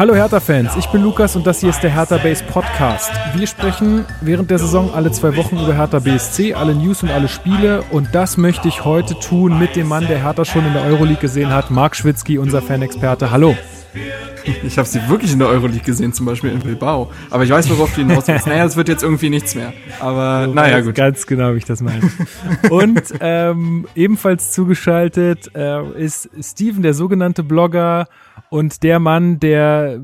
Hallo 0.00 0.14
Hertha-Fans, 0.14 0.76
ich 0.78 0.86
bin 0.86 1.02
Lukas 1.02 1.36
und 1.36 1.46
das 1.46 1.60
hier 1.60 1.68
ist 1.68 1.82
der 1.82 1.92
Hertha 1.92 2.16
Base 2.16 2.42
Podcast. 2.42 3.12
Wir 3.34 3.46
sprechen 3.46 4.06
während 4.22 4.50
der 4.50 4.58
Saison 4.58 4.94
alle 4.94 5.12
zwei 5.12 5.36
Wochen 5.36 5.58
über 5.58 5.74
Hertha 5.74 5.98
BSC, 5.98 6.54
alle 6.54 6.74
News 6.74 7.02
und 7.02 7.10
alle 7.10 7.28
Spiele 7.28 7.82
und 7.90 8.14
das 8.14 8.38
möchte 8.38 8.66
ich 8.66 8.86
heute 8.86 9.18
tun 9.18 9.58
mit 9.58 9.76
dem 9.76 9.88
Mann, 9.88 10.06
der 10.06 10.22
Hertha 10.22 10.46
schon 10.46 10.64
in 10.64 10.72
der 10.72 10.84
Euroleague 10.84 11.20
gesehen 11.20 11.52
hat, 11.52 11.70
Marc 11.70 11.96
Schwitzky, 11.96 12.38
unser 12.38 12.62
Fanexperte. 12.62 13.30
Hallo. 13.30 13.54
Ich 14.62 14.78
habe 14.78 14.88
sie 14.88 15.00
wirklich 15.08 15.32
in 15.32 15.38
der 15.38 15.48
Euroleague 15.48 15.84
gesehen, 15.84 16.12
zum 16.12 16.26
Beispiel 16.26 16.50
in 16.50 16.60
Bilbao. 16.60 17.10
Aber 17.30 17.44
ich 17.44 17.50
weiß, 17.50 17.68
worauf 17.70 17.94
du 17.94 18.02
hinaus 18.02 18.28
willst. 18.28 18.46
Naja, 18.46 18.64
es 18.64 18.76
wird 18.76 18.88
jetzt 18.88 19.02
irgendwie 19.02 19.30
nichts 19.30 19.54
mehr. 19.54 19.72
Aber 19.98 20.46
Du 20.46 20.54
naja, 20.54 20.80
gut. 20.80 20.94
Ganz 20.94 21.26
genau, 21.26 21.54
wie 21.54 21.58
ich 21.58 21.64
das 21.64 21.80
meine. 21.80 22.00
Und 22.70 23.02
ähm, 23.20 23.86
ebenfalls 23.94 24.52
zugeschaltet 24.52 25.50
äh, 25.54 25.90
ist 26.02 26.30
Steven, 26.40 26.82
der 26.82 26.94
sogenannte 26.94 27.42
Blogger 27.42 28.06
und 28.48 28.82
der 28.82 28.98
Mann, 28.98 29.40
der 29.40 30.00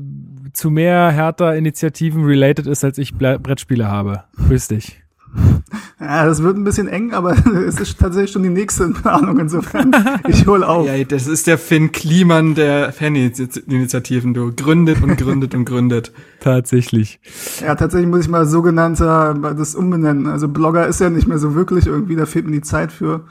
zu 0.53 0.69
mehr 0.69 1.11
Hertha-Initiativen 1.11 2.23
related 2.25 2.67
ist, 2.67 2.83
als 2.83 2.97
ich 2.97 3.15
Brettspiele 3.15 3.87
habe. 3.87 4.23
Grüß 4.47 4.69
dich. 4.69 5.03
Ja, 5.99 6.25
das 6.27 6.43
wird 6.43 6.55
ein 6.55 6.63
bisschen 6.63 6.87
eng, 6.87 7.11
aber 7.13 7.35
es 7.67 7.79
ist 7.79 7.99
tatsächlich 7.99 8.31
schon 8.31 8.43
die 8.43 8.49
nächste 8.49 8.83
in 8.83 8.93
Planung. 8.93 9.39
Insofern, 9.39 9.91
ich 10.27 10.45
hol 10.45 10.63
auf. 10.63 10.85
Ja, 10.85 11.03
das 11.03 11.25
ist 11.25 11.47
der 11.47 11.57
Finn 11.57 11.91
Kliman 11.91 12.53
der 12.53 12.93
Faninitiativen, 12.93 14.33
du. 14.33 14.53
Gründet 14.55 15.01
und 15.01 15.17
gründet 15.17 15.55
und 15.55 15.65
gründet. 15.65 16.11
Tatsächlich. 16.39 17.19
Ja, 17.61 17.73
tatsächlich 17.73 18.09
muss 18.09 18.21
ich 18.21 18.29
mal 18.29 18.45
sogenannter 18.45 19.33
das 19.57 19.73
umbenennen. 19.73 20.27
Also 20.27 20.47
Blogger 20.47 20.87
ist 20.87 21.01
ja 21.01 21.09
nicht 21.09 21.27
mehr 21.27 21.39
so 21.39 21.55
wirklich 21.55 21.87
irgendwie, 21.87 22.15
da 22.15 22.27
fehlt 22.27 22.45
mir 22.45 22.51
die 22.51 22.61
Zeit 22.61 22.91
für 22.91 23.25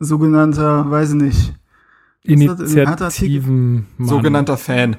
sogenannter, 0.00 0.90
weiß 0.90 1.10
ich 1.10 1.22
nicht? 1.22 1.54
Initiativen. 2.24 3.86
Sogenannter 3.98 4.56
Fan. 4.56 4.96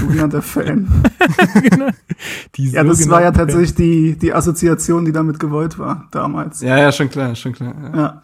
Sogenannter 0.00 0.42
Fan. 0.42 0.88
Die 2.56 2.70
Ja, 2.70 2.84
das 2.84 3.08
war 3.08 3.22
ja 3.22 3.30
tatsächlich 3.30 3.74
die, 3.74 4.16
die 4.16 4.32
Assoziation, 4.34 5.04
die 5.04 5.12
damit 5.12 5.38
gewollt 5.38 5.78
war 5.78 6.08
damals. 6.10 6.60
Ja, 6.60 6.78
ja, 6.78 6.92
schon 6.92 7.08
klar, 7.08 7.34
schon 7.34 7.52
klar. 7.52 7.74
Ja. 7.82 7.96
Ja. 7.96 8.22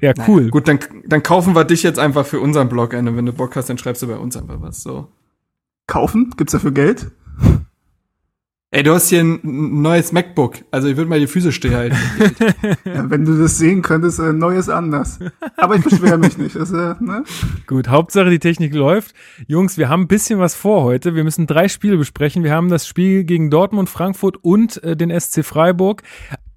Ja, 0.00 0.12
cool. 0.28 0.50
Gut, 0.50 0.68
dann, 0.68 0.78
dann 1.06 1.22
kaufen 1.22 1.54
wir 1.54 1.64
dich 1.64 1.82
jetzt 1.82 1.98
einfach 1.98 2.26
für 2.26 2.40
unseren 2.40 2.68
Blog 2.68 2.94
ein. 2.94 3.08
Und 3.08 3.16
wenn 3.16 3.26
du 3.26 3.32
Bock 3.32 3.56
hast, 3.56 3.68
dann 3.70 3.78
schreibst 3.78 4.02
du 4.02 4.06
bei 4.06 4.16
uns 4.16 4.36
einfach 4.36 4.60
was. 4.60 4.82
So. 4.82 5.08
Kaufen? 5.86 6.34
Gibt's 6.36 6.52
dafür 6.52 6.72
Geld? 6.72 7.10
Ey, 8.76 8.82
du 8.82 8.92
hast 8.92 9.08
hier 9.08 9.20
ein 9.20 9.40
ein 9.42 9.80
neues 9.80 10.12
MacBook. 10.12 10.56
Also 10.70 10.88
ich 10.88 10.98
würde 10.98 11.08
mal 11.08 11.18
die 11.18 11.26
Füße 11.26 11.50
stillhalten. 11.50 11.96
Ja, 12.84 13.08
wenn 13.08 13.24
du 13.24 13.38
das 13.38 13.56
sehen 13.56 13.80
könntest, 13.80 14.18
äh, 14.18 14.34
neues 14.34 14.68
anders. 14.68 15.18
Aber 15.56 15.76
ich 15.76 15.82
beschwere 15.82 16.18
mich 16.18 16.36
nicht. 16.36 16.56
Das, 16.56 16.72
äh, 16.72 16.94
ne? 17.00 17.24
Gut, 17.66 17.88
Hauptsache 17.88 18.28
die 18.28 18.38
Technik 18.38 18.74
läuft. 18.74 19.14
Jungs, 19.46 19.78
wir 19.78 19.88
haben 19.88 20.02
ein 20.02 20.08
bisschen 20.08 20.38
was 20.38 20.54
vor 20.54 20.82
heute. 20.82 21.14
Wir 21.14 21.24
müssen 21.24 21.46
drei 21.46 21.68
Spiele 21.68 21.96
besprechen. 21.96 22.44
Wir 22.44 22.52
haben 22.52 22.68
das 22.68 22.86
Spiel 22.86 23.24
gegen 23.24 23.48
Dortmund, 23.48 23.88
Frankfurt 23.88 24.36
und 24.44 24.82
äh, 24.84 24.94
den 24.94 25.10
SC 25.18 25.42
Freiburg. 25.42 26.02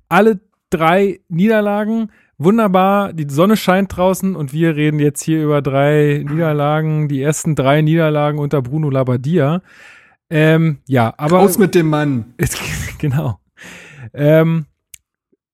Alle 0.10 0.42
drei 0.70 1.22
Niederlagen. 1.30 2.12
Wunderbar, 2.38 3.14
die 3.14 3.30
Sonne 3.30 3.56
scheint 3.56 3.96
draußen 3.96 4.36
und 4.36 4.52
wir 4.52 4.76
reden 4.76 5.00
jetzt 5.00 5.24
hier 5.24 5.42
über 5.42 5.62
drei 5.62 6.26
Niederlagen, 6.30 7.08
die 7.08 7.22
ersten 7.22 7.56
drei 7.56 7.82
Niederlagen 7.82 8.40
unter 8.40 8.62
Bruno 8.62 8.90
Labbadia. 8.90 9.62
Ähm, 10.30 10.80
ja, 10.88 11.14
aber 11.18 11.38
Raus 11.38 11.58
mit 11.58 11.76
dem 11.76 11.90
Mann. 11.90 12.34
genau. 13.00 13.40
Ähm, 14.14 14.66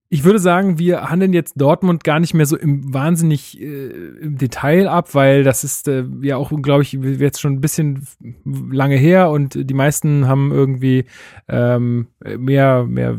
ich 0.09 0.23
würde 0.23 0.39
sagen, 0.39 0.77
wir 0.77 1.09
handeln 1.09 1.33
jetzt 1.33 1.55
Dortmund 1.57 2.03
gar 2.03 2.19
nicht 2.19 2.33
mehr 2.33 2.45
so 2.45 2.55
im 2.55 2.93
wahnsinnig 2.93 3.59
äh, 3.59 3.87
im 4.21 4.37
Detail 4.37 4.87
ab, 4.87 5.13
weil 5.13 5.43
das 5.43 5.63
ist 5.63 5.87
äh, 5.87 6.05
ja 6.21 6.37
auch, 6.37 6.51
glaube 6.61 6.83
ich, 6.83 6.93
jetzt 6.93 7.41
schon 7.41 7.53
ein 7.53 7.61
bisschen 7.61 8.07
lange 8.43 8.95
her 8.95 9.29
und 9.29 9.57
die 9.69 9.73
meisten 9.73 10.27
haben 10.27 10.51
irgendwie 10.51 11.05
ähm, 11.47 12.07
mehr, 12.37 12.85
mehr, 12.85 13.17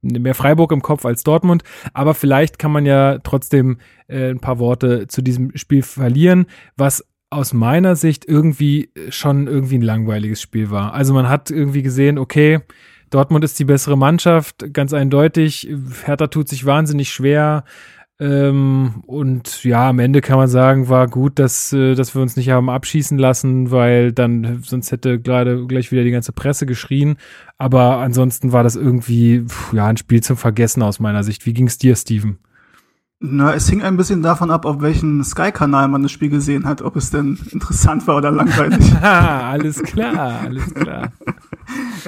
mehr 0.00 0.34
Freiburg 0.34 0.72
im 0.72 0.80
Kopf 0.80 1.04
als 1.04 1.24
Dortmund. 1.24 1.64
Aber 1.92 2.14
vielleicht 2.14 2.58
kann 2.58 2.72
man 2.72 2.86
ja 2.86 3.18
trotzdem 3.18 3.78
äh, 4.06 4.30
ein 4.30 4.40
paar 4.40 4.58
Worte 4.58 5.08
zu 5.08 5.22
diesem 5.22 5.56
Spiel 5.56 5.82
verlieren, 5.82 6.46
was 6.76 7.04
aus 7.32 7.52
meiner 7.52 7.96
Sicht 7.96 8.24
irgendwie 8.26 8.90
schon 9.08 9.46
irgendwie 9.46 9.78
ein 9.78 9.82
langweiliges 9.82 10.40
Spiel 10.40 10.70
war. 10.70 10.94
Also 10.94 11.14
man 11.14 11.28
hat 11.28 11.50
irgendwie 11.50 11.82
gesehen, 11.82 12.18
okay, 12.18 12.60
Dortmund 13.10 13.44
ist 13.44 13.58
die 13.58 13.64
bessere 13.64 13.96
Mannschaft, 13.96 14.72
ganz 14.72 14.92
eindeutig. 14.92 15.68
Hertha 16.04 16.28
tut 16.28 16.48
sich 16.48 16.64
wahnsinnig 16.64 17.10
schwer. 17.10 17.64
Ähm, 18.20 19.02
und 19.06 19.64
ja, 19.64 19.88
am 19.88 19.98
Ende 19.98 20.20
kann 20.20 20.36
man 20.36 20.48
sagen, 20.48 20.88
war 20.88 21.08
gut, 21.08 21.38
dass, 21.38 21.72
äh, 21.72 21.94
dass 21.94 22.14
wir 22.14 22.22
uns 22.22 22.36
nicht 22.36 22.50
haben 22.50 22.70
abschießen 22.70 23.18
lassen, 23.18 23.70
weil 23.70 24.12
dann 24.12 24.62
sonst 24.62 24.92
hätte 24.92 25.18
gerade 25.18 25.66
gleich 25.66 25.90
wieder 25.90 26.04
die 26.04 26.10
ganze 26.10 26.32
Presse 26.32 26.64
geschrien. 26.64 27.16
Aber 27.58 27.98
ansonsten 27.98 28.52
war 28.52 28.62
das 28.62 28.76
irgendwie 28.76 29.44
pf, 29.46 29.72
ja 29.72 29.86
ein 29.86 29.96
Spiel 29.96 30.22
zum 30.22 30.36
Vergessen 30.36 30.82
aus 30.82 31.00
meiner 31.00 31.24
Sicht. 31.24 31.46
Wie 31.46 31.52
ging's 31.52 31.78
dir, 31.78 31.96
Steven? 31.96 32.38
Na, 33.24 33.54
es 33.54 33.68
hing 33.68 33.82
ein 33.82 33.96
bisschen 33.96 34.20
davon 34.20 34.50
ab, 34.50 34.64
auf 34.64 34.80
welchen 34.80 35.22
Sky-Kanal 35.22 35.86
man 35.86 36.02
das 36.02 36.10
Spiel 36.10 36.28
gesehen 36.28 36.66
hat, 36.66 36.82
ob 36.82 36.96
es 36.96 37.10
denn 37.10 37.38
interessant 37.50 38.04
war 38.08 38.16
oder 38.16 38.32
langweilig. 38.32 38.92
Alles 39.02 39.80
klar, 39.82 40.40
alles 40.44 40.74
klar. 40.74 41.12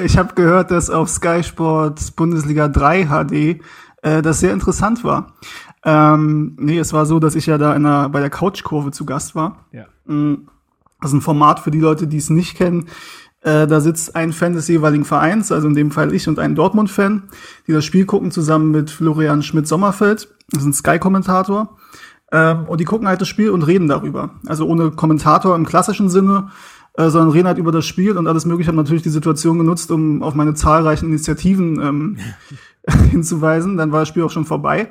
Ich 0.03 0.19
habe 0.19 0.35
gehört, 0.35 0.73
dass 0.73 0.91
auf 0.91 1.09
Sky 1.09 1.45
Sport 1.45 2.17
Bundesliga 2.17 2.67
3 2.67 3.07
HD 3.07 3.61
äh, 4.03 4.23
das 4.23 4.41
sehr 4.41 4.53
interessant 4.53 5.05
war. 5.05 5.35
Ähm, 5.85 6.57
nee, 6.59 6.79
es 6.79 6.93
war 6.93 7.07
so, 7.07 7.21
dass 7.21 7.37
ich 7.37 7.47
ja 7.47 7.59
da 7.59 7.75
in 7.77 7.85
der, 7.85 8.09
bei 8.09 8.19
der 8.19 8.31
Couchkurve 8.31 8.91
zu 8.91 9.07
Gast 9.07 9.37
war. 9.37 9.67
Ja. 9.71 9.85
Mm, 10.07 10.49
Das 11.01 11.11
ist 11.13 11.15
ein 11.19 11.21
Format 11.21 11.61
für 11.61 11.71
die 11.71 11.81
Leute, 11.81 12.09
die 12.09 12.17
es 12.17 12.29
nicht 12.31 12.57
kennen. 12.57 12.87
Äh, 13.45 13.67
da 13.67 13.81
sitzt 13.81 14.17
ein 14.17 14.33
Fan 14.33 14.55
des 14.55 14.69
jeweiligen 14.69 15.05
Vereins, 15.05 15.53
also 15.53 15.69
in 15.69 15.75
dem 15.75 15.91
Fall 15.91 16.15
ich 16.15 16.27
und 16.29 16.39
ein 16.39 16.55
Dortmund-Fan, 16.55 17.25
die 17.67 17.73
das 17.73 17.85
Spiel 17.85 18.07
gucken 18.07 18.31
zusammen 18.31 18.71
mit 18.71 18.91
Florian 18.91 19.43
Schmidt-Sommerfeld. 19.43 20.29
Das 20.51 20.63
ist 20.63 20.67
ein 20.67 20.73
Sky-Kommentator. 20.73 21.77
Ähm, 22.33 22.65
und 22.65 22.81
die 22.81 22.87
gucken 22.87 23.07
halt 23.07 23.21
das 23.21 23.29
Spiel 23.29 23.51
und 23.51 23.63
reden 23.63 23.87
darüber. 23.87 24.31
Also 24.47 24.67
ohne 24.67 24.93
Kommentator 24.93 25.55
im 25.57 25.67
klassischen 25.67 26.09
Sinne, 26.09 26.49
äh, 26.95 27.11
sondern 27.11 27.33
reden 27.33 27.47
halt 27.47 27.59
über 27.59 27.71
das 27.71 27.85
Spiel 27.85 28.17
und 28.17 28.27
alles 28.27 28.47
mögliche. 28.47 28.63
Ich 28.63 28.69
habe 28.69 28.79
natürlich 28.79 29.03
die 29.03 29.11
Situation 29.11 29.59
genutzt, 29.59 29.91
um 29.91 30.23
auf 30.23 30.35
meine 30.35 30.55
zahlreichen 30.55 31.07
Initiativen 31.11 31.81
ähm, 31.83 32.17
hinzuweisen. 33.11 33.77
Dann 33.77 33.93
war 33.93 34.01
das 34.01 34.09
Spiel 34.09 34.23
auch 34.23 34.31
schon 34.31 34.47
vorbei. 34.47 34.89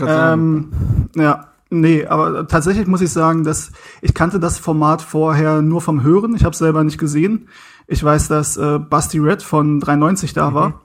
Ähm, 0.00 0.68
ja, 1.16 1.48
nee, 1.70 2.06
aber 2.06 2.46
tatsächlich 2.46 2.86
muss 2.86 3.00
ich 3.00 3.10
sagen, 3.10 3.42
dass 3.42 3.72
ich 4.00 4.14
kannte 4.14 4.38
das 4.38 4.58
Format 4.58 5.02
vorher 5.02 5.60
nur 5.60 5.80
vom 5.80 6.04
Hören. 6.04 6.36
Ich 6.36 6.44
habe 6.44 6.52
es 6.52 6.58
selber 6.58 6.84
nicht 6.84 6.98
gesehen. 6.98 7.48
Ich 7.86 8.02
weiß, 8.02 8.28
dass 8.28 8.56
äh, 8.56 8.78
Basti 8.78 9.18
Red 9.18 9.42
von 9.42 9.80
93 9.80 10.32
da 10.32 10.54
war, 10.54 10.82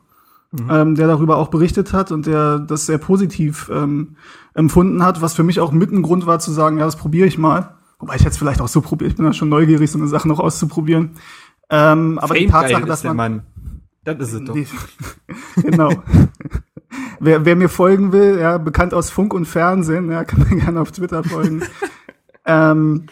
ähm, 0.69 0.95
der 0.95 1.07
darüber 1.07 1.37
auch 1.37 1.47
berichtet 1.47 1.93
hat 1.93 2.11
und 2.11 2.25
der 2.25 2.59
das 2.59 2.85
sehr 2.85 2.97
positiv 2.97 3.71
ähm, 3.73 4.17
empfunden 4.53 5.03
hat, 5.03 5.21
was 5.21 5.33
für 5.33 5.43
mich 5.43 5.59
auch 5.59 5.71
mit 5.71 5.91
ein 5.91 6.01
Grund 6.01 6.25
war 6.25 6.39
zu 6.39 6.51
sagen, 6.51 6.77
ja, 6.77 6.85
das 6.85 6.97
probiere 6.97 7.27
ich 7.27 7.37
mal. 7.37 7.75
Wobei 7.99 8.15
ich 8.15 8.23
jetzt 8.23 8.37
vielleicht 8.37 8.61
auch 8.61 8.67
so 8.67 8.81
probiere. 8.81 9.09
Ich 9.09 9.15
bin 9.15 9.25
ja 9.25 9.33
schon 9.33 9.49
neugierig, 9.49 9.89
so 9.89 9.97
eine 9.97 10.07
Sache 10.07 10.27
noch 10.27 10.39
auszuprobieren. 10.39 11.11
Ähm, 11.69 12.19
aber 12.19 12.33
die 12.33 12.47
Fame 12.47 12.51
Tatsache, 12.51 12.85
dass 12.85 13.03
man 13.03 13.15
Mann. 13.15 13.43
Das 14.03 14.17
ist 14.19 14.33
es 14.33 14.43
doch. 14.43 14.53
die, 14.53 14.67
genau. 15.61 15.91
wer, 17.19 17.45
wer 17.45 17.55
mir 17.55 17.69
folgen 17.69 18.11
will, 18.11 18.39
ja, 18.39 18.57
bekannt 18.57 18.93
aus 18.93 19.09
Funk 19.09 19.33
und 19.33 19.45
Fernsehen, 19.45 20.11
ja, 20.11 20.23
kann 20.25 20.47
mir 20.49 20.61
gerne 20.61 20.81
auf 20.81 20.91
Twitter 20.91 21.23
folgen. 21.23 21.63
ähm, 22.45 23.05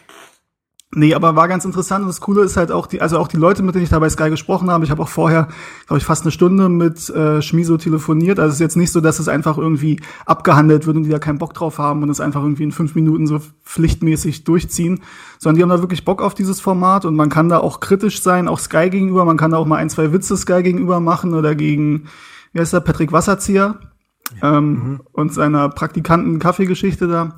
nee, 0.94 1.14
aber 1.14 1.36
war 1.36 1.48
ganz 1.48 1.66
interessant 1.66 2.02
und 2.02 2.08
das 2.08 2.22
Coole 2.22 2.44
ist 2.44 2.58
halt 2.58 2.72
auch 2.72 2.88
die, 2.88 3.02
also 3.02 3.20
auch 3.20 3.28
die 3.28 3.38
Leute, 3.38 3.62
mit 3.64 3.76
denen 3.76 3.84
ich 3.84 3.90
da 3.90 4.00
bei 4.00 4.10
Sky 4.10 4.30
gesprochen 4.30 4.72
habe. 4.72 4.84
Ich 4.84 4.92
habe 4.92 5.02
auch 5.02 5.10
vorher, 5.10 5.48
glaube 5.88 6.00
ich, 6.00 6.06
fast 6.06 6.24
eine 6.24 6.32
Stunde 6.32 6.70
mit 6.70 7.10
äh, 7.10 7.42
Schmiso 7.42 7.78
telefoniert. 7.78 8.40
Also 8.40 8.50
es 8.50 8.56
ist 8.56 8.62
jetzt 8.62 8.78
nicht 8.78 8.92
so, 8.92 9.02
dass 9.02 9.20
es 9.20 9.28
einfach 9.28 9.58
irgendwie 9.58 10.00
abgehandelt 10.26 10.88
wird 10.88 10.98
und 10.98 11.04
die 11.04 11.10
da 11.10 11.20
keinen 11.20 11.38
Bock 11.38 11.54
drauf 11.54 11.78
haben 11.78 12.02
und 12.04 12.10
es 12.10 12.20
einfach 12.20 12.42
irgendwie 12.42 12.64
in 12.64 12.72
fünf 12.72 12.96
Minuten 12.96 13.28
so 13.28 13.40
pflichtmäßig 13.64 14.44
durchziehen, 14.44 15.02
sondern 15.38 15.58
die 15.58 15.64
haben 15.64 15.70
da 15.70 15.82
wirklich 15.82 16.06
Bock 16.06 16.22
auf 16.22 16.34
dieses 16.34 16.60
Format 16.60 17.06
und 17.06 17.16
man 17.16 17.30
kann 17.30 17.50
da 17.50 17.60
auch 17.60 17.80
kritisch 17.80 18.22
sein, 18.22 18.48
auch 18.48 18.60
Sky 18.60 18.90
gegenüber. 18.90 19.26
Man 19.26 19.38
kann 19.38 19.52
da 19.52 19.58
auch 19.58 19.66
mal 19.66 19.78
ein, 19.78 19.90
zwei 19.90 20.12
Witze 20.12 20.38
Sky 20.38 20.64
gegenüber 20.64 21.00
machen 21.00 21.34
oder 21.34 21.56
gegen, 21.56 22.08
wie 22.52 22.60
heißt 22.60 22.74
der, 22.74 22.80
Patrick 22.80 23.12
Wasserzieher 23.12 23.80
ähm, 24.42 25.02
und 25.12 25.34
seiner 25.34 25.70
Praktikanten-Kaffeegeschichte 25.70 27.08
da. 27.08 27.36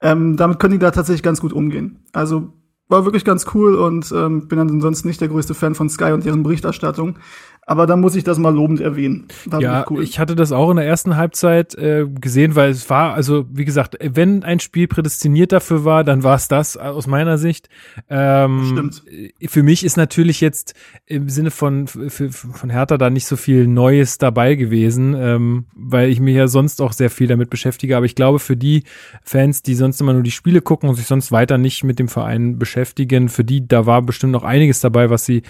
Ähm, 0.00 0.36
damit 0.36 0.58
können 0.58 0.72
die 0.72 0.78
da 0.78 0.90
tatsächlich 0.90 1.22
ganz 1.22 1.40
gut 1.40 1.52
umgehen. 1.52 2.04
Also 2.12 2.52
war 2.92 3.04
wirklich 3.04 3.24
ganz 3.24 3.46
cool 3.54 3.74
und 3.74 4.12
ähm, 4.12 4.46
bin 4.46 4.58
ansonsten 4.58 5.08
nicht 5.08 5.20
der 5.20 5.28
größte 5.28 5.54
Fan 5.54 5.74
von 5.74 5.88
Sky 5.88 6.12
und 6.12 6.24
deren 6.24 6.44
Berichterstattung. 6.44 7.16
Aber 7.64 7.86
da 7.86 7.94
muss 7.94 8.16
ich 8.16 8.24
das 8.24 8.38
mal 8.38 8.52
lobend 8.52 8.80
erwähnen. 8.80 9.28
War 9.46 9.60
ja, 9.60 9.86
cool. 9.88 10.02
ich 10.02 10.18
hatte 10.18 10.34
das 10.34 10.50
auch 10.50 10.70
in 10.70 10.76
der 10.78 10.86
ersten 10.86 11.16
Halbzeit 11.16 11.76
äh, 11.76 12.06
gesehen, 12.08 12.56
weil 12.56 12.70
es 12.70 12.90
war, 12.90 13.14
also 13.14 13.46
wie 13.52 13.64
gesagt, 13.64 13.96
wenn 14.00 14.42
ein 14.42 14.58
Spiel 14.58 14.88
prädestiniert 14.88 15.52
dafür 15.52 15.84
war, 15.84 16.02
dann 16.02 16.24
war 16.24 16.34
es 16.34 16.48
das 16.48 16.76
aus 16.76 17.06
meiner 17.06 17.38
Sicht. 17.38 17.68
Ähm, 18.10 18.64
Stimmt. 18.72 19.02
Für 19.48 19.62
mich 19.62 19.84
ist 19.84 19.96
natürlich 19.96 20.40
jetzt 20.40 20.74
im 21.06 21.28
Sinne 21.28 21.52
von 21.52 21.86
für, 21.86 22.32
von 22.32 22.68
Hertha 22.68 22.98
da 22.98 23.10
nicht 23.10 23.26
so 23.26 23.36
viel 23.36 23.68
Neues 23.68 24.18
dabei 24.18 24.56
gewesen, 24.56 25.14
ähm, 25.16 25.66
weil 25.76 26.10
ich 26.10 26.18
mich 26.18 26.34
ja 26.34 26.48
sonst 26.48 26.82
auch 26.82 26.92
sehr 26.92 27.10
viel 27.10 27.28
damit 27.28 27.48
beschäftige. 27.48 27.96
Aber 27.96 28.06
ich 28.06 28.16
glaube, 28.16 28.40
für 28.40 28.56
die 28.56 28.82
Fans, 29.22 29.62
die 29.62 29.76
sonst 29.76 30.00
immer 30.00 30.14
nur 30.14 30.24
die 30.24 30.32
Spiele 30.32 30.62
gucken 30.62 30.88
und 30.88 30.96
sich 30.96 31.06
sonst 31.06 31.30
weiter 31.30 31.58
nicht 31.58 31.84
mit 31.84 32.00
dem 32.00 32.08
Verein 32.08 32.58
beschäftigen, 32.58 33.28
für 33.28 33.44
die 33.44 33.68
da 33.68 33.86
war 33.86 34.02
bestimmt 34.02 34.32
noch 34.32 34.42
einiges 34.42 34.80
dabei, 34.80 35.10
was 35.10 35.24
sie 35.24 35.42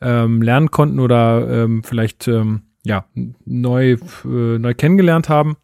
ähm, 0.00 0.42
lernen 0.42 0.70
konnten 0.70 1.00
oder 1.00 1.64
ähm, 1.64 1.82
vielleicht 1.82 2.28
ähm, 2.28 2.62
ja 2.84 3.04
neu 3.44 3.96
äh, 4.24 4.58
neu 4.58 4.74
kennengelernt 4.74 5.28
haben. 5.28 5.56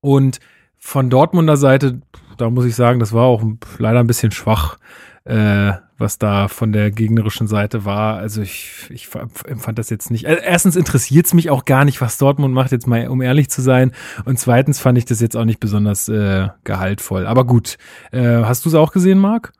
Und 0.00 0.40
von 0.78 1.10
Dortmunder 1.10 1.56
Seite, 1.56 2.00
da 2.36 2.50
muss 2.50 2.64
ich 2.64 2.74
sagen, 2.74 2.98
das 2.98 3.12
war 3.12 3.24
auch 3.24 3.42
leider 3.78 4.00
ein 4.00 4.08
bisschen 4.08 4.32
schwach, 4.32 4.78
äh, 5.24 5.72
was 5.96 6.18
da 6.18 6.48
von 6.48 6.72
der 6.72 6.90
gegnerischen 6.90 7.46
Seite 7.46 7.84
war. 7.84 8.16
Also 8.16 8.42
ich, 8.42 8.90
ich 8.90 9.08
empfand 9.46 9.78
das 9.78 9.90
jetzt 9.90 10.10
nicht. 10.10 10.26
Also 10.26 10.42
erstens 10.42 10.74
interessiert 10.74 11.26
es 11.26 11.34
mich 11.34 11.50
auch 11.50 11.64
gar 11.64 11.84
nicht, 11.84 12.00
was 12.00 12.18
Dortmund 12.18 12.52
macht, 12.52 12.72
jetzt 12.72 12.88
mal, 12.88 13.06
um 13.06 13.22
ehrlich 13.22 13.48
zu 13.48 13.62
sein. 13.62 13.92
Und 14.24 14.40
zweitens 14.40 14.80
fand 14.80 14.98
ich 14.98 15.04
das 15.04 15.20
jetzt 15.20 15.36
auch 15.36 15.44
nicht 15.44 15.60
besonders 15.60 16.08
äh, 16.08 16.48
gehaltvoll. 16.64 17.26
Aber 17.28 17.46
gut, 17.46 17.78
äh, 18.10 18.42
hast 18.42 18.64
du 18.64 18.68
es 18.68 18.74
auch 18.74 18.90
gesehen, 18.90 19.20
Marc? 19.20 19.52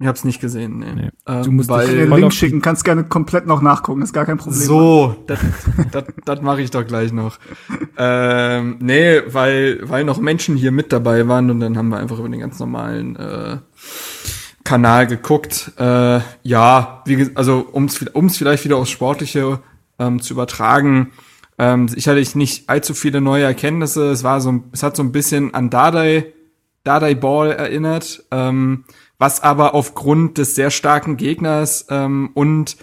Ich 0.00 0.08
hab's 0.08 0.24
nicht 0.24 0.40
gesehen, 0.40 0.80
nee. 0.80 0.92
nee. 0.92 1.10
Ähm, 1.26 1.42
du 1.44 1.52
musst 1.52 1.68
weil, 1.68 1.86
dir 1.86 2.06
den 2.06 2.10
Link 2.16 2.32
schicken, 2.32 2.60
kannst 2.60 2.84
gerne 2.84 3.04
komplett 3.04 3.46
noch 3.46 3.62
nachgucken, 3.62 4.02
ist 4.02 4.12
gar 4.12 4.26
kein 4.26 4.38
Problem. 4.38 4.60
So, 4.60 5.16
das, 5.28 5.38
das, 5.92 6.04
das 6.24 6.42
mache 6.42 6.62
ich 6.62 6.72
doch 6.72 6.84
gleich 6.84 7.12
noch. 7.12 7.38
ähm, 7.98 8.78
nee, 8.80 9.20
weil, 9.28 9.78
weil 9.88 10.04
noch 10.04 10.18
Menschen 10.18 10.56
hier 10.56 10.72
mit 10.72 10.92
dabei 10.92 11.28
waren 11.28 11.48
und 11.48 11.60
dann 11.60 11.78
haben 11.78 11.90
wir 11.90 11.98
einfach 11.98 12.18
über 12.18 12.28
den 12.28 12.40
ganz 12.40 12.58
normalen 12.58 13.14
äh, 13.14 13.58
Kanal 14.64 15.06
geguckt. 15.06 15.72
Äh, 15.78 16.20
ja, 16.42 17.02
wie, 17.06 17.30
also 17.36 17.68
ums, 17.72 18.04
ums 18.14 18.36
vielleicht 18.36 18.64
wieder 18.64 18.78
aufs 18.78 18.90
Sportliche 18.90 19.60
ähm, 20.00 20.20
zu 20.20 20.34
übertragen. 20.34 21.12
Ähm, 21.56 21.86
ich 21.94 22.08
hatte 22.08 22.24
nicht 22.36 22.68
allzu 22.68 22.94
viele 22.94 23.20
neue 23.20 23.44
Erkenntnisse. 23.44 24.10
Es 24.10 24.24
war 24.24 24.40
so, 24.40 24.64
es 24.72 24.82
hat 24.82 24.96
so 24.96 25.04
ein 25.04 25.12
bisschen 25.12 25.54
an 25.54 25.70
Dardai, 25.70 26.32
Dardai 26.82 27.14
Ball 27.14 27.52
erinnert. 27.52 28.24
Ähm, 28.32 28.84
was 29.24 29.42
aber 29.42 29.74
aufgrund 29.74 30.36
des 30.36 30.54
sehr 30.54 30.70
starken 30.70 31.16
Gegners 31.16 31.86
ähm, 31.88 32.28
und 32.34 32.76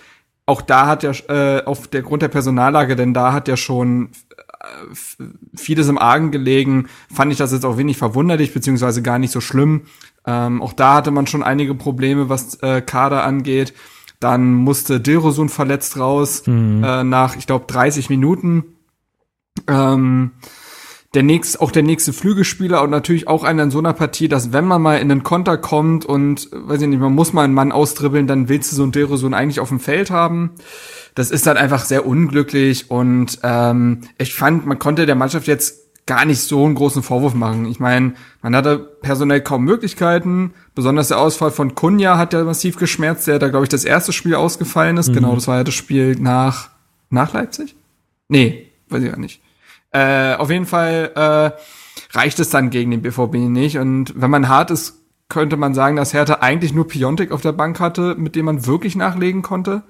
auch 0.48 0.64
da 0.64 0.88
hat 0.88 1.04
er 1.04 1.14
äh, 1.30 1.64
auf 1.66 1.88
der 1.88 2.02
Grund 2.02 2.24
der 2.24 2.30
Personallage, 2.30 2.96
denn 2.96 3.14
da 3.14 3.32
hat 3.32 3.48
er 3.48 3.58
schon 3.58 4.10
äh, 4.40 4.96
vieles 5.56 5.88
im 5.88 6.00
Argen 6.00 6.32
gelegen, 6.32 6.88
fand 7.14 7.32
ich 7.32 7.38
das 7.38 7.52
jetzt 7.52 7.64
auch 7.64 7.78
wenig 7.78 7.98
verwunderlich, 8.00 8.56
beziehungsweise 8.56 9.04
gar 9.04 9.20
nicht 9.20 9.30
so 9.30 9.40
schlimm. 9.40 9.84
Ähm, 10.26 10.64
auch 10.64 10.74
da 10.74 10.96
hatte 10.96 11.12
man 11.12 11.28
schon 11.28 11.44
einige 11.44 11.76
Probleme, 11.76 12.28
was 12.28 12.56
äh, 12.64 12.82
Kader 12.82 13.24
angeht. 13.24 13.76
Dann 14.20 14.52
musste 14.52 15.00
Dilrosun 15.00 15.50
verletzt 15.50 16.00
raus, 16.00 16.48
mhm. 16.48 16.84
äh, 16.84 17.04
nach, 17.04 17.36
ich 17.36 17.46
glaube, 17.46 17.66
30 17.68 18.10
Minuten. 18.10 18.64
Ähm, 19.68 20.32
der 21.14 21.24
nächste, 21.24 21.60
auch 21.60 21.72
der 21.72 21.84
nächste 21.84 22.14
Flügelspieler 22.14 22.82
und 22.82 22.90
natürlich 22.90 23.28
auch 23.28 23.44
einer 23.44 23.64
in 23.64 23.72
so 23.72 23.80
einer 23.80 23.94
Partie, 23.94 24.30
dass 24.30 24.54
wenn 24.54 24.66
man 24.66 24.82
mal 24.82 24.98
in 24.98 25.10
den 25.10 25.24
Konter 25.24 25.58
kommt 25.58 26.06
und, 26.06 26.50
weiß 26.52 26.82
ich 26.82 26.88
nicht, 26.88 27.00
man 27.00 27.14
muss 27.14 27.34
mal 27.34 27.44
einen 27.44 27.54
Mann 27.54 27.74
austribbeln, 27.74 28.28
dann 28.28 28.48
willst 28.48 28.72
du 28.72 28.78
so 28.78 28.84
ein 28.84 28.94
Derosun 28.94 29.34
eigentlich 29.34 29.60
auf 29.60 29.70
dem 29.70 29.82
Feld 29.82 30.10
haben. 30.10 30.52
Das 31.14 31.30
ist 31.30 31.46
dann 31.46 31.58
einfach 31.58 31.84
sehr 31.84 32.06
unglücklich 32.06 32.90
und 32.90 33.40
ähm, 33.44 34.02
ich 34.18 34.34
fand, 34.34 34.66
man 34.66 34.80
konnte 34.80 35.06
der 35.06 35.16
Mannschaft 35.16 35.48
jetzt 35.48 35.82
gar 36.06 36.26
nicht 36.26 36.40
so 36.40 36.66
einen 36.66 36.76
großen 36.76 37.04
Vorwurf 37.04 37.34
machen. 37.34 37.66
Ich 37.66 37.80
meine, 37.80 38.14
man 38.42 38.56
hatte 38.56 38.80
personell 38.80 39.42
kaum 39.42 39.66
Möglichkeiten. 39.66 40.54
Besonders 40.74 41.10
der 41.10 41.20
Ausfall 41.20 41.52
von 41.52 41.76
Kunja 41.76 42.18
hat 42.18 42.34
ja 42.34 42.44
massiv 42.44 42.78
geschmerzt, 42.78 43.28
der 43.28 43.38
da, 43.38 43.50
glaube 43.50 43.66
ich, 43.66 43.70
das 43.70 43.84
erste 43.84 44.14
Spiel 44.14 44.36
ausgefallen 44.36 44.98
ist. 44.98 45.10
Mhm. 45.10 45.14
Genau, 45.14 45.36
das 45.36 45.48
war 45.48 45.58
ja 45.58 45.64
das 45.64 45.76
Spiel 45.76 46.16
nach, 46.16 46.70
nach 47.10 47.34
Leipzig? 47.34 47.76
Nee, 48.30 48.68
weiß 48.90 49.04
ich 49.04 49.12
gar 49.12 49.20
nicht. 49.20 49.42
Äh, 49.92 50.36
auf 50.36 50.50
jeden 50.50 50.66
Fall 50.66 51.12
äh, 51.16 52.18
reicht 52.18 52.40
es 52.40 52.50
dann 52.50 52.70
gegen 52.70 52.92
den 52.92 53.02
BVB 53.02 53.36
nicht. 53.36 53.78
Und 53.78 54.14
wenn 54.16 54.32
man 54.32 54.50
hart 54.50 54.72
ist, 54.72 55.02
könnte 55.30 55.58
man 55.58 55.74
sagen, 55.74 55.96
dass 55.96 56.14
Hertha 56.14 56.36
eigentlich 56.42 56.74
nur 56.74 56.88
Piontek 56.88 57.32
auf 57.32 57.42
der 57.42 57.54
Bank 57.54 57.80
hatte, 57.80 58.16
mit 58.16 58.36
dem 58.36 58.46
man 58.46 58.66
wirklich 58.66 58.96
nachlegen 58.96 59.42
konnte. 59.42 59.84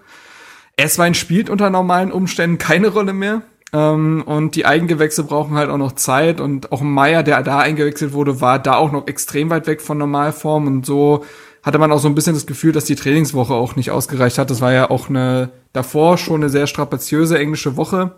Esswein 0.77 1.13
spielt 1.13 1.49
unter 1.49 1.69
normalen 1.69 2.11
Umständen 2.11 2.57
keine 2.57 2.89
Rolle 2.89 3.13
mehr. 3.13 3.41
Ähm, 3.73 4.23
und 4.25 4.55
die 4.55 4.65
Eigengewächse 4.65 5.23
brauchen 5.23 5.55
halt 5.55 5.69
auch 5.69 5.77
noch 5.77 5.93
Zeit. 5.93 6.39
Und 6.39 6.71
auch 6.71 6.81
Meier, 6.81 7.23
der 7.23 7.41
da 7.43 7.59
eingewechselt 7.59 8.13
wurde, 8.13 8.41
war 8.41 8.59
da 8.59 8.75
auch 8.75 8.91
noch 8.91 9.07
extrem 9.07 9.49
weit 9.49 9.67
weg 9.67 9.81
von 9.81 9.97
Normalform. 9.97 10.67
Und 10.67 10.85
so 10.85 11.25
hatte 11.63 11.77
man 11.77 11.91
auch 11.91 11.99
so 11.99 12.07
ein 12.07 12.15
bisschen 12.15 12.33
das 12.33 12.47
Gefühl, 12.47 12.71
dass 12.71 12.85
die 12.85 12.95
Trainingswoche 12.95 13.53
auch 13.53 13.75
nicht 13.75 13.91
ausgereicht 13.91 14.37
hat. 14.37 14.49
Das 14.49 14.61
war 14.61 14.73
ja 14.73 14.89
auch 14.89 15.09
eine 15.09 15.51
davor 15.73 16.17
schon 16.17 16.41
eine 16.41 16.49
sehr 16.49 16.67
strapaziöse 16.67 17.37
englische 17.37 17.77
Woche. 17.77 18.15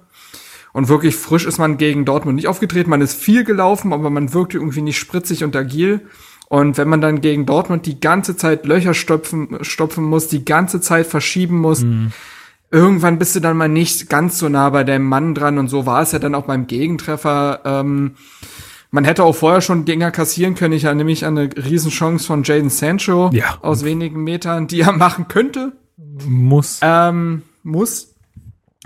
Und 0.74 0.90
wirklich 0.90 1.16
frisch 1.16 1.46
ist 1.46 1.60
man 1.60 1.78
gegen 1.78 2.04
Dortmund 2.04 2.36
nicht 2.36 2.48
aufgetreten. 2.48 2.90
Man 2.90 3.02
ist 3.02 3.14
viel 3.14 3.44
gelaufen, 3.44 3.94
aber 3.94 4.10
man 4.10 4.34
wirkte 4.34 4.58
irgendwie 4.58 4.82
nicht 4.82 4.98
spritzig 4.98 5.44
und 5.44 5.56
agil. 5.56 6.02
Und 6.50 6.78
wenn 6.78 6.90
man 6.90 7.00
dann 7.00 7.22
gegen 7.22 7.46
Dortmund 7.46 7.86
die 7.86 8.00
ganze 8.00 8.36
Zeit 8.36 8.66
Löcher 8.66 8.94
stopfen, 8.94 9.60
stopfen 9.62 10.04
muss, 10.04 10.28
die 10.28 10.44
ganze 10.44 10.82
Zeit 10.82 11.06
verschieben 11.08 11.60
muss, 11.60 11.82
mhm. 11.82 12.12
irgendwann 12.72 13.20
bist 13.20 13.36
du 13.36 13.40
dann 13.40 13.56
mal 13.56 13.70
nicht 13.70 14.10
ganz 14.10 14.40
so 14.40 14.50
nah 14.50 14.70
bei 14.72 14.84
deinem 14.84 15.08
Mann 15.08 15.36
dran. 15.36 15.60
Und 15.60 15.68
so 15.68 15.86
war 15.86 16.02
es 16.02 16.12
ja 16.12 16.20
dann 16.20 16.36
auch 16.36 16.46
beim 16.46 16.66
Gegentreffer. 16.66 17.62
Ähm, 17.66 18.16
man 18.90 19.06
hätte 19.06 19.24
auch 19.24 19.36
vorher 19.36 19.62
schon 19.62 19.86
Dinger 19.86 20.12
kassieren 20.12 20.54
können. 20.54 20.74
Ich 20.74 20.84
erinnere 20.84 21.06
mich 21.06 21.26
an 21.26 21.38
eine 21.38 21.50
Riesenchance 21.56 22.26
von 22.26 22.44
Jaden 22.44 22.70
Sancho 22.70 23.30
ja. 23.34 23.58
aus 23.62 23.84
wenigen 23.84 24.24
Metern, 24.24 24.68
die 24.68 24.82
er 24.82 24.92
machen 24.94 25.28
könnte. 25.28 25.74
Muss. 26.28 26.80
Ähm, 26.84 27.44
muss. 27.64 28.13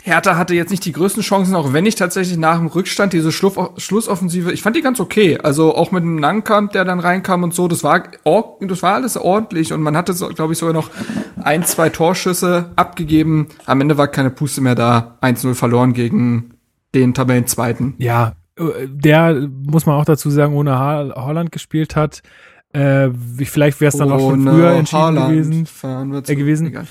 Hertha 0.07 0.37
hatte 0.37 0.55
jetzt 0.55 0.71
nicht 0.71 0.85
die 0.85 0.93
größten 0.93 1.21
Chancen, 1.21 1.53
auch 1.53 1.73
wenn 1.73 1.85
ich 1.85 1.95
tatsächlich 1.95 2.37
nach 2.37 2.57
dem 2.57 2.67
Rückstand 2.67 3.11
diese 3.11 3.31
Schlussoffensive, 3.31 4.53
ich 4.53 4.61
fand 4.61 4.75
die 4.75 4.81
ganz 4.81 4.99
okay. 4.99 5.37
Also 5.37 5.75
auch 5.75 5.91
mit 5.91 6.01
dem 6.01 6.17
Langkamp, 6.17 6.71
der 6.71 6.85
dann 6.85 6.99
reinkam 6.99 7.43
und 7.43 7.53
so, 7.53 7.67
das 7.67 7.83
war, 7.83 8.03
das 8.23 8.83
war 8.83 8.93
alles 8.93 9.17
ordentlich 9.17 9.73
und 9.73 9.81
man 9.81 9.97
hatte, 9.97 10.13
glaube 10.33 10.53
ich, 10.53 10.59
sogar 10.59 10.73
noch 10.73 10.89
ein, 11.43 11.63
zwei 11.63 11.89
Torschüsse 11.89 12.71
abgegeben. 12.77 13.47
Am 13.65 13.81
Ende 13.81 13.97
war 13.97 14.07
keine 14.07 14.29
Puste 14.29 14.61
mehr 14.61 14.75
da. 14.75 15.17
1-0 15.21 15.53
verloren 15.55 15.93
gegen 15.93 16.51
den 16.95 17.13
Tabellenzweiten. 17.13 17.95
Ja, 17.97 18.33
äh, 18.57 18.87
der, 18.87 19.49
muss 19.65 19.85
man 19.85 19.95
auch 19.95 20.05
dazu 20.05 20.29
sagen, 20.29 20.55
ohne 20.55 20.79
Holland 21.15 21.51
gespielt 21.51 21.95
hat. 21.95 22.21
Äh, 22.73 23.09
vielleicht 23.43 23.81
wäre 23.81 23.89
es 23.89 23.97
dann 23.97 24.11
auch 24.11 24.19
schon 24.19 24.43
früher 24.43 24.71
entschieden 24.71 25.01
Haaland 25.01 25.29
gewesen. 25.29 26.23
Äh, 26.27 26.35
gewesen. 26.35 26.87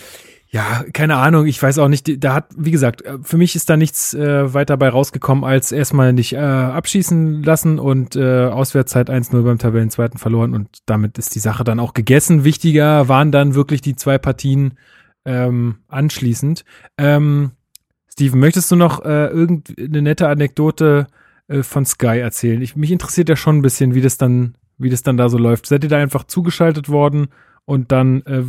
Ja, 0.48 0.84
keine 0.93 1.16
Ahnung, 1.16 1.46
ich 1.46 1.60
weiß 1.60 1.78
auch 1.78 1.88
nicht, 1.88 2.22
da 2.22 2.34
hat, 2.34 2.46
wie 2.56 2.70
gesagt, 2.70 3.02
äh, 3.02 3.19
für 3.22 3.37
mich 3.37 3.56
ist 3.56 3.69
da 3.69 3.76
nichts 3.76 4.14
äh, 4.14 4.54
weiter 4.54 4.76
bei 4.76 4.88
rausgekommen, 4.88 5.44
als 5.44 5.72
erstmal 5.72 6.12
nicht 6.12 6.34
äh, 6.34 6.38
abschießen 6.38 7.43
lassen 7.43 7.78
und 7.78 8.14
äh, 8.14 8.46
Auswärtszeit 8.46 9.10
1-0 9.10 9.43
beim 9.43 9.58
Tabellenzweiten 9.58 10.19
verloren 10.19 10.54
und 10.54 10.69
damit 10.87 11.19
ist 11.19 11.34
die 11.34 11.41
Sache 11.41 11.65
dann 11.65 11.81
auch 11.81 11.94
gegessen. 11.94 12.44
Wichtiger 12.44 13.08
waren 13.08 13.32
dann 13.32 13.55
wirklich 13.55 13.81
die 13.81 13.96
zwei 13.96 14.19
Partien 14.19 14.74
ähm, 15.24 15.79
anschließend. 15.88 16.65
Ähm, 16.96 17.50
Steven, 18.08 18.41
möchtest 18.41 18.70
du 18.70 18.76
noch 18.76 19.05
äh, 19.05 19.26
irgendeine 19.26 20.00
nette 20.00 20.29
Anekdote 20.29 21.08
äh, 21.48 21.62
von 21.62 21.84
Sky 21.84 22.19
erzählen? 22.19 22.62
Ich, 22.62 22.76
mich 22.76 22.93
interessiert 22.93 23.29
ja 23.29 23.36
schon 23.36 23.58
ein 23.58 23.62
bisschen, 23.62 23.94
wie 23.94 24.00
das 24.00 24.17
dann, 24.17 24.55
wie 24.79 24.91
das 24.91 25.03
dann 25.03 25.17
da 25.17 25.29
so 25.29 25.38
läuft. 25.38 25.67
Seid 25.67 25.82
ihr 25.82 25.91
da 25.91 25.98
einfach 25.98 26.24
zugeschaltet 26.24 26.88
worden? 26.88 27.29
Und 27.67 27.91
dann 27.91 28.23
äh, 28.23 28.44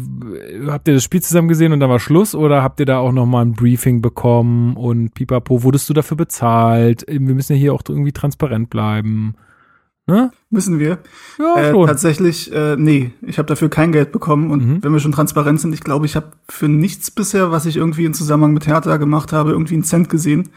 habt 0.67 0.87
ihr 0.87 0.93
das 0.93 1.03
Spiel 1.03 1.23
zusammen 1.23 1.47
gesehen 1.47 1.73
und 1.73 1.79
dann 1.79 1.89
war 1.89 1.99
Schluss 1.99 2.35
oder 2.35 2.61
habt 2.61 2.79
ihr 2.79 2.85
da 2.85 2.99
auch 2.99 3.11
noch 3.11 3.25
mal 3.25 3.41
ein 3.41 3.53
Briefing 3.53 3.99
bekommen 3.99 4.77
und 4.77 5.15
pipapo, 5.15 5.63
wurdest 5.63 5.89
du 5.89 5.93
dafür 5.93 6.15
bezahlt? 6.15 7.03
Wir 7.07 7.19
müssen 7.19 7.53
ja 7.53 7.59
hier 7.59 7.73
auch 7.73 7.81
irgendwie 7.89 8.11
transparent 8.11 8.69
bleiben. 8.69 9.33
Ne? 10.05 10.31
Müssen 10.51 10.77
wir. 10.79 10.99
Ja, 11.39 11.55
äh, 11.57 11.71
schon. 11.71 11.87
Tatsächlich, 11.87 12.53
äh, 12.53 12.77
nee, 12.77 13.11
ich 13.23 13.39
habe 13.39 13.47
dafür 13.47 13.69
kein 13.69 13.91
Geld 13.91 14.11
bekommen 14.11 14.51
und 14.51 14.65
mhm. 14.65 14.83
wenn 14.83 14.93
wir 14.93 14.99
schon 14.99 15.11
transparent 15.11 15.59
sind, 15.59 15.73
ich 15.73 15.81
glaube, 15.81 16.05
ich 16.05 16.15
habe 16.15 16.31
für 16.47 16.69
nichts 16.69 17.09
bisher, 17.09 17.51
was 17.51 17.65
ich 17.65 17.75
irgendwie 17.75 18.05
in 18.05 18.13
Zusammenhang 18.13 18.53
mit 18.53 18.67
Hertha 18.67 18.97
gemacht 18.97 19.33
habe, 19.33 19.51
irgendwie 19.51 19.73
einen 19.73 19.83
Cent 19.83 20.09
gesehen. 20.09 20.49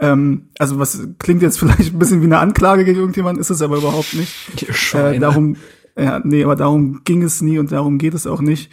Ähm, 0.00 0.48
also 0.58 0.78
was 0.80 1.08
klingt 1.20 1.40
jetzt 1.40 1.58
vielleicht 1.60 1.94
ein 1.94 1.98
bisschen 2.00 2.20
wie 2.20 2.26
eine 2.26 2.38
Anklage 2.38 2.84
gegen 2.84 2.98
irgendjemand, 2.98 3.38
ist 3.38 3.50
es 3.50 3.62
aber 3.62 3.76
überhaupt 3.76 4.14
nicht. 4.14 4.66
Äh, 4.92 5.20
darum 5.20 5.56
ja, 5.98 6.20
nee, 6.22 6.44
aber 6.44 6.56
darum 6.56 7.00
ging 7.04 7.22
es 7.22 7.42
nie 7.42 7.58
und 7.58 7.72
darum 7.72 7.98
geht 7.98 8.14
es 8.14 8.26
auch 8.26 8.40
nicht. 8.40 8.72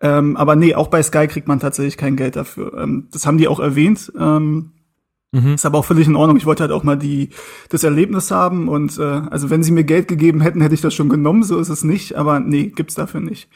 Ähm, 0.00 0.36
aber 0.36 0.56
nee, 0.56 0.74
auch 0.74 0.88
bei 0.88 1.02
Sky 1.02 1.28
kriegt 1.28 1.46
man 1.46 1.60
tatsächlich 1.60 1.96
kein 1.96 2.16
Geld 2.16 2.34
dafür. 2.34 2.74
Ähm, 2.76 3.08
das 3.12 3.26
haben 3.26 3.38
die 3.38 3.46
auch 3.46 3.60
erwähnt. 3.60 4.10
Ähm, 4.18 4.72
mhm. 5.32 5.54
Ist 5.54 5.66
aber 5.66 5.78
auch 5.78 5.84
völlig 5.84 6.08
in 6.08 6.16
Ordnung. 6.16 6.36
Ich 6.36 6.46
wollte 6.46 6.62
halt 6.62 6.72
auch 6.72 6.82
mal 6.82 6.96
die 6.96 7.28
das 7.68 7.84
Erlebnis 7.84 8.30
haben 8.30 8.68
und 8.68 8.98
äh, 8.98 9.02
also 9.02 9.50
wenn 9.50 9.62
sie 9.62 9.70
mir 9.70 9.84
Geld 9.84 10.08
gegeben 10.08 10.40
hätten, 10.40 10.60
hätte 10.60 10.74
ich 10.74 10.80
das 10.80 10.94
schon 10.94 11.08
genommen. 11.08 11.44
So 11.44 11.58
ist 11.58 11.68
es 11.68 11.84
nicht. 11.84 12.16
Aber 12.16 12.40
nee, 12.40 12.66
gibt's 12.66 12.94
dafür 12.94 13.20
nicht. 13.20 13.48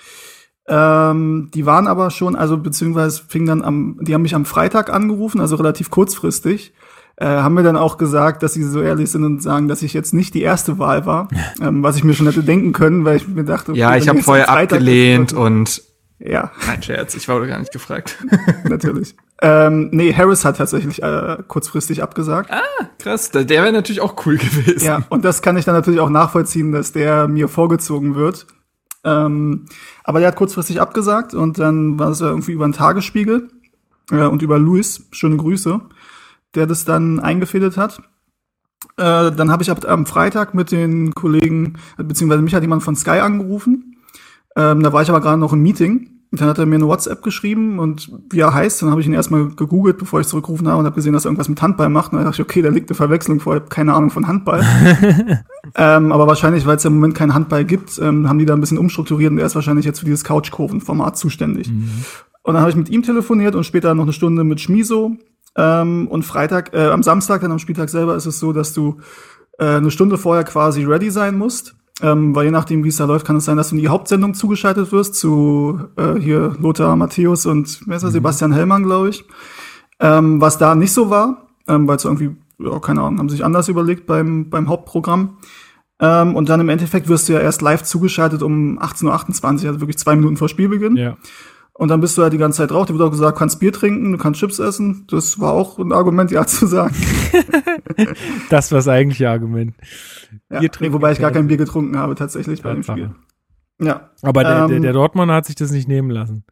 Ähm, 0.69 1.51
die 1.55 1.65
waren 1.65 1.87
aber 1.87 2.11
schon, 2.11 2.37
also 2.37 2.59
beziehungsweise 2.59 3.23
fing 3.29 3.47
dann 3.47 3.63
am, 3.63 3.99
die 4.01 4.15
haben 4.15 4.23
mich 4.23 4.35
am 4.35 4.45
Freitag 4.45 4.93
angerufen, 4.93 5.41
also 5.41 5.57
relativ 5.57 5.91
kurzfristig. 5.91 6.75
Äh, 7.19 7.27
haben 7.27 7.55
mir 7.55 7.63
dann 7.63 7.77
auch 7.77 7.97
gesagt, 7.97 8.43
dass 8.43 8.53
sie 8.53 8.63
so 8.63 8.83
ehrlich 8.83 9.11
sind 9.11 9.25
und 9.25 9.43
sagen, 9.43 9.69
dass 9.69 9.83
ich 9.83 9.95
jetzt 9.95 10.13
nicht 10.13 10.35
die 10.35 10.43
erste 10.43 10.79
Wahl 10.79 11.07
war, 11.07 11.29
ähm, 11.63 11.83
was 11.83 11.97
ich 11.97 12.05
mir 12.05 12.13
schon 12.13 12.27
hätte 12.27 12.43
denken 12.43 12.73
können, 12.73 13.07
weil 13.07 13.17
ich 13.17 13.27
mir 13.27 13.45
dachte, 13.45 13.73
okay, 13.73 13.81
Ja, 13.81 13.97
ich 13.97 14.09
habe 14.09 14.23
vorher 14.23 14.51
abgelehnt 14.51 15.33
ist, 15.33 15.39
und 15.39 15.83
ja, 16.19 16.51
nein, 16.67 16.83
Scherz, 16.83 17.15
ich 17.15 17.27
wurde 17.29 17.47
gar 17.47 17.59
nicht 17.59 17.73
gefragt. 17.73 18.19
natürlich. 18.65 19.17
ähm, 19.41 19.89
nee, 19.93 20.13
Harris 20.13 20.45
hat 20.45 20.59
tatsächlich 20.59 21.03
äh, 21.03 21.39
kurzfristig 21.49 22.03
abgesagt. 22.03 22.51
Krass, 22.99 23.31
der 23.31 23.45
der 23.45 23.63
wäre 23.63 23.73
natürlich 23.73 24.01
auch 24.03 24.27
cool 24.27 24.37
gewesen. 24.37 24.85
Ja, 24.85 25.01
und 25.09 25.25
das 25.25 25.41
kann 25.41 25.57
ich 25.57 25.65
dann 25.65 25.75
natürlich 25.75 26.01
auch 26.01 26.11
nachvollziehen, 26.11 26.73
dass 26.73 26.93
der 26.93 27.29
mir 27.29 27.49
vorgezogen 27.49 28.15
wird. 28.15 28.47
Ähm, 29.05 29.67
aber 30.05 30.19
der 30.19 30.29
hat 30.29 30.37
kurzfristig 30.37 30.81
abgesagt 30.81 31.33
und 31.33 31.59
dann 31.59 31.99
war 31.99 32.11
es 32.11 32.21
irgendwie 32.21 32.53
über 32.53 32.65
einen 32.65 32.73
Tagesspiegel 32.73 33.49
äh, 34.11 34.25
und 34.25 34.43
über 34.43 34.59
Luis, 34.59 35.07
schöne 35.13 35.37
Grüße, 35.37 35.81
der 36.57 36.67
das 36.67 36.85
dann 36.85 37.21
eingefädelt 37.21 37.77
hat. 37.77 38.01
Äh, 38.97 39.31
dann 39.33 39.51
habe 39.51 39.63
ich 39.63 39.71
ab, 39.71 39.85
am 39.87 40.07
Freitag 40.07 40.55
mit 40.55 40.73
den 40.73 41.15
Kollegen, 41.15 41.75
beziehungsweise 41.97 42.43
mich 42.43 42.55
hat 42.55 42.63
jemand 42.63 42.83
von 42.83 42.97
Sky 42.97 43.21
angerufen. 43.21 43.97
Ähm, 44.57 44.83
da 44.83 44.93
war 44.93 45.03
ich 45.03 45.11
aber 45.11 45.21
gerade 45.21 45.39
noch 45.39 45.53
im 45.53 45.61
Meeting. 45.61 46.11
Und 46.33 46.41
dann 46.41 46.49
hat 46.49 46.59
er 46.59 46.67
mir 46.67 46.75
eine 46.75 46.89
WhatsApp 46.89 47.23
geschrieben 47.23 47.79
und 47.79 48.11
wie 48.31 48.41
er 48.41 48.53
heißt, 48.53 48.83
dann 48.83 48.91
habe 48.91 49.01
ich 49.01 49.07
ihn 49.07 49.13
erstmal 49.13 49.49
gegoogelt, 49.49 49.97
bevor 49.97 50.21
ich 50.21 50.27
zurückgerufen 50.27 50.67
habe 50.67 50.81
und 50.81 50.85
habe 50.85 50.97
gesehen, 50.97 51.13
dass 51.13 51.25
er 51.25 51.29
irgendwas 51.29 51.49
mit 51.49 51.63
Handball 51.63 51.89
macht. 51.89 52.13
Und 52.13 52.19
dann 52.19 52.27
dachte 52.27 52.43
ich, 52.43 52.49
okay, 52.49 52.63
da 52.63 52.69
liegt 52.69 52.91
eine 52.91 52.97
Verwechslung 52.97 53.39
vor, 53.39 53.55
ich 53.55 53.61
habe 53.61 53.69
keine 53.71 53.95
Ahnung 53.95 54.11
von 54.11 54.27
Handball. 54.27 54.63
ähm, 55.77 56.11
aber 56.11 56.27
wahrscheinlich, 56.27 56.67
weil 56.67 56.77
es 56.77 56.83
ja 56.83 56.89
im 56.89 56.97
Moment 56.97 57.15
keinen 57.15 57.33
Handball 57.33 57.65
gibt, 57.65 57.99
ähm, 58.01 58.29
haben 58.29 58.39
die 58.39 58.45
da 58.45 58.55
ein 58.55 58.61
bisschen 58.61 58.77
umstrukturiert 58.77 59.31
und 59.31 59.39
er 59.39 59.47
ist 59.47 59.55
wahrscheinlich 59.55 59.87
jetzt 59.87 60.01
für 60.01 60.05
dieses 60.05 60.25
Couchkurven-Format 60.25 61.17
zuständig. 61.17 61.69
Und 62.43 62.55
dann 62.55 62.61
habe 62.61 62.71
ich 62.71 62.77
mit 62.77 62.91
ihm 62.91 63.03
telefoniert 63.03 63.55
und 63.55 63.65
später 63.65 63.95
noch 63.95 64.03
eine 64.03 64.13
Stunde 64.13 64.45
mit 64.45 64.61
Schmiso. 64.61 65.17
Ähm, 65.57 66.09
und 66.09 66.25
Freitag, 66.25 66.75
äh, 66.75 66.89
am 66.89 67.03
Samstag, 67.03 67.41
dann 67.41 67.53
am 67.53 67.59
Spieltag 67.59 67.89
selber, 67.89 68.15
ist 68.17 68.27
es 68.27 68.39
so, 68.39 68.53
dass 68.53 68.73
du 68.73 69.01
äh, 69.59 69.77
eine 69.77 69.91
Stunde 69.91 70.19
vorher 70.19 70.45
quasi 70.45 70.85
ready 70.85 71.11
sein 71.11 71.37
musst. 71.37 71.75
Ähm, 72.03 72.35
weil 72.35 72.45
je 72.45 72.51
nachdem, 72.51 72.85
wie 72.85 72.89
es 72.89 72.97
da 72.97 73.07
läuft, 73.07 73.27
kann 73.27 73.37
es 73.37 73.47
sein, 73.47 73.57
dass 73.57 73.71
du 73.71 73.77
in 73.77 73.81
die 73.81 73.89
Hauptsendung 73.89 74.35
zugeschaltet 74.35 74.93
wirst 74.93 75.15
zu 75.15 75.81
äh, 75.97 76.21
hier 76.21 76.55
Lothar 76.61 76.95
Matthäus 76.95 77.47
und 77.47 77.81
wer 77.87 77.97
ist 77.97 78.03
das, 78.03 78.13
Sebastian 78.13 78.53
Hellmann, 78.53 78.83
glaube 78.83 79.09
ich. 79.09 79.25
Ähm, 79.99 80.39
was 80.39 80.59
da 80.59 80.75
nicht 80.75 80.93
so 80.93 81.09
war, 81.09 81.49
ähm, 81.67 81.89
weil 81.89 81.97
es 81.97 82.05
irgendwie, 82.05 82.37
ja, 82.59 82.79
keine 82.81 83.01
Ahnung, 83.01 83.19
haben 83.19 83.31
sich 83.31 83.43
anders 83.43 83.69
überlegt 83.69 84.05
beim, 84.05 84.51
beim 84.51 84.69
Hauptprogramm. 84.69 85.39
Ähm, 85.99 86.37
und 86.37 86.51
dann 86.51 86.61
im 86.61 86.69
Endeffekt 86.69 87.09
wirst 87.09 87.31
du 87.31 87.33
ja 87.33 87.41
erst 87.41 87.63
live 87.63 87.83
zugeschaltet 87.83 88.43
um 88.43 88.79
18.28 88.79 89.63
Uhr, 89.63 89.69
also 89.69 89.81
wirklich 89.81 89.97
zwei 89.97 90.17
Minuten 90.17 90.37
vor 90.37 90.51
Spielbeginn. 90.51 90.97
Ja. 90.97 91.17
Und 91.79 91.89
dann 91.89 92.01
bist 92.01 92.17
du 92.17 92.23
ja 92.23 92.31
die 92.31 92.39
ganze 92.39 92.59
Zeit 92.59 92.71
drauf. 92.71 92.87
Dir 92.87 92.95
wird 92.95 93.03
auch 93.03 93.11
gesagt, 93.11 93.37
du 93.37 93.39
kannst 93.39 93.61
Bier 93.61 93.71
trinken, 93.73 94.13
du 94.13 94.19
kannst 94.19 94.41
Chips 94.41 94.59
essen. 94.59 95.05
Das 95.11 95.39
war 95.41 95.53
auch 95.53 95.79
ein 95.79 95.93
Argument, 95.93 96.31
ja 96.31 96.47
zu 96.47 96.67
sagen. 96.67 96.95
Das 98.51 98.71
war 98.73 98.79
das 98.79 98.89
eigentliche 98.89 99.29
Argument. 99.31 99.75
Ja, 100.51 100.59
Bier 100.59 100.61
nee, 100.61 100.69
trinken 100.69 100.95
wobei 100.95 101.13
ich 101.13 101.19
gar 101.19 101.31
kein 101.33 101.49
Bier 101.49 101.57
getrunken 101.57 101.97
habe, 101.99 102.15
tatsächlich 102.15 102.63
bei 102.63 102.73
dem. 102.73 102.83
Spiel. 102.83 103.15
Ja. 103.81 104.11
Aber 104.23 104.43
der, 104.43 104.67
Ähm, 104.71 104.83
der 104.83 104.93
Dortmunder 104.93 105.35
hat 105.35 105.47
sich 105.47 105.55
das 105.55 105.71
nicht 105.71 105.89
nehmen 105.89 106.11
lassen. 106.11 106.45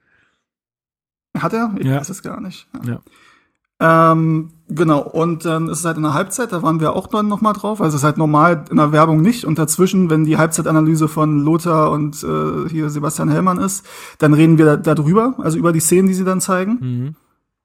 Hat 1.38 1.52
er? 1.52 1.74
Ich 1.78 1.86
Ja. 1.86 1.96
weiß 2.00 2.08
es 2.10 2.22
gar 2.22 2.40
nicht. 2.40 2.68
Ja. 2.84 4.12
Ähm, 4.12 4.52
genau, 4.74 5.00
und 5.00 5.44
dann 5.44 5.68
ist 5.68 5.80
es 5.80 5.84
halt 5.84 5.96
in 5.96 6.02
der 6.02 6.14
Halbzeit, 6.14 6.52
da 6.52 6.62
waren 6.62 6.80
wir 6.80 6.94
auch 6.94 7.06
dann 7.06 7.28
nochmal 7.28 7.52
drauf. 7.52 7.80
Also 7.80 7.96
es 7.96 8.02
ist 8.02 8.04
halt 8.04 8.18
normal 8.18 8.64
in 8.70 8.76
der 8.76 8.92
Werbung 8.92 9.22
nicht. 9.22 9.44
Und 9.44 9.58
dazwischen, 9.58 10.10
wenn 10.10 10.24
die 10.24 10.36
Halbzeitanalyse 10.36 11.08
von 11.08 11.40
Lothar 11.40 11.90
und 11.90 12.22
äh, 12.22 12.68
hier 12.68 12.90
Sebastian 12.90 13.28
Hellmann 13.28 13.58
ist, 13.58 13.86
dann 14.18 14.34
reden 14.34 14.58
wir 14.58 14.76
da, 14.76 14.94
darüber, 14.94 15.34
also 15.38 15.58
über 15.58 15.72
die 15.72 15.80
Szenen, 15.80 16.08
die 16.08 16.14
sie 16.14 16.24
dann 16.24 16.40
zeigen. 16.40 16.78
Mhm. 16.80 17.16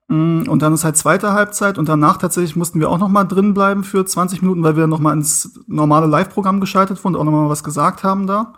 Mm, 0.10 0.50
Und 0.50 0.62
dann 0.62 0.74
ist 0.74 0.84
halt 0.84 0.98
zweite 0.98 1.34
Halbzeit 1.34 1.78
und 1.78 1.88
danach 1.88 2.18
tatsächlich 2.18 2.56
mussten 2.56 2.80
wir 2.80 2.90
auch 2.90 2.98
noch 2.98 3.10
mal 3.10 3.26
drin 3.26 3.54
bleiben 3.54 3.84
für 3.84 4.06
20 4.06 4.42
Minuten, 4.42 4.64
weil 4.64 4.76
wir 4.76 4.88
noch 4.88 5.00
mal 5.00 5.14
ins 5.14 5.60
normale 5.68 6.08
Live-Programm 6.08 6.60
geschaltet 6.60 7.04
wurden 7.04 7.16
und 7.16 7.22
auch 7.22 7.26
noch 7.26 7.32
mal 7.32 7.50
was 7.50 7.64
gesagt 7.64 8.04
haben 8.04 8.26
da. 8.26 8.54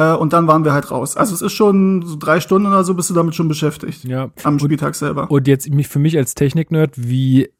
Äh, 0.00 0.14
Und 0.16 0.32
dann 0.32 0.46
waren 0.46 0.64
wir 0.64 0.72
halt 0.72 0.90
raus. 0.90 1.16
Also 1.16 1.34
es 1.34 1.42
ist 1.42 1.52
schon 1.52 2.02
so 2.06 2.16
drei 2.16 2.40
Stunden 2.40 2.66
oder 2.68 2.84
so 2.84 2.94
bist 2.94 3.10
du 3.10 3.14
damit 3.14 3.34
schon 3.34 3.48
beschäftigt. 3.48 4.04
Ja. 4.04 4.30
Am 4.44 4.58
Spieltag 4.58 4.94
selber. 4.94 5.30
Und 5.30 5.46
jetzt 5.46 5.68
mich 5.68 5.88
für 5.88 5.98
mich 5.98 6.16
als 6.16 6.34
Technik-Nerd, 6.34 6.92
wie 6.96 7.44
äh, 7.44 7.50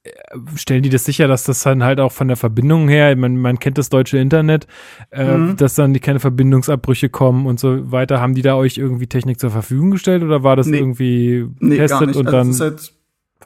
stellen 0.56 0.82
die 0.82 0.88
das 0.88 1.04
sicher, 1.04 1.28
dass 1.28 1.44
das 1.44 1.62
dann 1.62 1.82
halt 1.84 2.00
auch 2.00 2.12
von 2.12 2.28
der 2.28 2.36
Verbindung 2.38 2.88
her, 2.88 3.14
man, 3.16 3.36
man 3.36 3.58
kennt 3.58 3.76
das 3.78 3.88
deutsche 3.90 4.18
Internet, 4.18 4.66
äh, 5.10 5.36
Mhm. 5.36 5.56
dass 5.56 5.74
dann 5.74 5.92
die 5.92 6.00
keine 6.00 6.20
Verbindungsabbrüche 6.20 7.08
kommen 7.10 7.46
und 7.46 7.60
so 7.60 7.90
weiter. 7.92 8.20
Haben 8.20 8.34
die 8.34 8.42
da 8.42 8.54
euch 8.54 8.78
irgendwie 8.78 9.06
Technik 9.06 9.38
zur 9.38 9.50
Verfügung 9.50 9.90
gestellt 9.90 10.22
oder 10.22 10.42
war 10.42 10.56
das 10.56 10.66
Nee. 10.66 10.78
irgendwie 10.78 11.46
Nee, 11.60 11.76
getestet 11.76 12.16
und 12.16 12.26
Also 12.26 12.30
dann 12.30 12.48
es 12.48 12.54
ist 12.56 12.60
halt, 12.62 12.92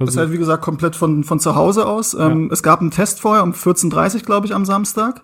es 0.00 0.08
ist 0.08 0.16
halt, 0.16 0.32
wie 0.32 0.38
gesagt, 0.38 0.62
komplett 0.62 0.96
von, 0.96 1.22
von 1.24 1.38
zu 1.38 1.54
Hause 1.54 1.86
aus. 1.86 2.14
Ähm, 2.14 2.48
Es 2.52 2.62
gab 2.62 2.80
einen 2.80 2.90
Test 2.90 3.20
vorher 3.20 3.42
um 3.44 3.52
14.30 3.52 4.14
Uhr, 4.16 4.20
glaube 4.22 4.46
ich, 4.46 4.54
am 4.54 4.64
Samstag, 4.64 5.22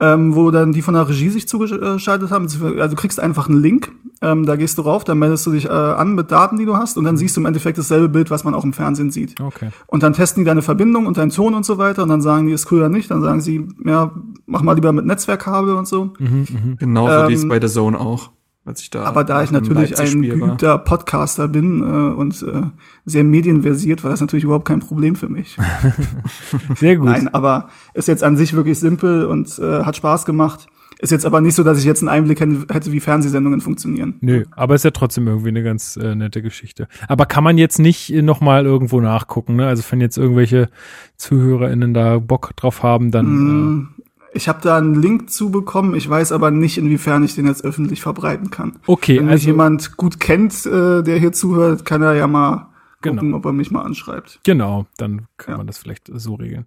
ähm, 0.00 0.34
wo 0.34 0.50
dann 0.50 0.72
die 0.72 0.82
von 0.82 0.94
der 0.94 1.08
Regie 1.08 1.30
sich 1.30 1.48
zugeschaltet 1.48 2.30
haben. 2.30 2.44
Also 2.44 2.94
du 2.94 2.96
kriegst 2.96 3.18
einfach 3.18 3.48
einen 3.48 3.60
Link, 3.62 3.92
ähm, 4.22 4.44
da 4.44 4.56
gehst 4.56 4.76
du 4.78 4.82
rauf, 4.82 5.04
dann 5.04 5.18
meldest 5.18 5.46
du 5.46 5.52
dich 5.52 5.66
äh, 5.66 5.68
an 5.68 6.14
mit 6.14 6.30
Daten, 6.30 6.58
die 6.58 6.66
du 6.66 6.76
hast 6.76 6.98
und 6.98 7.04
dann 7.04 7.16
siehst 7.16 7.36
du 7.36 7.40
im 7.40 7.46
Endeffekt 7.46 7.78
dasselbe 7.78 8.08
Bild, 8.08 8.30
was 8.30 8.44
man 8.44 8.54
auch 8.54 8.64
im 8.64 8.72
Fernsehen 8.72 9.10
sieht. 9.10 9.40
okay. 9.40 9.70
Und 9.86 10.02
dann 10.02 10.12
testen 10.12 10.42
die 10.42 10.46
deine 10.46 10.62
Verbindung 10.62 11.06
und 11.06 11.16
deinen 11.16 11.30
Ton 11.30 11.54
und 11.54 11.64
so 11.64 11.78
weiter 11.78 12.02
und 12.02 12.08
dann 12.10 12.20
sagen 12.20 12.46
die, 12.46 12.52
ist 12.52 12.70
cool 12.70 12.78
oder 12.78 12.88
nicht. 12.88 13.10
Dann 13.10 13.22
sagen 13.22 13.40
sie, 13.40 13.66
ja, 13.84 14.12
mach 14.46 14.62
mal 14.62 14.74
lieber 14.74 14.92
mit 14.92 15.06
Netzwerkkabel 15.06 15.74
und 15.74 15.88
so. 15.88 16.12
Genau 16.78 17.08
so 17.08 17.28
wie 17.28 17.34
es 17.34 17.42
Ähm, 17.42 17.48
bei 17.48 17.58
der 17.58 17.70
Zone 17.70 17.98
auch. 17.98 18.30
Als 18.66 18.82
ich 18.82 18.90
da 18.90 19.04
Aber 19.04 19.22
da 19.22 19.44
ich 19.44 19.52
natürlich 19.52 19.96
ein 19.98 20.28
war. 20.28 20.48
geübter 20.48 20.78
Podcaster 20.78 21.46
bin 21.46 21.80
äh, 21.82 21.84
und 21.84 22.42
äh, 22.42 22.62
sehr 23.04 23.22
medienversiert, 23.22 24.02
war 24.02 24.10
das 24.10 24.20
natürlich 24.20 24.42
überhaupt 24.42 24.66
kein 24.66 24.80
Problem 24.80 25.14
für 25.14 25.28
mich. 25.28 25.56
Sehr 26.74 26.96
gut. 26.96 27.06
Nein, 27.06 27.28
aber 27.32 27.68
ist 27.94 28.08
jetzt 28.08 28.24
an 28.24 28.36
sich 28.36 28.54
wirklich 28.54 28.80
simpel 28.80 29.26
und 29.26 29.56
äh, 29.60 29.84
hat 29.84 29.96
Spaß 29.96 30.24
gemacht. 30.24 30.66
Ist 30.98 31.12
jetzt 31.12 31.26
aber 31.26 31.42
nicht 31.42 31.54
so, 31.54 31.62
dass 31.62 31.78
ich 31.78 31.84
jetzt 31.84 32.00
einen 32.00 32.08
Einblick 32.08 32.40
hätte, 32.40 32.90
wie 32.90 33.00
Fernsehsendungen 33.00 33.60
funktionieren. 33.60 34.14
Nö, 34.22 34.46
aber 34.52 34.74
ist 34.74 34.84
ja 34.84 34.90
trotzdem 34.92 35.28
irgendwie 35.28 35.50
eine 35.50 35.62
ganz 35.62 35.96
äh, 35.98 36.14
nette 36.14 36.40
Geschichte. 36.40 36.88
Aber 37.06 37.26
kann 37.26 37.44
man 37.44 37.58
jetzt 37.58 37.78
nicht 37.78 38.10
äh, 38.12 38.22
noch 38.22 38.40
mal 38.40 38.64
irgendwo 38.64 39.00
nachgucken, 39.00 39.56
ne? 39.56 39.66
Also 39.68 39.84
wenn 39.90 40.00
jetzt 40.00 40.16
irgendwelche 40.16 40.70
ZuhörerInnen 41.18 41.92
da 41.92 42.18
Bock 42.18 42.56
drauf 42.56 42.82
haben, 42.82 43.10
dann 43.10 43.26
Mm, 43.26 43.88
Ich 44.36 44.48
habe 44.48 44.60
da 44.62 44.76
einen 44.78 44.94
Link 45.00 45.30
zu 45.30 45.50
bekommen, 45.50 45.94
ich 45.94 46.08
weiß 46.08 46.30
aber 46.32 46.50
nicht, 46.50 46.78
inwiefern 46.78 47.24
ich 47.24 47.34
den 47.34 47.46
jetzt 47.46 47.64
öffentlich 47.64 48.02
verbreiten 48.02 48.50
kann. 48.50 48.78
okay, 48.86 49.16
Wenn 49.18 49.24
mich 49.26 49.32
also 49.32 49.46
jemand 49.48 49.96
gut 49.96 50.20
kennt, 50.20 50.66
äh, 50.66 51.02
der 51.02 51.18
hier 51.18 51.32
zuhört, 51.32 51.84
kann 51.84 52.02
er 52.02 52.14
ja 52.14 52.26
mal 52.26 52.68
Genau. 53.02 53.16
gucken, 53.20 53.34
ob 53.34 53.44
er 53.44 53.52
mich 53.52 53.70
mal 53.70 53.82
anschreibt. 53.82 54.40
Genau, 54.44 54.86
dann 54.96 55.26
kann 55.36 55.52
Ja. 55.52 55.58
man 55.58 55.66
das 55.66 55.78
vielleicht 55.78 56.10
so 56.12 56.34
regeln. 56.34 56.66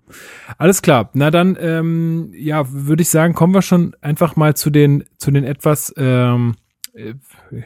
Alles 0.58 0.82
klar. 0.82 1.10
Na 1.14 1.32
dann, 1.32 1.58
ähm, 1.60 2.32
ja, 2.34 2.72
würde 2.72 3.02
ich 3.02 3.10
sagen, 3.10 3.34
kommen 3.34 3.54
wir 3.54 3.62
schon 3.62 3.96
einfach 4.02 4.36
mal 4.36 4.56
zu 4.56 4.70
den 4.70 5.04
zu 5.18 5.32
den 5.32 5.44
etwas 5.44 5.94
ähm, 5.98 6.56
äh, 6.94 7.16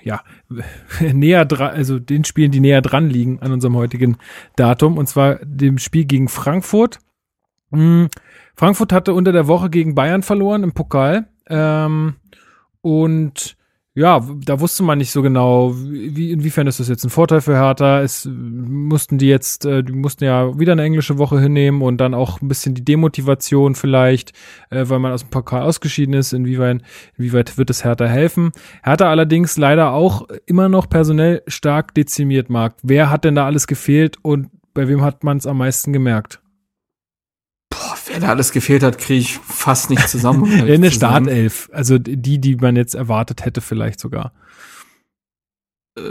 ja 0.03 0.21
näher 1.13 1.45
dran, 1.45 1.71
also 1.75 1.99
den 1.99 2.23
Spielen, 2.25 2.51
die 2.51 2.61
näher 2.61 2.81
dran 2.81 3.09
liegen 3.09 3.39
an 3.41 3.51
unserem 3.51 3.75
heutigen 3.75 4.17
Datum, 4.55 4.97
und 4.97 5.07
zwar 5.07 5.35
dem 5.43 5.77
Spiel 5.77 6.05
gegen 6.05 6.27
Frankfurt. 6.29 6.99
Mm, 7.71 8.05
Frankfurt 8.55 8.93
hatte 8.93 9.13
unter 9.13 9.31
der 9.31 9.47
Woche 9.47 9.69
gegen 9.69 9.95
Bayern 9.95 10.23
verloren 10.23 10.63
im 10.63 10.73
Pokal. 10.73 11.27
Ähm, 11.47 12.15
und 12.81 13.57
ja, 13.95 14.25
da 14.43 14.59
wusste 14.59 14.81
man 14.81 14.97
nicht 14.97 15.11
so 15.11 15.21
genau, 15.21 15.75
wie, 15.75 16.31
inwiefern 16.31 16.65
ist 16.65 16.79
das 16.79 16.89
jetzt 16.89 17.03
ein 17.03 17.11
Vorteil 17.11 17.41
für 17.41 17.55
Hertha. 17.55 18.01
Es 18.01 18.27
mussten 18.27 19.19
die 19.19 19.27
jetzt, 19.27 19.65
äh, 19.65 19.83
die 19.83 19.93
mussten 19.93 20.23
ja 20.23 20.57
wieder 20.57 20.71
eine 20.71 20.81
englische 20.81 21.19
Woche 21.19 21.39
hinnehmen 21.39 21.83
und 21.83 21.97
dann 21.97 22.15
auch 22.15 22.41
ein 22.41 22.47
bisschen 22.47 22.73
die 22.73 22.83
Demotivation 22.83 23.75
vielleicht, 23.75 24.33
äh, 24.71 24.85
weil 24.87 24.97
man 24.97 25.11
aus 25.11 25.21
dem 25.21 25.29
Pokal 25.29 25.61
ausgeschieden 25.61 26.15
ist. 26.15 26.33
Inwieweit, 26.33 26.81
inwieweit 27.17 27.55
wird 27.59 27.69
es 27.69 27.83
Hertha 27.83 28.05
helfen? 28.05 28.51
Hertha 28.83 29.11
allerdings 29.11 29.57
leider 29.57 29.91
auch 29.91 30.27
immer 30.47 30.69
noch 30.69 30.89
personell 30.89 31.43
stark 31.45 31.93
dezimiert, 31.93 32.49
Marc. 32.49 32.77
Wer 32.81 33.11
hat 33.11 33.25
denn 33.25 33.35
da 33.35 33.45
alles 33.45 33.67
gefehlt 33.67 34.17
und 34.23 34.49
bei 34.73 34.87
wem 34.87 35.03
hat 35.03 35.23
man 35.23 35.37
es 35.37 35.45
am 35.45 35.59
meisten 35.59 35.93
gemerkt? 35.93 36.42
Wer 38.13 38.19
da 38.19 38.29
alles 38.29 38.51
gefehlt 38.51 38.83
hat, 38.83 38.99
kriege 38.99 39.21
ich 39.21 39.39
fast 39.39 39.89
nicht 39.89 40.07
zusammen. 40.07 40.45
In 40.67 40.83
der. 40.83 40.91
Startelf, 40.91 41.67
also 41.73 41.97
die, 41.97 42.39
die 42.39 42.55
man 42.57 42.75
jetzt 42.75 42.93
erwartet 42.93 43.43
hätte 43.43 43.59
vielleicht 43.59 43.99
sogar. 43.99 44.33
Äh, 45.97 46.01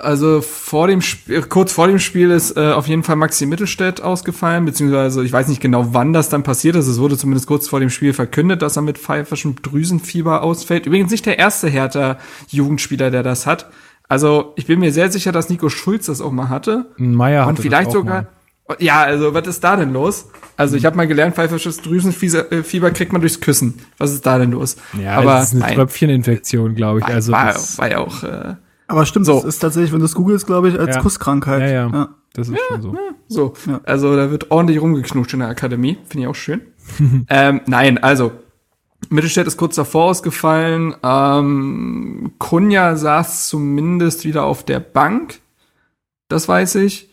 also 0.00 0.40
vor 0.40 0.88
dem 0.88 1.02
Spiel, 1.02 1.42
kurz 1.42 1.72
vor 1.72 1.86
dem 1.86 1.98
Spiel 1.98 2.30
ist 2.30 2.56
äh, 2.56 2.72
auf 2.72 2.88
jeden 2.88 3.02
Fall 3.02 3.16
Maxi 3.16 3.44
Mittelstädt 3.44 4.00
ausgefallen, 4.00 4.64
beziehungsweise 4.64 5.22
ich 5.22 5.34
weiß 5.34 5.48
nicht 5.48 5.60
genau, 5.60 5.92
wann 5.92 6.14
das 6.14 6.30
dann 6.30 6.42
passiert 6.44 6.76
ist. 6.76 6.86
Es 6.86 6.98
wurde 6.98 7.18
zumindest 7.18 7.46
kurz 7.46 7.68
vor 7.68 7.80
dem 7.80 7.90
Spiel 7.90 8.14
verkündet, 8.14 8.62
dass 8.62 8.76
er 8.76 8.82
mit 8.82 8.96
pfeifischem 8.96 9.56
Drüsenfieber 9.60 10.42
ausfällt. 10.42 10.86
Übrigens 10.86 11.10
nicht 11.10 11.26
der 11.26 11.38
erste 11.38 11.68
Hertha-Jugendspieler, 11.68 13.10
der 13.10 13.22
das 13.22 13.46
hat. 13.46 13.68
Also 14.08 14.54
ich 14.56 14.64
bin 14.64 14.80
mir 14.80 14.92
sehr 14.92 15.10
sicher, 15.10 15.30
dass 15.30 15.50
Nico 15.50 15.68
Schulz 15.68 16.06
das 16.06 16.22
auch 16.22 16.32
mal 16.32 16.48
hatte. 16.48 16.86
Meier 16.96 17.42
und 17.42 17.50
hatte 17.50 17.62
vielleicht 17.62 17.88
das 17.88 17.96
auch 17.96 18.00
sogar 18.00 18.22
mal. 18.22 18.28
Ja, 18.78 19.02
also 19.02 19.34
was 19.34 19.46
ist 19.46 19.62
da 19.64 19.76
denn 19.76 19.92
los? 19.92 20.28
Also 20.56 20.76
ich 20.76 20.84
habe 20.84 20.96
mal 20.96 21.06
gelernt, 21.06 21.34
pfeifersches 21.34 21.80
Drüsenfieber 21.82 22.90
kriegt 22.90 23.12
man 23.12 23.20
durchs 23.20 23.40
Küssen. 23.40 23.80
Was 23.98 24.12
ist 24.12 24.24
da 24.26 24.38
denn 24.38 24.52
los? 24.52 24.76
Ja, 25.00 25.16
aber 25.16 25.34
das 25.34 25.48
ist 25.48 25.52
eine 25.54 25.60
nein. 25.60 25.74
Tröpfcheninfektion, 25.74 26.74
glaube 26.74 27.00
ich. 27.00 27.06
War, 27.06 27.14
also 27.14 27.32
war, 27.32 27.54
war 27.54 27.90
ja 27.90 27.98
auch. 27.98 28.22
Äh, 28.22 28.56
aber 28.86 29.06
stimmt, 29.06 29.26
so. 29.26 29.36
das 29.36 29.44
ist 29.44 29.58
tatsächlich, 29.60 29.92
wenn 29.92 30.00
du 30.00 30.04
es 30.04 30.14
googelst, 30.14 30.46
glaube 30.46 30.68
ich, 30.68 30.78
als 30.78 30.96
Ja. 30.96 31.02
Kusskrankheit. 31.02 31.60
Ja, 31.62 31.68
ja. 31.68 31.90
ja. 31.90 32.08
Das 32.34 32.48
ist 32.48 32.58
schon 32.68 32.82
so. 32.82 32.96
So, 33.28 33.54
Ja. 33.66 33.80
also 33.84 34.16
da 34.16 34.30
wird 34.30 34.50
ordentlich 34.50 34.80
rumgeknutscht 34.80 35.34
in 35.34 35.40
der 35.40 35.48
Akademie. 35.48 35.98
Finde 36.08 36.24
ich 36.24 36.28
auch 36.28 36.34
schön. 36.34 36.60
ähm, 37.28 37.60
nein, 37.66 37.98
also 37.98 38.32
Mittelstädt 39.10 39.46
ist 39.46 39.56
kurz 39.56 39.74
davor 39.74 40.04
ausgefallen. 40.10 40.94
Ähm, 41.02 42.32
Kunja 42.38 42.96
saß 42.96 43.48
zumindest 43.48 44.24
wieder 44.24 44.44
auf 44.44 44.64
der 44.64 44.80
Bank. 44.80 45.40
Das 46.28 46.48
weiß 46.48 46.76
ich. 46.76 47.08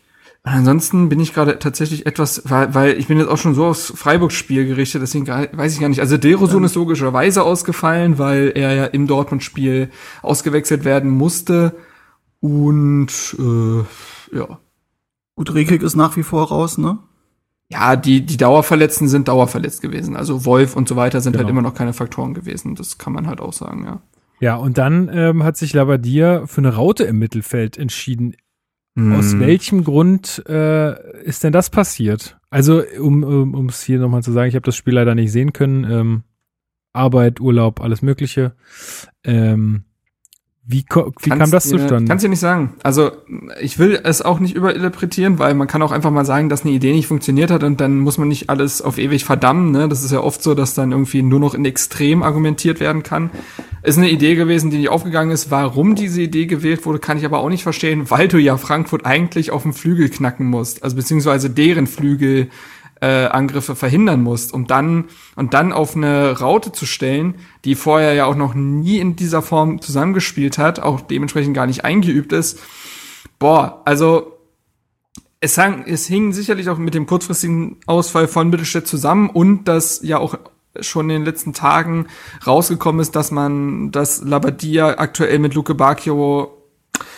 Und 0.45 0.51
ansonsten 0.53 1.09
bin 1.09 1.19
ich 1.19 1.33
gerade 1.33 1.59
tatsächlich 1.59 2.05
etwas, 2.05 2.43
weil, 2.45 2.73
weil 2.73 2.97
ich 2.97 3.07
bin 3.07 3.17
jetzt 3.19 3.27
auch 3.29 3.37
schon 3.37 3.55
so 3.55 3.65
aufs 3.65 3.91
Freiburg-Spiel 3.95 4.65
gerichtet, 4.67 5.01
deswegen 5.01 5.25
gar- 5.25 5.47
weiß 5.51 5.73
ich 5.73 5.79
gar 5.81 5.89
nicht. 5.89 5.99
Also 5.99 6.17
Derosun 6.17 6.63
ist 6.63 6.75
logischerweise 6.75 7.43
ausgefallen, 7.43 8.17
weil 8.17 8.53
er 8.55 8.73
ja 8.73 8.85
im 8.85 9.05
Dortmund-Spiel 9.05 9.89
ausgewechselt 10.21 10.85
werden 10.85 11.09
musste. 11.11 11.75
Und 12.39 13.35
äh, 13.37 14.37
ja. 14.37 14.59
Gut, 15.35 15.53
Rekik 15.53 15.83
ist 15.83 15.95
nach 15.95 16.15
wie 16.17 16.23
vor 16.23 16.47
raus, 16.47 16.77
ne? 16.77 16.99
Ja, 17.71 17.95
die, 17.95 18.25
die 18.25 18.37
Dauerverletzten 18.37 19.07
sind 19.07 19.27
dauerverletzt 19.27 19.81
gewesen. 19.81 20.15
Also 20.15 20.45
Wolf 20.45 20.75
und 20.75 20.87
so 20.87 20.95
weiter 20.95 21.21
sind 21.21 21.33
Genau. 21.33 21.43
halt 21.43 21.51
immer 21.51 21.61
noch 21.61 21.75
keine 21.75 21.93
Faktoren 21.93 22.33
gewesen. 22.33 22.75
Das 22.75 22.97
kann 22.97 23.13
man 23.13 23.27
halt 23.27 23.41
auch 23.41 23.53
sagen, 23.53 23.83
ja. 23.85 24.01
Ja, 24.39 24.55
und 24.55 24.77
dann 24.77 25.09
ähm, 25.13 25.43
hat 25.43 25.57
sich 25.57 25.73
Labadia 25.73 26.47
für 26.47 26.59
eine 26.61 26.73
Raute 26.73 27.03
im 27.03 27.19
Mittelfeld 27.19 27.77
entschieden. 27.77 28.35
Aus 28.99 29.33
Hm. 29.33 29.39
welchem 29.39 29.83
Grund 29.83 30.43
äh, 30.47 31.23
ist 31.23 31.43
denn 31.43 31.53
das 31.53 31.69
passiert? 31.69 32.37
Also, 32.49 32.83
um 32.99 33.23
um 33.23 33.53
um 33.53 33.69
es 33.69 33.83
hier 33.83 33.99
nochmal 33.99 34.23
zu 34.23 34.31
sagen, 34.31 34.49
ich 34.49 34.55
habe 34.55 34.65
das 34.65 34.75
Spiel 34.75 34.95
leider 34.95 35.15
nicht 35.15 35.31
sehen 35.31 35.53
können. 35.53 35.83
Ähm, 35.89 36.23
Arbeit, 36.93 37.39
Urlaub, 37.39 37.81
alles 37.81 38.01
Mögliche. 38.01 38.53
Ähm, 39.23 39.83
wie 40.71 40.85
wie 41.21 41.29
kam 41.31 41.49
das 41.49 41.67
zustande? 41.67 42.07
Kannst 42.07 42.23
du 42.23 42.29
nicht 42.29 42.39
sagen. 42.39 42.75
Also, 42.83 43.09
ich 43.59 43.79
will 43.79 43.99
es 44.03 44.21
auch 44.21 44.39
nicht 44.39 44.53
überinterpretieren, 44.53 45.39
weil 45.39 45.55
man 45.55 45.67
kann 45.67 45.81
auch 45.81 45.91
einfach 45.91 46.11
mal 46.11 46.25
sagen, 46.25 46.47
dass 46.47 46.61
eine 46.61 46.71
Idee 46.71 46.93
nicht 46.93 47.07
funktioniert 47.07 47.49
hat 47.49 47.63
und 47.63 47.81
dann 47.81 47.97
muss 47.97 48.19
man 48.19 48.27
nicht 48.27 48.51
alles 48.51 48.83
auf 48.83 48.99
ewig 48.99 49.25
verdammen. 49.25 49.71
Ne? 49.71 49.89
Das 49.89 50.03
ist 50.03 50.11
ja 50.11 50.21
oft 50.21 50.43
so, 50.43 50.53
dass 50.53 50.75
dann 50.75 50.91
irgendwie 50.91 51.23
nur 51.23 51.39
noch 51.39 51.55
in 51.55 51.65
Extrem 51.65 52.21
argumentiert 52.21 52.79
werden 52.79 53.01
kann. 53.01 53.31
Ist 53.81 53.97
eine 53.97 54.11
Idee 54.11 54.35
gewesen, 54.35 54.69
die 54.69 54.77
nicht 54.77 54.89
aufgegangen 54.89 55.31
ist. 55.31 55.49
Warum 55.49 55.95
diese 55.95 56.21
Idee 56.21 56.45
gewählt 56.45 56.85
wurde, 56.85 56.99
kann 56.99 57.17
ich 57.17 57.25
aber 57.25 57.39
auch 57.39 57.49
nicht 57.49 57.63
verstehen, 57.63 58.11
weil 58.11 58.27
du 58.27 58.37
ja 58.37 58.55
Frankfurt 58.57 59.07
eigentlich 59.07 59.49
auf 59.49 59.63
dem 59.63 59.73
Flügel 59.73 60.09
knacken 60.09 60.45
musst. 60.45 60.83
Also 60.83 60.95
beziehungsweise 60.95 61.49
deren 61.49 61.87
Flügel 61.87 62.49
äh, 63.01 63.25
Angriffe 63.25 63.75
verhindern 63.75 64.21
musst, 64.21 64.53
um 64.53 64.67
dann 64.67 65.05
und 65.35 65.53
dann 65.53 65.71
auf 65.71 65.95
eine 65.95 66.39
Raute 66.39 66.71
zu 66.71 66.85
stellen, 66.85 67.35
die 67.65 67.75
vorher 67.75 68.13
ja 68.13 68.25
auch 68.25 68.35
noch 68.35 68.53
nie 68.53 68.99
in 68.99 69.15
dieser 69.15 69.41
Form 69.41 69.81
zusammengespielt 69.81 70.57
hat, 70.57 70.79
auch 70.79 71.01
dementsprechend 71.01 71.53
gar 71.53 71.65
nicht 71.65 71.85
eingeübt 71.85 72.33
ist. 72.33 72.59
Boah, 73.37 73.81
also 73.85 74.39
es, 75.39 75.57
hang, 75.57 75.85
es 75.87 76.05
hing 76.05 76.33
sicherlich 76.33 76.69
auch 76.69 76.77
mit 76.77 76.93
dem 76.93 77.05
kurzfristigen 77.05 77.77
Ausfall 77.85 78.27
von 78.27 78.49
Mittelstädt 78.49 78.87
zusammen 78.87 79.29
und 79.29 79.65
dass 79.65 80.01
ja 80.03 80.17
auch 80.17 80.37
schon 80.81 81.09
in 81.09 81.21
den 81.21 81.25
letzten 81.25 81.53
Tagen 81.53 82.07
rausgekommen 82.45 83.01
ist, 83.01 83.15
dass 83.15 83.31
man, 83.31 83.91
dass 83.91 84.21
Labadia 84.21 84.97
aktuell 84.99 85.39
mit 85.39 85.53
Luke 85.53 85.73
Bacchio 85.75 86.57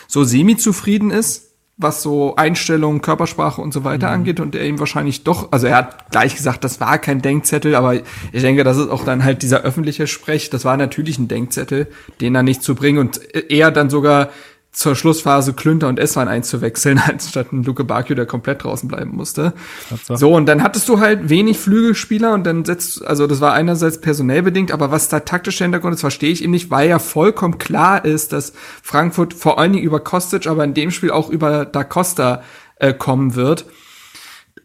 so 0.06 0.24
semi-zufrieden 0.24 1.10
ist, 1.10 1.51
was 1.82 2.02
so 2.02 2.36
Einstellungen, 2.36 3.02
Körpersprache 3.02 3.60
und 3.60 3.72
so 3.72 3.84
weiter 3.84 4.10
angeht 4.10 4.40
und 4.40 4.54
er 4.54 4.64
ihm 4.66 4.78
wahrscheinlich 4.78 5.24
doch, 5.24 5.52
also 5.52 5.66
er 5.66 5.76
hat 5.76 6.10
gleich 6.10 6.36
gesagt, 6.36 6.64
das 6.64 6.80
war 6.80 6.98
kein 6.98 7.22
Denkzettel, 7.22 7.74
aber 7.74 7.94
ich 7.94 8.42
denke, 8.42 8.64
das 8.64 8.76
ist 8.76 8.88
auch 8.88 9.04
dann 9.04 9.24
halt 9.24 9.42
dieser 9.42 9.62
öffentliche 9.62 10.06
Sprech, 10.06 10.50
das 10.50 10.64
war 10.64 10.76
natürlich 10.76 11.18
ein 11.18 11.28
Denkzettel, 11.28 11.88
den 12.20 12.34
dann 12.34 12.44
nicht 12.44 12.62
zu 12.62 12.74
bringen 12.74 12.98
und 12.98 13.34
eher 13.34 13.70
dann 13.70 13.90
sogar 13.90 14.30
zur 14.72 14.96
Schlussphase 14.96 15.52
Klünter 15.52 15.88
und 15.88 15.98
Eswan 15.98 16.28
einzuwechseln, 16.28 16.98
anstatt 17.06 17.52
ein 17.52 17.62
Luke 17.62 17.84
Bakio, 17.84 18.16
der 18.16 18.26
komplett 18.26 18.64
draußen 18.64 18.88
bleiben 18.88 19.14
musste. 19.14 19.52
Tatsache. 19.88 20.18
So, 20.18 20.34
und 20.34 20.46
dann 20.46 20.62
hattest 20.62 20.88
du 20.88 20.98
halt 20.98 21.28
wenig 21.28 21.58
Flügelspieler 21.58 22.32
und 22.32 22.44
dann 22.44 22.64
setzt, 22.64 23.04
also 23.04 23.26
das 23.26 23.40
war 23.40 23.52
einerseits 23.52 24.00
personell 24.00 24.42
bedingt, 24.42 24.72
aber 24.72 24.90
was 24.90 25.08
da 25.08 25.20
taktischer 25.20 25.66
Hintergrund 25.66 25.94
ist, 25.94 26.00
verstehe 26.00 26.32
ich 26.32 26.42
eben 26.42 26.52
nicht, 26.52 26.70
weil 26.70 26.88
ja 26.88 26.98
vollkommen 26.98 27.58
klar 27.58 28.04
ist, 28.04 28.32
dass 28.32 28.54
Frankfurt 28.82 29.34
vor 29.34 29.58
allen 29.58 29.74
Dingen 29.74 29.84
über 29.84 30.00
Kostic, 30.00 30.46
aber 30.46 30.64
in 30.64 30.74
dem 30.74 30.90
Spiel 30.90 31.10
auch 31.10 31.28
über 31.28 31.66
Da 31.66 31.84
Costa 31.84 32.42
äh, 32.76 32.94
kommen 32.94 33.34
wird. 33.34 33.66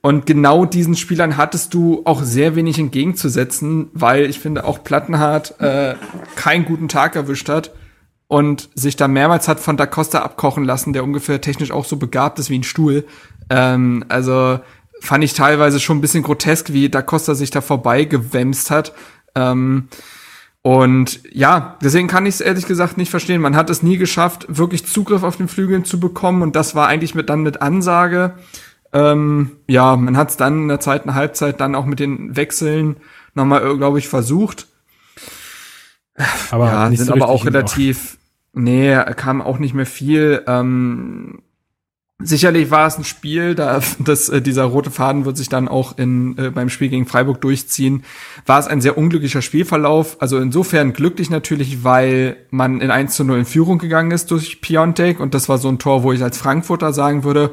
Und 0.01 0.25
genau 0.25 0.63
diesen 0.63 0.95
Spielern 0.95 1.35
hattest 1.35 1.73
du 1.73 2.03
auch 2.05 2.23
sehr 2.23 2.55
wenig 2.55 2.79
entgegenzusetzen, 2.79 3.89
weil 3.93 4.25
ich 4.25 4.39
finde 4.39 4.63
auch 4.63 4.83
Plattenhardt 4.85 5.59
äh, 5.59 5.95
keinen 6.37 6.63
guten 6.63 6.87
Tag 6.87 7.17
erwischt 7.17 7.49
hat 7.49 7.71
und 8.27 8.69
sich 8.75 8.95
da 8.95 9.07
mehrmals 9.07 9.47
hat 9.47 9.59
von 9.59 9.77
Da 9.77 9.85
Costa 9.85 10.19
abkochen 10.19 10.63
lassen, 10.63 10.93
der 10.93 11.03
ungefähr 11.03 11.41
technisch 11.41 11.71
auch 11.71 11.85
so 11.85 11.97
begabt 11.97 12.39
ist 12.39 12.49
wie 12.49 12.59
ein 12.59 12.63
Stuhl. 12.63 13.05
Ähm, 13.49 14.03
also 14.09 14.59
fand 14.99 15.23
ich 15.23 15.33
teilweise 15.33 15.79
schon 15.79 15.97
ein 15.97 16.01
bisschen 16.01 16.23
grotesk, 16.23 16.73
wie 16.73 16.89
Da 16.89 17.01
Costa 17.01 17.35
sich 17.35 17.51
da 17.51 17.61
vorbei 17.61 18.03
gewämst 18.03 18.71
hat. 18.71 18.93
Ähm, 19.35 19.87
und 20.61 21.21
ja, 21.31 21.77
deswegen 21.81 22.09
kann 22.09 22.25
ich 22.25 22.35
es 22.35 22.41
ehrlich 22.41 22.65
gesagt 22.65 22.97
nicht 22.97 23.09
verstehen. 23.09 23.39
Man 23.39 23.55
hat 23.55 23.69
es 23.69 23.83
nie 23.83 23.97
geschafft, 23.97 24.45
wirklich 24.49 24.85
Zugriff 24.85 25.23
auf 25.23 25.37
den 25.37 25.47
Flügeln 25.47 25.85
zu 25.85 25.99
bekommen 25.99 26.41
und 26.41 26.57
das 26.57 26.75
war 26.75 26.87
eigentlich 26.87 27.15
mit 27.15 27.29
dann 27.29 27.41
mit 27.41 27.61
Ansage. 27.61 28.33
Ähm, 28.91 29.51
ja, 29.67 29.95
man 29.95 30.17
hat 30.17 30.31
es 30.31 30.37
dann 30.37 30.63
in 30.63 30.67
der 30.67 30.81
zweiten 30.81 31.13
Halbzeit 31.13 31.61
dann 31.61 31.75
auch 31.75 31.85
mit 31.85 31.99
den 31.99 32.35
Wechseln 32.35 32.97
nochmal, 33.33 33.77
glaube 33.77 33.99
ich, 33.99 34.09
versucht. 34.09 34.67
aber 36.51 36.65
ja, 36.65 36.87
sind 36.89 37.07
so 37.07 37.13
aber 37.13 37.29
auch 37.29 37.45
relativ, 37.45 38.17
nee, 38.53 38.95
kam 39.15 39.41
auch 39.41 39.59
nicht 39.59 39.73
mehr 39.73 39.85
viel. 39.85 40.43
Ähm, 40.47 41.43
sicherlich 42.19 42.71
war 42.71 42.87
es 42.87 42.97
ein 42.97 43.03
Spiel, 43.03 43.53
da 43.53 43.81
das, 43.99 44.29
äh, 44.29 44.41
dieser 44.41 44.63
rote 44.63 44.89
Faden 44.89 45.25
wird 45.25 45.37
sich 45.37 45.49
dann 45.49 45.67
auch 45.67 45.97
in, 45.97 46.37
äh, 46.37 46.49
beim 46.49 46.69
Spiel 46.69 46.89
gegen 46.89 47.05
Freiburg 47.05 47.39
durchziehen. 47.41 48.03
War 48.45 48.59
es 48.59 48.67
ein 48.67 48.81
sehr 48.81 48.97
unglücklicher 48.97 49.41
Spielverlauf. 49.41 50.17
Also 50.19 50.39
insofern 50.39 50.93
glücklich 50.93 51.29
natürlich, 51.29 51.83
weil 51.83 52.37
man 52.49 52.81
in 52.81 52.89
1 52.89 53.15
zu 53.15 53.23
0 53.23 53.39
in 53.39 53.45
Führung 53.45 53.77
gegangen 53.77 54.11
ist 54.11 54.31
durch 54.31 54.61
Piontek 54.61 55.19
und 55.19 55.33
das 55.33 55.49
war 55.49 55.59
so 55.59 55.69
ein 55.69 55.79
Tor, 55.79 56.03
wo 56.03 56.11
ich 56.11 56.23
als 56.23 56.37
Frankfurter 56.37 56.93
sagen 56.93 57.23
würde, 57.23 57.51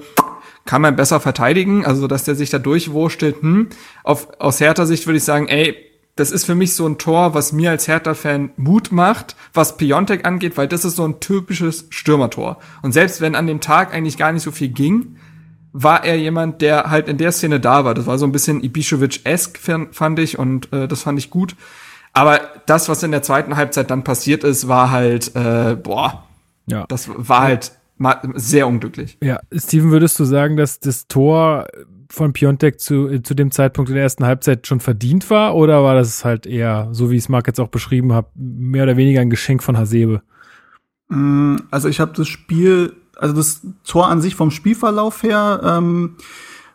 kann 0.65 0.81
man 0.81 0.97
besser 0.97 1.21
verteidigen, 1.21 1.85
also 1.85 2.07
dass 2.07 2.25
der 2.25 2.35
sich 2.35 2.49
da 2.49 2.59
durchwurstelt. 2.59 3.43
Hm. 3.43 3.69
Auf, 4.03 4.29
aus 4.41 4.61
Hertha-Sicht 4.61 5.07
würde 5.07 5.19
ich 5.19 5.25
sagen, 5.25 5.47
ey, 5.47 5.77
das 6.17 6.31
ist 6.31 6.45
für 6.45 6.55
mich 6.55 6.75
so 6.75 6.87
ein 6.87 6.97
Tor, 6.99 7.35
was 7.35 7.53
mir 7.53 7.71
als 7.71 7.89
Hertha-Fan 7.89 8.51
Mut 8.57 8.93
macht, 8.93 9.35
was 9.53 9.77
Piontek 9.77 10.25
angeht, 10.27 10.57
weil 10.57 10.69
das 10.69 10.85
ist 10.85 10.97
so 10.97 11.05
ein 11.05 11.19
typisches 11.21 11.87
Stürmertor. 11.91 12.59
Und 12.83 12.93
selbst 12.93 13.21
wenn 13.21 13.35
an 13.35 13.47
dem 13.49 13.61
Tag 13.61 13.93
eigentlich 13.93 14.17
gar 14.17 14.31
nicht 14.33 14.43
so 14.45 14.53
viel 14.53 14.69
ging, 14.69 15.17
war 15.73 16.05
er 16.05 16.17
jemand, 16.17 16.63
der 16.63 16.89
halt 16.91 17.09
in 17.09 17.19
der 17.19 17.33
Szene 17.33 17.59
da 17.59 17.85
war. 17.85 17.95
Das 17.95 18.07
war 18.07 18.17
so 18.17 18.27
ein 18.27 18.33
bisschen 18.33 18.63
Ibišević-esk, 18.63 19.59
fand 19.91 20.19
ich, 20.21 20.39
und 20.39 20.73
äh, 20.73 20.87
das 20.87 21.03
fand 21.03 21.19
ich 21.19 21.31
gut. 21.31 21.57
Aber 22.13 22.41
das, 22.67 22.89
was 22.89 23.03
in 23.03 23.11
der 23.11 23.23
zweiten 23.23 23.57
Halbzeit 23.57 23.91
dann 23.91 24.05
passiert 24.05 24.45
ist, 24.45 24.69
war 24.69 24.93
halt, 24.93 25.35
äh, 25.35 25.75
boah, 25.75 26.25
Ja. 26.67 26.85
das 26.89 27.09
war 27.17 27.41
halt 27.41 27.73
sehr 28.35 28.69
unglücklich. 28.69 29.19
Ja, 29.21 29.41
Steven, 29.53 29.91
würdest 29.91 30.19
du 30.21 30.25
sagen, 30.25 30.57
dass 30.57 30.79
das 30.79 31.09
Tor 31.09 31.67
von 32.15 32.33
Piontek 32.33 32.81
zu, 32.81 33.09
äh, 33.09 33.23
zu 33.23 33.35
dem 33.35 33.51
Zeitpunkt 33.51 33.91
in 33.91 33.95
der 33.95 34.05
ersten 34.05 34.25
Halbzeit 34.25 34.67
schon 34.67 34.81
verdient 34.81 35.29
war? 35.31 35.55
Oder 35.55 35.83
war 35.83 35.95
das 35.95 36.25
halt 36.25 36.47
eher, 36.47 36.89
so 36.93 37.11
wie 37.11 37.17
ich 37.17 37.25
es 37.25 37.29
Marc 37.29 37.47
jetzt 37.47 37.61
auch 37.61 37.69
beschrieben 37.69 38.13
habe, 38.13 38.29
mehr 38.35 38.85
oder 38.85 38.97
weniger 38.97 39.21
ein 39.21 39.31
Geschenk 39.31 39.63
von 39.63 39.77
Hasebe? 39.77 40.23
Mm, 41.09 41.57
Also 41.71 41.89
ich 41.89 42.01
habe 42.01 42.13
das 42.17 42.29
Spiel, 42.29 42.95
also 43.17 43.35
das 43.35 43.63
Tor 43.85 44.09
an 44.09 44.21
sich 44.21 44.35
vom 44.35 44.51
Spielverlauf 44.51 45.23
her, 45.23 45.61
ähm, 45.65 46.17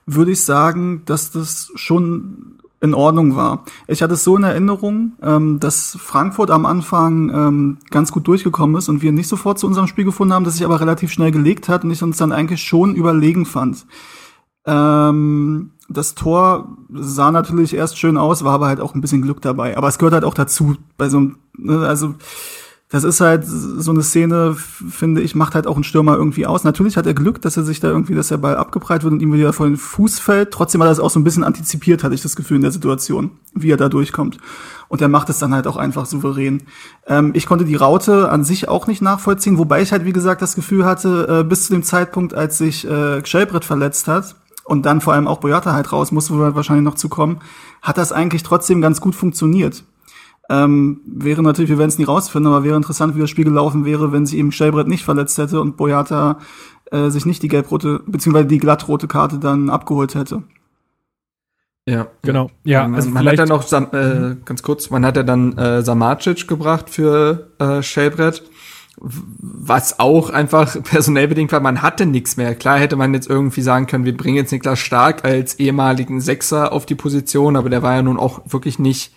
würde 0.06 0.32
ich 0.32 0.44
sagen, 0.44 1.04
dass 1.06 1.32
das 1.32 1.72
schon 1.76 2.60
in 2.82 2.94
Ordnung 2.94 3.36
war. 3.36 3.66
Ich 3.88 4.02
hatte 4.02 4.14
es 4.14 4.24
so 4.24 4.38
in 4.38 4.44
Erinnerung, 4.44 5.14
ähm, 5.22 5.60
dass 5.60 5.98
Frankfurt 6.00 6.50
am 6.50 6.66
Anfang 6.66 7.30
ähm, 7.30 7.78
ganz 7.90 8.12
gut 8.12 8.28
durchgekommen 8.28 8.78
ist 8.78 8.88
und 8.88 9.02
wir 9.02 9.12
nicht 9.12 9.28
sofort 9.28 9.60
zu 9.60 9.68
unserem 9.68 9.88
Spiel 9.88 10.06
gefunden 10.06 10.34
haben, 10.34 10.46
das 10.46 10.56
sich 10.56 10.66
aber 10.66 10.80
relativ 10.80 11.12
schnell 11.12 11.32
gelegt 11.32 11.68
hat 11.68 11.84
und 11.84 11.92
ich 11.92 12.02
uns 12.02 12.18
dann 12.18 12.32
eigentlich 12.32 12.64
schon 12.64 12.96
überlegen 12.96 13.46
fand. 13.46 13.86
Ähm, 14.70 15.72
das 15.90 16.14
Tor 16.14 16.78
sah 16.94 17.32
natürlich 17.32 17.74
erst 17.74 17.98
schön 17.98 18.18
aus, 18.18 18.44
war 18.44 18.54
aber 18.54 18.68
halt 18.68 18.80
auch 18.80 18.94
ein 18.94 19.02
bisschen 19.02 19.24
Glück 19.24 19.42
dabei. 19.42 19.76
Aber 19.76 19.88
es 19.88 19.98
gehört 19.98 20.14
halt 20.14 20.24
auch 20.24 20.36
dazu 20.36 20.76
bei 20.98 21.10
so 21.10 21.18
einem, 21.18 21.38
ne, 21.58 21.80
also 21.80 22.14
das 22.92 23.04
ist 23.04 23.22
halt 23.22 23.44
so 23.46 23.92
eine 23.92 24.02
Szene, 24.02 24.56
finde 24.56 25.22
ich, 25.22 25.36
macht 25.36 25.54
halt 25.54 25.68
auch 25.68 25.76
einen 25.76 25.84
Stürmer 25.84 26.16
irgendwie 26.16 26.48
aus. 26.48 26.64
Natürlich 26.64 26.98
hat 26.98 27.06
er 27.06 27.14
Glück, 27.14 27.40
dass 27.40 27.56
er 27.56 27.64
sich 27.64 27.80
da 27.80 27.88
irgendwie, 27.88 28.16
dass 28.16 28.30
der 28.30 28.38
Ball 28.38 28.56
abgeprallt 28.56 29.04
wird 29.04 29.14
und 29.14 29.22
ihm 29.22 29.32
wieder 29.32 29.54
vor 29.54 29.68
den 29.68 29.78
Fuß 29.78 30.20
fällt. 30.20 30.52
Trotzdem 30.52 30.82
hat 30.82 30.88
er 30.88 30.92
das 30.92 31.00
auch 31.00 31.12
so 31.12 31.20
ein 31.20 31.24
bisschen 31.24 31.44
antizipiert, 31.44 32.04
hatte 32.04 32.16
ich 32.16 32.24
das 32.24 32.36
Gefühl 32.36 32.56
in 32.56 32.64
der 32.64 32.72
Situation, 32.72 33.32
wie 33.54 33.70
er 33.70 33.78
da 33.78 33.90
durchkommt. 33.90 34.40
Und 34.88 35.02
er 35.02 35.08
macht 35.08 35.30
es 35.30 35.38
dann 35.38 35.54
halt 35.54 35.68
auch 35.68 35.78
einfach 35.78 36.08
souverän. 36.08 36.64
Ähm, 37.06 37.32
ich 37.36 37.46
konnte 37.46 37.66
die 37.66 37.76
Raute 37.76 38.30
an 38.30 38.44
sich 38.44 38.68
auch 38.68 38.88
nicht 38.88 39.04
nachvollziehen, 39.04 39.60
wobei 39.60 39.84
ich 39.84 39.92
halt, 39.92 40.06
wie 40.06 40.14
gesagt, 40.14 40.42
das 40.42 40.56
Gefühl 40.56 40.84
hatte, 40.84 41.42
äh, 41.42 41.44
bis 41.44 41.68
zu 41.68 41.74
dem 41.74 41.84
Zeitpunkt, 41.84 42.34
als 42.34 42.58
sich 42.58 42.90
äh, 42.90 43.22
Gschelbrett 43.22 43.66
verletzt 43.66 44.08
hat 44.08 44.36
und 44.70 44.86
dann 44.86 45.02
vor 45.02 45.14
allem 45.14 45.28
auch 45.28 45.40
Boyata 45.40 45.74
halt 45.74 45.92
raus 45.92 46.12
muss, 46.12 46.32
wo 46.32 46.38
wir 46.38 46.56
wahrscheinlich 46.56 46.86
noch 46.86 46.96
zu 46.96 47.10
kommen, 47.10 47.40
hat 47.82 47.98
das 47.98 48.12
eigentlich 48.12 48.44
trotzdem 48.44 48.82
ganz 48.82 49.02
gut 49.02 49.16
funktioniert. 49.16 49.84
Ähm, 50.50 51.02
wäre 51.06 51.44
natürlich, 51.44 51.70
wir 51.70 51.78
werden 51.78 51.90
es 51.90 51.98
nie 51.98 52.06
rausfinden, 52.06 52.52
aber 52.52 52.64
wäre 52.64 52.78
interessant, 52.78 53.16
wie 53.16 53.20
das 53.20 53.30
Spiel 53.30 53.46
gelaufen 53.46 53.86
wäre, 53.86 54.12
wenn 54.12 54.26
sich 54.26 54.38
eben 54.38 54.52
Stellbrett 54.52 54.88
nicht 54.88 55.06
verletzt 55.06 55.38
hätte 55.38 55.60
und 55.62 55.78
Boyata 55.78 56.40
äh, 56.92 57.10
sich 57.10 57.26
nicht 57.26 57.44
die 57.44 57.48
gelb-rote, 57.48 58.02
beziehungsweise 58.06 58.48
die 58.48 58.58
glattrote 58.58 59.08
Karte 59.08 59.40
dann 59.40 59.70
abgeholt 59.70 60.16
hätte. 60.16 60.44
Ja, 61.88 62.08
genau. 62.22 62.52
Ja, 62.64 62.84
man, 62.84 62.96
also 62.96 63.10
man 63.10 63.28
hat 63.28 63.40
dann 63.40 63.50
noch 63.50 63.72
äh, 63.72 64.36
ganz 64.46 64.62
kurz, 64.62 64.92
man 64.92 65.06
hat 65.06 65.18
ja 65.18 65.24
dann 65.24 65.58
äh, 65.58 65.82
Samacic 65.82 66.48
gebracht 66.48 66.90
für 66.90 67.50
äh, 67.58 67.82
Shellbrett, 67.82 68.44
was 69.02 70.00
auch 70.00 70.30
einfach 70.30 70.82
personell 70.84 71.28
bedingt 71.28 71.52
war. 71.52 71.60
Man 71.60 71.82
hatte 71.82 72.06
nichts 72.06 72.38
mehr. 72.38 72.56
Klar 72.56 72.80
hätte 72.80 72.96
man 72.96 73.14
jetzt 73.14 73.30
irgendwie 73.30 73.62
sagen 73.62 73.88
können, 73.88 74.06
wir 74.06 74.16
bringen 74.16 74.36
jetzt 74.36 74.52
Niklas 74.52 74.80
Stark 74.80 75.24
als 75.24 75.58
ehemaligen 75.60 76.22
Sechser 76.22 76.74
auf 76.74 76.86
die 76.86 76.96
Position, 76.96 77.56
aber 77.56 77.70
der 77.70 77.82
war 77.82 77.96
ja 77.96 78.02
nun 78.02 78.18
auch 78.18 78.42
wirklich 78.46 78.80
nicht 78.80 79.14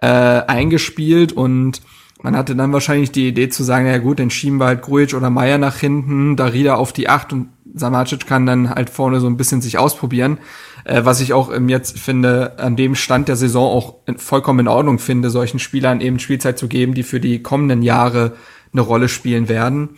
äh, 0.00 0.06
eingespielt 0.06 1.32
und 1.32 1.82
man 2.20 2.36
hatte 2.36 2.56
dann 2.56 2.72
wahrscheinlich 2.72 3.12
die 3.12 3.28
Idee 3.28 3.48
zu 3.48 3.62
sagen, 3.62 3.86
ja 3.86 3.98
gut, 3.98 4.18
dann 4.18 4.30
schieben 4.30 4.58
wir 4.58 4.66
halt 4.66 4.82
Grujic 4.82 5.14
oder 5.14 5.30
Meier 5.30 5.58
nach 5.58 5.76
hinten, 5.76 6.34
Darida 6.34 6.74
auf 6.74 6.92
die 6.92 7.08
Acht 7.08 7.32
und 7.32 7.50
Samacic 7.74 8.26
kann 8.26 8.46
dann 8.46 8.70
halt 8.70 8.90
vorne 8.90 9.20
so 9.20 9.26
ein 9.28 9.36
bisschen 9.36 9.60
sich 9.60 9.78
ausprobieren. 9.78 10.38
Äh, 10.84 11.04
was 11.04 11.20
ich 11.20 11.32
auch 11.32 11.52
ähm, 11.52 11.68
jetzt 11.68 11.98
finde, 11.98 12.58
an 12.58 12.76
dem 12.76 12.94
Stand 12.94 13.28
der 13.28 13.36
Saison 13.36 13.70
auch 13.70 13.96
vollkommen 14.16 14.60
in 14.60 14.68
Ordnung 14.68 14.98
finde, 14.98 15.30
solchen 15.30 15.58
Spielern 15.58 16.00
eben 16.00 16.18
Spielzeit 16.18 16.58
zu 16.58 16.66
geben, 16.66 16.94
die 16.94 17.02
für 17.02 17.20
die 17.20 17.42
kommenden 17.42 17.82
Jahre 17.82 18.32
eine 18.72 18.82
Rolle 18.82 19.08
spielen 19.08 19.48
werden. 19.48 19.90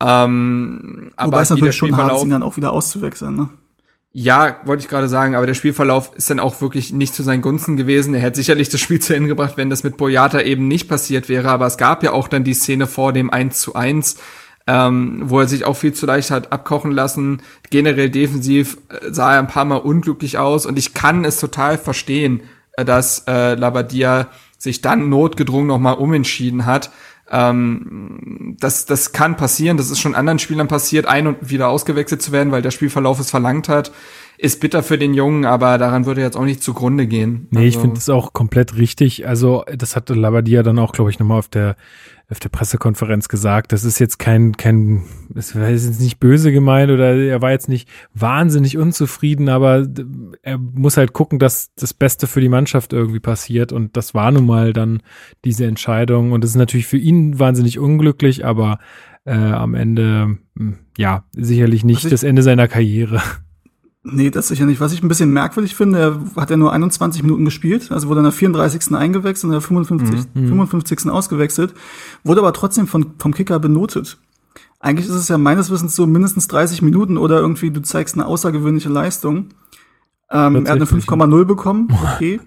Ähm, 0.00 1.10
aber 1.16 1.32
Wobei 1.32 1.42
es 1.42 1.50
natürlich 1.50 1.76
schon 1.76 1.96
hart 1.96 2.22
ihn 2.22 2.30
dann 2.30 2.42
auch 2.42 2.56
wieder 2.56 2.72
auszuwechseln, 2.72 3.36
ne? 3.36 3.48
Ja, 4.12 4.56
wollte 4.64 4.82
ich 4.82 4.88
gerade 4.88 5.08
sagen, 5.08 5.34
aber 5.34 5.46
der 5.46 5.54
Spielverlauf 5.54 6.12
ist 6.16 6.30
dann 6.30 6.40
auch 6.40 6.60
wirklich 6.62 6.92
nicht 6.92 7.14
zu 7.14 7.22
seinen 7.22 7.42
Gunsten 7.42 7.76
gewesen. 7.76 8.14
Er 8.14 8.20
hätte 8.20 8.36
sicherlich 8.36 8.68
das 8.70 8.80
Spiel 8.80 9.00
zu 9.00 9.14
Ende 9.14 9.28
gebracht, 9.28 9.56
wenn 9.56 9.70
das 9.70 9.84
mit 9.84 9.96
Boyata 9.96 10.40
eben 10.40 10.66
nicht 10.66 10.88
passiert 10.88 11.28
wäre, 11.28 11.50
aber 11.50 11.66
es 11.66 11.76
gab 11.76 12.02
ja 12.02 12.12
auch 12.12 12.26
dann 12.26 12.42
die 12.42 12.54
Szene 12.54 12.86
vor 12.86 13.12
dem 13.12 13.30
1 13.30 13.60
zu 13.60 13.74
1, 13.74 14.16
ähm, 14.66 15.22
wo 15.24 15.40
er 15.40 15.46
sich 15.46 15.66
auch 15.66 15.76
viel 15.76 15.92
zu 15.92 16.06
leicht 16.06 16.30
hat 16.30 16.52
abkochen 16.52 16.90
lassen. 16.90 17.42
Generell 17.70 18.08
defensiv 18.08 18.78
äh, 18.88 19.12
sah 19.12 19.34
er 19.34 19.40
ein 19.40 19.46
paar 19.46 19.66
Mal 19.66 19.76
unglücklich 19.76 20.38
aus 20.38 20.64
und 20.64 20.78
ich 20.78 20.94
kann 20.94 21.24
es 21.24 21.38
total 21.38 21.76
verstehen, 21.76 22.40
äh, 22.72 22.84
dass 22.84 23.24
äh, 23.28 23.54
Labadia 23.54 24.28
sich 24.56 24.80
dann 24.80 25.10
notgedrungen 25.10 25.68
nochmal 25.68 25.94
umentschieden 25.94 26.66
hat. 26.66 26.90
Ähm, 27.30 28.56
das, 28.58 28.86
das 28.86 29.12
kann 29.12 29.36
passieren, 29.36 29.76
das 29.76 29.90
ist 29.90 30.00
schon 30.00 30.14
anderen 30.14 30.38
Spielern 30.38 30.68
passiert, 30.68 31.06
ein- 31.06 31.26
und 31.26 31.50
wieder 31.50 31.68
ausgewechselt 31.68 32.22
zu 32.22 32.32
werden, 32.32 32.52
weil 32.52 32.62
der 32.62 32.70
Spielverlauf 32.70 33.20
es 33.20 33.30
verlangt 33.30 33.68
hat. 33.68 33.92
Ist 34.40 34.60
bitter 34.60 34.82
für 34.82 34.98
den 34.98 35.14
Jungen, 35.14 35.44
aber 35.44 35.78
daran 35.78 36.06
würde 36.06 36.20
jetzt 36.20 36.36
auch 36.36 36.44
nicht 36.44 36.62
zugrunde 36.62 37.06
gehen. 37.06 37.48
Nee, 37.50 37.58
also. 37.58 37.68
ich 37.68 37.78
finde 37.78 37.98
es 37.98 38.08
auch 38.08 38.32
komplett 38.32 38.76
richtig. 38.76 39.26
Also, 39.26 39.64
das 39.76 39.96
hat 39.96 40.08
Labadia 40.08 40.62
dann 40.62 40.78
auch, 40.78 40.92
glaube 40.92 41.10
ich, 41.10 41.18
nochmal 41.18 41.40
auf 41.40 41.48
der 41.48 41.76
auf 42.30 42.40
der 42.40 42.50
Pressekonferenz 42.50 43.28
gesagt, 43.28 43.72
das 43.72 43.84
ist 43.84 43.98
jetzt 43.98 44.18
kein, 44.18 44.54
kein, 44.56 45.04
es 45.34 45.56
war 45.56 45.70
jetzt 45.70 45.98
nicht 45.98 46.20
böse 46.20 46.52
gemeint 46.52 46.90
oder 46.90 47.16
er 47.16 47.40
war 47.40 47.52
jetzt 47.52 47.70
nicht 47.70 47.88
wahnsinnig 48.12 48.76
unzufrieden, 48.76 49.48
aber 49.48 49.86
er 50.42 50.58
muss 50.58 50.98
halt 50.98 51.14
gucken, 51.14 51.38
dass 51.38 51.72
das 51.74 51.94
Beste 51.94 52.26
für 52.26 52.42
die 52.42 52.50
Mannschaft 52.50 52.92
irgendwie 52.92 53.20
passiert 53.20 53.72
und 53.72 53.96
das 53.96 54.12
war 54.12 54.30
nun 54.30 54.44
mal 54.44 54.74
dann 54.74 55.02
diese 55.46 55.64
Entscheidung 55.64 56.32
und 56.32 56.44
das 56.44 56.50
ist 56.50 56.56
natürlich 56.56 56.86
für 56.86 56.98
ihn 56.98 57.38
wahnsinnig 57.38 57.78
unglücklich, 57.78 58.44
aber 58.44 58.78
äh, 59.24 59.32
am 59.32 59.74
Ende, 59.74 60.36
hm, 60.54 60.78
ja, 60.98 61.24
sicherlich 61.32 61.82
nicht 61.82 62.12
das 62.12 62.24
Ende 62.24 62.42
seiner 62.42 62.68
Karriere. 62.68 63.22
Nee, 64.10 64.30
das 64.30 64.48
sicher 64.48 64.66
nicht. 64.66 64.80
Was 64.80 64.92
ich 64.92 65.02
ein 65.02 65.08
bisschen 65.08 65.32
merkwürdig 65.32 65.74
finde, 65.74 65.98
er 65.98 66.40
hat 66.40 66.50
ja 66.50 66.56
nur 66.56 66.72
21 66.72 67.22
Minuten 67.22 67.44
gespielt, 67.44 67.90
also 67.90 68.08
wurde 68.08 68.20
in 68.20 68.24
der 68.24 68.32
34. 68.32 68.94
eingewechselt 68.94 69.44
und 69.44 69.50
in 69.50 69.60
der 69.60 69.60
55. 69.60 70.26
Mhm. 70.34 70.48
55. 70.48 71.04
Mhm. 71.04 71.10
ausgewechselt, 71.10 71.74
wurde 72.24 72.40
aber 72.40 72.52
trotzdem 72.52 72.86
von, 72.86 73.14
vom 73.18 73.34
Kicker 73.34 73.58
benotet. 73.58 74.18
Eigentlich 74.80 75.08
ist 75.08 75.14
es 75.14 75.28
ja 75.28 75.38
meines 75.38 75.70
Wissens 75.70 75.94
so 75.96 76.06
mindestens 76.06 76.48
30 76.48 76.82
Minuten 76.82 77.16
oder 77.16 77.40
irgendwie 77.40 77.70
du 77.70 77.82
zeigst 77.82 78.14
eine 78.14 78.26
außergewöhnliche 78.26 78.88
Leistung. 78.88 79.48
Ähm, 80.30 80.66
er 80.66 80.72
hat 80.72 80.76
eine 80.76 80.84
5,0 80.84 81.44
bekommen, 81.44 81.88
okay. 82.14 82.40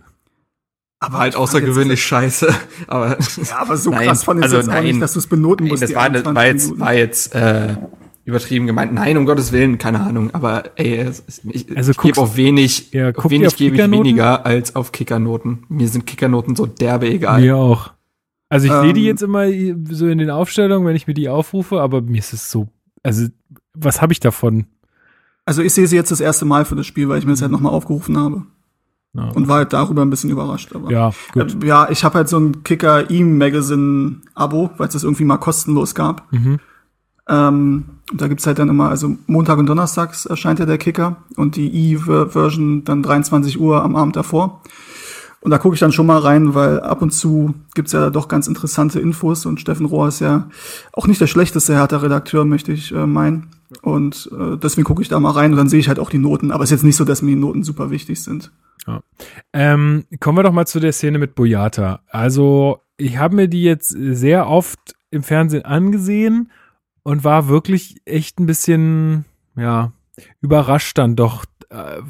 Aber 1.04 1.18
halt 1.18 1.36
außergewöhnlich 1.36 2.04
scheiße. 2.06 2.54
Aber, 2.88 3.18
ja, 3.50 3.58
aber 3.58 3.76
so 3.76 3.90
nein, 3.90 4.08
krass 4.08 4.24
fand 4.24 4.40
ich 4.40 4.44
also 4.44 4.58
jetzt 4.58 4.68
nein, 4.68 4.78
auch 4.78 4.84
nicht, 4.84 5.02
dass 5.02 5.14
du 5.14 5.20
es 5.20 5.28
benoten 5.28 5.68
musst. 5.68 5.82
Das 5.82 5.96
war, 5.96 6.14
war, 6.36 6.46
jetzt, 6.46 6.80
war 6.80 6.94
jetzt 6.94 7.34
äh, 7.34 7.76
übertrieben 8.24 8.68
gemeint. 8.68 8.94
Nein, 8.94 9.18
um 9.18 9.26
Gottes 9.26 9.52
Willen, 9.52 9.78
keine 9.78 10.02
Ahnung. 10.02 10.32
Aber 10.34 10.78
ey, 10.78 11.10
ich, 11.50 11.76
also 11.76 11.92
ich 11.92 11.98
gebe 11.98 12.22
auf 12.22 12.36
wenig, 12.38 12.92
ja, 12.92 13.12
auf 13.16 13.30
wenig 13.30 13.56
gebe 13.56 13.76
ich 13.76 13.92
weniger 13.92 14.46
als 14.46 14.76
auf 14.76 14.92
Kickernoten. 14.92 15.66
Mir 15.70 15.88
sind 15.88 16.06
Kickernoten 16.06 16.56
so 16.56 16.66
derbe 16.66 17.10
egal. 17.10 17.42
Mir 17.42 17.58
auch. 17.58 17.92
Also 18.50 18.68
ich 18.68 18.74
ähm, 18.74 18.82
sehe 18.82 18.94
die 18.94 19.06
jetzt 19.06 19.24
immer 19.24 19.46
so 19.90 20.08
in 20.08 20.18
den 20.18 20.30
Aufstellungen, 20.30 20.86
wenn 20.86 20.96
ich 20.96 21.08
mir 21.08 21.14
die 21.14 21.30
aufrufe, 21.30 21.82
aber 21.82 22.02
mir 22.02 22.20
ist 22.20 22.34
es 22.34 22.52
so, 22.52 22.68
also 23.02 23.28
was 23.74 24.02
habe 24.02 24.14
ich 24.14 24.20
davon? 24.20 24.66
Also 25.46 25.62
ich 25.62 25.74
sehe 25.74 25.88
sie 25.88 25.96
jetzt 25.96 26.12
das 26.12 26.20
erste 26.20 26.46
Mal 26.46 26.66
für 26.66 26.76
das 26.76 26.86
Spiel, 26.86 27.10
weil 27.10 27.18
ich 27.18 27.26
mir 27.26 27.32
das 27.32 27.42
halt 27.42 27.52
nochmal 27.52 27.74
aufgerufen 27.74 28.18
habe. 28.18 28.44
Ja. 29.14 29.30
Und 29.30 29.48
war 29.48 29.58
halt 29.58 29.74
darüber 29.74 30.04
ein 30.04 30.10
bisschen 30.10 30.30
überrascht. 30.30 30.74
Aber, 30.74 30.90
ja, 30.90 31.12
gut. 31.34 31.64
Äh, 31.64 31.68
ja, 31.68 31.90
ich 31.90 32.04
habe 32.04 32.16
halt 32.16 32.30
so 32.30 32.40
ein 32.40 32.64
Kicker 32.64 33.10
E-Magazine-Abo, 33.10 34.72
weil 34.78 34.88
es 34.88 34.94
das 34.94 35.04
irgendwie 35.04 35.26
mal 35.26 35.38
kostenlos 35.38 35.96
gab. 35.96 36.32
Mhm. 36.32 36.60
Ähm, 37.32 37.86
da 38.14 38.28
gibt's 38.28 38.46
halt 38.46 38.60
dann 38.60 38.68
immer, 38.68 38.90
also 38.90 39.16
Montag 39.26 39.58
und 39.58 39.68
Donnerstags 39.68 40.26
erscheint 40.26 40.60
ja 40.60 40.66
der 40.66 40.78
Kicker 40.78 41.16
und 41.38 41.56
die 41.56 41.94
E-Version 41.94 42.84
dann 42.84 43.02
23 43.02 43.58
Uhr 43.60 43.82
am 43.82 43.96
Abend 43.96 44.18
davor. 44.18 44.62
Und 45.40 45.50
da 45.50 45.58
gucke 45.58 45.74
ich 45.74 45.80
dann 45.80 45.94
schon 45.94 46.06
mal 46.06 46.20
rein, 46.20 46.54
weil 46.54 46.82
ab 46.82 47.02
und 47.02 47.12
zu 47.12 47.56
gibt's 47.74 47.94
ja 47.94 48.10
doch 48.10 48.28
ganz 48.28 48.48
interessante 48.48 49.00
Infos 49.00 49.46
und 49.46 49.62
Steffen 49.62 49.88
Rohr 49.88 50.10
ist 50.10 50.20
ja 50.20 50.50
auch 50.92 51.08
nicht 51.08 51.22
der 51.22 51.28
schlechteste 51.28 51.74
Hertha-Redakteur, 51.74 52.46
möchte 52.46 52.74
ich 52.74 52.92
äh, 52.92 53.08
meinen. 53.08 53.48
Und 53.82 54.30
äh, 54.38 54.58
deswegen 54.58 54.84
gucke 54.84 55.02
ich 55.02 55.08
da 55.08 55.20
mal 55.20 55.32
rein 55.32 55.52
und 55.52 55.58
dann 55.58 55.70
sehe 55.70 55.80
ich 55.80 55.88
halt 55.88 56.00
auch 56.00 56.10
die 56.10 56.20
Noten. 56.20 56.52
Aber 56.52 56.64
es 56.64 56.70
ist 56.70 56.80
jetzt 56.80 56.84
nicht 56.84 56.98
so, 56.98 57.06
dass 57.06 57.22
mir 57.22 57.32
die 57.32 57.42
Noten 57.42 57.64
super 57.64 57.90
wichtig 57.90 58.22
sind. 58.22 58.52
Ja. 58.86 59.02
Ähm, 59.54 60.04
kommen 60.20 60.38
wir 60.38 60.44
doch 60.44 60.52
mal 60.52 60.68
zu 60.68 60.80
der 60.80 60.92
Szene 60.92 61.18
mit 61.18 61.34
Boyata. 61.34 62.02
Also 62.10 62.82
ich 62.98 63.18
habe 63.18 63.36
mir 63.36 63.48
die 63.48 63.64
jetzt 63.64 63.90
sehr 63.90 64.48
oft 64.48 64.96
im 65.10 65.24
Fernsehen 65.24 65.66
angesehen 65.66 66.52
und 67.04 67.24
war 67.24 67.48
wirklich 67.48 67.98
echt 68.06 68.40
ein 68.40 68.46
bisschen, 68.46 69.26
ja, 69.56 69.92
überrascht 70.42 70.98
dann 70.98 71.16
doch, 71.16 71.46
äh, 71.70 72.02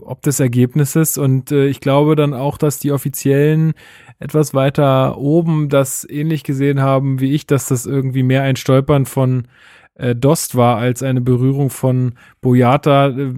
ob 0.00 0.22
des 0.22 0.40
Ergebnisses. 0.40 1.18
Und 1.18 1.52
äh, 1.52 1.66
ich 1.66 1.80
glaube 1.80 2.16
dann 2.16 2.34
auch, 2.34 2.58
dass 2.58 2.78
die 2.78 2.92
Offiziellen 2.92 3.74
etwas 4.18 4.54
weiter 4.54 5.18
oben 5.18 5.68
das 5.68 6.06
ähnlich 6.08 6.42
gesehen 6.42 6.80
haben 6.80 7.20
wie 7.20 7.34
ich, 7.34 7.46
dass 7.46 7.68
das 7.68 7.86
irgendwie 7.86 8.22
mehr 8.22 8.42
ein 8.42 8.56
Stolpern 8.56 9.06
von 9.06 9.46
äh, 9.94 10.14
Dost 10.14 10.56
war 10.56 10.76
als 10.76 11.02
eine 11.02 11.20
Berührung 11.20 11.70
von 11.70 12.14
Boyata. 12.40 13.08
Äh, 13.08 13.32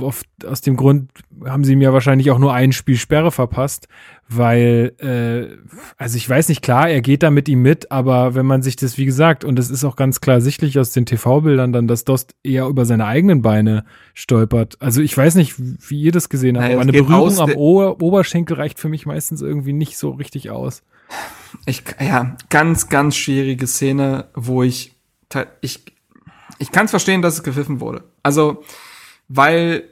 auf, 0.00 0.22
aus 0.44 0.60
dem 0.60 0.76
Grund 0.76 1.10
haben 1.44 1.64
sie 1.64 1.76
mir 1.76 1.92
wahrscheinlich 1.92 2.30
auch 2.30 2.38
nur 2.38 2.52
ein 2.52 2.72
Spiel 2.72 2.96
Sperre 2.96 3.30
verpasst, 3.30 3.88
weil, 4.32 4.92
äh, 4.98 5.56
also 5.96 6.16
ich 6.16 6.28
weiß 6.28 6.48
nicht, 6.48 6.62
klar, 6.62 6.88
er 6.88 7.00
geht 7.00 7.24
da 7.24 7.30
mit 7.30 7.48
ihm 7.48 7.62
mit, 7.62 7.90
aber 7.90 8.34
wenn 8.36 8.46
man 8.46 8.62
sich 8.62 8.76
das, 8.76 8.96
wie 8.96 9.04
gesagt, 9.04 9.44
und 9.44 9.58
es 9.58 9.70
ist 9.70 9.84
auch 9.84 9.96
ganz 9.96 10.20
klar 10.20 10.40
sichtlich 10.40 10.78
aus 10.78 10.92
den 10.92 11.04
TV-Bildern 11.04 11.72
dann, 11.72 11.88
dass 11.88 12.04
Dost 12.04 12.34
eher 12.44 12.66
über 12.66 12.86
seine 12.86 13.06
eigenen 13.06 13.42
Beine 13.42 13.84
stolpert. 14.14 14.76
Also 14.80 15.02
ich 15.02 15.16
weiß 15.16 15.34
nicht, 15.34 15.54
wie 15.58 16.00
ihr 16.00 16.12
das 16.12 16.28
gesehen 16.28 16.56
habt, 16.56 16.64
naja, 16.64 16.74
aber 16.76 16.82
eine 16.82 16.92
Berührung 16.92 17.38
am 17.38 17.52
Ober 17.52 18.00
Oberschenkel 18.00 18.56
reicht 18.56 18.78
für 18.78 18.88
mich 18.88 19.04
meistens 19.04 19.42
irgendwie 19.42 19.72
nicht 19.72 19.98
so 19.98 20.10
richtig 20.10 20.50
aus. 20.50 20.82
Ich, 21.66 21.82
ja, 22.00 22.36
ganz, 22.50 22.88
ganz 22.88 23.16
schwierige 23.16 23.66
Szene, 23.66 24.28
wo 24.34 24.62
ich, 24.62 24.94
ich 25.60 25.82
ich 26.60 26.70
kann 26.70 26.84
es 26.84 26.90
verstehen, 26.90 27.20
dass 27.20 27.34
es 27.34 27.42
gepfiffen 27.42 27.80
wurde. 27.80 28.04
Also, 28.22 28.62
weil 29.28 29.84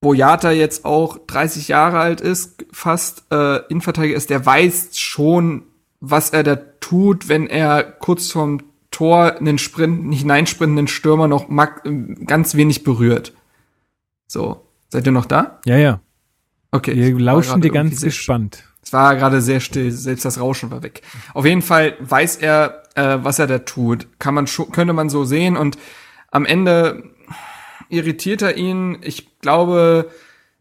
Boyata 0.00 0.52
jetzt 0.52 0.84
auch 0.84 1.18
30 1.26 1.68
Jahre 1.68 1.98
alt 1.98 2.20
ist, 2.20 2.64
fast 2.72 3.24
äh, 3.30 3.66
Innenverteidiger 3.68 4.16
ist, 4.16 4.30
der 4.30 4.44
weiß 4.44 4.98
schon, 4.98 5.64
was 6.00 6.30
er 6.30 6.44
da 6.44 6.56
tut, 6.56 7.28
wenn 7.28 7.48
er 7.48 7.82
kurz 7.82 8.30
vorm 8.30 8.62
Tor 8.90 9.36
einen 9.36 9.58
Sprint, 9.58 10.14
hineinsprintenden 10.14 10.88
Stürmer 10.88 11.28
noch 11.28 11.48
ganz 12.26 12.54
wenig 12.54 12.84
berührt. 12.84 13.34
So, 14.26 14.66
seid 14.88 15.06
ihr 15.06 15.12
noch 15.12 15.26
da? 15.26 15.60
Ja, 15.64 15.76
ja. 15.76 16.00
Okay. 16.70 16.94
Wir 16.96 17.18
lauschen 17.18 17.60
dir 17.60 17.70
ganz 17.70 18.00
gespannt. 18.00 18.64
Es 18.82 18.92
war 18.92 19.16
gerade 19.16 19.40
sehr 19.40 19.60
still, 19.60 19.90
selbst 19.90 20.24
das 20.24 20.40
Rauschen 20.40 20.70
war 20.70 20.82
weg. 20.82 21.02
Auf 21.34 21.44
jeden 21.44 21.62
Fall 21.62 21.96
weiß 22.00 22.36
er, 22.36 22.84
äh, 22.94 23.18
was 23.22 23.38
er 23.38 23.46
da 23.46 23.58
tut. 23.58 24.06
Kann 24.18 24.34
man 24.34 24.46
könnte 24.46 24.92
man 24.92 25.10
so 25.10 25.24
sehen 25.24 25.56
und 25.56 25.76
am 26.30 26.46
Ende 26.46 27.04
irritiert 27.88 28.42
er 28.42 28.56
ihn. 28.56 28.98
Ich 29.02 29.40
glaube, 29.40 30.10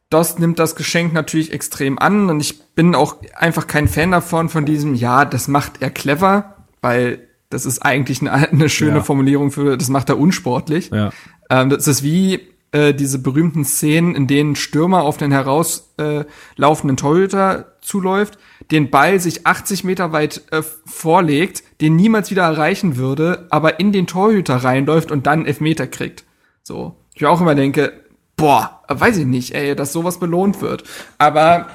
Dost 0.10 0.40
nimmt 0.40 0.60
das 0.60 0.76
Geschenk 0.76 1.14
natürlich 1.14 1.52
extrem 1.52 2.00
an 2.00 2.30
und 2.30 2.40
ich 2.40 2.62
bin 2.76 2.96
auch 2.96 3.18
einfach 3.36 3.68
kein 3.68 3.88
Fan 3.88 4.12
davon, 4.12 4.50
von 4.50 4.66
diesem, 4.66 4.96
ja, 4.96 5.26
das 5.26 5.48
macht 5.48 5.82
er 5.82 5.90
clever, 5.90 6.56
weil 6.82 7.28
das 7.50 7.66
ist 7.66 7.80
eigentlich 7.80 8.22
eine, 8.22 8.32
eine 8.52 8.70
schöne 8.70 8.98
ja. 8.98 9.04
Formulierung 9.04 9.52
für, 9.52 9.78
das 9.78 9.90
macht 9.90 10.10
er 10.10 10.20
unsportlich. 10.20 10.90
Ja. 10.92 11.12
Ähm, 11.50 11.70
das 11.70 11.88
ist 11.88 12.04
wie, 12.04 12.40
äh, 12.72 12.94
diese 12.94 13.20
berühmten 13.20 13.64
Szenen, 13.64 14.14
in 14.14 14.28
denen 14.28 14.56
Stürmer 14.56 15.04
auf 15.04 15.18
den 15.18 15.32
herauslaufenden 15.32 16.96
äh, 16.96 17.00
Torhüter 17.00 17.74
zuläuft, 17.82 18.38
den 18.72 18.90
Ball 18.90 19.20
sich 19.20 19.48
80 19.48 19.84
Meter 19.84 20.12
weit 20.12 20.44
äh, 20.52 20.62
vorlegt, 20.86 21.64
den 21.80 21.96
niemals 21.96 22.30
wieder 22.30 22.44
erreichen 22.44 22.98
würde, 22.98 23.48
aber 23.50 23.80
in 23.80 23.94
den 23.94 24.06
Torhüter 24.06 24.58
reinläuft 24.58 25.12
und 25.12 25.28
dann 25.28 25.46
Elfmeter 25.46 25.88
kriegt. 25.88 26.26
So. 26.64 26.98
Ich 27.18 27.26
auch 27.26 27.42
immer 27.42 27.56
denke, 27.56 27.94
boah, 28.36 28.84
weiß 28.88 29.18
ich 29.18 29.26
nicht, 29.26 29.56
ey, 29.56 29.76
dass 29.76 29.92
sowas 29.92 30.20
belohnt 30.20 30.62
wird. 30.62 30.84
Aber 31.18 31.68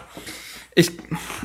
ich, 0.77 0.93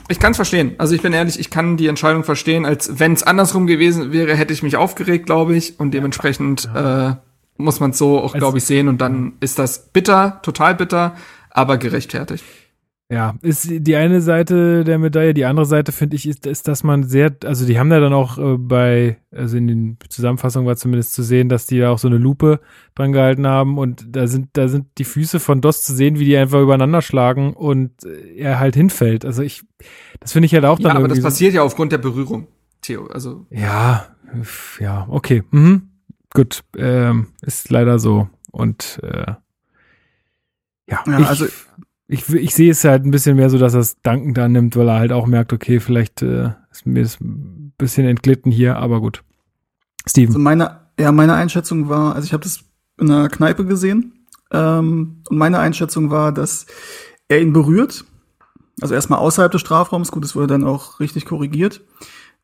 ich 0.07 0.19
kann 0.19 0.31
es 0.31 0.37
verstehen. 0.37 0.75
Also 0.77 0.93
ich 0.93 1.01
bin 1.01 1.13
ehrlich, 1.13 1.39
ich 1.39 1.49
kann 1.49 1.77
die 1.77 1.87
Entscheidung 1.87 2.23
verstehen, 2.23 2.63
als 2.65 2.99
wenn 2.99 3.13
es 3.13 3.23
andersrum 3.23 3.65
gewesen 3.65 4.11
wäre, 4.11 4.35
hätte 4.35 4.53
ich 4.53 4.61
mich 4.61 4.77
aufgeregt, 4.77 5.25
glaube 5.25 5.55
ich. 5.55 5.79
Und 5.79 5.95
dementsprechend 5.95 6.69
äh, 6.75 7.13
muss 7.57 7.79
man 7.79 7.89
es 7.89 7.97
so 7.97 8.19
auch, 8.19 8.33
glaube 8.35 8.59
ich, 8.59 8.65
sehen. 8.65 8.87
Und 8.87 9.01
dann 9.01 9.33
ist 9.39 9.57
das 9.57 9.89
bitter, 9.89 10.39
total 10.43 10.75
bitter, 10.75 11.15
aber 11.49 11.77
gerechtfertigt. 11.77 12.43
Ja, 13.09 13.35
ist 13.41 13.69
die 13.69 13.95
eine 13.95 14.19
Seite 14.19 14.83
der 14.83 14.99
Medaille. 14.99 15.33
Die 15.33 15.45
andere 15.45 15.65
Seite, 15.65 15.93
finde 15.93 16.17
ich, 16.17 16.27
ist, 16.27 16.45
ist, 16.45 16.67
dass 16.67 16.83
man 16.83 17.03
sehr, 17.03 17.33
also 17.45 17.65
die 17.65 17.79
haben 17.79 17.89
da 17.89 18.01
dann 18.01 18.11
auch 18.11 18.37
äh, 18.37 18.57
bei, 18.57 19.17
also 19.31 19.55
in 19.55 19.67
den 19.67 19.97
Zusammenfassungen 20.09 20.67
war 20.67 20.75
zumindest 20.75 21.13
zu 21.13 21.23
sehen, 21.23 21.47
dass 21.47 21.67
die 21.67 21.79
da 21.79 21.91
auch 21.91 21.99
so 21.99 22.09
eine 22.09 22.17
Lupe 22.17 22.59
dran 22.95 23.13
gehalten 23.13 23.47
haben 23.47 23.77
und 23.77 24.13
da 24.13 24.27
sind, 24.27 24.49
da 24.53 24.67
sind 24.67 24.87
die 24.97 25.05
Füße 25.05 25.39
von 25.39 25.61
Dost 25.61 25.85
zu 25.85 25.95
sehen, 25.95 26.19
wie 26.19 26.25
die 26.25 26.35
einfach 26.35 26.59
übereinander 26.59 27.01
schlagen 27.01 27.53
und 27.53 28.03
äh, 28.03 28.35
er 28.35 28.59
halt 28.59 28.75
hinfällt. 28.75 29.23
Also 29.23 29.41
ich, 29.41 29.63
das 30.19 30.33
finde 30.33 30.47
ich 30.47 30.53
halt 30.53 30.65
auch 30.65 30.77
dann. 30.77 30.91
Ja, 30.91 30.97
aber 30.97 31.07
das 31.07 31.21
passiert 31.21 31.53
ja 31.53 31.63
aufgrund 31.63 31.93
der 31.93 31.99
Berührung, 31.99 32.47
Theo. 32.81 33.07
Also. 33.07 33.45
Ja, 33.51 34.07
ja, 34.81 35.07
okay. 35.09 35.43
Mhm. 35.51 35.91
Gut, 36.33 36.65
ähm, 36.77 37.27
ist 37.41 37.69
leider 37.69 37.99
so. 37.99 38.27
Und 38.51 38.99
äh, 39.01 39.31
ja, 40.89 41.03
ja 41.05 41.19
ich, 41.19 41.27
also 41.27 41.45
ich, 42.07 42.29
ich 42.33 42.55
sehe 42.55 42.71
es 42.71 42.83
halt 42.83 43.05
ein 43.05 43.11
bisschen 43.11 43.35
mehr 43.35 43.49
so, 43.49 43.57
dass 43.57 43.73
er 43.73 43.81
es 43.81 44.01
dankend 44.01 44.39
annimmt, 44.39 44.75
weil 44.75 44.87
er 44.87 44.99
halt 44.99 45.11
auch 45.11 45.27
merkt, 45.27 45.51
okay, 45.51 45.79
vielleicht 45.79 46.21
äh, 46.21 46.51
ist 46.71 46.85
mir 46.85 47.03
das 47.03 47.19
ein 47.19 47.73
bisschen 47.77 48.07
entglitten 48.07 48.51
hier, 48.51 48.77
aber 48.77 49.01
gut. 49.01 49.23
Steven. 50.07 50.29
Also 50.29 50.39
meine, 50.39 50.79
ja, 50.99 51.11
meine 51.11 51.33
Einschätzung 51.33 51.89
war, 51.89 52.15
also 52.15 52.25
ich 52.25 52.33
habe 52.33 52.43
das 52.43 52.61
in 52.99 53.11
einer 53.11 53.29
Kneipe 53.29 53.65
gesehen 53.65 54.25
ähm, 54.51 55.21
und 55.29 55.37
meine 55.37 55.59
Einschätzung 55.59 56.09
war, 56.09 56.31
dass 56.31 56.65
er 57.27 57.41
ihn 57.41 57.51
berührt, 57.51 58.05
also 58.81 58.93
erstmal 58.93 59.19
außerhalb 59.19 59.51
des 59.51 59.61
Strafraums, 59.61 60.11
gut, 60.11 60.23
das 60.23 60.35
wurde 60.35 60.47
dann 60.47 60.63
auch 60.63 60.99
richtig 60.99 61.25
korrigiert. 61.25 61.81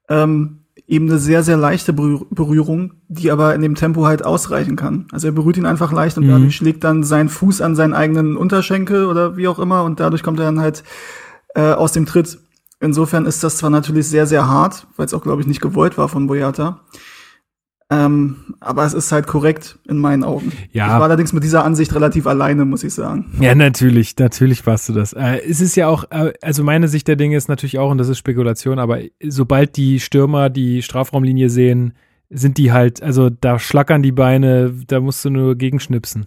Ähm, 0.09 0.62
eben 0.87 1.09
eine 1.09 1.17
sehr, 1.17 1.43
sehr 1.43 1.57
leichte 1.57 1.93
Berührung, 1.93 2.93
die 3.07 3.31
aber 3.31 3.55
in 3.55 3.61
dem 3.61 3.75
Tempo 3.75 4.05
halt 4.05 4.25
ausreichen 4.25 4.75
kann. 4.75 5.07
Also 5.11 5.27
er 5.27 5.33
berührt 5.33 5.57
ihn 5.57 5.65
einfach 5.65 5.91
leicht 5.93 6.17
und 6.17 6.25
mhm. 6.25 6.31
dadurch 6.31 6.55
schlägt 6.55 6.83
dann 6.83 7.03
sein 7.03 7.29
Fuß 7.29 7.61
an 7.61 7.75
seinen 7.75 7.93
eigenen 7.93 8.35
Unterschenkel 8.35 9.05
oder 9.05 9.37
wie 9.37 9.47
auch 9.47 9.59
immer 9.59 9.83
und 9.83 9.99
dadurch 9.99 10.23
kommt 10.23 10.39
er 10.39 10.45
dann 10.45 10.59
halt 10.59 10.83
äh, 11.55 11.71
aus 11.71 11.93
dem 11.93 12.05
Tritt. 12.05 12.37
Insofern 12.81 13.25
ist 13.25 13.43
das 13.43 13.57
zwar 13.57 13.69
natürlich 13.69 14.07
sehr, 14.07 14.27
sehr 14.27 14.47
hart, 14.47 14.87
weil 14.97 15.05
es 15.05 15.13
auch, 15.13 15.23
glaube 15.23 15.41
ich, 15.41 15.47
nicht 15.47 15.61
gewollt 15.61 15.97
war 15.97 16.09
von 16.09 16.27
Boyata. 16.27 16.81
Ähm, 17.89 18.55
aber 18.59 18.85
es 18.85 18.93
ist 18.93 19.11
halt 19.11 19.27
korrekt 19.27 19.77
in 19.87 19.97
meinen 19.97 20.23
Augen. 20.23 20.51
Ja. 20.71 20.87
Ich 20.87 20.93
war 20.93 21.03
allerdings 21.03 21.33
mit 21.33 21.43
dieser 21.43 21.63
Ansicht 21.63 21.93
relativ 21.93 22.25
alleine, 22.25 22.65
muss 22.65 22.83
ich 22.83 22.93
sagen. 22.93 23.31
Ja, 23.39 23.53
natürlich, 23.55 24.17
natürlich 24.17 24.65
warst 24.65 24.89
du 24.89 24.93
das. 24.93 25.13
Äh, 25.13 25.41
es 25.47 25.61
ist 25.61 25.75
ja 25.75 25.87
auch, 25.87 26.05
äh, 26.09 26.33
also 26.41 26.63
meine 26.63 26.87
Sicht 26.87 27.07
der 27.07 27.15
Dinge 27.15 27.37
ist 27.37 27.49
natürlich 27.49 27.77
auch, 27.77 27.91
und 27.91 27.97
das 27.97 28.09
ist 28.09 28.17
Spekulation, 28.17 28.79
aber 28.79 28.99
sobald 29.21 29.77
die 29.77 29.99
Stürmer 29.99 30.49
die 30.49 30.81
Strafraumlinie 30.81 31.49
sehen, 31.49 31.93
sind 32.29 32.57
die 32.57 32.71
halt, 32.71 33.03
also 33.03 33.29
da 33.29 33.59
schlackern 33.59 34.01
die 34.01 34.11
Beine, 34.11 34.73
da 34.87 34.99
musst 34.99 35.23
du 35.23 35.29
nur 35.29 35.55
gegenschnipsen. 35.55 36.25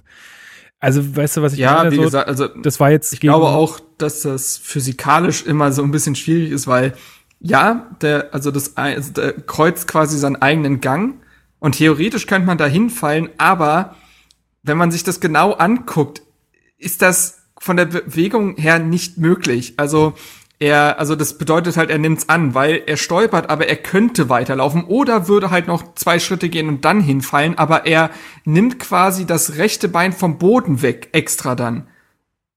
Also, 0.79 1.17
weißt 1.17 1.39
du, 1.39 1.43
was 1.43 1.55
ich 1.55 1.61
ja, 1.61 1.73
meine? 1.73 1.87
Ja, 1.87 1.93
wie 1.93 1.97
so, 1.97 2.03
gesagt, 2.03 2.29
also 2.29 2.49
das 2.49 2.79
war 2.79 2.91
jetzt. 2.91 3.13
Ich 3.13 3.21
glaube 3.21 3.47
auch, 3.47 3.81
dass 3.99 4.21
das 4.23 4.59
physikalisch 4.59 5.45
immer 5.45 5.73
so 5.73 5.83
ein 5.83 5.91
bisschen 5.91 6.15
schwierig 6.15 6.51
ist, 6.51 6.67
weil 6.67 6.93
ja, 7.41 7.91
der, 8.03 8.33
also 8.33 8.51
das, 8.51 8.77
also 8.77 9.13
der 9.13 9.33
kreuzt 9.33 9.89
quasi 9.89 10.19
seinen 10.19 10.37
eigenen 10.37 10.81
Gang 10.81 11.15
und 11.67 11.73
theoretisch 11.73 12.29
könnte 12.29 12.47
man 12.47 12.59
da 12.59 12.67
hinfallen, 12.67 13.29
aber 13.39 13.97
wenn 14.63 14.79
man 14.79 14.93
sich 14.93 15.03
das 15.03 15.19
genau 15.19 15.51
anguckt, 15.51 16.23
ist 16.79 17.03
das 17.03 17.39
von 17.59 17.77
der 17.77 17.87
Bewegung 17.87 18.55
her 18.55 18.79
nicht 18.79 19.19
möglich. 19.19 19.75
Also 19.77 20.15
er, 20.61 21.01
also 21.01 21.17
das 21.17 21.39
bedeutet 21.39 21.77
halt, 21.77 21.91
er 21.91 21.99
nimmt's 21.99 22.29
an, 22.29 22.55
weil 22.55 22.85
er 22.87 22.97
stolpert, 22.97 23.51
aber 23.51 23.67
er 23.67 23.75
könnte 23.75 24.29
weiterlaufen 24.29 24.85
oder 24.85 25.27
würde 25.27 25.51
halt 25.51 25.67
noch 25.67 25.97
zwei 25.97 26.21
Schritte 26.21 26.51
gehen 26.51 26.69
und 26.69 26.85
dann 26.85 27.01
hinfallen, 27.01 27.59
aber 27.59 27.85
er 27.85 28.11
nimmt 28.45 28.79
quasi 28.79 29.27
das 29.27 29.57
rechte 29.57 29.89
Bein 29.89 30.13
vom 30.13 30.39
Boden 30.39 30.83
weg, 30.83 31.09
extra 31.11 31.57
dann, 31.57 31.89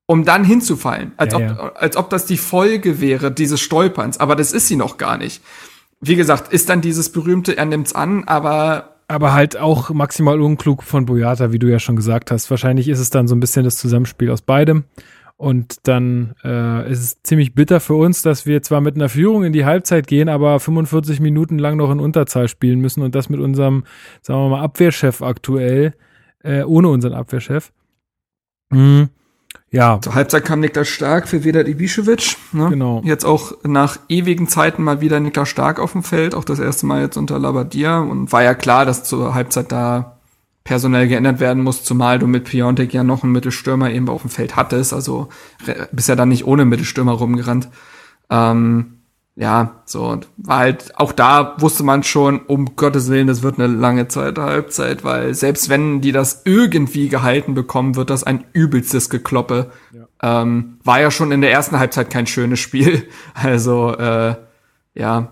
um 0.05 0.23
dann 0.23 0.43
hinzufallen, 0.43 1.13
als, 1.17 1.33
ja, 1.33 1.39
ob, 1.39 1.81
als 1.81 1.97
ob 1.97 2.11
das 2.11 2.27
die 2.27 2.37
Folge 2.37 3.01
wäre 3.01 3.31
dieses 3.31 3.59
Stolperns, 3.59 4.19
aber 4.19 4.35
das 4.35 4.51
ist 4.51 4.67
sie 4.67 4.75
noch 4.75 4.97
gar 4.97 5.17
nicht. 5.17 5.41
Wie 5.99 6.15
gesagt, 6.15 6.53
ist 6.53 6.69
dann 6.69 6.81
dieses 6.81 7.11
berühmte, 7.11 7.57
er 7.57 7.65
nimmt's 7.65 7.95
an, 7.95 8.25
aber 8.25 8.98
aber 9.09 9.33
halt 9.33 9.57
auch 9.57 9.89
maximal 9.89 10.39
unklug 10.39 10.83
von 10.83 11.07
Boyata, 11.07 11.51
wie 11.51 11.59
du 11.59 11.67
ja 11.67 11.79
schon 11.79 11.95
gesagt 11.95 12.29
hast. 12.29 12.49
Wahrscheinlich 12.51 12.87
ist 12.87 12.99
es 12.99 13.09
dann 13.09 13.27
so 13.27 13.35
ein 13.35 13.39
bisschen 13.39 13.63
das 13.63 13.77
Zusammenspiel 13.77 14.29
aus 14.29 14.43
beidem. 14.43 14.83
Und 15.35 15.87
dann 15.87 16.35
äh, 16.43 16.91
ist 16.91 16.99
es 16.99 17.23
ziemlich 17.23 17.55
bitter 17.55 17.79
für 17.79 17.95
uns, 17.95 18.21
dass 18.21 18.45
wir 18.45 18.61
zwar 18.61 18.81
mit 18.81 18.95
einer 18.95 19.09
Führung 19.09 19.45
in 19.45 19.53
die 19.53 19.65
Halbzeit 19.65 20.05
gehen, 20.05 20.29
aber 20.29 20.59
45 20.59 21.21
Minuten 21.21 21.57
lang 21.57 21.77
noch 21.77 21.91
in 21.91 21.99
Unterzahl 21.99 22.47
spielen 22.47 22.81
müssen 22.81 23.01
und 23.01 23.15
das 23.15 23.29
mit 23.29 23.39
unserem, 23.39 23.83
sagen 24.21 24.41
wir 24.41 24.49
mal, 24.49 24.61
Abwehrchef 24.61 25.21
aktuell, 25.21 25.93
äh, 26.43 26.63
ohne 26.63 26.89
unseren 26.89 27.13
Abwehrchef. 27.13 27.71
Mhm. 28.69 29.09
Ja. 29.71 29.99
Zur 30.01 30.15
Halbzeit 30.15 30.45
kam 30.45 30.59
Niklas 30.61 30.87
Stark 30.87 31.27
für 31.27 31.43
Vedat 31.43 31.67
Ibišević. 31.67 32.37
Ne? 32.53 32.69
Genau. 32.69 33.01
Jetzt 33.03 33.25
auch 33.25 33.53
nach 33.63 33.99
ewigen 34.09 34.47
Zeiten 34.47 34.83
mal 34.83 35.01
wieder 35.01 35.19
Niklas 35.19 35.49
Stark 35.49 35.79
auf 35.79 35.91
dem 35.91 36.03
Feld, 36.03 36.33
auch 36.33 36.43
das 36.43 36.59
erste 36.59 36.85
Mal 36.85 37.01
jetzt 37.01 37.17
unter 37.17 37.37
Labadia. 37.37 37.99
Und 37.99 38.31
war 38.31 38.43
ja 38.43 38.55
klar, 38.55 38.85
dass 38.85 39.03
zur 39.03 39.35
Halbzeit 39.35 39.71
da 39.71 40.17
personell 40.63 41.07
geändert 41.07 41.39
werden 41.39 41.63
muss, 41.63 41.83
zumal 41.83 42.19
du 42.19 42.27
mit 42.27 42.45
Piontek 42.45 42.93
ja 42.93 43.03
noch 43.03 43.23
einen 43.23 43.31
Mittelstürmer 43.31 43.91
eben 43.91 44.09
auf 44.09 44.21
dem 44.21 44.29
Feld 44.29 44.55
hattest. 44.55 44.93
Also 44.93 45.29
bist 45.91 46.09
ja 46.09 46.15
dann 46.15 46.29
nicht 46.29 46.45
ohne 46.45 46.65
Mittelstürmer 46.65 47.13
rumgerannt. 47.13 47.69
Ähm, 48.29 48.98
ja, 49.39 49.81
so, 49.85 50.03
und 50.03 50.27
war 50.35 50.57
halt, 50.57 50.99
auch 50.99 51.13
da 51.13 51.55
wusste 51.59 51.83
man 51.83 52.03
schon, 52.03 52.41
um 52.41 52.75
Gottes 52.75 53.09
Willen, 53.09 53.27
das 53.27 53.41
wird 53.41 53.57
eine 53.57 53.73
lange 53.73 54.09
Zeit, 54.09 54.37
Halbzeit, 54.37 55.05
weil 55.05 55.33
selbst 55.33 55.69
wenn 55.69 56.01
die 56.01 56.11
das 56.11 56.41
irgendwie 56.43 57.07
gehalten 57.07 57.53
bekommen, 57.53 57.95
wird 57.95 58.09
das 58.09 58.25
ein 58.25 58.43
übelstes 58.51 59.09
Gekloppe. 59.09 59.71
Ja. 59.93 60.41
Ähm, 60.41 60.79
war 60.83 60.99
ja 60.99 61.09
schon 61.09 61.31
in 61.31 61.39
der 61.39 61.53
ersten 61.53 61.79
Halbzeit 61.79 62.09
kein 62.09 62.27
schönes 62.27 62.59
Spiel. 62.59 63.07
Also, 63.33 63.95
äh, 63.95 64.35
ja. 64.93 65.31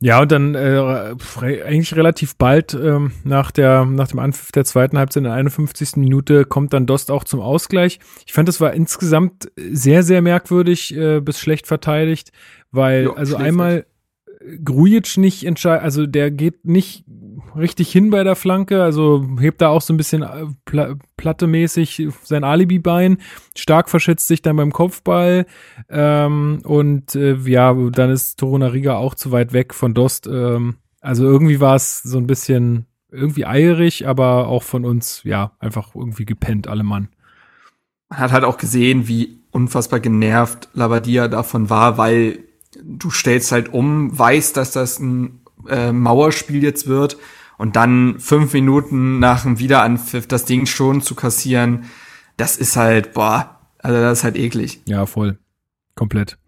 Ja, 0.00 0.22
und 0.22 0.30
dann 0.30 0.54
äh, 0.54 1.14
eigentlich 1.42 1.96
relativ 1.96 2.36
bald 2.36 2.72
ähm, 2.72 3.10
nach, 3.24 3.50
der, 3.50 3.84
nach 3.84 4.06
dem 4.06 4.20
Anpfiff 4.20 4.52
der 4.52 4.64
zweiten 4.64 4.96
Halbzeit 4.96 5.22
in 5.22 5.24
der 5.24 5.32
51. 5.32 5.96
Minute 5.96 6.44
kommt 6.44 6.72
dann 6.72 6.86
Dost 6.86 7.10
auch 7.10 7.24
zum 7.24 7.40
Ausgleich. 7.40 7.98
Ich 8.24 8.32
fand, 8.32 8.46
das 8.46 8.60
war 8.60 8.74
insgesamt 8.74 9.50
sehr, 9.56 10.04
sehr 10.04 10.22
merkwürdig 10.22 10.96
äh, 10.96 11.20
bis 11.20 11.40
schlecht 11.40 11.66
verteidigt 11.66 12.30
weil, 12.70 13.04
jo, 13.04 13.12
also 13.12 13.36
einmal 13.36 13.86
Grujic 14.64 15.16
nicht 15.16 15.44
entscheidet, 15.44 15.82
also 15.82 16.06
der 16.06 16.30
geht 16.30 16.64
nicht 16.64 17.04
richtig 17.56 17.90
hin 17.90 18.10
bei 18.10 18.24
der 18.24 18.36
Flanke, 18.36 18.82
also 18.82 19.26
hebt 19.38 19.60
da 19.60 19.68
auch 19.68 19.82
so 19.82 19.92
ein 19.92 19.96
bisschen 19.96 20.22
äh, 20.22 20.46
pl 20.64 20.96
plattemäßig 21.16 22.08
sein 22.22 22.44
Alibi-Bein, 22.44 23.18
stark 23.56 23.90
verschätzt 23.90 24.28
sich 24.28 24.42
dann 24.42 24.56
beim 24.56 24.72
Kopfball 24.72 25.46
ähm, 25.88 26.60
und 26.64 27.14
äh, 27.14 27.34
ja, 27.34 27.74
dann 27.74 28.10
ist 28.10 28.38
Torunariga 28.38 28.96
auch 28.96 29.14
zu 29.14 29.32
weit 29.32 29.52
weg 29.52 29.74
von 29.74 29.94
Dost. 29.94 30.26
Ähm, 30.26 30.76
also 31.00 31.24
irgendwie 31.24 31.60
war 31.60 31.74
es 31.74 32.02
so 32.02 32.18
ein 32.18 32.26
bisschen 32.26 32.86
irgendwie 33.10 33.46
eierig, 33.46 34.06
aber 34.06 34.48
auch 34.48 34.62
von 34.62 34.84
uns, 34.84 35.22
ja, 35.24 35.52
einfach 35.58 35.94
irgendwie 35.94 36.26
gepennt, 36.26 36.68
alle 36.68 36.84
Mann. 36.84 37.08
Man 38.08 38.18
hat 38.20 38.32
halt 38.32 38.44
auch 38.44 38.58
gesehen, 38.58 39.08
wie 39.08 39.40
unfassbar 39.50 40.00
genervt 40.00 40.68
Labadia 40.74 41.28
davon 41.28 41.70
war, 41.70 41.98
weil 41.98 42.40
du 42.82 43.10
stellst 43.10 43.52
halt 43.52 43.72
um, 43.72 44.16
weißt, 44.16 44.56
dass 44.56 44.72
das 44.72 44.98
ein 44.98 45.40
äh, 45.68 45.92
Mauerspiel 45.92 46.62
jetzt 46.62 46.86
wird 46.86 47.18
und 47.58 47.76
dann 47.76 48.18
fünf 48.18 48.52
Minuten 48.52 49.18
nach 49.18 49.42
dem 49.42 49.58
Wiederanpfiff 49.58 50.26
das 50.26 50.44
Ding 50.44 50.66
schon 50.66 51.02
zu 51.02 51.14
kassieren, 51.14 51.84
das 52.36 52.56
ist 52.56 52.76
halt, 52.76 53.12
boah, 53.14 53.58
also 53.78 54.00
das 54.00 54.18
ist 54.18 54.24
halt 54.24 54.36
eklig. 54.36 54.80
Ja, 54.86 55.06
voll. 55.06 55.38
Komplett. 55.94 56.38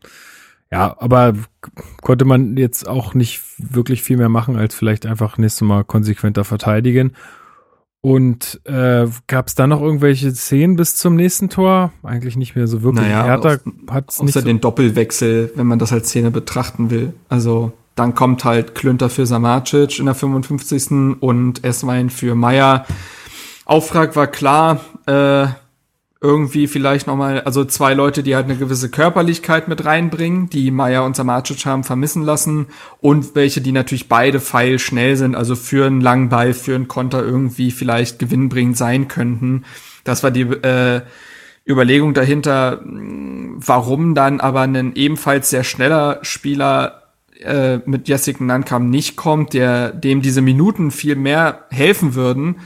Ja, 0.72 0.96
aber 1.00 1.34
konnte 2.00 2.24
man 2.24 2.56
jetzt 2.56 2.86
auch 2.86 3.14
nicht 3.14 3.42
wirklich 3.58 4.02
viel 4.02 4.16
mehr 4.16 4.28
machen, 4.28 4.56
als 4.56 4.74
vielleicht 4.74 5.04
einfach 5.04 5.36
nächstes 5.36 5.66
Mal 5.66 5.82
konsequenter 5.84 6.44
verteidigen. 6.44 7.12
Und 8.02 8.60
äh, 8.64 9.06
gab 9.26 9.48
es 9.48 9.54
da 9.56 9.66
noch 9.66 9.82
irgendwelche 9.82 10.32
Szenen 10.32 10.76
bis 10.76 10.94
zum 10.94 11.16
nächsten 11.16 11.50
Tor? 11.50 11.92
Eigentlich 12.02 12.36
nicht 12.36 12.54
mehr 12.54 12.66
so 12.66 12.82
wirklich. 12.82 13.04
Naja, 13.04 13.24
Hertha 13.24 13.58
hat 13.90 14.10
es 14.10 14.22
nicht. 14.22 14.30
Außer 14.30 14.40
so 14.40 14.46
den 14.46 14.60
Doppelwechsel, 14.60 15.52
wenn 15.54 15.66
man 15.66 15.78
das 15.78 15.92
als 15.92 16.08
Szene 16.08 16.30
betrachten 16.30 16.90
will. 16.90 17.12
Also 17.28 17.72
dann 18.00 18.14
kommt 18.14 18.46
halt 18.46 18.74
Klünter 18.74 19.10
für 19.10 19.26
Samacic 19.26 19.98
in 19.98 20.06
der 20.06 20.14
55. 20.14 21.20
und 21.20 21.62
Esswein 21.62 22.08
für 22.08 22.34
Meier. 22.34 22.86
Auftrag 23.66 24.16
war 24.16 24.26
klar, 24.26 24.80
äh, 25.04 25.48
irgendwie 26.22 26.66
vielleicht 26.66 27.06
nochmal, 27.06 27.42
also 27.42 27.62
zwei 27.66 27.92
Leute, 27.92 28.22
die 28.22 28.34
halt 28.34 28.46
eine 28.46 28.56
gewisse 28.56 28.90
Körperlichkeit 28.90 29.68
mit 29.68 29.84
reinbringen, 29.84 30.48
die 30.48 30.70
Maya 30.70 31.00
und 31.00 31.14
Samacic 31.14 31.66
haben 31.66 31.84
vermissen 31.84 32.22
lassen 32.22 32.68
und 33.00 33.34
welche, 33.34 33.60
die 33.60 33.72
natürlich 33.72 34.08
beide 34.08 34.40
feilschnell 34.40 35.16
sind, 35.16 35.34
also 35.34 35.54
für 35.54 35.86
einen 35.86 36.00
langen 36.00 36.30
Ball, 36.30 36.54
für 36.54 36.74
einen 36.74 36.88
Konter 36.88 37.22
irgendwie 37.22 37.70
vielleicht 37.70 38.18
gewinnbringend 38.18 38.78
sein 38.78 39.08
könnten. 39.08 39.64
Das 40.04 40.22
war 40.22 40.30
die 40.30 40.42
äh, 40.42 41.02
Überlegung 41.68 42.14
dahinter, 42.14 42.80
warum 42.82 44.14
dann 44.14 44.40
aber 44.40 44.62
ein 44.62 44.94
ebenfalls 44.94 45.50
sehr 45.50 45.64
schneller 45.64 46.18
Spieler 46.22 46.99
äh, 47.42 47.80
mit 47.84 48.08
Jessica 48.08 48.42
Nankam 48.42 48.90
nicht 48.90 49.16
kommt, 49.16 49.52
der 49.54 49.92
dem 49.92 50.22
diese 50.22 50.42
Minuten 50.42 50.90
viel 50.90 51.16
mehr 51.16 51.66
helfen 51.70 52.14
würden 52.14 52.56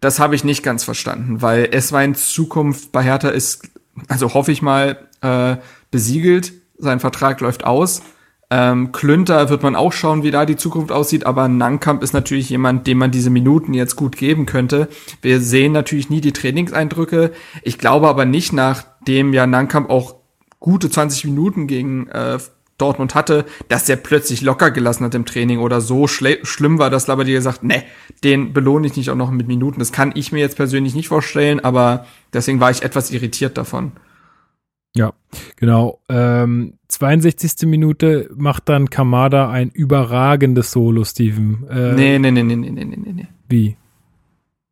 das 0.00 0.20
habe 0.20 0.34
ich 0.34 0.44
nicht 0.44 0.62
ganz 0.62 0.84
verstanden, 0.84 1.42
weil 1.42 1.68
Essweins 1.72 2.30
Zukunft 2.32 2.92
bei 2.92 3.02
Hertha 3.02 3.28
ist, 3.28 3.68
also 4.08 4.34
hoffe 4.34 4.52
ich 4.52 4.62
mal, 4.62 4.98
äh, 5.20 5.56
besiegelt. 5.90 6.52
Sein 6.78 7.00
Vertrag 7.00 7.40
läuft 7.40 7.64
aus. 7.64 8.02
Ähm, 8.50 8.92
Klünter 8.92 9.50
wird 9.50 9.62
man 9.62 9.76
auch 9.76 9.92
schauen, 9.92 10.22
wie 10.22 10.30
da 10.30 10.46
die 10.46 10.56
Zukunft 10.56 10.92
aussieht, 10.92 11.26
aber 11.26 11.48
Nankamp 11.48 12.02
ist 12.02 12.14
natürlich 12.14 12.48
jemand, 12.48 12.86
dem 12.86 12.98
man 12.98 13.10
diese 13.10 13.28
Minuten 13.28 13.74
jetzt 13.74 13.96
gut 13.96 14.16
geben 14.16 14.46
könnte. 14.46 14.88
Wir 15.20 15.40
sehen 15.40 15.72
natürlich 15.72 16.08
nie 16.08 16.22
die 16.22 16.32
Trainingseindrücke. 16.32 17.32
Ich 17.62 17.78
glaube 17.78 18.08
aber 18.08 18.24
nicht, 18.24 18.52
nachdem 18.52 19.34
ja 19.34 19.46
Nankamp 19.46 19.90
auch 19.90 20.14
gute 20.60 20.88
20 20.88 21.24
Minuten 21.24 21.66
gegen 21.66 22.08
äh, 22.08 22.38
Dortmund 22.78 23.14
hatte, 23.14 23.44
dass 23.68 23.84
der 23.84 23.96
plötzlich 23.96 24.40
locker 24.40 24.70
gelassen 24.70 25.04
hat 25.04 25.14
im 25.14 25.26
Training 25.26 25.58
oder 25.58 25.80
so 25.80 26.06
schlimm 26.06 26.78
war, 26.78 26.90
dass 26.90 27.06
Labadier 27.06 27.36
gesagt, 27.36 27.64
ne, 27.64 27.82
den 28.24 28.52
belohne 28.52 28.86
ich 28.86 28.96
nicht 28.96 29.10
auch 29.10 29.16
noch 29.16 29.30
mit 29.30 29.48
Minuten. 29.48 29.78
Das 29.78 29.92
kann 29.92 30.12
ich 30.14 30.32
mir 30.32 30.38
jetzt 30.38 30.56
persönlich 30.56 30.94
nicht 30.94 31.08
vorstellen, 31.08 31.60
aber 31.60 32.06
deswegen 32.32 32.60
war 32.60 32.70
ich 32.70 32.82
etwas 32.82 33.10
irritiert 33.10 33.58
davon. 33.58 33.92
Ja, 34.94 35.12
genau. 35.56 36.00
Ähm, 36.08 36.74
62. 36.88 37.68
Minute 37.68 38.30
macht 38.34 38.68
dann 38.68 38.90
Kamada 38.90 39.50
ein 39.50 39.70
überragendes 39.70 40.72
Solo, 40.72 41.04
Steven. 41.04 41.66
Äh, 41.68 41.92
nee, 41.92 42.18
nee, 42.18 42.30
nee, 42.30 42.42
nee, 42.42 42.56
nee, 42.56 42.70
nee, 42.70 42.84
nee, 42.84 43.12
nee. 43.12 43.28
Wie? 43.48 43.76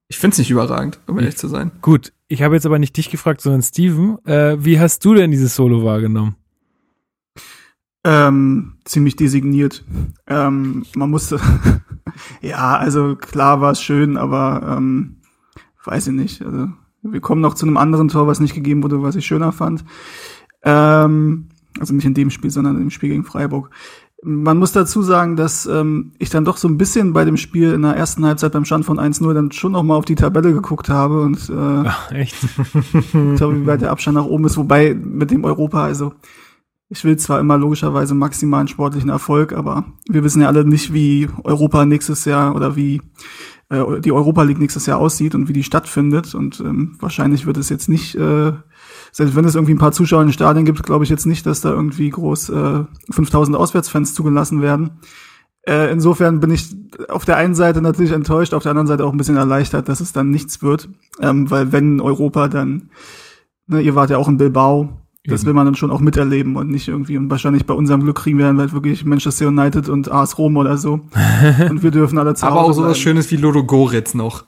Ich 0.08 0.18
find's 0.18 0.38
nicht 0.38 0.50
überragend, 0.50 1.00
um 1.06 1.18
ehrlich 1.18 1.36
zu 1.36 1.48
sein. 1.48 1.72
Gut, 1.82 2.12
ich 2.28 2.42
habe 2.42 2.54
jetzt 2.54 2.66
aber 2.66 2.78
nicht 2.78 2.96
dich 2.96 3.10
gefragt, 3.10 3.40
sondern 3.40 3.62
Steven. 3.62 4.24
Äh, 4.24 4.64
wie 4.64 4.78
hast 4.78 5.04
du 5.04 5.14
denn 5.14 5.30
dieses 5.30 5.54
Solo 5.56 5.84
wahrgenommen? 5.84 6.36
Ähm, 8.08 8.74
ziemlich 8.84 9.16
designiert. 9.16 9.84
Ähm, 10.28 10.84
man 10.94 11.10
musste, 11.10 11.40
ja, 12.40 12.76
also 12.76 13.16
klar 13.16 13.60
war 13.60 13.72
es 13.72 13.82
schön, 13.82 14.16
aber 14.16 14.76
ähm, 14.76 15.16
weiß 15.84 16.06
ich 16.06 16.12
nicht. 16.12 16.40
Also 16.40 16.68
wir 17.02 17.20
kommen 17.20 17.40
noch 17.40 17.54
zu 17.54 17.66
einem 17.66 17.76
anderen 17.76 18.06
Tor, 18.06 18.28
was 18.28 18.38
nicht 18.38 18.54
gegeben 18.54 18.84
wurde, 18.84 19.02
was 19.02 19.16
ich 19.16 19.26
schöner 19.26 19.50
fand. 19.50 19.84
Ähm, 20.62 21.48
also 21.80 21.94
nicht 21.94 22.04
in 22.04 22.14
dem 22.14 22.30
Spiel, 22.30 22.50
sondern 22.50 22.80
im 22.80 22.90
Spiel 22.90 23.08
gegen 23.08 23.24
Freiburg. 23.24 23.70
Man 24.22 24.56
muss 24.56 24.70
dazu 24.70 25.02
sagen, 25.02 25.34
dass 25.34 25.66
ähm, 25.66 26.12
ich 26.20 26.30
dann 26.30 26.44
doch 26.44 26.58
so 26.58 26.68
ein 26.68 26.78
bisschen 26.78 27.12
bei 27.12 27.24
dem 27.24 27.36
Spiel 27.36 27.72
in 27.72 27.82
der 27.82 27.96
ersten 27.96 28.24
Halbzeit 28.24 28.52
beim 28.52 28.64
Stand 28.64 28.84
von 28.84 29.00
1-0 29.00 29.34
dann 29.34 29.50
schon 29.50 29.72
noch 29.72 29.82
mal 29.82 29.96
auf 29.96 30.04
die 30.04 30.14
Tabelle 30.14 30.52
geguckt 30.52 30.88
habe 30.88 31.22
und 31.22 31.50
äh, 31.50 31.88
Ach, 31.88 32.12
echt? 32.12 32.36
ich 32.92 33.10
glaube, 33.36 33.60
wie 33.60 33.66
weit 33.66 33.80
der 33.80 33.90
Abstand 33.90 34.16
nach 34.16 34.26
oben 34.26 34.44
ist, 34.44 34.56
wobei 34.56 34.94
mit 34.94 35.32
dem 35.32 35.44
Europa, 35.44 35.84
also 35.84 36.14
ich 36.88 37.04
will 37.04 37.16
zwar 37.16 37.40
immer 37.40 37.58
logischerweise 37.58 38.14
maximalen 38.14 38.68
sportlichen 38.68 39.10
Erfolg, 39.10 39.52
aber 39.52 39.84
wir 40.08 40.22
wissen 40.22 40.42
ja 40.42 40.48
alle 40.48 40.64
nicht, 40.64 40.92
wie 40.92 41.28
Europa 41.42 41.84
nächstes 41.84 42.24
Jahr 42.24 42.54
oder 42.54 42.76
wie 42.76 43.00
äh, 43.68 44.00
die 44.00 44.12
Europa 44.12 44.42
League 44.44 44.60
nächstes 44.60 44.86
Jahr 44.86 44.98
aussieht 44.98 45.34
und 45.34 45.48
wie 45.48 45.52
die 45.52 45.64
stattfindet. 45.64 46.34
Und 46.34 46.60
ähm, 46.60 46.96
wahrscheinlich 47.00 47.46
wird 47.46 47.56
es 47.56 47.68
jetzt 47.68 47.88
nicht, 47.88 48.14
äh, 48.14 48.52
selbst 49.10 49.34
wenn 49.34 49.44
es 49.44 49.56
irgendwie 49.56 49.74
ein 49.74 49.78
paar 49.78 49.92
Zuschauer 49.92 50.22
in 50.22 50.28
den 50.28 50.32
Stadien 50.32 50.64
gibt, 50.64 50.82
glaube 50.84 51.04
ich 51.04 51.10
jetzt 51.10 51.26
nicht, 51.26 51.44
dass 51.46 51.60
da 51.60 51.70
irgendwie 51.70 52.10
groß 52.10 52.50
äh, 52.50 52.84
5000 53.10 53.56
Auswärtsfans 53.56 54.14
zugelassen 54.14 54.62
werden. 54.62 55.00
Äh, 55.68 55.90
insofern 55.90 56.38
bin 56.38 56.52
ich 56.52 56.76
auf 57.08 57.24
der 57.24 57.36
einen 57.36 57.56
Seite 57.56 57.82
natürlich 57.82 58.12
enttäuscht, 58.12 58.54
auf 58.54 58.62
der 58.62 58.70
anderen 58.70 58.86
Seite 58.86 59.04
auch 59.04 59.10
ein 59.10 59.18
bisschen 59.18 59.36
erleichtert, 59.36 59.88
dass 59.88 60.00
es 60.00 60.12
dann 60.12 60.30
nichts 60.30 60.62
wird. 60.62 60.88
Ähm, 61.20 61.50
weil 61.50 61.72
wenn 61.72 62.00
Europa 62.00 62.46
dann, 62.46 62.90
ne, 63.66 63.80
ihr 63.80 63.96
wart 63.96 64.10
ja 64.10 64.18
auch 64.18 64.28
in 64.28 64.36
Bilbao, 64.36 65.00
das 65.26 65.44
will 65.44 65.52
man 65.52 65.66
dann 65.66 65.74
schon 65.74 65.90
auch 65.90 66.00
miterleben 66.00 66.56
und 66.56 66.70
nicht 66.70 66.88
irgendwie, 66.88 67.16
und 67.16 67.30
wahrscheinlich 67.30 67.66
bei 67.66 67.74
unserem 67.74 68.02
Glück 68.02 68.16
kriegen 68.16 68.38
wir 68.38 68.46
dann 68.46 68.58
halt 68.58 68.72
wirklich 68.72 69.04
Manchester 69.04 69.48
United 69.48 69.88
und 69.88 70.10
AS 70.10 70.38
Rom 70.38 70.56
oder 70.56 70.76
so. 70.76 71.00
und 71.70 71.82
wir 71.82 71.90
dürfen 71.90 72.18
alle 72.18 72.34
zu 72.34 72.46
Aber 72.46 72.62
auch 72.62 72.72
sowas 72.72 72.98
Schönes 72.98 73.30
wie 73.30 73.36
Lodo 73.36 73.64
Goretz 73.64 74.14
noch. 74.14 74.44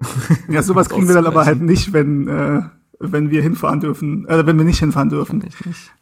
ja, 0.48 0.62
sowas 0.62 0.88
kriegen 0.88 1.08
wir 1.08 1.14
dann 1.14 1.26
aber 1.26 1.44
halt 1.44 1.60
nicht, 1.60 1.92
wenn, 1.92 2.28
äh, 2.28 2.62
wenn 2.98 3.30
wir 3.30 3.42
hinfahren 3.42 3.80
dürfen, 3.80 4.26
äh, 4.28 4.46
wenn 4.46 4.56
wir 4.56 4.64
nicht 4.64 4.78
hinfahren 4.78 5.10
dürfen. 5.10 5.38
Nicht. 5.38 5.92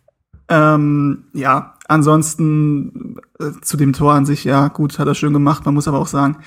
Ähm, 0.48 1.24
ja, 1.34 1.74
ansonsten 1.88 3.16
äh, 3.38 3.50
zu 3.60 3.76
dem 3.76 3.92
Tor 3.92 4.14
an 4.14 4.24
sich, 4.24 4.44
ja, 4.44 4.68
gut, 4.68 4.98
hat 4.98 5.08
er 5.08 5.14
schön 5.14 5.32
gemacht. 5.32 5.64
Man 5.64 5.74
muss 5.74 5.88
aber 5.88 5.98
auch 5.98 6.06
sagen, 6.06 6.38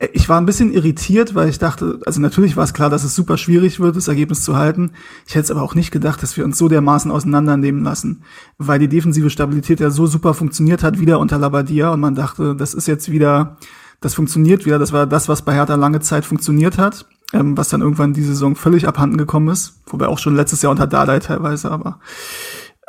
ich 0.00 0.28
war 0.28 0.40
ein 0.40 0.46
bisschen 0.46 0.72
irritiert, 0.72 1.34
weil 1.34 1.48
ich 1.48 1.58
dachte, 1.58 2.00
also 2.06 2.20
natürlich 2.20 2.56
war 2.56 2.62
es 2.62 2.72
klar, 2.72 2.88
dass 2.88 3.02
es 3.02 3.16
super 3.16 3.36
schwierig 3.36 3.80
wird, 3.80 3.96
das 3.96 4.06
Ergebnis 4.06 4.44
zu 4.44 4.56
halten. 4.56 4.92
Ich 5.26 5.34
hätte 5.34 5.44
es 5.44 5.50
aber 5.50 5.62
auch 5.62 5.74
nicht 5.74 5.90
gedacht, 5.90 6.22
dass 6.22 6.36
wir 6.36 6.44
uns 6.44 6.56
so 6.56 6.68
dermaßen 6.68 7.10
auseinandernehmen 7.10 7.82
lassen, 7.82 8.22
weil 8.58 8.78
die 8.78 8.88
defensive 8.88 9.28
Stabilität 9.28 9.80
ja 9.80 9.90
so 9.90 10.06
super 10.06 10.34
funktioniert 10.34 10.84
hat, 10.84 11.00
wieder 11.00 11.18
unter 11.18 11.38
Labadia 11.38 11.90
und 11.92 11.98
man 11.98 12.14
dachte, 12.14 12.54
das 12.54 12.74
ist 12.74 12.86
jetzt 12.86 13.10
wieder, 13.10 13.56
das 14.00 14.14
funktioniert 14.14 14.66
wieder, 14.66 14.78
das 14.78 14.92
war 14.92 15.06
das, 15.06 15.28
was 15.28 15.42
bei 15.42 15.54
Hertha 15.54 15.74
lange 15.74 15.98
Zeit 15.98 16.24
funktioniert 16.24 16.78
hat, 16.78 17.06
ähm, 17.32 17.56
was 17.56 17.68
dann 17.68 17.80
irgendwann 17.80 18.12
die 18.12 18.22
Saison 18.22 18.54
völlig 18.54 18.86
abhanden 18.86 19.18
gekommen 19.18 19.48
ist, 19.48 19.80
wobei 19.86 20.06
auch 20.06 20.18
schon 20.18 20.36
letztes 20.36 20.62
Jahr 20.62 20.70
unter 20.70 20.86
Dardai 20.86 21.18
teilweise, 21.18 21.72
aber 21.72 21.98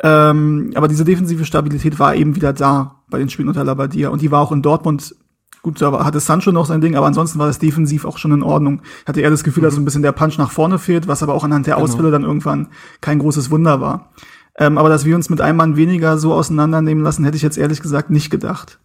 ähm, 0.02 0.70
aber 0.76 0.88
diese 0.88 1.04
defensive 1.04 1.44
Stabilität 1.44 1.98
war 1.98 2.14
eben 2.14 2.34
wieder 2.34 2.52
da 2.52 3.02
bei 3.10 3.18
den 3.18 3.28
Spielen 3.28 3.48
unter 3.48 3.64
Labadia 3.64 4.08
und 4.08 4.22
die 4.22 4.30
war 4.30 4.40
auch 4.40 4.52
in 4.52 4.62
Dortmund 4.62 5.14
Gut, 5.62 5.82
da 5.82 6.04
hatte 6.04 6.20
Sancho 6.20 6.52
noch 6.52 6.66
sein 6.66 6.80
Ding, 6.80 6.96
aber 6.96 7.06
ansonsten 7.06 7.38
war 7.38 7.46
das 7.46 7.58
defensiv 7.58 8.04
auch 8.04 8.16
schon 8.16 8.32
in 8.32 8.42
Ordnung. 8.42 8.82
Hatte 9.06 9.20
er 9.20 9.30
das 9.30 9.44
Gefühl, 9.44 9.62
mhm. 9.62 9.66
dass 9.66 9.74
so 9.74 9.80
ein 9.80 9.84
bisschen 9.84 10.02
der 10.02 10.12
Punch 10.12 10.38
nach 10.38 10.50
vorne 10.50 10.78
fehlt, 10.78 11.06
was 11.06 11.22
aber 11.22 11.34
auch 11.34 11.44
anhand 11.44 11.66
der 11.66 11.74
genau. 11.74 11.84
Ausfälle 11.84 12.10
dann 12.10 12.22
irgendwann 12.22 12.68
kein 13.00 13.18
großes 13.18 13.50
Wunder 13.50 13.80
war. 13.80 14.12
Ähm, 14.56 14.78
aber 14.78 14.88
dass 14.88 15.04
wir 15.04 15.14
uns 15.14 15.28
mit 15.28 15.40
einem 15.40 15.58
Mann 15.58 15.76
weniger 15.76 16.18
so 16.18 16.32
auseinandernehmen 16.32 17.04
lassen, 17.04 17.24
hätte 17.24 17.36
ich 17.36 17.42
jetzt 17.42 17.58
ehrlich 17.58 17.80
gesagt 17.80 18.10
nicht 18.10 18.30
gedacht. 18.30 18.78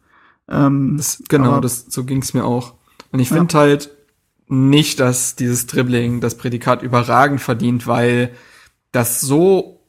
Ähm, 0.49 0.95
das, 0.97 1.23
genau, 1.29 1.53
aber, 1.53 1.61
das, 1.61 1.85
so 1.89 2.03
ging's 2.03 2.33
mir 2.33 2.45
auch. 2.45 2.73
Und 3.11 3.19
ich 3.19 3.29
finde 3.29 3.53
ja. 3.53 3.59
halt 3.59 3.91
nicht, 4.47 4.99
dass 4.99 5.35
dieses 5.35 5.67
Dribbling 5.67 6.19
das 6.19 6.37
Prädikat 6.37 6.83
überragend 6.83 7.41
verdient, 7.41 7.87
weil 7.87 8.31
das 8.91 9.21
so 9.21 9.81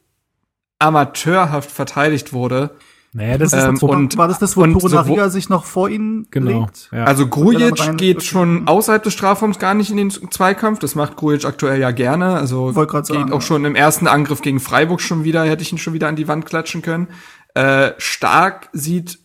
amateurhaft 0.79 1.71
verteidigt 1.71 2.33
wurde, 2.33 2.71
naja, 3.17 3.39
das 3.39 3.51
ist 3.51 3.63
ähm, 3.63 3.77
so, 3.77 3.89
und, 3.89 4.15
war 4.15 4.27
das 4.27 4.37
das, 4.37 4.55
wo 4.55 4.67
Torunariga 4.67 5.23
so, 5.23 5.29
sich 5.31 5.49
noch 5.49 5.65
vor 5.65 5.89
ihnen 5.89 6.27
genau, 6.29 6.61
legt? 6.61 6.89
Ja. 6.91 7.05
Also 7.05 7.25
Grujic 7.25 7.97
geht 7.97 8.23
schon 8.23 8.67
außerhalb 8.67 9.01
des 9.01 9.13
Strafraums 9.13 9.57
gar 9.57 9.73
nicht 9.73 9.89
in 9.89 9.97
den 9.97 10.11
Zweikampf. 10.11 10.77
Das 10.77 10.93
macht 10.93 11.15
Grujic 11.15 11.43
aktuell 11.43 11.79
ja 11.79 11.89
gerne. 11.89 12.35
Also 12.35 12.71
geht 12.73 13.07
sagen, 13.07 13.33
auch 13.33 13.41
schon 13.41 13.65
im 13.65 13.73
ersten 13.73 14.05
Angriff 14.05 14.43
gegen 14.43 14.59
Freiburg 14.59 15.01
schon 15.01 15.23
wieder, 15.23 15.43
hätte 15.45 15.63
ich 15.63 15.71
ihn 15.71 15.79
schon 15.79 15.93
wieder 15.93 16.07
an 16.07 16.15
die 16.15 16.27
Wand 16.27 16.45
klatschen 16.45 16.83
können. 16.83 17.07
Äh, 17.55 17.93
Stark 17.97 18.69
sieht 18.71 19.17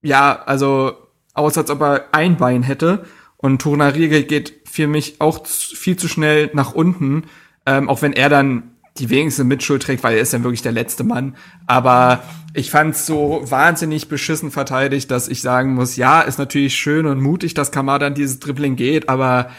ja, 0.00 0.42
also 0.46 0.94
aus, 1.34 1.58
als 1.58 1.68
ob 1.68 1.82
er 1.82 2.06
ein 2.12 2.38
Bein 2.38 2.62
hätte. 2.62 3.04
Und 3.36 3.60
Torunariga 3.60 4.20
geht 4.20 4.62
für 4.64 4.86
mich 4.86 5.20
auch 5.20 5.46
viel 5.46 5.98
zu 5.98 6.08
schnell 6.08 6.48
nach 6.54 6.72
unten. 6.72 7.24
Ähm, 7.66 7.90
auch 7.90 8.00
wenn 8.00 8.14
er 8.14 8.30
dann 8.30 8.70
die 8.96 9.10
wenigste 9.10 9.44
Mitschuld 9.44 9.82
trägt, 9.82 10.02
weil 10.02 10.16
er 10.16 10.22
ist 10.22 10.32
dann 10.32 10.42
wirklich 10.42 10.62
der 10.62 10.72
letzte 10.72 11.04
Mann. 11.04 11.36
Aber 11.66 12.22
ich 12.56 12.70
fand's 12.70 13.04
so 13.04 13.42
wahnsinnig 13.44 14.08
beschissen 14.08 14.50
verteidigt, 14.50 15.10
dass 15.10 15.28
ich 15.28 15.42
sagen 15.42 15.74
muss, 15.74 15.96
ja, 15.96 16.22
ist 16.22 16.38
natürlich 16.38 16.74
schön 16.74 17.06
und 17.06 17.20
mutig, 17.20 17.52
dass 17.52 17.70
Kamada 17.70 18.06
an 18.06 18.14
dieses 18.14 18.40
Dribbling 18.40 18.76
geht, 18.76 19.08
aber 19.08 19.50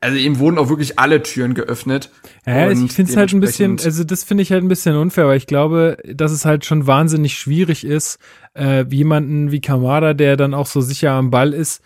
also 0.00 0.16
ihm 0.18 0.38
wurden 0.38 0.58
auch 0.58 0.68
wirklich 0.68 0.98
alle 0.98 1.22
Türen 1.22 1.54
geöffnet. 1.54 2.10
Ja, 2.46 2.70
ich 2.70 2.92
finde 2.92 3.10
es 3.10 3.16
halt 3.16 3.32
ein 3.32 3.40
bisschen, 3.40 3.80
also 3.82 4.04
das 4.04 4.22
finde 4.22 4.42
ich 4.42 4.52
halt 4.52 4.62
ein 4.62 4.68
bisschen 4.68 4.96
unfair, 4.96 5.26
weil 5.26 5.38
ich 5.38 5.46
glaube, 5.46 5.96
dass 6.04 6.30
es 6.30 6.44
halt 6.44 6.64
schon 6.64 6.86
wahnsinnig 6.86 7.36
schwierig 7.36 7.84
ist, 7.84 8.18
äh, 8.54 8.84
jemanden 8.88 9.50
wie 9.50 9.60
Kamada, 9.60 10.14
der 10.14 10.36
dann 10.36 10.54
auch 10.54 10.66
so 10.66 10.80
sicher 10.80 11.12
am 11.12 11.30
Ball 11.30 11.54
ist, 11.54 11.82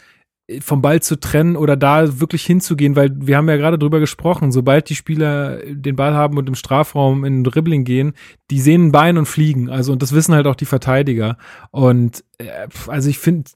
vom 0.61 0.81
Ball 0.81 1.03
zu 1.03 1.21
trennen 1.21 1.57
oder 1.57 1.77
da 1.77 2.21
wirklich 2.21 2.45
hinzugehen, 2.45 2.97
weil 2.97 3.11
wir 3.15 3.37
haben 3.37 3.49
ja 3.49 3.57
gerade 3.57 3.79
drüber 3.79 4.01
gesprochen, 4.01 4.51
sobald 4.51 4.89
die 4.89 4.95
Spieler 4.95 5.59
den 5.67 5.97
Ball 5.97 6.15
haben 6.15 6.39
und 6.39 6.49
im 6.49 6.55
Strafraum 6.55 7.25
in 7.25 7.45
Dribbling 7.45 7.85
gehen, 7.85 8.15
die 8.51 8.61
sehen 8.61 8.87
ein 8.87 8.93
Bein 8.93 9.19
und 9.19 9.27
fliegen. 9.27 9.69
Also 9.69 9.93
und 9.93 10.03
das 10.03 10.13
wissen 10.13 10.35
halt 10.35 10.47
auch 10.47 10.55
die 10.55 10.65
Verteidiger. 10.65 11.37
Und 11.71 12.25
äh, 12.39 12.47
also 12.87 13.11
ich 13.11 13.19
finde, 13.19 13.51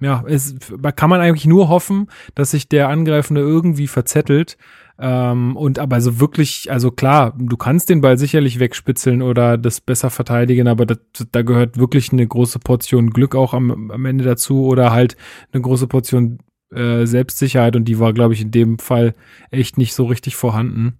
ja, 0.00 0.24
es 0.26 0.56
kann 0.96 1.10
man 1.10 1.20
eigentlich 1.20 1.46
nur 1.46 1.68
hoffen, 1.68 2.08
dass 2.34 2.50
sich 2.50 2.68
der 2.68 2.88
Angreifende 2.88 3.40
irgendwie 3.40 3.86
verzettelt 3.86 4.56
ähm, 5.04 5.56
und 5.56 5.80
aber 5.80 6.00
so 6.00 6.20
wirklich, 6.20 6.70
also 6.70 6.92
klar, 6.92 7.34
du 7.36 7.56
kannst 7.56 7.90
den 7.90 8.02
Ball 8.02 8.18
sicherlich 8.18 8.60
wegspitzeln 8.60 9.20
oder 9.20 9.58
das 9.58 9.80
besser 9.80 10.10
verteidigen, 10.10 10.68
aber 10.68 10.86
das, 10.86 10.98
da 11.32 11.42
gehört 11.42 11.76
wirklich 11.76 12.12
eine 12.12 12.24
große 12.24 12.60
Portion 12.60 13.10
Glück 13.10 13.34
auch 13.34 13.52
am, 13.52 13.90
am 13.90 14.04
Ende 14.04 14.22
dazu 14.22 14.64
oder 14.64 14.92
halt 14.92 15.16
eine 15.50 15.60
große 15.60 15.88
Portion 15.88 16.38
äh, 16.72 17.04
Selbstsicherheit 17.04 17.74
und 17.74 17.86
die 17.86 17.98
war, 17.98 18.12
glaube 18.12 18.34
ich, 18.34 18.42
in 18.42 18.52
dem 18.52 18.78
Fall 18.78 19.14
echt 19.50 19.76
nicht 19.76 19.92
so 19.92 20.04
richtig 20.04 20.36
vorhanden. 20.36 20.98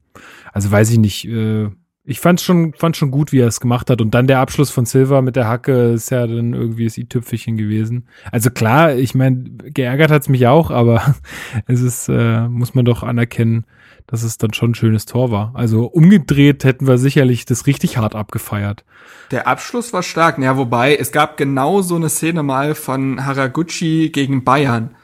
also 0.52 0.72
weiß 0.72 0.90
ich 0.90 0.98
nicht, 0.98 1.24
äh, 1.28 1.70
ich 2.04 2.18
fand 2.18 2.40
schon, 2.40 2.74
fand 2.74 2.96
schon 2.96 3.12
gut, 3.12 3.30
wie 3.30 3.38
er 3.38 3.46
es 3.46 3.60
gemacht 3.60 3.88
hat. 3.88 4.00
Und 4.00 4.12
dann 4.12 4.26
der 4.26 4.40
Abschluss 4.40 4.70
von 4.70 4.86
Silva 4.86 5.22
mit 5.22 5.36
der 5.36 5.46
Hacke 5.46 5.92
ist 5.92 6.10
ja 6.10 6.26
dann 6.26 6.52
irgendwie 6.52 6.84
das 6.84 6.98
i-Tüpfelchen 6.98 7.56
gewesen. 7.56 8.08
Also 8.32 8.50
klar, 8.50 8.94
ich 8.96 9.14
meine, 9.14 9.44
geärgert 9.44 10.10
hat's 10.10 10.28
mich 10.28 10.46
auch, 10.48 10.70
aber 10.70 11.14
es 11.66 11.80
ist, 11.80 12.08
äh, 12.08 12.48
muss 12.48 12.74
man 12.74 12.84
doch 12.84 13.04
anerkennen, 13.04 13.66
dass 14.08 14.24
es 14.24 14.36
dann 14.36 14.52
schon 14.52 14.72
ein 14.72 14.74
schönes 14.74 15.06
Tor 15.06 15.30
war. 15.30 15.52
Also 15.54 15.86
umgedreht 15.86 16.64
hätten 16.64 16.88
wir 16.88 16.98
sicherlich 16.98 17.44
das 17.44 17.68
richtig 17.68 17.98
hart 17.98 18.16
abgefeiert. 18.16 18.84
Der 19.30 19.46
Abschluss 19.46 19.92
war 19.92 20.02
stark. 20.02 20.38
Ja, 20.38 20.56
wobei, 20.56 20.96
es 20.96 21.12
gab 21.12 21.36
genau 21.36 21.82
so 21.82 21.94
eine 21.94 22.08
Szene 22.08 22.42
mal 22.42 22.74
von 22.74 23.24
Haraguchi 23.24 24.10
gegen 24.10 24.42
Bayern 24.42 24.96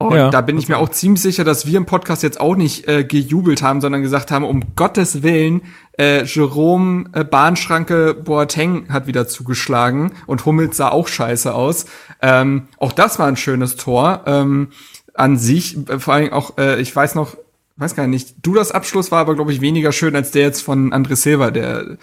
und 0.00 0.14
ja, 0.14 0.30
da 0.30 0.42
bin 0.42 0.56
ich 0.58 0.68
mir 0.68 0.78
auch 0.78 0.90
ziemlich 0.90 1.22
sicher, 1.22 1.42
dass 1.42 1.66
wir 1.66 1.76
im 1.76 1.84
Podcast 1.84 2.22
jetzt 2.22 2.40
auch 2.40 2.54
nicht 2.54 2.86
äh, 2.86 3.02
gejubelt 3.02 3.62
haben, 3.62 3.80
sondern 3.80 4.00
gesagt 4.00 4.30
haben, 4.30 4.44
um 4.44 4.76
Gottes 4.76 5.24
Willen, 5.24 5.62
äh, 5.98 6.22
Jerome 6.22 7.06
äh, 7.14 7.24
Bahnschranke 7.24 8.14
Boateng 8.14 8.92
hat 8.92 9.08
wieder 9.08 9.26
zugeschlagen 9.26 10.12
und 10.26 10.46
Hummels 10.46 10.76
sah 10.76 10.90
auch 10.90 11.08
scheiße 11.08 11.52
aus. 11.52 11.86
Ähm, 12.22 12.68
auch 12.78 12.92
das 12.92 13.18
war 13.18 13.26
ein 13.26 13.36
schönes 13.36 13.74
Tor. 13.74 14.22
Ähm, 14.26 14.68
an 15.14 15.36
sich, 15.36 15.76
vor 15.98 16.14
allem 16.14 16.32
auch, 16.32 16.58
äh, 16.58 16.80
ich 16.80 16.94
weiß 16.94 17.16
noch, 17.16 17.36
weiß 17.76 17.96
gar 17.96 18.06
nicht, 18.06 18.36
du 18.42 18.54
das 18.54 18.70
Abschluss 18.70 19.10
war 19.10 19.18
aber, 19.18 19.34
glaube 19.34 19.52
ich, 19.52 19.60
weniger 19.60 19.90
schön 19.90 20.14
als 20.14 20.30
der 20.30 20.42
jetzt 20.42 20.62
von 20.62 20.92
André 20.92 21.16
Silva, 21.16 21.50
der 21.50 21.98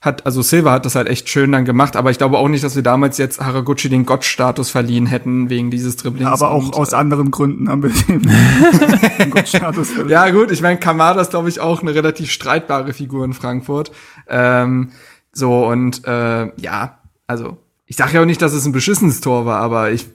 hat, 0.00 0.24
also 0.24 0.40
Silva 0.40 0.72
hat 0.72 0.86
das 0.86 0.94
halt 0.94 1.08
echt 1.08 1.28
schön 1.28 1.52
dann 1.52 1.66
gemacht, 1.66 1.94
aber 1.94 2.10
ich 2.10 2.16
glaube 2.16 2.38
auch 2.38 2.48
nicht, 2.48 2.64
dass 2.64 2.74
wir 2.74 2.82
damals 2.82 3.18
jetzt 3.18 3.38
Haraguchi 3.38 3.90
den 3.90 4.06
Gottstatus 4.06 4.70
verliehen 4.70 5.04
hätten 5.04 5.50
wegen 5.50 5.70
dieses 5.70 5.96
Dribblings. 5.96 6.30
Aber 6.30 6.52
auch 6.52 6.64
und, 6.64 6.74
aus 6.74 6.94
anderen 6.94 7.30
Gründen 7.30 7.68
haben 7.68 7.82
wir 7.82 7.90
den, 7.90 8.22
den 9.18 9.30
Gottstatus 9.30 9.90
verliehen. 9.90 10.10
Ja 10.10 10.30
gut, 10.30 10.50
ich 10.50 10.62
meine, 10.62 10.78
Kamada 10.78 11.20
ist 11.20 11.30
glaube 11.30 11.50
ich 11.50 11.60
auch 11.60 11.82
eine 11.82 11.94
relativ 11.94 12.30
streitbare 12.30 12.94
Figur 12.94 13.26
in 13.26 13.34
Frankfurt. 13.34 13.92
Ähm, 14.26 14.92
so 15.32 15.66
und 15.66 16.06
äh, 16.06 16.50
ja, 16.58 16.98
also 17.26 17.58
ich 17.84 17.96
sage 17.96 18.14
ja 18.14 18.22
auch 18.22 18.26
nicht, 18.26 18.40
dass 18.40 18.54
es 18.54 18.64
ein 18.64 18.72
beschissenes 18.72 19.20
Tor 19.20 19.44
war, 19.44 19.60
aber 19.60 19.90
ich, 19.90 20.06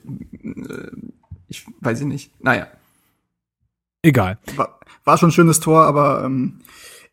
äh, 0.44 0.90
ich 1.48 1.64
weiß 1.82 2.00
ich 2.00 2.08
nicht. 2.08 2.32
Naja. 2.42 2.68
Egal. 4.02 4.40
War, 4.56 4.80
war 5.04 5.18
schon 5.20 5.30
ein 5.30 5.34
schönes 5.34 5.60
Tor, 5.60 5.84
aber 5.84 6.24
ähm, 6.26 6.62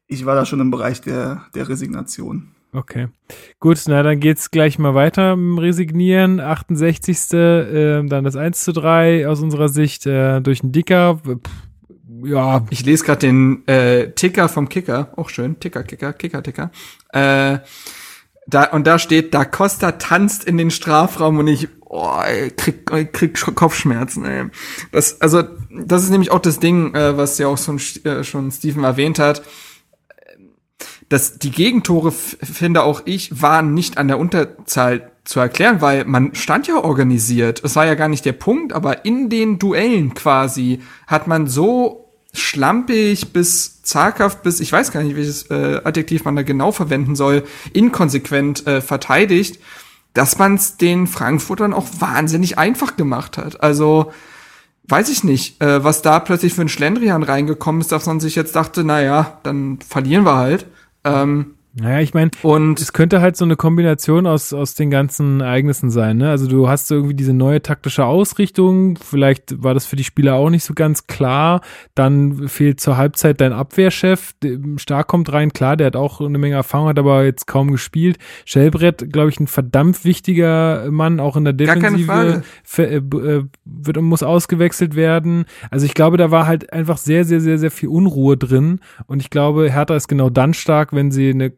ich 0.07 0.25
war 0.25 0.35
da 0.35 0.47
schon 0.47 0.61
im 0.61 0.71
Bereich 0.71 1.03
der, 1.03 1.45
der 1.55 1.69
Resignation. 1.69 2.55
Okay. 2.75 3.09
Gut, 3.61 3.83
na 3.87 4.03
dann 4.03 4.19
geht's 4.19 4.51
gleich 4.51 4.79
mal 4.79 4.95
weiter 4.95 5.35
im 5.35 5.59
Resignieren. 5.59 6.41
68. 6.41 7.33
Äh, 7.33 8.03
dann 8.05 8.25
das 8.25 8.35
1 8.35 8.65
zu 8.65 8.73
3 8.73 9.29
aus 9.29 9.41
unserer 9.41 9.69
Sicht 9.69 10.07
äh, 10.07 10.41
durch 10.41 10.63
einen 10.63 10.73
Dicker. 10.73 11.21
Pff, 11.23 11.51
ja. 12.25 12.65
Ich 12.71 12.85
lese 12.85 13.05
gerade 13.05 13.19
den 13.19 13.67
äh, 13.69 14.13
Ticker 14.13 14.49
vom 14.49 14.71
Kicker. 14.71 15.13
Auch 15.17 15.29
schön. 15.29 15.61
Ticker, 15.61 15.83
Kicker, 15.83 16.15
Kicker, 16.15 16.43
Ticker. 16.43 16.71
Äh, 17.13 17.59
da, 18.47 18.65
und 18.73 18.87
da 18.87 18.99
steht, 18.99 19.35
da 19.35 19.45
Costa 19.45 19.93
tanzt 19.93 20.45
in 20.45 20.57
den 20.57 20.71
Strafraum 20.71 21.39
und 21.39 21.49
ich 21.49 21.69
oh, 21.85 22.21
ich 22.47 22.57
krieg, 22.57 23.13
krieg 23.13 23.55
Kopfschmerzen. 23.55 24.25
Ey. 24.25 24.47
Das, 24.93 25.21
also, 25.21 25.43
das 25.71 26.05
ist 26.05 26.11
nämlich 26.11 26.31
auch 26.31 26.41
das 26.41 26.59
Ding, 26.59 26.95
äh, 26.95 27.19
was 27.19 27.37
ja 27.37 27.49
auch 27.49 27.59
schon, 27.59 27.79
äh, 28.05 28.25
schon 28.25 28.51
Steven 28.51 28.85
erwähnt 28.85 29.19
hat 29.19 29.43
dass 31.13 31.39
die 31.39 31.51
Gegentore, 31.51 32.11
finde 32.11 32.85
auch 32.85 33.03
ich, 33.05 33.43
waren 33.43 33.75
nicht 33.75 33.99
an 33.99 34.09
der 34.09 34.19
Unterzahl 34.19 35.13
zu 35.25 35.41
erklären, 35.41 35.83
weil 35.83 36.07
man 36.07 36.35
stand 36.35 36.67
ja 36.67 36.77
organisiert. 36.77 37.63
Es 37.63 37.77
war 37.77 37.85
ja 37.85 37.95
gar 37.95 38.09
nicht 38.09 38.25
der 38.25 38.33
Punkt, 38.33 38.73
aber 38.73 39.05
in 39.05 39.29
den 39.29 39.59
Duellen 39.59 40.15
quasi 40.15 40.81
hat 41.07 41.27
man 41.27 41.49
so 41.49 42.09
schlampig 42.33 43.35
bis 43.35 43.83
zaghaft 43.83 44.43
bis, 44.43 44.61
ich 44.61 44.73
weiß 44.73 44.91
gar 44.91 45.03
nicht, 45.03 45.15
welches 45.15 45.51
äh, 45.51 45.83
Adjektiv 45.85 46.25
man 46.25 46.35
da 46.35 46.43
genau 46.43 46.73
verwenden 46.73 47.15
soll, 47.15 47.45
inkonsequent 47.75 48.67
äh, 48.67 48.81
verteidigt, 48.81 49.61
dass 50.15 50.39
man 50.39 50.55
es 50.55 50.79
den 50.79 51.07
Frankfurtern 51.07 51.75
auch 51.75 51.89
wahnsinnig 51.99 52.57
einfach 52.57 52.97
gemacht 52.97 53.37
hat. 53.37 53.63
Also 53.63 54.13
weiß 54.85 55.11
ich 55.11 55.25
nicht, 55.25 55.61
äh, 55.63 55.85
was 55.85 56.01
da 56.01 56.21
plötzlich 56.21 56.55
für 56.55 56.63
ein 56.63 56.71
Schlendrian 56.71 57.23
reingekommen 57.23 57.83
ist, 57.83 57.93
dass 57.93 58.07
man 58.07 58.19
sich 58.19 58.35
jetzt 58.35 58.57
dachte, 58.57 58.83
na 58.83 59.03
ja, 59.03 59.39
dann 59.43 59.79
verlieren 59.87 60.25
wir 60.25 60.37
halt. 60.37 60.67
Ähm, 61.05 61.57
naja, 61.75 62.01
ich 62.01 62.13
meine, 62.13 62.31
und 62.43 62.81
es 62.83 62.93
könnte 62.93 63.23
halt 63.23 63.35
so 63.37 63.47
eine 63.47 63.57
Kombination 63.57 64.27
aus, 64.27 64.53
aus 64.53 64.75
den 64.75 64.91
ganzen 64.91 65.41
Ereignissen 65.41 65.91
sein. 65.91 66.19
Ne? 66.19 66.29
Also 66.29 66.47
du 66.47 66.69
hast 66.69 66.91
irgendwie 66.91 67.15
diese 67.15 67.33
neue 67.33 67.63
taktische 67.63 68.05
Ausrichtung, 68.05 68.99
vielleicht 68.99 69.63
war 69.63 69.73
das 69.73 69.87
für 69.87 69.97
die 69.97 70.05
Spieler 70.05 70.35
auch 70.35 70.51
nicht 70.51 70.65
so 70.65 70.75
ganz 70.75 71.07
klar. 71.07 71.63
Dann 71.95 72.47
fehlt 72.49 72.81
zur 72.81 72.99
Halbzeit 72.99 73.41
dein 73.41 73.55
Abwehrchef. 73.55 74.35
Stark 74.77 75.09
kommt 75.09 75.33
rein, 75.33 75.55
klar, 75.55 75.79
der 75.79 75.87
hat 75.87 75.97
auch 75.97 76.21
eine 76.21 76.37
Menge 76.37 76.57
Erfahrung, 76.57 76.89
hat 76.89 76.99
aber 76.99 77.25
jetzt 77.25 77.47
kaum 77.47 77.71
gespielt. 77.71 78.19
Schellbrett, 78.45 79.11
glaube 79.11 79.31
ich, 79.31 79.41
ein 79.41 79.47
verdammt 79.47 80.05
wichtiger 80.05 80.91
Mann, 80.91 81.21
auch 81.21 81.37
in 81.37 81.45
der 81.45 81.55
Defensive. 81.55 82.43
Äh, 82.77 82.97
äh, 82.97 83.45
wird 83.65 83.97
und 83.97 84.05
muss 84.05 84.23
ausgewechselt 84.23 84.95
werden. 84.95 85.47
Also 85.71 85.87
ich 85.87 85.95
glaube, 85.95 86.19
da 86.19 86.31
war 86.31 86.47
halt 86.47 86.71
einfach 86.71 86.99
sehr, 86.99 87.25
sehr, 87.25 87.41
sehr, 87.41 87.57
sehr 87.57 87.71
viel 87.71 87.89
Unruhe 87.89 88.37
drin. 88.37 88.81
Und 89.07 89.23
ich 89.23 89.31
glaube, 89.31 89.73
Hertha 89.73 89.97
ist 89.97 90.09
genau 90.09 90.29
dann 90.29 90.53
stark, 90.53 90.93
wenn 90.93 91.11
sie 91.11 91.31
eine 91.31 91.53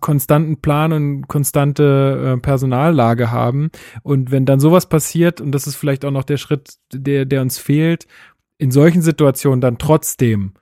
konstanten 0.00 0.60
Plan 0.60 0.92
und 0.92 1.28
konstante 1.28 2.36
äh, 2.36 2.40
Personallage 2.40 3.30
haben. 3.30 3.70
Und 4.02 4.30
wenn 4.30 4.46
dann 4.46 4.60
sowas 4.60 4.88
passiert, 4.88 5.40
und 5.40 5.52
das 5.52 5.66
ist 5.66 5.76
vielleicht 5.76 6.04
auch 6.04 6.10
noch 6.10 6.24
der 6.24 6.38
Schritt, 6.38 6.74
der, 6.92 7.26
der 7.26 7.42
uns 7.42 7.58
fehlt, 7.58 8.06
in 8.58 8.70
solchen 8.70 9.02
Situationen 9.02 9.60
dann 9.60 9.78
trotzdem 9.78 10.52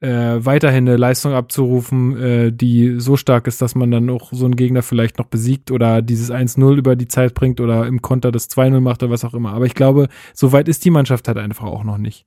äh, 0.00 0.44
weiterhin 0.44 0.88
eine 0.88 0.96
Leistung 0.96 1.34
abzurufen, 1.34 2.16
äh, 2.16 2.52
die 2.52 2.98
so 2.98 3.16
stark 3.16 3.46
ist, 3.46 3.60
dass 3.60 3.74
man 3.74 3.90
dann 3.90 4.08
auch 4.10 4.32
so 4.32 4.46
einen 4.46 4.56
Gegner 4.56 4.82
vielleicht 4.82 5.18
noch 5.18 5.26
besiegt 5.26 5.70
oder 5.70 6.02
dieses 6.02 6.30
1-0 6.32 6.76
über 6.76 6.96
die 6.96 7.08
Zeit 7.08 7.34
bringt 7.34 7.60
oder 7.60 7.86
im 7.86 8.00
Konter 8.02 8.32
das 8.32 8.48
2-0 8.50 8.80
macht 8.80 9.02
oder 9.02 9.12
was 9.12 9.24
auch 9.24 9.34
immer. 9.34 9.52
Aber 9.52 9.66
ich 9.66 9.74
glaube, 9.74 10.08
so 10.32 10.52
weit 10.52 10.68
ist 10.68 10.84
die 10.84 10.90
Mannschaft 10.90 11.28
halt 11.28 11.38
einfach 11.38 11.66
auch 11.66 11.84
noch 11.84 11.98
nicht. 11.98 12.24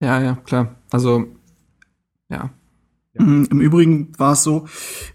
Ja, 0.00 0.20
ja, 0.20 0.34
klar. 0.36 0.76
Also, 0.90 1.26
ja, 2.28 2.50
ja. 3.14 3.24
Mhm, 3.24 3.48
Im 3.50 3.60
Übrigen 3.60 4.12
war 4.18 4.32
es 4.32 4.42
so, 4.42 4.66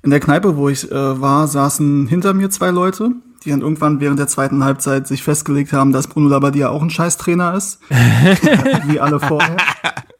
in 0.03 0.09
der 0.09 0.19
Kneipe, 0.19 0.57
wo 0.57 0.69
ich 0.69 0.91
äh, 0.91 1.21
war, 1.21 1.47
saßen 1.47 2.07
hinter 2.07 2.33
mir 2.33 2.49
zwei 2.49 2.69
Leute, 2.69 3.11
die 3.43 3.49
dann 3.49 3.61
irgendwann 3.61 3.99
während 3.99 4.19
der 4.19 4.27
zweiten 4.27 4.63
Halbzeit 4.63 5.07
sich 5.07 5.23
festgelegt 5.23 5.73
haben, 5.73 5.91
dass 5.91 6.07
Bruno 6.07 6.29
Labbadia 6.29 6.69
auch 6.69 6.81
ein 6.81 6.89
Scheißtrainer 6.89 7.53
ist. 7.55 7.79
wie 8.87 8.99
alle 8.99 9.19
vorher. 9.19 9.57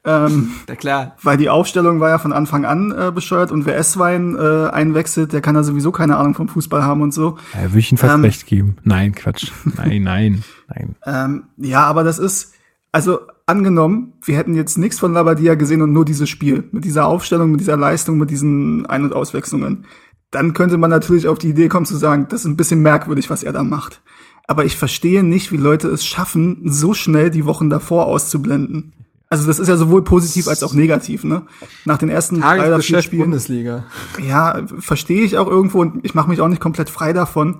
Ähm, 0.08 0.52
ja, 0.70 0.76
klar. 0.76 1.16
Weil 1.22 1.36
die 1.36 1.50
Aufstellung 1.50 2.00
war 2.00 2.10
ja 2.10 2.18
von 2.18 2.32
Anfang 2.32 2.64
an 2.64 2.94
äh, 2.98 3.12
bescheuert 3.12 3.52
und 3.52 3.66
wer 3.66 3.76
Esswein 3.76 4.38
äh, 4.38 4.70
einwechselt, 4.70 5.34
der 5.34 5.42
kann 5.42 5.56
ja 5.56 5.64
sowieso 5.64 5.92
keine 5.92 6.16
Ahnung 6.16 6.34
vom 6.34 6.48
Fußball 6.48 6.82
haben 6.82 7.02
und 7.02 7.14
so. 7.14 7.38
Ja, 7.54 7.64
würde 7.64 7.80
ich 7.80 7.92
ihm 7.92 7.98
fast 7.98 8.16
ähm, 8.16 8.22
recht 8.22 8.46
geben. 8.46 8.78
Nein, 8.84 9.14
Quatsch. 9.14 9.52
Nein, 9.66 10.04
nein, 10.04 10.44
nein. 10.70 10.96
Ähm, 11.06 11.44
ja, 11.58 11.84
aber 11.86 12.04
das 12.04 12.20
ist, 12.20 12.54
also 12.92 13.20
angenommen, 13.48 14.14
wir 14.24 14.38
hätten 14.38 14.54
jetzt 14.54 14.78
nichts 14.78 15.00
von 15.00 15.14
Labadia 15.14 15.56
gesehen 15.56 15.82
und 15.82 15.94
nur 15.94 16.06
dieses 16.06 16.30
Spiel 16.30 16.66
mit 16.72 16.86
dieser 16.86 17.08
Aufstellung, 17.08 17.52
mit 17.52 17.62
dieser 17.62 17.78
Leistung, 17.78 18.18
mit 18.18 18.30
diesen 18.30 18.86
Ein- 18.86 19.04
und 19.04 19.14
Auswechslungen, 19.14 19.86
dann 20.30 20.54
könnte 20.54 20.78
man 20.78 20.90
natürlich 20.90 21.28
auf 21.28 21.40
die 21.40 21.50
Idee 21.50 21.70
kommen 21.70 21.86
zu 21.86 21.98
sagen, 21.98 22.28
das 22.30 22.42
ist 22.42 22.46
ein 22.46 22.58
bisschen 22.58 22.82
merkwürdig, 22.82 23.30
was 23.30 23.44
er 23.44 23.54
da 23.54 23.64
macht. 23.64 24.02
Aber 24.46 24.66
ich 24.66 24.78
verstehe 24.78 25.24
nicht, 25.24 25.52
wie 25.52 25.58
Leute 25.58 25.88
es 25.88 26.06
schaffen, 26.06 26.62
so 26.66 26.94
schnell 26.94 27.30
die 27.32 27.46
Wochen 27.46 27.70
davor 27.70 28.06
auszublenden. 28.06 28.94
Also 29.30 29.46
das 29.46 29.60
ist 29.60 29.68
ja 29.68 29.76
sowohl 29.76 30.04
positiv 30.04 30.48
als 30.48 30.64
auch 30.64 30.74
negativ, 30.74 31.26
ne? 31.26 31.44
Nach 31.84 31.98
den 31.98 32.08
ersten 32.08 32.40
drei 32.40 32.66
oder 32.66 32.82
vier 32.82 33.02
Spielen. 33.02 33.24
Bundesliga. 33.24 33.86
Ja, 34.26 34.62
verstehe 34.80 35.22
ich 35.22 35.38
auch 35.38 35.48
irgendwo 35.48 35.82
und 35.82 36.06
ich 36.06 36.16
mache 36.16 36.30
mich 36.30 36.40
auch 36.40 36.48
nicht 36.48 36.62
komplett 36.62 36.90
frei 36.90 37.12
davon. 37.12 37.58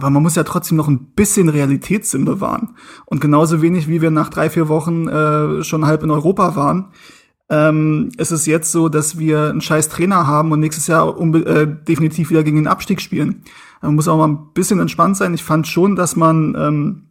Aber 0.00 0.10
man 0.10 0.22
muss 0.22 0.34
ja 0.34 0.44
trotzdem 0.44 0.76
noch 0.76 0.88
ein 0.88 1.12
bisschen 1.14 1.48
Realitätssinn 1.48 2.24
bewahren. 2.24 2.76
Und 3.04 3.20
genauso 3.20 3.60
wenig, 3.60 3.86
wie 3.88 4.00
wir 4.00 4.10
nach 4.10 4.30
drei, 4.30 4.48
vier 4.48 4.68
Wochen 4.68 5.08
äh, 5.08 5.62
schon 5.62 5.86
halb 5.86 6.02
in 6.02 6.10
Europa 6.10 6.56
waren, 6.56 6.92
ähm, 7.50 8.10
ist 8.16 8.30
es 8.30 8.46
jetzt 8.46 8.72
so, 8.72 8.88
dass 8.88 9.18
wir 9.18 9.50
einen 9.50 9.60
scheiß 9.60 9.88
Trainer 9.88 10.26
haben 10.26 10.52
und 10.52 10.60
nächstes 10.60 10.86
Jahr 10.86 11.18
äh, 11.18 11.66
definitiv 11.86 12.30
wieder 12.30 12.44
gegen 12.44 12.56
den 12.56 12.66
Abstieg 12.66 13.00
spielen. 13.00 13.42
Man 13.82 13.94
muss 13.94 14.08
auch 14.08 14.16
mal 14.16 14.28
ein 14.28 14.52
bisschen 14.54 14.80
entspannt 14.80 15.16
sein. 15.16 15.34
Ich 15.34 15.44
fand 15.44 15.66
schon, 15.66 15.96
dass 15.96 16.16
man 16.16 16.54
ähm, 16.58 17.10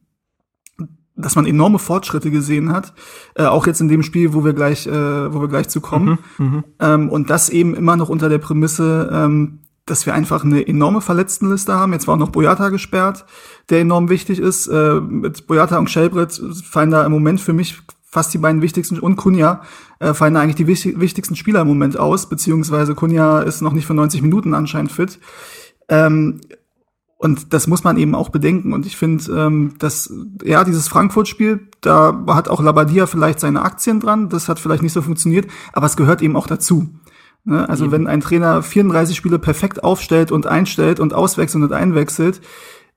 dass 1.19 1.35
man 1.35 1.45
enorme 1.45 1.79
Fortschritte 1.79 2.31
gesehen 2.31 2.71
hat, 2.71 2.93
äh, 3.35 3.43
auch 3.43 3.67
jetzt 3.67 3.81
in 3.81 3.89
dem 3.89 4.03
Spiel, 4.03 4.33
wo 4.33 4.45
wir 4.45 4.53
gleich, 4.53 4.87
äh, 4.87 5.33
wo 5.33 5.41
wir 5.41 5.49
gleich 5.49 5.67
zu 5.67 5.81
kommen, 5.81 6.17
mhm, 6.37 6.45
mhm. 6.45 6.63
ähm, 6.79 7.09
und 7.09 7.29
das 7.29 7.49
eben 7.49 7.75
immer 7.75 7.97
noch 7.97 8.09
unter 8.09 8.29
der 8.29 8.37
Prämisse, 8.37 9.09
ähm, 9.11 9.59
dass 9.89 10.05
wir 10.05 10.13
einfach 10.13 10.43
eine 10.43 10.65
enorme 10.67 11.01
Verletztenliste 11.01 11.73
haben. 11.73 11.93
Jetzt 11.93 12.07
war 12.07 12.15
auch 12.15 12.19
noch 12.19 12.29
Boyata 12.31 12.69
gesperrt, 12.69 13.25
der 13.69 13.79
enorm 13.81 14.09
wichtig 14.09 14.39
ist. 14.39 14.67
Äh, 14.67 15.01
mit 15.01 15.47
Boyata 15.47 15.77
und 15.77 15.89
Shelbrett 15.89 16.41
fallen 16.63 16.91
da 16.91 17.05
im 17.05 17.11
Moment 17.11 17.41
für 17.41 17.53
mich 17.53 17.77
fast 18.05 18.33
die 18.33 18.39
beiden 18.39 18.61
wichtigsten 18.61 18.99
und 18.99 19.17
Kunja 19.17 19.61
äh, 19.99 20.13
fallen 20.13 20.33
da 20.33 20.41
eigentlich 20.41 20.55
die 20.55 20.67
wichtig, 20.67 20.99
wichtigsten 20.99 21.35
Spieler 21.35 21.61
im 21.61 21.67
Moment 21.67 21.99
aus, 21.99 22.27
beziehungsweise 22.27 22.95
Kunja 22.95 23.41
ist 23.41 23.61
noch 23.61 23.73
nicht 23.73 23.85
für 23.85 23.93
90 23.93 24.21
Minuten 24.21 24.53
anscheinend 24.53 24.91
fit. 24.91 25.19
Ähm, 25.89 26.41
Und 27.21 27.51
das 27.53 27.67
muss 27.67 27.83
man 27.83 27.97
eben 27.97 28.15
auch 28.15 28.29
bedenken. 28.29 28.71
Und 28.71 28.85
ich 28.85 28.95
finde, 28.95 29.23
ähm, 29.31 29.73
dass, 29.77 30.11
ja, 30.43 30.63
dieses 30.63 30.87
Frankfurt-Spiel, 30.87 31.67
da 31.81 32.23
hat 32.27 32.47
auch 32.47 32.61
Labadia 32.61 33.07
vielleicht 33.07 33.41
seine 33.41 33.61
Aktien 33.61 33.99
dran. 33.99 34.29
Das 34.29 34.47
hat 34.47 34.57
vielleicht 34.57 34.83
nicht 34.83 34.93
so 34.93 35.01
funktioniert, 35.01 35.45
aber 35.73 35.85
es 35.85 35.97
gehört 35.97 36.21
eben 36.21 36.37
auch 36.37 36.47
dazu. 36.47 36.87
Ne? 37.43 37.67
Also 37.67 37.85
eben. 37.85 37.93
wenn 37.93 38.07
ein 38.07 38.21
Trainer 38.21 38.61
34 38.61 39.15
Spiele 39.15 39.39
perfekt 39.39 39.83
aufstellt 39.83 40.31
und 40.31 40.47
einstellt 40.47 40.99
und 40.99 41.13
auswechselt 41.13 41.63
und 41.63 41.73
einwechselt, 41.73 42.41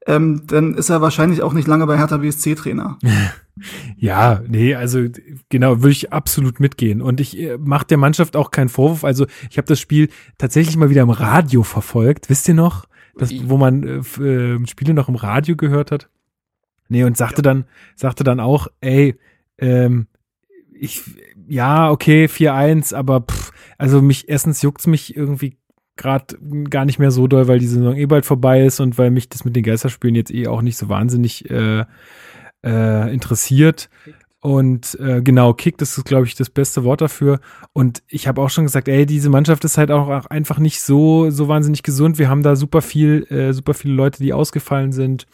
ähm, 0.07 0.43
dann 0.47 0.75
ist 0.75 0.91
er 0.91 1.01
wahrscheinlich 1.01 1.43
auch 1.43 1.53
nicht 1.53 1.69
lange 1.69 1.87
bei 1.87 1.97
Hertha 1.97 2.17
BSC 2.17 2.55
Trainer. 2.55 2.99
ja, 3.97 4.43
nee, 4.49 4.75
also 4.75 5.07
genau, 5.49 5.79
würde 5.79 5.93
ich 5.93 6.13
absolut 6.13 6.59
mitgehen. 6.61 7.01
Und 7.01 7.21
ich 7.21 7.39
äh, 7.39 7.57
mache 7.59 7.87
der 7.87 7.99
Mannschaft 7.99 8.35
auch 8.37 8.51
keinen 8.51 8.69
Vorwurf. 8.69 9.05
Also 9.05 9.27
ich 9.51 9.59
habe 9.59 9.69
das 9.69 9.79
Spiel 9.79 10.09
tatsächlich 10.39 10.77
mal 10.77 10.91
wieder 10.91 11.03
im 11.03 11.11
Radio 11.11 11.63
verfolgt. 11.63 12.29
Wisst 12.31 12.49
ihr 12.49 12.55
noch? 12.55 12.87
Das, 13.17 13.31
wo 13.45 13.59
man 13.59 13.83
äh, 13.83 14.23
äh, 14.23 14.67
Spiele 14.67 14.95
noch 14.95 15.09
im 15.09 15.17
Radio 15.17 15.55
gehört 15.55 15.91
hat. 15.91 16.09
Nee, 16.89 17.05
und 17.05 17.17
sagte 17.17 17.39
ja. 17.39 17.43
dann, 17.43 17.65
sagte 17.95 18.25
dann 18.25 18.41
auch, 18.41 18.69
ey, 18.81 19.19
ähm, 19.59 20.07
ich, 20.75 21.03
ja, 21.49 21.91
okay, 21.91 22.27
4-1, 22.27 22.95
aber 22.95 23.23
pff, 23.23 23.53
also 23.79 24.03
mich, 24.03 24.29
erstens 24.29 24.63
juckt's 24.63 24.87
mich 24.87 25.17
irgendwie 25.17 25.57
gerade 25.97 26.37
gar 26.71 26.85
nicht 26.85 26.99
mehr 26.99 27.11
so 27.11 27.27
doll, 27.27 27.49
weil 27.49 27.59
die 27.59 27.67
Saison 27.67 27.95
eh 27.95 28.07
bald 28.07 28.25
vorbei 28.25 28.65
ist 28.65 28.81
und 28.81 28.99
weil 28.99 29.11
mich 29.11 29.29
das 29.29 29.45
mit 29.45 29.55
den 29.55 29.63
Geisterspielen 29.63 30.15
jetzt 30.15 30.33
eh 30.33 30.47
auch 30.47 30.63
nicht 30.63 30.77
so 30.77 30.89
wahnsinnig 30.89 31.51
äh, 31.51 31.85
äh, 32.65 33.13
interessiert. 33.13 33.91
Und 34.41 34.99
äh, 34.99 35.23
genau, 35.23 35.55
Kick, 35.55 35.79
das 35.79 35.97
ist, 35.97 36.05
glaube 36.05 36.27
ich, 36.27 36.35
das 36.35 36.51
beste 36.51 36.83
Wort 36.83 37.01
dafür. 37.01 37.39
Und 37.73 38.03
ich 38.09 38.27
habe 38.27 38.41
auch 38.41 38.51
schon 38.51 38.65
gesagt, 38.65 38.89
ey, 38.89 39.07
diese 39.07 39.31
Mannschaft 39.31 39.65
ist 39.65 39.79
halt 39.79 39.93
auch, 39.93 40.09
auch 40.09 40.27
einfach 40.27 40.59
nicht 40.59 40.81
so, 40.81 41.31
so 41.31 41.47
wahnsinnig 41.47 41.85
gesund. 41.85 42.19
Wir 42.19 42.29
haben 42.29 42.43
da 42.43 42.57
super 42.57 42.83
viel, 42.83 43.25
äh, 43.31 43.53
super 43.53 43.73
viele 43.73 43.95
Leute, 43.95 44.21
die 44.21 44.33
ausgefallen 44.33 44.91
sind. 44.91 45.29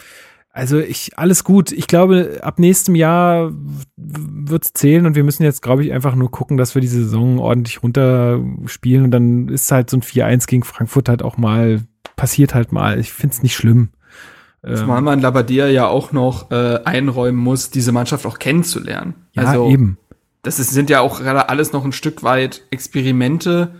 Also 0.58 0.80
ich, 0.80 1.16
alles 1.16 1.44
gut. 1.44 1.70
Ich 1.70 1.86
glaube, 1.86 2.40
ab 2.42 2.58
nächstem 2.58 2.96
Jahr 2.96 3.52
wird's 3.96 4.72
zählen 4.72 5.06
und 5.06 5.14
wir 5.14 5.22
müssen 5.22 5.44
jetzt, 5.44 5.62
glaube 5.62 5.84
ich, 5.84 5.92
einfach 5.92 6.16
nur 6.16 6.32
gucken, 6.32 6.56
dass 6.56 6.74
wir 6.74 6.82
die 6.82 6.88
Saison 6.88 7.38
ordentlich 7.38 7.80
runterspielen 7.80 9.04
und 9.04 9.12
dann 9.12 9.48
ist 9.50 9.70
halt 9.70 9.88
so 9.88 9.96
ein 9.96 10.02
4-1 10.02 10.48
gegen 10.48 10.64
Frankfurt 10.64 11.08
halt 11.08 11.22
auch 11.22 11.36
mal, 11.36 11.82
passiert 12.16 12.56
halt 12.56 12.72
mal. 12.72 12.98
Ich 12.98 13.12
find's 13.12 13.40
nicht 13.40 13.54
schlimm. 13.54 13.90
Zumal 14.64 14.98
ähm, 14.98 15.04
man 15.04 15.20
Labadia 15.20 15.68
ja 15.68 15.86
auch 15.86 16.10
noch 16.10 16.50
äh, 16.50 16.80
einräumen 16.84 17.38
muss, 17.38 17.70
diese 17.70 17.92
Mannschaft 17.92 18.26
auch 18.26 18.40
kennenzulernen. 18.40 19.14
Ja, 19.34 19.44
also, 19.44 19.68
eben. 19.68 19.96
Das 20.42 20.58
ist, 20.58 20.70
sind 20.70 20.90
ja 20.90 21.02
auch 21.02 21.20
gerade 21.20 21.48
alles 21.50 21.72
noch 21.72 21.84
ein 21.84 21.92
Stück 21.92 22.24
weit 22.24 22.62
Experimente, 22.72 23.76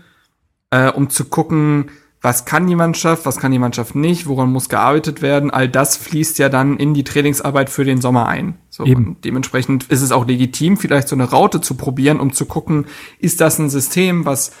äh, 0.69 0.89
um 0.89 1.09
zu 1.09 1.25
gucken, 1.25 1.91
was 2.21 2.45
kann 2.45 2.67
die 2.67 2.75
Mannschaft, 2.75 3.25
was 3.25 3.37
kann 3.37 3.51
die 3.51 3.59
Mannschaft 3.59 3.95
nicht, 3.95 4.27
woran 4.27 4.51
muss 4.51 4.67
gearbeitet 4.67 5.21
werden. 5.21 5.51
All 5.51 5.69
das 5.69 5.95
fließt 5.95 6.37
ja 6.37 6.49
dann 6.49 6.77
in 6.77 6.93
die 6.93 7.05
Trainingsarbeit 7.05 7.69
für 7.69 7.85
den 7.85 8.01
Sommer 8.01 8.27
ein. 8.27 8.57
So, 8.69 8.85
Eben. 8.85 9.17
dementsprechend 9.23 9.85
ist 9.85 10.01
es 10.01 10.11
auch 10.11 10.27
legitim, 10.27 10.77
vielleicht 10.77 11.07
so 11.07 11.15
eine 11.15 11.29
Raute 11.29 11.61
zu 11.61 11.75
probieren, 11.75 12.19
um 12.19 12.33
zu 12.33 12.45
gucken, 12.45 12.87
ist 13.19 13.39
das 13.39 13.57
ein 13.59 13.69
System, 13.69 14.25
was 14.25 14.51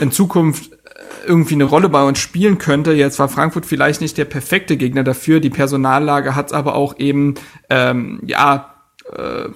in 0.00 0.12
Zukunft 0.12 0.70
irgendwie 1.26 1.54
eine 1.54 1.64
Rolle 1.64 1.88
bei 1.88 2.02
uns 2.02 2.18
spielen 2.18 2.58
könnte. 2.58 2.92
Jetzt 2.92 3.18
war 3.18 3.28
Frankfurt 3.28 3.66
vielleicht 3.66 4.00
nicht 4.00 4.18
der 4.18 4.24
perfekte 4.24 4.76
Gegner 4.76 5.04
dafür. 5.04 5.40
Die 5.40 5.50
Personallage 5.50 6.34
hat 6.34 6.52
aber 6.52 6.74
auch 6.74 6.98
eben 6.98 7.34
ähm, 7.70 8.20
ja 8.26 8.74
äh, 9.10 9.48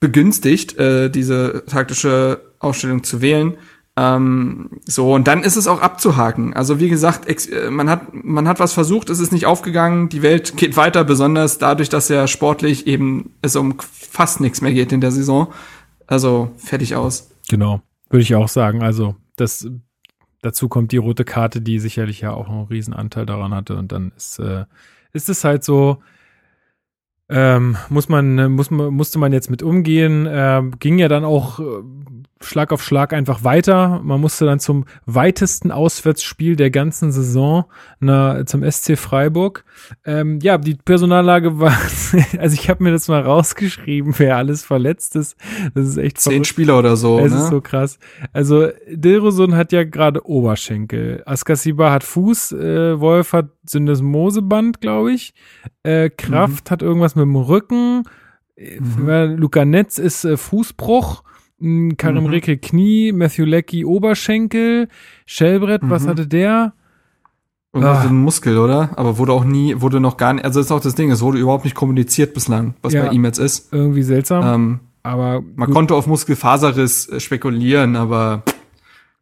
begünstigt, 0.00 0.78
äh, 0.78 1.08
diese 1.10 1.64
taktische 1.66 2.40
Ausstellung 2.58 3.04
zu 3.04 3.20
wählen. 3.20 3.56
Ähm, 3.98 4.70
so 4.84 5.14
und 5.14 5.26
dann 5.26 5.42
ist 5.42 5.56
es 5.56 5.66
auch 5.66 5.80
abzuhaken. 5.80 6.52
Also 6.54 6.80
wie 6.80 6.88
gesagt, 6.88 7.26
äh, 7.28 7.70
man 7.70 7.88
hat 7.88 8.12
man 8.12 8.46
hat 8.46 8.60
was 8.60 8.74
versucht, 8.74 9.08
es 9.08 9.20
ist 9.20 9.32
nicht 9.32 9.46
aufgegangen. 9.46 10.08
Die 10.08 10.22
Welt 10.22 10.56
geht 10.56 10.76
weiter, 10.76 11.04
besonders 11.04 11.58
dadurch, 11.58 11.88
dass 11.88 12.08
ja 12.08 12.26
sportlich 12.26 12.86
eben 12.86 13.30
es 13.42 13.56
um 13.56 13.76
fast 13.80 14.40
nichts 14.40 14.60
mehr 14.60 14.72
geht 14.72 14.92
in 14.92 15.00
der 15.00 15.12
Saison. 15.12 15.52
Also 16.06 16.50
fertig 16.58 16.94
aus. 16.94 17.30
Genau, 17.48 17.80
würde 18.10 18.22
ich 18.22 18.34
auch 18.34 18.48
sagen. 18.48 18.82
Also 18.82 19.16
das 19.36 19.66
Dazu 20.46 20.68
kommt 20.68 20.92
die 20.92 20.98
rote 20.98 21.24
Karte, 21.24 21.60
die 21.60 21.80
sicherlich 21.80 22.20
ja 22.20 22.32
auch 22.32 22.48
einen 22.48 22.66
riesen 22.66 22.94
Anteil 22.94 23.26
daran 23.26 23.52
hatte. 23.52 23.76
Und 23.76 23.90
dann 23.90 24.12
ist, 24.16 24.38
äh, 24.38 24.64
ist 25.12 25.28
es 25.28 25.42
halt 25.42 25.64
so, 25.64 25.98
ähm, 27.28 27.76
muss 27.88 28.08
man, 28.08 28.52
muss 28.52 28.70
man, 28.70 28.94
musste 28.94 29.18
man 29.18 29.32
jetzt 29.32 29.50
mit 29.50 29.64
umgehen. 29.64 30.24
Äh, 30.26 30.62
ging 30.78 30.98
ja 30.98 31.08
dann 31.08 31.24
auch 31.24 31.58
äh, 31.58 31.62
Schlag 32.42 32.70
auf 32.70 32.82
Schlag 32.82 33.14
einfach 33.14 33.44
weiter. 33.44 34.00
Man 34.02 34.20
musste 34.20 34.44
dann 34.44 34.60
zum 34.60 34.84
weitesten 35.06 35.70
Auswärtsspiel 35.70 36.54
der 36.54 36.70
ganzen 36.70 37.10
Saison 37.10 37.64
na, 37.98 38.44
zum 38.44 38.68
SC 38.68 38.98
Freiburg. 38.98 39.64
Ähm, 40.04 40.38
ja, 40.42 40.58
die 40.58 40.74
Personallage 40.74 41.58
war, 41.58 41.72
also 42.38 42.54
ich 42.54 42.68
habe 42.68 42.84
mir 42.84 42.92
das 42.92 43.08
mal 43.08 43.22
rausgeschrieben, 43.22 44.14
wer 44.18 44.36
alles 44.36 44.64
verletzt 44.64 45.16
ist. 45.16 45.36
Das 45.74 45.88
ist 45.88 45.96
echt 45.96 46.20
zehn 46.20 46.32
verrückt. 46.32 46.46
Spieler 46.46 46.78
oder 46.78 46.96
so. 46.96 47.18
Es 47.20 47.32
ne? 47.32 47.38
ist 47.38 47.48
so 47.48 47.62
krass. 47.62 47.98
Also 48.34 48.68
Dilrosun 48.90 49.56
hat 49.56 49.72
ja 49.72 49.84
gerade 49.84 50.26
Oberschenkel, 50.26 51.22
Askasiba 51.24 51.90
hat 51.90 52.04
Fuß, 52.04 52.52
äh, 52.52 53.00
Wolf 53.00 53.32
hat 53.32 53.48
Syndesmoseband, 53.64 54.82
glaube 54.82 55.12
ich. 55.12 55.32
Äh, 55.82 56.10
Kraft 56.10 56.68
mhm. 56.68 56.70
hat 56.70 56.82
irgendwas 56.82 57.16
mit 57.16 57.22
dem 57.22 57.36
Rücken. 57.36 58.02
Mhm. 58.58 59.36
Luca 59.36 59.64
Netz 59.64 59.98
ist 59.98 60.24
äh, 60.24 60.36
Fußbruch. 60.36 61.22
Karim 61.58 62.24
mhm. 62.24 62.30
Ricke 62.30 62.58
Knie, 62.58 63.12
Matthew 63.12 63.44
Leckie 63.44 63.84
Oberschenkel, 63.84 64.88
Shellbrett, 65.24 65.82
mhm. 65.82 65.90
was 65.90 66.06
hatte 66.06 66.26
der? 66.26 66.74
Irgendwas 67.72 68.04
ah. 68.04 68.08
ein 68.08 68.16
Muskel, 68.16 68.58
oder? 68.58 68.90
Aber 68.96 69.18
wurde 69.18 69.32
auch 69.32 69.44
nie, 69.44 69.80
wurde 69.80 70.00
noch 70.00 70.16
gar 70.16 70.34
nicht, 70.34 70.44
also 70.44 70.60
das 70.60 70.66
ist 70.66 70.72
auch 70.72 70.80
das 70.80 70.94
Ding, 70.94 71.10
es 71.10 71.20
wurde 71.22 71.38
überhaupt 71.38 71.64
nicht 71.64 71.74
kommuniziert 71.74 72.34
bislang, 72.34 72.74
was 72.82 72.92
ja, 72.92 73.04
bei 73.04 73.12
ihm 73.12 73.24
jetzt 73.24 73.38
ist. 73.38 73.72
Irgendwie 73.72 74.02
seltsam. 74.02 74.44
Ähm, 74.44 74.80
aber 75.02 75.42
man 75.54 75.66
gut. 75.66 75.74
konnte 75.74 75.94
auf 75.94 76.06
Muskelfaserriss 76.06 77.08
äh, 77.08 77.20
spekulieren, 77.20 77.96
aber 77.96 78.42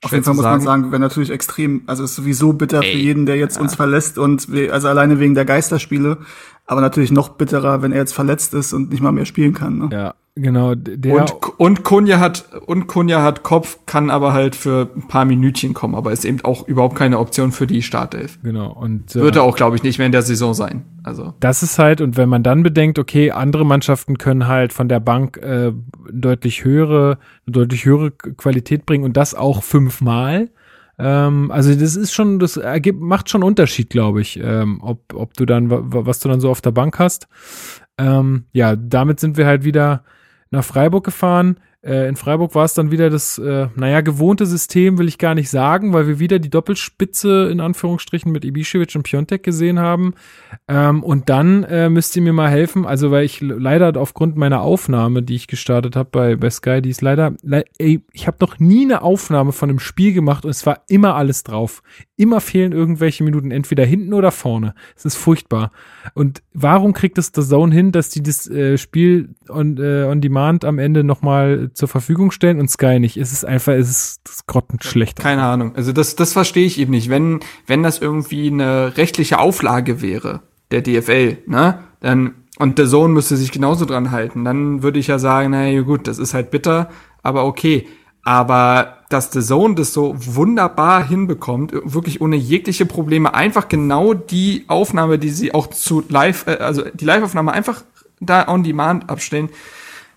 auf 0.02 0.12
jeden 0.12 0.24
Fall 0.24 0.34
muss 0.34 0.42
sagen. 0.42 0.64
man 0.64 0.64
sagen, 0.64 0.92
wäre 0.92 1.00
natürlich 1.00 1.30
extrem, 1.30 1.82
also 1.86 2.04
ist 2.04 2.14
sowieso 2.14 2.52
bitter 2.52 2.82
Ey, 2.82 2.92
für 2.92 2.98
jeden, 2.98 3.26
der 3.26 3.36
jetzt 3.36 3.56
ja. 3.56 3.62
uns 3.62 3.74
verlässt 3.74 4.18
und 4.18 4.48
also 4.70 4.88
alleine 4.88 5.18
wegen 5.20 5.34
der 5.34 5.44
Geisterspiele, 5.44 6.18
aber 6.66 6.80
natürlich 6.80 7.10
noch 7.10 7.30
bitterer, 7.30 7.82
wenn 7.82 7.92
er 7.92 7.98
jetzt 7.98 8.14
verletzt 8.14 8.54
ist 8.54 8.72
und 8.72 8.90
nicht 8.90 9.02
mal 9.02 9.12
mehr 9.12 9.24
spielen 9.24 9.54
kann. 9.54 9.78
Ne? 9.78 9.88
Ja, 9.92 10.14
Genau, 10.36 10.74
der 10.74 11.14
und, 11.14 11.32
und 11.58 11.84
Kunja 11.84 12.18
hat 12.18 12.52
und 12.66 12.88
Kunja 12.88 13.22
hat 13.22 13.44
Kopf, 13.44 13.78
kann 13.86 14.10
aber 14.10 14.32
halt 14.32 14.56
für 14.56 14.90
ein 14.96 15.06
paar 15.06 15.24
Minütchen 15.24 15.74
kommen, 15.74 15.94
aber 15.94 16.10
ist 16.10 16.24
eben 16.24 16.40
auch 16.40 16.66
überhaupt 16.66 16.96
keine 16.96 17.20
Option 17.20 17.52
für 17.52 17.68
die 17.68 17.82
Startelf. 17.82 18.40
Genau 18.42 18.72
und 18.72 19.14
äh, 19.14 19.20
würde 19.20 19.42
auch, 19.42 19.54
glaube 19.54 19.76
ich, 19.76 19.84
nicht 19.84 19.98
mehr 19.98 20.06
in 20.06 20.12
der 20.12 20.22
Saison 20.22 20.52
sein. 20.52 20.84
Also 21.04 21.34
das 21.38 21.62
ist 21.62 21.78
halt 21.78 22.00
und 22.00 22.16
wenn 22.16 22.28
man 22.28 22.42
dann 22.42 22.64
bedenkt, 22.64 22.98
okay, 22.98 23.30
andere 23.30 23.64
Mannschaften 23.64 24.18
können 24.18 24.48
halt 24.48 24.72
von 24.72 24.88
der 24.88 24.98
Bank 24.98 25.36
äh, 25.36 25.72
deutlich 26.10 26.64
höhere, 26.64 27.18
deutlich 27.46 27.84
höhere 27.84 28.10
Qualität 28.10 28.86
bringen 28.86 29.04
und 29.04 29.16
das 29.16 29.36
auch 29.36 29.62
fünfmal. 29.62 30.50
Ähm, 30.98 31.52
also 31.52 31.72
das 31.72 31.94
ist 31.94 32.12
schon, 32.12 32.40
das 32.40 32.56
ergibt, 32.56 33.00
macht 33.00 33.30
schon 33.30 33.44
Unterschied, 33.44 33.88
glaube 33.88 34.20
ich, 34.20 34.40
ähm, 34.42 34.80
ob 34.82 35.14
ob 35.14 35.34
du 35.34 35.46
dann 35.46 35.68
was 35.70 36.18
du 36.18 36.28
dann 36.28 36.40
so 36.40 36.50
auf 36.50 36.60
der 36.60 36.72
Bank 36.72 36.98
hast. 36.98 37.28
Ähm, 37.98 38.46
ja, 38.52 38.74
damit 38.74 39.20
sind 39.20 39.36
wir 39.36 39.46
halt 39.46 39.62
wieder 39.62 40.02
nach 40.54 40.64
Freiburg 40.64 41.04
gefahren. 41.04 41.56
Äh, 41.84 42.08
in 42.08 42.16
Freiburg 42.16 42.54
war 42.54 42.64
es 42.64 42.72
dann 42.72 42.90
wieder 42.90 43.10
das, 43.10 43.36
äh, 43.36 43.68
naja, 43.76 44.00
gewohnte 44.00 44.46
System, 44.46 44.96
will 44.96 45.08
ich 45.08 45.18
gar 45.18 45.34
nicht 45.34 45.50
sagen, 45.50 45.92
weil 45.92 46.06
wir 46.06 46.18
wieder 46.18 46.38
die 46.38 46.48
Doppelspitze 46.48 47.50
in 47.52 47.60
Anführungsstrichen 47.60 48.32
mit 48.32 48.44
Ibišević 48.44 48.96
und 48.96 49.02
Piontek 49.02 49.42
gesehen 49.42 49.78
haben. 49.78 50.14
Ähm, 50.66 51.02
und 51.02 51.28
dann 51.28 51.62
äh, 51.64 51.90
müsst 51.90 52.16
ihr 52.16 52.22
mir 52.22 52.32
mal 52.32 52.48
helfen, 52.48 52.86
also 52.86 53.10
weil 53.10 53.24
ich 53.24 53.42
leider 53.42 54.00
aufgrund 54.00 54.36
meiner 54.36 54.62
Aufnahme, 54.62 55.22
die 55.22 55.34
ich 55.34 55.46
gestartet 55.46 55.94
habe 55.94 56.08
bei, 56.10 56.36
bei 56.36 56.48
Sky, 56.48 56.80
die 56.80 56.88
ist 56.88 57.02
leider, 57.02 57.34
le 57.42 57.64
ey, 57.78 58.00
ich 58.12 58.26
habe 58.26 58.38
noch 58.40 58.58
nie 58.58 58.84
eine 58.84 59.02
Aufnahme 59.02 59.52
von 59.52 59.68
einem 59.68 59.78
Spiel 59.78 60.14
gemacht 60.14 60.44
und 60.44 60.50
es 60.50 60.64
war 60.64 60.82
immer 60.88 61.16
alles 61.16 61.42
drauf. 61.42 61.82
Immer 62.16 62.40
fehlen 62.40 62.72
irgendwelche 62.72 63.24
Minuten, 63.24 63.50
entweder 63.50 63.84
hinten 63.84 64.14
oder 64.14 64.30
vorne. 64.30 64.74
Es 64.96 65.04
ist 65.04 65.16
furchtbar. 65.16 65.70
Und 66.14 66.42
warum 66.52 66.94
kriegt 66.94 67.18
es 67.18 67.32
der 67.32 67.44
Zone 67.44 67.74
hin, 67.74 67.92
dass 67.92 68.08
die 68.08 68.22
das 68.22 68.48
äh, 68.48 68.78
Spiel 68.78 69.34
on, 69.50 69.76
äh, 69.76 70.04
on 70.04 70.20
Demand 70.22 70.64
am 70.64 70.78
Ende 70.78 71.04
nochmal 71.04 71.70
zur 71.74 71.88
Verfügung 71.88 72.30
stellen 72.30 72.60
und 72.60 72.70
Sky 72.70 72.98
nicht. 73.00 73.16
Es 73.16 73.32
ist 73.32 73.44
einfach, 73.44 73.72
es 73.72 73.90
ist 73.90 74.46
grottenschlecht. 74.46 75.18
Keine 75.18 75.42
Ahnung. 75.42 75.74
Also 75.76 75.92
das, 75.92 76.16
das 76.16 76.32
verstehe 76.32 76.66
ich 76.66 76.78
eben 76.78 76.92
nicht. 76.92 77.10
Wenn, 77.10 77.40
wenn 77.66 77.82
das 77.82 77.98
irgendwie 77.98 78.46
eine 78.48 78.96
rechtliche 78.96 79.38
Auflage 79.38 80.00
wäre, 80.00 80.42
der 80.70 80.82
DFL, 80.82 81.38
ne, 81.46 81.78
dann, 82.00 82.34
und 82.58 82.78
der 82.78 82.86
Sohn 82.86 83.12
müsste 83.12 83.36
sich 83.36 83.52
genauso 83.52 83.84
dran 83.84 84.10
halten, 84.10 84.44
dann 84.44 84.82
würde 84.82 84.98
ich 84.98 85.08
ja 85.08 85.18
sagen, 85.18 85.50
naja, 85.50 85.80
gut, 85.82 86.06
das 86.06 86.18
ist 86.18 86.34
halt 86.34 86.50
bitter, 86.50 86.90
aber 87.22 87.44
okay. 87.44 87.86
Aber 88.22 88.98
dass 89.10 89.30
The 89.32 89.40
Zone 89.42 89.74
das 89.74 89.92
so 89.92 90.14
wunderbar 90.16 91.06
hinbekommt, 91.06 91.72
wirklich 91.84 92.20
ohne 92.20 92.36
jegliche 92.36 92.86
Probleme, 92.86 93.34
einfach 93.34 93.68
genau 93.68 94.14
die 94.14 94.64
Aufnahme, 94.66 95.18
die 95.18 95.30
sie 95.30 95.52
auch 95.52 95.68
zu 95.68 96.02
live, 96.08 96.46
äh, 96.46 96.56
also 96.56 96.84
die 96.92 97.04
Live-Aufnahme 97.04 97.52
einfach 97.52 97.82
da 98.20 98.48
on 98.48 98.62
demand 98.62 99.10
abstellen, 99.10 99.50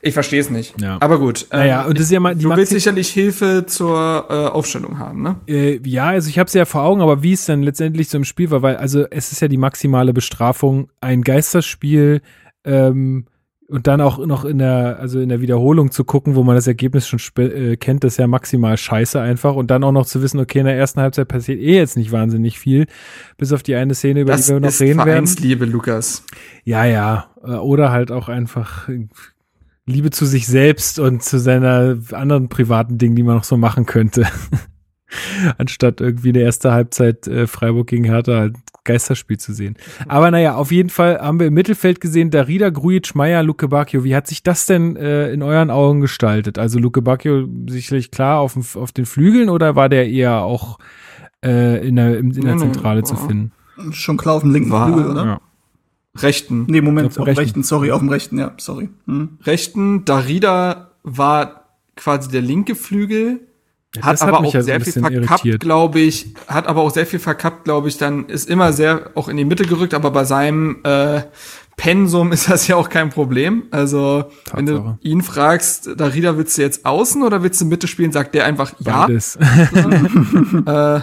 Ich 0.01 0.13
verstehe 0.13 0.39
es 0.39 0.49
nicht. 0.49 0.79
Ja. 0.79 0.97
Aber 0.99 1.19
gut. 1.19 1.47
ähm, 1.51 1.59
Naja, 1.59 1.85
und 1.85 1.97
das 1.97 2.05
ist 2.05 2.11
ja 2.11 2.19
mal 2.19 2.35
du 2.35 2.55
willst 2.55 2.71
sicherlich 2.71 3.09
Hilfe 3.09 3.65
zur 3.65 4.25
äh, 4.29 4.33
Aufstellung 4.33 4.99
haben, 4.99 5.21
ne? 5.21 5.37
Äh, 5.47 5.79
ja, 5.87 6.05
also 6.07 6.29
ich 6.29 6.37
habe 6.39 6.47
es 6.47 6.53
ja 6.53 6.65
vor 6.65 6.83
Augen, 6.83 7.01
aber 7.01 7.23
wie 7.23 7.33
es 7.33 7.45
dann 7.45 7.63
letztendlich 7.63 8.09
so 8.09 8.17
im 8.17 8.23
Spiel 8.23 8.51
war, 8.51 8.61
weil 8.61 8.77
also 8.77 9.05
es 9.09 9.31
ist 9.31 9.41
ja 9.41 9.47
die 9.47 9.57
maximale 9.57 10.13
Bestrafung, 10.13 10.89
ein 11.01 11.23
Geisterspiel 11.23 12.21
ähm, 12.63 13.25
und 13.69 13.87
dann 13.87 13.99
auch 13.99 14.25
noch 14.25 14.45
in 14.45 14.59
der 14.59 14.97
also 14.99 15.19
in 15.19 15.27
der 15.29 15.41
Wiederholung 15.41 15.91
zu 15.91 16.05
gucken, 16.05 16.35
wo 16.35 16.43
man 16.43 16.55
das 16.55 16.67
Ergebnis 16.67 17.07
schon 17.07 17.19
äh, 17.43 17.75
kennt, 17.75 18.03
das 18.03 18.13
ist 18.13 18.17
ja 18.17 18.27
maximal 18.27 18.77
scheiße 18.77 19.19
einfach 19.19 19.55
und 19.55 19.71
dann 19.71 19.83
auch 19.83 19.91
noch 19.91 20.05
zu 20.05 20.21
wissen, 20.21 20.39
okay, 20.39 20.59
in 20.59 20.65
der 20.65 20.77
ersten 20.77 21.01
Halbzeit 21.01 21.27
passiert 21.27 21.59
eh 21.59 21.75
jetzt 21.75 21.97
nicht 21.97 22.11
wahnsinnig 22.11 22.59
viel, 22.59 22.85
bis 23.37 23.51
auf 23.51 23.63
die 23.63 23.75
eine 23.75 23.93
Szene, 23.93 24.21
über 24.21 24.33
Das 24.33 24.45
die 24.45 24.53
wir 24.53 24.59
noch 24.61 24.69
ist 24.69 24.79
reden 24.79 24.99
werden. 24.99 25.09
Vereinsliebe, 25.09 25.65
Lukas. 25.65 26.23
Ja, 26.63 26.85
ja. 26.85 27.27
Äh, 27.43 27.55
Oder 27.55 27.91
halt 27.91 28.11
auch 28.11 28.29
einfach 28.29 28.87
Liebe 29.87 30.09
zu 30.11 30.25
sich 30.25 30.45
selbst 30.47 30.99
und 30.99 31.23
zu 31.23 31.39
seiner 31.39 31.97
anderen 32.11 32.49
privaten 32.49 32.97
Dingen, 32.97 33.15
die 33.15 33.23
man 33.23 33.35
noch 33.35 33.43
so 33.45 33.57
machen 33.57 33.85
könnte. 33.87 34.27
Anstatt 35.57 36.01
irgendwie 36.01 36.29
eine 36.29 36.39
erste 36.39 36.73
Halbzeit 36.73 37.27
äh, 37.27 37.47
Freiburg 37.47 37.87
gegen 37.87 38.03
Hertha 38.03 38.37
halt 38.37 38.55
Geisterspiel 38.83 39.37
zu 39.37 39.53
sehen. 39.53 39.77
Aber 40.07 40.29
naja, 40.31 40.55
auf 40.55 40.71
jeden 40.71 40.89
Fall 40.89 41.17
haben 41.19 41.39
wir 41.39 41.47
im 41.47 41.53
Mittelfeld 41.53 42.01
gesehen, 42.01 42.29
Darida, 42.29 42.69
Grujic, 42.69 43.15
Meier, 43.15 43.43
Luke 43.43 43.67
Bacchio. 43.69 44.03
Wie 44.03 44.15
hat 44.15 44.27
sich 44.27 44.43
das 44.43 44.65
denn 44.65 44.97
äh, 44.97 45.31
in 45.31 45.41
euren 45.43 45.69
Augen 45.71 46.01
gestaltet? 46.01 46.59
Also 46.59 46.79
Luke 46.79 47.01
Bacchio 47.01 47.47
sicherlich 47.69 48.11
klar 48.11 48.39
auf, 48.39 48.53
dem- 48.53 48.65
auf 48.75 48.91
den 48.91 49.05
Flügeln 49.05 49.49
oder 49.49 49.75
war 49.77 49.87
der 49.87 50.09
eher 50.09 50.41
auch 50.41 50.77
äh, 51.43 51.87
in 51.87 51.95
der, 51.95 52.17
in 52.19 52.31
der 52.31 52.57
Zentrale 52.57 53.03
zu 53.03 53.15
finden? 53.15 53.51
Schon 53.91 54.17
klar 54.17 54.35
auf 54.35 54.41
dem 54.41 54.51
linken 54.51 54.71
War- 54.71 54.87
Flügel, 54.91 55.11
oder? 55.11 55.25
Ja. 55.25 55.41
Rechten. 56.17 56.65
Nee, 56.67 56.81
Moment, 56.81 57.07
Auf 57.07 57.13
dem 57.15 57.23
rechten. 57.23 57.39
rechten. 57.41 57.63
sorry, 57.63 57.91
auf 57.91 57.99
dem 57.99 58.09
rechten, 58.09 58.39
ja, 58.39 58.53
sorry. 58.57 58.89
Hm. 59.05 59.37
Rechten. 59.43 60.05
Darida 60.05 60.91
war 61.03 61.65
quasi 61.95 62.29
der 62.29 62.41
linke 62.41 62.75
Flügel. 62.75 63.41
Hat 64.01 64.13
das 64.13 64.21
hat 64.21 64.29
aber 64.29 64.39
auch 64.39 64.53
ja 64.53 64.61
so 64.61 64.65
sehr 64.65 64.81
viel 64.81 64.93
verkappt, 64.93 65.59
glaube 65.59 65.99
ich. 65.99 66.33
Hat 66.47 66.67
aber 66.67 66.81
auch 66.81 66.91
sehr 66.91 67.05
viel 67.05 67.19
verkappt, 67.19 67.63
glaube 67.63 67.87
ich. 67.87 67.97
Dann 67.97 68.25
ist 68.27 68.49
immer 68.49 68.73
sehr 68.73 69.11
auch 69.15 69.27
in 69.27 69.37
die 69.37 69.45
Mitte 69.45 69.65
gerückt, 69.65 69.93
aber 69.93 70.11
bei 70.11 70.23
seinem 70.25 70.77
äh, 70.83 71.21
Pensum 71.77 72.31
ist 72.31 72.49
das 72.49 72.67
ja 72.67 72.75
auch 72.75 72.89
kein 72.89 73.11
Problem. 73.11 73.63
Also, 73.71 74.25
wenn 74.53 74.65
du 74.65 74.73
Tatsache. 74.77 74.97
ihn 75.03 75.21
fragst, 75.21 75.89
Darida, 75.95 76.35
willst 76.35 76.57
du 76.57 76.63
jetzt 76.63 76.85
außen 76.85 77.21
oder 77.21 77.43
willst 77.43 77.61
du 77.61 77.65
Mitte 77.65 77.87
spielen, 77.87 78.11
sagt 78.11 78.33
der 78.35 78.45
einfach 78.45 78.73
ja. 78.79 79.05
Beides. 79.05 79.37
Äh, 80.65 80.99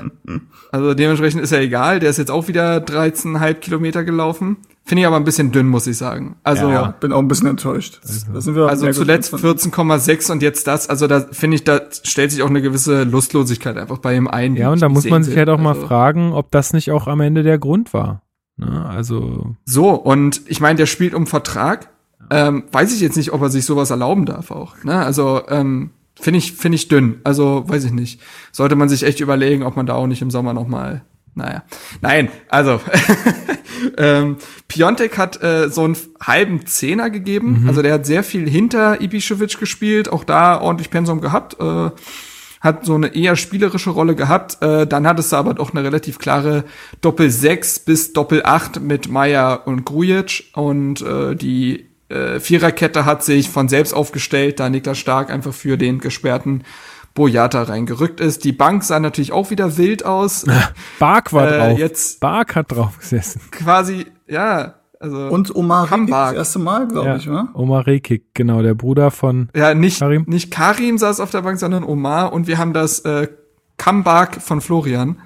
also 0.72 0.94
dementsprechend 0.94 1.40
ist 1.42 1.50
ja 1.52 1.58
egal. 1.60 2.00
Der 2.00 2.10
ist 2.10 2.18
jetzt 2.18 2.30
auch 2.30 2.48
wieder 2.48 2.78
13,5 2.78 3.54
Kilometer 3.54 4.02
gelaufen. 4.04 4.56
Finde 4.84 5.02
ich 5.02 5.06
aber 5.06 5.16
ein 5.16 5.24
bisschen 5.24 5.52
dünn, 5.52 5.68
muss 5.68 5.86
ich 5.86 5.96
sagen. 5.96 6.36
Also, 6.42 6.68
Ja, 6.68 6.88
bin 7.00 7.12
auch 7.12 7.20
ein 7.20 7.28
bisschen 7.28 7.46
enttäuscht. 7.46 8.00
Also 8.04 8.52
gut 8.86 8.94
zuletzt 8.94 9.30
von- 9.30 9.38
14,6 9.40 10.30
und 10.32 10.42
jetzt 10.42 10.66
das. 10.66 10.90
Also 10.90 11.06
da 11.06 11.20
finde 11.20 11.54
ich, 11.54 11.64
da 11.64 11.80
stellt 12.02 12.32
sich 12.32 12.42
auch 12.42 12.50
eine 12.50 12.60
gewisse 12.60 13.04
Lustlosigkeit 13.04 13.78
einfach 13.78 13.98
bei 13.98 14.14
ihm 14.16 14.26
ein. 14.28 14.56
Ja, 14.56 14.70
und 14.70 14.82
da 14.82 14.88
muss 14.88 15.04
man 15.08 15.22
sich 15.22 15.32
will. 15.34 15.38
halt 15.38 15.48
auch 15.50 15.60
mal 15.60 15.74
Also- 15.74 15.86
fragen, 15.86 16.32
ob 16.32 16.50
das 16.50 16.72
nicht 16.74 16.90
auch 16.90 17.06
am 17.06 17.20
Ende 17.20 17.42
der 17.44 17.58
Grund 17.58 17.94
war. 17.94 18.20
Ne? 18.56 18.86
Also, 18.86 19.56
So, 19.64 19.90
und 19.90 20.42
ich 20.46 20.60
meine, 20.60 20.76
der 20.76 20.86
spielt 20.86 21.14
um 21.14 21.26
Vertrag. 21.26 21.88
Ähm, 22.30 22.64
weiß 22.72 22.94
ich 22.94 23.00
jetzt 23.00 23.16
nicht, 23.16 23.32
ob 23.32 23.42
er 23.42 23.50
sich 23.50 23.64
sowas 23.64 23.90
erlauben 23.90 24.24
darf 24.24 24.50
auch. 24.50 24.82
Ne? 24.82 24.94
Also 24.94 25.42
ähm, 25.48 25.90
finde 26.18 26.38
ich 26.38 26.52
finde 26.52 26.76
ich 26.76 26.88
dünn. 26.88 27.20
Also 27.24 27.64
weiß 27.66 27.84
ich 27.84 27.92
nicht. 27.92 28.20
Sollte 28.50 28.76
man 28.76 28.88
sich 28.88 29.02
echt 29.02 29.20
überlegen, 29.20 29.62
ob 29.62 29.76
man 29.76 29.86
da 29.86 29.94
auch 29.94 30.06
nicht 30.06 30.22
im 30.22 30.30
Sommer 30.30 30.54
noch 30.54 30.66
mal. 30.66 31.02
Naja, 31.34 31.64
nein. 32.00 32.28
Also 32.48 32.80
ähm, 33.98 34.36
Piontek 34.68 35.18
hat 35.18 35.42
äh, 35.42 35.68
so 35.68 35.82
einen 35.82 35.96
halben 36.22 36.64
Zehner 36.66 37.10
gegeben. 37.10 37.64
Also 37.68 37.82
der 37.82 37.92
hat 37.94 38.06
sehr 38.06 38.22
viel 38.22 38.48
hinter 38.48 39.00
Ibišević 39.00 39.58
gespielt, 39.58 40.08
auch 40.08 40.24
da 40.24 40.60
ordentlich 40.60 40.90
Pensum 40.90 41.20
gehabt. 41.20 41.60
Äh, 41.60 41.90
hat 42.64 42.84
so 42.84 42.94
eine 42.94 43.14
eher 43.14 43.36
spielerische 43.36 43.90
Rolle 43.90 44.16
gehabt. 44.16 44.60
Äh, 44.62 44.86
dann 44.88 45.06
hattest 45.06 45.30
du 45.30 45.36
aber 45.36 45.54
doch 45.54 45.72
eine 45.72 45.84
relativ 45.84 46.18
klare 46.18 46.64
Doppel 47.00 47.30
6 47.30 47.80
bis 47.80 48.12
Doppel 48.12 48.42
8 48.44 48.80
mit 48.80 49.08
Meier 49.08 49.62
und 49.66 49.84
Grujic. 49.84 50.44
Und 50.54 51.02
äh, 51.02 51.36
die 51.36 51.86
äh, 52.08 52.40
Viererkette 52.40 53.04
hat 53.04 53.22
sich 53.22 53.50
von 53.50 53.68
selbst 53.68 53.92
aufgestellt, 53.92 54.58
da 54.60 54.68
Niklas 54.70 54.98
Stark 54.98 55.30
einfach 55.30 55.52
für 55.54 55.76
den 55.78 55.98
gesperrten 56.00 56.64
Boyata 57.14 57.62
reingerückt 57.62 58.18
ist. 58.20 58.42
Die 58.44 58.52
Bank 58.52 58.82
sah 58.82 58.98
natürlich 58.98 59.30
auch 59.32 59.50
wieder 59.50 59.76
wild 59.76 60.04
aus. 60.04 60.44
Bark 60.98 61.32
war 61.32 61.46
Äh, 61.52 61.58
drauf. 61.58 61.78
jetzt- 61.78 62.18
Bark 62.20 62.56
hat 62.56 62.72
drauf 62.72 62.98
gesessen. 62.98 63.40
Quasi, 63.52 64.06
ja, 64.26 64.74
also. 65.04 65.28
Und 65.28 65.54
Omar 65.54 65.90
Rekik 65.90 66.08
das 66.10 66.32
erste 66.32 66.58
Mal, 66.58 66.88
glaube 66.88 67.08
Ja. 67.08 67.16
ich, 67.16 67.28
oder? 67.28 67.48
Omar 67.54 67.86
Rekik, 67.86 68.24
genau, 68.34 68.62
der 68.62 68.74
Bruder 68.74 69.10
von. 69.10 69.48
Ja, 69.54 69.74
nicht 69.74 70.00
Karim? 70.00 70.24
nicht 70.26 70.50
Karim 70.50 70.98
saß 70.98 71.20
auf 71.20 71.30
der 71.30 71.42
Bank, 71.42 71.58
sondern 71.58 71.84
Omar 71.84 72.32
und 72.32 72.46
wir 72.46 72.58
haben 72.58 72.72
das 72.72 73.00
äh, 73.00 73.28
Comeback 73.76 74.40
von 74.40 74.60
Florian, 74.60 75.16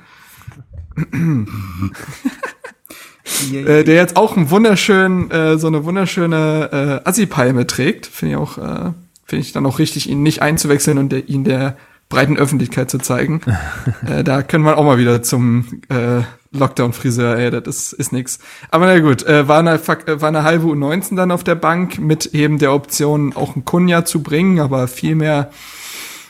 äh, 3.53 3.85
der 3.85 3.95
jetzt 3.95 4.17
auch 4.17 4.37
einen 4.37 4.51
wunderschönen, 4.51 5.31
äh, 5.31 5.59
so 5.59 5.67
eine 5.67 5.85
wunderschöne 5.85 7.01
äh, 7.05 7.09
Assi-Palme 7.09 7.67
trägt. 7.67 8.07
Finde 8.07 8.35
ich 8.35 8.39
auch, 8.41 8.59
äh, 8.59 8.93
finde 9.25 9.41
ich 9.43 9.53
dann 9.53 9.67
auch 9.67 9.79
richtig, 9.79 10.09
ihn 10.09 10.23
nicht 10.23 10.43
einzuwechseln 10.43 10.99
und 10.99 11.11
der, 11.11 11.29
ihn 11.29 11.45
der 11.45 11.77
breiten 12.09 12.37
Öffentlichkeit 12.37 12.91
zu 12.91 12.99
zeigen. 12.99 13.41
äh, 14.07 14.25
da 14.25 14.43
können 14.43 14.65
wir 14.65 14.79
auch 14.79 14.85
mal 14.85 14.99
wieder 14.99 15.23
zum 15.23 15.83
äh, 15.89 16.23
Lockdown-Friseur, 16.53 17.37
ey, 17.37 17.51
das 17.51 17.67
ist, 17.67 17.93
ist 17.93 18.13
nix. 18.13 18.39
Aber 18.71 18.87
na 18.87 18.99
gut, 19.01 19.23
äh, 19.25 19.47
war, 19.49 19.59
eine, 19.59 19.75
äh, 19.75 20.21
war 20.21 20.29
eine 20.29 20.43
halbe 20.43 20.67
U19 20.67 21.17
dann 21.17 21.31
auf 21.31 21.45
der 21.45 21.55
Bank 21.55 21.99
mit 21.99 22.27
eben 22.35 22.59
der 22.59 22.73
Option, 22.73 23.35
auch 23.37 23.55
einen 23.55 23.65
Kunja 23.65 24.05
zu 24.05 24.23
bringen, 24.23 24.59
aber 24.61 24.89
viel 24.89 25.15
mehr 25.15 25.51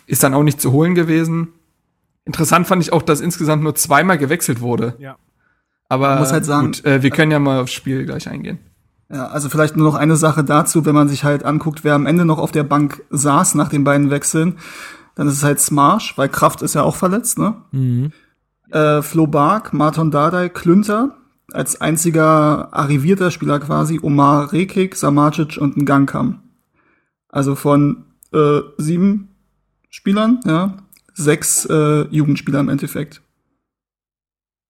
ist 0.06 0.22
dann 0.22 0.34
auch 0.34 0.42
nicht 0.42 0.60
zu 0.60 0.72
holen 0.72 0.94
gewesen. 0.94 1.48
Interessant 2.24 2.66
fand 2.66 2.82
ich 2.82 2.92
auch, 2.92 3.02
dass 3.02 3.20
insgesamt 3.20 3.62
nur 3.62 3.74
zweimal 3.74 4.18
gewechselt 4.18 4.60
wurde. 4.60 4.96
Ja. 4.98 5.16
Aber 5.88 6.10
Man 6.10 6.18
muss 6.18 6.32
halt 6.32 6.44
sagen- 6.44 6.66
gut, 6.66 6.84
äh, 6.84 7.02
wir 7.02 7.10
können 7.10 7.32
ja 7.32 7.38
mal 7.38 7.60
aufs 7.60 7.72
Spiel 7.72 8.04
gleich 8.04 8.28
eingehen. 8.28 8.58
Ja, 9.10 9.28
also 9.28 9.48
vielleicht 9.48 9.76
nur 9.76 9.90
noch 9.90 9.98
eine 9.98 10.16
Sache 10.16 10.44
dazu, 10.44 10.84
wenn 10.84 10.94
man 10.94 11.08
sich 11.08 11.24
halt 11.24 11.42
anguckt, 11.42 11.82
wer 11.82 11.94
am 11.94 12.04
Ende 12.04 12.26
noch 12.26 12.38
auf 12.38 12.52
der 12.52 12.64
Bank 12.64 13.02
saß 13.08 13.54
nach 13.54 13.70
den 13.70 13.84
beiden 13.84 14.10
Wechseln, 14.10 14.58
dann 15.18 15.26
ist 15.26 15.34
es 15.34 15.42
halt 15.42 15.58
Smarsch, 15.58 16.16
weil 16.16 16.28
Kraft 16.28 16.62
ist 16.62 16.76
ja 16.76 16.82
auch 16.84 16.94
verletzt, 16.94 17.38
ne? 17.38 17.56
Mhm. 17.72 18.12
Äh, 18.70 19.02
Flo 19.02 19.26
Bark, 19.26 19.72
Martin 19.72 20.12
Dardai, 20.12 20.48
Klünter, 20.48 21.16
als 21.52 21.80
einziger 21.80 22.72
arrivierter 22.72 23.30
Spieler 23.30 23.58
quasi, 23.58 23.98
Omar 24.00 24.52
Rekik, 24.52 24.94
Samacic 24.94 25.58
und 25.58 25.76
ein 25.76 25.84
Gangkam. 25.84 26.42
Also 27.28 27.56
von 27.56 28.04
äh, 28.32 28.60
sieben 28.76 29.34
Spielern, 29.90 30.38
ja, 30.46 30.78
sechs 31.14 31.66
äh, 31.66 32.02
Jugendspieler 32.14 32.60
im 32.60 32.68
Endeffekt. 32.68 33.20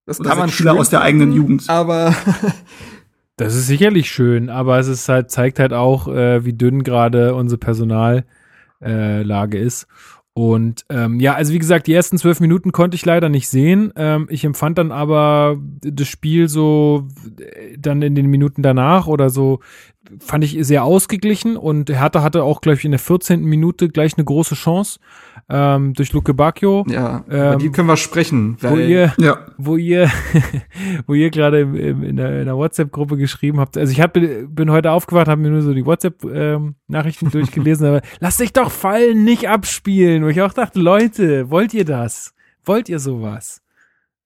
Das 0.07 0.19
Oder 0.19 0.35
sechs 0.35 0.55
Spieler 0.55 0.75
aus 0.79 0.89
der 0.89 1.03
eigenen 1.03 1.33
Jugend. 1.33 1.69
Aber 1.69 2.17
Das 3.37 3.55
ist 3.55 3.67
sicherlich 3.69 4.11
schön, 4.11 4.51
aber 4.51 4.81
es 4.81 4.89
ist 4.89 5.09
halt, 5.09 5.31
zeigt 5.31 5.61
halt 5.61 5.73
auch, 5.73 6.09
äh, 6.09 6.45
wie 6.45 6.55
dünn 6.55 6.83
gerade 6.83 7.37
unsere 7.37 7.59
Personallage 7.59 8.25
äh, 8.81 9.63
ist. 9.63 9.87
Und 10.39 10.85
ähm, 10.89 11.19
ja, 11.19 11.35
also 11.35 11.53
wie 11.53 11.59
gesagt, 11.59 11.89
die 11.89 11.95
ersten 11.95 12.17
zwölf 12.17 12.39
Minuten 12.39 12.71
konnte 12.71 12.95
ich 12.95 13.05
leider 13.05 13.29
nicht 13.29 13.49
sehen. 13.49 13.93
Ähm, 13.97 14.29
ich 14.31 14.45
empfand 14.45 14.79
dann 14.79 14.93
aber 14.93 15.59
das 15.81 16.07
Spiel 16.07 16.49
so 16.49 17.09
äh, 17.41 17.77
dann 17.77 18.03
in 18.03 18.15
den 18.15 18.27
Minuten 18.27 18.63
danach 18.63 19.09
oder 19.09 19.31
so 19.31 19.59
fand 20.21 20.45
ich 20.45 20.57
sehr 20.61 20.85
ausgeglichen 20.85 21.57
und 21.57 21.91
Hertha 21.91 22.23
hatte 22.23 22.45
auch, 22.45 22.61
glaube 22.61 22.79
ich, 22.79 22.85
in 22.85 22.93
der 22.93 23.01
14. 23.01 23.43
Minute 23.43 23.89
gleich 23.89 24.17
eine 24.17 24.25
große 24.25 24.55
Chance 24.55 25.01
ähm, 25.51 25.95
durch 25.95 26.13
Luke 26.13 26.35
Bacchio, 26.35 26.85
ja, 26.89 27.25
über 27.27 27.53
Ähm, 27.55 27.59
die 27.59 27.71
können 27.71 27.89
wir 27.89 27.97
sprechen. 27.97 28.57
wo 28.61 28.69
Weil 28.71 28.89
ihr 28.91 29.15
Ja, 29.19 29.47
wo 29.57 29.77
ihr, 29.77 30.11
wo 31.07 31.15
ihr 31.15 31.31
gerade 31.31 31.61
im- 31.61 31.75
im- 31.75 32.03
in 32.03 32.17
der, 32.17 32.41
in 32.41 32.45
der 32.47 32.57
WhatsApp-Gruppe 32.57 33.17
geschrieben 33.17 33.59
habt. 33.59 33.77
Also 33.79 33.91
ich 33.93 34.01
hab, 34.01 34.13
bin 34.13 34.71
heute 34.71 34.91
aufgewacht, 34.91 35.27
habe 35.29 35.41
mir 35.41 35.51
nur 35.51 35.63
so 35.63 35.73
die 35.73 35.87
WhatsApp-Nachrichten 35.87 37.31
durchgelesen, 37.31 37.87
aber 37.89 38.01
lasst 38.21 38.41
dich 38.41 38.53
doch 38.53 38.71
fallen, 38.71 39.25
nicht 39.25 39.49
abspielen. 39.49 40.23
Wo 40.25 40.29
ich 40.29 40.43
auch 40.43 40.53
dachte, 40.53 40.79
Leute, 40.81 41.51
wollt 41.51 41.75
ihr 41.75 41.85
das? 41.85 42.35
Wollt 42.65 42.89
ihr 42.89 42.99
sowas? 42.99 43.63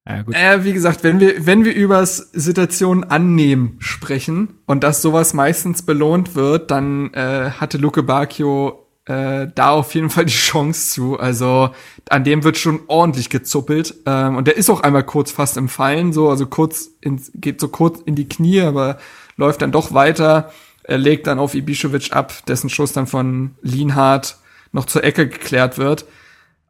Ja, 0.08 0.22
gut. 0.22 0.34
Äh, 0.34 0.64
wie 0.64 0.72
gesagt, 0.72 1.04
wenn 1.04 1.20
wir, 1.20 1.46
wenn 1.46 1.64
wir 1.64 1.72
über 1.74 2.04
Situationen 2.04 3.04
annehmen 3.04 3.76
sprechen 3.78 4.54
und 4.66 4.82
dass 4.82 5.00
sowas 5.00 5.32
meistens 5.32 5.82
belohnt 5.82 6.34
wird, 6.34 6.72
dann 6.72 7.12
äh, 7.14 7.50
hatte 7.50 7.78
Luke 7.78 8.02
Bacchio 8.02 8.81
äh, 9.06 9.48
da 9.54 9.70
auf 9.70 9.94
jeden 9.94 10.10
Fall 10.10 10.26
die 10.26 10.32
Chance 10.32 10.90
zu. 10.90 11.18
Also 11.18 11.70
an 12.08 12.24
dem 12.24 12.44
wird 12.44 12.56
schon 12.56 12.80
ordentlich 12.86 13.30
gezuppelt. 13.30 13.94
Ähm, 14.06 14.36
und 14.36 14.46
der 14.46 14.56
ist 14.56 14.70
auch 14.70 14.80
einmal 14.80 15.04
kurz 15.04 15.32
fast 15.32 15.56
im 15.56 15.68
Fallen, 15.68 16.12
so, 16.12 16.30
also 16.30 16.46
kurz 16.46 16.90
ins, 17.00 17.30
geht 17.34 17.60
so 17.60 17.68
kurz 17.68 18.00
in 18.00 18.14
die 18.14 18.28
Knie, 18.28 18.62
aber 18.62 18.98
läuft 19.36 19.62
dann 19.62 19.72
doch 19.72 19.92
weiter. 19.94 20.52
Er 20.84 20.98
legt 20.98 21.26
dann 21.26 21.38
auf 21.38 21.54
Ibišević 21.54 22.12
ab, 22.12 22.32
dessen 22.46 22.68
Schuss 22.68 22.92
dann 22.92 23.06
von 23.06 23.52
Lienhardt 23.62 24.36
noch 24.72 24.86
zur 24.86 25.04
Ecke 25.04 25.28
geklärt 25.28 25.78
wird. 25.78 26.06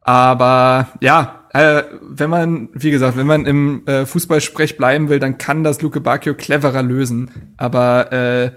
Aber 0.01 0.89
ja, 0.99 1.45
äh, 1.53 1.83
wenn 2.01 2.29
man, 2.29 2.69
wie 2.73 2.91
gesagt, 2.91 3.15
wenn 3.15 3.27
man 3.27 3.45
im 3.45 3.87
äh, 3.87 4.05
Fußballsprech 4.05 4.75
bleiben 4.75 5.07
will, 5.09 5.19
dann 5.19 5.37
kann 5.37 5.63
das 5.63 5.81
Luke 5.81 6.01
Bacchio 6.01 6.33
cleverer 6.33 6.83
lösen. 6.83 7.53
Aber 7.57 8.11
äh, 8.11 8.51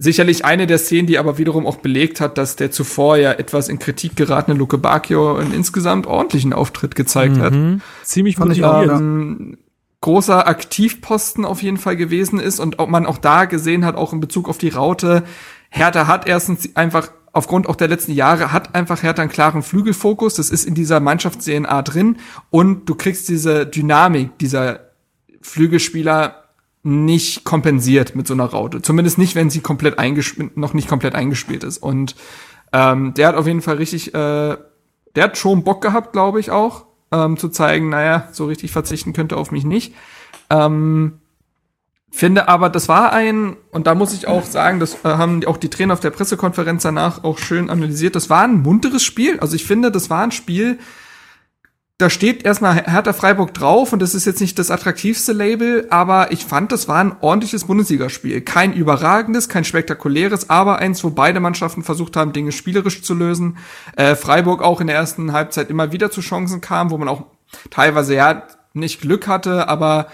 sicherlich 0.00 0.46
eine 0.46 0.66
der 0.66 0.78
Szenen, 0.78 1.06
die 1.06 1.18
aber 1.18 1.36
wiederum 1.36 1.66
auch 1.66 1.76
belegt 1.76 2.22
hat, 2.22 2.38
dass 2.38 2.56
der 2.56 2.70
zuvor 2.70 3.18
ja 3.18 3.32
etwas 3.32 3.68
in 3.68 3.78
Kritik 3.78 4.16
geratene 4.16 4.56
Luke 4.56 4.78
Bacchio 4.78 5.36
einen 5.36 5.52
insgesamt 5.52 6.06
ordentlichen 6.06 6.54
Auftritt 6.54 6.96
gezeigt 6.96 7.36
mhm. 7.36 7.40
hat. 7.42 7.54
Ziemlich 8.02 8.36
Fand 8.36 8.52
ich 8.52 8.64
auch, 8.64 8.82
ähm, 8.82 9.58
großer 10.00 10.48
Aktivposten 10.48 11.44
auf 11.44 11.62
jeden 11.62 11.76
Fall 11.76 11.96
gewesen 11.96 12.40
ist 12.40 12.60
und 12.60 12.78
auch 12.78 12.88
man 12.88 13.04
auch 13.04 13.18
da 13.18 13.44
gesehen 13.44 13.84
hat, 13.84 13.94
auch 13.96 14.14
in 14.14 14.20
Bezug 14.20 14.48
auf 14.48 14.56
die 14.56 14.70
Raute, 14.70 15.22
Hertha 15.68 16.06
hat 16.06 16.26
erstens 16.26 16.74
einfach 16.74 17.10
aufgrund 17.32 17.68
auch 17.68 17.76
der 17.76 17.88
letzten 17.88 18.12
Jahre 18.12 18.52
hat 18.52 18.74
einfach 18.74 19.02
Hertha 19.02 19.20
einen 19.20 19.30
klaren 19.30 19.62
Flügelfokus. 19.62 20.34
Das 20.34 20.48
ist 20.48 20.64
in 20.64 20.74
dieser 20.74 20.98
Mannschafts-DNA 20.98 21.82
drin 21.82 22.16
und 22.48 22.88
du 22.88 22.94
kriegst 22.94 23.28
diese 23.28 23.66
Dynamik 23.66 24.38
dieser 24.38 24.80
Flügelspieler 25.42 26.40
nicht 26.82 27.44
kompensiert 27.44 28.14
mit 28.14 28.26
so 28.26 28.34
einer 28.34 28.46
Raute. 28.46 28.80
Zumindest 28.80 29.18
nicht, 29.18 29.34
wenn 29.34 29.50
sie 29.50 29.60
komplett 29.60 29.98
eingespielt, 29.98 30.56
noch 30.56 30.72
nicht 30.72 30.88
komplett 30.88 31.14
eingespielt 31.14 31.62
ist. 31.64 31.78
Und 31.78 32.16
ähm, 32.72 33.14
der 33.14 33.28
hat 33.28 33.34
auf 33.34 33.46
jeden 33.46 33.62
Fall 33.62 33.76
richtig, 33.76 34.14
äh, 34.14 34.56
der 35.14 35.24
hat 35.24 35.36
schon 35.36 35.64
Bock 35.64 35.82
gehabt, 35.82 36.12
glaube 36.12 36.40
ich 36.40 36.50
auch, 36.50 36.86
ähm, 37.12 37.36
zu 37.36 37.48
zeigen, 37.48 37.90
naja, 37.90 38.28
so 38.32 38.46
richtig 38.46 38.70
verzichten 38.72 39.12
könnte 39.12 39.36
auf 39.36 39.50
mich 39.50 39.64
nicht. 39.64 39.94
Ähm, 40.48 41.20
finde 42.10 42.48
aber, 42.48 42.70
das 42.70 42.88
war 42.88 43.12
ein, 43.12 43.56
und 43.72 43.86
da 43.86 43.94
muss 43.94 44.14
ich 44.14 44.26
auch 44.26 44.44
sagen, 44.44 44.80
das 44.80 45.04
äh, 45.04 45.08
haben 45.08 45.44
auch 45.46 45.58
die 45.58 45.68
Trainer 45.68 45.92
auf 45.92 46.00
der 46.00 46.10
Pressekonferenz 46.10 46.82
danach 46.82 47.24
auch 47.24 47.38
schön 47.38 47.68
analysiert, 47.68 48.16
das 48.16 48.30
war 48.30 48.42
ein 48.42 48.62
munteres 48.62 49.02
Spiel. 49.02 49.38
Also 49.40 49.54
ich 49.54 49.64
finde, 49.64 49.90
das 49.90 50.08
war 50.08 50.22
ein 50.22 50.32
Spiel, 50.32 50.78
da 52.00 52.08
steht 52.08 52.46
erstmal 52.46 52.74
Hertha 52.86 53.12
Freiburg 53.12 53.52
drauf 53.52 53.92
und 53.92 54.00
das 54.00 54.14
ist 54.14 54.24
jetzt 54.24 54.40
nicht 54.40 54.58
das 54.58 54.70
attraktivste 54.70 55.32
Label, 55.32 55.86
aber 55.90 56.32
ich 56.32 56.46
fand, 56.46 56.72
das 56.72 56.88
war 56.88 56.98
ein 56.98 57.14
ordentliches 57.20 57.64
Bundesligaspiel. 57.64 58.40
Kein 58.40 58.72
überragendes, 58.72 59.50
kein 59.50 59.64
spektakuläres, 59.64 60.48
aber 60.48 60.78
eins, 60.78 61.04
wo 61.04 61.10
beide 61.10 61.40
Mannschaften 61.40 61.82
versucht 61.82 62.16
haben, 62.16 62.32
Dinge 62.32 62.52
spielerisch 62.52 63.02
zu 63.02 63.12
lösen. 63.12 63.58
Äh, 63.96 64.16
Freiburg 64.16 64.62
auch 64.62 64.80
in 64.80 64.86
der 64.86 64.96
ersten 64.96 65.32
Halbzeit 65.32 65.68
immer 65.68 65.92
wieder 65.92 66.10
zu 66.10 66.22
Chancen 66.22 66.62
kam, 66.62 66.90
wo 66.90 66.96
man 66.96 67.08
auch 67.08 67.24
teilweise 67.68 68.14
ja 68.14 68.44
nicht 68.72 69.02
Glück 69.02 69.26
hatte, 69.26 69.68
aber 69.68 70.06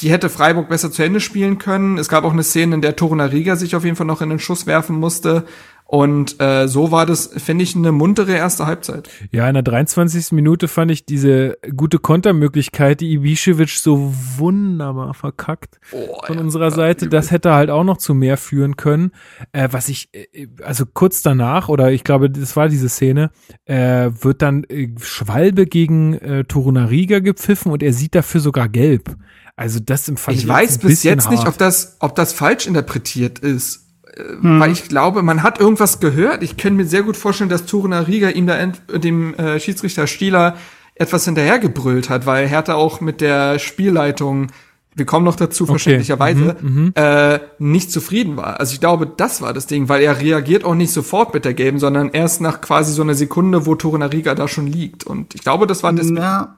die 0.00 0.10
hätte 0.10 0.30
Freiburg 0.30 0.68
besser 0.68 0.90
zu 0.90 1.02
Ende 1.02 1.20
spielen 1.20 1.58
können. 1.58 1.98
Es 1.98 2.08
gab 2.08 2.24
auch 2.24 2.32
eine 2.32 2.42
Szene, 2.42 2.76
in 2.76 2.82
der 2.82 2.96
Toruna 2.96 3.26
Riga 3.26 3.56
sich 3.56 3.76
auf 3.76 3.84
jeden 3.84 3.96
Fall 3.96 4.06
noch 4.06 4.22
in 4.22 4.28
den 4.28 4.38
Schuss 4.38 4.66
werfen 4.66 4.96
musste. 4.96 5.44
Und 5.90 6.38
äh, 6.38 6.68
so 6.68 6.90
war 6.90 7.06
das, 7.06 7.30
finde 7.38 7.64
ich, 7.64 7.74
eine 7.74 7.92
muntere 7.92 8.32
erste 8.32 8.66
Halbzeit. 8.66 9.08
Ja, 9.30 9.48
in 9.48 9.54
der 9.54 9.62
23. 9.62 10.32
Minute 10.32 10.68
fand 10.68 10.90
ich 10.90 11.06
diese 11.06 11.56
gute 11.74 11.98
Kontermöglichkeit, 11.98 13.00
die 13.00 13.18
Ibišević 13.18 13.80
so 13.80 14.12
wunderbar 14.36 15.14
verkackt 15.14 15.80
oh, 15.92 16.20
von 16.26 16.36
ja, 16.36 16.42
unserer 16.42 16.72
Seite. 16.72 17.08
Das 17.08 17.30
hätte 17.30 17.54
halt 17.54 17.70
auch 17.70 17.84
noch 17.84 17.96
zu 17.96 18.12
mehr 18.12 18.36
führen 18.36 18.76
können. 18.76 19.12
Äh, 19.52 19.68
was 19.72 19.88
ich, 19.88 20.10
äh, 20.12 20.48
also 20.62 20.84
kurz 20.84 21.22
danach, 21.22 21.70
oder 21.70 21.90
ich 21.90 22.04
glaube, 22.04 22.28
das 22.28 22.54
war 22.54 22.68
diese 22.68 22.90
Szene, 22.90 23.30
äh, 23.64 24.10
wird 24.20 24.42
dann 24.42 24.64
äh, 24.64 24.90
Schwalbe 25.00 25.64
gegen 25.64 26.12
äh, 26.18 26.44
Torunariga 26.44 27.20
gepfiffen 27.20 27.72
und 27.72 27.82
er 27.82 27.94
sieht 27.94 28.14
dafür 28.14 28.42
sogar 28.42 28.68
gelb. 28.68 29.16
Also 29.56 29.80
das 29.80 30.06
empfand 30.06 30.36
ich. 30.36 30.44
Ich 30.44 30.48
weiß 30.48 30.78
bis 30.78 31.02
jetzt 31.02 31.28
hart. 31.28 31.34
nicht, 31.34 31.48
ob 31.48 31.56
das, 31.56 31.96
ob 32.00 32.14
das 32.14 32.34
falsch 32.34 32.66
interpretiert 32.66 33.38
ist 33.38 33.87
hm. 34.18 34.60
weil 34.60 34.72
ich 34.72 34.88
glaube, 34.88 35.22
man 35.22 35.42
hat 35.42 35.60
irgendwas 35.60 36.00
gehört. 36.00 36.42
Ich 36.42 36.56
kann 36.56 36.76
mir 36.76 36.86
sehr 36.86 37.02
gut 37.02 37.16
vorstellen, 37.16 37.50
dass 37.50 37.66
Turner 37.66 38.06
Rieger 38.06 38.34
ihm 38.34 38.46
da 38.46 38.66
dem 38.66 39.34
äh, 39.34 39.60
Schiedsrichter 39.60 40.06
Stieler 40.06 40.56
etwas 40.94 41.24
hinterhergebrüllt 41.24 42.10
hat, 42.10 42.26
weil 42.26 42.46
Hertha 42.48 42.74
auch 42.74 43.00
mit 43.00 43.20
der 43.20 43.58
Spielleitung, 43.58 44.48
wir 44.94 45.06
kommen 45.06 45.24
noch 45.24 45.36
dazu 45.36 45.64
okay. 45.64 45.72
verständlicherweise, 45.72 46.56
mhm, 46.60 46.68
mhm, 46.68 46.92
äh, 46.96 47.38
nicht 47.58 47.92
zufrieden 47.92 48.36
war. 48.36 48.58
Also 48.58 48.74
ich 48.74 48.80
glaube, 48.80 49.06
das 49.06 49.40
war 49.40 49.52
das 49.52 49.66
Ding, 49.66 49.88
weil 49.88 50.02
er 50.02 50.20
reagiert 50.20 50.64
auch 50.64 50.74
nicht 50.74 50.92
sofort 50.92 51.34
mit 51.34 51.44
der 51.44 51.54
Gelben, 51.54 51.78
sondern 51.78 52.10
erst 52.10 52.40
nach 52.40 52.60
quasi 52.60 52.92
so 52.92 53.02
einer 53.02 53.14
Sekunde, 53.14 53.64
wo 53.64 53.74
Rieger 54.12 54.34
da 54.34 54.48
schon 54.48 54.66
liegt. 54.66 55.04
Und 55.04 55.34
ich 55.34 55.42
glaube, 55.42 55.68
das 55.68 55.82
war 55.84 55.92
das. 55.92 56.10
Ja 56.10 56.57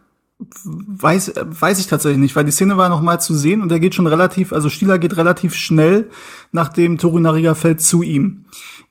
weiß, 0.65 1.35
weiß 1.45 1.79
ich 1.79 1.87
tatsächlich 1.87 2.21
nicht, 2.21 2.37
weil 2.37 2.45
die 2.45 2.51
Szene 2.51 2.77
war 2.77 2.89
noch 2.89 3.03
mal 3.03 3.19
zu 3.19 3.35
sehen 3.35 3.63
und 3.63 3.71
er 3.71 3.81
geht 3.81 3.95
schon 3.95 4.07
relativ, 4.07 4.53
also 4.53 4.69
Stieler 4.69 4.99
geht 4.99 5.17
relativ 5.17 5.55
schnell, 5.55 6.11
nachdem 6.53 6.99
Torunariga 6.99 7.55
fällt 7.55 7.81
zu 7.81 8.03
ihm. 8.03 8.47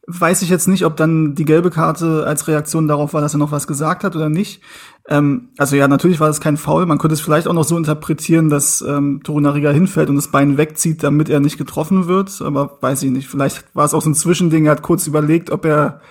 Weiß 0.06 0.42
ich 0.42 0.50
jetzt 0.50 0.68
nicht, 0.68 0.86
ob 0.86 0.96
dann 0.98 1.36
die 1.36 1.46
gelbe 1.46 1.70
Karte 1.70 2.24
als 2.26 2.48
Reaktion 2.48 2.88
darauf 2.88 3.14
war, 3.14 3.22
dass 3.22 3.36
er 3.36 3.38
noch 3.38 3.52
was 3.52 3.68
gesagt 3.68 4.04
hat 4.04 4.16
oder 4.16 4.30
nicht. 4.30 4.62
Ähm, 5.08 5.50
also 5.58 5.76
ja, 5.76 5.88
natürlich 5.88 6.20
war 6.20 6.28
das 6.28 6.42
kein 6.42 6.58
Foul. 6.58 6.88
Man 6.88 6.98
könnte 6.98 7.14
es 7.14 7.22
vielleicht 7.22 7.48
auch 7.48 7.54
noch 7.54 7.64
so 7.64 7.78
interpretieren, 7.78 8.50
dass 8.50 8.82
ähm, 8.82 9.22
Torunariga 9.24 9.70
hinfällt 9.70 10.10
und 10.10 10.16
das 10.16 10.30
Bein 10.30 10.58
wegzieht, 10.58 11.04
damit 11.04 11.30
er 11.30 11.40
nicht 11.40 11.60
getroffen 11.60 12.08
wird. 12.08 12.42
Aber 12.42 12.78
weiß 12.82 13.04
ich 13.04 13.12
nicht. 13.12 13.28
Vielleicht 13.28 13.66
war 13.76 13.86
es 13.86 13.94
auch 13.94 14.02
so 14.02 14.10
ein 14.10 14.16
Zwischending. 14.16 14.66
Er 14.66 14.72
hat 14.72 14.82
kurz 14.82 15.06
überlegt, 15.06 15.52
ob 15.52 15.66
er 15.66 16.02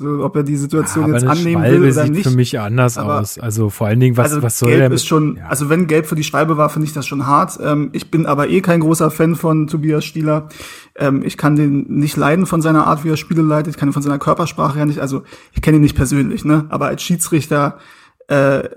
so, 0.00 0.24
ob 0.24 0.34
er 0.34 0.42
die 0.44 0.56
Situation 0.56 1.08
ja, 1.08 1.12
jetzt 1.12 1.26
annehmen 1.26 1.62
Schwalbe 1.62 1.82
will 1.82 1.92
oder 1.92 2.04
sieht 2.04 2.12
nicht. 2.12 2.26
für 2.26 2.34
mich 2.34 2.58
anders 2.58 2.96
aber, 2.96 3.20
aus. 3.20 3.38
Also 3.38 3.68
vor 3.68 3.86
allen 3.86 4.00
Dingen, 4.00 4.16
was, 4.16 4.30
also 4.30 4.42
was 4.42 4.58
soll 4.58 4.70
Gelb 4.70 4.80
der? 4.80 4.92
ist 4.92 5.06
schon, 5.06 5.36
ja. 5.36 5.46
also 5.46 5.68
wenn 5.68 5.86
Gelb 5.86 6.06
für 6.06 6.14
die 6.14 6.24
Schwalbe 6.24 6.56
war, 6.56 6.70
finde 6.70 6.86
ich 6.88 6.94
das 6.94 7.06
schon 7.06 7.26
hart. 7.26 7.58
Ähm, 7.62 7.90
ich 7.92 8.10
bin 8.10 8.24
aber 8.24 8.48
eh 8.48 8.62
kein 8.62 8.80
großer 8.80 9.10
Fan 9.10 9.36
von 9.36 9.66
Tobias 9.66 10.06
Stieler. 10.06 10.48
Ähm, 10.96 11.22
ich 11.22 11.36
kann 11.36 11.54
den 11.54 11.82
nicht 11.88 12.16
leiden 12.16 12.46
von 12.46 12.62
seiner 12.62 12.86
Art, 12.86 13.04
wie 13.04 13.10
er 13.10 13.18
Spiele 13.18 13.42
leitet. 13.42 13.74
Ich 13.74 13.78
kann 13.78 13.90
ihn 13.90 13.92
von 13.92 14.02
seiner 14.02 14.18
Körpersprache 14.18 14.78
ja 14.78 14.86
nicht, 14.86 15.00
also 15.00 15.22
ich 15.52 15.60
kenne 15.60 15.76
ihn 15.76 15.82
nicht 15.82 15.96
persönlich, 15.96 16.46
ne? 16.46 16.64
Aber 16.70 16.86
als 16.86 17.02
Schiedsrichter 17.02 17.76
äh, 18.28 18.70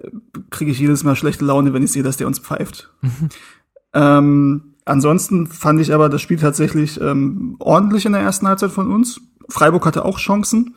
kriege 0.49 0.71
ich 0.71 0.80
jedes 0.80 1.05
Mal 1.05 1.15
schlechte 1.15 1.45
Laune, 1.45 1.74
wenn 1.74 1.84
ich 1.84 1.93
sehe, 1.93 2.03
dass 2.03 2.17
der 2.17 2.28
uns 2.28 2.39
pfeift. 2.39 2.91
Mhm. 3.01 3.30
Ähm, 3.93 4.63
ansonsten 4.84 5.47
fand 5.47 5.80
ich 5.80 5.93
aber 5.93 6.09
das 6.09 6.21
Spiel 6.21 6.38
tatsächlich 6.38 6.99
ähm, 6.99 7.55
ordentlich 7.59 8.05
in 8.05 8.11
der 8.11 8.21
ersten 8.21 8.45
Halbzeit 8.45 8.71
von 8.71 8.91
uns. 8.91 9.21
Freiburg 9.47 9.86
hatte 9.86 10.03
auch 10.03 10.19
Chancen. 10.19 10.76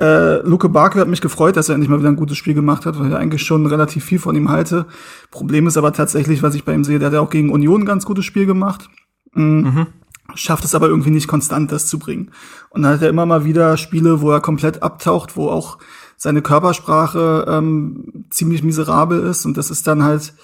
Äh, 0.00 0.38
Luke 0.46 0.68
Barkley 0.68 1.00
hat 1.00 1.08
mich 1.08 1.20
gefreut, 1.20 1.56
dass 1.56 1.68
er 1.68 1.74
endlich 1.74 1.88
mal 1.88 2.00
wieder 2.00 2.08
ein 2.08 2.16
gutes 2.16 2.36
Spiel 2.36 2.54
gemacht 2.54 2.84
hat, 2.84 2.98
weil 2.98 3.08
ich 3.08 3.14
eigentlich 3.14 3.42
schon 3.42 3.66
relativ 3.66 4.04
viel 4.04 4.18
von 4.18 4.34
ihm 4.34 4.48
halte. 4.48 4.86
Problem 5.30 5.66
ist 5.66 5.76
aber 5.76 5.92
tatsächlich, 5.92 6.42
was 6.42 6.54
ich 6.54 6.64
bei 6.64 6.74
ihm 6.74 6.84
sehe, 6.84 6.98
der 6.98 7.06
hat 7.06 7.14
ja 7.14 7.20
auch 7.20 7.30
gegen 7.30 7.50
Union 7.50 7.82
ein 7.82 7.86
ganz 7.86 8.04
gutes 8.04 8.24
Spiel 8.24 8.46
gemacht. 8.46 8.88
Mhm. 9.34 9.62
Mhm. 9.62 9.86
Schafft 10.34 10.64
es 10.64 10.74
aber 10.74 10.88
irgendwie 10.88 11.10
nicht 11.10 11.28
konstant, 11.28 11.70
das 11.70 11.86
zu 11.86 11.98
bringen. 11.98 12.30
Und 12.70 12.82
dann 12.82 12.94
hat 12.94 13.02
er 13.02 13.08
immer 13.08 13.26
mal 13.26 13.44
wieder 13.44 13.76
Spiele, 13.76 14.20
wo 14.20 14.30
er 14.30 14.40
komplett 14.40 14.82
abtaucht, 14.82 15.36
wo 15.36 15.48
auch 15.48 15.78
seine 16.16 16.42
Körpersprache 16.42 17.44
ähm, 17.46 18.24
ziemlich 18.30 18.62
miserabel 18.62 19.20
ist. 19.20 19.44
Und 19.44 19.56
das 19.56 19.70
ist 19.70 19.86
dann 19.86 20.02
halt. 20.02 20.34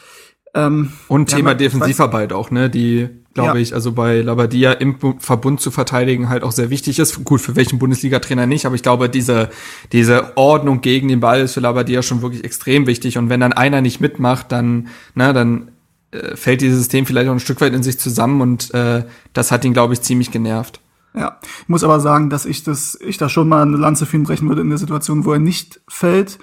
Ähm, 0.55 0.93
Und 1.09 1.31
Thema 1.31 1.51
ja, 1.51 1.55
Defensivarbeit 1.55 2.33
auch, 2.33 2.51
ne? 2.51 2.71
Die 2.71 3.09
glaube 3.35 3.59
ja. 3.59 3.63
ich, 3.63 3.75
also 3.75 3.93
bei 3.93 4.21
Labadia 4.21 4.73
im 4.73 4.97
Verbund 5.19 5.61
zu 5.61 5.71
verteidigen 5.71 6.29
halt 6.29 6.43
auch 6.43 6.53
sehr 6.53 6.71
wichtig 6.71 6.99
ist. 6.99 7.25
Gut, 7.25 7.41
für 7.41 7.57
welchen 7.57 7.79
Bundesliga-Trainer 7.79 8.47
nicht, 8.47 8.67
aber 8.67 8.75
ich 8.75 8.83
glaube, 8.83 9.09
diese, 9.09 9.51
diese 9.93 10.37
Ordnung 10.37 10.81
gegen 10.81 11.09
den 11.09 11.21
Ball 11.21 11.41
ist 11.41 11.55
für 11.55 11.61
Labadia 11.61 12.03
schon 12.03 12.23
wirklich 12.23 12.45
extrem 12.45 12.87
wichtig. 12.87 13.19
Und 13.19 13.29
wenn 13.29 13.41
dann 13.41 13.53
einer 13.53 13.81
nicht 13.81 14.01
mitmacht, 14.01 14.51
dann, 14.51 14.89
na, 15.15 15.33
dann 15.33 15.71
äh, 16.11 16.37
fällt 16.37 16.61
dieses 16.61 16.79
System 16.79 17.07
vielleicht 17.07 17.29
auch 17.29 17.35
ein 17.35 17.41
Stück 17.41 17.61
weit 17.61 17.73
in 17.73 17.83
sich 17.83 17.99
zusammen 17.99 18.41
und 18.41 18.75
äh, 18.75 19.05
das 19.33 19.53
hat 19.53 19.65
ihn, 19.65 19.73
glaube 19.73 19.95
ich, 19.95 20.03
ziemlich 20.03 20.31
genervt. 20.31 20.81
Ja, 21.15 21.39
ich 21.63 21.69
muss 21.69 21.85
aber 21.85 22.01
sagen, 22.01 22.31
dass 22.31 22.47
ich 22.47 22.63
das, 22.63 22.99
ich 23.01 23.17
da 23.17 23.29
schon 23.29 23.49
mal 23.49 23.63
eine 23.63 23.77
Lanze 23.77 24.07
für 24.07 24.17
ihn 24.17 24.23
brechen 24.25 24.49
würde 24.49 24.61
in 24.61 24.69
der 24.71 24.79
Situation, 24.79 25.25
wo 25.25 25.33
er 25.33 25.41
nicht 25.41 25.81
fällt 25.89 26.39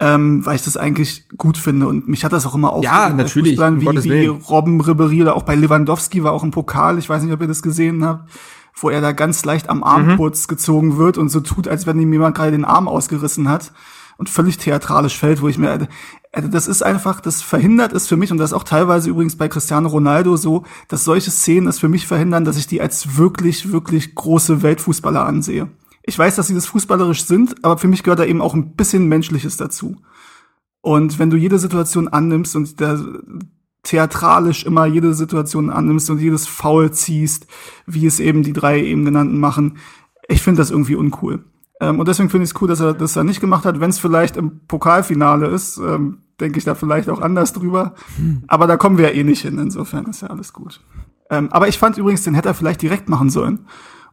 ähm, 0.00 0.44
weil 0.46 0.56
ich 0.56 0.62
das 0.62 0.78
eigentlich 0.78 1.28
gut 1.36 1.58
finde. 1.58 1.86
Und 1.86 2.08
mich 2.08 2.24
hat 2.24 2.32
das 2.32 2.46
auch 2.46 2.54
immer 2.54 2.72
aufgeregt. 2.72 2.94
Ja, 2.94 3.10
natürlich. 3.10 3.58
Wie, 3.58 3.86
wie 4.04 4.26
Robben 4.26 4.80
Ribéry 4.80 5.20
oder 5.20 5.36
auch 5.36 5.42
bei 5.42 5.54
Lewandowski 5.54 6.24
war 6.24 6.32
auch 6.32 6.42
ein 6.42 6.50
Pokal, 6.50 6.98
ich 6.98 7.08
weiß 7.08 7.22
nicht, 7.22 7.32
ob 7.32 7.40
ihr 7.42 7.46
das 7.46 7.62
gesehen 7.62 8.04
habt, 8.04 8.30
wo 8.74 8.88
er 8.88 9.02
da 9.02 9.12
ganz 9.12 9.44
leicht 9.44 9.68
am 9.68 9.84
Armputz 9.84 10.46
mhm. 10.46 10.48
gezogen 10.48 10.96
wird 10.96 11.18
und 11.18 11.28
so 11.28 11.40
tut, 11.40 11.68
als 11.68 11.86
wenn 11.86 12.00
ihm 12.00 12.12
jemand 12.12 12.34
gerade 12.34 12.52
den 12.52 12.64
Arm 12.64 12.88
ausgerissen 12.88 13.48
hat 13.48 13.72
und 14.16 14.30
völlig 14.30 14.56
theatralisch 14.56 15.18
fällt, 15.18 15.42
wo 15.42 15.48
ich 15.48 15.58
mir, 15.58 15.86
also 16.32 16.48
das 16.48 16.66
ist 16.66 16.82
einfach, 16.82 17.20
das 17.20 17.42
verhindert 17.42 17.92
es 17.92 18.08
für 18.08 18.16
mich 18.16 18.32
und 18.32 18.38
das 18.38 18.52
ist 18.52 18.56
auch 18.56 18.64
teilweise 18.64 19.10
übrigens 19.10 19.36
bei 19.36 19.48
Cristiano 19.48 19.88
Ronaldo 19.88 20.36
so, 20.36 20.64
dass 20.88 21.04
solche 21.04 21.30
Szenen 21.30 21.68
es 21.68 21.78
für 21.78 21.88
mich 21.88 22.06
verhindern, 22.06 22.46
dass 22.46 22.56
ich 22.56 22.66
die 22.66 22.80
als 22.80 23.18
wirklich, 23.18 23.70
wirklich 23.70 24.14
große 24.14 24.62
Weltfußballer 24.62 25.26
ansehe 25.26 25.68
ich 26.02 26.18
weiß, 26.18 26.36
dass 26.36 26.46
sie 26.46 26.54
das 26.54 26.66
fußballerisch 26.66 27.24
sind, 27.24 27.64
aber 27.64 27.78
für 27.78 27.88
mich 27.88 28.02
gehört 28.02 28.20
da 28.20 28.24
eben 28.24 28.40
auch 28.40 28.54
ein 28.54 28.74
bisschen 28.74 29.06
Menschliches 29.06 29.56
dazu. 29.56 29.96
Und 30.80 31.18
wenn 31.18 31.30
du 31.30 31.36
jede 31.36 31.58
Situation 31.58 32.08
annimmst 32.08 32.56
und 32.56 32.80
der, 32.80 32.98
theatralisch 33.82 34.64
immer 34.64 34.86
jede 34.86 35.14
Situation 35.14 35.70
annimmst 35.70 36.10
und 36.10 36.20
jedes 36.20 36.46
Foul 36.46 36.90
ziehst, 36.90 37.46
wie 37.86 38.06
es 38.06 38.20
eben 38.20 38.42
die 38.42 38.52
drei 38.52 38.82
eben 38.82 39.04
genannten 39.04 39.38
machen, 39.38 39.78
ich 40.28 40.42
finde 40.42 40.60
das 40.60 40.70
irgendwie 40.70 40.96
uncool. 40.96 41.44
Ähm, 41.80 41.98
und 41.98 42.08
deswegen 42.08 42.30
finde 42.30 42.44
ich 42.44 42.50
es 42.50 42.60
cool, 42.60 42.68
dass 42.68 42.80
er 42.80 42.94
das 42.94 43.14
da 43.14 43.24
nicht 43.24 43.40
gemacht 43.40 43.64
hat. 43.64 43.80
Wenn 43.80 43.90
es 43.90 43.98
vielleicht 43.98 44.36
im 44.36 44.60
Pokalfinale 44.66 45.48
ist, 45.48 45.78
ähm, 45.78 46.18
denke 46.40 46.58
ich 46.58 46.64
da 46.64 46.74
vielleicht 46.74 47.08
auch 47.08 47.20
anders 47.20 47.52
drüber. 47.52 47.94
Hm. 48.16 48.44
Aber 48.46 48.66
da 48.66 48.76
kommen 48.76 48.98
wir 48.98 49.10
ja 49.10 49.14
eh 49.14 49.24
nicht 49.24 49.42
hin. 49.42 49.58
Insofern 49.58 50.06
ist 50.06 50.22
ja 50.22 50.28
alles 50.28 50.52
gut. 50.52 50.80
Ähm, 51.30 51.48
aber 51.50 51.68
ich 51.68 51.78
fand 51.78 51.98
übrigens, 51.98 52.22
den 52.22 52.34
hätte 52.34 52.48
er 52.48 52.54
vielleicht 52.54 52.82
direkt 52.82 53.08
machen 53.08 53.30
sollen 53.30 53.66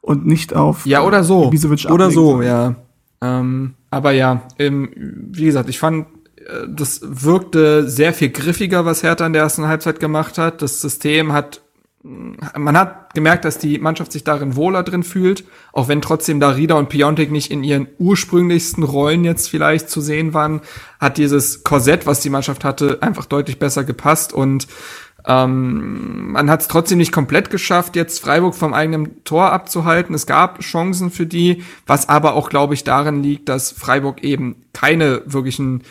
und 0.08 0.26
nicht 0.26 0.56
auf 0.56 0.86
ja 0.86 1.04
oder 1.04 1.24
so. 1.24 1.52
oder 1.92 2.12
so 2.12 2.42
ja. 2.42 2.76
Ähm, 3.22 3.74
aber 3.92 4.12
ja 4.12 4.42
ähm, 4.58 4.90
wie 4.96 5.46
gesagt 5.46 5.70
ich 5.70 5.80
fand 5.80 6.08
äh, 6.38 6.68
das 6.70 7.02
wirkte 7.04 7.90
sehr 7.90 8.14
viel 8.14 8.30
griffiger 8.30 8.86
was 8.86 9.04
Hertha 9.04 9.26
in 9.26 9.34
der 9.34 9.44
ersten 9.44 9.68
Halbzeit 9.68 10.00
gemacht 10.00 10.38
hat. 10.38 10.62
Das 10.62 10.82
System 10.82 11.34
hat 11.34 11.62
man 12.04 12.78
hat 12.78 13.14
gemerkt, 13.16 13.44
dass 13.44 13.58
die 13.58 13.80
Mannschaft 13.80 14.12
sich 14.12 14.24
darin 14.24 14.56
wohler 14.56 14.84
drin 14.84 15.04
fühlt, 15.04 15.44
auch 15.74 15.88
wenn 15.88 16.02
trotzdem 16.02 16.40
Darida 16.40 16.76
und 16.76 16.90
Piontek 16.90 17.32
nicht 17.32 17.52
in 17.52 17.64
ihren 17.64 17.88
ursprünglichsten 17.98 18.84
Rollen 18.84 19.26
jetzt 19.26 19.50
vielleicht 19.50 19.90
zu 19.90 20.00
sehen 20.00 20.34
waren, 20.34 20.62
hat 21.00 21.18
dieses 21.18 21.64
Korsett, 21.64 22.06
was 22.06 22.22
die 22.22 22.30
Mannschaft 22.30 22.64
hatte, 22.64 23.00
einfach 23.02 23.26
deutlich 23.26 23.60
besser 23.60 23.84
gepasst. 23.84 24.32
Und 24.32 24.68
ähm, 25.28 26.32
man 26.32 26.50
hat 26.50 26.62
es 26.62 26.68
trotzdem 26.70 26.98
nicht 26.98 27.12
komplett 27.12 27.50
geschafft, 27.50 27.98
jetzt 27.98 28.20
Freiburg 28.20 28.56
vom 28.56 28.74
eigenen 28.74 29.24
Tor 29.26 29.52
abzuhalten. 29.52 30.16
Es 30.16 30.26
gab 30.26 30.62
Chancen 30.62 31.12
für 31.12 31.26
die, 31.26 31.64
was 31.86 32.08
aber 32.08 32.34
auch, 32.36 32.50
glaube 32.50 32.74
ich, 32.74 32.86
darin 32.86 33.22
liegt, 33.22 33.50
dass 33.50 33.72
Freiburg 33.72 34.24
eben 34.24 34.64
keine 34.72 35.22
wirklichen 35.26 35.84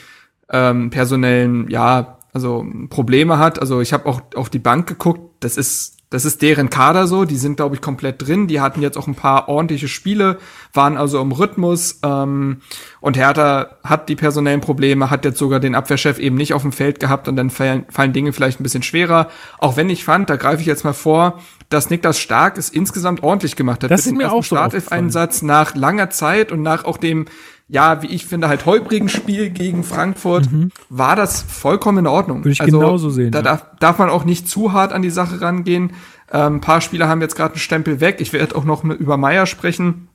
ähm, 0.50 0.88
personellen, 0.88 1.68
ja, 1.68 2.18
also 2.32 2.66
Probleme 2.88 3.38
hat. 3.38 3.60
Also 3.60 3.80
ich 3.80 3.92
habe 3.92 4.06
auch 4.06 4.22
auf 4.34 4.48
die 4.48 4.58
Bank 4.58 4.86
geguckt, 4.86 5.20
das 5.40 5.58
ist 5.58 5.95
das 6.16 6.24
ist 6.24 6.40
deren 6.40 6.70
Kader 6.70 7.06
so, 7.06 7.26
die 7.26 7.36
sind, 7.36 7.56
glaube 7.56 7.74
ich, 7.74 7.82
komplett 7.82 8.26
drin. 8.26 8.46
Die 8.46 8.62
hatten 8.62 8.80
jetzt 8.80 8.96
auch 8.96 9.06
ein 9.06 9.14
paar 9.14 9.50
ordentliche 9.50 9.86
Spiele, 9.86 10.38
waren 10.72 10.96
also 10.96 11.20
im 11.20 11.30
Rhythmus. 11.30 12.00
Ähm, 12.02 12.62
und 13.02 13.18
Hertha 13.18 13.76
hat 13.84 14.08
die 14.08 14.16
personellen 14.16 14.62
Probleme, 14.62 15.10
hat 15.10 15.26
jetzt 15.26 15.36
sogar 15.36 15.60
den 15.60 15.74
Abwehrchef 15.74 16.18
eben 16.18 16.36
nicht 16.36 16.54
auf 16.54 16.62
dem 16.62 16.72
Feld 16.72 17.00
gehabt 17.00 17.28
und 17.28 17.36
dann 17.36 17.50
fallen, 17.50 17.84
fallen 17.90 18.14
Dinge 18.14 18.32
vielleicht 18.32 18.58
ein 18.58 18.62
bisschen 18.62 18.82
schwerer. 18.82 19.28
Auch 19.58 19.76
wenn 19.76 19.90
ich 19.90 20.04
fand, 20.04 20.30
da 20.30 20.36
greife 20.36 20.62
ich 20.62 20.66
jetzt 20.66 20.84
mal 20.84 20.94
vor, 20.94 21.42
dass 21.68 21.90
Niklas 21.90 22.18
Stark 22.18 22.56
es 22.56 22.70
insgesamt 22.70 23.22
ordentlich 23.22 23.54
gemacht 23.54 23.84
hat. 23.84 23.90
Das 23.90 24.06
Mit 24.06 24.14
ist 24.14 24.18
mir 24.18 24.32
auch 24.32 24.42
so 24.42 24.56
Startelf-Einsatz 24.56 25.42
nach 25.42 25.74
langer 25.74 26.08
Zeit 26.08 26.50
und 26.50 26.62
nach 26.62 26.86
auch 26.86 26.96
dem 26.96 27.26
ja, 27.68 28.02
wie 28.02 28.06
ich 28.06 28.26
finde, 28.26 28.48
halt 28.48 28.64
holprigen 28.64 29.08
Spiel 29.08 29.50
gegen 29.50 29.82
Frankfurt, 29.82 30.50
mhm. 30.50 30.70
war 30.88 31.16
das 31.16 31.42
vollkommen 31.42 31.98
in 31.98 32.06
Ordnung. 32.06 32.38
Würde 32.38 32.50
ich 32.50 32.60
also, 32.60 32.78
genauso 32.78 33.10
sehen. 33.10 33.32
Da 33.32 33.38
ja. 33.38 33.42
darf, 33.42 33.66
darf 33.80 33.98
man 33.98 34.08
auch 34.08 34.24
nicht 34.24 34.48
zu 34.48 34.72
hart 34.72 34.92
an 34.92 35.02
die 35.02 35.10
Sache 35.10 35.40
rangehen. 35.40 35.92
Ähm, 36.32 36.56
ein 36.56 36.60
paar 36.60 36.80
Spieler 36.80 37.08
haben 37.08 37.20
jetzt 37.20 37.34
gerade 37.34 37.54
einen 37.54 37.60
Stempel 37.60 38.00
weg. 38.00 38.16
Ich 38.20 38.32
werde 38.32 38.54
auch 38.54 38.64
noch 38.64 38.84
über 38.84 39.16
Meier 39.16 39.46
sprechen. 39.46 40.08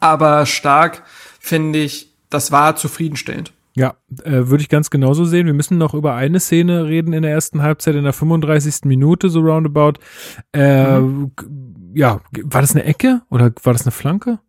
Aber 0.00 0.46
stark 0.46 1.02
finde 1.38 1.78
ich, 1.78 2.12
das 2.28 2.50
war 2.50 2.76
zufriedenstellend. 2.76 3.52
Ja, 3.76 3.94
äh, 4.24 4.48
würde 4.48 4.62
ich 4.62 4.68
ganz 4.68 4.90
genauso 4.90 5.24
sehen. 5.24 5.46
Wir 5.46 5.54
müssen 5.54 5.78
noch 5.78 5.94
über 5.94 6.14
eine 6.14 6.40
Szene 6.40 6.86
reden 6.86 7.12
in 7.12 7.22
der 7.22 7.30
ersten 7.30 7.62
Halbzeit, 7.62 7.94
in 7.94 8.04
der 8.04 8.12
35. 8.12 8.84
Minute, 8.84 9.30
so 9.30 9.40
roundabout. 9.40 9.94
Äh, 10.52 10.98
mhm. 10.98 11.32
Ja, 11.94 12.20
war 12.42 12.60
das 12.60 12.72
eine 12.72 12.84
Ecke 12.84 13.22
oder 13.30 13.52
war 13.62 13.72
das 13.72 13.82
eine 13.82 13.92
Flanke? 13.92 14.40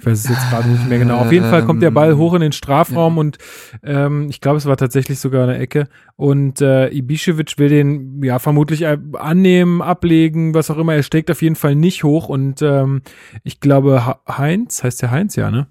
Ich 0.00 0.06
weiß 0.06 0.24
es 0.24 0.30
jetzt 0.30 0.48
gerade 0.48 0.66
nicht 0.66 0.88
mehr 0.88 0.98
genau. 0.98 1.18
Auf 1.18 1.30
jeden 1.30 1.44
Fall 1.50 1.62
kommt 1.66 1.82
der 1.82 1.90
Ball 1.90 2.16
hoch 2.16 2.32
in 2.32 2.40
den 2.40 2.52
Strafraum 2.52 3.16
ja. 3.16 3.20
und 3.20 3.38
ähm, 3.82 4.28
ich 4.30 4.40
glaube, 4.40 4.56
es 4.56 4.64
war 4.64 4.78
tatsächlich 4.78 5.20
sogar 5.20 5.42
eine 5.42 5.58
Ecke. 5.58 5.88
Und 6.16 6.62
äh, 6.62 6.88
Ibišević 6.88 7.58
will 7.58 7.68
den 7.68 8.22
ja 8.22 8.38
vermutlich 8.38 8.86
annehmen, 8.86 9.82
ablegen, 9.82 10.54
was 10.54 10.70
auch 10.70 10.78
immer. 10.78 10.94
Er 10.94 11.02
steckt 11.02 11.30
auf 11.30 11.42
jeden 11.42 11.54
Fall 11.54 11.74
nicht 11.74 12.02
hoch 12.02 12.30
und 12.30 12.62
ähm, 12.62 13.02
ich 13.44 13.60
glaube, 13.60 14.16
Heinz, 14.26 14.82
heißt 14.82 15.02
der 15.02 15.10
Heinz, 15.10 15.36
ja, 15.36 15.50
ne? 15.50 15.66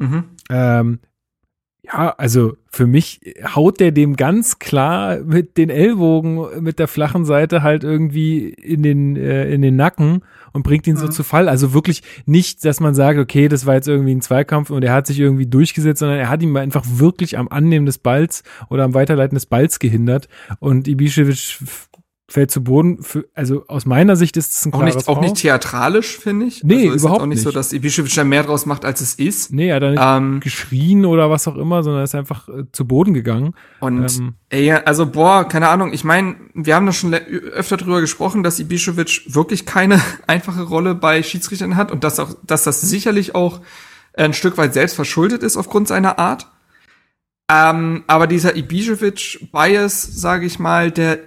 Mhm. 0.00 0.24
Ähm, 0.50 0.98
ja, 1.84 2.10
also 2.16 2.56
für 2.70 2.86
mich 2.86 3.20
haut 3.56 3.80
der 3.80 3.90
dem 3.90 4.14
ganz 4.14 4.60
klar 4.60 5.18
mit 5.18 5.56
den 5.56 5.68
Ellbogen, 5.68 6.62
mit 6.62 6.78
der 6.78 6.86
flachen 6.86 7.24
Seite 7.24 7.62
halt 7.62 7.82
irgendwie 7.82 8.50
in 8.50 8.84
den, 8.84 9.16
äh, 9.16 9.52
in 9.52 9.62
den 9.62 9.74
Nacken 9.74 10.22
und 10.52 10.62
bringt 10.62 10.86
ihn 10.86 10.94
mhm. 10.94 11.00
so 11.00 11.08
zu 11.08 11.24
Fall. 11.24 11.48
Also 11.48 11.74
wirklich 11.74 12.02
nicht, 12.24 12.64
dass 12.64 12.78
man 12.78 12.94
sagt, 12.94 13.18
okay, 13.18 13.48
das 13.48 13.66
war 13.66 13.74
jetzt 13.74 13.88
irgendwie 13.88 14.14
ein 14.14 14.22
Zweikampf 14.22 14.70
und 14.70 14.84
er 14.84 14.92
hat 14.92 15.08
sich 15.08 15.18
irgendwie 15.18 15.46
durchgesetzt, 15.46 15.98
sondern 15.98 16.18
er 16.18 16.28
hat 16.28 16.40
ihn 16.42 16.56
einfach 16.56 16.84
wirklich 16.86 17.36
am 17.36 17.48
Annehmen 17.48 17.86
des 17.86 17.98
Balls 17.98 18.44
oder 18.70 18.84
am 18.84 18.94
Weiterleiten 18.94 19.34
des 19.34 19.46
Balls 19.46 19.80
gehindert. 19.80 20.28
Und 20.60 20.86
Ibišević 20.86 21.58
fällt 22.32 22.50
zu 22.50 22.64
Boden. 22.64 23.02
Für, 23.02 23.26
also 23.34 23.64
aus 23.68 23.86
meiner 23.86 24.16
Sicht 24.16 24.36
ist 24.36 24.52
es 24.52 24.66
ein 24.66 24.72
auch 24.72 24.82
nicht, 24.82 25.08
auch 25.08 25.20
nicht 25.20 25.36
theatralisch, 25.36 26.18
finde 26.18 26.46
ich. 26.46 26.64
Nee, 26.64 26.88
also 26.88 27.06
überhaupt 27.06 27.22
auch 27.22 27.26
nicht, 27.26 27.36
nicht. 27.36 27.44
so, 27.44 27.50
dass 27.52 27.72
Ibišević 27.72 28.16
da 28.16 28.24
mehr 28.24 28.42
draus 28.42 28.66
macht, 28.66 28.84
als 28.84 29.00
es 29.00 29.14
ist. 29.14 29.52
Nee, 29.52 29.68
er 29.68 29.76
hat 29.76 29.82
da 29.82 29.90
nicht 29.90 30.02
ähm, 30.04 30.40
geschrien 30.40 31.04
oder 31.04 31.30
was 31.30 31.46
auch 31.46 31.56
immer, 31.56 31.82
sondern 31.82 32.02
ist 32.02 32.14
einfach 32.14 32.48
äh, 32.48 32.64
zu 32.72 32.86
Boden 32.86 33.14
gegangen. 33.14 33.54
Und 33.80 34.18
ähm, 34.18 34.34
ey, 34.48 34.72
also 34.72 35.06
boah, 35.06 35.46
keine 35.46 35.68
Ahnung, 35.68 35.92
ich 35.92 36.04
meine, 36.04 36.36
wir 36.54 36.74
haben 36.74 36.86
da 36.86 36.92
schon 36.92 37.14
öfter 37.14 37.76
drüber 37.76 38.00
gesprochen, 38.00 38.42
dass 38.42 38.58
Ibišević 38.58 39.34
wirklich 39.34 39.66
keine 39.66 40.00
einfache 40.26 40.62
Rolle 40.62 40.94
bei 40.94 41.22
Schiedsrichtern 41.22 41.76
hat 41.76 41.92
und 41.92 42.02
dass 42.02 42.18
auch, 42.18 42.34
dass 42.42 42.64
das 42.64 42.80
sicherlich 42.80 43.34
auch 43.34 43.60
ein 44.14 44.32
Stück 44.32 44.58
weit 44.58 44.74
selbst 44.74 44.94
verschuldet 44.94 45.42
ist 45.42 45.56
aufgrund 45.56 45.88
seiner 45.88 46.18
Art. 46.18 46.48
Ähm, 47.50 48.04
aber 48.06 48.26
dieser 48.26 48.56
Ibišević-Bias, 48.56 50.02
sage 50.02 50.46
ich 50.46 50.58
mal, 50.58 50.90
der 50.90 51.18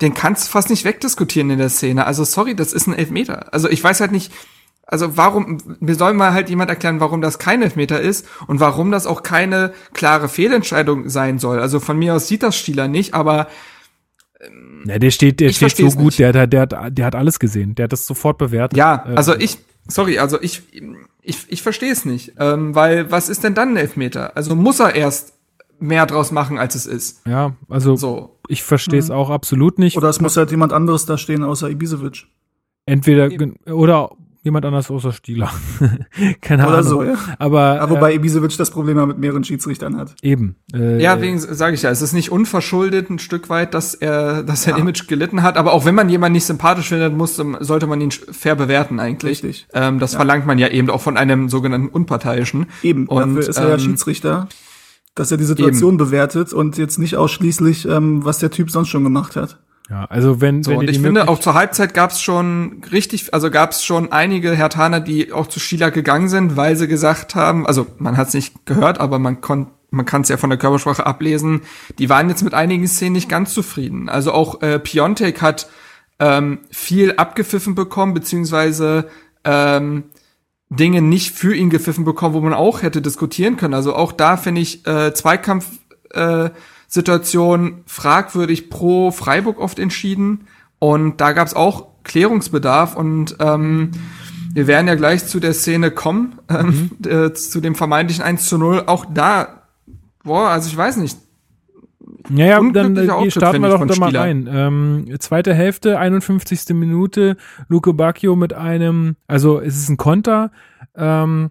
den 0.00 0.14
kannst 0.14 0.46
du 0.46 0.50
fast 0.50 0.70
nicht 0.70 0.84
wegdiskutieren 0.84 1.50
in 1.50 1.58
der 1.58 1.68
Szene. 1.68 2.06
Also 2.06 2.24
sorry, 2.24 2.54
das 2.54 2.72
ist 2.72 2.86
ein 2.86 2.94
Elfmeter. 2.94 3.52
Also 3.52 3.68
ich 3.68 3.82
weiß 3.82 4.00
halt 4.00 4.12
nicht, 4.12 4.32
also 4.86 5.16
warum, 5.16 5.58
mir 5.80 5.96
soll 5.96 6.14
mal 6.14 6.32
halt 6.32 6.48
jemand 6.48 6.70
erklären, 6.70 7.00
warum 7.00 7.20
das 7.20 7.38
kein 7.38 7.60
Elfmeter 7.62 8.00
ist 8.00 8.26
und 8.46 8.60
warum 8.60 8.92
das 8.92 9.06
auch 9.06 9.22
keine 9.22 9.72
klare 9.92 10.28
Fehlentscheidung 10.28 11.08
sein 11.08 11.38
soll. 11.38 11.58
Also 11.60 11.80
von 11.80 11.98
mir 11.98 12.14
aus 12.14 12.28
sieht 12.28 12.42
das 12.42 12.56
Stieler 12.56 12.86
nicht, 12.86 13.12
aber 13.12 13.48
ähm, 14.40 14.84
ja, 14.86 14.98
der 14.98 15.10
steht, 15.10 15.40
der 15.40 15.50
steht 15.50 15.76
so 15.76 15.90
gut, 15.90 16.18
der, 16.18 16.32
der, 16.32 16.46
der, 16.46 16.60
hat, 16.60 16.74
der 16.90 17.04
hat 17.04 17.14
alles 17.16 17.40
gesehen, 17.40 17.74
der 17.74 17.84
hat 17.84 17.92
das 17.92 18.06
sofort 18.06 18.38
bewertet. 18.38 18.76
Ja, 18.76 19.04
äh, 19.08 19.16
also 19.16 19.34
ich, 19.34 19.58
sorry, 19.88 20.18
also 20.18 20.40
ich, 20.40 20.62
ich, 21.20 21.38
ich 21.48 21.62
verstehe 21.62 21.90
es 21.90 22.04
nicht, 22.04 22.34
ähm, 22.38 22.74
weil 22.74 23.10
was 23.10 23.28
ist 23.28 23.42
denn 23.42 23.54
dann 23.54 23.70
ein 23.70 23.76
Elfmeter? 23.78 24.36
Also 24.36 24.54
muss 24.54 24.78
er 24.78 24.94
erst 24.94 25.35
mehr 25.78 26.06
draus 26.06 26.32
machen, 26.32 26.58
als 26.58 26.74
es 26.74 26.86
ist. 26.86 27.26
Ja, 27.26 27.54
also 27.68 27.96
so. 27.96 28.38
ich 28.48 28.62
verstehe 28.62 28.98
es 28.98 29.08
mhm. 29.08 29.14
auch 29.14 29.30
absolut 29.30 29.78
nicht. 29.78 29.96
Oder 29.96 30.08
es 30.08 30.20
muss 30.20 30.36
halt 30.36 30.50
jemand 30.50 30.72
anderes 30.72 31.06
da 31.06 31.18
stehen 31.18 31.42
außer 31.42 31.70
Ibisevic. 31.70 32.26
Entweder 32.86 33.30
Eben. 33.30 33.56
oder 33.66 34.10
jemand 34.46 34.64
anders 34.64 34.90
außer 34.90 35.12
Stieler. 35.12 35.50
Keine 36.40 36.66
Oder 36.66 36.78
Ahnung. 36.78 36.88
So, 36.88 37.02
ja. 37.02 37.16
Aber, 37.38 37.80
Aber 37.80 37.96
wobei 37.96 38.12
äh, 38.12 38.14
Ibisevic 38.14 38.56
das 38.56 38.70
Problem 38.70 39.04
mit 39.08 39.18
mehreren 39.18 39.42
Schiedsrichtern 39.42 39.96
hat. 39.96 40.14
Eben. 40.22 40.54
Äh, 40.72 41.02
ja, 41.02 41.20
wegen 41.20 41.38
sage 41.38 41.74
ich 41.74 41.82
ja, 41.82 41.90
es 41.90 42.00
ist 42.00 42.12
nicht 42.12 42.30
unverschuldet 42.30 43.10
ein 43.10 43.18
Stück 43.18 43.50
weit, 43.50 43.74
dass 43.74 43.94
er 43.94 44.44
dass 44.44 44.66
er 44.66 44.74
ja. 44.74 44.78
Image 44.78 45.08
gelitten 45.08 45.42
hat, 45.42 45.56
aber 45.56 45.72
auch 45.72 45.84
wenn 45.84 45.96
man 45.96 46.08
jemanden 46.08 46.34
nicht 46.34 46.46
sympathisch 46.46 46.88
findet, 46.88 47.14
muss 47.14 47.34
sollte 47.34 47.88
man 47.88 48.00
ihn 48.00 48.12
fair 48.12 48.54
bewerten 48.54 49.00
eigentlich. 49.00 49.42
Richtig. 49.42 49.66
Ähm, 49.74 49.98
das 49.98 50.12
ja. 50.12 50.18
verlangt 50.18 50.46
man 50.46 50.58
ja 50.58 50.68
eben 50.68 50.88
auch 50.90 51.00
von 51.00 51.16
einem 51.16 51.48
sogenannten 51.48 51.88
unparteiischen. 51.88 52.66
Eben, 52.84 53.08
und 53.08 53.36
dafür 53.36 53.48
ist 53.48 53.58
er 53.58 53.68
ja 53.68 53.74
ähm, 53.74 53.80
Schiedsrichter 53.80 54.48
dass 55.16 55.32
er 55.32 55.38
die 55.38 55.44
Situation 55.44 55.94
Eben. 55.94 55.96
bewertet 55.98 56.52
und 56.52 56.78
jetzt 56.78 56.98
nicht 56.98 57.16
ausschließlich, 57.16 57.88
ähm, 57.88 58.24
was 58.24 58.38
der 58.38 58.52
Typ 58.52 58.70
sonst 58.70 58.88
schon 58.88 59.02
gemacht 59.02 59.34
hat. 59.34 59.58
Ja, 59.90 60.04
also 60.04 60.40
wenn, 60.40 60.62
so, 60.62 60.72
wenn 60.72 60.78
und 60.78 60.90
ich 60.90 61.00
finde 61.00 61.28
auch 61.28 61.38
zur 61.38 61.54
Halbzeit 61.54 61.94
gab 61.94 62.10
es 62.10 62.20
schon 62.20 62.82
richtig, 62.92 63.32
also 63.32 63.50
gab 63.50 63.70
es 63.70 63.84
schon 63.84 64.12
einige 64.12 64.50
Hertaner, 64.52 65.00
die 65.00 65.32
auch 65.32 65.46
zu 65.46 65.58
Stieler 65.58 65.90
gegangen 65.90 66.28
sind, 66.28 66.56
weil 66.56 66.76
sie 66.76 66.88
gesagt 66.88 67.34
haben, 67.34 67.66
also 67.66 67.86
man 67.98 68.16
hat 68.16 68.28
es 68.28 68.34
nicht 68.34 68.66
gehört, 68.66 69.00
aber 69.00 69.18
man 69.18 69.40
konnte 69.40 69.72
man 69.92 70.04
kann 70.04 70.22
es 70.22 70.28
ja 70.28 70.36
von 70.36 70.50
der 70.50 70.58
Körpersprache 70.58 71.06
ablesen, 71.06 71.62
die 71.98 72.10
waren 72.10 72.28
jetzt 72.28 72.42
mit 72.42 72.54
einigen 72.54 72.86
Szenen 72.88 73.12
nicht 73.12 73.28
ganz 73.28 73.54
zufrieden. 73.54 74.08
Also 74.08 74.32
auch 74.32 74.60
äh, 74.60 74.80
Piontek 74.80 75.40
hat 75.40 75.68
ähm, 76.18 76.58
viel 76.70 77.14
abgepfiffen 77.16 77.76
bekommen, 77.76 78.12
beziehungsweise 78.12 79.08
ähm, 79.44 80.04
Dinge 80.68 81.00
nicht 81.00 81.34
für 81.34 81.54
ihn 81.54 81.70
gepfiffen 81.70 82.04
bekommen, 82.04 82.34
wo 82.34 82.40
man 82.40 82.52
auch 82.52 82.82
hätte 82.82 83.00
diskutieren 83.00 83.56
können. 83.56 83.74
Also 83.74 83.94
auch 83.94 84.12
da 84.12 84.36
finde 84.36 84.60
ich 84.60 84.86
äh, 84.86 85.14
Zweikampf 85.14 85.66
äh, 86.10 86.50
fragwürdig 87.86 88.70
pro 88.70 89.10
Freiburg 89.10 89.60
oft 89.60 89.78
entschieden. 89.78 90.46
Und 90.78 91.20
da 91.20 91.32
gab 91.32 91.46
es 91.46 91.54
auch 91.54 91.88
Klärungsbedarf 92.04 92.96
und 92.96 93.36
ähm, 93.40 93.90
wir 94.52 94.66
werden 94.66 94.88
ja 94.88 94.94
gleich 94.94 95.26
zu 95.26 95.40
der 95.40 95.52
Szene 95.52 95.90
kommen, 95.90 96.38
ähm, 96.48 96.90
mhm. 96.98 97.10
äh, 97.10 97.34
zu 97.34 97.60
dem 97.60 97.74
vermeintlichen 97.74 98.24
1 98.24 98.48
zu 98.48 98.58
0. 98.58 98.84
Auch 98.86 99.04
da, 99.12 99.62
boah, 100.22 100.48
also 100.48 100.68
ich 100.68 100.76
weiß 100.76 100.96
nicht, 100.96 101.18
ja, 102.30 102.46
ja, 102.46 102.70
dann 102.72 102.96
äh, 102.96 103.30
starten 103.30 103.62
wir 103.62 103.70
doch 103.70 103.86
da 103.86 103.96
mal 103.96 104.16
rein. 104.16 104.48
Ähm, 104.50 105.14
zweite 105.18 105.54
Hälfte, 105.54 105.98
51. 105.98 106.74
Minute, 106.74 107.36
Luke 107.68 107.92
Bacchio 107.94 108.36
mit 108.36 108.52
einem, 108.52 109.16
also 109.26 109.60
es 109.60 109.76
ist 109.76 109.88
ein 109.88 109.96
Konter. 109.96 110.50
Ähm, 110.94 111.50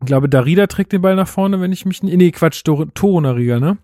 ich 0.00 0.06
glaube, 0.06 0.28
Darida 0.28 0.66
trägt 0.66 0.92
den 0.92 1.02
Ball 1.02 1.16
nach 1.16 1.28
vorne, 1.28 1.60
wenn 1.60 1.72
ich 1.72 1.84
mich 1.84 2.02
nicht. 2.02 2.16
Nee, 2.16 2.30
Quatsch, 2.30 2.62
Toro 2.64 3.20
Nariga, 3.20 3.58
ne? 3.58 3.78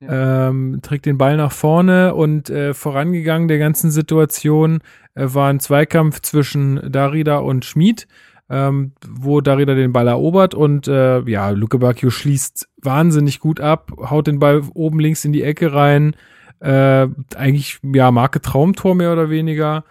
Ja. 0.00 0.48
Ähm, 0.48 0.80
trägt 0.82 1.06
den 1.06 1.18
Ball 1.18 1.36
nach 1.36 1.52
vorne 1.52 2.14
und 2.14 2.50
äh, 2.50 2.74
vorangegangen 2.74 3.48
der 3.48 3.58
ganzen 3.58 3.90
Situation 3.90 4.80
äh, 5.14 5.26
war 5.26 5.48
ein 5.48 5.60
Zweikampf 5.60 6.20
zwischen 6.20 6.80
Darida 6.90 7.38
und 7.38 7.64
Schmid 7.64 8.06
ähm, 8.50 8.92
wo 9.06 9.40
Darida 9.40 9.74
den 9.74 9.92
Ball 9.92 10.08
erobert 10.08 10.54
und 10.54 10.86
äh, 10.88 11.20
ja, 11.28 11.50
Luke 11.50 11.78
Bacchio 11.78 12.10
schließt 12.10 12.68
wahnsinnig 12.82 13.40
gut 13.40 13.60
ab, 13.60 13.92
haut 14.10 14.26
den 14.26 14.38
Ball 14.38 14.62
oben 14.74 15.00
links 15.00 15.24
in 15.24 15.32
die 15.32 15.42
Ecke 15.42 15.72
rein. 15.72 16.14
Äh, 16.60 17.08
eigentlich, 17.36 17.78
ja, 17.82 18.10
Marke 18.10 18.40
Traumtor 18.40 18.94
mehr 18.94 19.12
oder 19.12 19.30
weniger. 19.30 19.84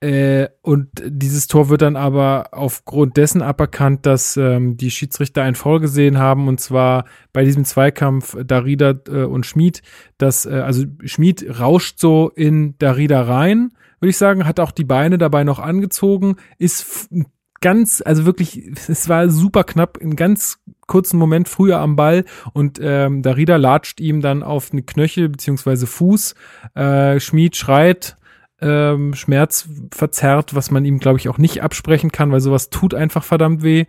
Äh, 0.00 0.48
und 0.62 0.88
dieses 1.04 1.48
Tor 1.48 1.68
wird 1.70 1.82
dann 1.82 1.96
aber 1.96 2.50
aufgrund 2.52 3.16
dessen 3.16 3.42
aberkannt, 3.42 4.06
dass 4.06 4.36
ähm, 4.36 4.76
die 4.76 4.92
Schiedsrichter 4.92 5.42
ein 5.42 5.56
Foul 5.56 5.80
gesehen 5.80 6.18
haben 6.18 6.46
und 6.46 6.60
zwar 6.60 7.04
bei 7.32 7.44
diesem 7.44 7.64
Zweikampf 7.64 8.36
Darida 8.44 8.94
äh, 9.08 9.24
und 9.24 9.44
Schmid, 9.44 9.82
dass 10.16 10.46
äh, 10.46 10.50
also 10.50 10.84
Schmid 11.04 11.58
rauscht 11.58 11.98
so 11.98 12.30
in 12.30 12.78
Darida 12.78 13.22
rein, 13.22 13.72
würde 13.98 14.10
ich 14.10 14.18
sagen, 14.18 14.46
hat 14.46 14.60
auch 14.60 14.70
die 14.70 14.84
Beine 14.84 15.18
dabei 15.18 15.42
noch 15.42 15.58
angezogen, 15.58 16.36
ist 16.58 17.08
ganz, 17.60 18.02
also 18.04 18.24
wirklich, 18.24 18.70
es 18.88 19.08
war 19.08 19.28
super 19.28 19.64
knapp, 19.64 19.98
einen 20.00 20.16
ganz 20.16 20.58
kurzen 20.86 21.18
Moment 21.18 21.48
früher 21.48 21.78
am 21.78 21.96
Ball 21.96 22.24
und 22.52 22.78
ähm, 22.82 23.22
Darida 23.22 23.56
latscht 23.56 24.00
ihm 24.00 24.20
dann 24.20 24.42
auf 24.42 24.70
den 24.70 24.86
Knöchel 24.86 25.28
beziehungsweise 25.28 25.86
Fuß. 25.86 26.34
Äh, 26.74 27.20
Schmied 27.20 27.56
schreit, 27.56 28.16
ähm, 28.60 29.14
schmerzverzerrt, 29.14 30.54
was 30.54 30.70
man 30.70 30.84
ihm, 30.84 30.98
glaube 30.98 31.18
ich, 31.18 31.28
auch 31.28 31.38
nicht 31.38 31.62
absprechen 31.62 32.10
kann, 32.10 32.32
weil 32.32 32.40
sowas 32.40 32.70
tut 32.70 32.94
einfach 32.94 33.22
verdammt 33.22 33.62
weh. 33.62 33.84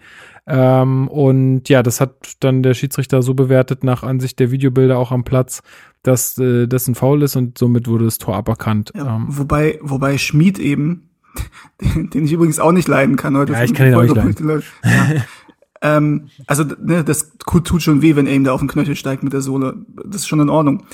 Ähm, 0.46 1.08
und 1.08 1.70
ja, 1.70 1.84
das 1.84 2.02
hat 2.02 2.36
dann 2.40 2.64
der 2.64 2.74
Schiedsrichter 2.74 3.22
so 3.22 3.34
bewertet 3.34 3.84
nach 3.84 4.04
Ansicht 4.04 4.40
der 4.40 4.52
Videobilder 4.52 4.98
auch 4.98 5.12
am 5.12 5.24
Platz, 5.24 5.62
dass 6.04 6.38
äh, 6.38 6.68
das 6.68 6.88
ein 6.88 6.96
Foul 6.96 7.24
ist 7.24 7.36
und 7.36 7.58
somit 7.58 7.88
wurde 7.88 8.06
das 8.06 8.18
Tor 8.18 8.36
aberkannt. 8.36 8.92
Ja, 8.96 9.16
ähm, 9.16 9.26
wobei, 9.30 9.80
wobei 9.82 10.18
Schmied 10.18 10.60
eben, 10.60 11.09
den, 11.82 12.10
den, 12.10 12.26
ich 12.26 12.34
übrigens 12.34 12.60
auch 12.60 12.72
nicht 12.72 12.88
leiden 12.88 13.16
kann 13.16 13.38
heute. 13.38 13.54
Ja, 13.54 13.64
ich 13.64 13.74
kann 13.74 13.88
ihn 13.88 13.96
auch 13.96 14.02
nicht 14.04 14.40
leiden. 14.40 14.64
Ja. 14.84 15.08
ähm, 15.98 16.28
also 16.48 16.64
ne, 16.64 17.04
das 17.04 17.32
tut 17.46 17.82
schon 17.82 18.02
weh, 18.02 18.16
wenn 18.16 18.28
er 18.28 18.36
ihm 18.36 18.44
da 18.44 18.52
auf 18.54 18.60
den 18.60 18.70
Knöchel 18.70 18.96
steigt 18.96 19.24
mit 19.24 19.34
der 19.34 19.42
Sohle. 19.42 19.86
Das 20.06 20.22
ist 20.22 20.28
schon 20.28 20.40
in 20.40 20.50
Ordnung. 20.50 20.86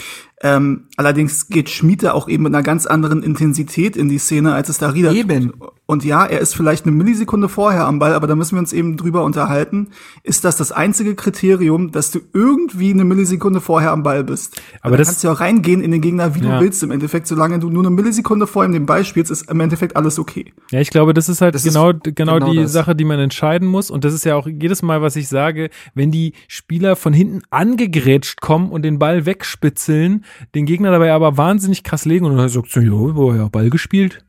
Ähm, 0.41 0.85
allerdings 0.97 1.47
geht 1.47 1.69
Schmiede 1.69 2.13
auch 2.13 2.27
eben 2.27 2.43
mit 2.43 2.53
einer 2.53 2.63
ganz 2.63 2.85
anderen 2.85 3.23
Intensität 3.23 3.97
in 3.97 4.09
die 4.09 4.19
Szene, 4.19 4.53
als 4.53 4.69
es 4.69 4.77
da 4.77 4.89
Rieder 4.89 5.11
Eben. 5.11 5.51
Tut. 5.51 5.71
Und 5.87 6.03
ja, 6.03 6.25
er 6.25 6.39
ist 6.39 6.55
vielleicht 6.55 6.85
eine 6.85 6.95
Millisekunde 6.95 7.47
vorher 7.47 7.85
am 7.85 7.99
Ball, 7.99 8.13
aber 8.13 8.25
da 8.25 8.35
müssen 8.35 8.55
wir 8.55 8.59
uns 8.59 8.73
eben 8.73 8.97
drüber 8.97 9.23
unterhalten. 9.23 9.89
Ist 10.23 10.43
das 10.43 10.57
das 10.57 10.71
einzige 10.71 11.13
Kriterium, 11.13 11.91
dass 11.91 12.09
du 12.09 12.19
irgendwie 12.33 12.91
eine 12.91 13.03
Millisekunde 13.03 13.61
vorher 13.61 13.91
am 13.91 14.01
Ball 14.01 14.23
bist? 14.23 14.59
Aber 14.81 14.97
das 14.97 15.09
kannst 15.09 15.23
du 15.23 15.27
ja 15.27 15.33
auch 15.33 15.39
reingehen 15.41 15.81
in 15.81 15.91
den 15.91 16.01
Gegner, 16.01 16.33
wie 16.33 16.43
ja. 16.43 16.57
du 16.57 16.63
willst. 16.63 16.81
Im 16.81 16.89
Endeffekt, 16.89 17.27
solange 17.27 17.59
du 17.59 17.69
nur 17.69 17.83
eine 17.83 17.91
Millisekunde 17.91 18.47
vor 18.47 18.65
ihm 18.65 18.71
den 18.71 18.87
Ball 18.87 19.05
spielst, 19.05 19.29
ist 19.29 19.49
im 19.49 19.59
Endeffekt 19.59 19.95
alles 19.95 20.17
okay. 20.17 20.53
Ja, 20.71 20.79
ich 20.79 20.89
glaube, 20.89 21.13
das 21.13 21.29
ist 21.29 21.41
halt 21.41 21.53
das 21.53 21.63
genau, 21.63 21.91
ist 21.91 22.03
genau, 22.15 22.39
genau 22.39 22.51
die 22.51 22.57
das. 22.63 22.71
Sache, 22.71 22.95
die 22.95 23.05
man 23.05 23.19
entscheiden 23.19 23.67
muss. 23.67 23.91
Und 23.91 24.03
das 24.05 24.13
ist 24.13 24.25
ja 24.25 24.35
auch 24.35 24.47
jedes 24.47 24.81
Mal, 24.81 25.03
was 25.03 25.15
ich 25.15 25.27
sage, 25.27 25.69
wenn 25.93 26.09
die 26.09 26.33
Spieler 26.47 26.95
von 26.95 27.13
hinten 27.13 27.43
angegrätscht 27.51 28.41
kommen 28.41 28.71
und 28.71 28.81
den 28.81 28.97
Ball 28.97 29.27
wegspitzeln, 29.27 30.25
den 30.55 30.65
Gegner 30.65 30.89
dabei 30.89 31.13
aber 31.13 31.37
wahnsinnig 31.37 31.83
krass 31.83 32.05
legen 32.05 32.25
und 32.25 32.35
dann 32.35 32.49
sagt 32.49 32.71
so, 32.71 32.79
jo, 32.79 33.33
ja, 33.35 33.47
Ball 33.49 33.69
gespielt 33.69 34.25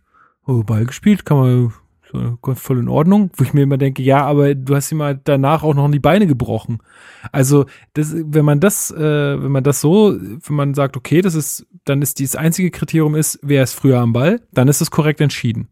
oh, 0.46 0.62
Ball 0.62 0.84
gespielt, 0.84 1.24
kann 1.24 1.38
man 1.38 1.72
so, 2.12 2.38
voll 2.54 2.78
in 2.78 2.88
Ordnung, 2.88 3.30
wo 3.36 3.42
ich 3.42 3.52
mir 3.52 3.62
immer 3.62 3.78
denke, 3.78 4.02
ja, 4.02 4.24
aber 4.24 4.54
du 4.54 4.76
hast 4.76 4.92
ihm 4.92 5.02
halt 5.02 5.20
danach 5.24 5.62
auch 5.62 5.74
noch 5.74 5.90
die 5.90 5.98
Beine 5.98 6.26
gebrochen. 6.26 6.78
Also, 7.32 7.66
das, 7.94 8.14
wenn 8.16 8.44
man 8.44 8.60
das, 8.60 8.92
äh, 8.92 9.42
wenn 9.42 9.50
man 9.50 9.64
das 9.64 9.80
so, 9.80 10.16
wenn 10.16 10.56
man 10.56 10.74
sagt, 10.74 10.96
okay, 10.96 11.20
das 11.20 11.34
ist, 11.34 11.66
dann 11.84 12.02
ist 12.02 12.20
dieses 12.20 12.36
einzige 12.36 12.70
Kriterium 12.70 13.16
ist, 13.16 13.40
wer 13.42 13.62
ist 13.62 13.74
früher 13.74 13.98
am 13.98 14.12
Ball, 14.12 14.40
dann 14.52 14.68
ist 14.68 14.80
es 14.80 14.90
korrekt 14.90 15.20
entschieden. 15.20 15.68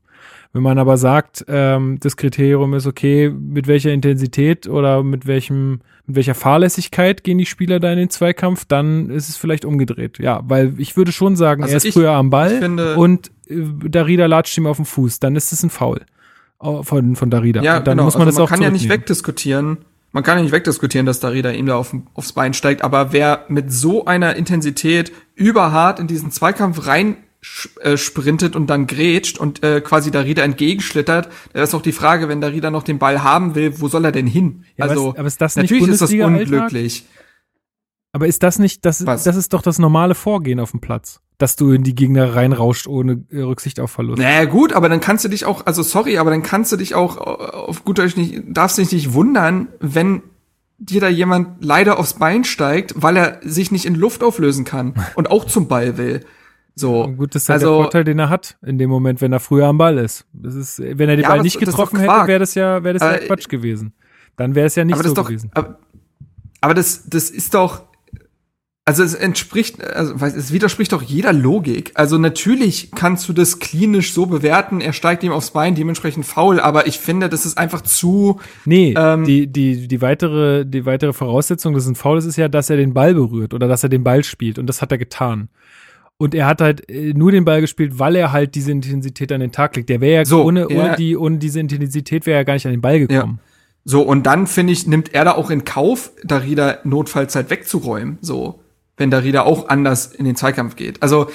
Wenn 0.53 0.63
man 0.63 0.79
aber 0.79 0.97
sagt, 0.97 1.45
ähm, 1.49 1.99
das 2.01 2.17
Kriterium 2.17 2.75
ist 2.75 2.87
okay, 2.87 3.29
mit 3.29 3.67
welcher 3.67 3.93
Intensität 3.93 4.69
oder 4.69 5.03
mit 5.03 5.27
welchem, 5.27 5.81
mit 6.07 6.15
welcher 6.15 6.35
Fahrlässigkeit 6.35 7.25
gehen 7.25 7.39
die 7.39 7.47
Spieler 7.47 7.81
da 7.81 7.91
in 7.91 7.99
den 7.99 8.11
Zweikampf, 8.11 8.65
dann 8.65 9.11
ist 9.11 9.29
es 9.29 9.37
vielleicht 9.37 9.65
umgedreht. 9.65 10.21
Ja, 10.21 10.43
weil 10.45 10.75
ich 10.79 10.97
würde 10.97 11.11
schon 11.11 11.35
sagen, 11.35 11.65
also 11.65 11.73
er 11.73 11.77
ist 11.79 11.85
ich, 11.87 11.95
früher 11.95 12.13
am 12.13 12.31
Ball 12.31 12.95
und 12.97 13.27
äh, 13.27 13.31
Darida 13.49 14.27
latscht 14.27 14.57
ihm 14.59 14.67
auf 14.67 14.77
den 14.77 14.87
Fuß, 14.87 15.21
dann 15.21 15.37
ist 15.37 15.53
es 15.53 15.63
ein 15.63 15.71
Foul 15.71 16.05
von, 16.59 17.17
von 17.17 17.31
Darida. 17.31 17.63
Ja, 17.63 17.79
und 17.79 17.87
dann 17.87 17.97
genau. 17.97 18.05
muss 18.05 18.15
man 18.15 18.27
also 18.27 18.31
das 18.31 18.37
man 18.39 18.45
auch 18.45 18.51
kann 18.51 18.63
ja 18.63 18.71
nicht 18.71 18.89
wegdiskutieren. 18.89 19.79
Man 20.13 20.23
kann 20.23 20.39
ja 20.39 20.45
nicht 20.45 20.53
wegdiskutieren, 20.53 21.07
dass 21.07 21.19
Darida 21.21 21.51
ihm 21.51 21.67
da 21.67 21.77
auf, 21.77 21.95
aufs 22.15 22.33
Bein 22.33 22.55
steigt, 22.55 22.83
aber 22.83 23.13
wer 23.13 23.47
mit 23.49 23.73
so 23.73 24.05
einer 24.05 24.37
Intensität 24.37 25.13
überhart 25.35 25.99
in 25.99 26.07
diesen 26.07 26.31
Zweikampf 26.31 26.87
rein 26.87 27.17
äh, 27.81 27.97
sprintet 27.97 28.57
und 28.57 28.69
dann 28.69 28.87
grätscht 28.87 29.39
und 29.39 29.63
äh, 29.63 29.81
quasi 29.83 30.11
Darida 30.11 30.43
entgegenschlittert, 30.43 31.29
da 31.53 31.63
ist 31.63 31.75
auch 31.75 31.83
die 31.83 31.93
Frage, 31.93 32.29
wenn 32.29 32.41
Darida 32.41 32.71
noch 32.71 32.85
den 32.85 32.99
Ball 32.99 33.23
haben 33.23 33.55
will, 33.55 33.81
wo 33.81 33.89
soll 33.89 34.05
er 34.05 34.13
denn 34.13 34.27
hin? 34.27 34.65
Ja, 34.77 34.87
also 34.87 35.11
aber 35.11 35.27
ist, 35.27 35.41
das 35.41 35.57
natürlich 35.57 35.89
ist 35.89 36.01
das 36.01 36.13
unglücklich. 36.13 37.05
Aber 38.13 38.29
ist 38.29 38.43
das 38.45 38.59
nicht, 38.59 38.85
das, 38.85 39.05
Was? 39.05 39.25
das 39.25 39.37
ist 39.37 39.53
doch 39.53 39.61
das 39.61 39.79
normale 39.79 40.15
Vorgehen 40.15 40.61
auf 40.61 40.71
dem 40.71 40.81
Platz, 40.81 41.21
dass 41.39 41.57
du 41.57 41.73
in 41.73 41.83
die 41.83 41.95
Gegner 41.95 42.35
reinrauscht 42.35 42.87
ohne 42.87 43.25
äh, 43.31 43.41
Rücksicht 43.41 43.81
auf 43.81 43.91
Verlust. 43.91 44.23
Naja, 44.23 44.45
gut, 44.45 44.73
aber 44.73 44.89
dann 44.89 45.01
kannst 45.01 45.25
du 45.25 45.29
dich 45.29 45.45
auch, 45.45 45.67
also 45.67 45.83
sorry, 45.83 46.19
aber 46.19 46.31
dann 46.31 46.43
kannst 46.43 46.73
du 46.73 46.77
dich 46.77 46.95
auch 46.95 47.17
äh, 47.17 47.21
auf 47.21 47.85
gut 47.85 47.99
Deutsch 47.99 48.17
nicht, 48.17 48.43
darfst 48.47 48.79
dich 48.79 48.93
nicht 48.93 49.13
wundern, 49.15 49.69
wenn 49.81 50.23
dir 50.79 51.01
da 51.01 51.09
jemand 51.09 51.65
leider 51.65 51.99
aufs 51.99 52.15
Bein 52.15 52.45
steigt, 52.45 52.95
weil 52.97 53.17
er 53.17 53.41
sich 53.43 53.73
nicht 53.73 53.85
in 53.85 53.95
Luft 53.95 54.23
auflösen 54.23 54.65
kann 54.65 54.95
und 55.15 55.31
auch 55.31 55.45
zum 55.45 55.69
Ball 55.69 55.97
will. 55.97 56.25
So. 56.77 57.09
Gut, 57.17 57.35
das 57.35 57.45
ist 57.45 57.49
halt 57.49 57.63
also, 57.63 57.75
der 57.75 57.83
Vorteil, 57.85 58.05
den 58.05 58.19
er 58.19 58.29
hat 58.29 58.57
in 58.63 58.79
dem 58.79 58.91
Moment, 58.91 59.21
wenn 59.21 59.33
er 59.33 59.41
früher 59.41 59.67
am 59.67 59.79
Ball 59.79 59.99
ist. 59.99 60.27
Das 60.33 60.55
ist, 60.55 60.81
wenn 60.81 61.09
er 61.09 61.17
den 61.17 61.23
ja, 61.23 61.29
Ball 61.29 61.43
nicht 61.43 61.59
getroffen 61.59 62.01
hätte, 62.01 62.27
wäre 62.27 62.41
das 62.41 62.55
ja, 62.55 62.83
wäre 62.83 62.99
das 62.99 63.03
ja 63.03 63.27
Quatsch 63.27 63.49
gewesen. 63.49 63.93
Dann 64.37 64.57
wäre 64.57 64.67
es 64.67 64.75
ja 64.75 64.85
nicht 64.85 65.01
so 65.01 65.15
doch, 65.15 65.27
gewesen. 65.27 65.51
Aber, 65.55 65.79
aber 66.61 66.75
das, 66.75 67.09
das 67.09 67.31
ist 67.31 67.55
doch, 67.55 67.83
also 68.87 69.03
es 69.03 69.15
entspricht, 69.15 69.83
also 69.83 70.15
es 70.27 70.53
widerspricht 70.53 70.93
doch 70.93 71.01
jeder 71.01 71.33
Logik. 71.33 71.93
Also 71.95 72.19
natürlich 72.19 72.91
kannst 72.91 73.27
du 73.29 73.33
das 73.33 73.59
klinisch 73.59 74.13
so 74.13 74.27
bewerten, 74.27 74.83
er 74.83 74.93
steigt 74.93 75.23
ihm 75.23 75.33
aufs 75.33 75.53
Bein, 75.53 75.75
dementsprechend 75.75 76.27
faul, 76.27 76.61
aber 76.61 76.87
ich 76.87 76.99
finde, 76.99 77.31
das 77.31 77.47
ist 77.47 77.57
einfach 77.57 77.81
zu. 77.81 78.41
Nee, 78.67 78.95
ähm, 78.97 79.25
die, 79.25 79.47
die, 79.47 79.89
die 79.89 80.03
weitere, 80.03 80.67
die 80.67 80.85
weitere 80.85 81.15
Voraussetzung, 81.15 81.73
dass 81.73 81.85
es 81.85 81.89
ein 81.89 81.95
Foul 81.95 82.19
ist, 82.19 82.27
ist 82.27 82.37
ja, 82.37 82.49
dass 82.49 82.69
er 82.69 82.77
den 82.77 82.93
Ball 82.93 83.15
berührt 83.15 83.55
oder 83.55 83.69
dass 83.69 83.83
er 83.83 83.89
den 83.89 84.05
Ball 84.05 84.23
spielt 84.23 84.59
und 84.59 84.67
das 84.67 84.83
hat 84.83 84.93
er 84.93 84.99
getan. 84.99 85.49
Und 86.19 86.35
er 86.35 86.47
hat 86.47 86.61
halt 86.61 86.89
äh, 86.91 87.15
nur 87.15 87.33
den 87.33 87.47
Ball 87.47 87.63
gespielt, 87.63 87.99
weil 87.99 88.17
er 88.17 88.33
halt 88.33 88.55
diese 88.55 88.71
Intensität 88.71 89.33
an 89.33 89.41
den 89.41 89.51
Tag 89.51 89.77
legt. 89.77 89.89
Der 89.89 90.03
wäre 90.03 90.15
ja 90.15 90.25
so, 90.27 90.45
ohne, 90.45 90.69
ohne, 90.69 90.95
die, 90.97 91.17
ohne 91.17 91.39
diese 91.39 91.59
Intensität 91.59 92.27
wäre 92.27 92.37
er 92.37 92.45
gar 92.45 92.55
nicht 92.55 92.67
an 92.67 92.73
den 92.73 92.83
Ball 92.83 93.01
gekommen. 93.01 93.41
Ja. 93.43 93.51
So, 93.87 94.03
und 94.03 94.25
dann 94.25 94.47
finde 94.47 94.73
ich, 94.73 94.87
nimmt 94.87 95.13
er 95.13 95.25
da 95.25 95.33
auch 95.33 95.51
in 95.51 95.65
Kauf, 95.65 96.13
Darida 96.23 96.79
Notfallzeit 96.85 97.51
wegzuräumen. 97.51 98.19
So, 98.21 98.61
wenn 98.97 99.11
Darida 99.11 99.43
auch 99.43 99.69
anders 99.69 100.07
in 100.07 100.25
den 100.25 100.37
Zweikampf 100.37 100.77
geht. 100.77 101.03
Also, 101.03 101.29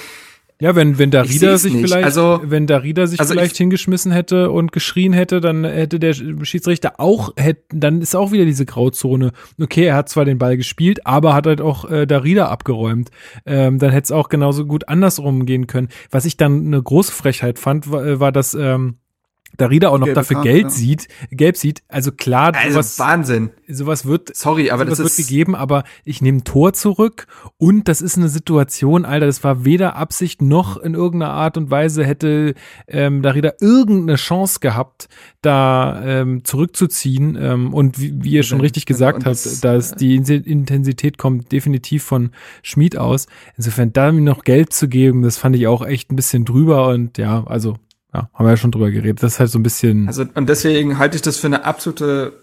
ja, 0.62 0.76
wenn, 0.76 0.98
wenn 0.98 1.10
Darida 1.10 1.58
sich 1.58 1.74
nicht. 1.74 1.86
vielleicht, 1.86 2.04
also, 2.04 2.42
wenn 2.44 2.68
Darida 2.68 3.08
sich 3.08 3.22
also 3.22 3.34
vielleicht 3.34 3.56
hingeschmissen 3.56 4.12
hätte 4.12 4.52
und 4.52 4.74
geschrien 4.74 5.14
hätte, 5.14 5.40
dann 5.40 5.64
hätte 5.64 6.00
der 6.00 6.14
Schiedsrichter 6.14 7.00
auch, 7.00 7.32
hätte, 7.38 7.64
dann 7.72 8.02
ist 8.02 8.14
auch 8.14 8.34
wieder 8.34 8.44
diese 8.44 8.66
Grauzone. 8.66 9.32
Okay, 9.60 9.86
er 9.86 9.96
hat 9.96 10.10
zwar 10.10 10.26
den 10.26 10.38
Ball 10.38 10.58
gespielt, 10.58 11.06
aber 11.06 11.34
hat 11.34 11.48
halt 11.48 11.62
auch 11.62 11.90
äh, 11.90 12.06
Darida 12.06 12.50
abgeräumt. 12.50 13.10
Ähm, 13.46 13.80
dann 13.80 13.92
hätte 13.92 14.04
es 14.04 14.12
auch 14.12 14.28
genauso 14.28 14.66
gut 14.66 14.90
andersrum 14.90 15.46
gehen 15.46 15.66
können. 15.66 15.88
Was 16.12 16.26
ich 16.26 16.36
dann 16.36 16.68
eine 16.68 16.84
große 16.84 17.14
Frechheit 17.14 17.58
fand, 17.58 17.90
war, 17.90 18.20
war 18.20 18.34
dass 18.34 18.54
ähm, 18.54 18.98
Darida 19.58 19.90
auch 19.90 19.98
noch 19.98 20.14
dafür 20.14 20.36
Karte, 20.36 20.50
Geld 20.50 20.64
ja. 20.64 20.70
sieht, 20.70 21.08
gelb 21.32 21.58
sieht. 21.58 21.84
Also 21.88 22.12
klar, 22.12 22.54
also 22.56 22.74
sowas, 22.74 23.00
Wahnsinn. 23.00 23.50
Sowas 23.68 24.06
wird, 24.06 24.36
sorry, 24.36 24.72
aber 24.72 24.86
das 24.86 25.00
wird 25.00 25.16
gegeben, 25.16 25.56
aber 25.56 25.84
ich 26.06 26.22
nehme 26.22 26.44
Tor 26.44 26.74
zurück 26.74 27.28
und 27.58 27.88
das 27.88 28.02
ist 28.02 28.18
eine 28.18 28.30
Situation, 28.30 29.06
Alter, 29.06 29.26
das 29.26 29.44
war 29.44 29.66
weder 29.66 29.96
Absicht 29.96 30.42
noch 30.42 30.78
in 30.78 30.94
irgendeiner 30.94 31.34
Art 31.34 31.58
und 31.58 31.70
Weise 31.70 32.06
hätte 32.06 32.54
ähm, 32.88 33.22
Darida 33.22 33.54
irgendeine 33.60 34.16
Chance 34.16 34.60
gehabt, 34.60 35.10
da 35.42 36.02
ähm, 36.04 36.44
zurückzuziehen. 36.44 37.38
Ähm, 37.40 37.74
und 37.74 38.00
wie, 38.00 38.24
wie 38.24 38.32
ihr 38.32 38.44
schon 38.44 38.62
richtig 38.62 38.86
gesagt 38.86 39.26
habt, 39.26 39.64
dass 39.64 39.96
die 39.96 40.16
Intensität 40.16 41.18
kommt 41.18 41.52
definitiv 41.52 42.04
von 42.04 42.32
Schmied 42.64 42.98
aus. 42.98 43.28
Insofern 43.58 43.94
da 43.94 44.12
mir 44.12 44.22
noch 44.22 44.44
Geld 44.44 44.74
zu 44.74 44.88
geben, 44.88 45.22
das 45.22 45.38
fand 45.38 45.56
ich 45.56 45.68
auch 45.68 45.86
echt 45.86 46.12
ein 46.12 46.16
bisschen 46.16 46.46
drüber 46.46 46.90
und 46.90 47.18
ja, 47.18 47.44
also 47.46 47.76
ja, 48.14 48.30
haben 48.34 48.46
wir 48.46 48.52
ja 48.52 48.58
schon 48.58 48.72
drüber 48.72 48.92
geredet. 48.92 49.22
Das 49.22 49.34
ist 49.34 49.40
halt 49.40 49.50
so 49.50 49.60
ein 49.60 49.64
bisschen. 49.64 50.08
Also, 50.08 50.26
und 50.34 50.50
deswegen 50.50 50.98
halte 50.98 51.16
ich 51.16 51.22
das 51.22 51.38
für 51.38 51.48
eine 51.48 51.66
absolute, 51.66 52.34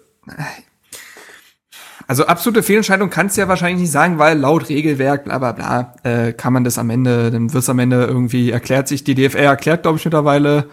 also 2.06 2.26
absolute 2.26 2.62
Fehlentscheidung 2.62 3.10
kannst 3.10 3.36
du 3.36 3.40
ja 3.40 3.48
wahrscheinlich 3.48 3.80
nicht 3.82 3.90
sagen, 3.90 4.18
weil 4.18 4.38
laut 4.38 4.68
Regelwerk, 4.68 5.24
bla 5.24 5.38
bla 5.38 5.52
bla, 5.52 5.94
äh, 6.04 6.32
kann 6.32 6.52
man 6.52 6.62
das 6.62 6.78
am 6.78 6.90
Ende, 6.90 7.30
dann 7.30 7.52
wird 7.52 7.62
es 7.62 7.68
am 7.68 7.80
Ende 7.80 8.04
irgendwie 8.04 8.50
erklärt 8.50 8.86
sich, 8.86 9.02
die 9.02 9.14
DFR 9.14 9.50
erklärt, 9.50 9.82
glaube 9.82 9.98
ich, 9.98 10.04
mittlerweile 10.04 10.66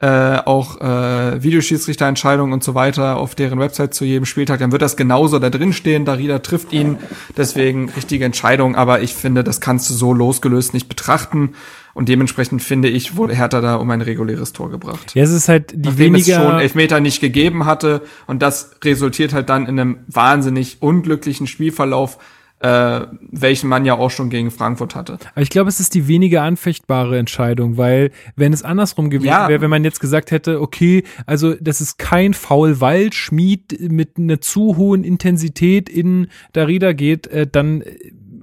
äh, 0.00 0.38
auch 0.44 0.80
äh, 0.80 1.42
Videoschiedsrichterentscheidungen 1.42 2.52
und 2.52 2.62
so 2.62 2.74
weiter 2.74 3.16
auf 3.16 3.34
deren 3.34 3.58
Website 3.58 3.94
zu 3.94 4.04
jedem 4.04 4.26
Spieltag, 4.26 4.60
dann 4.60 4.72
wird 4.72 4.80
das 4.80 4.96
genauso 4.96 5.38
da 5.40 5.50
drin 5.50 5.72
stehen, 5.72 6.04
Darida 6.04 6.38
trifft 6.38 6.72
ihn, 6.72 6.98
deswegen 7.36 7.90
richtige 7.90 8.24
Entscheidung, 8.24 8.76
aber 8.76 9.02
ich 9.02 9.14
finde, 9.14 9.42
das 9.42 9.60
kannst 9.60 9.90
du 9.90 9.94
so 9.94 10.14
losgelöst 10.14 10.72
nicht 10.72 10.88
betrachten. 10.88 11.54
Und 11.98 12.08
dementsprechend 12.08 12.62
finde 12.62 12.88
ich, 12.88 13.16
wurde 13.16 13.34
Hertha 13.34 13.60
da 13.60 13.74
um 13.74 13.90
ein 13.90 14.00
reguläres 14.00 14.52
Tor 14.52 14.70
gebracht. 14.70 15.16
Ja, 15.16 15.24
es 15.24 15.32
ist 15.32 15.48
halt 15.48 15.72
die 15.72 15.78
Nachdem 15.78 16.14
weniger 16.14 16.36
es 16.36 16.44
schon 16.44 16.60
Elfmeter 16.60 17.00
nicht 17.00 17.20
gegeben 17.20 17.64
hatte. 17.64 18.02
Und 18.28 18.40
das 18.40 18.76
resultiert 18.84 19.32
halt 19.32 19.48
dann 19.48 19.66
in 19.66 19.80
einem 19.80 19.98
wahnsinnig 20.06 20.80
unglücklichen 20.80 21.48
Spielverlauf, 21.48 22.18
äh, 22.60 23.00
welchen 23.32 23.68
man 23.68 23.84
ja 23.84 23.94
auch 23.94 24.12
schon 24.12 24.30
gegen 24.30 24.52
Frankfurt 24.52 24.94
hatte. 24.94 25.18
Aber 25.32 25.42
ich 25.42 25.50
glaube, 25.50 25.70
es 25.70 25.80
ist 25.80 25.92
die 25.96 26.06
weniger 26.06 26.42
anfechtbare 26.42 27.18
Entscheidung, 27.18 27.78
weil 27.78 28.12
wenn 28.36 28.52
es 28.52 28.62
andersrum 28.62 29.10
gewesen 29.10 29.30
ja. 29.30 29.48
wäre, 29.48 29.60
wenn 29.60 29.70
man 29.70 29.82
jetzt 29.82 29.98
gesagt 29.98 30.30
hätte, 30.30 30.60
okay, 30.60 31.02
also 31.26 31.54
das 31.60 31.80
ist 31.80 31.98
kein 31.98 32.32
Foul, 32.32 32.80
weil 32.80 33.12
Schmied 33.12 33.90
mit 33.90 34.18
einer 34.18 34.40
zu 34.40 34.76
hohen 34.76 35.02
Intensität 35.02 35.88
in 35.88 36.28
Darida 36.52 36.92
geht, 36.92 37.26
äh, 37.26 37.48
dann 37.50 37.82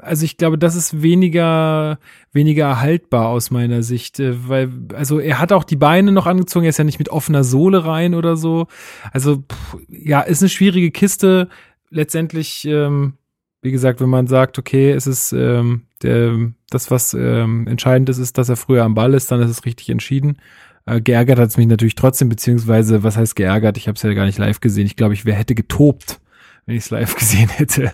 also 0.06 0.24
ich 0.26 0.38
glaube, 0.38 0.58
das 0.58 0.76
ist 0.76 1.02
weniger, 1.02 2.00
weniger 2.32 2.66
erhaltbar 2.66 3.28
aus 3.28 3.52
meiner 3.52 3.84
Sicht, 3.84 4.20
äh, 4.20 4.48
weil, 4.48 4.70
also 4.94 5.20
er 5.20 5.40
hat 5.40 5.52
auch 5.52 5.64
die 5.64 5.76
Beine 5.76 6.12
noch 6.12 6.28
angezogen, 6.28 6.66
er 6.66 6.70
ist 6.70 6.78
ja 6.78 6.84
nicht 6.84 7.00
mit 7.00 7.10
offener 7.10 7.44
Sohle 7.44 7.86
rein 7.86 8.14
oder 8.14 8.38
so. 8.38 8.68
Also, 9.12 9.38
pff, 9.38 9.78
ja, 9.90 10.22
ist 10.22 10.42
eine 10.42 10.50
schwierige 10.50 10.92
Kiste. 10.92 11.50
Letztendlich, 11.90 12.66
ähm, 12.66 13.14
wie 13.62 13.72
gesagt, 13.72 14.02
wenn 14.02 14.10
man 14.10 14.28
sagt, 14.28 14.60
okay, 14.60 14.92
es 14.92 15.08
ist 15.08 15.34
ähm, 15.34 15.84
der, 16.04 16.52
das, 16.70 16.92
was 16.92 17.14
ähm, 17.14 17.68
entscheidend 17.68 18.10
ist, 18.10 18.18
ist, 18.18 18.38
dass 18.38 18.50
er 18.50 18.58
früher 18.58 18.84
am 18.84 18.96
Ball 18.96 19.14
ist, 19.14 19.32
dann 19.32 19.42
ist 19.42 19.50
es 19.50 19.66
richtig 19.66 19.90
entschieden. 19.90 20.38
Äh, 20.86 21.02
geärgert 21.02 21.40
hat 21.40 21.50
es 21.50 21.58
mich 21.58 21.68
natürlich 21.68 21.96
trotzdem, 21.96 22.30
beziehungsweise, 22.30 23.04
was 23.04 23.18
heißt 23.18 23.36
geärgert? 23.36 23.78
Ich 23.78 23.88
habe 23.88 23.96
es 23.96 24.04
ja 24.04 24.14
gar 24.14 24.26
nicht 24.26 24.38
live 24.38 24.60
gesehen. 24.60 24.86
Ich 24.86 24.96
glaube, 24.96 25.14
ich 25.14 25.26
wäre 25.26 25.38
hätte 25.38 25.56
getobt, 25.56 26.20
wenn 26.66 26.76
ich 26.76 26.84
es 26.84 26.90
live 26.92 27.16
gesehen 27.18 27.50
hätte. 27.50 27.92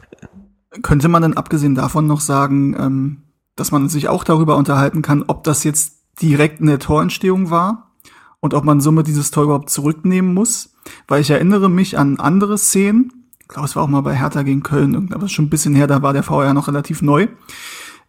Könnte 0.82 1.10
man 1.10 1.22
dann 1.22 1.34
abgesehen 1.34 1.76
davon 1.76 2.08
noch 2.08 2.22
sagen, 2.22 2.76
ähm, 2.80 3.18
dass 3.56 3.72
man 3.72 3.90
sich 3.90 4.08
auch 4.08 4.24
darüber 4.24 4.56
unterhalten 4.56 5.02
kann, 5.02 5.24
ob 5.28 5.44
das 5.44 5.64
jetzt 5.64 6.00
direkt 6.22 6.62
eine 6.62 6.80
Torentstehung 6.80 7.50
war 7.50 7.92
und 8.40 8.54
ob 8.54 8.64
man 8.64 8.80
somit 8.80 9.08
dieses 9.08 9.32
Tor 9.32 9.44
überhaupt 9.44 9.70
zurücknehmen 9.70 10.34
muss? 10.34 10.74
Weil 11.08 11.22
ich 11.22 11.30
erinnere 11.30 11.70
mich 11.70 11.98
an 11.98 12.20
andere 12.20 12.58
Szenen, 12.58 13.28
ich 13.40 13.48
glaube, 13.50 13.68
es 13.68 13.76
war 13.76 13.84
auch 13.84 13.88
mal 13.88 14.02
bei 14.02 14.16
Hertha 14.16 14.44
gegen 14.44 14.64
Köln, 14.64 15.14
aber 15.14 15.28
schon 15.28 15.46
ein 15.46 15.50
bisschen 15.50 15.76
her, 15.76 15.88
da 15.88 16.02
war 16.02 16.14
der 16.14 16.24
VR 16.24 16.54
noch 16.54 16.70
relativ 16.70 17.02
neu. 17.02 17.28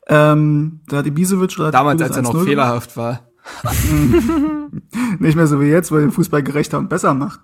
Ähm, 0.06 0.80
da 0.86 0.98
hat 0.98 1.06
Ibisevic 1.06 1.58
relativ 1.58 1.78
Damals, 1.78 2.02
als 2.02 2.16
er 2.16 2.22
noch 2.22 2.34
1-0 2.34 2.44
fehlerhaft 2.44 2.96
war. 2.96 3.28
nicht 5.18 5.34
mehr 5.34 5.46
so 5.46 5.60
wie 5.60 5.66
jetzt, 5.66 5.90
weil 5.90 6.02
den 6.02 6.12
Fußball 6.12 6.42
gerechter 6.42 6.78
und 6.78 6.88
besser 6.88 7.14
macht. 7.14 7.40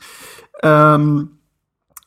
Ähm, 0.63 1.38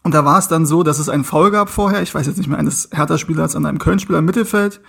und 0.03 0.13
da 0.13 0.25
war 0.25 0.39
es 0.39 0.47
dann 0.47 0.65
so, 0.65 0.83
dass 0.83 0.99
es 0.99 1.09
einen 1.09 1.23
Foul 1.23 1.51
gab 1.51 1.69
vorher, 1.69 2.01
ich 2.01 2.13
weiß 2.13 2.25
jetzt 2.25 2.37
nicht 2.37 2.47
mehr, 2.47 2.57
eines 2.57 2.89
Hertha-Spielers 2.91 3.55
an 3.55 3.65
einem 3.65 3.77
Köln-Spieler 3.77 4.19
im 4.19 4.25
Mittelfeld. 4.25 4.81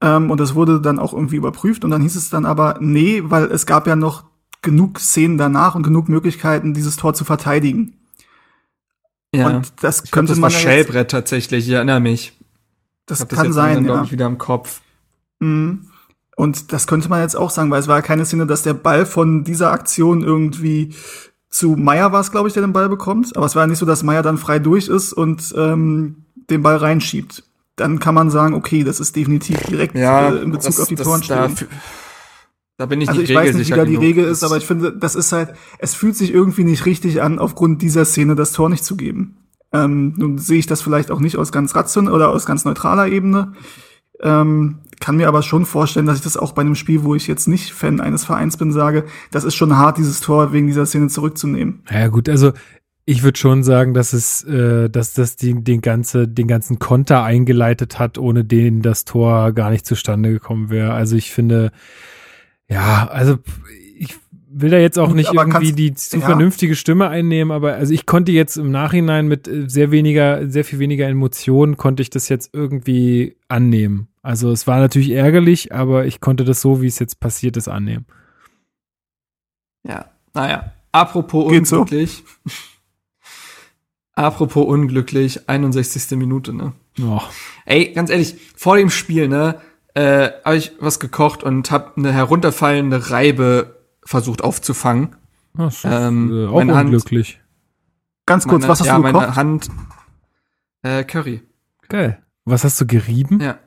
Ähm, 0.00 0.30
und 0.30 0.40
das 0.40 0.54
wurde 0.54 0.80
dann 0.80 0.98
auch 0.98 1.12
irgendwie 1.12 1.36
überprüft. 1.36 1.84
Und 1.84 1.90
dann 1.90 2.02
hieß 2.02 2.16
es 2.16 2.30
dann 2.30 2.46
aber, 2.46 2.76
nee, 2.80 3.22
weil 3.24 3.44
es 3.44 3.66
gab 3.66 3.86
ja 3.86 3.96
noch 3.96 4.24
genug 4.62 4.98
Szenen 4.98 5.38
danach 5.38 5.74
und 5.74 5.82
genug 5.82 6.08
Möglichkeiten, 6.08 6.74
dieses 6.74 6.96
Tor 6.96 7.14
zu 7.14 7.24
verteidigen. 7.24 7.98
Ja. 9.34 9.48
Und 9.48 9.72
das 9.82 10.04
ich 10.04 10.10
könnte 10.10 10.32
das 10.32 10.40
war 10.40 10.48
man 10.48 10.52
ja 10.52 10.56
jetzt, 10.56 10.64
Schellbrett 10.64 11.10
tatsächlich, 11.10 11.68
ich 11.68 11.74
erinnere 11.74 12.00
mich. 12.00 12.38
das 13.04 13.18
das 13.18 13.28
kann 13.28 13.46
jetzt 13.46 13.54
sein, 13.54 13.74
dann, 13.74 13.86
ja. 13.86 14.02
ich, 14.04 14.12
wieder 14.12 14.26
im 14.26 14.38
Kopf. 14.38 14.80
Mhm. 15.38 15.90
Und 16.36 16.72
das 16.72 16.86
könnte 16.86 17.08
man 17.08 17.20
jetzt 17.20 17.36
auch 17.36 17.50
sagen, 17.50 17.70
weil 17.70 17.80
es 17.80 17.88
war 17.88 17.96
ja 17.96 18.02
keine 18.02 18.24
Szene, 18.24 18.46
dass 18.46 18.62
der 18.62 18.74
Ball 18.74 19.06
von 19.06 19.44
dieser 19.44 19.72
Aktion 19.72 20.22
irgendwie 20.22 20.94
zu 21.56 21.70
Meier 21.70 22.12
war 22.12 22.20
es, 22.20 22.30
glaube 22.30 22.48
ich, 22.48 22.54
der 22.54 22.62
den 22.62 22.74
Ball 22.74 22.90
bekommt. 22.90 23.34
Aber 23.34 23.46
es 23.46 23.54
war 23.54 23.62
ja 23.62 23.66
nicht 23.66 23.78
so, 23.78 23.86
dass 23.86 24.02
Meier 24.02 24.22
dann 24.22 24.36
frei 24.36 24.58
durch 24.58 24.88
ist 24.88 25.14
und 25.14 25.54
ähm, 25.56 26.26
den 26.50 26.62
Ball 26.62 26.76
reinschiebt. 26.76 27.44
Dann 27.76 27.98
kann 27.98 28.14
man 28.14 28.28
sagen, 28.30 28.54
okay, 28.54 28.84
das 28.84 29.00
ist 29.00 29.16
definitiv 29.16 29.60
direkt 29.62 29.94
Ja, 29.96 30.34
äh, 30.34 30.42
in 30.42 30.50
Bezug 30.52 30.72
das, 30.72 30.80
auf 30.80 30.88
die 30.88 30.96
das, 30.96 31.06
Torentstehung. 31.06 31.54
da, 31.56 31.66
da 32.76 32.86
bin 32.86 33.00
ich 33.00 33.08
Also 33.08 33.22
nicht 33.22 33.30
ich 33.30 33.36
weiß 33.36 33.54
nicht, 33.54 33.70
wie 33.70 33.74
da 33.74 33.86
die. 33.86 33.96
Regel 33.96 34.26
ist, 34.26 34.44
aber 34.44 34.58
ich 34.58 34.66
finde, 34.66 34.92
das 34.92 35.14
ist 35.14 35.32
halt, 35.32 35.54
es 35.78 35.94
fühlt 35.94 36.14
sich 36.14 36.30
irgendwie 36.30 36.64
nicht 36.64 36.84
richtig 36.84 37.22
an, 37.22 37.38
aufgrund 37.38 37.80
dieser 37.80 38.04
Szene 38.04 38.34
das 38.34 38.52
Tor 38.52 38.68
nicht 38.68 38.84
zu 38.84 38.96
geben. 38.96 39.38
Ähm, 39.72 40.12
nun 40.18 40.36
sehe 40.36 40.58
ich 40.58 40.66
das 40.66 40.82
vielleicht 40.82 41.10
auch 41.10 41.20
nicht 41.20 41.38
aus 41.38 41.52
ganz 41.52 41.74
ration 41.74 42.08
oder 42.08 42.28
aus 42.28 42.44
ganz 42.44 42.66
neutraler 42.66 43.08
Ebene. 43.08 43.54
Ähm, 44.22 44.78
kann 45.00 45.16
mir 45.16 45.28
aber 45.28 45.42
schon 45.42 45.66
vorstellen, 45.66 46.06
dass 46.06 46.16
ich 46.18 46.24
das 46.24 46.36
auch 46.36 46.52
bei 46.52 46.62
einem 46.62 46.74
Spiel, 46.74 47.04
wo 47.04 47.14
ich 47.14 47.26
jetzt 47.26 47.48
nicht 47.48 47.72
Fan 47.72 48.00
eines 48.00 48.24
Vereins 48.24 48.56
bin, 48.56 48.72
sage, 48.72 49.04
das 49.30 49.44
ist 49.44 49.54
schon 49.54 49.76
hart, 49.76 49.98
dieses 49.98 50.20
Tor 50.20 50.52
wegen 50.52 50.66
dieser 50.66 50.86
Szene 50.86 51.08
zurückzunehmen. 51.08 51.82
Ja 51.90 52.08
gut, 52.08 52.28
also 52.28 52.52
ich 53.04 53.22
würde 53.22 53.38
schon 53.38 53.62
sagen, 53.62 53.94
dass 53.94 54.12
es, 54.12 54.42
äh, 54.44 54.90
dass 54.90 55.14
das 55.14 55.36
die, 55.36 55.62
den 55.62 55.80
ganze, 55.80 56.26
den 56.26 56.48
ganzen 56.48 56.78
Konter 56.78 57.22
eingeleitet 57.22 57.98
hat, 57.98 58.18
ohne 58.18 58.44
den 58.44 58.82
das 58.82 59.04
Tor 59.04 59.52
gar 59.52 59.70
nicht 59.70 59.86
zustande 59.86 60.30
gekommen 60.30 60.70
wäre. 60.70 60.92
Also 60.92 61.14
ich 61.14 61.30
finde, 61.30 61.70
ja, 62.68 63.06
also 63.06 63.38
will 64.58 64.70
da 64.70 64.78
jetzt 64.78 64.98
auch 64.98 65.12
nicht 65.12 65.28
aber 65.28 65.42
irgendwie 65.42 65.72
die 65.72 65.94
zu 65.94 66.18
ja. 66.18 66.24
vernünftige 66.24 66.74
Stimme 66.74 67.08
einnehmen, 67.08 67.50
aber 67.50 67.74
also 67.74 67.92
ich 67.92 68.06
konnte 68.06 68.32
jetzt 68.32 68.56
im 68.56 68.70
Nachhinein 68.70 69.28
mit 69.28 69.46
äh, 69.46 69.68
sehr 69.68 69.90
weniger, 69.90 70.48
sehr 70.48 70.64
viel 70.64 70.78
weniger 70.78 71.06
Emotionen 71.06 71.76
konnte 71.76 72.02
ich 72.02 72.10
das 72.10 72.28
jetzt 72.28 72.54
irgendwie 72.54 73.36
annehmen. 73.48 74.08
Also 74.22 74.50
es 74.50 74.66
war 74.66 74.78
natürlich 74.78 75.10
ärgerlich, 75.10 75.74
aber 75.74 76.06
ich 76.06 76.20
konnte 76.20 76.44
das 76.44 76.60
so, 76.60 76.80
wie 76.80 76.86
es 76.86 76.98
jetzt 76.98 77.20
passiert 77.20 77.56
ist, 77.56 77.68
annehmen. 77.68 78.06
Ja, 79.86 80.06
naja. 80.34 80.72
Apropos 80.90 81.52
Geht 81.52 81.66
so. 81.66 81.80
unglücklich. 81.80 82.24
Apropos 84.14 84.66
unglücklich, 84.66 85.48
61. 85.48 86.16
Minute, 86.18 86.54
ne? 86.54 86.72
Oh. 87.02 87.20
Ey, 87.66 87.92
ganz 87.92 88.08
ehrlich, 88.08 88.36
vor 88.56 88.78
dem 88.78 88.88
Spiel, 88.88 89.28
ne, 89.28 89.60
äh, 89.92 90.30
habe 90.42 90.56
ich 90.56 90.72
was 90.80 90.98
gekocht 90.98 91.42
und 91.42 91.70
habe 91.70 91.92
eine 91.96 92.12
herunterfallende 92.12 93.10
Reibe 93.10 93.75
versucht 94.06 94.42
aufzufangen. 94.42 95.14
Das 95.54 95.76
ist, 95.76 95.84
Ähm, 95.84 96.30
äh, 96.32 96.46
auch 96.46 96.54
meine 96.54 96.74
Hand- 96.74 96.86
unglücklich. 96.86 97.40
Ganz 98.24 98.46
kurz, 98.46 98.62
Meine- 98.62 98.72
was 98.72 98.80
hast 98.80 98.86
ja, 98.86 98.96
du 98.96 99.02
meine 99.02 99.18
gekocht? 99.20 99.36
Hand, 99.36 99.68
äh, 100.82 101.04
Curry. 101.04 101.42
Geil. 101.88 102.22
Was 102.44 102.64
hast 102.64 102.80
du 102.80 102.86
gerieben? 102.86 103.40
Ja. 103.40 103.58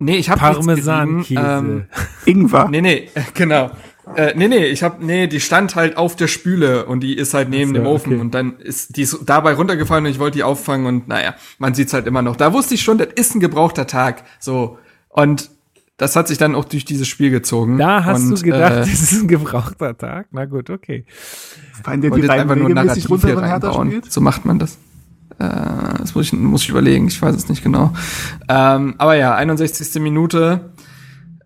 Nee, 0.00 0.16
ich 0.16 0.30
habe 0.30 0.40
Parmesankäse. 0.40 1.40
Ähm, 1.40 1.86
Ingwer. 2.24 2.68
nee, 2.68 2.80
nee, 2.80 3.08
genau. 3.34 3.70
Äh, 4.14 4.32
nee, 4.36 4.48
nee, 4.48 4.64
ich 4.66 4.82
hab, 4.82 5.00
nee, 5.02 5.26
die 5.26 5.40
stand 5.40 5.74
halt 5.74 5.96
auf 5.98 6.16
der 6.16 6.28
Spüle 6.28 6.86
und 6.86 7.00
die 7.00 7.14
ist 7.14 7.34
halt 7.34 7.50
neben 7.50 7.72
Ach 7.72 7.76
so, 7.76 7.82
dem 7.82 7.86
Ofen 7.86 8.12
okay. 8.14 8.20
und 8.22 8.34
dann 8.34 8.56
ist 8.58 8.96
die 8.96 9.02
ist 9.02 9.18
dabei 9.26 9.52
runtergefallen 9.54 10.06
und 10.06 10.10
ich 10.10 10.18
wollte 10.18 10.38
die 10.38 10.44
auffangen 10.44 10.86
und 10.86 11.08
naja, 11.08 11.34
man 11.58 11.74
sieht's 11.74 11.92
halt 11.92 12.06
immer 12.06 12.22
noch. 12.22 12.36
Da 12.36 12.52
wusste 12.54 12.74
ich 12.74 12.82
schon, 12.82 12.96
das 12.98 13.08
ist 13.16 13.34
ein 13.34 13.40
gebrauchter 13.40 13.86
Tag. 13.86 14.24
So. 14.38 14.78
Und 15.08 15.50
das 15.98 16.14
hat 16.16 16.28
sich 16.28 16.38
dann 16.38 16.54
auch 16.54 16.64
durch 16.64 16.84
dieses 16.84 17.08
Spiel 17.08 17.30
gezogen. 17.30 17.76
Da 17.76 18.04
hast 18.04 18.22
und, 18.22 18.38
du 18.38 18.42
gedacht, 18.42 18.72
äh, 18.72 18.80
das 18.80 18.88
ist 18.88 19.20
ein 19.20 19.28
gebrauchter 19.28 19.98
Tag? 19.98 20.28
Na 20.30 20.46
gut, 20.46 20.70
okay. 20.70 21.04
Fallen 21.82 22.00
dir 22.00 22.10
die 22.10 22.28
einfach 22.30 22.56
nur 22.56 22.70
Narrativ 22.70 23.10
runter, 23.10 23.28
hier 23.28 23.38
reinbauen. 23.38 24.02
So 24.08 24.20
macht 24.20 24.44
man 24.44 24.58
das. 24.60 24.78
Äh, 25.38 25.98
das 25.98 26.14
muss 26.14 26.26
ich, 26.26 26.32
muss 26.32 26.62
ich 26.62 26.68
überlegen, 26.70 27.08
ich 27.08 27.20
weiß 27.20 27.34
es 27.34 27.48
nicht 27.48 27.64
genau. 27.64 27.92
Ähm, 28.48 28.94
aber 28.98 29.16
ja, 29.16 29.34
61. 29.34 30.00
Minute. 30.00 30.72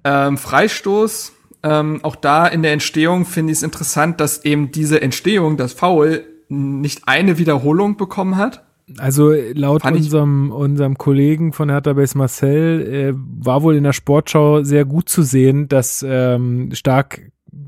Ähm, 0.05 0.37
Freistoß. 0.37 1.33
Ähm, 1.65 2.01
auch 2.03 2.17
da 2.17 2.47
in 2.47 2.63
der 2.63 2.73
Entstehung 2.73 3.25
finde 3.25 3.53
ich 3.53 3.59
es 3.59 3.63
interessant, 3.63 4.21
dass 4.21 4.45
eben 4.45 4.71
diese 4.71 5.01
Entstehung, 5.01 5.57
das 5.57 5.73
Foul, 5.73 6.25
nicht 6.49 7.09
eine 7.09 7.39
Wiederholung 7.39 7.97
bekommen 7.97 8.37
hat. 8.37 8.65
Also 8.99 9.33
laut 9.55 9.83
Fand 9.83 9.97
ich- 9.97 10.05
unserem, 10.05 10.51
unserem 10.51 10.99
Kollegen 10.99 11.53
von 11.53 11.71
Hertha 11.71 11.93
Base 11.93 12.17
Marcel 12.19 12.83
äh, 12.83 13.13
war 13.15 13.63
wohl 13.63 13.77
in 13.77 13.85
der 13.85 13.93
Sportschau 13.93 14.63
sehr 14.65 14.85
gut 14.85 15.09
zu 15.09 15.23
sehen, 15.23 15.69
dass 15.69 16.05
ähm, 16.07 16.71
stark 16.75 17.21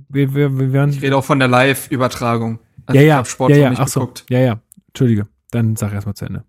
wir, 0.08 0.34
wir, 0.34 0.58
wir 0.58 0.72
werden 0.72 0.90
Ich 0.90 1.02
rede 1.02 1.16
auch 1.16 1.24
von 1.24 1.38
der 1.38 1.48
Live-Übertragung. 1.48 2.58
Also 2.86 2.96
ja 2.98 3.02
ich 3.02 3.08
ja 3.08 3.16
hab 3.16 3.26
Sport 3.26 3.50
ja 3.50 3.56
ja 3.56 3.72
ach 3.76 3.88
so 3.88 4.10
ja 4.28 4.38
ja 4.40 4.60
Entschuldige 4.88 5.26
dann 5.50 5.76
sag 5.76 5.92
erst 5.92 6.06
mal 6.06 6.14
zu 6.14 6.26
Ende 6.26 6.44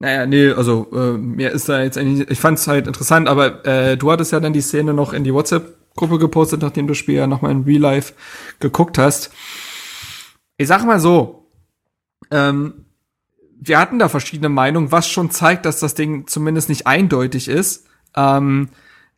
Naja, 0.00 0.26
nee, 0.26 0.50
also 0.50 0.88
äh, 0.92 1.16
mir 1.16 1.50
ist 1.52 1.68
da 1.68 1.82
jetzt 1.82 1.96
eigentlich, 1.98 2.28
ich 2.30 2.38
fand 2.40 2.58
es 2.58 2.66
halt 2.66 2.86
interessant, 2.86 3.28
aber 3.28 3.64
äh, 3.64 3.96
du 3.96 4.10
hattest 4.10 4.32
ja 4.32 4.40
dann 4.40 4.52
die 4.52 4.60
Szene 4.60 4.92
noch 4.94 5.12
in 5.12 5.24
die 5.24 5.32
WhatsApp-Gruppe 5.32 6.18
gepostet, 6.18 6.62
nachdem 6.62 6.86
du 6.86 6.92
das 6.92 6.98
Spiel 6.98 7.14
ja 7.16 7.26
nochmal 7.26 7.52
in 7.52 7.62
Real 7.62 7.80
Life 7.80 8.14
geguckt 8.60 8.98
hast. 8.98 9.30
Ich 10.58 10.68
sag 10.68 10.84
mal 10.84 11.00
so, 11.00 11.48
ähm, 12.30 12.85
wir 13.58 13.78
hatten 13.78 13.98
da 13.98 14.08
verschiedene 14.08 14.48
Meinungen, 14.48 14.92
was 14.92 15.08
schon 15.08 15.30
zeigt, 15.30 15.66
dass 15.66 15.80
das 15.80 15.94
Ding 15.94 16.26
zumindest 16.26 16.68
nicht 16.68 16.86
eindeutig 16.86 17.48
ist. 17.48 17.86
Ähm, 18.14 18.68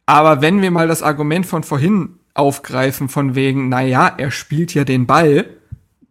aber 0.06 0.40
wenn 0.40 0.62
wir 0.62 0.70
mal 0.70 0.88
das 0.88 1.02
Argument 1.02 1.46
von 1.46 1.62
vorhin 1.62 2.18
aufgreifen, 2.34 3.08
von 3.08 3.34
wegen, 3.34 3.68
na 3.68 3.82
ja, 3.82 4.06
er 4.06 4.30
spielt 4.30 4.74
ja 4.74 4.84
den 4.84 5.06
Ball, 5.06 5.46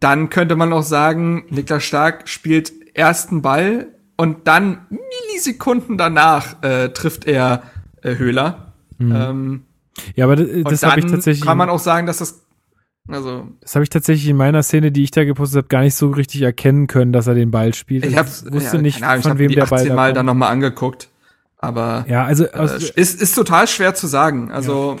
dann 0.00 0.30
könnte 0.30 0.56
man 0.56 0.72
auch 0.72 0.82
sagen, 0.82 1.44
Niklas 1.48 1.84
Stark 1.84 2.28
spielt 2.28 2.96
ersten 2.96 3.42
Ball 3.42 3.88
und 4.16 4.46
dann 4.46 4.86
Millisekunden 4.90 5.96
danach 5.98 6.62
äh, 6.62 6.90
trifft 6.90 7.26
er 7.26 7.62
äh, 8.02 8.16
Höhler. 8.16 8.72
Ähm, 9.00 9.62
ja 10.14 10.24
aber 10.24 10.36
das, 10.36 10.48
das 10.64 10.82
habe 10.82 11.00
ich 11.00 11.06
tatsächlich 11.06 11.44
kann 11.44 11.58
man 11.58 11.70
auch 11.70 11.78
sagen, 11.78 12.06
dass 12.06 12.18
das 12.18 12.42
also 13.08 13.48
das 13.60 13.74
habe 13.74 13.82
ich 13.82 13.90
tatsächlich 13.90 14.28
in 14.28 14.36
meiner 14.36 14.62
Szene 14.62 14.92
die 14.92 15.02
ich 15.04 15.10
da 15.10 15.24
gepostet 15.24 15.56
habe 15.58 15.68
gar 15.68 15.82
nicht 15.82 15.94
so 15.94 16.10
richtig 16.10 16.42
erkennen 16.42 16.86
können 16.86 17.12
dass 17.12 17.26
er 17.26 17.34
den 17.34 17.50
Ball 17.50 17.74
spielt 17.74 18.04
ich 18.06 18.16
hab's, 18.16 18.44
wusste 18.50 18.76
ja, 18.76 18.82
nicht 18.82 19.02
Ahnung, 19.02 19.18
ich 19.20 19.26
von 19.26 19.38
wem 19.38 19.48
die 19.48 19.54
der 19.54 19.66
Ball 19.66 19.78
18 19.80 19.88
da 19.88 19.94
Mal 19.94 20.06
kommt. 20.08 20.16
dann 20.18 20.26
nochmal 20.26 20.52
angeguckt. 20.52 21.08
Aber 21.60 22.06
ja 22.08 22.24
also 22.24 22.44
äh, 22.44 22.50
aus, 22.52 22.90
ist, 22.90 23.20
ist 23.20 23.34
total 23.34 23.66
schwer 23.66 23.92
zu 23.92 24.06
sagen. 24.06 24.52
Also 24.52 24.96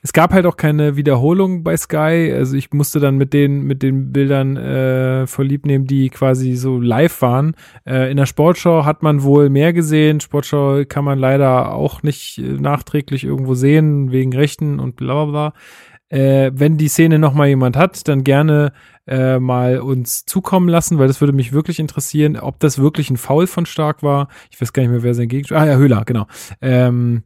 Es 0.00 0.14
gab 0.14 0.32
halt 0.32 0.46
auch 0.46 0.56
keine 0.56 0.96
Wiederholung 0.96 1.62
bei 1.62 1.76
Sky. 1.76 2.32
Also 2.34 2.56
ich 2.56 2.72
musste 2.72 3.00
dann 3.00 3.18
mit 3.18 3.34
den 3.34 3.64
mit 3.64 3.82
den 3.82 4.10
Bildern 4.10 4.56
äh, 4.56 5.26
vorlieb 5.26 5.66
nehmen, 5.66 5.86
die 5.86 6.08
quasi 6.08 6.54
so 6.56 6.78
live 6.78 7.20
waren. 7.20 7.54
Äh, 7.86 8.10
in 8.10 8.16
der 8.16 8.24
Sportschau 8.24 8.86
hat 8.86 9.02
man 9.02 9.22
wohl 9.22 9.50
mehr 9.50 9.74
gesehen. 9.74 10.20
Sportschau 10.20 10.84
kann 10.88 11.04
man 11.04 11.18
leider 11.18 11.74
auch 11.74 12.02
nicht 12.02 12.38
äh, 12.38 12.42
nachträglich 12.42 13.24
irgendwo 13.24 13.52
sehen 13.54 14.10
wegen 14.10 14.32
Rechten 14.32 14.80
und 14.80 14.96
bla 14.96 15.26
bla 15.26 15.30
bla. 15.30 15.52
Äh, 16.10 16.50
wenn 16.54 16.76
die 16.76 16.88
Szene 16.88 17.18
noch 17.18 17.34
mal 17.34 17.48
jemand 17.48 17.76
hat, 17.76 18.06
dann 18.08 18.24
gerne 18.24 18.72
äh, 19.06 19.38
mal 19.38 19.78
uns 19.78 20.26
zukommen 20.26 20.68
lassen, 20.68 20.98
weil 20.98 21.08
das 21.08 21.20
würde 21.20 21.32
mich 21.32 21.52
wirklich 21.52 21.78
interessieren, 21.78 22.36
ob 22.36 22.60
das 22.60 22.78
wirklich 22.78 23.10
ein 23.10 23.16
Foul 23.16 23.46
von 23.46 23.64
Stark 23.64 24.02
war. 24.02 24.28
Ich 24.50 24.60
weiß 24.60 24.72
gar 24.72 24.82
nicht 24.82 24.90
mehr, 24.90 25.02
wer 25.02 25.14
sein 25.14 25.28
Gegenspieler. 25.28 25.60
Ah 25.60 25.66
ja, 25.66 25.76
Höhler, 25.76 26.04
genau. 26.04 26.26
Ähm, 26.60 27.22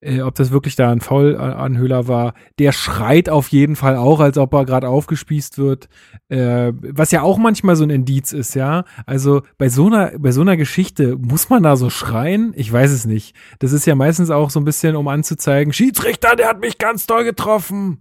äh, 0.00 0.22
ob 0.22 0.34
das 0.34 0.50
wirklich 0.50 0.76
da 0.76 0.90
ein 0.90 1.00
Foul 1.00 1.36
an 1.36 1.76
Höhler 1.76 2.08
war. 2.08 2.34
Der 2.58 2.72
schreit 2.72 3.28
auf 3.28 3.48
jeden 3.48 3.76
Fall 3.76 3.96
auch, 3.96 4.20
als 4.20 4.38
ob 4.38 4.52
er 4.54 4.64
gerade 4.64 4.88
aufgespießt 4.88 5.58
wird. 5.58 5.88
Äh, 6.28 6.72
was 6.74 7.10
ja 7.10 7.22
auch 7.22 7.38
manchmal 7.38 7.76
so 7.76 7.84
ein 7.84 7.90
Indiz 7.90 8.32
ist, 8.32 8.54
ja. 8.54 8.84
Also 9.06 9.42
bei 9.58 9.68
so 9.68 9.86
einer, 9.86 10.12
bei 10.18 10.32
so 10.32 10.40
einer 10.40 10.56
Geschichte 10.56 11.16
muss 11.16 11.50
man 11.50 11.62
da 11.62 11.76
so 11.76 11.90
schreien? 11.90 12.52
Ich 12.56 12.72
weiß 12.72 12.90
es 12.90 13.04
nicht. 13.04 13.34
Das 13.58 13.72
ist 13.72 13.86
ja 13.86 13.94
meistens 13.94 14.30
auch 14.30 14.50
so 14.50 14.60
ein 14.60 14.64
bisschen, 14.64 14.96
um 14.96 15.08
anzuzeigen, 15.08 15.72
Schiedsrichter, 15.72 16.36
der 16.36 16.48
hat 16.48 16.60
mich 16.60 16.78
ganz 16.78 17.06
doll 17.06 17.24
getroffen. 17.24 17.98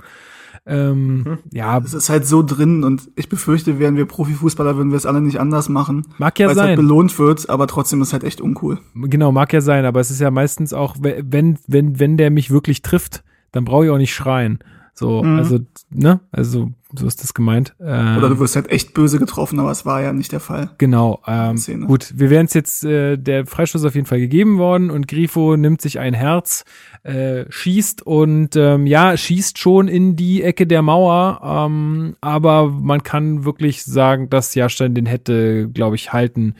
Ähm, 0.69 1.23
hm. 1.25 1.37
Ja. 1.51 1.79
Es 1.79 1.95
ist 1.95 2.09
halt 2.09 2.27
so 2.27 2.43
drin 2.43 2.83
und 2.83 3.09
ich 3.15 3.27
befürchte, 3.27 3.79
wären 3.79 3.97
wir 3.97 4.05
Profifußballer, 4.05 4.77
würden 4.77 4.91
wir 4.91 4.97
es 4.97 5.07
alle 5.07 5.19
nicht 5.19 5.39
anders 5.39 5.67
machen. 5.67 6.05
Mag 6.19 6.37
ja 6.37 6.47
weil 6.47 6.55
sein. 6.55 6.63
es 6.63 6.67
halt 6.69 6.77
belohnt 6.77 7.17
wird, 7.17 7.49
aber 7.49 7.65
trotzdem 7.65 8.01
ist 8.03 8.13
halt 8.13 8.23
echt 8.23 8.39
uncool. 8.39 8.79
Genau, 8.93 9.31
mag 9.31 9.51
ja 9.51 9.61
sein, 9.61 9.85
aber 9.85 9.99
es 9.99 10.11
ist 10.11 10.21
ja 10.21 10.29
meistens 10.29 10.71
auch, 10.73 10.95
wenn, 10.99 11.57
wenn, 11.67 11.99
wenn 11.99 12.17
der 12.17 12.29
mich 12.29 12.51
wirklich 12.51 12.83
trifft, 12.83 13.23
dann 13.51 13.65
brauche 13.65 13.85
ich 13.85 13.91
auch 13.91 13.97
nicht 13.97 14.13
schreien. 14.13 14.59
So, 14.99 15.23
mhm. 15.23 15.37
also, 15.37 15.59
ne? 15.91 16.19
Also, 16.29 16.71
so 16.93 17.07
ist 17.07 17.23
das 17.23 17.33
gemeint. 17.33 17.73
Ähm, 17.79 18.17
Oder 18.17 18.27
du 18.27 18.39
wirst 18.39 18.57
halt 18.57 18.69
echt 18.69 18.93
böse 18.93 19.17
getroffen, 19.17 19.57
aber 19.57 19.71
es 19.71 19.85
war 19.85 20.01
ja 20.01 20.11
nicht 20.11 20.33
der 20.33 20.41
Fall. 20.41 20.71
Genau. 20.77 21.21
Ähm, 21.25 21.55
gut, 21.87 22.11
wir 22.17 22.29
werden 22.29 22.47
es 22.47 22.53
jetzt, 22.53 22.83
äh, 22.83 23.15
der 23.15 23.45
Freistoß 23.45 23.85
auf 23.85 23.95
jeden 23.95 24.07
Fall 24.07 24.19
gegeben 24.19 24.57
worden 24.57 24.91
und 24.91 25.07
Grifo 25.07 25.55
nimmt 25.55 25.79
sich 25.79 25.99
ein 25.99 26.13
Herz, 26.13 26.65
äh, 27.03 27.45
schießt 27.47 28.05
und 28.05 28.57
ähm, 28.57 28.85
ja, 28.87 29.15
schießt 29.15 29.57
schon 29.57 29.87
in 29.87 30.17
die 30.17 30.43
Ecke 30.43 30.67
der 30.67 30.81
Mauer, 30.81 31.39
ähm, 31.45 32.17
aber 32.19 32.69
man 32.69 33.01
kann 33.01 33.45
wirklich 33.45 33.85
sagen, 33.85 34.29
dass 34.29 34.53
Jahrstein 34.53 34.95
den 34.95 35.05
hätte, 35.05 35.69
glaube 35.69 35.95
ich, 35.95 36.11
halten 36.11 36.55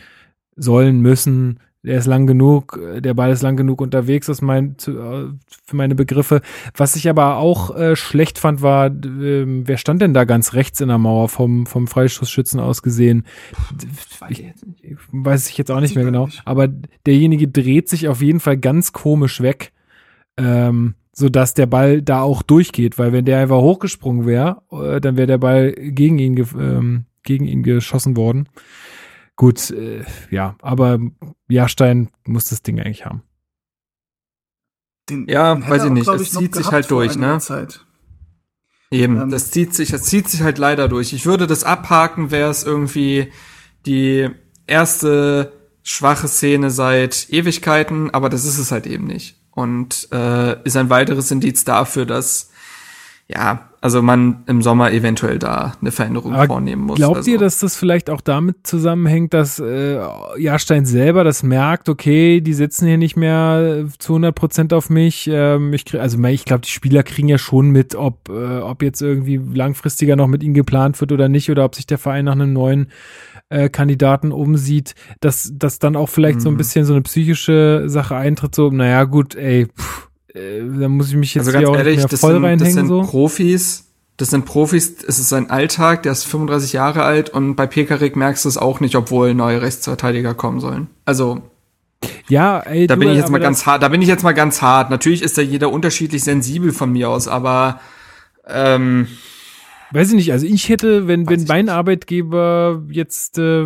sollen 0.55 1.01
müssen 1.01 1.59
der 1.83 1.97
ist 1.97 2.07
lang 2.07 2.27
genug, 2.27 2.77
der 2.97 3.13
Ball 3.13 3.31
ist 3.31 3.41
lang 3.41 3.55
genug 3.55 3.79
unterwegs, 3.79 4.29
aus 4.29 4.41
mein, 4.41 4.77
zu, 4.77 4.99
äh, 4.99 5.27
für 5.65 5.75
meine 5.75 5.95
Begriffe. 5.95 6.41
Was 6.75 6.97
ich 6.97 7.09
aber 7.09 7.37
auch 7.37 7.75
äh, 7.75 7.95
schlecht 7.95 8.37
fand, 8.37 8.61
war, 8.61 8.87
äh, 8.87 9.45
wer 9.45 9.77
stand 9.77 10.01
denn 10.01 10.13
da 10.13 10.25
ganz 10.25 10.53
rechts 10.53 10.81
in 10.81 10.89
der 10.89 10.97
Mauer 10.97 11.29
vom, 11.29 11.65
vom 11.65 11.87
Freistoßschützen 11.87 12.59
aus 12.59 12.81
gesehen? 12.81 13.25
Ich, 14.29 14.45
ich, 14.81 14.97
weiß 15.11 15.49
ich 15.49 15.57
jetzt 15.57 15.71
auch 15.71 15.79
nicht 15.79 15.95
mehr 15.95 16.03
genau. 16.03 16.27
Aber 16.43 16.67
derjenige 17.05 17.47
dreht 17.47 17.87
sich 17.87 18.09
auf 18.09 18.21
jeden 18.21 18.41
Fall 18.41 18.57
ganz 18.57 18.91
komisch 18.91 19.41
weg, 19.41 19.71
ähm, 20.35 20.95
so 21.13 21.29
dass 21.29 21.53
der 21.53 21.65
Ball 21.65 22.01
da 22.01 22.21
auch 22.21 22.41
durchgeht, 22.41 22.97
weil 22.99 23.13
wenn 23.13 23.25
der 23.25 23.39
einfach 23.39 23.61
hochgesprungen 23.61 24.25
wäre, 24.25 24.61
äh, 24.71 24.99
dann 24.99 25.15
wäre 25.15 25.27
der 25.27 25.37
Ball 25.37 25.71
gegen 25.71 26.19
ihn, 26.19 26.45
ähm, 26.57 27.05
gegen 27.23 27.45
ihn 27.45 27.63
geschossen 27.63 28.17
worden. 28.17 28.49
Gut, 29.39 29.71
äh, 29.71 30.03
ja, 30.31 30.57
aber 30.61 30.99
Jahrstein 31.47 32.09
muss 32.25 32.49
das 32.49 32.61
Ding 32.61 32.77
eigentlich 32.77 33.05
haben. 33.05 33.23
Den, 35.09 35.29
ja, 35.29 35.65
weiß 35.65 35.85
ich 35.85 35.91
nicht. 35.91 36.09
Es 36.09 36.31
zieht 36.31 36.55
sich 36.55 36.69
halt 36.73 36.91
durch, 36.91 37.15
ne? 37.15 37.39
Zeit. 37.39 37.85
Eben, 38.91 39.15
ähm, 39.15 39.29
das 39.29 39.49
zieht 39.49 39.73
sich, 39.73 39.91
das 39.91 40.03
zieht 40.03 40.27
sich 40.27 40.41
halt 40.41 40.57
leider 40.57 40.89
durch. 40.89 41.13
Ich 41.13 41.25
würde 41.25 41.47
das 41.47 41.63
abhaken, 41.63 42.31
wäre 42.31 42.49
es 42.49 42.65
irgendwie 42.65 43.31
die 43.85 44.29
erste 44.67 45.53
schwache 45.83 46.27
Szene 46.27 46.69
seit 46.69 47.29
Ewigkeiten, 47.29 48.09
aber 48.09 48.27
das 48.27 48.43
ist 48.43 48.57
es 48.57 48.73
halt 48.73 48.87
eben 48.87 49.05
nicht. 49.05 49.39
Und 49.51 50.09
äh, 50.11 50.61
ist 50.63 50.75
ein 50.75 50.89
weiteres 50.89 51.31
Indiz 51.31 51.63
dafür, 51.63 52.05
dass 52.05 52.51
ja, 53.31 53.69
also 53.79 54.01
man 54.01 54.43
im 54.47 54.63
Sommer 54.63 54.91
eventuell 54.91 55.37
da 55.37 55.73
eine 55.79 55.91
Veränderung 55.91 56.33
Aber 56.33 56.47
vornehmen 56.47 56.81
muss. 56.81 56.97
Glaubt 56.97 57.17
also. 57.17 57.31
ihr, 57.31 57.37
dass 57.37 57.59
das 57.59 57.77
vielleicht 57.77 58.09
auch 58.09 58.21
damit 58.21 58.65
zusammenhängt, 58.65 59.35
dass 59.35 59.59
äh, 59.59 59.99
Jahrstein 60.37 60.85
selber 60.85 61.23
das 61.23 61.43
merkt, 61.43 61.89
okay, 61.89 62.41
die 62.41 62.53
sitzen 62.53 62.87
hier 62.87 62.97
nicht 62.97 63.15
mehr 63.15 63.85
zu 63.99 64.13
100 64.13 64.33
Prozent 64.33 64.73
auf 64.73 64.89
mich. 64.89 65.29
Ähm, 65.31 65.71
ich 65.73 65.85
krieg, 65.85 66.01
also 66.01 66.21
ich 66.23 66.43
glaube, 66.43 66.61
die 66.61 66.71
Spieler 66.71 67.03
kriegen 67.03 67.29
ja 67.29 67.37
schon 67.37 67.69
mit, 67.69 67.93
ob, 67.93 68.29
äh, 68.29 68.57
ob 68.59 68.81
jetzt 68.81 69.01
irgendwie 69.01 69.37
langfristiger 69.37 70.15
noch 70.15 70.27
mit 70.27 70.41
ihnen 70.41 70.55
geplant 70.55 70.99
wird 70.99 71.11
oder 71.11 71.29
nicht 71.29 71.51
oder 71.51 71.65
ob 71.65 71.75
sich 71.75 71.85
der 71.85 71.99
Verein 71.99 72.25
nach 72.25 72.33
einem 72.33 72.51
neuen 72.51 72.87
äh, 73.49 73.69
Kandidaten 73.69 74.31
umsieht, 74.31 74.95
dass, 75.21 75.53
dass 75.55 75.77
dann 75.77 75.95
auch 75.95 76.09
vielleicht 76.09 76.39
mhm. 76.39 76.43
so 76.43 76.49
ein 76.49 76.53
mhm. 76.55 76.57
bisschen 76.57 76.85
so 76.85 76.93
eine 76.93 77.03
psychische 77.03 77.83
Sache 77.85 78.15
eintritt, 78.15 78.55
so, 78.55 78.71
naja, 78.71 79.03
gut, 79.03 79.35
ey, 79.35 79.67
pff, 79.67 80.08
äh, 80.33 80.61
da 80.79 80.89
muss 80.89 81.09
ich 81.09 81.15
mich 81.15 81.33
jetzt 81.33 81.47
also 81.47 81.59
ganz 81.59 81.77
ehrlich, 81.77 81.97
nicht 81.97 82.11
mehr 82.11 82.19
voll 82.19 82.33
sind, 82.33 82.43
reinhängen. 82.43 82.59
Das 82.65 82.73
sind 82.73 82.87
so. 82.87 83.01
Profis, 83.01 83.85
das 84.17 84.29
sind 84.29 84.45
Profis, 84.45 84.97
es 85.07 85.19
ist 85.19 85.29
sein 85.29 85.49
Alltag, 85.49 86.03
der 86.03 86.11
ist 86.11 86.25
35 86.25 86.73
Jahre 86.73 87.03
alt 87.03 87.29
und 87.29 87.55
bei 87.55 87.67
Pekarik 87.67 88.15
merkst 88.15 88.45
du 88.45 88.49
es 88.49 88.57
auch 88.57 88.79
nicht, 88.79 88.95
obwohl 88.95 89.33
neue 89.33 89.61
Rechtsverteidiger 89.61 90.33
kommen 90.33 90.59
sollen. 90.59 90.87
Also 91.05 91.41
ja, 92.27 92.59
ey, 92.59 92.87
da 92.87 92.95
bin 92.95 93.09
ich 93.09 93.17
jetzt 93.17 93.31
mal 93.31 93.39
ganz 93.39 93.65
hart. 93.65 93.83
Da 93.83 93.89
bin 93.89 94.01
ich 94.01 94.07
jetzt 94.07 94.23
mal 94.23 94.33
ganz 94.33 94.61
hart. 94.61 94.89
Natürlich 94.89 95.21
ist 95.21 95.37
da 95.37 95.41
jeder 95.41 95.71
unterschiedlich 95.71 96.23
sensibel 96.23 96.71
von 96.71 96.91
mir 96.91 97.09
aus, 97.09 97.27
aber 97.27 97.79
ähm, 98.47 99.07
weiß 99.91 100.09
ich 100.09 100.15
nicht. 100.15 100.31
Also 100.31 100.45
ich 100.45 100.69
hätte, 100.69 101.07
wenn 101.07 101.27
wenn 101.27 101.45
mein. 101.45 101.69
Arbeitgeber 101.69 102.83
jetzt 102.89 103.37
äh, 103.39 103.65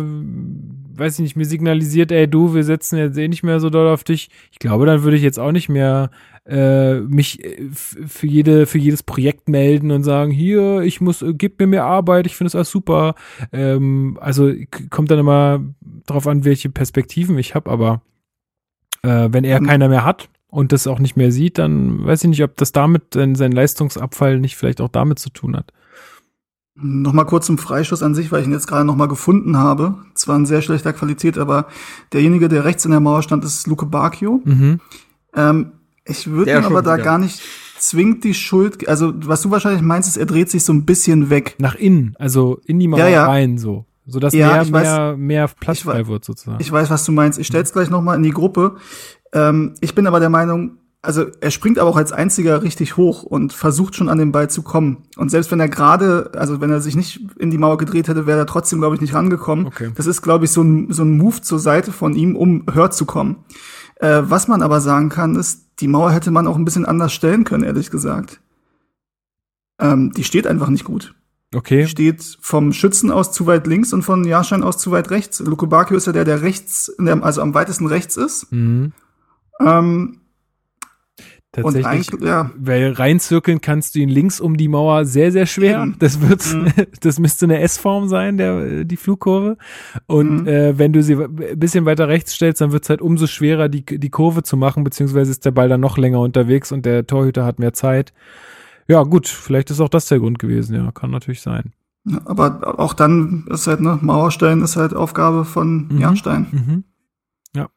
weiß 0.96 1.14
ich 1.14 1.22
nicht, 1.22 1.36
mir 1.36 1.44
signalisiert, 1.44 2.12
ey 2.12 2.28
du, 2.28 2.54
wir 2.54 2.64
setzen 2.64 2.98
jetzt 2.98 3.18
eh 3.18 3.28
nicht 3.28 3.42
mehr 3.42 3.60
so 3.60 3.70
doll 3.70 3.88
auf 3.88 4.04
dich. 4.04 4.30
Ich 4.50 4.58
glaube, 4.58 4.86
dann 4.86 5.02
würde 5.02 5.16
ich 5.16 5.22
jetzt 5.22 5.38
auch 5.38 5.52
nicht 5.52 5.68
mehr 5.68 6.10
äh, 6.46 7.00
mich 7.00 7.44
äh, 7.44 7.68
für 7.70 8.26
jede 8.26 8.66
für 8.66 8.78
jedes 8.78 9.02
Projekt 9.02 9.48
melden 9.48 9.90
und 9.90 10.04
sagen, 10.04 10.30
hier, 10.30 10.80
ich 10.80 11.00
muss, 11.00 11.22
äh, 11.22 11.32
gib 11.34 11.58
mir 11.58 11.66
mehr 11.66 11.84
Arbeit, 11.84 12.26
ich 12.26 12.36
finde 12.36 12.48
es 12.48 12.54
alles 12.54 12.70
super. 12.70 13.14
Ähm, 13.52 14.18
also 14.20 14.52
kommt 14.90 15.10
dann 15.10 15.18
immer 15.18 15.60
drauf 16.06 16.26
an, 16.26 16.44
welche 16.44 16.70
Perspektiven 16.70 17.38
ich 17.38 17.54
habe, 17.54 17.70
aber 17.70 18.02
äh, 19.02 19.28
wenn 19.30 19.44
er 19.44 19.60
mhm. 19.60 19.66
keiner 19.66 19.88
mehr 19.88 20.04
hat 20.04 20.28
und 20.48 20.72
das 20.72 20.86
auch 20.86 20.98
nicht 20.98 21.16
mehr 21.16 21.32
sieht, 21.32 21.58
dann 21.58 22.04
weiß 22.04 22.24
ich 22.24 22.30
nicht, 22.30 22.42
ob 22.42 22.56
das 22.56 22.72
damit 22.72 23.14
sein, 23.14 23.34
sein 23.34 23.52
Leistungsabfall 23.52 24.38
nicht 24.38 24.56
vielleicht 24.56 24.80
auch 24.80 24.88
damit 24.88 25.18
zu 25.18 25.30
tun 25.30 25.56
hat. 25.56 25.72
Nochmal 26.76 27.26
kurz 27.26 27.46
zum 27.46 27.58
Freischuss 27.58 28.02
an 28.02 28.14
sich, 28.14 28.32
weil 28.32 28.40
ich 28.40 28.46
ihn 28.46 28.52
jetzt 28.52 28.66
gerade 28.66 28.84
nochmal 28.84 29.06
gefunden 29.08 29.56
habe. 29.56 29.94
Zwar 30.14 30.36
in 30.36 30.46
sehr 30.46 30.60
schlechter 30.60 30.92
Qualität, 30.92 31.38
aber 31.38 31.66
derjenige, 32.12 32.48
der 32.48 32.64
rechts 32.64 32.84
in 32.84 32.90
der 32.90 33.00
Mauer 33.00 33.22
stand, 33.22 33.44
ist 33.44 33.66
Luke 33.68 33.86
Bacchio. 33.86 34.40
Mhm. 34.44 34.80
Ähm, 35.34 35.72
ich 36.04 36.26
würde 36.26 36.52
ihm 36.52 36.64
aber 36.64 36.82
da 36.82 36.96
gar 36.96 37.18
nicht 37.18 37.40
zwingend 37.78 38.24
die 38.24 38.34
Schuld, 38.34 38.88
also 38.88 39.12
was 39.14 39.42
du 39.42 39.50
wahrscheinlich 39.50 39.82
meinst, 39.82 40.08
ist, 40.08 40.16
er 40.16 40.26
dreht 40.26 40.50
sich 40.50 40.64
so 40.64 40.72
ein 40.72 40.84
bisschen 40.84 41.30
weg. 41.30 41.56
Nach 41.58 41.74
innen, 41.74 42.14
also 42.18 42.60
in 42.66 42.78
die 42.78 42.88
Mauer 42.88 43.00
ja, 43.00 43.08
ja. 43.08 43.26
rein, 43.26 43.58
so. 43.58 43.84
So 44.06 44.20
dass 44.20 44.34
ja, 44.34 44.48
mehr, 44.48 44.72
weiß, 44.72 44.82
mehr, 44.82 45.16
mehr 45.16 45.48
Platz 45.48 45.80
frei 45.80 46.06
wird, 46.06 46.24
sozusagen. 46.24 46.58
Ich 46.60 46.70
weiß, 46.70 46.90
was 46.90 47.04
du 47.04 47.12
meinst. 47.12 47.38
Ich 47.38 47.46
stell's 47.46 47.72
gleich 47.72 47.88
nochmal 47.88 48.16
in 48.16 48.22
die 48.22 48.32
Gruppe. 48.32 48.76
Ähm, 49.32 49.74
ich 49.80 49.94
bin 49.94 50.06
aber 50.06 50.20
der 50.20 50.28
Meinung, 50.28 50.78
also 51.04 51.26
er 51.40 51.50
springt 51.50 51.78
aber 51.78 51.90
auch 51.90 51.96
als 51.96 52.12
einziger 52.12 52.62
richtig 52.62 52.96
hoch 52.96 53.22
und 53.22 53.52
versucht 53.52 53.94
schon 53.94 54.08
an 54.08 54.18
den 54.18 54.32
Ball 54.32 54.50
zu 54.50 54.62
kommen. 54.62 55.04
Und 55.16 55.30
selbst 55.30 55.50
wenn 55.50 55.60
er 55.60 55.68
gerade, 55.68 56.32
also 56.34 56.60
wenn 56.60 56.70
er 56.70 56.80
sich 56.80 56.96
nicht 56.96 57.20
in 57.38 57.50
die 57.50 57.58
Mauer 57.58 57.76
gedreht 57.76 58.08
hätte, 58.08 58.26
wäre 58.26 58.38
er 58.38 58.46
trotzdem, 58.46 58.80
glaube 58.80 58.94
ich, 58.94 59.00
nicht 59.00 59.14
rangekommen. 59.14 59.66
Okay. 59.66 59.92
Das 59.94 60.06
ist, 60.06 60.22
glaube 60.22 60.46
ich, 60.46 60.50
so 60.50 60.62
ein, 60.62 60.92
so 60.92 61.02
ein 61.02 61.16
Move 61.16 61.40
zur 61.42 61.58
Seite 61.58 61.92
von 61.92 62.14
ihm, 62.14 62.36
um 62.36 62.64
höher 62.72 62.90
zu 62.90 63.04
kommen. 63.04 63.44
Äh, 63.96 64.22
was 64.24 64.48
man 64.48 64.62
aber 64.62 64.80
sagen 64.80 65.08
kann, 65.08 65.36
ist, 65.36 65.80
die 65.80 65.88
Mauer 65.88 66.12
hätte 66.12 66.30
man 66.30 66.46
auch 66.46 66.56
ein 66.56 66.64
bisschen 66.64 66.86
anders 66.86 67.12
stellen 67.12 67.44
können, 67.44 67.64
ehrlich 67.64 67.90
gesagt. 67.90 68.40
Ähm, 69.78 70.12
die 70.12 70.24
steht 70.24 70.46
einfach 70.46 70.68
nicht 70.68 70.84
gut. 70.84 71.14
Okay. 71.54 71.82
Die 71.82 71.88
steht 71.88 72.38
vom 72.40 72.72
Schützen 72.72 73.10
aus 73.10 73.30
zu 73.30 73.46
weit 73.46 73.66
links 73.66 73.92
und 73.92 74.02
von 74.02 74.24
Jahrschein 74.24 74.62
aus 74.62 74.78
zu 74.78 74.90
weit 74.90 75.10
rechts. 75.10 75.40
Lukubakio 75.40 75.96
ist 75.96 76.06
ja 76.06 76.12
der, 76.12 76.24
der 76.24 76.42
rechts, 76.42 76.92
also 76.98 77.42
am 77.42 77.54
weitesten 77.54 77.86
rechts 77.86 78.16
ist. 78.16 78.50
Mhm. 78.50 78.92
Ähm, 79.60 80.20
Tatsächlich, 81.54 82.10
ja. 82.20 82.50
weil 82.56 82.92
reinzirkeln 82.92 83.60
kannst 83.60 83.94
du 83.94 84.00
ihn 84.00 84.08
links 84.08 84.40
um 84.40 84.56
die 84.56 84.68
Mauer 84.68 85.04
sehr, 85.04 85.30
sehr 85.32 85.46
schwer. 85.46 85.86
Mhm. 85.86 85.96
Das 85.98 86.20
wird, 86.20 86.44
mhm. 86.52 86.72
das 87.00 87.18
müsste 87.18 87.46
eine 87.46 87.60
S-Form 87.60 88.08
sein, 88.08 88.36
der, 88.36 88.84
die 88.84 88.96
Flugkurve. 88.96 89.56
Und 90.06 90.42
mhm. 90.42 90.46
äh, 90.48 90.78
wenn 90.78 90.92
du 90.92 91.02
sie 91.02 91.14
ein 91.14 91.58
bisschen 91.58 91.84
weiter 91.84 92.08
rechts 92.08 92.34
stellst, 92.34 92.60
dann 92.60 92.72
wird 92.72 92.82
es 92.82 92.90
halt 92.90 93.00
umso 93.00 93.26
schwerer, 93.26 93.68
die, 93.68 93.84
die 93.84 94.10
Kurve 94.10 94.42
zu 94.42 94.56
machen, 94.56 94.84
beziehungsweise 94.84 95.30
ist 95.30 95.44
der 95.44 95.52
Ball 95.52 95.68
dann 95.68 95.80
noch 95.80 95.96
länger 95.98 96.20
unterwegs 96.20 96.72
und 96.72 96.84
der 96.84 97.06
Torhüter 97.06 97.44
hat 97.44 97.58
mehr 97.58 97.72
Zeit. 97.72 98.12
Ja, 98.88 99.02
gut, 99.02 99.28
vielleicht 99.28 99.70
ist 99.70 99.80
auch 99.80 99.88
das 99.88 100.08
der 100.08 100.18
Grund 100.18 100.38
gewesen, 100.38 100.74
ja, 100.74 100.90
kann 100.92 101.10
natürlich 101.10 101.40
sein. 101.40 101.72
Ja, 102.04 102.20
aber 102.26 102.78
auch 102.78 102.92
dann 102.92 103.46
ist 103.48 103.66
halt, 103.66 103.80
ne, 103.80 103.98
Mauerstellen 104.00 104.62
ist 104.62 104.76
halt 104.76 104.94
Aufgabe 104.94 105.44
von 105.44 105.88
mhm. 105.88 106.00
Jahrstein. 106.00 106.46
Mhm. 106.50 106.84
Ja, 107.56 107.68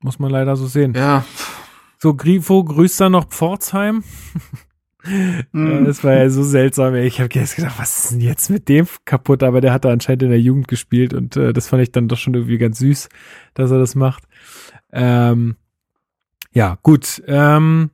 muss 0.00 0.18
man 0.18 0.30
leider 0.30 0.56
so 0.56 0.66
sehen. 0.66 0.92
Ja. 0.94 1.24
So, 2.02 2.14
Grifo 2.14 2.64
grüßt 2.64 2.98
dann 3.02 3.12
noch 3.12 3.28
Pforzheim. 3.28 4.02
mm. 5.52 5.84
Das 5.84 6.02
war 6.02 6.14
ja 6.14 6.30
so 6.30 6.42
seltsam. 6.42 6.94
Ich 6.94 7.20
habe 7.20 7.28
jetzt 7.34 7.56
gedacht, 7.56 7.78
was 7.78 8.04
ist 8.04 8.12
denn 8.12 8.20
jetzt 8.22 8.48
mit 8.48 8.70
dem 8.70 8.86
kaputt? 9.04 9.42
Aber 9.42 9.60
der 9.60 9.74
hat 9.74 9.84
da 9.84 9.90
anscheinend 9.90 10.22
in 10.22 10.30
der 10.30 10.40
Jugend 10.40 10.66
gespielt 10.66 11.12
und 11.12 11.36
äh, 11.36 11.52
das 11.52 11.68
fand 11.68 11.82
ich 11.82 11.92
dann 11.92 12.08
doch 12.08 12.16
schon 12.16 12.32
irgendwie 12.32 12.56
ganz 12.56 12.78
süß, 12.78 13.10
dass 13.52 13.70
er 13.70 13.78
das 13.78 13.94
macht. 13.94 14.24
Ähm, 14.92 15.56
ja, 16.52 16.78
gut. 16.82 17.22
Ähm, 17.26 17.90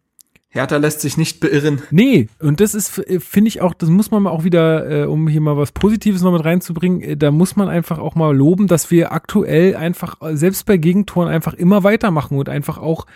Hertha 0.57 0.77
lässt 0.77 1.01
sich 1.01 1.16
nicht 1.16 1.41
beirren. 1.41 1.83
Nee, 1.91 2.28
und 2.41 2.61
das 2.61 2.74
ist, 2.74 2.99
äh, 2.99 3.20
finde 3.20 3.49
ich 3.49 3.61
auch, 3.61 3.74
das 3.74 3.89
muss 3.89 4.11
man 4.11 4.23
mal 4.23 4.31
auch 4.31 4.45
wieder, 4.45 5.03
äh, 5.03 5.07
um 5.07 5.28
hier 5.28 5.41
mal 5.41 5.57
was 5.57 5.73
Positives 5.73 6.23
noch 6.23 6.33
mit 6.33 6.45
reinzubringen, 6.45 7.01
äh, 7.01 7.16
da 7.16 7.31
muss 7.31 7.57
man 7.57 7.69
einfach 7.69 7.99
auch 7.99 8.15
mal 8.15 8.35
loben, 8.37 8.66
dass 8.66 8.91
wir 8.91 9.12
aktuell 9.12 9.77
einfach, 9.77 10.20
äh, 10.23 10.37
selbst 10.37 10.66
bei 10.66 10.77
Gegentoren 10.77 11.28
einfach 11.28 11.55
immer 11.55 11.85
weitermachen 11.85 12.39
und 12.39 12.49
einfach 12.49 12.78
auch, 12.78 13.07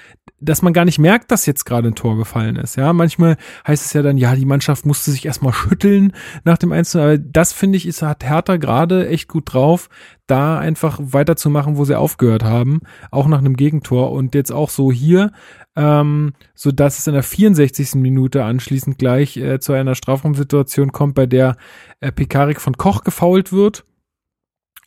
dass 0.41 0.63
man 0.63 0.73
gar 0.73 0.85
nicht 0.85 0.99
merkt, 0.99 1.31
dass 1.31 1.47
jetzt 1.47 1.65
gerade 1.65 1.89
ein 1.89 1.95
Tor 1.95 2.17
gefallen 2.17 2.57
ist. 2.57 2.77
Ja, 2.77 2.93
manchmal 2.93 3.37
heißt 3.67 3.85
es 3.85 3.93
ja 3.93 4.03
dann, 4.03 4.17
ja, 4.17 4.35
die 4.35 4.47
Mannschaft 4.47 4.87
musste 4.87 5.11
sich 5.11 5.27
erstmal 5.27 5.53
schütteln 5.53 6.13
nach 6.45 6.59
dem 6.59 6.73
Einzelnen, 6.73 7.05
aber 7.05 7.19
das 7.19 7.53
finde 7.53 7.77
ich, 7.77 7.87
ist, 7.87 8.03
hat 8.03 8.25
Hertha 8.25 8.57
gerade 8.57 9.09
echt 9.09 9.29
gut 9.29 9.53
drauf, 9.53 9.89
da 10.31 10.59
einfach 10.59 10.99
weiterzumachen, 11.01 11.77
wo 11.77 11.85
sie 11.85 11.99
aufgehört 11.99 12.45
haben, 12.45 12.81
auch 13.11 13.27
nach 13.27 13.39
einem 13.39 13.57
Gegentor 13.57 14.13
und 14.13 14.35
jetzt 14.35 14.53
auch 14.53 14.71
so 14.71 14.93
hier, 14.93 15.33
ähm, 15.77 16.33
so 16.55 16.73
dass 16.73 16.99
es 16.99 17.07
in 17.07 17.15
der 17.15 17.23
64. 17.23 17.95
Minute 17.95 18.45
anschließend 18.45 18.99
gleich 18.99 19.37
äh, 19.37 19.61
zu 19.61 19.73
einer 19.73 19.95
Strafraumsituation 19.95 20.93
kommt, 20.93 21.15
bei 21.15 21.27
der 21.27 21.57
äh, 22.01 22.13
Pekarik 22.13 22.61
von 22.61 22.77
Koch 22.77 23.05
gefault 23.05 23.53
wird. 23.53 23.85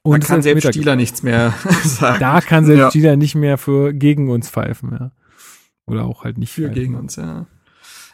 Und 0.02 0.24
da 0.24 0.28
kann 0.28 0.42
selbst 0.42 0.68
Stieler 0.68 0.96
nichts 0.96 1.24
mehr 1.24 1.54
sagen. 1.84 2.20
Da 2.20 2.42
kann 2.42 2.66
selbst 2.66 2.82
ja. 2.82 2.90
Stieler 2.90 3.16
nicht 3.16 3.36
mehr 3.36 3.58
für 3.58 3.94
gegen 3.94 4.30
uns 4.30 4.50
pfeifen, 4.50 4.92
ja. 4.92 5.12
Oder 5.86 6.06
auch 6.06 6.24
halt 6.24 6.38
nicht 6.38 6.52
für 6.52 6.64
pfeifen. 6.64 6.76
gegen 6.76 6.96
uns, 6.96 7.16
ja. 7.16 7.46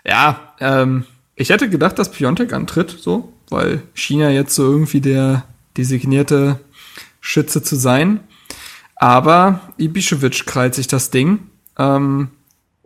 Ja, 0.05 0.53
ähm, 0.59 1.05
ich 1.35 1.49
hätte 1.49 1.69
gedacht, 1.69 1.97
dass 1.97 2.11
Piontek 2.11 2.53
antritt, 2.53 2.91
so, 2.99 3.33
weil 3.49 3.81
China 3.93 4.29
jetzt 4.29 4.53
so 4.55 4.63
irgendwie 4.63 5.01
der 5.01 5.45
designierte 5.77 6.59
Schütze 7.21 7.63
zu 7.63 7.75
sein. 7.75 8.21
Aber 8.95 9.61
Ibišević 9.79 10.45
krallt 10.45 10.75
sich 10.75 10.87
das 10.87 11.09
Ding. 11.09 11.39
Ähm, 11.77 12.29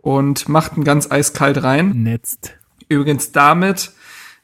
und 0.04 0.50
macht 0.50 0.76
ihn 0.76 0.84
ganz 0.84 1.10
eiskalt 1.10 1.62
rein. 1.62 2.02
Netzt. 2.02 2.52
Übrigens 2.90 3.32
damit, 3.32 3.92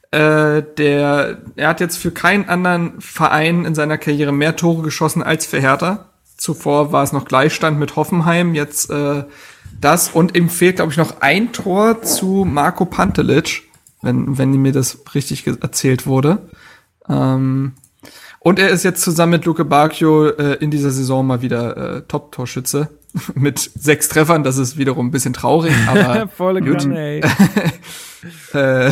äh, 0.09 0.63
der, 0.77 1.37
er 1.55 1.67
hat 1.67 1.79
jetzt 1.79 1.97
für 1.97 2.09
keinen 2.09 2.49
anderen 2.49 2.99
Verein 2.99 3.65
in 3.65 3.75
seiner 3.75 3.99
Karriere 3.99 4.31
mehr 4.31 4.55
Tore 4.55 4.81
geschossen 4.81 5.21
als 5.21 5.45
für 5.45 5.61
Hertha. 5.61 6.09
Zuvor 6.35 6.91
war 6.91 7.03
es 7.03 7.11
noch 7.11 7.25
Gleichstand 7.25 7.77
mit 7.77 7.95
Hoffenheim, 7.95 8.55
jetzt 8.55 8.89
äh, 8.89 9.23
das 9.79 10.09
und 10.09 10.35
ihm 10.35 10.49
fehlt, 10.49 10.77
glaube 10.77 10.91
ich, 10.91 10.97
noch 10.97 11.21
ein 11.21 11.53
Tor 11.53 12.01
zu 12.01 12.43
Marco 12.43 12.85
Pantelic, 12.85 13.61
wenn, 14.01 14.39
wenn 14.39 14.53
mir 14.53 14.71
das 14.71 14.97
richtig 15.13 15.45
erzählt 15.45 16.07
wurde. 16.07 16.39
Ähm, 17.07 17.73
und 18.39 18.57
er 18.57 18.69
ist 18.69 18.81
jetzt 18.81 19.03
zusammen 19.03 19.33
mit 19.33 19.45
Luke 19.45 19.63
Bacchio 19.63 20.29
äh, 20.29 20.55
in 20.55 20.71
dieser 20.71 20.89
Saison 20.89 21.27
mal 21.27 21.43
wieder 21.43 21.97
äh, 21.97 22.01
Top-Torschütze 22.07 22.89
mit 23.35 23.59
sechs 23.59 24.09
Treffern. 24.09 24.43
Das 24.43 24.57
ist 24.57 24.77
wiederum 24.77 25.07
ein 25.07 25.11
bisschen 25.11 25.33
traurig, 25.33 25.73
aber 25.87 26.27
volle 26.27 26.61
gut. 26.61 26.85
ey. 26.85 27.21
äh, 28.53 28.91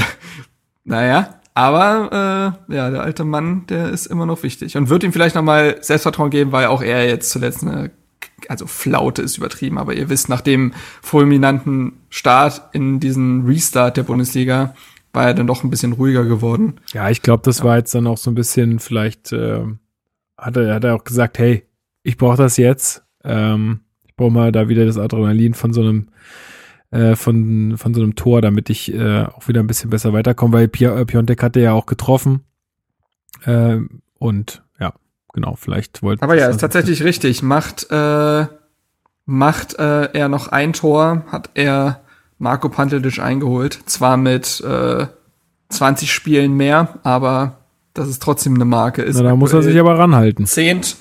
naja, 0.83 1.39
aber 1.53 2.55
äh, 2.69 2.75
ja, 2.75 2.89
der 2.89 3.01
alte 3.01 3.23
Mann, 3.23 3.65
der 3.67 3.89
ist 3.89 4.05
immer 4.05 4.25
noch 4.25 4.43
wichtig 4.43 4.77
und 4.77 4.89
wird 4.89 5.03
ihm 5.03 5.13
vielleicht 5.13 5.35
noch 5.35 5.43
mal 5.43 5.77
Selbstvertrauen 5.81 6.29
geben, 6.29 6.51
weil 6.51 6.67
auch 6.67 6.81
er 6.81 7.07
jetzt 7.07 7.29
zuletzt 7.31 7.63
eine 7.63 7.91
also 8.47 8.67
Flaute 8.67 9.21
ist 9.21 9.37
übertrieben, 9.37 9.77
aber 9.77 9.93
ihr 9.93 10.09
wisst, 10.09 10.29
nach 10.29 10.41
dem 10.41 10.73
fulminanten 11.01 11.93
Start 12.09 12.61
in 12.71 12.99
diesen 12.99 13.45
Restart 13.45 13.97
der 13.97 14.03
Bundesliga 14.03 14.73
war 15.11 15.25
er 15.25 15.33
dann 15.33 15.47
doch 15.47 15.63
ein 15.63 15.69
bisschen 15.69 15.93
ruhiger 15.93 16.25
geworden. 16.25 16.79
Ja, 16.93 17.09
ich 17.09 17.21
glaube, 17.21 17.43
das 17.43 17.59
ja. 17.59 17.65
war 17.65 17.77
jetzt 17.77 17.93
dann 17.93 18.07
auch 18.07 18.17
so 18.17 18.31
ein 18.31 18.35
bisschen, 18.35 18.79
vielleicht 18.79 19.31
äh, 19.33 19.63
hat, 20.37 20.57
er, 20.57 20.75
hat 20.75 20.83
er 20.83 20.95
auch 20.95 21.03
gesagt, 21.03 21.39
hey, 21.39 21.65
ich 22.03 22.17
brauche 22.17 22.37
das 22.37 22.57
jetzt. 22.57 23.03
Ähm, 23.23 23.81
brauche 24.19 24.31
mal 24.31 24.51
da 24.51 24.69
wieder 24.69 24.85
das 24.85 24.97
Adrenalin 24.97 25.53
von 25.53 25.73
so 25.73 25.81
einem 25.81 26.09
äh, 26.91 27.15
von, 27.15 27.77
von 27.77 27.93
so 27.93 28.01
einem 28.01 28.15
Tor, 28.15 28.41
damit 28.41 28.69
ich 28.69 28.93
äh, 28.93 29.23
auch 29.23 29.47
wieder 29.47 29.61
ein 29.61 29.67
bisschen 29.67 29.89
besser 29.89 30.11
weiterkomme, 30.13 30.53
weil 30.53 30.63
äh, 30.63 31.05
Piontek 31.05 31.41
hatte 31.41 31.59
ja 31.59 31.73
auch 31.73 31.85
getroffen. 31.85 32.41
Äh, 33.45 33.77
und 34.17 34.63
ja, 34.79 34.93
genau, 35.33 35.55
vielleicht 35.55 36.03
wollte 36.03 36.23
Aber 36.23 36.35
ja, 36.35 36.47
ist 36.47 36.59
tatsächlich 36.59 37.03
richtig. 37.03 37.41
Macht, 37.43 37.87
äh, 37.91 38.45
macht 39.25 39.79
äh, 39.79 40.11
er 40.11 40.27
noch 40.27 40.47
ein 40.47 40.73
Tor, 40.73 41.23
hat 41.31 41.51
er 41.53 42.01
Marco 42.39 42.69
Pantelic 42.69 43.19
eingeholt. 43.19 43.79
Zwar 43.85 44.17
mit 44.17 44.61
äh, 44.61 45.05
20 45.69 46.11
Spielen 46.11 46.57
mehr, 46.57 46.99
aber 47.03 47.59
das 47.93 48.09
ist 48.09 48.21
trotzdem 48.21 48.55
eine 48.55 48.65
Marke. 48.65 49.03
Ist 49.03 49.15
Na, 49.17 49.23
da 49.23 49.35
muss 49.35 49.53
er 49.53 49.61
sich 49.61 49.79
aber 49.79 49.97
ranhalten. 49.97 50.45
Zehnt, 50.45 50.97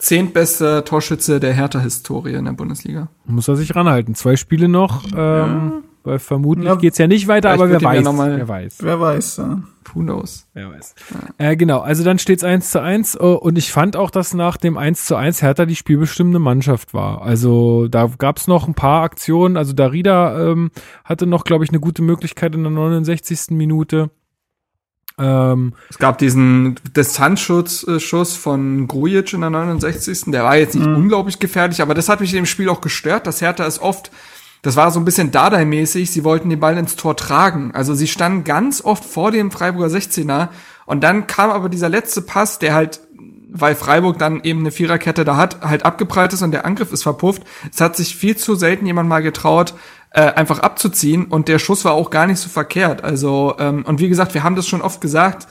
zehntbester 0.00 0.84
Torschütze 0.84 1.40
der 1.40 1.52
Hertha-Historie 1.52 2.34
in 2.34 2.46
der 2.46 2.52
Bundesliga. 2.52 3.08
Muss 3.26 3.48
er 3.48 3.56
sich 3.56 3.76
ranhalten. 3.76 4.14
Zwei 4.14 4.36
Spiele 4.36 4.68
noch. 4.68 5.04
Ähm, 5.04 5.12
ja. 5.16 5.72
Weil 6.02 6.18
vermutlich 6.18 6.66
ja, 6.66 6.76
geht's 6.76 6.96
ja 6.96 7.06
nicht 7.06 7.28
weiter, 7.28 7.50
aber 7.50 7.68
wer 7.68 7.82
weiß, 7.82 8.04
mal, 8.12 8.38
wer 8.38 8.48
weiß. 8.48 8.78
Wer 8.80 9.00
weiß, 9.00 9.36
ja. 9.36 9.62
Who 9.92 10.00
knows? 10.00 10.46
Wer 10.54 10.70
weiß. 10.70 10.94
Ja. 11.10 11.50
Äh, 11.50 11.56
genau, 11.56 11.80
also 11.80 12.04
dann 12.04 12.18
steht's 12.18 12.42
eins 12.42 12.70
zu 12.70 12.80
eins 12.80 13.20
uh, 13.20 13.34
und 13.34 13.58
ich 13.58 13.70
fand 13.70 13.96
auch, 13.96 14.10
dass 14.10 14.32
nach 14.32 14.56
dem 14.56 14.78
eins 14.78 15.04
zu 15.04 15.14
eins 15.16 15.42
Hertha 15.42 15.66
die 15.66 15.76
spielbestimmende 15.76 16.38
Mannschaft 16.38 16.94
war. 16.94 17.20
Also 17.22 17.86
da 17.88 18.08
gab's 18.16 18.46
noch 18.46 18.66
ein 18.66 18.74
paar 18.74 19.02
Aktionen. 19.02 19.58
Also 19.58 19.74
Darida 19.74 20.50
ähm, 20.50 20.70
hatte 21.04 21.26
noch, 21.26 21.44
glaube 21.44 21.64
ich, 21.64 21.70
eine 21.70 21.80
gute 21.80 22.02
Möglichkeit 22.02 22.54
in 22.54 22.62
der 22.62 22.72
69. 22.72 23.50
Minute. 23.50 24.10
Ähm, 25.20 25.74
es 25.90 25.98
gab 25.98 26.18
diesen 26.18 26.76
Distanzschuss 26.96 27.86
Schuss 27.98 28.36
von 28.36 28.88
Grujic 28.88 29.32
in 29.34 29.42
der 29.42 29.50
69. 29.50 30.24
Der 30.26 30.44
war 30.44 30.56
jetzt 30.56 30.74
nicht 30.74 30.86
mhm. 30.86 30.96
unglaublich 30.96 31.38
gefährlich, 31.38 31.82
aber 31.82 31.94
das 31.94 32.08
hat 32.08 32.20
mich 32.20 32.30
in 32.30 32.36
dem 32.36 32.46
Spiel 32.46 32.68
auch 32.70 32.80
gestört, 32.80 33.26
dass 33.26 33.40
Hertha 33.40 33.66
es 33.66 33.80
oft 33.80 34.10
das 34.62 34.76
war 34.76 34.90
so 34.90 35.00
ein 35.00 35.06
bisschen 35.06 35.30
Dardai-mäßig, 35.30 36.10
sie 36.10 36.24
wollten 36.24 36.50
den 36.50 36.60
Ball 36.60 36.76
ins 36.76 36.96
Tor 36.96 37.16
tragen. 37.16 37.70
Also 37.72 37.94
sie 37.94 38.06
standen 38.06 38.44
ganz 38.44 38.84
oft 38.84 39.04
vor 39.04 39.30
dem 39.30 39.50
Freiburger 39.50 39.94
16er 39.94 40.48
und 40.84 41.02
dann 41.02 41.26
kam 41.26 41.50
aber 41.50 41.68
dieser 41.68 41.88
letzte 41.88 42.20
Pass, 42.20 42.58
der 42.58 42.74
halt, 42.74 43.00
weil 43.50 43.74
Freiburg 43.74 44.18
dann 44.18 44.42
eben 44.42 44.60
eine 44.60 44.70
Viererkette 44.70 45.24
da 45.24 45.36
hat, 45.36 45.62
halt 45.62 45.86
abgeprallt 45.86 46.34
ist 46.34 46.42
und 46.42 46.50
der 46.50 46.66
Angriff 46.66 46.92
ist 46.92 47.04
verpufft. 47.04 47.42
Es 47.72 47.80
hat 47.80 47.96
sich 47.96 48.14
viel 48.14 48.36
zu 48.36 48.54
selten 48.54 48.86
jemand 48.86 49.08
mal 49.08 49.22
getraut, 49.22 49.74
äh, 50.10 50.22
einfach 50.22 50.58
abzuziehen 50.58 51.26
und 51.26 51.48
der 51.48 51.58
Schuss 51.58 51.84
war 51.84 51.92
auch 51.92 52.10
gar 52.10 52.26
nicht 52.26 52.38
so 52.38 52.48
verkehrt. 52.48 53.04
Also, 53.04 53.54
ähm, 53.58 53.84
und 53.86 54.00
wie 54.00 54.08
gesagt, 54.08 54.34
wir 54.34 54.42
haben 54.42 54.56
das 54.56 54.68
schon 54.68 54.82
oft 54.82 55.00
gesagt, 55.00 55.46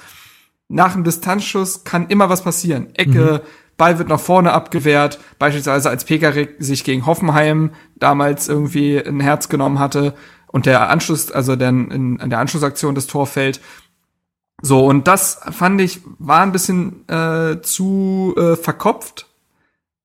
nach 0.68 0.94
einem 0.94 1.04
Distanzschuss 1.04 1.84
kann 1.84 2.08
immer 2.08 2.30
was 2.30 2.44
passieren. 2.44 2.94
Ecke, 2.96 3.42
mhm 3.44 3.48
Ball 3.80 3.98
wird 3.98 4.10
nach 4.10 4.20
vorne 4.20 4.52
abgewehrt, 4.52 5.20
beispielsweise 5.40 5.90
als 5.90 6.06
Pekarik 6.06 6.58
sich 6.60 6.84
gegen 6.84 7.08
Hoffenheim 7.08 7.72
damals 7.96 8.48
irgendwie 8.48 9.00
ein 9.00 9.22
Herz 9.22 9.50
genommen 9.50 9.80
hatte 9.80 10.14
und 10.46 10.68
der 10.68 10.92
Anschluss, 10.92 11.32
also 11.32 11.56
der, 11.56 11.70
in, 11.70 12.20
in 12.20 12.30
der 12.30 12.38
Anschlussaktion 12.38 12.94
das 12.94 13.08
Tor 13.08 13.26
fällt. 13.26 13.60
So, 14.62 14.86
und 14.86 15.08
das 15.08 15.40
fand 15.52 15.82
ich, 15.82 16.02
war 16.20 16.42
ein 16.42 16.52
bisschen 16.52 17.08
äh, 17.08 17.62
zu 17.62 18.36
äh, 18.38 18.56
verkopft. 18.56 19.28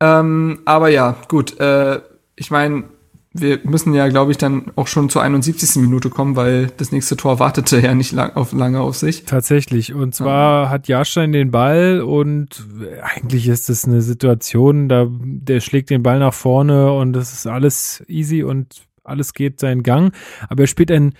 Ähm, 0.01 0.60
aber 0.64 0.89
ja, 0.89 1.16
gut, 1.28 1.59
äh, 1.59 2.01
ich 2.36 2.51
meine, 2.51 2.85
wir 3.36 3.59
müssen 3.65 3.93
ja, 3.94 4.06
glaube 4.09 4.31
ich, 4.31 4.39
dann 4.39 4.70
auch 4.77 4.86
schon 4.86 5.09
zur 5.11 5.20
71. 5.23 5.82
Minute 5.82 6.09
kommen, 6.09 6.36
weil 6.36 6.70
das 6.77 6.93
nächste 6.93 7.16
Tor 7.16 7.40
wartete 7.40 7.81
ja 7.81 7.93
nicht 7.93 8.12
lang 8.12 8.36
auf, 8.36 8.52
lange 8.52 8.81
auf 8.81 8.97
sich. 8.97 9.24
Tatsächlich. 9.24 9.93
Und 9.93 10.15
zwar 10.15 10.65
ja. 10.65 10.70
hat 10.70 10.86
Jahrstein 10.86 11.32
den 11.32 11.51
Ball 11.51 12.01
und 12.01 12.65
eigentlich 13.02 13.48
ist 13.48 13.69
es 13.69 13.85
eine 13.85 14.02
Situation, 14.02 14.89
da 14.89 15.09
der 15.11 15.61
schlägt 15.61 15.90
den 15.90 16.05
Ball 16.05 16.20
nach 16.20 16.32
vorne 16.32 16.93
und 16.93 17.12
das 17.12 17.32
ist 17.32 17.48
alles 17.48 18.05
easy 18.06 18.44
und 18.44 18.86
alles 19.02 19.35
geht 19.35 19.59
seinen 19.59 19.82
Gang. 19.82 20.15
Aber 20.48 20.62
er 20.62 20.66
spielt 20.69 20.93
ein 20.93 21.15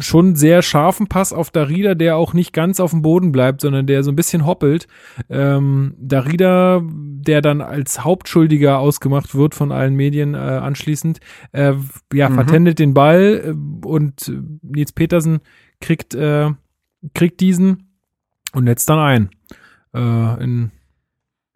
schon 0.00 0.36
sehr 0.36 0.62
scharfen 0.62 1.06
Pass 1.06 1.32
auf 1.32 1.50
Darida, 1.50 1.94
der 1.94 2.16
auch 2.16 2.32
nicht 2.34 2.52
ganz 2.52 2.80
auf 2.80 2.90
dem 2.90 3.02
Boden 3.02 3.32
bleibt, 3.32 3.60
sondern 3.60 3.86
der 3.86 4.02
so 4.02 4.12
ein 4.12 4.16
bisschen 4.16 4.46
hoppelt. 4.46 4.86
Ähm, 5.28 5.94
Darida, 5.98 6.82
der 6.84 7.40
dann 7.42 7.60
als 7.60 8.04
Hauptschuldiger 8.04 8.78
ausgemacht 8.78 9.34
wird 9.34 9.54
von 9.54 9.72
allen 9.72 9.94
Medien 9.94 10.34
äh, 10.34 10.38
anschließend, 10.38 11.20
äh, 11.52 11.74
ja, 12.12 12.28
mhm. 12.28 12.34
vertendet 12.34 12.78
den 12.78 12.94
Ball 12.94 13.42
äh, 13.44 13.86
und 13.86 14.32
Nils 14.62 14.92
Petersen 14.92 15.40
kriegt, 15.80 16.14
äh, 16.14 16.50
kriegt 17.14 17.40
diesen 17.40 17.90
und 18.52 18.64
netzt 18.64 18.88
dann 18.88 18.98
ein. 18.98 19.30
Äh, 19.94 20.44
in 20.44 20.70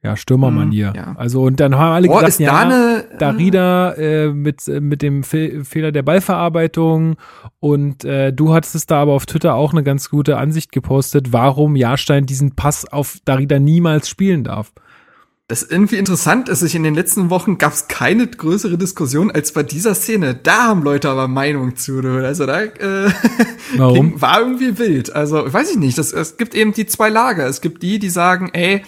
ja, 0.02 0.16
Stürmermanier. 0.16 0.90
Mhm, 0.90 0.96
ja. 0.96 1.14
Also 1.16 1.42
und 1.42 1.60
dann 1.60 1.76
haben 1.76 1.92
alle 1.92 2.08
oh, 2.08 2.14
gesagt, 2.14 2.40
ja, 2.40 2.52
da 2.52 2.58
eine, 2.60 3.04
Darida 3.18 3.92
äh, 3.92 4.28
mit, 4.32 4.66
äh, 4.66 4.80
mit 4.80 5.02
dem 5.02 5.22
Fe 5.22 5.62
Fehler 5.64 5.92
der 5.92 6.02
Ballverarbeitung 6.02 7.16
und 7.58 8.04
äh, 8.04 8.32
du 8.32 8.54
hattest 8.54 8.74
es 8.74 8.86
da 8.86 9.02
aber 9.02 9.12
auf 9.12 9.26
Twitter 9.26 9.54
auch 9.54 9.72
eine 9.72 9.82
ganz 9.82 10.08
gute 10.08 10.38
Ansicht 10.38 10.72
gepostet, 10.72 11.32
warum 11.32 11.76
Jahrstein 11.76 12.24
diesen 12.24 12.56
Pass 12.56 12.90
auf 12.90 13.18
Darida 13.24 13.58
niemals 13.58 14.08
spielen 14.08 14.44
darf. 14.44 14.72
Das 15.50 15.64
irgendwie 15.64 15.96
interessant 15.96 16.48
ist, 16.48 16.60
sich 16.60 16.76
in 16.76 16.84
den 16.84 16.94
letzten 16.94 17.28
Wochen 17.28 17.58
gab 17.58 17.72
es 17.72 17.88
keine 17.88 18.24
größere 18.28 18.78
Diskussion 18.78 19.32
als 19.32 19.50
bei 19.50 19.64
dieser 19.64 19.96
Szene. 19.96 20.36
Da 20.40 20.68
haben 20.68 20.84
Leute 20.84 21.10
aber 21.10 21.26
Meinung 21.26 21.74
zu. 21.74 21.98
Also 22.00 22.46
da 22.46 22.62
äh, 22.62 23.10
Warum? 23.76 24.22
war 24.22 24.40
irgendwie 24.42 24.78
wild. 24.78 25.12
Also 25.12 25.52
weiß 25.52 25.72
ich 25.72 25.76
nicht. 25.76 25.98
Das, 25.98 26.12
es 26.12 26.36
gibt 26.36 26.54
eben 26.54 26.72
die 26.72 26.86
zwei 26.86 27.08
Lager. 27.08 27.48
Es 27.48 27.60
gibt 27.60 27.82
die, 27.82 27.98
die 27.98 28.10
sagen, 28.10 28.50
ey, 28.52 28.84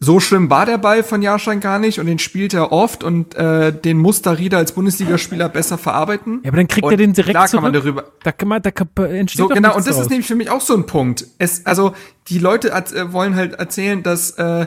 so 0.00 0.20
schlimm 0.20 0.48
war 0.48 0.64
der 0.64 0.78
Ball 0.78 1.02
von 1.02 1.22
Jahrstein 1.22 1.60
gar 1.60 1.78
nicht 1.78 1.98
und 1.98 2.06
den 2.06 2.18
spielt 2.18 2.54
er 2.54 2.70
oft 2.70 3.02
und 3.02 3.34
äh, 3.34 3.72
den 3.72 3.98
muss 3.98 4.22
Darida 4.22 4.56
als 4.56 4.72
Bundesligaspieler 4.72 5.48
besser 5.48 5.76
verarbeiten. 5.76 6.40
Ja, 6.44 6.50
aber 6.50 6.58
dann 6.58 6.68
kriegt 6.68 6.84
und 6.84 6.92
er 6.92 6.96
den 6.96 7.12
direkt 7.14 7.30
klar 7.30 7.48
zurück. 7.48 7.64
Kann 7.64 7.72
man 7.72 7.82
darüber, 7.82 8.04
da 8.22 8.32
kann 8.32 8.48
man, 8.48 8.62
da 8.62 8.70
kann, 8.70 8.88
entsteht 8.96 9.38
so 9.38 9.48
genau 9.48 9.76
und 9.76 9.86
das 9.86 9.96
draus. 9.96 10.04
ist 10.04 10.10
nämlich 10.10 10.28
für 10.28 10.36
mich 10.36 10.50
auch 10.50 10.60
so 10.60 10.74
ein 10.74 10.86
Punkt. 10.86 11.26
Es 11.38 11.66
also 11.66 11.94
die 12.28 12.38
Leute 12.38 12.70
äh, 12.70 13.12
wollen 13.12 13.34
halt 13.34 13.54
erzählen, 13.54 14.02
dass 14.02 14.32
äh, 14.32 14.66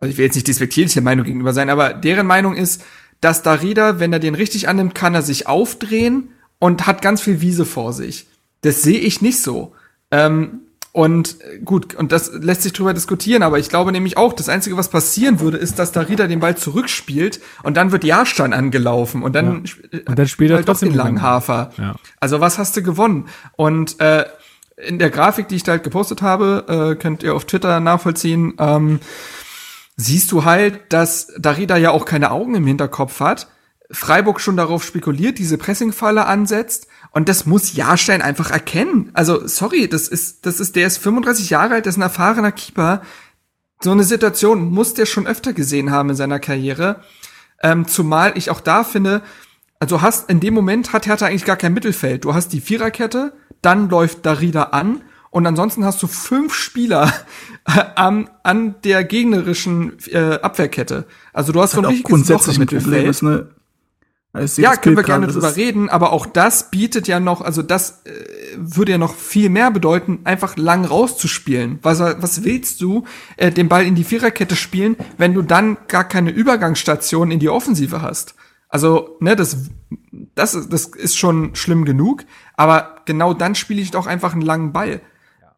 also 0.00 0.10
ich 0.10 0.18
will 0.18 0.26
jetzt 0.26 0.34
nicht 0.34 0.48
despektierlich 0.48 0.92
der 0.92 1.02
Meinung 1.02 1.24
gegenüber 1.24 1.52
sein, 1.52 1.70
aber 1.70 1.94
deren 1.94 2.26
Meinung 2.26 2.54
ist, 2.54 2.84
dass 3.20 3.42
Darida, 3.42 3.98
wenn 4.00 4.12
er 4.12 4.20
den 4.20 4.34
richtig 4.34 4.68
annimmt, 4.68 4.94
kann 4.94 5.14
er 5.14 5.22
sich 5.22 5.46
aufdrehen 5.46 6.30
und 6.58 6.86
hat 6.86 7.02
ganz 7.02 7.20
viel 7.20 7.40
Wiese 7.40 7.64
vor 7.64 7.92
sich. 7.92 8.26
Das 8.60 8.82
sehe 8.82 8.98
ich 8.98 9.22
nicht 9.22 9.40
so. 9.40 9.72
Ähm, 10.10 10.60
und 10.92 11.40
äh, 11.40 11.58
gut, 11.58 11.94
und 11.94 12.12
das 12.12 12.32
lässt 12.32 12.62
sich 12.62 12.72
drüber 12.72 12.94
diskutieren, 12.94 13.42
aber 13.42 13.58
ich 13.58 13.68
glaube 13.68 13.92
nämlich 13.92 14.16
auch, 14.16 14.32
das 14.32 14.48
Einzige, 14.48 14.76
was 14.76 14.88
passieren 14.88 15.40
würde, 15.40 15.58
ist, 15.58 15.78
dass 15.78 15.92
Darida 15.92 16.26
den 16.26 16.40
Ball 16.40 16.56
zurückspielt 16.56 17.40
und 17.62 17.76
dann 17.76 17.92
wird 17.92 18.04
Jahrstein 18.04 18.52
angelaufen 18.52 19.22
und 19.22 19.34
dann, 19.34 19.64
Ja. 19.92 20.00
Und 20.06 20.18
dann 20.18 20.28
spielt 20.28 20.50
er 20.50 20.56
halt 20.56 20.68
doch 20.68 20.72
trotzdem 20.72 20.90
den 20.90 20.96
langen 20.98 21.16
gewonnen. 21.16 21.30
Hafer. 21.30 21.70
Ja. 21.76 21.94
Also 22.20 22.40
was 22.40 22.58
hast 22.58 22.76
du 22.76 22.82
gewonnen? 22.82 23.28
Und 23.56 24.00
äh, 24.00 24.24
in 24.76 24.98
der 24.98 25.10
Grafik, 25.10 25.48
die 25.48 25.56
ich 25.56 25.62
da 25.62 25.72
halt 25.72 25.84
gepostet 25.84 26.22
habe, 26.22 26.92
äh, 26.92 27.00
könnt 27.00 27.22
ihr 27.22 27.34
auf 27.34 27.44
Twitter 27.44 27.80
nachvollziehen, 27.80 28.54
ähm, 28.58 29.00
siehst 29.96 30.30
du 30.32 30.44
halt, 30.44 30.92
dass 30.92 31.32
Darida 31.38 31.76
ja 31.76 31.90
auch 31.90 32.04
keine 32.04 32.30
Augen 32.30 32.54
im 32.54 32.66
Hinterkopf 32.66 33.20
hat. 33.20 33.48
Freiburg 33.90 34.40
schon 34.40 34.56
darauf 34.56 34.84
spekuliert, 34.84 35.38
diese 35.38 35.58
Pressingfalle 35.58 36.26
ansetzt 36.26 36.88
und 37.18 37.28
das 37.28 37.46
muss 37.46 37.74
Jahrstein 37.74 38.22
einfach 38.22 38.52
erkennen. 38.52 39.10
Also 39.12 39.44
sorry, 39.44 39.88
das 39.88 40.06
ist 40.06 40.46
das 40.46 40.60
ist 40.60 40.76
der 40.76 40.86
ist 40.86 40.98
35 40.98 41.50
Jahre 41.50 41.74
alt, 41.74 41.86
das 41.86 41.94
ist 41.94 41.98
ein 41.98 42.02
erfahrener 42.02 42.52
Keeper. 42.52 43.02
So 43.80 43.90
eine 43.90 44.04
Situation 44.04 44.70
muss 44.70 44.94
der 44.94 45.04
schon 45.04 45.26
öfter 45.26 45.52
gesehen 45.52 45.90
haben 45.90 46.10
in 46.10 46.14
seiner 46.14 46.38
Karriere. 46.38 47.02
Ähm, 47.60 47.88
zumal 47.88 48.38
ich 48.38 48.50
auch 48.50 48.60
da 48.60 48.84
finde, 48.84 49.22
also 49.80 50.00
hast 50.00 50.30
in 50.30 50.38
dem 50.38 50.54
Moment 50.54 50.92
hat 50.92 51.08
Hertha 51.08 51.26
eigentlich 51.26 51.44
gar 51.44 51.56
kein 51.56 51.74
Mittelfeld. 51.74 52.24
Du 52.24 52.34
hast 52.34 52.52
die 52.52 52.60
Viererkette, 52.60 53.32
dann 53.62 53.88
läuft 53.88 54.24
Darida 54.24 54.62
an 54.70 55.02
und 55.30 55.44
ansonsten 55.44 55.84
hast 55.84 56.00
du 56.00 56.06
fünf 56.06 56.54
Spieler 56.54 57.12
an, 57.96 58.30
an 58.44 58.76
der 58.84 59.02
gegnerischen 59.02 59.98
äh, 60.06 60.38
Abwehrkette. 60.40 61.04
Also 61.32 61.50
du 61.50 61.60
hast 61.60 61.72
so 61.72 61.80
ein 61.80 61.86
richtiges 61.86 62.30
ein 62.30 62.36
Problem 62.36 62.58
Mittelfeld. 62.60 63.08
ist, 63.08 63.22
ne? 63.22 63.48
Ja, 64.62 64.76
können 64.76 64.96
wir 64.96 65.02
gerne 65.02 65.26
drüber 65.26 65.56
reden, 65.56 65.88
aber 65.88 66.12
auch 66.12 66.26
das 66.26 66.70
bietet 66.70 67.08
ja 67.08 67.20
noch, 67.20 67.40
also 67.40 67.62
das 67.62 68.02
äh, 68.04 68.10
würde 68.56 68.92
ja 68.92 68.98
noch 68.98 69.14
viel 69.14 69.48
mehr 69.50 69.70
bedeuten, 69.70 70.20
einfach 70.24 70.56
lang 70.56 70.84
rauszuspielen. 70.84 71.78
Was, 71.82 72.00
was 72.00 72.44
willst 72.44 72.80
du, 72.80 73.04
äh, 73.36 73.50
den 73.50 73.68
Ball 73.68 73.84
in 73.86 73.94
die 73.94 74.04
Viererkette 74.04 74.56
spielen, 74.56 74.96
wenn 75.16 75.34
du 75.34 75.42
dann 75.42 75.76
gar 75.88 76.04
keine 76.04 76.30
Übergangsstation 76.30 77.30
in 77.30 77.38
die 77.38 77.48
Offensive 77.48 78.02
hast? 78.02 78.34
Also, 78.68 79.16
ne, 79.20 79.34
das, 79.36 79.56
das, 80.34 80.54
ist- 80.54 80.72
das 80.72 80.86
ist 80.86 81.16
schon 81.16 81.54
schlimm 81.54 81.84
genug, 81.84 82.24
aber 82.56 82.96
genau 83.06 83.32
dann 83.34 83.54
spiele 83.54 83.80
ich 83.80 83.90
doch 83.90 84.06
einfach 84.06 84.32
einen 84.32 84.42
langen 84.42 84.72
Ball. 84.72 85.00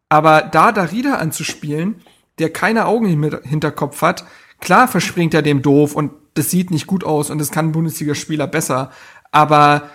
Aber 0.09 0.41
da 0.41 0.71
Darida 0.71 1.15
anzuspielen, 1.15 2.01
der 2.39 2.51
keine 2.51 2.85
Augen 2.85 3.07
im 3.07 3.23
Hinterkopf 3.43 4.01
hat, 4.01 4.25
klar 4.61 4.87
verspringt 4.87 5.33
er 5.33 5.41
dem 5.41 5.61
doof 5.61 5.95
und 5.95 6.11
das 6.33 6.49
sieht 6.49 6.71
nicht 6.71 6.87
gut 6.87 7.03
aus 7.03 7.29
und 7.29 7.39
das 7.39 7.51
kann 7.51 7.67
ein 7.67 7.71
Bundesligaspieler 7.73 8.47
besser. 8.47 8.91
Aber 9.31 9.89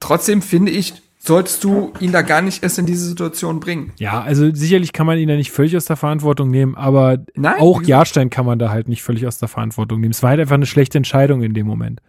trotzdem 0.00 0.42
finde 0.42 0.72
ich, 0.72 0.94
solltest 1.18 1.62
du 1.64 1.92
ihn 2.00 2.12
da 2.12 2.22
gar 2.22 2.42
nicht 2.42 2.62
erst 2.62 2.78
in 2.78 2.86
diese 2.86 3.06
Situation 3.06 3.60
bringen. 3.60 3.92
Ja, 3.98 4.20
also 4.22 4.52
sicherlich 4.54 4.92
kann 4.92 5.06
man 5.06 5.18
ihn 5.18 5.28
da 5.28 5.36
nicht 5.36 5.52
völlig 5.52 5.76
aus 5.76 5.84
der 5.84 5.96
Verantwortung 5.96 6.50
nehmen, 6.50 6.74
aber 6.74 7.18
Nein, 7.34 7.60
auch 7.60 7.82
Jahrstein 7.82 8.30
kann 8.30 8.46
man 8.46 8.58
da 8.58 8.70
halt 8.70 8.88
nicht 8.88 9.02
völlig 9.02 9.26
aus 9.26 9.38
der 9.38 9.48
Verantwortung 9.48 10.00
nehmen. 10.00 10.12
Es 10.12 10.22
war 10.22 10.30
halt 10.30 10.40
einfach 10.40 10.54
eine 10.54 10.66
schlechte 10.66 10.98
Entscheidung 10.98 11.42
in 11.42 11.54
dem 11.54 11.66
Moment. 11.66 12.00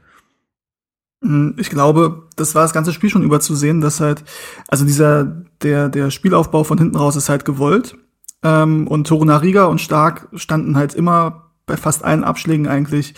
Mm, 1.22 1.52
Ich 1.58 1.70
glaube, 1.70 2.28
das 2.36 2.56
war 2.56 2.62
das 2.62 2.74
ganze 2.74 2.94
Spiel 2.94 3.10
schon 3.10 3.24
überzusehen, 3.24 3.82
dass 3.82 4.00
halt, 4.00 4.24
also 4.68 4.86
dieser, 4.86 5.26
der, 5.62 5.90
der 5.90 6.12
Spielaufbau 6.12 6.64
von 6.64 6.78
hinten 6.78 6.96
raus 6.96 7.16
ist 7.16 7.30
halt 7.30 7.46
gewollt. 7.46 7.98
Ähm, 8.44 8.88
und 8.88 9.08
Torunariga 9.08 9.66
und 9.66 9.82
Stark 9.82 10.30
standen 10.34 10.78
halt 10.78 10.94
immer 10.94 11.49
bei 11.70 11.78
fast 11.78 12.04
allen 12.04 12.26
Abschlägen 12.26 12.68
eigentlich 12.68 13.14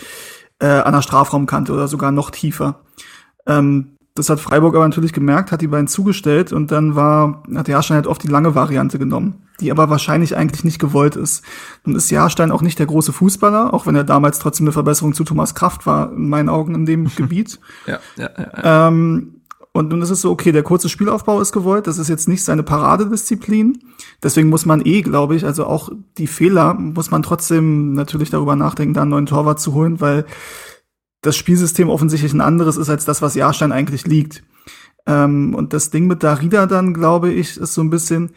äh, 0.60 0.68
an 0.68 0.94
der 0.94 1.02
Strafraumkante 1.02 1.74
oder 1.74 1.88
sogar 1.88 2.12
noch 2.12 2.30
tiefer. 2.30 2.82
Ähm, 3.48 3.98
das 4.14 4.30
hat 4.30 4.42
Freiburg 4.42 4.76
aber 4.76 4.88
natürlich 4.88 5.14
gemerkt, 5.14 5.52
hat 5.52 5.62
die 5.62 5.68
beiden 5.68 5.88
zugestellt 5.88 6.52
und 6.52 6.70
dann 6.72 6.96
war, 6.96 7.44
hat 7.56 7.70
Jahrstein 7.70 7.96
halt 7.96 8.08
oft 8.08 8.22
die 8.22 8.28
lange 8.28 8.56
Variante 8.56 9.00
genommen, 9.00 9.48
die 9.62 9.72
aber 9.72 9.90
wahrscheinlich 9.90 10.36
eigentlich 10.36 10.66
nicht 10.66 10.80
gewollt 10.80 11.16
ist. 11.16 11.46
Nun 11.86 11.96
ist 11.96 12.12
Jahrstein 12.12 12.52
auch 12.52 12.62
nicht 12.62 12.78
der 12.78 12.88
große 12.88 13.14
Fußballer, 13.14 13.74
auch 13.74 13.86
wenn 13.86 13.96
er 13.96 14.04
damals 14.04 14.40
trotzdem 14.40 14.66
eine 14.66 14.74
Verbesserung 14.74 15.14
zu 15.14 15.24
Thomas 15.24 15.56
Kraft 15.56 15.86
war, 15.86 16.12
in 16.12 16.28
meinen 16.28 16.50
Augen 16.50 16.76
in 16.76 16.86
dem 16.86 17.06
Gebiet. 17.16 17.60
Ja, 17.88 18.00
ja, 18.18 18.30
ja. 18.38 18.88
Ähm, 18.90 19.41
und 19.74 19.90
nun 19.90 20.02
ist 20.02 20.10
es 20.10 20.22
so, 20.22 20.32
okay, 20.32 20.52
der 20.52 20.64
kurze 20.64 20.90
Spielaufbau 20.90 21.40
ist 21.40 21.54
gewollt, 21.54 21.88
das 21.88 21.98
ist 21.98 22.10
jetzt 22.10 22.28
nicht 22.28 22.44
seine 22.44 22.64
Paradedisziplin. 22.64 23.80
Deswegen 24.22 24.50
muss 24.50 24.66
man 24.66 24.86
eh, 24.86 25.02
glaube 25.02 25.36
ich, 25.36 25.46
also 25.46 25.66
auch 25.66 25.90
die 26.18 26.28
Fehler 26.28 26.74
muss 26.74 27.10
man 27.10 27.24
trotzdem 27.24 27.94
natürlich 27.94 28.30
darüber 28.30 28.58
nachdenken, 28.58 28.94
da 28.94 29.04
einen 29.04 29.12
neuen 29.12 29.26
Torwart 29.28 29.62
zu 29.62 29.74
holen, 29.74 30.02
weil 30.02 30.26
das 31.22 31.38
Spielsystem 31.38 31.90
offensichtlich 31.90 32.34
ein 32.34 32.42
anderes 32.42 32.76
ist 32.76 32.90
als 32.90 33.06
das, 33.06 33.22
was 33.22 33.36
Jahrstein 33.36 33.72
eigentlich 33.72 34.06
liegt. 34.06 34.44
Ähm, 35.06 35.56
und 35.56 35.72
das 35.72 35.90
Ding 35.90 36.06
mit 36.08 36.22
Darida 36.22 36.66
dann, 36.66 36.94
glaube 36.94 37.32
ich, 37.32 37.58
ist 37.58 37.74
so 37.74 37.82
ein 37.82 37.90
bisschen, 37.90 38.32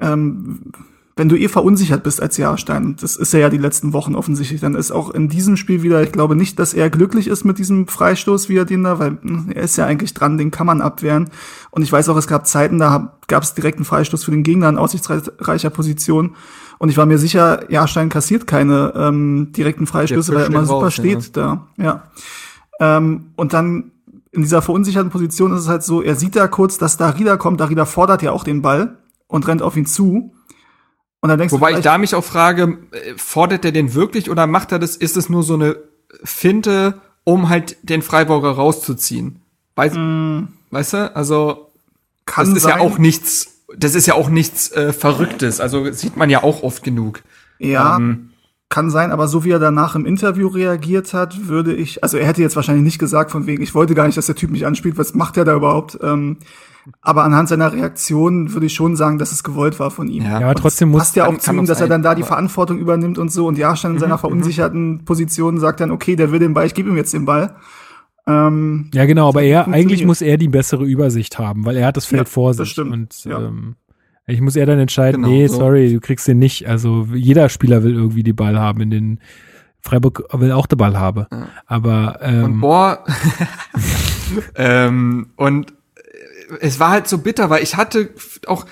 ähm, 0.00 0.72
wenn 1.16 1.28
du 1.28 1.36
eh 1.36 1.48
verunsichert 1.48 2.02
bist 2.02 2.22
als 2.22 2.36
Jahrstein, 2.36 2.84
und 2.84 3.02
das 3.02 3.16
ist 3.16 3.34
er 3.34 3.40
ja 3.40 3.50
die 3.50 3.58
letzten 3.58 3.92
Wochen 3.92 4.14
offensichtlich, 4.14 4.60
dann 4.60 4.74
ist 4.74 4.90
auch 4.90 5.10
in 5.10 5.28
diesem 5.28 5.56
Spiel 5.56 5.82
wieder, 5.82 6.02
ich 6.02 6.12
glaube 6.12 6.36
nicht, 6.36 6.58
dass 6.58 6.72
er 6.72 6.88
glücklich 6.88 7.26
ist 7.26 7.44
mit 7.44 7.58
diesem 7.58 7.88
Freistoß, 7.88 8.48
wie 8.48 8.56
er 8.56 8.64
den 8.64 8.84
da, 8.84 8.98
weil 8.98 9.18
mh, 9.20 9.52
er 9.52 9.62
ist 9.62 9.76
ja 9.76 9.86
eigentlich 9.86 10.14
dran, 10.14 10.38
den 10.38 10.50
kann 10.50 10.66
man 10.66 10.80
abwehren. 10.80 11.28
Und 11.70 11.82
ich 11.82 11.92
weiß 11.92 12.08
auch, 12.08 12.16
es 12.16 12.26
gab 12.26 12.46
Zeiten, 12.46 12.78
da 12.78 13.18
gab 13.26 13.42
es 13.42 13.54
direkt 13.54 13.78
einen 13.78 13.84
Freistoß 13.84 14.24
für 14.24 14.30
den 14.30 14.42
Gegner 14.42 14.68
in 14.68 14.78
aussichtsreicher 14.78 15.70
Position. 15.70 16.36
Und 16.78 16.88
ich 16.88 16.96
war 16.96 17.06
mir 17.06 17.18
sicher, 17.18 17.70
Jahrstein 17.70 18.08
kassiert 18.08 18.46
keine 18.46 18.92
ähm, 18.96 19.52
direkten 19.54 19.86
Freistöße, 19.86 20.32
weil 20.32 20.42
er 20.42 20.46
immer 20.46 20.64
super 20.64 20.86
raus, 20.86 20.94
steht 20.94 21.36
da. 21.36 21.66
Ja. 21.76 22.04
Ähm, 22.80 23.32
und 23.36 23.52
dann 23.52 23.92
in 24.32 24.42
dieser 24.42 24.62
verunsicherten 24.62 25.10
Position 25.10 25.52
ist 25.52 25.62
es 25.62 25.68
halt 25.68 25.82
so, 25.82 26.02
er 26.02 26.16
sieht 26.16 26.36
da 26.36 26.48
kurz, 26.48 26.78
dass 26.78 26.96
Darida 26.96 27.36
kommt, 27.36 27.60
Darida 27.60 27.84
fordert 27.84 28.22
ja 28.22 28.32
auch 28.32 28.44
den 28.44 28.62
Ball 28.62 28.98
und 29.26 29.46
rennt 29.46 29.60
auf 29.60 29.76
ihn 29.76 29.86
zu. 29.86 30.32
Und 31.20 31.28
dann 31.28 31.38
denkst 31.38 31.52
Wobei 31.52 31.72
du 31.72 31.78
ich 31.78 31.84
da 31.84 31.98
mich 31.98 32.14
auch 32.14 32.24
frage, 32.24 32.78
äh, 32.92 33.14
fordert 33.16 33.64
er 33.64 33.72
den 33.72 33.94
wirklich 33.94 34.30
oder 34.30 34.46
macht 34.46 34.72
er 34.72 34.78
das, 34.78 34.96
ist 34.96 35.16
es 35.16 35.28
nur 35.28 35.42
so 35.42 35.54
eine 35.54 35.76
Finte, 36.24 37.00
um 37.24 37.48
halt 37.48 37.76
den 37.82 38.02
Freiburger 38.02 38.50
rauszuziehen? 38.50 39.40
Weiß, 39.76 39.92
Weißt 40.70 40.92
du? 40.94 41.16
Also, 41.16 41.70
kann 42.26 42.46
das 42.46 42.56
ist 42.56 42.62
sein, 42.62 42.78
ja 42.78 42.80
auch 42.80 42.98
nichts, 42.98 43.62
das 43.76 43.94
ist 43.94 44.06
ja 44.06 44.14
auch 44.14 44.28
nichts 44.28 44.72
äh, 44.72 44.92
Verrücktes. 44.92 45.60
Also 45.60 45.90
sieht 45.92 46.16
man 46.16 46.30
ja 46.30 46.42
auch 46.42 46.62
oft 46.62 46.82
genug. 46.82 47.22
Ja, 47.58 47.96
Ähm, 47.96 48.29
kann 48.70 48.88
sein, 48.88 49.10
aber 49.10 49.28
so 49.28 49.44
wie 49.44 49.50
er 49.50 49.58
danach 49.58 49.94
im 49.96 50.06
Interview 50.06 50.46
reagiert 50.48 51.12
hat, 51.12 51.48
würde 51.48 51.74
ich, 51.74 52.02
also 52.02 52.16
er 52.16 52.26
hätte 52.26 52.40
jetzt 52.40 52.56
wahrscheinlich 52.56 52.84
nicht 52.84 52.98
gesagt 53.00 53.30
von 53.32 53.46
wegen, 53.46 53.62
ich 53.62 53.74
wollte 53.74 53.94
gar 53.94 54.06
nicht, 54.06 54.16
dass 54.16 54.26
der 54.26 54.36
Typ 54.36 54.50
mich 54.50 54.64
anspielt, 54.64 54.96
was 54.96 55.12
macht 55.12 55.36
er 55.36 55.44
da 55.44 55.54
überhaupt? 55.56 55.98
Ähm, 56.02 56.38
aber 57.02 57.24
anhand 57.24 57.48
seiner 57.48 57.72
Reaktion 57.72 58.54
würde 58.54 58.66
ich 58.66 58.72
schon 58.74 58.96
sagen, 58.96 59.18
dass 59.18 59.32
es 59.32 59.42
gewollt 59.42 59.78
war 59.80 59.90
von 59.90 60.08
ihm. 60.08 60.22
Ja. 60.22 60.40
Ja, 60.40 60.46
aber 60.46 60.54
trotzdem 60.54 60.88
muss 60.90 61.00
passt 61.00 61.16
ja 61.16 61.26
auch 61.26 61.36
zu 61.36 61.52
ihm, 61.52 61.66
dass 61.66 61.80
er 61.80 61.88
dann 61.88 62.02
da 62.02 62.14
die 62.14 62.22
Verantwortung 62.22 62.78
übernimmt 62.78 63.18
und 63.18 63.30
so 63.30 63.46
und 63.48 63.58
Jahrstein 63.58 63.92
in 63.94 63.98
seiner 63.98 64.18
verunsicherten 64.18 65.04
Position 65.04 65.58
sagt 65.58 65.80
dann, 65.80 65.90
okay, 65.90 66.16
der 66.16 66.30
will 66.32 66.38
den 66.38 66.54
Ball, 66.54 66.64
ich 66.66 66.74
gebe 66.74 66.88
ihm 66.88 66.96
jetzt 66.96 67.12
den 67.12 67.24
Ball. 67.26 67.56
Ähm, 68.26 68.88
Ja, 68.94 69.04
genau, 69.04 69.28
aber 69.28 69.42
er, 69.42 69.66
eigentlich 69.68 70.04
muss 70.06 70.22
er 70.22 70.36
die 70.36 70.48
bessere 70.48 70.84
Übersicht 70.84 71.38
haben, 71.38 71.64
weil 71.64 71.76
er 71.76 71.86
hat 71.88 71.96
das 71.96 72.06
Feld 72.06 72.28
Ja, 72.28 72.32
vor 72.32 72.50
das 72.50 72.58
sich. 72.58 72.70
stimmt, 72.70 72.92
Und 72.92 73.24
ja. 73.24 73.38
ähm, 73.40 73.74
eigentlich 74.30 74.40
muss 74.42 74.56
er 74.56 74.66
dann 74.66 74.78
entscheiden, 74.78 75.22
Genau, 75.22 75.34
nee, 75.34 75.46
so. 75.48 75.56
sorry, 75.58 75.92
du 75.92 76.00
kriegst 76.00 76.28
den 76.28 76.38
nicht. 76.38 76.68
Also 76.68 77.08
jeder 77.12 77.48
Spieler 77.48 77.82
will 77.82 77.94
irgendwie 77.94 78.22
die 78.22 78.32
Ball 78.32 78.58
haben. 78.58 78.80
In 78.80 78.90
den 78.90 79.20
Freiburg 79.80 80.22
will 80.32 80.52
auch 80.52 80.66
den 80.66 80.78
Ball 80.78 80.96
haben. 80.98 81.26
Ja. 81.32 81.48
Aber 81.66 82.20
Und 82.22 82.28
ähm, 82.28 82.60
boah, 82.60 83.04
ähm, 84.54 85.30
und 85.34 85.72
äh, 85.96 86.56
es 86.60 86.78
war 86.78 86.90
halt 86.90 87.08
so 87.08 87.18
bitter, 87.18 87.50
weil 87.50 87.62
ich 87.64 87.76
hatte 87.76 88.10
auch 88.46 88.66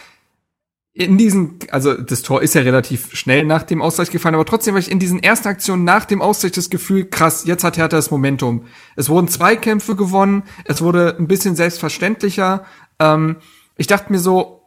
in 0.93 1.19
diesen, 1.19 1.59
also 1.71 1.95
das 1.95 2.23
Tor 2.23 2.43
ist 2.43 2.55
ja 2.55 2.63
relativ 2.63 3.15
schnell 3.17 3.45
nach 3.45 3.63
dem 3.63 3.83
Ausgleich 3.83 4.11
gefallen, 4.11 4.35
aber 4.35 4.45
trotzdem 4.45 4.75
war 4.75 4.81
ich 4.81 4.91
in 4.91 4.99
diesen 4.99 5.23
ersten 5.23 5.49
Aktionen 5.49 5.85
nach 5.85 6.05
dem 6.05 6.21
Ausgleich 6.21 6.53
das 6.53 6.71
Gefühl, 6.71 7.05
krass, 7.05 7.45
jetzt 7.47 7.63
hat 7.65 7.77
Hertha 7.77 7.97
das 7.97 8.11
Momentum. 8.11 8.65
Es 8.97 9.09
wurden 9.09 9.29
zwei 9.29 9.57
Kämpfe 9.57 9.97
gewonnen, 9.97 10.43
es 10.65 10.83
wurde 10.83 11.17
ein 11.19 11.29
bisschen 11.29 11.55
selbstverständlicher. 11.55 12.65
Ähm, 12.99 13.37
ich 13.77 13.87
dachte 13.87 14.11
mir 14.13 14.19
so, 14.19 14.58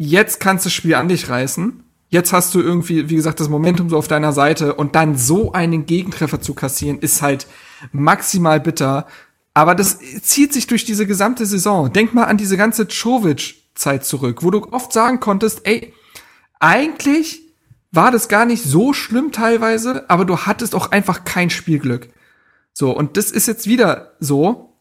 jetzt 0.00 0.40
kannst 0.40 0.64
du 0.64 0.68
das 0.68 0.72
Spiel 0.74 0.94
an 0.94 1.08
dich 1.08 1.28
reißen. 1.28 1.84
Jetzt 2.08 2.32
hast 2.32 2.54
du 2.54 2.60
irgendwie, 2.60 3.10
wie 3.10 3.16
gesagt, 3.16 3.38
das 3.38 3.50
Momentum 3.50 3.90
so 3.90 3.98
auf 3.98 4.08
deiner 4.08 4.32
Seite 4.32 4.74
und 4.74 4.96
dann 4.96 5.14
so 5.14 5.52
einen 5.52 5.84
Gegentreffer 5.84 6.40
zu 6.40 6.54
kassieren, 6.54 6.98
ist 6.98 7.20
halt 7.20 7.46
maximal 7.92 8.60
bitter. 8.60 9.06
Aber 9.52 9.74
das 9.74 9.98
zieht 10.22 10.54
sich 10.54 10.66
durch 10.66 10.86
diese 10.86 11.06
gesamte 11.06 11.44
Saison. 11.44 11.92
Denk 11.92 12.14
mal 12.14 12.24
an 12.24 12.38
diese 12.38 12.56
ganze 12.56 12.88
Czovic-Zeit 12.88 14.06
zurück, 14.06 14.42
wo 14.42 14.50
du 14.50 14.66
oft 14.72 14.90
sagen 14.90 15.20
konntest, 15.20 15.66
ey, 15.66 15.92
eigentlich 16.58 17.42
war 17.92 18.10
das 18.10 18.28
gar 18.28 18.46
nicht 18.46 18.64
so 18.64 18.94
schlimm 18.94 19.32
teilweise, 19.32 20.08
aber 20.08 20.24
du 20.24 20.38
hattest 20.38 20.74
auch 20.74 20.92
einfach 20.92 21.24
kein 21.24 21.50
Spielglück. 21.50 22.08
So, 22.72 22.96
und 22.96 23.18
das 23.18 23.30
ist 23.30 23.46
jetzt 23.46 23.66
wieder 23.66 24.12
so. 24.18 24.72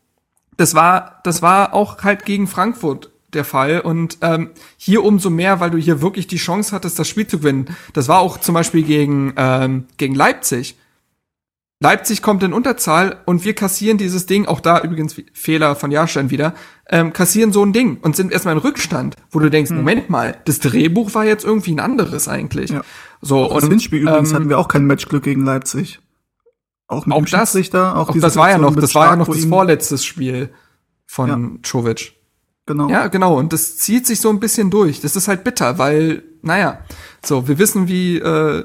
Das 0.56 0.76
war, 0.76 1.20
das 1.26 1.42
war 1.42 1.74
auch 1.74 2.04
halt 2.04 2.24
gegen 2.24 2.48
Frankfurt 2.48 3.12
der 3.34 3.44
Fall. 3.44 3.82
Und 3.82 4.18
ähm, 4.22 4.52
hier 4.78 5.04
umso 5.04 5.30
mehr, 5.30 5.60
weil 5.60 5.72
du 5.72 5.78
hier 5.78 6.02
wirklich 6.02 6.28
die 6.28 6.38
Chance 6.38 6.76
hattest, 6.76 7.00
das 7.00 7.08
Spiel 7.08 7.28
zu 7.28 7.40
gewinnen. 7.40 7.76
Das 7.94 8.08
war 8.08 8.20
auch 8.20 8.40
zum 8.40 8.54
Beispiel 8.54 8.84
gegen, 8.84 9.34
ähm, 9.38 9.86
gegen 9.98 10.16
Leipzig. 10.16 10.76
Leipzig 11.82 12.22
kommt 12.22 12.44
in 12.44 12.52
Unterzahl 12.52 13.22
und 13.26 13.46
wir 13.46 13.54
kassieren 13.54 13.98
dieses 13.98 14.26
Ding, 14.26 14.48
auch 14.48 14.60
da 14.60 14.82
übrigens 14.82 15.16
Fehler 15.32 15.78
von 15.78 15.92
Jahrstein 15.92 16.30
wieder, 16.30 16.54
ähm, 16.90 17.14
kassieren 17.14 17.54
so 17.54 17.64
ein 17.64 17.72
Ding 17.72 18.00
und 18.02 18.18
sind 18.18 18.34
erstmal 18.34 18.56
in 18.56 18.60
Rückstand, 18.60 19.16
wo 19.32 19.40
du 19.40 19.50
denkst, 19.50 19.70
hm. 19.70 19.78
Moment 19.78 20.10
mal, 20.10 20.36
das 20.44 20.60
Drehbuch 20.60 21.14
war 21.14 21.24
jetzt 21.24 21.46
irgendwie 21.46 21.72
ein 21.72 21.80
anderes 21.80 22.28
eigentlich. 22.28 22.72
Ja. 22.72 22.82
So, 23.22 23.50
und, 23.50 23.62
das 23.62 23.70
Hinspiel 23.70 24.02
übrigens 24.02 24.32
ähm, 24.32 24.36
hatten 24.36 24.50
wir 24.50 24.60
auch 24.60 24.68
kein 24.68 24.88
Matchglück 24.88 25.24
gegen 25.24 25.46
Leipzig. 25.46 26.02
Auch 26.88 27.06
mit 27.06 27.16
auch 27.16 27.24
das, 27.24 27.56
auch, 27.56 28.10
auch 28.10 28.18
das 28.20 28.36
war 28.36 28.50
ja 28.50 28.58
noch, 28.58 28.76
das 28.76 28.94
war 28.96 29.12
ja 29.12 29.16
noch 29.16 29.28
das 29.28 29.46
vorletzte 29.46 29.98
Spiel 30.00 30.50
von 31.06 31.30
ja. 31.30 31.60
Czovic. 31.64 32.19
Genau. 32.70 32.88
Ja, 32.88 33.08
genau. 33.08 33.36
Und 33.36 33.52
das 33.52 33.78
zieht 33.78 34.06
sich 34.06 34.22
so 34.22 34.30
ein 34.30 34.40
bisschen 34.40 34.70
durch. 34.70 35.02
Das 35.02 35.16
ist 35.16 35.28
halt 35.28 35.44
bitter, 35.44 35.80
weil, 35.80 36.22
naja, 36.44 36.82
so, 37.26 37.48
wir 37.48 37.58
wissen, 37.58 37.88
wie, 37.88 38.20
äh, 38.20 38.64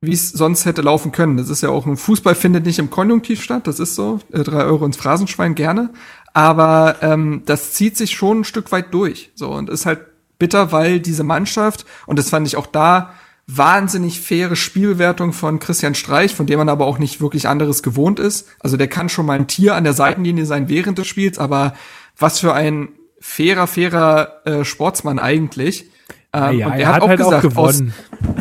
wie 0.00 0.12
es 0.12 0.30
sonst 0.30 0.64
hätte 0.64 0.80
laufen 0.80 1.10
können. 1.10 1.36
Das 1.36 1.50
ist 1.50 1.60
ja 1.60 1.70
auch 1.70 1.86
ein 1.86 1.96
Fußball 1.96 2.36
findet 2.36 2.64
nicht 2.64 2.78
im 2.78 2.88
Konjunktiv 2.88 3.42
statt, 3.42 3.66
das 3.66 3.80
ist 3.80 3.96
so. 3.96 4.20
Äh, 4.30 4.44
drei 4.44 4.62
Euro 4.62 4.86
ins 4.86 4.96
Phrasenschwein 4.96 5.56
gerne. 5.56 5.90
Aber 6.34 6.98
ähm, 7.00 7.42
das 7.46 7.72
zieht 7.72 7.96
sich 7.96 8.12
schon 8.12 8.40
ein 8.42 8.44
Stück 8.44 8.70
weit 8.70 8.94
durch. 8.94 9.32
So, 9.34 9.50
und 9.50 9.70
ist 9.70 9.86
halt 9.86 10.02
bitter, 10.38 10.70
weil 10.70 11.00
diese 11.00 11.24
Mannschaft, 11.24 11.84
und 12.06 12.20
das 12.20 12.30
fand 12.30 12.46
ich 12.46 12.56
auch 12.56 12.68
da, 12.68 13.12
wahnsinnig 13.48 14.20
faire 14.20 14.54
Spielbewertung 14.54 15.32
von 15.32 15.58
Christian 15.58 15.96
Streich, 15.96 16.32
von 16.32 16.46
dem 16.46 16.58
man 16.58 16.68
aber 16.68 16.86
auch 16.86 16.98
nicht 17.00 17.20
wirklich 17.20 17.48
anderes 17.48 17.82
gewohnt 17.82 18.20
ist. 18.20 18.46
Also 18.60 18.76
der 18.76 18.86
kann 18.86 19.08
schon 19.08 19.26
mal 19.26 19.36
ein 19.36 19.48
Tier 19.48 19.74
an 19.74 19.82
der 19.82 19.94
Seitenlinie 19.94 20.46
sein 20.46 20.68
während 20.68 20.98
des 20.98 21.08
Spiels, 21.08 21.40
aber 21.40 21.74
was 22.16 22.38
für 22.38 22.54
ein 22.54 22.90
fairer, 23.20 23.66
fairer 23.66 24.42
äh, 24.44 24.64
Sportsmann 24.64 25.18
eigentlich. 25.18 25.86
Ähm, 26.32 26.58
ja, 26.58 26.74
er, 26.74 26.88
hat, 26.88 26.94
hat 26.96 27.02
auch 27.02 27.08
halt 27.08 27.18
gesagt, 27.18 27.36
auch 27.36 27.48
gewonnen. 27.48 27.94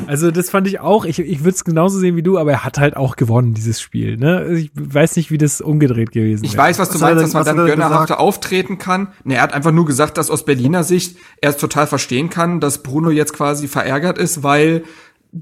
Also 0.08 0.30
das 0.30 0.50
fand 0.50 0.68
ich 0.68 0.80
auch, 0.80 1.06
ich, 1.06 1.20
ich 1.20 1.40
würde 1.40 1.56
es 1.56 1.64
genauso 1.64 1.98
sehen 2.00 2.16
wie 2.16 2.24
du, 2.24 2.38
aber 2.38 2.52
er 2.52 2.64
hat 2.66 2.78
halt 2.78 2.98
auch 2.98 3.16
gewonnen, 3.16 3.54
dieses 3.54 3.80
Spiel. 3.80 4.18
Ne? 4.18 4.38
Also 4.38 4.54
ich 4.54 4.72
weiß 4.76 5.16
nicht, 5.16 5.32
wie 5.32 5.38
das 5.38 5.62
umgedreht 5.62 6.12
gewesen 6.12 6.44
ist. 6.44 6.52
Ich 6.52 6.58
weiß, 6.58 6.78
was 6.78 6.90
du 6.90 6.96
was 6.96 7.02
meinst, 7.02 7.24
dass 7.24 7.34
man 7.34 7.46
dann 7.46 7.66
gönnerhafter 7.66 8.20
auftreten 8.20 8.78
kann. 8.78 9.10
Ne, 9.24 9.36
er 9.36 9.42
hat 9.42 9.54
einfach 9.54 9.72
nur 9.72 9.86
gesagt, 9.86 10.18
dass 10.18 10.30
aus 10.30 10.46
Berliner 10.46 10.84
Sicht 10.84 11.18
er 11.42 11.52
es 11.52 11.58
total 11.58 11.88
verstehen 11.88 12.30
kann, 12.30 12.60
dass 12.60 12.84
Bruno 12.84 13.10
jetzt 13.10 13.34
quasi 13.34 13.68
verärgert 13.68 14.18
ist, 14.18 14.44
weil 14.44 14.84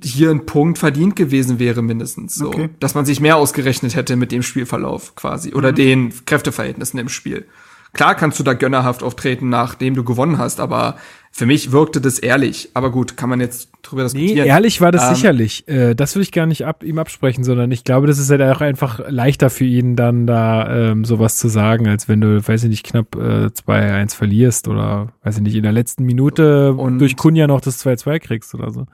hier 0.04 0.32
ein 0.32 0.46
Punkt 0.46 0.78
verdient 0.78 1.16
gewesen 1.16 1.60
wäre 1.60 1.82
mindestens 1.82 2.36
so, 2.36 2.48
okay. 2.48 2.70
dass 2.80 2.96
man 2.96 3.06
sich 3.06 3.20
mehr 3.20 3.38
ausgerechnet 3.38 3.96
hätte 3.96 4.16
mit 4.16 4.32
dem 4.32 4.42
Spielverlauf 4.42 5.16
quasi 5.16 5.54
oder 5.54 5.72
mhm. 5.72 5.76
den 5.76 6.14
Kräfteverhältnissen 6.26 7.00
im 7.00 7.10
Spiel. 7.10 7.46
Klar 7.94 8.16
kannst 8.16 8.40
du 8.40 8.44
da 8.44 8.54
gönnerhaft 8.54 9.04
auftreten, 9.04 9.50
nachdem 9.50 9.94
du 9.94 10.04
gewonnen 10.04 10.40
hast, 10.40 10.60
aber 10.60 10.98
für 11.32 11.46
mich 11.46 11.72
wirkte 11.72 12.02
das 12.02 12.18
ehrlich. 12.18 12.70
Aber 12.74 12.92
gut, 12.92 13.18
kann 13.18 13.30
man 13.30 13.40
jetzt 13.40 13.70
drüber 13.84 14.04
diskutieren. 14.04 14.44
Nee, 14.44 14.48
ehrlich 14.48 14.82
war 14.82 14.92
das 14.92 15.10
ähm, 15.10 15.16
sicherlich. 15.16 15.68
Äh, 15.68 15.94
das 15.94 16.16
will 16.16 16.24
ich 16.24 16.32
gar 16.32 16.48
nicht 16.48 16.66
ab, 16.66 16.84
ihm 16.84 16.98
absprechen, 16.98 17.44
sondern 17.44 17.72
ich 17.72 17.84
glaube, 17.84 18.08
das 18.08 18.18
ist 18.18 18.32
halt 18.32 18.42
auch 18.42 18.62
einfach 18.62 19.00
leichter 19.10 19.52
für 19.52 19.66
ihn, 19.66 19.96
dann 19.96 20.26
da 20.26 20.92
ähm, 20.92 21.06
sowas 21.06 21.38
zu 21.38 21.48
sagen, 21.50 21.88
als 21.88 22.10
wenn 22.10 22.20
du, 22.20 22.48
weiß 22.48 22.64
ich 22.64 22.70
nicht, 22.70 22.86
knapp 22.86 23.16
äh, 23.16 23.48
2-1 23.48 24.16
verlierst 24.16 24.68
oder, 24.68 25.10
weiß 25.24 25.38
ich 25.38 25.44
nicht, 25.44 25.56
in 25.56 25.64
der 25.64 25.72
letzten 25.72 26.04
Minute 26.04 26.74
und 26.74 26.98
durch 26.98 27.16
Kunja 27.16 27.46
noch 27.46 27.62
das 27.62 27.84
2-2 27.86 28.20
kriegst 28.20 28.56
oder 28.56 28.72
so. 28.72 28.88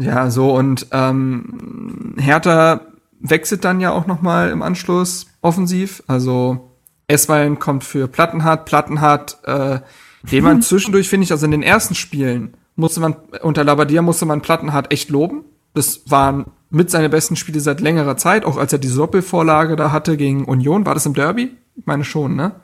Ja, 0.00 0.30
so 0.30 0.54
und 0.54 0.86
ähm, 0.92 2.14
Hertha 2.18 2.82
wechselt 3.20 3.64
dann 3.64 3.80
ja 3.80 3.90
auch 3.90 4.06
noch 4.06 4.22
mal 4.22 4.50
im 4.50 4.62
Anschluss 4.62 5.26
offensiv. 5.40 6.04
Also 6.06 6.67
Eswein 7.08 7.58
kommt 7.58 7.84
für 7.84 8.06
Plattenhardt, 8.06 8.66
Plattenhardt, 8.66 9.38
äh, 9.44 9.80
den 10.22 10.44
man 10.44 10.62
zwischendurch, 10.62 11.08
finde 11.08 11.24
ich, 11.24 11.32
also 11.32 11.46
in 11.46 11.50
den 11.50 11.62
ersten 11.62 11.94
Spielen 11.94 12.54
musste 12.76 13.00
man, 13.00 13.16
unter 13.42 13.64
Labadia 13.64 14.02
musste 14.02 14.24
man 14.24 14.40
Plattenhardt 14.40 14.92
echt 14.92 15.10
loben. 15.10 15.44
Das 15.74 16.02
waren 16.10 16.46
mit 16.70 16.90
seine 16.90 17.08
besten 17.08 17.34
Spiele 17.34 17.60
seit 17.60 17.80
längerer 17.80 18.16
Zeit, 18.16 18.44
auch 18.44 18.56
als 18.56 18.72
er 18.72 18.78
die 18.78 18.94
Doppelvorlage 18.94 19.74
da 19.74 19.90
hatte 19.90 20.16
gegen 20.16 20.44
Union. 20.44 20.86
War 20.86 20.94
das 20.94 21.06
im 21.06 21.14
Derby? 21.14 21.56
Ich 21.76 21.86
meine 21.86 22.04
schon, 22.04 22.36
ne? 22.36 22.60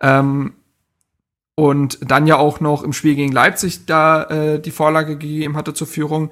Ähm, 0.00 0.52
und 1.54 1.98
dann 2.02 2.26
ja 2.26 2.36
auch 2.36 2.60
noch 2.60 2.82
im 2.82 2.92
Spiel 2.92 3.14
gegen 3.14 3.32
Leipzig 3.32 3.86
da 3.86 4.24
äh, 4.24 4.60
die 4.60 4.70
Vorlage 4.70 5.16
gegeben 5.16 5.56
hatte 5.56 5.72
zur 5.72 5.86
Führung 5.86 6.30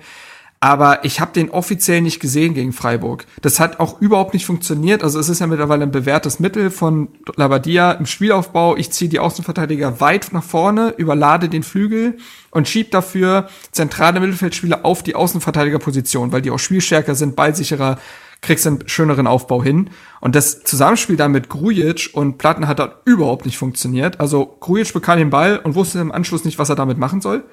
aber 0.64 1.04
ich 1.04 1.20
habe 1.20 1.30
den 1.34 1.50
offiziell 1.50 2.00
nicht 2.00 2.20
gesehen 2.20 2.54
gegen 2.54 2.72
Freiburg. 2.72 3.26
Das 3.42 3.60
hat 3.60 3.80
auch 3.80 4.00
überhaupt 4.00 4.32
nicht 4.32 4.46
funktioniert. 4.46 5.02
Also 5.02 5.20
es 5.20 5.28
ist 5.28 5.40
ja 5.40 5.46
mittlerweile 5.46 5.82
ein 5.82 5.90
bewährtes 5.90 6.40
Mittel 6.40 6.70
von 6.70 7.08
Labadia 7.36 7.92
im 7.92 8.06
Spielaufbau. 8.06 8.74
Ich 8.74 8.90
ziehe 8.90 9.10
die 9.10 9.18
Außenverteidiger 9.18 10.00
weit 10.00 10.32
nach 10.32 10.42
vorne, 10.42 10.94
überlade 10.96 11.50
den 11.50 11.64
Flügel 11.64 12.16
und 12.50 12.66
schieb 12.66 12.92
dafür 12.92 13.50
zentrale 13.72 14.20
Mittelfeldspieler 14.20 14.86
auf 14.86 15.02
die 15.02 15.14
Außenverteidigerposition, 15.14 16.32
weil 16.32 16.40
die 16.40 16.50
auch 16.50 16.58
spielstärker 16.58 17.14
sind, 17.14 17.36
ballsicherer, 17.36 17.98
kriegst 18.40 18.66
einen 18.66 18.88
schöneren 18.88 19.26
Aufbau 19.26 19.62
hin. 19.62 19.90
Und 20.22 20.34
das 20.34 20.64
Zusammenspiel 20.64 21.16
dann 21.16 21.32
mit 21.32 21.50
Grujic 21.50 22.08
und 22.14 22.38
Platten 22.38 22.68
hat 22.68 22.78
dort 22.78 23.02
überhaupt 23.04 23.44
nicht 23.44 23.58
funktioniert. 23.58 24.18
Also 24.18 24.56
Grujic 24.60 24.94
bekam 24.94 25.18
den 25.18 25.28
Ball 25.28 25.58
und 25.58 25.74
wusste 25.74 25.98
im 25.98 26.10
Anschluss 26.10 26.46
nicht, 26.46 26.58
was 26.58 26.70
er 26.70 26.76
damit 26.76 26.96
machen 26.96 27.20
soll. 27.20 27.44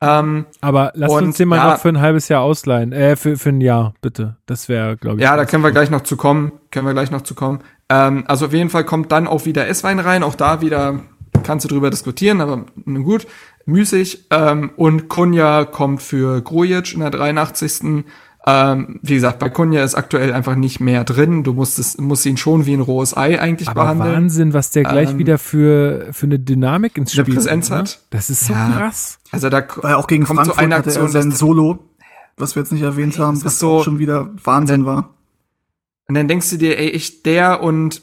Ähm, 0.00 0.46
Aber 0.60 0.92
lass 0.94 1.10
uns 1.10 1.36
den 1.38 1.48
mal 1.48 1.56
ja, 1.56 1.72
noch 1.72 1.80
für 1.80 1.88
ein 1.88 2.00
halbes 2.00 2.28
Jahr 2.28 2.42
ausleihen. 2.42 2.92
Äh, 2.92 3.16
für, 3.16 3.36
für 3.36 3.48
ein 3.48 3.60
Jahr, 3.60 3.94
bitte. 4.00 4.36
Das 4.46 4.68
wäre, 4.68 4.96
glaube 4.96 5.16
ich. 5.16 5.22
Ja, 5.22 5.36
da 5.36 5.44
können 5.44 5.64
wir 5.64 5.72
gleich 5.72 5.90
noch 5.90 6.02
zu 6.02 6.16
kommen. 6.16 6.52
Können 6.70 6.86
wir 6.86 6.94
gleich 6.94 7.10
noch 7.10 7.22
zu 7.22 7.34
kommen. 7.34 7.60
Ähm, 7.88 8.24
also 8.28 8.46
auf 8.46 8.52
jeden 8.52 8.70
Fall 8.70 8.84
kommt 8.84 9.10
dann 9.10 9.26
auch 9.26 9.44
wieder 9.44 9.66
Esswein 9.66 9.98
rein. 9.98 10.22
Auch 10.22 10.34
da 10.34 10.60
wieder 10.60 11.00
kannst 11.42 11.64
du 11.64 11.68
drüber 11.68 11.90
diskutieren, 11.90 12.40
aber 12.40 12.66
nun 12.84 13.04
gut, 13.04 13.26
müßig. 13.66 14.26
Ähm, 14.30 14.70
und 14.76 15.08
Kunja 15.08 15.64
kommt 15.64 16.02
für 16.02 16.42
Grujic 16.42 16.94
in 16.94 17.00
der 17.00 17.10
83. 17.10 18.04
Ähm, 18.50 18.98
wie 19.02 19.14
gesagt, 19.14 19.40
bei 19.40 19.50
Kunja 19.50 19.84
ist 19.84 19.94
aktuell 19.94 20.32
einfach 20.32 20.54
nicht 20.54 20.80
mehr 20.80 21.04
drin. 21.04 21.44
Du 21.44 21.52
musst 21.52 21.78
es, 21.78 21.98
musst 21.98 22.24
ihn 22.24 22.38
schon 22.38 22.64
wie 22.64 22.72
ein 22.72 22.80
rohes 22.80 23.14
Ei 23.14 23.38
eigentlich 23.38 23.68
Aber 23.68 23.82
behandeln. 23.82 24.14
Wahnsinn, 24.14 24.54
was 24.54 24.70
der 24.70 24.84
gleich 24.84 25.10
ähm, 25.10 25.18
wieder 25.18 25.36
für, 25.36 26.06
für 26.12 26.24
eine 26.24 26.38
Dynamik 26.38 26.96
ins 26.96 27.12
Spiel 27.12 27.24
eine 27.24 27.34
Präsenz 27.34 27.70
hat. 27.70 27.84
Ne? 27.84 28.06
Das 28.08 28.30
ist 28.30 28.46
so 28.46 28.54
ja. 28.54 28.70
krass. 28.70 29.18
Also 29.32 29.50
da 29.50 29.62
Weil 29.82 29.94
auch 29.96 30.06
gegen 30.06 30.24
kommt 30.24 30.38
Frankfurt 30.38 30.56
so 30.56 30.62
eine 30.62 30.76
Aktion, 30.76 31.04
hatte 31.04 31.18
er 31.18 31.22
sein 31.22 31.30
Solo, 31.30 31.80
was 32.38 32.56
wir 32.56 32.62
jetzt 32.62 32.72
nicht 32.72 32.80
erwähnt 32.80 33.18
haben, 33.18 33.44
was 33.44 33.58
so, 33.58 33.82
schon 33.82 33.98
wieder 33.98 34.30
Wahnsinn 34.42 34.86
war. 34.86 35.10
Und 36.08 36.14
dann 36.14 36.26
denkst 36.26 36.48
du 36.48 36.56
dir, 36.56 36.78
ey, 36.78 36.88
ich, 36.88 37.22
der 37.22 37.62
und 37.62 38.00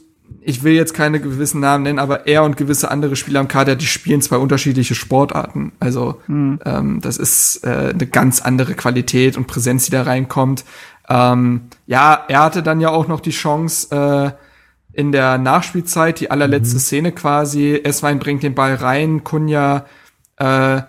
ich 0.48 0.64
will 0.64 0.74
jetzt 0.74 0.94
keine 0.94 1.20
gewissen 1.20 1.60
Namen 1.60 1.84
nennen, 1.84 2.00
aber 2.00 2.28
er 2.28 2.44
und 2.44 2.56
gewisse 2.56 2.92
andere 2.92 3.16
Spieler 3.16 3.40
am 3.40 3.48
Kader, 3.48 3.76
die 3.76 3.88
spielen 3.88 4.22
zwei 4.22 4.38
unterschiedliche 4.38 4.94
Sportarten. 4.94 5.72
Also 5.80 6.22
mhm. 6.28 6.60
ähm, 6.64 7.02
das 7.02 7.18
ist 7.18 7.64
äh, 7.64 7.94
eine 7.94 8.06
ganz 8.06 8.42
andere 8.42 8.76
Qualität 8.76 9.38
und 9.38 9.48
Präsenz, 9.48 9.86
die 9.86 9.92
da 9.92 10.04
reinkommt. 10.04 10.64
Ähm, 11.10 11.62
ja, 11.88 12.24
er 12.28 12.44
hatte 12.44 12.62
dann 12.62 12.80
ja 12.80 12.90
auch 12.90 13.08
noch 13.08 13.22
die 13.22 13.32
Chance 13.32 14.36
äh, 14.36 15.00
in 15.00 15.12
der 15.12 15.40
Nachspielzeit, 15.40 16.20
die 16.20 16.30
allerletzte 16.30 16.76
mhm. 16.76 16.80
Szene 16.80 17.12
quasi. 17.12 17.82
Eswein 17.84 18.20
bringt 18.20 18.44
den 18.44 18.54
Ball 18.54 18.76
rein, 18.76 19.24
Kunja 19.24 19.86
äh, 20.38 20.82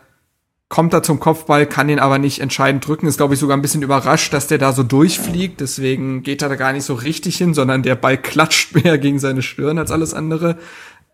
kommt 0.68 0.92
da 0.92 1.02
zum 1.02 1.20
Kopfball, 1.20 1.66
kann 1.66 1.88
ihn 1.88 2.00
aber 2.00 2.18
nicht 2.18 2.40
entscheidend 2.40 2.86
drücken. 2.86 3.06
Ist, 3.06 3.18
glaube 3.18 3.34
ich, 3.34 3.40
sogar 3.40 3.56
ein 3.56 3.62
bisschen 3.62 3.82
überrascht, 3.82 4.32
dass 4.32 4.48
der 4.48 4.58
da 4.58 4.72
so 4.72 4.82
durchfliegt. 4.82 5.60
Deswegen 5.60 6.22
geht 6.22 6.42
er 6.42 6.48
da 6.48 6.56
gar 6.56 6.72
nicht 6.72 6.84
so 6.84 6.94
richtig 6.94 7.36
hin, 7.36 7.54
sondern 7.54 7.82
der 7.82 7.94
Ball 7.94 8.18
klatscht 8.18 8.74
mehr 8.82 8.98
gegen 8.98 9.18
seine 9.18 9.42
Stirn 9.42 9.78
als 9.78 9.90
alles 9.90 10.12
andere. 10.12 10.58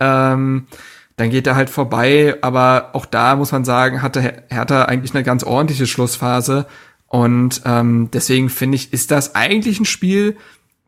Ähm, 0.00 0.66
dann 1.16 1.30
geht 1.30 1.46
er 1.46 1.56
halt 1.56 1.68
vorbei, 1.68 2.36
aber 2.40 2.90
auch 2.94 3.04
da 3.04 3.36
muss 3.36 3.52
man 3.52 3.64
sagen, 3.64 4.00
hatte 4.00 4.44
Hertha 4.48 4.86
eigentlich 4.86 5.14
eine 5.14 5.22
ganz 5.22 5.44
ordentliche 5.44 5.86
Schlussphase. 5.86 6.66
Und 7.06 7.60
ähm, 7.66 8.08
deswegen 8.10 8.48
finde 8.48 8.76
ich, 8.76 8.94
ist 8.94 9.10
das 9.10 9.34
eigentlich 9.34 9.78
ein 9.78 9.84
Spiel, 9.84 10.38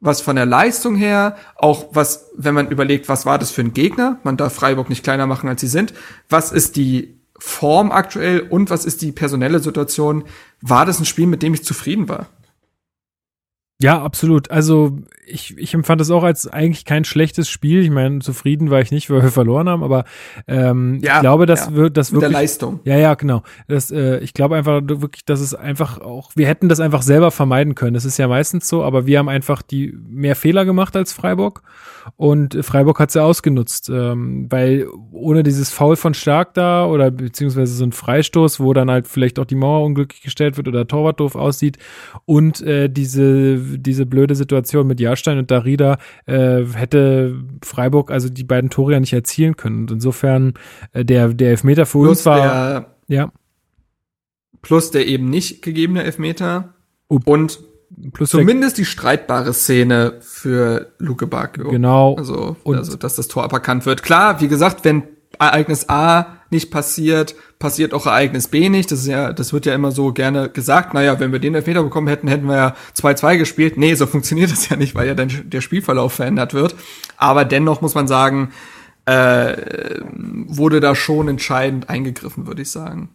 was 0.01 0.23
von 0.23 0.37
der 0.37 0.47
Leistung 0.47 0.97
her, 0.97 1.37
auch 1.57 1.89
was, 1.93 2.31
wenn 2.37 2.55
man 2.55 2.69
überlegt, 2.69 3.09
was 3.09 3.27
war 3.27 3.39
das 3.39 3.51
für 3.51 3.61
ein 3.61 3.75
Gegner, 3.75 4.19
man 4.23 4.37
darf 4.37 4.55
Freiburg 4.55 4.89
nicht 4.89 5.03
kleiner 5.03 5.27
machen, 5.27 5.49
als 5.49 5.61
sie 5.61 5.67
sind, 5.67 5.95
was 6.29 6.53
ist 6.53 6.77
die 6.77 7.14
Form 7.39 7.91
aktuell 7.91 8.41
und 8.41 8.71
was 8.71 8.85
ist 8.85 9.03
die 9.03 9.13
personelle 9.13 9.59
Situation? 9.59 10.25
War 10.61 10.87
das 10.87 11.01
ein 11.01 11.05
Spiel, 11.05 11.27
mit 11.27 11.43
dem 11.43 11.55
ich 11.55 11.65
zufrieden 11.65 12.09
war? 12.09 12.29
Ja, 13.83 14.01
absolut. 14.03 14.51
Also 14.51 14.99
ich, 15.27 15.59
ich 15.59 15.75
empfand 15.75 16.01
das 16.01 16.11
auch 16.11 16.23
als 16.23 16.47
eigentlich 16.47 16.85
kein 16.85 17.05
schlechtes 17.05 17.49
Spiel. 17.51 17.83
Ich 17.83 17.91
meine, 17.91 18.21
zufrieden 18.21 18.71
war 18.71 18.81
ich 18.81 18.93
nicht, 18.93 19.11
weil 19.11 19.23
wir 19.23 19.31
verloren 19.33 19.69
haben, 19.69 19.83
aber 19.83 20.05
ähm, 20.47 21.01
ja, 21.03 21.17
ich 21.17 21.21
glaube, 21.21 21.47
das 21.47 21.67
ja, 21.67 21.75
wird 21.75 21.97
das 21.97 22.13
mit 22.13 22.23
wirklich. 22.23 22.33
Der 22.33 22.41
Leistung. 22.41 22.81
Ja, 22.85 22.97
ja, 22.97 23.15
genau. 23.15 23.43
Das, 23.67 23.91
äh, 23.91 24.19
ich 24.21 24.33
glaube 24.33 24.57
einfach 24.57 24.81
wirklich, 24.85 25.25
dass 25.25 25.41
es 25.41 25.55
einfach 25.55 26.01
auch, 26.01 26.31
wir 26.37 26.47
hätten 26.47 26.69
das 26.69 26.81
einfach 26.81 27.03
selber 27.03 27.31
vermeiden 27.31 27.75
können. 27.75 27.95
Das 27.95 28.05
ist 28.05 28.17
ja 28.17 28.29
meistens 28.29 28.69
so, 28.69 28.85
aber 28.85 29.07
wir 29.07 29.19
haben 29.19 29.29
einfach 29.29 29.61
die 29.61 29.95
mehr 30.09 30.37
Fehler 30.37 30.65
gemacht 30.65 30.97
als 30.97 31.13
Freiburg 31.13 31.63
und 32.17 32.59
Freiburg 32.65 32.99
hat 33.01 33.11
sie 33.11 33.23
ausgenutzt, 33.23 33.89
ähm, 33.89 34.47
weil 34.51 34.87
ohne 35.13 35.43
dieses 35.43 35.71
Foul 35.71 35.97
von 35.97 36.15
Stark 36.15 36.55
da 36.55 36.87
oder 36.87 37.11
beziehungsweise 37.11 37.75
so 37.75 37.85
ein 37.85 37.93
Freistoß, 37.93 38.61
wo 38.61 38.73
dann 38.73 38.91
halt 38.91 39.07
vielleicht 39.09 39.39
auch 39.39 39.45
die 39.45 39.55
Mauer 39.55 39.85
unglücklich 39.85 40.23
gestellt 40.23 40.57
wird 40.57 40.69
oder 40.69 40.87
Torwart 40.87 41.21
doof 41.21 41.35
aussieht 41.35 41.79
und 42.25 42.61
äh, 42.63 42.89
diese 42.89 43.59
diese 43.59 44.07
blöde 44.07 44.35
Situation 44.35 44.87
mit 44.87 45.01
Jahrstein 45.01 45.39
und 45.39 45.51
Darida 45.51 45.99
äh, 46.27 46.65
hätte 46.65 47.43
Freiburg 47.63 48.11
also 48.11 48.29
die 48.29 48.45
beiden 48.45 48.71
Tore 48.71 48.93
ja 48.93 49.01
nicht 49.01 49.13
erzielen 49.13 49.57
können. 49.57 49.81
Und 49.81 49.91
insofern 49.91 50.55
äh, 50.93 51.05
der 51.05 51.29
der 51.29 51.51
Elfmeter 51.51 51.87
für 51.87 51.99
Plus 51.99 52.09
uns 52.09 52.27
war 52.27 52.37
der, 52.37 52.95
ja 53.09 53.33
plus 54.63 54.91
der 54.91 55.07
eben 55.07 55.31
nicht 55.31 55.63
gegebene 55.63 56.03
Elfmeter 56.03 56.75
Up. 57.09 57.27
und 57.27 57.61
plus 58.13 58.31
zumindest 58.31 58.79
die 58.79 58.85
streitbare 58.85 59.53
Szene 59.55 60.15
für 60.21 60.93
Luke 60.99 61.27
Bacchio. 61.27 61.71
genau 61.71 62.17
Also, 62.17 62.57
Und- 62.65 62.77
also, 62.77 62.97
dass 62.97 63.17
das 63.17 63.29
Tor 63.29 63.45
aberkannt 63.45 63.87
wird. 63.87 64.03
Klar, 64.03 64.41
wie 64.41 64.49
gesagt, 64.49 64.85
wenn 64.85 65.03
Ereignis 65.39 65.89
A 65.89 66.27
nicht 66.51 66.71
passiert, 66.71 67.35
passiert 67.59 67.93
auch 67.93 68.07
Ereignis 68.07 68.47
B 68.47 68.69
nicht. 68.69 68.93
Das 68.93 69.01
ist 69.01 69.07
ja, 69.09 69.33
das 69.33 69.53
wird 69.53 69.67
ja 69.67 69.75
immer 69.75 69.91
so 69.91 70.13
gerne 70.13 70.49
gesagt. 70.49 70.95
Naja, 70.95 71.19
wenn 71.19 71.33
wir 71.33 71.41
den 71.41 71.57
Elfmeter 71.57 71.83
bekommen 71.83 72.07
hätten, 72.07 72.29
hätten 72.29 72.47
wir 72.47 72.57
ja 72.57 72.75
2-2 72.97 73.37
gespielt. 73.39 73.77
Nee, 73.77 73.95
so 73.95 74.07
funktioniert 74.15 74.53
das 74.53 74.69
ja 74.69 74.77
nicht, 74.77 74.95
weil 74.95 75.09
ja 75.09 75.15
dann 75.15 75.31
der 75.47 75.61
Spielverlauf 75.61 76.13
verändert 76.13 76.55
wird. 76.55 76.77
Aber 77.17 77.45
dennoch 77.45 77.81
muss 77.81 77.95
man 77.97 78.07
sagen, 78.07 78.51
äh, 79.07 79.57
wurde 80.47 80.81
da 80.81 80.95
schon 80.95 81.29
entscheidend 81.29 81.89
eingegriffen, 81.91 82.47
würde 82.47 82.63
ich 82.63 82.71
sagen. 82.71 83.11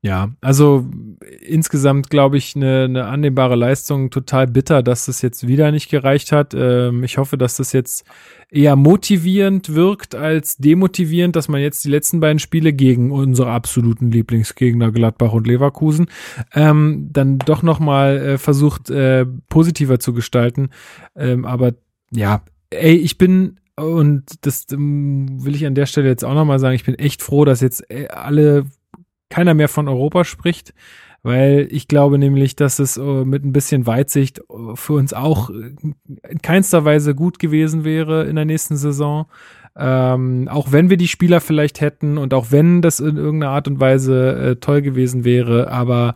Ja, 0.00 0.30
also 0.40 0.86
insgesamt 1.40 2.08
glaube 2.08 2.36
ich 2.36 2.54
eine, 2.54 2.84
eine 2.84 3.06
annehmbare 3.06 3.56
Leistung. 3.56 4.10
Total 4.10 4.46
bitter, 4.46 4.84
dass 4.84 5.06
das 5.06 5.22
jetzt 5.22 5.48
wieder 5.48 5.72
nicht 5.72 5.90
gereicht 5.90 6.30
hat. 6.30 6.54
Ähm, 6.54 7.02
ich 7.02 7.18
hoffe, 7.18 7.36
dass 7.36 7.56
das 7.56 7.72
jetzt 7.72 8.04
eher 8.48 8.76
motivierend 8.76 9.74
wirkt 9.74 10.14
als 10.14 10.56
demotivierend, 10.56 11.34
dass 11.34 11.48
man 11.48 11.60
jetzt 11.60 11.84
die 11.84 11.90
letzten 11.90 12.20
beiden 12.20 12.38
Spiele 12.38 12.72
gegen 12.72 13.10
unsere 13.10 13.50
absoluten 13.50 14.12
Lieblingsgegner 14.12 14.92
Gladbach 14.92 15.32
und 15.32 15.48
Leverkusen 15.48 16.06
ähm, 16.54 17.08
dann 17.12 17.40
doch 17.40 17.64
noch 17.64 17.80
mal 17.80 18.18
äh, 18.18 18.38
versucht 18.38 18.90
äh, 18.90 19.26
positiver 19.48 19.98
zu 19.98 20.12
gestalten. 20.12 20.70
Ähm, 21.16 21.44
aber 21.44 21.72
ja, 22.12 22.42
ey, 22.70 22.94
ich 22.94 23.18
bin 23.18 23.58
und 23.74 24.46
das 24.46 24.66
ähm, 24.70 25.44
will 25.44 25.56
ich 25.56 25.66
an 25.66 25.74
der 25.74 25.86
Stelle 25.86 26.08
jetzt 26.08 26.24
auch 26.24 26.34
noch 26.34 26.44
mal 26.44 26.58
sagen. 26.60 26.74
Ich 26.76 26.84
bin 26.84 26.94
echt 26.94 27.22
froh, 27.22 27.44
dass 27.44 27.60
jetzt 27.60 27.88
äh, 27.90 28.08
alle 28.08 28.66
keiner 29.30 29.54
mehr 29.54 29.68
von 29.68 29.88
Europa 29.88 30.24
spricht, 30.24 30.74
weil 31.22 31.68
ich 31.70 31.88
glaube 31.88 32.18
nämlich, 32.18 32.56
dass 32.56 32.78
es 32.78 32.96
äh, 32.96 33.24
mit 33.24 33.44
ein 33.44 33.52
bisschen 33.52 33.86
Weitsicht 33.86 34.40
äh, 34.40 34.74
für 34.74 34.94
uns 34.94 35.12
auch 35.12 35.50
äh, 35.50 35.74
in 36.28 36.42
keinster 36.42 36.84
Weise 36.84 37.14
gut 37.14 37.38
gewesen 37.38 37.84
wäre 37.84 38.24
in 38.26 38.36
der 38.36 38.44
nächsten 38.44 38.76
Saison. 38.76 39.26
Ähm, 39.76 40.48
auch 40.50 40.72
wenn 40.72 40.90
wir 40.90 40.96
die 40.96 41.08
Spieler 41.08 41.40
vielleicht 41.40 41.80
hätten 41.80 42.18
und 42.18 42.34
auch 42.34 42.50
wenn 42.50 42.82
das 42.82 43.00
in 43.00 43.16
irgendeiner 43.16 43.52
Art 43.52 43.68
und 43.68 43.80
Weise 43.80 44.36
äh, 44.36 44.56
toll 44.56 44.82
gewesen 44.82 45.24
wäre, 45.24 45.70
aber 45.70 46.14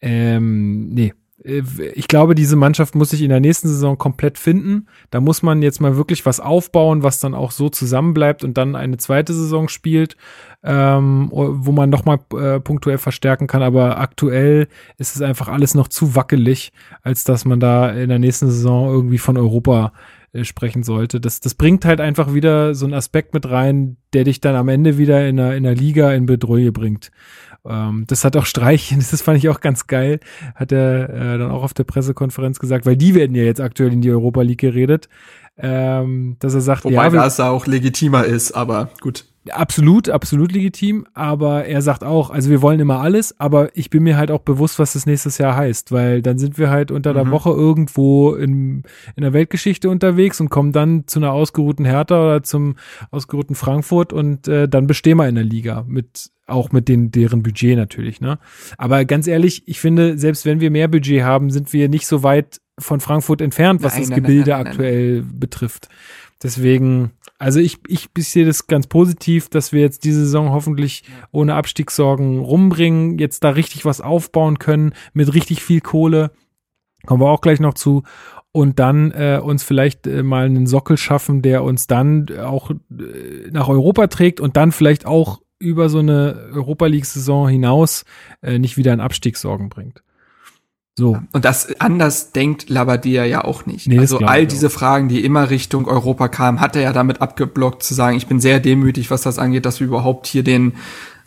ähm, 0.00 0.88
nee. 0.90 1.12
Äh, 1.44 1.62
Ich 1.94 2.08
glaube, 2.08 2.34
diese 2.34 2.56
Mannschaft 2.56 2.94
muss 2.94 3.10
sich 3.10 3.22
in 3.22 3.28
der 3.28 3.40
nächsten 3.40 3.68
Saison 3.68 3.98
komplett 3.98 4.38
finden. 4.38 4.86
Da 5.10 5.20
muss 5.20 5.42
man 5.42 5.62
jetzt 5.62 5.80
mal 5.80 5.96
wirklich 5.96 6.24
was 6.26 6.40
aufbauen, 6.40 7.02
was 7.02 7.20
dann 7.20 7.34
auch 7.34 7.50
so 7.50 7.68
zusammenbleibt 7.68 8.44
und 8.44 8.56
dann 8.58 8.76
eine 8.76 8.96
zweite 8.96 9.34
Saison 9.34 9.68
spielt, 9.68 10.16
ähm, 10.62 11.28
wo 11.32 11.72
man 11.72 11.90
nochmal 11.90 12.20
äh, 12.38 12.60
punktuell 12.60 12.98
verstärken 12.98 13.46
kann. 13.46 13.62
Aber 13.62 13.98
aktuell 13.98 14.68
ist 14.98 15.16
es 15.16 15.22
einfach 15.22 15.48
alles 15.48 15.74
noch 15.74 15.88
zu 15.88 16.14
wackelig, 16.14 16.72
als 17.02 17.24
dass 17.24 17.44
man 17.44 17.60
da 17.60 17.90
in 17.90 18.08
der 18.08 18.18
nächsten 18.18 18.50
Saison 18.50 18.88
irgendwie 18.88 19.18
von 19.18 19.36
Europa 19.36 19.92
äh, 20.32 20.44
sprechen 20.44 20.82
sollte. 20.82 21.20
Das, 21.20 21.40
das 21.40 21.54
bringt 21.54 21.84
halt 21.84 22.00
einfach 22.00 22.32
wieder 22.32 22.74
so 22.74 22.86
einen 22.86 22.94
Aspekt 22.94 23.34
mit 23.34 23.50
rein, 23.50 23.98
der 24.14 24.24
dich 24.24 24.40
dann 24.40 24.56
am 24.56 24.68
Ende 24.68 24.96
wieder 24.96 25.28
in 25.28 25.36
der, 25.36 25.56
in 25.56 25.62
der 25.62 25.74
Liga 25.74 26.12
in 26.12 26.26
Bedrohung 26.26 26.72
bringt. 26.72 27.10
Ähm, 27.64 28.04
das 28.06 28.24
hat 28.24 28.36
auch 28.36 28.46
Streich, 28.46 28.94
das 29.10 29.22
fand 29.22 29.38
ich 29.38 29.48
auch 29.48 29.60
ganz 29.60 29.86
geil, 29.86 30.20
hat 30.54 30.72
er 30.72 31.08
äh, 31.10 31.38
dann 31.38 31.50
auch 31.50 31.62
auf 31.62 31.74
der 31.74 31.84
Pressekonferenz 31.84 32.58
gesagt, 32.58 32.86
weil 32.86 32.96
die 32.96 33.14
werden 33.14 33.34
ja 33.36 33.44
jetzt 33.44 33.60
aktuell 33.60 33.92
in 33.92 34.00
die 34.00 34.10
Europa 34.10 34.42
League 34.42 34.60
geredet, 34.60 35.08
ähm, 35.58 36.36
dass 36.38 36.54
er 36.54 36.60
sagt, 36.60 36.84
Wobei 36.84 36.94
ja, 36.94 37.10
das 37.10 37.40
auch 37.40 37.66
legitimer 37.66 38.24
ist, 38.24 38.52
aber 38.52 38.90
gut. 39.00 39.26
Absolut, 39.50 40.08
absolut 40.08 40.52
legitim, 40.52 41.04
aber 41.14 41.64
er 41.64 41.82
sagt 41.82 42.04
auch, 42.04 42.30
also 42.30 42.48
wir 42.48 42.62
wollen 42.62 42.78
immer 42.78 43.00
alles, 43.00 43.40
aber 43.40 43.76
ich 43.76 43.90
bin 43.90 44.04
mir 44.04 44.16
halt 44.16 44.30
auch 44.30 44.42
bewusst, 44.42 44.78
was 44.78 44.92
das 44.92 45.04
nächstes 45.04 45.38
Jahr 45.38 45.56
heißt, 45.56 45.90
weil 45.90 46.22
dann 46.22 46.38
sind 46.38 46.58
wir 46.58 46.70
halt 46.70 46.92
unter 46.92 47.12
der 47.12 47.24
Mhm. 47.24 47.30
Woche 47.32 47.50
irgendwo 47.50 48.34
in, 48.34 48.84
in 49.16 49.22
der 49.22 49.32
Weltgeschichte 49.32 49.90
unterwegs 49.90 50.40
und 50.40 50.48
kommen 50.48 50.70
dann 50.70 51.08
zu 51.08 51.18
einer 51.18 51.32
ausgeruhten 51.32 51.84
Hertha 51.84 52.22
oder 52.22 52.42
zum 52.44 52.76
ausgeruhten 53.10 53.56
Frankfurt 53.56 54.12
und 54.12 54.46
äh, 54.46 54.68
dann 54.68 54.86
bestehen 54.86 55.16
wir 55.16 55.28
in 55.28 55.34
der 55.34 55.44
Liga 55.44 55.84
mit 55.88 56.30
auch 56.46 56.70
mit 56.70 56.88
den 56.88 57.10
deren 57.10 57.42
Budget 57.42 57.76
natürlich, 57.76 58.20
ne? 58.20 58.38
Aber 58.76 59.04
ganz 59.04 59.26
ehrlich, 59.26 59.66
ich 59.66 59.80
finde, 59.80 60.18
selbst 60.18 60.44
wenn 60.44 60.60
wir 60.60 60.70
mehr 60.70 60.88
Budget 60.88 61.22
haben, 61.22 61.50
sind 61.50 61.72
wir 61.72 61.88
nicht 61.88 62.06
so 62.06 62.22
weit 62.22 62.60
von 62.78 63.00
Frankfurt 63.00 63.40
entfernt, 63.40 63.82
was 63.82 63.94
Nein, 63.94 64.02
das 64.02 64.10
nein, 64.10 64.22
Gebilde 64.22 64.50
nein. 64.50 64.66
aktuell 64.66 65.22
betrifft. 65.22 65.88
Deswegen, 66.42 67.12
also 67.42 67.58
ich, 67.58 67.80
ich 67.88 68.08
sehe 68.18 68.46
das 68.46 68.68
ganz 68.68 68.86
positiv, 68.86 69.48
dass 69.48 69.72
wir 69.72 69.80
jetzt 69.80 70.04
diese 70.04 70.20
Saison 70.20 70.52
hoffentlich 70.52 71.02
ohne 71.32 71.56
Abstiegssorgen 71.56 72.38
rumbringen, 72.38 73.18
jetzt 73.18 73.42
da 73.42 73.50
richtig 73.50 73.84
was 73.84 74.00
aufbauen 74.00 74.60
können 74.60 74.94
mit 75.12 75.34
richtig 75.34 75.60
viel 75.60 75.80
Kohle. 75.80 76.30
Kommen 77.04 77.20
wir 77.20 77.30
auch 77.30 77.40
gleich 77.40 77.58
noch 77.58 77.74
zu. 77.74 78.04
Und 78.52 78.78
dann 78.78 79.10
äh, 79.10 79.40
uns 79.42 79.64
vielleicht 79.64 80.06
äh, 80.06 80.22
mal 80.22 80.46
einen 80.46 80.68
Sockel 80.68 80.96
schaffen, 80.96 81.42
der 81.42 81.64
uns 81.64 81.88
dann 81.88 82.28
auch 82.38 82.70
äh, 82.70 83.50
nach 83.50 83.68
Europa 83.68 84.06
trägt 84.06 84.38
und 84.38 84.56
dann 84.56 84.70
vielleicht 84.70 85.04
auch 85.04 85.42
über 85.58 85.88
so 85.88 85.98
eine 85.98 86.48
Europa 86.54 86.86
League-Saison 86.86 87.48
hinaus 87.48 88.04
äh, 88.42 88.60
nicht 88.60 88.76
wieder 88.76 88.92
in 88.92 89.00
Abstiegssorgen 89.00 89.68
bringt. 89.68 90.04
So. 90.94 91.18
Und 91.32 91.44
das 91.44 91.80
anders 91.80 92.32
denkt 92.32 92.68
Labadia 92.68 93.24
ja 93.24 93.44
auch 93.44 93.64
nicht. 93.64 93.88
Nee, 93.88 93.98
also 93.98 94.18
all 94.18 94.46
diese 94.46 94.68
Fragen, 94.68 95.08
die 95.08 95.24
immer 95.24 95.48
Richtung 95.48 95.86
Europa 95.88 96.28
kamen, 96.28 96.60
hat 96.60 96.76
er 96.76 96.82
ja 96.82 96.92
damit 96.92 97.22
abgeblockt 97.22 97.82
zu 97.82 97.94
sagen, 97.94 98.16
ich 98.16 98.26
bin 98.26 98.40
sehr 98.40 98.60
demütig, 98.60 99.10
was 99.10 99.22
das 99.22 99.38
angeht, 99.38 99.64
dass 99.64 99.80
wir 99.80 99.86
überhaupt 99.86 100.26
hier 100.26 100.44
den 100.44 100.74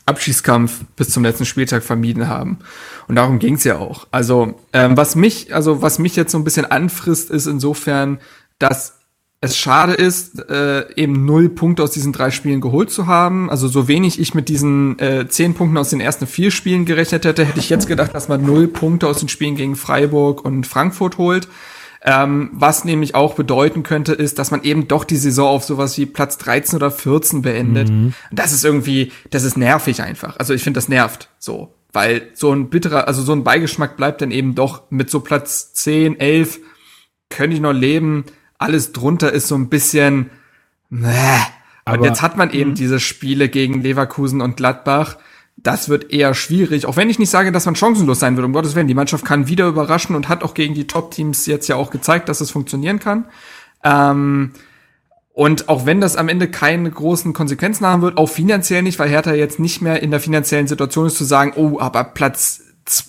Abschießkampf 0.06 0.86
bis 0.96 1.10
zum 1.10 1.24
letzten 1.24 1.46
Spieltag 1.46 1.84
vermieden 1.84 2.28
haben. 2.28 2.60
Und 3.08 3.16
darum 3.16 3.40
ging's 3.40 3.64
ja 3.64 3.80
auch. 3.80 4.06
Also 4.12 4.54
ähm, 4.72 4.96
was 4.98 5.16
mich, 5.16 5.54
also 5.56 5.82
was 5.82 5.98
mich 5.98 6.16
jetzt 6.16 6.32
so 6.32 6.38
ein 6.38 6.44
bisschen 6.44 6.66
anfrisst, 6.66 7.32
ist 7.32 7.48
insofern, 7.48 8.20
dass 8.60 9.00
es 9.42 9.58
schade 9.58 9.94
ist, 9.94 10.40
äh, 10.50 10.92
eben 10.96 11.26
null 11.26 11.50
Punkte 11.50 11.84
aus 11.84 11.92
diesen 11.92 12.14
drei 12.14 12.32
Spielen 12.32 12.62
geholt 12.62 12.90
zu 12.90 13.06
haben. 13.06 13.50
Also 13.50 13.68
so 13.68 13.88
wenig 13.88 14.20
ich 14.20 14.34
mit 14.34 14.50
diesen 14.50 14.98
äh, 15.00 15.28
zehn 15.28 15.54
Punkten 15.54 15.78
aus 15.78 15.90
den 15.90 16.00
ersten 16.00 16.26
vier 16.26 16.52
Spielen 16.52 16.86
gerechnet 16.86 17.26
hätte, 17.26 17.46
hätte 17.46 17.60
ich 17.60 17.70
jetzt 17.70 17.88
gedacht, 17.88 18.16
dass 18.16 18.28
man 18.28 18.44
null 18.44 18.68
Punkte 18.68 19.08
aus 19.08 19.20
den 19.20 19.30
Spielen 19.30 19.56
gegen 19.56 19.76
Freiburg 19.76 20.44
und 20.44 20.66
Frankfurt 20.66 21.18
holt. 21.18 21.48
Ähm, 22.08 22.52
was 22.54 22.86
nämlich 22.86 23.16
auch 23.16 23.34
bedeuten 23.34 23.82
könnte, 23.82 24.14
ist, 24.14 24.38
dass 24.38 24.52
man 24.52 24.64
eben 24.64 24.88
doch 24.88 25.04
die 25.04 25.18
Saison 25.18 25.48
auf 25.48 25.64
sowas 25.64 25.98
wie 25.98 26.06
Platz 26.06 26.38
13 26.38 26.78
oder 26.78 26.92
14 26.92 27.42
beendet. 27.42 27.90
Und 28.30 28.40
das 28.40 28.52
ist 28.52 28.64
irgendwie, 28.64 29.12
das 29.32 29.44
ist 29.44 29.58
nervig 29.58 30.04
einfach. 30.04 30.38
Also 30.38 30.54
ich 30.54 30.64
finde, 30.64 30.78
das 30.78 30.88
nervt 30.88 31.30
so. 31.40 31.74
Weil 31.94 32.30
so 32.34 32.52
ein 32.52 32.70
bitterer, 32.70 33.08
also 33.08 33.24
so 33.24 33.32
ein 33.32 33.44
Beigeschmack 33.44 33.98
bleibt 33.98 34.22
dann 34.22 34.30
eben 34.32 34.54
doch 34.54 34.84
mit 34.92 35.10
so 35.10 35.20
Platz 35.22 35.74
10, 35.74 36.20
11, 36.20 36.60
könnte 37.30 37.56
ich 37.56 37.62
noch 37.62 37.74
leben. 37.74 38.26
Alles 38.58 38.92
drunter 38.94 39.32
ist 39.32 39.48
so 39.48 39.56
ein 39.56 39.70
bisschen, 39.70 40.30
Mäh. 40.90 41.10
Und 41.88 41.94
Aber- 41.96 42.06
jetzt 42.06 42.22
hat 42.22 42.36
man 42.38 42.52
eben 42.52 42.74
diese 42.76 43.00
Spiele 43.00 43.48
gegen 43.50 43.82
Leverkusen 43.82 44.42
und 44.42 44.58
Gladbach. 44.58 45.18
Das 45.58 45.88
wird 45.88 46.12
eher 46.12 46.34
schwierig, 46.34 46.86
auch 46.86 46.98
wenn 46.98 47.10
ich 47.10 47.20
nicht 47.20 47.30
sage, 47.30 47.52
dass 47.52 47.66
man 47.66 47.76
chancenlos 47.76 48.20
sein 48.20 48.36
wird, 48.36 48.46
um 48.46 48.54
Gottes 48.54 48.76
Willen. 48.76 48.88
Die 48.88 48.94
Mannschaft 48.94 49.24
kann 49.26 49.48
wieder 49.48 49.68
überraschen 49.68 50.16
und 50.16 50.28
hat 50.30 50.44
auch 50.44 50.54
gegen 50.54 50.74
die 50.74 50.88
Top-Teams 50.88 51.46
jetzt 51.46 51.68
ja 51.68 51.76
auch 51.76 51.92
gezeigt, 51.92 52.28
dass 52.30 52.42
es 52.42 52.52
funktionieren 52.52 53.00
kann. 53.00 53.26
Ähm, 53.84 54.52
und 55.34 55.70
auch 55.70 55.86
wenn 55.86 56.02
das 56.02 56.16
am 56.18 56.28
Ende 56.30 56.48
keine 56.50 56.90
großen 56.90 57.34
Konsequenzen 57.34 57.86
haben 57.86 58.02
wird, 58.02 58.18
auch 58.18 58.28
finanziell 58.30 58.82
nicht, 58.82 58.98
weil 59.00 59.10
Hertha 59.10 59.34
jetzt 59.34 59.60
nicht 59.60 59.82
mehr 59.82 60.02
in 60.02 60.12
der 60.12 60.20
finanziellen 60.20 60.68
Situation 60.68 61.08
ist 61.08 61.18
zu 61.18 61.24
sagen, 61.24 61.54
oh, 61.56 61.80
aber 61.80 62.04
Platz 62.04 62.62
z- 62.86 63.06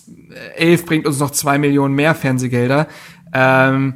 11 0.55 0.85
bringt 0.85 1.07
uns 1.07 1.19
noch 1.19 1.31
zwei 1.31 1.57
Millionen 1.57 1.95
mehr 1.95 2.15
Fernsehgelder. 2.15 2.87
Ähm, 3.33 3.95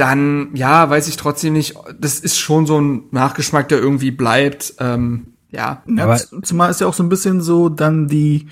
dann, 0.00 0.48
ja, 0.54 0.88
weiß 0.88 1.08
ich 1.08 1.16
trotzdem 1.16 1.52
nicht, 1.52 1.74
das 2.00 2.18
ist 2.20 2.38
schon 2.38 2.66
so 2.66 2.80
ein 2.80 3.04
Nachgeschmack, 3.10 3.68
der 3.68 3.78
irgendwie 3.78 4.10
bleibt. 4.10 4.74
Ähm, 4.78 5.26
ja, 5.50 5.82
Ja, 5.86 6.04
Aber- 6.04 6.18
zumal 6.42 6.70
ist 6.70 6.80
ja 6.80 6.86
auch 6.86 6.94
so 6.94 7.02
ein 7.02 7.08
bisschen 7.08 7.40
so 7.40 7.68
dann 7.68 8.08
die 8.08 8.46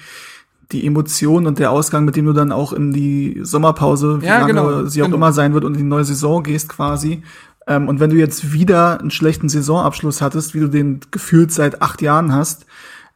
die 0.71 0.87
Emotion 0.87 1.47
und 1.47 1.59
der 1.59 1.71
Ausgang, 1.71 2.05
mit 2.05 2.15
dem 2.15 2.27
du 2.27 2.35
dann 2.35 2.53
auch 2.53 2.75
in 2.75 2.93
die 2.93 3.41
Sommerpause, 3.43 4.21
wie 4.21 4.27
Ja, 4.27 4.41
lange 4.41 4.53
genau, 4.53 4.85
sie 4.85 5.01
auch 5.01 5.07
genau. 5.07 5.17
immer 5.17 5.33
sein 5.33 5.55
wird, 5.55 5.65
und 5.65 5.73
in 5.73 5.79
die 5.79 5.89
neue 5.89 6.05
Saison 6.05 6.43
gehst 6.43 6.69
quasi. 6.69 7.23
Ähm, 7.67 7.89
und 7.89 8.01
wenn 8.01 8.11
du 8.11 8.17
jetzt 8.17 8.53
wieder 8.53 9.01
einen 9.01 9.11
schlechten 9.11 9.49
Saisonabschluss 9.49 10.21
hattest, 10.21 10.55
wie 10.55 10.61
du 10.61 10.69
den 10.69 11.01
gefühlt 11.11 11.53
seit 11.53 11.81
acht 11.81 12.03
Jahren 12.03 12.35
hast, 12.35 12.67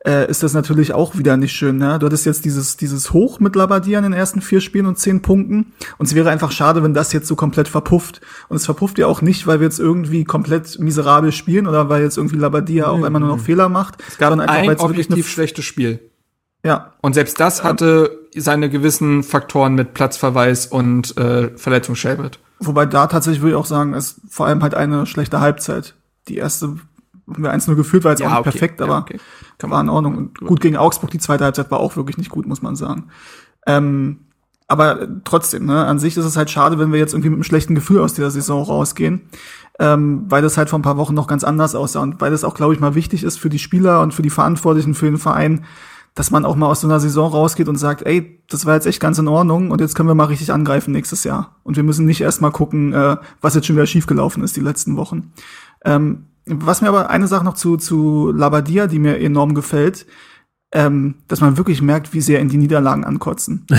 äh, 0.05 0.29
ist 0.29 0.43
das 0.43 0.53
natürlich 0.53 0.93
auch 0.93 1.17
wieder 1.17 1.37
nicht 1.37 1.53
schön. 1.53 1.77
Ne? 1.77 1.99
Du 1.99 2.07
hattest 2.07 2.27
jetzt 2.27 2.45
dieses, 2.45 2.77
dieses 2.77 3.13
Hoch 3.13 3.41
mit 3.41 3.55
Labadia 3.55 3.99
in 3.99 4.05
den 4.05 4.13
ersten 4.13 4.41
vier 4.41 4.61
Spielen 4.61 4.87
und 4.87 4.99
zehn 4.99 5.23
Punkten. 5.23 5.73
Und 5.99 6.07
es 6.07 6.15
wäre 6.15 6.31
einfach 6.31 6.51
schade, 6.51 6.83
wenn 6.83 6.95
das 6.95 7.13
jetzt 7.13 7.29
so 7.29 7.37
komplett 7.37 7.69
verpufft. 7.69 8.21
Und 8.49 8.57
es 8.57 8.65
verpufft 8.65 8.99
ja 8.99 9.07
auch 9.07 9.23
nicht, 9.23 9.47
weil 9.47 9.61
wir 9.61 9.67
jetzt 9.67 9.79
irgendwie 9.79 10.25
komplett 10.25 10.79
miserabel 10.79 11.31
spielen 11.33 11.67
oder 11.67 11.89
weil 11.89 12.03
jetzt 12.03 12.17
irgendwie 12.17 12.37
Labadia 12.37 12.87
auf 12.87 13.03
einmal 13.03 13.21
nur 13.21 13.31
noch 13.31 13.41
Fehler 13.41 13.69
macht. 13.69 14.03
Es 14.09 14.19
gab 14.19 14.31
sondern 14.31 14.49
ein 14.49 14.69
es 14.69 14.81
objektiv 14.81 15.29
schlechtes 15.29 15.65
Spiel. 15.65 16.01
ja, 16.65 16.93
Und 17.01 17.15
selbst 17.15 17.39
das 17.39 17.63
hatte 17.63 18.19
seine 18.35 18.71
gewissen 18.71 19.23
Faktoren 19.23 19.75
mit 19.75 19.95
Platzverweis 19.95 20.67
und 20.67 21.17
äh, 21.17 21.51
Verletzung 21.57 21.95
Shelbert. 21.95 22.39
Wobei 22.59 22.87
da 22.87 23.07
tatsächlich 23.07 23.43
würde 23.43 23.53
ich 23.53 23.57
auch 23.57 23.67
sagen, 23.67 23.95
ist 23.95 24.21
vor 24.29 24.47
allem 24.47 24.63
halt 24.63 24.75
eine 24.75 25.07
schlechte 25.07 25.41
Halbzeit. 25.41 25.95
Die 26.29 26.37
erste 26.37 26.77
haben 27.29 27.43
wir 27.43 27.55
1-0 27.55 27.75
geführt, 27.75 28.05
war 28.05 28.13
jetzt 28.13 28.23
auch 28.23 28.31
nicht 28.31 28.43
perfekt, 28.43 28.81
ja, 28.81 28.87
aber 28.87 28.99
okay. 28.99 29.19
Kann 29.59 29.71
war 29.71 29.81
in 29.81 29.89
Ordnung. 29.89 30.17
Und 30.17 30.41
gut 30.41 30.61
gegen 30.61 30.77
Augsburg, 30.77 31.11
die 31.11 31.19
zweite 31.19 31.45
Halbzeit 31.45 31.71
war 31.71 31.81
auch 31.81 31.97
wirklich 31.97 32.19
nicht 32.19 32.31
gut, 32.31 32.47
muss 32.47 32.63
man 32.63 32.77
sagen. 32.77 33.05
Ähm, 33.67 34.19
aber 34.69 35.07
trotzdem, 35.25 35.67
ne, 35.67 35.85
an 35.85 35.99
sich 35.99 36.17
ist 36.17 36.25
es 36.25 36.37
halt 36.37 36.51
schade, 36.51 36.79
wenn 36.79 36.93
wir 36.93 36.99
jetzt 36.99 37.13
irgendwie 37.13 37.29
mit 37.29 37.37
einem 37.37 37.45
schlechten 37.45 37.75
Gefühl 37.75 38.01
aus 38.01 38.15
dieser 38.15 38.31
Saison 38.31 38.63
rausgehen, 38.63 39.23
ähm, 39.79 40.25
weil 40.29 40.43
das 40.43 40.57
halt 40.57 40.71
vor 40.71 40.79
ein 40.79 40.83
paar 40.83 40.97
Wochen 40.97 41.15
noch 41.15 41.27
ganz 41.27 41.45
anders 41.45 41.75
aussah 41.75 42.01
und 42.01 42.21
weil 42.21 42.31
das 42.31 42.43
auch, 42.43 42.55
glaube 42.55 42.73
ich, 42.73 42.81
mal 42.81 42.95
wichtig 42.95 43.23
ist 43.23 43.39
für 43.39 43.51
die 43.51 43.59
Spieler 43.59 44.01
und 44.01 44.15
für 44.15 44.23
die 44.23 44.31
Verantwortlichen 44.31 44.95
für 44.95 45.07
den 45.07 45.19
Verein, 45.19 45.65
dass 46.15 46.31
man 46.31 46.45
auch 46.45 46.57
mal 46.57 46.67
aus 46.67 46.81
so 46.81 46.87
einer 46.87 47.01
Saison 47.01 47.31
rausgeht 47.31 47.69
und 47.69 47.77
sagt, 47.77 48.03
ey, 48.03 48.43
das 48.49 48.67
war 48.67 48.75
jetzt 48.75 48.87
echt 48.87 49.01
ganz 49.01 49.19
in 49.19 49.29
Ordnung 49.29 49.71
und 49.71 49.81
jetzt 49.81 49.95
können 49.95 50.09
wir 50.09 50.15
mal 50.15 50.25
richtig 50.25 50.53
angreifen 50.53 50.93
nächstes 50.93 51.25
Jahr. 51.25 51.57
Und 51.65 51.77
wir 51.77 51.83
müssen 51.83 52.05
nicht 52.05 52.21
erst 52.21 52.43
mal 52.43 52.51
gucken, 52.51 52.93
äh, 52.93 53.17
was 53.41 53.55
jetzt 53.55 53.67
schon 53.67 53.77
wieder 53.77 53.87
schiefgelaufen 53.87 54.43
ist 54.43 54.57
die 54.57 54.61
letzten 54.61 54.97
Wochen. 54.97 55.33
Ähm, 55.85 56.27
was 56.47 56.81
mir 56.83 56.89
aber 56.89 57.11
eine 57.11 57.27
Sache 57.29 57.45
noch 57.45 57.55
zu, 57.55 57.77
zu 57.77 58.33
Labadia, 58.35 58.87
die 58.87 58.99
mir 58.99 59.19
enorm 59.21 59.55
gefällt, 59.55 60.07
ähm, 60.73 61.17
dass 61.29 61.41
man 61.41 61.57
wirklich 61.57 61.83
merkt, 61.83 62.13
wie 62.15 62.21
sehr 62.21 62.41
in 62.41 62.49
die 62.49 62.57
Niederlagen 62.59 63.05
ankotzen. 63.05 63.67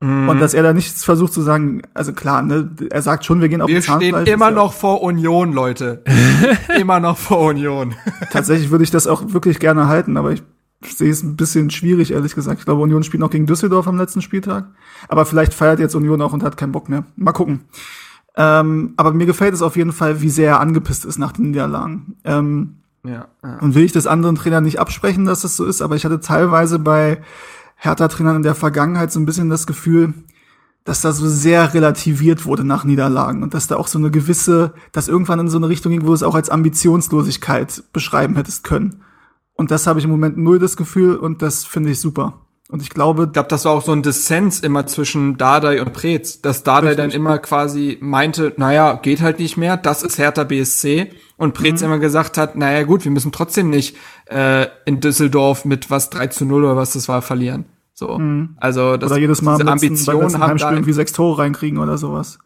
Mhm. 0.00 0.28
Und 0.28 0.40
dass 0.40 0.52
er 0.54 0.62
da 0.62 0.72
nichts 0.74 1.02
versucht 1.04 1.32
zu 1.32 1.40
sagen, 1.40 1.80
also 1.94 2.12
klar, 2.12 2.42
ne, 2.42 2.68
er 2.90 3.00
sagt 3.00 3.24
schon, 3.24 3.40
wir 3.40 3.48
gehen 3.48 3.62
auf 3.62 3.68
Wir 3.68 3.76
die 3.76 3.82
stehen 3.82 4.00
Zahnfleisch. 4.00 4.28
immer 4.28 4.48
Ist 4.48 4.50
ja- 4.56 4.62
noch 4.62 4.72
vor 4.74 5.02
Union, 5.02 5.52
Leute. 5.52 6.02
immer 6.78 7.00
noch 7.00 7.16
vor 7.16 7.38
Union. 7.38 7.94
Tatsächlich 8.30 8.70
würde 8.70 8.84
ich 8.84 8.90
das 8.90 9.06
auch 9.06 9.32
wirklich 9.32 9.60
gerne 9.60 9.86
halten, 9.86 10.16
aber 10.18 10.32
ich 10.32 10.42
sehe 10.84 11.10
es 11.10 11.22
ein 11.22 11.36
bisschen 11.36 11.70
schwierig, 11.70 12.10
ehrlich 12.10 12.34
gesagt. 12.34 12.58
Ich 12.58 12.64
glaube, 12.66 12.82
Union 12.82 13.02
spielt 13.04 13.20
noch 13.20 13.30
gegen 13.30 13.46
Düsseldorf 13.46 13.86
am 13.88 13.96
letzten 13.96 14.20
Spieltag. 14.20 14.66
Aber 15.08 15.24
vielleicht 15.24 15.54
feiert 15.54 15.78
jetzt 15.78 15.94
Union 15.94 16.20
auch 16.20 16.34
und 16.34 16.42
hat 16.42 16.58
keinen 16.58 16.72
Bock 16.72 16.88
mehr. 16.90 17.04
Mal 17.16 17.32
gucken. 17.32 17.60
Ähm, 18.36 18.94
aber 18.96 19.12
mir 19.12 19.26
gefällt 19.26 19.54
es 19.54 19.62
auf 19.62 19.76
jeden 19.76 19.92
Fall, 19.92 20.20
wie 20.20 20.30
sehr 20.30 20.50
er 20.50 20.60
angepisst 20.60 21.04
ist 21.04 21.18
nach 21.18 21.32
den 21.32 21.50
Niederlagen. 21.50 22.16
Ähm, 22.24 22.76
Ja, 23.04 23.28
ja. 23.42 23.58
Und 23.58 23.74
will 23.74 23.84
ich 23.84 23.92
das 23.92 24.06
anderen 24.06 24.34
Trainern 24.34 24.64
nicht 24.64 24.80
absprechen, 24.80 25.26
dass 25.26 25.42
das 25.42 25.56
so 25.56 25.64
ist, 25.64 25.82
aber 25.82 25.94
ich 25.94 26.04
hatte 26.04 26.20
teilweise 26.20 26.78
bei 26.78 27.20
Hertha-Trainern 27.76 28.36
in 28.36 28.42
der 28.42 28.54
Vergangenheit 28.54 29.12
so 29.12 29.20
ein 29.20 29.26
bisschen 29.26 29.50
das 29.50 29.66
Gefühl, 29.66 30.14
dass 30.84 31.00
da 31.00 31.12
so 31.12 31.28
sehr 31.28 31.74
relativiert 31.74 32.44
wurde 32.44 32.64
nach 32.64 32.84
Niederlagen 32.84 33.42
und 33.42 33.54
dass 33.54 33.66
da 33.66 33.76
auch 33.76 33.88
so 33.88 33.98
eine 33.98 34.10
gewisse, 34.10 34.74
dass 34.92 35.08
irgendwann 35.08 35.40
in 35.40 35.48
so 35.48 35.56
eine 35.56 35.68
Richtung 35.68 35.92
ging, 35.92 36.02
wo 36.02 36.08
du 36.08 36.12
es 36.14 36.22
auch 36.22 36.34
als 36.34 36.50
Ambitionslosigkeit 36.50 37.84
beschreiben 37.92 38.36
hättest 38.36 38.64
können. 38.64 39.02
Und 39.54 39.70
das 39.70 39.86
habe 39.86 39.98
ich 39.98 40.04
im 40.04 40.10
Moment 40.10 40.36
null 40.36 40.58
das 40.58 40.76
Gefühl 40.76 41.16
und 41.16 41.40
das 41.40 41.64
finde 41.64 41.90
ich 41.90 42.00
super. 42.00 42.43
Und 42.70 42.80
ich 42.82 42.88
glaube, 42.90 43.24
Ich 43.24 43.32
glaube, 43.32 43.48
das 43.48 43.64
war 43.66 43.72
auch 43.72 43.82
so 43.82 43.92
ein 43.92 44.02
Dissens 44.02 44.60
immer 44.60 44.86
zwischen 44.86 45.36
Dardai 45.36 45.82
und 45.82 45.92
Preetz, 45.92 46.40
dass 46.40 46.62
Dardai 46.62 46.88
Richtig. 46.90 47.04
dann 47.04 47.10
immer 47.10 47.38
quasi 47.38 47.98
meinte, 48.00 48.54
naja, 48.56 48.94
geht 48.94 49.20
halt 49.20 49.38
nicht 49.38 49.56
mehr, 49.56 49.76
das 49.76 50.02
ist 50.02 50.18
Hertha 50.18 50.44
BSC 50.44 51.10
und 51.36 51.52
Preetz 51.52 51.80
Mhm. 51.80 51.86
immer 51.86 51.98
gesagt 51.98 52.38
hat, 52.38 52.56
naja 52.56 52.82
gut, 52.84 53.04
wir 53.04 53.10
müssen 53.10 53.32
trotzdem 53.32 53.68
nicht 53.68 53.96
äh, 54.30 54.66
in 54.86 55.00
Düsseldorf 55.00 55.64
mit 55.66 55.90
was 55.90 56.08
3 56.10 56.28
zu 56.28 56.46
0 56.46 56.64
oder 56.64 56.76
was 56.76 56.94
das 56.94 57.06
war 57.08 57.20
verlieren. 57.20 57.66
So. 57.92 58.18
Also 58.56 58.96
das 58.96 59.10
Mhm. 59.10 59.12
oder 59.12 59.18
jedes 59.20 59.42
Mal 59.42 59.56
diese 59.58 59.64
letzten, 59.64 59.66
beim 59.66 59.88
Ambition 59.90 60.20
letzten 60.22 60.40
haben 60.40 60.50
Heimspiel 60.50 60.70
da 60.70 60.74
irgendwie 60.76 60.92
sechs 60.94 61.12
Tore 61.12 61.38
reinkriegen 61.42 61.78
oder 61.78 61.98
sowas. 61.98 62.38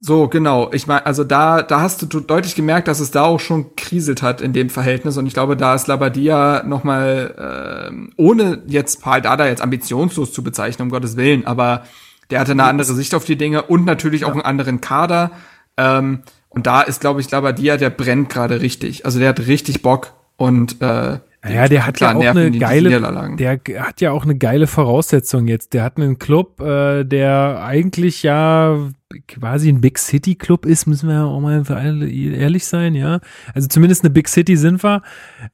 So, 0.00 0.28
genau. 0.28 0.70
Ich 0.72 0.86
meine, 0.86 1.06
also 1.06 1.24
da, 1.24 1.62
da 1.62 1.80
hast 1.80 2.02
du 2.02 2.20
deutlich 2.20 2.54
gemerkt, 2.54 2.86
dass 2.86 3.00
es 3.00 3.10
da 3.10 3.22
auch 3.22 3.40
schon 3.40 3.74
kriselt 3.76 4.22
hat 4.22 4.40
in 4.40 4.52
dem 4.52 4.68
Verhältnis. 4.68 5.16
Und 5.16 5.26
ich 5.26 5.32
glaube, 5.34 5.56
da 5.56 5.74
ist 5.74 5.86
Labadia 5.86 6.62
noch 6.64 6.84
mal, 6.84 7.88
ähm, 7.88 8.12
ohne 8.16 8.62
jetzt 8.66 9.02
Paul 9.02 9.22
Dada 9.22 9.46
jetzt 9.46 9.62
ambitionslos 9.62 10.32
zu 10.32 10.42
bezeichnen, 10.42 10.86
um 10.86 10.90
Gottes 10.90 11.16
Willen, 11.16 11.46
aber 11.46 11.84
der 12.30 12.40
hatte 12.40 12.52
eine 12.52 12.64
andere 12.64 12.92
Sicht 12.94 13.14
auf 13.14 13.24
die 13.24 13.36
Dinge 13.36 13.62
und 13.62 13.84
natürlich 13.84 14.24
auch 14.24 14.32
einen 14.32 14.42
anderen 14.42 14.80
Kader. 14.80 15.30
Ähm, 15.76 16.22
und 16.48 16.66
da 16.66 16.82
ist, 16.82 17.00
glaube 17.00 17.20
ich, 17.20 17.30
Labadia, 17.30 17.76
der 17.76 17.90
brennt 17.90 18.28
gerade 18.28 18.60
richtig. 18.60 19.04
Also 19.06 19.18
der 19.18 19.30
hat 19.30 19.46
richtig 19.46 19.82
Bock 19.82 20.12
und 20.36 20.80
äh, 20.82 21.18
Ja, 21.48 21.68
der 21.68 21.86
hat 21.86 22.00
ja 22.00 22.14
auch 22.14 22.18
nerven 22.18 22.38
eine 22.38 22.58
geile, 22.58 23.36
der 23.36 23.60
hat 23.84 24.00
ja 24.00 24.12
auch 24.12 24.24
eine 24.24 24.36
geile 24.36 24.66
Voraussetzung 24.66 25.46
jetzt. 25.48 25.74
Der 25.74 25.82
hat 25.82 25.96
einen 25.96 26.18
Club, 26.18 26.60
äh, 26.60 27.04
der 27.04 27.62
eigentlich 27.64 28.22
ja 28.22 28.90
quasi 29.28 29.68
ein 29.68 29.80
Big 29.80 29.98
City 29.98 30.34
Club 30.34 30.66
ist, 30.66 30.86
müssen 30.86 31.08
wir 31.08 31.16
ja 31.16 31.24
auch 31.24 31.40
mal 31.40 31.64
für 31.64 31.76
alle 31.76 32.08
ehrlich 32.10 32.66
sein, 32.66 32.94
ja. 32.94 33.20
Also 33.54 33.68
zumindest 33.68 34.04
eine 34.04 34.10
Big 34.10 34.28
City 34.28 34.56
sind 34.56 34.82
wir. 34.82 35.02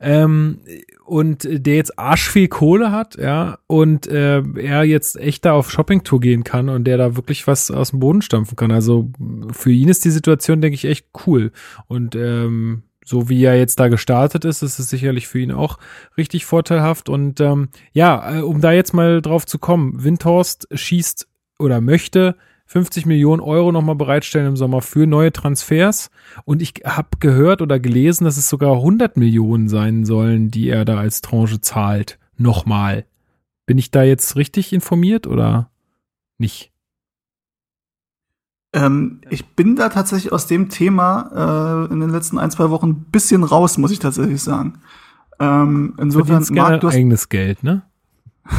Ähm, 0.00 0.60
und 1.04 1.46
der 1.50 1.76
jetzt 1.76 1.98
arschviel 1.98 2.48
Kohle 2.48 2.92
hat, 2.92 3.16
ja, 3.16 3.58
und 3.66 4.06
äh, 4.06 4.42
er 4.56 4.84
jetzt 4.84 5.16
echt 5.16 5.44
da 5.44 5.52
auf 5.52 5.70
Shoppingtour 5.70 6.20
gehen 6.20 6.44
kann 6.44 6.68
und 6.68 6.84
der 6.84 6.96
da 6.96 7.16
wirklich 7.16 7.46
was 7.46 7.70
aus 7.70 7.90
dem 7.90 8.00
Boden 8.00 8.22
stampfen 8.22 8.56
kann. 8.56 8.70
Also 8.70 9.10
für 9.52 9.70
ihn 9.70 9.88
ist 9.88 10.04
die 10.04 10.10
Situation, 10.10 10.60
denke 10.60 10.74
ich, 10.74 10.86
echt 10.86 11.06
cool. 11.26 11.52
Und 11.86 12.14
ähm, 12.14 12.82
so 13.04 13.28
wie 13.28 13.44
er 13.44 13.56
jetzt 13.56 13.80
da 13.80 13.88
gestartet 13.88 14.44
ist, 14.44 14.62
ist 14.62 14.78
es 14.78 14.90
sicherlich 14.90 15.28
für 15.28 15.40
ihn 15.40 15.52
auch 15.52 15.78
richtig 16.16 16.44
vorteilhaft. 16.44 17.08
Und 17.08 17.40
ähm, 17.40 17.68
ja, 17.92 18.38
äh, 18.38 18.40
um 18.42 18.60
da 18.60 18.72
jetzt 18.72 18.94
mal 18.94 19.22
drauf 19.22 19.46
zu 19.46 19.58
kommen, 19.58 20.02
Windhorst 20.02 20.68
schießt 20.72 21.28
oder 21.58 21.80
möchte 21.80 22.36
50 22.66 23.04
Millionen 23.04 23.42
Euro 23.42 23.70
nochmal 23.70 23.96
bereitstellen 23.96 24.46
im 24.46 24.56
Sommer 24.56 24.80
für 24.80 25.06
neue 25.06 25.32
Transfers. 25.32 26.10
Und 26.44 26.62
ich 26.62 26.74
habe 26.84 27.18
gehört 27.20 27.60
oder 27.60 27.78
gelesen, 27.78 28.24
dass 28.24 28.38
es 28.38 28.48
sogar 28.48 28.76
100 28.76 29.16
Millionen 29.16 29.68
sein 29.68 30.04
sollen, 30.04 30.50
die 30.50 30.68
er 30.70 30.84
da 30.84 30.96
als 30.98 31.20
Tranche 31.20 31.60
zahlt. 31.60 32.18
Nochmal. 32.36 33.04
Bin 33.66 33.78
ich 33.78 33.90
da 33.90 34.02
jetzt 34.02 34.36
richtig 34.36 34.72
informiert 34.72 35.26
oder 35.26 35.70
nicht? 36.38 36.71
Ähm, 38.74 39.20
ich 39.28 39.54
bin 39.54 39.76
da 39.76 39.90
tatsächlich 39.90 40.32
aus 40.32 40.46
dem 40.46 40.70
Thema 40.70 41.86
äh, 41.88 41.92
in 41.92 42.00
den 42.00 42.10
letzten 42.10 42.38
ein, 42.38 42.50
zwei 42.50 42.70
Wochen 42.70 42.88
ein 42.88 43.04
bisschen 43.10 43.44
raus, 43.44 43.76
muss 43.76 43.90
ich 43.90 43.98
tatsächlich 43.98 44.42
sagen. 44.42 44.78
Ähm, 45.38 45.94
insofern, 45.98 46.44
Marc, 46.52 46.80
du 46.80 46.88
hast, 46.88 46.94
eigenes 46.94 47.28
Geld, 47.28 47.62
ne? 47.62 47.82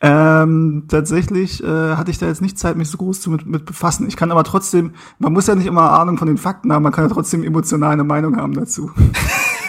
ähm, 0.00 0.84
tatsächlich 0.88 1.62
äh, 1.64 1.96
hatte 1.96 2.12
ich 2.12 2.18
da 2.18 2.26
jetzt 2.26 2.40
nicht 2.40 2.56
Zeit, 2.58 2.76
mich 2.76 2.88
so 2.88 2.98
groß 2.98 3.20
zu 3.20 3.30
mit, 3.30 3.46
mit 3.46 3.64
befassen. 3.64 4.06
Ich 4.06 4.16
kann 4.16 4.30
aber 4.30 4.44
trotzdem, 4.44 4.92
man 5.18 5.32
muss 5.32 5.48
ja 5.48 5.56
nicht 5.56 5.66
immer 5.66 5.90
Ahnung 5.92 6.16
von 6.16 6.28
den 6.28 6.38
Fakten 6.38 6.72
haben, 6.72 6.84
man 6.84 6.92
kann 6.92 7.08
ja 7.08 7.12
trotzdem 7.12 7.42
emotional 7.42 7.92
eine 7.92 8.04
Meinung 8.04 8.36
haben 8.36 8.54
dazu. 8.54 8.92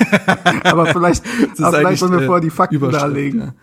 aber 0.64 0.88
vielleicht, 0.88 1.24
aber 1.60 1.78
vielleicht 1.78 2.02
wollen 2.02 2.14
wir 2.14 2.22
äh, 2.22 2.26
vorher 2.26 2.42
die 2.42 2.50
Fakten 2.52 2.92
darlegen. 2.92 3.40
ja. 3.40 3.54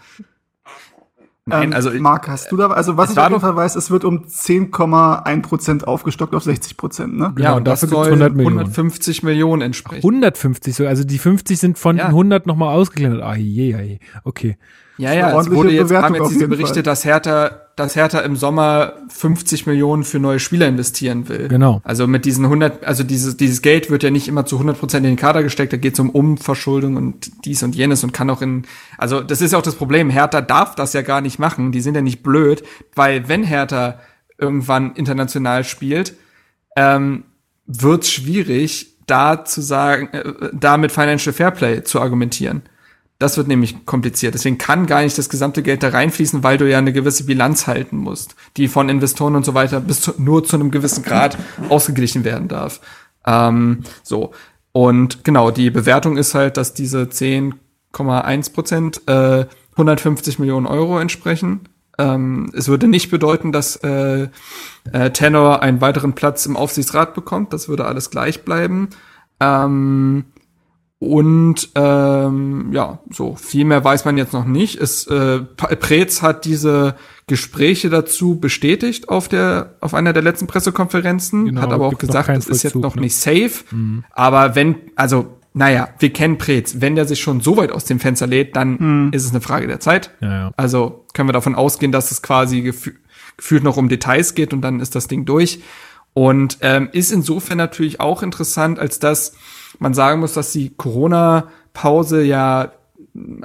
Nein, 1.45 1.71
Ähm, 1.71 1.73
also 1.73 1.91
ich- 1.91 2.01
Marc, 2.01 2.29
hast 2.29 2.53
du 2.53 2.57
da, 2.57 2.69
also 2.69 2.97
was 2.97 3.11
ich 3.11 3.19
auf 3.19 3.29
jeden 3.29 3.41
Fall 3.41 3.57
weiß, 3.57 3.75
es 3.75 3.91
wird 3.91 4.05
um 4.05 4.29
10,1 4.29 5.43
Prozent 5.43 5.89
aufgestockt 5.89 6.37
auf 6.37 6.45
60 6.45 6.77
Prozent, 6.77 7.19
ne? 7.19 7.33
Genau, 7.35 7.49
ja, 7.51 7.57
und 7.57 7.65
das 7.67 7.81
dafür 7.81 7.97
soll 7.97 8.07
100 8.11 8.37
Millionen. 8.37 8.59
150 8.61 9.25
Millionen 9.25 9.61
entsprechen. 9.63 10.03
150 10.05 10.73
so, 10.77 10.87
also 10.87 11.03
die 11.03 11.19
50 11.19 11.59
sind 11.59 11.79
von 11.79 11.97
Ja. 11.97 12.05
den 12.07 12.13
100 12.13 12.47
nochmal 12.47 12.73
ausgeklammert. 12.77 13.23
Ah, 13.23 13.35
je, 13.35 13.73
je, 13.77 13.99
okay. 14.23 14.57
Ja, 15.03 15.13
ja, 15.13 15.41
es 15.41 15.51
wurde 15.51 15.71
jetzt, 15.73 15.89
Bewertung 15.89 16.05
haben 16.05 16.15
jetzt 16.15 16.31
diese 16.31 16.47
Berichte, 16.47 16.75
Fall. 16.75 16.83
dass 16.85 17.05
Hertha, 17.05 17.51
dass 17.75 17.97
Hertha 17.97 18.21
im 18.21 18.37
Sommer 18.37 18.93
50 19.09 19.67
Millionen 19.67 20.05
für 20.05 20.21
neue 20.21 20.39
Spieler 20.39 20.69
investieren 20.69 21.29
will. 21.29 21.49
Genau. 21.49 21.81
Also 21.83 22.07
mit 22.07 22.25
diesen 22.25 22.45
100, 22.45 22.85
also 22.85 23.03
dieses, 23.03 23.37
dieses 23.37 23.63
Geld 23.63 23.91
wird 23.91 24.05
ja 24.05 24.11
nicht 24.11 24.29
immer 24.29 24.47
zu 24.47 24.57
100 24.57 24.79
Prozent 24.79 25.05
in 25.05 25.13
den 25.13 25.19
Kader 25.19 25.43
gesteckt, 25.43 25.73
da 25.73 25.77
geht 25.77 25.95
es 25.95 26.01
um 26.01 26.09
Umverschuldung 26.09 26.95
und 26.97 27.45
dies 27.45 27.65
und 27.65 27.75
jenes 27.75 28.05
und 28.05 28.13
kann 28.13 28.31
auch 28.31 28.43
in, 28.43 28.63
also 28.97 29.21
das 29.21 29.41
ist 29.41 29.53
ja 29.53 29.59
auch 29.59 29.63
das 29.63 29.75
Problem, 29.75 30.09
Hertha 30.09 30.41
darf 30.41 30.77
das 30.77 30.93
ja 30.93 31.03
gar 31.03 31.21
nicht 31.21 31.41
machen, 31.41 31.73
die 31.73 31.81
sind 31.81 31.97
ja 31.97 32.03
nicht 32.03 32.23
blöd, 32.23 32.63
weil 32.95 33.29
wenn 33.29 33.43
Hertha 33.43 33.99
irgendwann 34.39 34.93
international 34.95 35.65
spielt, 35.65 36.15
ähm, 36.77 37.25
wird's 37.67 38.13
schwierig, 38.13 38.99
da 39.07 39.45
zu 39.45 39.63
sagen, 39.63 40.09
äh, 40.13 40.51
da 40.53 40.77
mit 40.77 40.93
Financial 40.93 41.33
Fairplay 41.33 41.83
zu 41.83 42.01
argumentieren. 42.01 42.63
Das 43.23 43.37
wird 43.37 43.47
nämlich 43.47 43.87
kompliziert. 43.87 44.35
Deswegen 44.35 44.59
kann 44.59 44.87
gar 44.87 45.01
nicht 45.03 45.17
das 45.17 45.29
gesamte 45.29 45.63
Geld 45.63 45.85
da 45.85 45.91
reinfließen, 45.91 46.43
weil 46.43 46.59
du 46.59 46.69
ja 46.69 46.79
eine 46.79 46.93
gewisse 46.93 47.25
Bilanz 47.25 47.69
halten 47.69 47.97
musst, 47.97 48.35
die 48.57 48.67
von 48.67 48.89
Investoren 48.89 49.37
und 49.37 49.45
so 49.45 49.55
weiter 49.55 49.79
bis 49.81 50.01
zu, 50.01 50.15
nur 50.19 50.43
zu 50.43 50.57
einem 50.57 50.73
gewissen 50.73 51.05
Grad 51.05 51.39
ausgeglichen 51.69 52.25
werden 52.25 52.49
darf. 52.49 52.81
Ähm, 53.25 53.85
so. 54.03 54.33
Und 54.73 55.23
genau, 55.23 55.53
die 55.53 55.71
Bewertung 55.71 56.17
ist 56.17 56.35
halt, 56.35 56.57
dass 56.57 56.75
diese 56.75 57.03
10,1 57.03 58.53
Prozent 58.53 59.03
äh, 59.07 59.47
150 59.73 60.41
Millionen 60.41 60.67
Euro 60.67 60.99
entsprechen. 60.99 61.61
Ähm, 61.99 62.51
es 62.57 62.67
würde 62.67 62.89
nicht 62.89 63.09
bedeuten, 63.13 63.53
dass 63.53 63.77
äh, 63.77 64.27
äh, 64.91 65.11
Tenor 65.11 65.63
einen 65.63 65.81
weiteren 65.81 66.15
Platz 66.15 66.45
im 66.47 66.57
Aufsichtsrat 66.57 67.15
bekommt. 67.15 67.53
Das 67.53 67.69
würde 67.69 67.85
alles 67.85 68.11
gleich 68.11 68.45
bleiben. 68.45 68.89
Ähm, 69.39 70.25
und 71.03 71.71
ähm, 71.75 72.71
ja, 72.73 73.01
so 73.11 73.35
viel 73.35 73.65
mehr 73.65 73.83
weiß 73.83 74.05
man 74.05 74.17
jetzt 74.17 74.33
noch 74.33 74.45
nicht. 74.45 74.81
Es, 74.81 75.05
äh, 75.09 75.41
Preetz 75.41 76.23
hat 76.23 76.45
diese 76.45 76.95
Gespräche 77.27 77.91
dazu 77.91 78.39
bestätigt 78.39 79.09
auf 79.09 79.27
der 79.27 79.75
auf 79.81 79.95
einer 79.95 80.13
der 80.13 80.23
letzten 80.23 80.47
Pressekonferenzen, 80.47 81.47
genau, 81.47 81.61
hat 81.61 81.73
aber 81.73 81.87
auch 81.89 81.99
gesagt, 81.99 82.29
es 82.29 82.47
ist 82.47 82.63
jetzt 82.63 82.77
noch 82.77 82.95
ne? 82.95 83.01
nicht 83.01 83.17
safe. 83.17 83.65
Mhm. 83.73 84.05
Aber 84.13 84.55
wenn, 84.55 84.77
also 84.95 85.39
naja, 85.55 85.89
wir 85.99 86.13
kennen 86.13 86.39
Preetz. 86.39 86.77
Wenn 86.79 86.95
der 86.95 87.05
sich 87.05 87.21
schon 87.21 87.41
so 87.41 87.57
weit 87.57 87.73
aus 87.73 87.85
dem 87.85 87.99
Fenster 87.99 88.29
lädt, 88.29 88.55
dann 88.55 88.79
hm. 88.79 89.11
ist 89.13 89.25
es 89.25 89.33
eine 89.33 89.41
Frage 89.41 89.67
der 89.67 89.81
Zeit. 89.81 90.13
Ja, 90.21 90.31
ja. 90.31 90.53
Also 90.57 91.05
können 91.15 91.29
wir 91.29 91.35
davon 91.35 91.57
ausgehen, 91.57 91.91
dass 91.91 92.13
es 92.13 92.23
quasi 92.23 92.63
gefü 92.63 92.93
gefühlt 93.37 93.65
noch 93.65 93.77
um 93.77 93.89
Details 93.89 94.35
geht 94.35 94.53
und 94.53 94.63
dann 94.63 94.79
ist 94.79 94.95
das 94.95 95.09
Ding 95.09 95.25
durch. 95.25 95.61
Und 96.15 96.59
ähm, 96.61 96.91
ist 96.93 97.11
insofern 97.11 97.59
natürlich 97.59 97.99
auch 97.99 98.23
interessant, 98.23 98.79
als 98.79 98.99
dass 98.99 99.33
man 99.83 99.95
sagen 99.95 100.21
muss, 100.21 100.33
dass 100.33 100.53
die 100.53 100.71
Corona-Pause 100.71 102.23
ja 102.23 102.73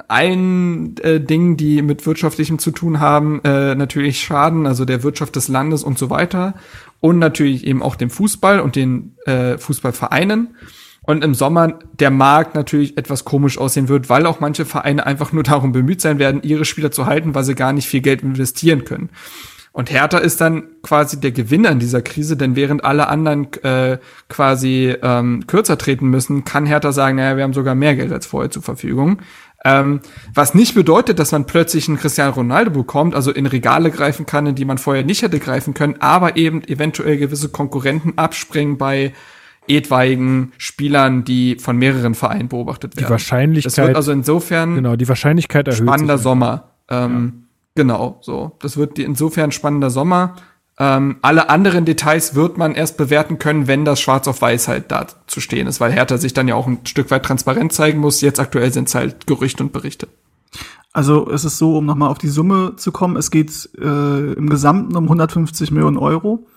allen 0.08 0.96
äh, 0.98 1.20
Dingen, 1.20 1.56
die 1.58 1.82
mit 1.82 2.06
wirtschaftlichem 2.06 2.58
zu 2.58 2.70
tun 2.70 3.00
haben, 3.00 3.40
äh, 3.44 3.74
natürlich 3.74 4.20
schaden, 4.20 4.66
also 4.66 4.84
der 4.86 5.02
Wirtschaft 5.02 5.36
des 5.36 5.48
Landes 5.48 5.84
und 5.84 5.98
so 5.98 6.08
weiter. 6.08 6.54
Und 7.00 7.18
natürlich 7.18 7.66
eben 7.66 7.82
auch 7.82 7.96
dem 7.96 8.08
Fußball 8.08 8.60
und 8.60 8.76
den 8.76 9.14
äh, 9.26 9.58
Fußballvereinen 9.58 10.54
und 11.02 11.22
im 11.22 11.34
Sommer 11.34 11.78
der 11.98 12.10
Markt 12.10 12.54
natürlich 12.54 12.96
etwas 12.96 13.24
komisch 13.24 13.58
aussehen 13.58 13.88
wird, 13.88 14.08
weil 14.08 14.26
auch 14.26 14.40
manche 14.40 14.64
Vereine 14.64 15.06
einfach 15.06 15.32
nur 15.32 15.42
darum 15.44 15.72
bemüht 15.72 16.00
sein 16.00 16.18
werden, 16.18 16.42
ihre 16.42 16.64
Spieler 16.64 16.90
zu 16.90 17.06
halten, 17.06 17.34
weil 17.34 17.44
sie 17.44 17.54
gar 17.54 17.72
nicht 17.72 17.88
viel 17.88 18.00
Geld 18.00 18.22
investieren 18.22 18.84
können. 18.84 19.10
Und 19.72 19.90
Hertha 19.92 20.18
ist 20.18 20.40
dann 20.40 20.64
quasi 20.82 21.20
der 21.20 21.30
Gewinner 21.30 21.70
in 21.70 21.78
dieser 21.78 22.02
Krise, 22.02 22.36
denn 22.36 22.56
während 22.56 22.84
alle 22.84 23.08
anderen 23.08 23.52
äh, 23.62 23.98
quasi 24.28 24.94
ähm, 25.02 25.46
kürzer 25.46 25.78
treten 25.78 26.08
müssen, 26.08 26.44
kann 26.44 26.66
Hertha 26.66 26.92
sagen, 26.92 27.16
naja, 27.16 27.36
wir 27.36 27.44
haben 27.44 27.52
sogar 27.52 27.74
mehr 27.74 27.94
Geld 27.94 28.12
als 28.12 28.26
vorher 28.26 28.50
zur 28.50 28.62
Verfügung. 28.62 29.20
Ähm, 29.64 30.00
was 30.34 30.54
nicht 30.54 30.74
bedeutet, 30.74 31.18
dass 31.18 31.32
man 31.32 31.46
plötzlich 31.46 31.88
einen 31.88 31.98
Cristiano 31.98 32.32
Ronaldo 32.32 32.70
bekommt, 32.70 33.14
also 33.14 33.32
in 33.32 33.46
Regale 33.46 33.90
greifen 33.90 34.24
kann, 34.24 34.46
in 34.46 34.54
die 34.54 34.64
man 34.64 34.78
vorher 34.78 35.04
nicht 35.04 35.22
hätte 35.22 35.40
greifen 35.40 35.74
können, 35.74 35.96
aber 35.98 36.36
eben 36.36 36.62
eventuell 36.64 37.18
gewisse 37.18 37.48
Konkurrenten 37.48 38.14
abspringen 38.16 38.78
bei 38.78 39.12
etwaigen 39.66 40.52
Spielern, 40.58 41.24
die 41.24 41.56
von 41.56 41.76
mehreren 41.76 42.14
Vereinen 42.14 42.48
beobachtet 42.48 42.96
werden. 42.96 43.06
Die 43.06 43.10
Wahrscheinlichkeit. 43.10 43.78
Das 43.78 43.86
wird 43.86 43.96
also 43.96 44.12
insofern 44.12 44.76
genau 44.76 44.96
die 44.96 45.08
Wahrscheinlichkeit 45.08 45.68
erhöht 45.68 45.82
spannender. 45.82 46.18
Sommer. 46.18 46.70
Ähm, 46.88 47.32
ja. 47.34 47.47
Genau, 47.78 48.18
so. 48.22 48.56
Das 48.58 48.76
wird 48.76 48.96
die 48.96 49.04
insofern 49.04 49.52
spannender 49.52 49.88
Sommer. 49.88 50.34
Ähm, 50.80 51.18
alle 51.22 51.48
anderen 51.48 51.84
Details 51.84 52.34
wird 52.34 52.58
man 52.58 52.74
erst 52.74 52.96
bewerten 52.96 53.38
können, 53.38 53.68
wenn 53.68 53.84
das 53.84 54.00
Schwarz 54.00 54.26
auf 54.26 54.42
Weiß 54.42 54.66
halt 54.66 54.90
da 54.90 55.06
zu 55.28 55.38
stehen 55.38 55.68
ist, 55.68 55.78
weil 55.78 55.92
Hertha 55.92 56.18
sich 56.18 56.34
dann 56.34 56.48
ja 56.48 56.56
auch 56.56 56.66
ein 56.66 56.80
Stück 56.82 57.12
weit 57.12 57.24
transparent 57.24 57.72
zeigen 57.72 58.00
muss. 58.00 58.20
Jetzt 58.20 58.40
aktuell 58.40 58.72
sind 58.72 58.88
es 58.88 58.96
halt 58.96 59.28
Gerüchte 59.28 59.62
und 59.62 59.72
Berichte. 59.72 60.08
Also 60.92 61.30
es 61.30 61.44
ist 61.44 61.58
so, 61.58 61.76
um 61.76 61.86
nochmal 61.86 62.10
auf 62.10 62.18
die 62.18 62.26
Summe 62.26 62.74
zu 62.74 62.90
kommen, 62.90 63.16
es 63.16 63.30
geht 63.30 63.70
äh, 63.80 64.32
im 64.32 64.50
Gesamten 64.50 64.96
um 64.96 65.04
150 65.04 65.70
Millionen 65.70 65.98
Euro. 65.98 66.48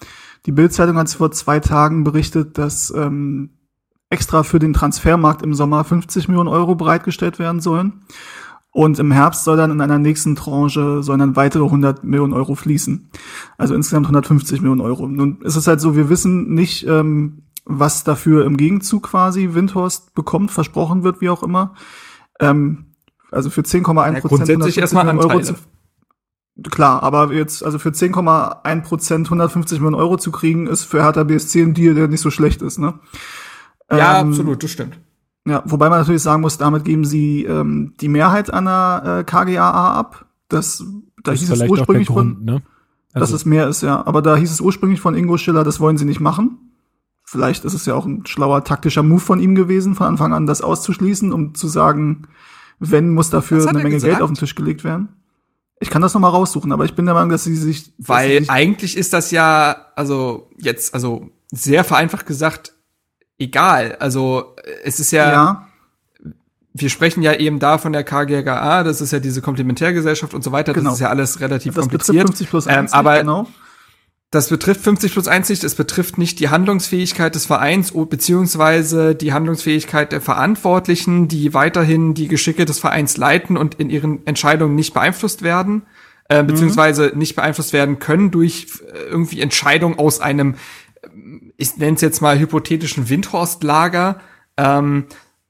Die 0.48 0.52
Bildzeitung 0.52 0.98
hat 0.98 1.11
vor 1.11 1.31
zwei 1.31 1.60
Tagen 1.60 2.03
berichtet, 2.03 2.57
dass 2.57 2.91
ähm, 2.98 3.52
extra 4.10 4.41
für 4.41 4.57
den 4.57 4.73
Transfermarkt 4.73 5.43
im 5.43 5.53
Sommer 5.53 5.84
50 5.84 6.30
Millionen 6.30 6.49
Euro 6.49 6.73
bereitgestellt 6.73 7.38
werden 7.38 7.61
sollen. 7.61 8.02
Und 8.73 8.99
im 8.99 9.11
Herbst 9.11 9.43
soll 9.43 9.57
dann 9.57 9.72
in 9.72 9.81
einer 9.81 9.99
nächsten 9.99 10.35
Tranche 10.35 11.03
sollen 11.03 11.19
dann 11.19 11.35
weitere 11.35 11.65
100 11.65 12.03
Millionen 12.06 12.34
Euro 12.34 12.56
fließen. 12.56 13.10
Also 13.57 13.76
insgesamt 13.76 14.06
150 14.06 14.61
Millionen 14.61 14.81
Euro. 14.81 15.07
Nun 15.07 15.41
ist 15.41 15.57
es 15.57 15.68
halt 15.68 15.81
so, 15.81 15.95
wir 15.95 16.10
wissen 16.10 16.53
nicht, 16.53 16.88
ähm, 16.88 17.43
was 17.65 18.03
dafür 18.03 18.45
im 18.45 18.56
Gegenzug 18.56 19.03
quasi 19.03 19.49
Windhorst 19.53 20.14
bekommt, 20.15 20.52
versprochen 20.52 21.03
wird, 21.03 21.19
wie 21.19 21.30
auch 21.30 21.43
immer. 21.43 21.76
Ähm, 22.39 22.95
also 23.30 23.49
für 23.49 23.61
10,1 23.61 23.84
Prozent. 23.84 24.15
Ja, 24.15 24.22
grundsätzlich 24.22 24.77
erstmal 24.77 25.18
Euro 25.18 25.41
zu, 25.41 25.56
Klar, 26.69 27.02
aber 27.02 27.34
jetzt, 27.34 27.64
also 27.64 27.80
für 27.80 27.89
10,1 27.89 28.81
Prozent 28.81 29.27
150 29.27 29.80
Millionen 29.80 29.95
Euro 29.95 30.18
zu 30.18 30.31
kriegen, 30.31 30.68
ist 30.68 30.84
für 30.84 31.02
Hertha 31.02 31.23
BSC 31.23 31.61
ein 31.61 31.73
Deal, 31.73 31.95
der 31.95 32.07
nicht 32.07 32.22
so 32.22 32.30
schlecht 32.30 32.61
ist, 32.61 32.77
ne? 32.77 32.99
Ja, 33.89 34.22
ähm, 34.22 34.30
absolut, 34.30 34.64
das 34.64 34.72
stimmt. 34.72 34.99
Ja, 35.47 35.63
wobei 35.65 35.89
man 35.89 35.99
natürlich 35.99 36.22
sagen 36.22 36.41
muss, 36.41 36.57
damit 36.57 36.85
geben 36.85 37.03
sie 37.03 37.45
ähm, 37.45 37.93
die 37.99 38.09
Mehrheit 38.09 38.53
an 38.53 38.65
der 38.65 39.19
äh, 39.19 39.23
KGAA 39.23 39.93
ab. 39.95 40.26
Das, 40.49 40.84
da 41.23 41.31
das 41.31 41.39
hieß 41.39 41.51
es 41.51 41.61
ursprünglich 41.61 42.07
Grund, 42.07 42.35
von, 42.38 42.45
ne? 42.45 42.61
also. 43.13 43.19
dass 43.19 43.31
es 43.31 43.45
mehr 43.45 43.68
ist, 43.68 43.81
ja. 43.81 44.05
Aber 44.05 44.22
da 44.22 44.35
hieß 44.35 44.51
es 44.51 44.61
ursprünglich 44.61 45.01
von 45.01 45.15
Ingo 45.15 45.38
Schiller, 45.38 45.63
das 45.63 45.80
wollen 45.80 45.97
sie 45.97 46.05
nicht 46.05 46.19
machen. 46.19 46.72
Vielleicht 47.23 47.65
ist 47.65 47.73
es 47.73 47.85
ja 47.85 47.95
auch 47.95 48.05
ein 48.05 48.26
schlauer 48.26 48.63
taktischer 48.63 49.03
Move 49.03 49.22
von 49.22 49.39
ihm 49.39 49.55
gewesen, 49.55 49.95
von 49.95 50.07
Anfang 50.07 50.34
an 50.34 50.47
das 50.47 50.61
auszuschließen, 50.61 51.31
um 51.31 51.55
zu 51.55 51.68
sagen, 51.68 52.27
wenn 52.80 53.13
muss 53.13 53.30
dafür 53.30 53.68
eine 53.68 53.80
Menge 53.80 53.95
gesagt? 53.95 54.11
Geld 54.11 54.22
auf 54.22 54.30
den 54.30 54.35
Tisch 54.35 54.53
gelegt 54.53 54.84
werden. 54.84 55.09
Ich 55.80 55.89
kann 55.89 56.01
das 56.01 56.13
noch 56.13 56.22
mal 56.22 56.30
raussuchen, 56.30 56.72
aber 56.72 56.85
ich 56.85 56.93
bin 56.93 57.05
der 57.05 57.15
Meinung, 57.15 57.30
dass 57.30 57.43
sie 57.43 57.55
sich. 57.55 57.93
Weil 57.97 58.30
sie 58.30 58.38
sich 58.39 58.49
eigentlich 58.49 58.97
ist 58.97 59.13
das 59.13 59.31
ja, 59.31 59.88
also 59.95 60.51
jetzt, 60.57 60.93
also 60.93 61.31
sehr 61.51 61.84
vereinfacht 61.84 62.26
gesagt, 62.26 62.73
egal. 63.41 63.97
Also 63.99 64.55
es 64.84 64.99
ist 64.99 65.11
ja, 65.11 65.31
ja. 65.31 65.68
wir 66.73 66.89
sprechen 66.89 67.22
ja 67.23 67.34
eben 67.34 67.59
da 67.59 67.77
von 67.77 67.91
der 67.91 68.03
KGGA, 68.03 68.84
das 68.84 69.01
ist 69.01 69.11
ja 69.11 69.19
diese 69.19 69.41
Komplementärgesellschaft 69.41 70.34
und 70.34 70.43
so 70.43 70.51
weiter. 70.51 70.73
Genau. 70.73 70.91
Das 70.91 70.95
ist 70.95 71.01
ja 71.01 71.09
alles 71.09 71.39
relativ 71.41 71.73
das 71.73 71.81
kompliziert. 71.81 72.27
50 72.27 72.49
plus 72.49 72.68
1 72.68 72.91
ähm, 72.91 72.97
aber 72.97 73.19
genau. 73.19 73.47
Das 74.31 74.47
betrifft 74.47 74.80
50 74.80 75.11
plus 75.11 75.27
1 75.27 75.49
nicht, 75.49 75.61
es 75.65 75.76
betrifft 75.76 76.18
nicht 76.18 76.39
die 76.39 76.47
Handlungsfähigkeit 76.47 77.35
des 77.35 77.45
Vereins 77.47 77.91
beziehungsweise 77.91 79.13
die 79.13 79.34
Handlungsfähigkeit 79.34 80.13
der 80.13 80.22
Verantwortlichen, 80.22 81.27
die 81.27 81.53
weiterhin 81.53 82.13
die 82.13 82.30
Geschicke 82.30 82.63
des 82.63 82.80
Vereins 82.80 83.18
leiten 83.18 83.57
und 83.57 83.76
in 83.76 83.89
ihren 83.89 84.26
Entscheidungen 84.26 84.73
nicht 84.76 84.93
beeinflusst 84.93 85.41
werden, 85.41 85.81
äh, 86.30 86.45
beziehungsweise 86.45 87.11
mhm. 87.11 87.19
nicht 87.19 87.35
beeinflusst 87.35 87.73
werden 87.73 87.99
können 87.99 88.31
durch 88.31 88.68
äh, 88.93 89.09
irgendwie 89.09 89.41
Entscheidungen 89.41 89.99
aus 89.99 90.22
einem, 90.22 90.55
ich 91.57 91.78
nenne 91.78 91.95
es 91.95 92.02
jetzt 92.02 92.22
mal 92.22 92.40
hypothetischen 92.40 93.10
Windhorstlager. 93.10 94.19
Ähm, 94.57 95.06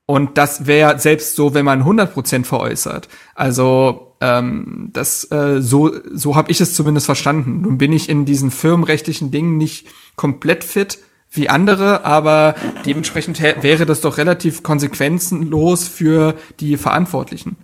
und 0.06 0.38
das 0.38 0.68
wäre 0.68 0.99
selbst 0.99 1.36
so, 1.36 1.53
wenn 1.53 1.65
man 1.65 1.84
100% 1.84 2.44
veräußert. 2.44 3.07
Also 3.34 4.15
ähm, 4.19 4.90
das 4.91 5.30
äh, 5.32 5.61
so 5.61 5.91
so 6.14 6.36
habe 6.36 6.52
ich 6.52 6.60
es 6.60 6.76
zumindest 6.76 7.06
verstanden. 7.06 7.61
Nun 7.61 7.78
bin 7.78 7.94
ich 7.94 8.10
in 8.10 8.26
diesen 8.26 8.52
firmenrechtlichen 8.52 9.32
Dingen 9.32 9.57
nicht 9.57 9.88
komplett 10.15 10.64
fit 10.64 10.99
wie 11.32 11.48
andere, 11.48 12.03
aber 12.03 12.56
dementsprechend 12.86 13.41
wäre 13.41 13.86
das 13.86 14.02
doch 14.02 14.18
relativ 14.18 14.64
konsequenzenlos 14.64 15.88
für 15.88 16.36
die 16.60 16.76
Verantwortlichen. 16.76 17.56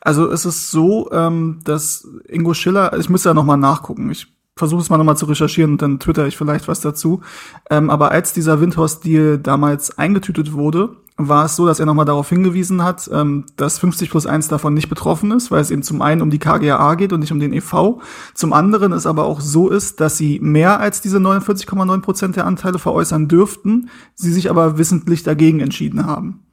Also 0.00 0.30
es 0.30 0.44
ist 0.44 0.70
so, 0.70 1.10
ähm, 1.10 1.60
dass 1.64 2.06
Ingo 2.28 2.52
Schiller, 2.52 2.96
ich 2.98 3.08
muss 3.08 3.24
ja 3.24 3.32
noch 3.32 3.44
mal 3.44 3.56
nachgucken. 3.56 4.10
Ich 4.10 4.26
versuche 4.60 4.80
es 4.82 4.90
mal 4.90 4.98
nochmal 4.98 5.16
zu 5.16 5.26
recherchieren 5.26 5.72
und 5.72 5.82
dann 5.82 5.98
twitter 5.98 6.26
ich 6.28 6.36
vielleicht 6.36 6.68
was 6.68 6.80
dazu. 6.80 7.22
Ähm, 7.68 7.90
aber 7.90 8.12
als 8.12 8.32
dieser 8.32 8.60
Windhorst-Deal 8.60 9.38
damals 9.38 9.98
eingetütet 9.98 10.52
wurde, 10.52 10.96
war 11.16 11.46
es 11.46 11.56
so, 11.56 11.66
dass 11.66 11.80
er 11.80 11.86
nochmal 11.86 12.04
darauf 12.04 12.28
hingewiesen 12.28 12.84
hat, 12.84 13.10
ähm, 13.12 13.44
dass 13.56 13.78
50 13.78 14.10
plus 14.10 14.26
1 14.26 14.48
davon 14.48 14.72
nicht 14.74 14.88
betroffen 14.88 15.32
ist, 15.32 15.50
weil 15.50 15.60
es 15.60 15.70
eben 15.70 15.82
zum 15.82 16.00
einen 16.00 16.22
um 16.22 16.30
die 16.30 16.38
KGAA 16.38 16.94
geht 16.94 17.12
und 17.12 17.20
nicht 17.20 17.32
um 17.32 17.40
den 17.40 17.52
EV. 17.52 18.00
Zum 18.34 18.52
anderen 18.52 18.92
es 18.92 19.06
aber 19.06 19.24
auch 19.24 19.40
so 19.40 19.68
ist, 19.68 20.00
dass 20.00 20.16
sie 20.16 20.38
mehr 20.40 20.80
als 20.80 21.00
diese 21.00 21.18
49,9 21.18 22.00
Prozent 22.00 22.36
der 22.36 22.46
Anteile 22.46 22.78
veräußern 22.78 23.28
dürften, 23.28 23.90
sie 24.14 24.32
sich 24.32 24.48
aber 24.48 24.78
wissentlich 24.78 25.22
dagegen 25.22 25.60
entschieden 25.60 26.06
haben. 26.06 26.44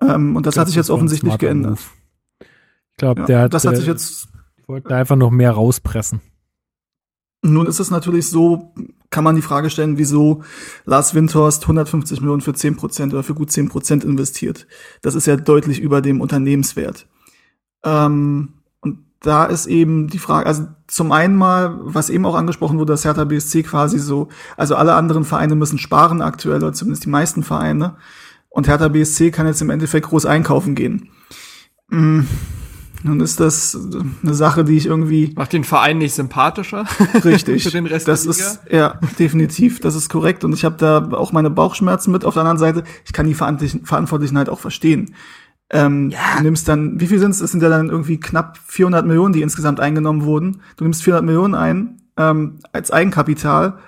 Ähm, 0.00 0.36
und 0.36 0.46
das, 0.46 0.54
das 0.54 0.60
hat 0.60 0.68
sich 0.68 0.76
jetzt 0.76 0.90
offensichtlich 0.90 1.36
geändert. 1.38 1.78
Ich 2.40 2.96
glaube, 2.98 3.22
ja, 3.22 3.26
der 3.26 3.40
hat, 3.42 3.54
das 3.54 3.66
hat 3.66 3.76
sich 3.76 3.86
jetzt 3.86 4.28
wollte 4.68 4.94
einfach 4.94 5.16
noch 5.16 5.30
mehr 5.30 5.52
rauspressen. 5.52 6.20
Nun 7.42 7.66
ist 7.66 7.78
es 7.78 7.90
natürlich 7.90 8.28
so, 8.28 8.72
kann 9.10 9.24
man 9.24 9.36
die 9.36 9.42
Frage 9.42 9.70
stellen, 9.70 9.96
wieso 9.96 10.42
Lars 10.84 11.14
Windhorst 11.14 11.62
150 11.62 12.20
Millionen 12.20 12.40
für 12.40 12.52
10 12.52 12.76
Prozent 12.76 13.12
oder 13.12 13.22
für 13.22 13.34
gut 13.34 13.52
10 13.52 13.68
Prozent 13.68 14.04
investiert. 14.04 14.66
Das 15.02 15.14
ist 15.14 15.26
ja 15.26 15.36
deutlich 15.36 15.80
über 15.80 16.02
dem 16.02 16.20
Unternehmenswert. 16.20 17.06
Ähm, 17.84 18.54
und 18.80 18.98
da 19.20 19.44
ist 19.46 19.66
eben 19.66 20.08
die 20.08 20.18
Frage, 20.18 20.46
also 20.46 20.66
zum 20.88 21.12
einen 21.12 21.36
mal, 21.36 21.78
was 21.80 22.10
eben 22.10 22.26
auch 22.26 22.34
angesprochen 22.34 22.78
wurde, 22.78 22.92
dass 22.92 23.04
Hertha 23.04 23.24
BSC 23.24 23.62
quasi 23.62 23.98
so, 23.98 24.28
also 24.56 24.74
alle 24.74 24.94
anderen 24.94 25.24
Vereine 25.24 25.54
müssen 25.54 25.78
sparen 25.78 26.22
aktuell, 26.22 26.58
oder 26.58 26.72
zumindest 26.72 27.04
die 27.04 27.10
meisten 27.10 27.44
Vereine. 27.44 27.96
Und 28.48 28.66
Hertha 28.66 28.88
BSC 28.88 29.30
kann 29.30 29.46
jetzt 29.46 29.62
im 29.62 29.70
Endeffekt 29.70 30.08
groß 30.08 30.26
einkaufen 30.26 30.74
gehen. 30.74 31.10
Mm 31.88 32.22
nun 33.02 33.20
ist 33.20 33.38
das 33.38 33.78
eine 34.22 34.34
Sache, 34.34 34.64
die 34.64 34.76
ich 34.76 34.86
irgendwie. 34.86 35.32
Macht 35.36 35.52
den 35.52 35.64
Verein 35.64 35.98
nicht 35.98 36.14
sympathischer? 36.14 36.84
Richtig. 37.24 37.62
Für 37.62 37.70
den 37.70 37.86
Rest 37.86 38.08
das 38.08 38.24
der 38.24 38.32
Liga? 38.32 38.44
ist, 38.44 38.60
ja, 38.70 39.00
definitiv. 39.18 39.80
Das 39.80 39.94
ist 39.94 40.08
korrekt. 40.08 40.44
Und 40.44 40.52
ich 40.52 40.64
habe 40.64 40.76
da 40.78 41.08
auch 41.12 41.32
meine 41.32 41.50
Bauchschmerzen 41.50 42.10
mit. 42.10 42.24
Auf 42.24 42.34
der 42.34 42.42
anderen 42.42 42.58
Seite, 42.58 42.84
ich 43.04 43.12
kann 43.12 43.26
die 43.26 43.34
Verantwortlichen 43.34 44.36
halt 44.36 44.48
auch 44.48 44.58
verstehen. 44.58 45.14
Ähm, 45.70 46.10
ja. 46.10 46.18
Du 46.38 46.44
nimmst 46.44 46.66
dann, 46.66 47.00
wie 47.00 47.06
viel 47.06 47.18
sind 47.18 47.30
es? 47.30 47.40
Es 47.40 47.52
sind 47.52 47.62
ja 47.62 47.68
dann 47.68 47.90
irgendwie 47.90 48.18
knapp 48.18 48.58
400 48.66 49.06
Millionen, 49.06 49.32
die 49.32 49.42
insgesamt 49.42 49.80
eingenommen 49.80 50.24
wurden. 50.24 50.62
Du 50.76 50.84
nimmst 50.84 51.02
400 51.02 51.24
Millionen 51.24 51.54
ein 51.54 52.00
ähm, 52.16 52.58
als 52.72 52.90
Eigenkapital. 52.90 53.78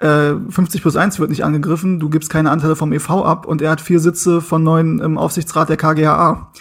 Äh, 0.00 0.34
50 0.48 0.82
plus 0.82 0.96
1 0.96 1.20
wird 1.20 1.30
nicht 1.30 1.44
angegriffen. 1.44 2.00
Du 2.00 2.10
gibst 2.10 2.28
keine 2.28 2.50
Anteile 2.50 2.76
vom 2.76 2.92
EV 2.92 3.24
ab 3.24 3.46
und 3.46 3.62
er 3.62 3.70
hat 3.70 3.80
vier 3.80 4.00
Sitze 4.00 4.40
von 4.40 4.62
neun 4.64 4.98
im 4.98 5.16
Aufsichtsrat 5.16 5.68
der 5.68 5.76
KGHA. 5.76 6.52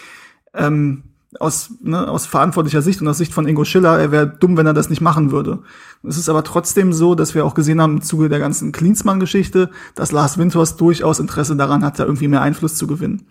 Ähm, 0.54 1.04
aus, 1.40 1.72
ne, 1.82 2.08
aus 2.08 2.26
verantwortlicher 2.26 2.82
Sicht 2.82 3.02
und 3.02 3.08
aus 3.08 3.18
Sicht 3.18 3.34
von 3.34 3.48
Ingo 3.48 3.64
Schiller, 3.64 3.98
er 3.98 4.12
wäre 4.12 4.28
dumm, 4.28 4.58
wenn 4.58 4.66
er 4.66 4.74
das 4.74 4.90
nicht 4.90 5.02
machen 5.02 5.32
würde. 5.32 5.60
Es 6.04 6.18
ist 6.18 6.30
aber 6.30 6.44
trotzdem 6.44 6.94
so, 6.94 7.16
dass 7.16 7.36
wir 7.36 7.46
auch 7.46 7.54
gesehen 7.54 7.82
haben 7.82 7.98
im 7.98 8.02
Zuge 8.02 8.28
der 8.28 8.40
ganzen 8.40 8.72
Klinsmann-Geschichte, 8.72 9.70
dass 9.96 10.12
Lars 10.12 10.38
Winters 10.38 10.76
durchaus 10.76 11.20
Interesse 11.20 11.56
daran 11.56 11.86
hat, 11.86 12.00
da 12.00 12.06
irgendwie 12.06 12.28
mehr 12.28 12.42
Einfluss 12.42 12.76
zu 12.76 12.88
gewinnen. 12.88 13.28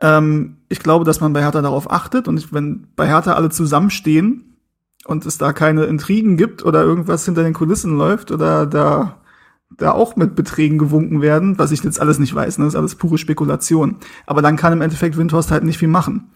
Ähm, 0.00 0.58
ich 0.68 0.80
glaube, 0.80 1.04
dass 1.04 1.20
man 1.20 1.32
bei 1.32 1.40
Hertha 1.40 1.62
darauf 1.62 1.90
achtet 1.90 2.28
und 2.28 2.52
wenn 2.52 2.86
bei 2.96 3.08
Hertha 3.08 3.32
alle 3.32 3.50
zusammenstehen 3.50 4.56
und 5.04 5.26
es 5.26 5.38
da 5.38 5.52
keine 5.52 5.84
Intrigen 5.84 6.36
gibt 6.36 6.64
oder 6.64 6.82
irgendwas 6.82 7.24
hinter 7.24 7.42
den 7.42 7.54
Kulissen 7.54 7.96
läuft 7.96 8.30
oder 8.30 8.66
da 8.66 9.16
da 9.76 9.92
auch 9.92 10.16
mit 10.16 10.34
Beträgen 10.34 10.78
gewunken 10.78 11.22
werden, 11.22 11.58
was 11.58 11.70
ich 11.70 11.82
jetzt 11.82 12.00
alles 12.00 12.18
nicht 12.18 12.34
weiß, 12.34 12.58
ne? 12.58 12.64
das 12.64 12.74
ist 12.74 12.78
alles 12.78 12.96
pure 12.96 13.18
Spekulation. 13.18 13.96
Aber 14.26 14.42
dann 14.42 14.56
kann 14.56 14.72
im 14.72 14.82
Endeffekt 14.82 15.16
Windhorst 15.16 15.50
halt 15.52 15.64
nicht 15.64 15.78
viel 15.78 15.88
machen. 15.88 16.30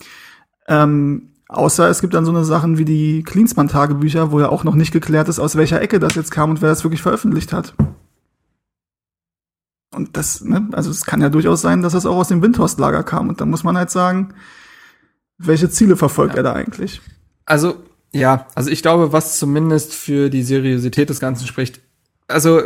Ähm, 0.69 1.31
außer 1.49 1.89
es 1.89 2.01
gibt 2.01 2.15
dann 2.15 2.25
so 2.25 2.31
eine 2.31 2.45
Sachen 2.45 2.79
wie 2.79 2.85
die 2.85 3.23
Klinsmann-Tagebücher, 3.23 4.33
wo 4.33 4.41
ja 4.41 4.49
auch 4.49 4.65
noch 4.65 4.75
nicht 4.75 4.93
geklärt 4.93 5.29
ist, 5.29 5.39
aus 5.39 5.57
welcher 5.57 5.81
Ecke 5.81 5.99
das 5.99 6.15
jetzt 6.15 6.31
kam 6.31 6.51
und 6.51 6.63
wer 6.63 6.69
das 6.69 6.85
wirklich 6.85 7.03
veröffentlicht 7.03 7.53
hat. 7.53 7.75
Und 9.95 10.17
das, 10.17 10.43
ne, 10.43 10.69
also 10.73 10.91
es 10.91 11.05
kann 11.05 11.21
ja 11.21 11.29
durchaus 11.29 11.61
sein, 11.61 11.83
dass 11.83 11.93
das 11.93 12.07
auch 12.07 12.17
aus 12.17 12.29
dem 12.29 12.43
Windhorst-Lager 12.43 13.05
kam. 13.05 13.29
Und 13.29 13.41
da 13.41 13.47
muss 13.47 13.65
man 13.65 13.77
halt 13.77 13.91
sagen, 13.91 14.35
welche 15.39 15.71
Ziele 15.71 15.97
verfolgt 15.97 16.35
ja. 16.35 16.39
er 16.39 16.43
da 16.43 16.53
eigentlich? 16.53 17.01
Also, 17.45 17.77
ja, 18.13 18.47
also 18.55 18.71
ich 18.71 18.83
glaube, 18.83 19.13
was 19.13 19.39
zumindest 19.39 19.95
für 19.95 20.31
die 20.31 20.43
Seriosität 20.43 21.11
des 21.11 21.21
Ganzen 21.21 21.47
spricht, 21.47 21.81
also 22.27 22.63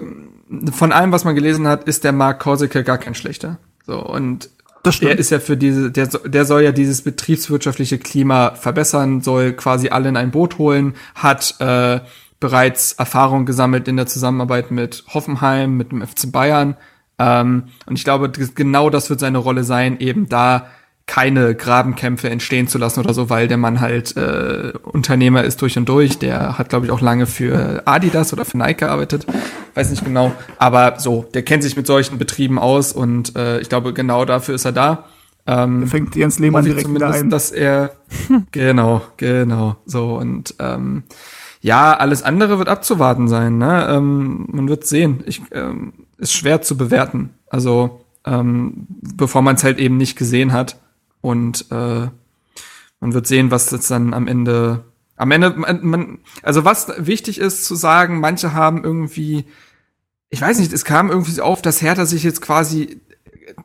von 0.73 0.93
allem, 0.93 1.13
was 1.13 1.25
man 1.25 1.35
gelesen 1.35 1.67
hat, 1.67 1.85
ist 1.85 2.05
der 2.05 2.13
Mark 2.13 2.41
Korseke 2.41 2.85
gar 2.85 2.99
kein 2.99 3.15
schlechter. 3.15 3.59
So, 3.85 4.05
und 4.05 4.51
das 4.83 4.97
stimmt. 4.97 5.13
Der 5.13 5.19
ist 5.19 5.31
ja 5.31 5.41
für 5.41 5.57
diese, 5.57 5.91
der, 5.91 6.07
der 6.07 6.45
soll 6.45 6.63
ja 6.63 6.73
dieses 6.73 7.03
betriebswirtschaftliche 7.03 7.99
Klima 7.99 8.55
verbessern, 8.55 9.21
soll 9.21 9.53
quasi 9.53 9.89
alle 9.89 10.09
in 10.09 10.17
ein 10.17 10.31
Boot 10.31 10.59
holen, 10.59 10.95
hat 11.15 11.57
äh, 11.61 12.01
bereits 12.41 12.93
Erfahrung 12.93 13.47
gesammelt 13.47 13.89
in 13.89 13.97
der 13.97 14.07
Zusammenarbeit 14.07 14.71
mit 14.71 15.05
Hoffenheim, 15.13 15.77
mit 15.77 15.93
dem 15.93 16.07
FC 16.07 16.31
Bayern. 16.31 16.77
Ähm, 17.19 17.65
und 17.87 17.97
ich 17.99 18.05
glaube, 18.05 18.31
genau 18.31 18.91
das 18.91 19.11
wird 19.11 19.21
seine 19.21 19.39
Rolle 19.39 19.65
sein, 19.65 19.99
eben 19.99 20.29
da 20.29 20.67
keine 21.09 21.55
Grabenkämpfe 21.55 22.31
entstehen 22.31 22.69
zu 22.69 22.79
lassen 22.79 23.01
oder 23.01 23.15
so, 23.15 23.29
weil 23.31 23.49
der 23.49 23.57
Mann 23.57 23.81
halt 23.81 24.17
äh, 24.17 24.75
Unternehmer 24.85 25.43
ist 25.43 25.61
durch 25.63 25.77
und 25.77 25.89
durch. 25.89 26.19
Der 26.19 26.59
hat, 26.59 26.69
glaube 26.69 26.87
ich, 26.87 26.93
auch 26.93 27.01
lange 27.01 27.27
für 27.27 27.83
Adidas 27.87 28.33
oder 28.33 28.45
für 28.45 28.59
Nike 28.59 28.81
gearbeitet. 28.81 29.27
Weiß 29.75 29.91
nicht 29.91 30.05
genau. 30.05 30.33
Aber 30.59 31.01
so, 31.01 31.27
der 31.35 31.43
kennt 31.43 31.63
sich 31.65 31.77
mit 31.77 31.87
solchen 31.87 32.19
Betrieben 32.19 32.59
aus 32.59 32.93
und 32.93 33.35
äh, 33.37 33.59
ich 33.61 33.69
glaube, 33.69 33.95
genau 33.95 34.25
dafür 34.27 34.55
ist 34.55 34.67
er 34.67 34.73
da. 34.73 35.07
Ähm, 35.47 35.81
der 35.81 35.89
fängt 35.89 36.15
Jens 36.15 36.39
Lehmann 36.39 36.65
direkt 36.65 36.95
wieder 36.95 37.11
ein. 37.11 37.31
Dass 37.31 37.51
er, 37.51 37.93
genau, 38.53 39.01
genau, 39.17 39.77
so 39.87 40.19
und 40.19 40.55
ähm, 40.59 41.05
ja, 41.61 41.97
alles 41.97 42.23
andere 42.23 42.59
wird 42.59 42.69
abzuwarten 42.69 43.29
sein. 43.29 43.57
Ne? 43.59 43.89
Ähm, 43.91 44.47
man 44.53 44.69
wird 44.69 44.87
sehen. 44.87 45.25
Ich, 45.27 45.41
ähm, 45.53 45.95
ist 46.19 46.35
schwer 46.35 46.61
zu 46.63 46.77
bewerten. 46.77 47.31
Also 47.49 48.05
ähm, 48.27 48.87
bevor 49.17 49.43
man 49.43 49.57
es 49.57 49.65
halt 49.65 49.79
eben 49.79 49.97
nicht 49.97 50.17
gesehen 50.17 50.53
hat. 50.53 50.77
Und 51.21 51.67
äh, 51.71 52.09
man 53.01 53.15
wird 53.15 53.27
sehen, 53.27 53.51
was 53.51 53.67
das 53.67 53.89
dann 53.89 54.15
am 54.15 54.27
Ende. 54.27 54.85
Am 55.17 55.33
Ende, 55.33 55.51
man, 55.51 55.85
man, 55.85 56.19
also 56.43 56.65
was 56.65 56.93
wichtig 56.97 57.39
ist 57.39 57.65
zu 57.65 57.75
sagen, 57.75 58.21
manche 58.21 58.53
haben 58.53 58.85
irgendwie, 58.85 59.47
ich 60.31 60.41
weiß 60.41 60.61
nicht, 60.61 60.73
es 60.73 60.85
kam 60.85 61.11
irgendwie 61.11 61.41
auf, 61.41 61.61
dass 61.61 61.83
Hertha 61.83 62.07
sich 62.07 62.23
jetzt 62.23 62.41
quasi 62.41 63.01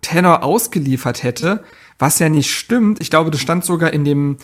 Tenor 0.02 0.44
ausgeliefert 0.44 1.22
hätte, 1.22 1.64
was 2.00 2.18
ja 2.18 2.30
nicht 2.30 2.52
stimmt. 2.52 3.02
Ich 3.02 3.12
glaube, 3.12 3.30
das 3.30 3.40
stand 3.40 3.66
sogar 3.66 3.94
in 3.94 4.04
dem 4.04 4.38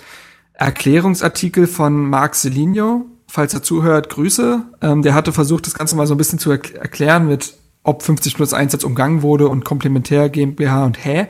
Erklärungsartikel 0.54 1.68
von 1.68 2.10
Marc 2.10 2.36
Seligno, 2.36 3.06
falls 3.28 3.54
er 3.54 3.64
zuhört, 3.64 4.10
Grüße. 4.10 4.62
Ähm, 4.82 5.02
der 5.02 5.14
hatte 5.14 5.32
versucht, 5.32 5.66
das 5.66 5.74
Ganze 5.74 5.96
mal 5.96 6.06
so 6.08 6.14
ein 6.14 6.18
bisschen 6.18 6.40
zu 6.40 6.52
erklären 6.52 7.28
mit, 7.28 7.56
ob 7.84 8.04
50 8.04 8.36
plus 8.36 8.54
1 8.54 8.74
jetzt 8.74 8.84
umgangen 8.84 9.22
wurde 9.22 9.48
und 9.48 9.64
Komplementär 9.64 10.30
GmbH 10.30 10.86
und 10.86 11.04
hä. 11.04 11.28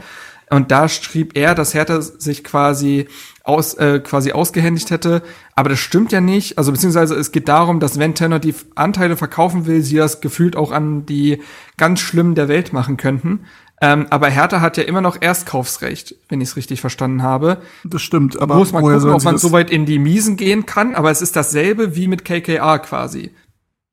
Und 0.49 0.71
da 0.71 0.89
schrieb 0.89 1.37
er, 1.37 1.53
dass 1.53 1.73
Hertha 1.73 2.01
sich 2.01 2.43
quasi 2.43 3.07
aus, 3.43 3.75
äh, 3.75 3.99
quasi 3.99 4.31
ausgehändigt 4.31 4.91
hätte. 4.91 5.21
Aber 5.55 5.69
das 5.69 5.79
stimmt 5.79 6.11
ja 6.11 6.21
nicht. 6.21 6.57
Also 6.57 6.71
beziehungsweise 6.71 7.15
es 7.15 7.31
geht 7.31 7.47
darum, 7.47 7.79
dass 7.79 7.99
wenn 7.99 8.15
Tenor 8.15 8.39
die 8.39 8.55
Anteile 8.75 9.17
verkaufen 9.17 9.65
will, 9.65 9.81
sie 9.81 9.97
das 9.97 10.21
gefühlt 10.21 10.55
auch 10.55 10.71
an 10.71 11.05
die 11.05 11.41
ganz 11.77 11.99
Schlimmen 11.99 12.35
der 12.35 12.47
Welt 12.47 12.73
machen 12.73 12.97
könnten. 12.97 13.41
Ähm, 13.81 14.07
aber 14.09 14.27
Hertha 14.27 14.59
hat 14.59 14.77
ja 14.77 14.83
immer 14.83 15.01
noch 15.01 15.21
Erstkaufsrecht, 15.21 16.15
wenn 16.27 16.41
ich 16.41 16.49
es 16.49 16.55
richtig 16.57 16.81
verstanden 16.81 17.23
habe. 17.23 17.61
Das 17.85 18.01
stimmt, 18.01 18.39
aber 18.39 18.55
muss 18.55 18.73
man 18.73 18.83
gucken, 18.83 19.09
ob 19.09 19.23
man 19.23 19.37
so 19.37 19.51
weit 19.51 19.71
in 19.71 19.85
die 19.85 19.99
Miesen 19.99 20.35
gehen 20.35 20.65
kann. 20.65 20.95
Aber 20.95 21.11
es 21.11 21.21
ist 21.21 21.35
dasselbe 21.35 21.95
wie 21.95 22.07
mit 22.07 22.25
KKA 22.25 22.79
quasi. 22.79 23.31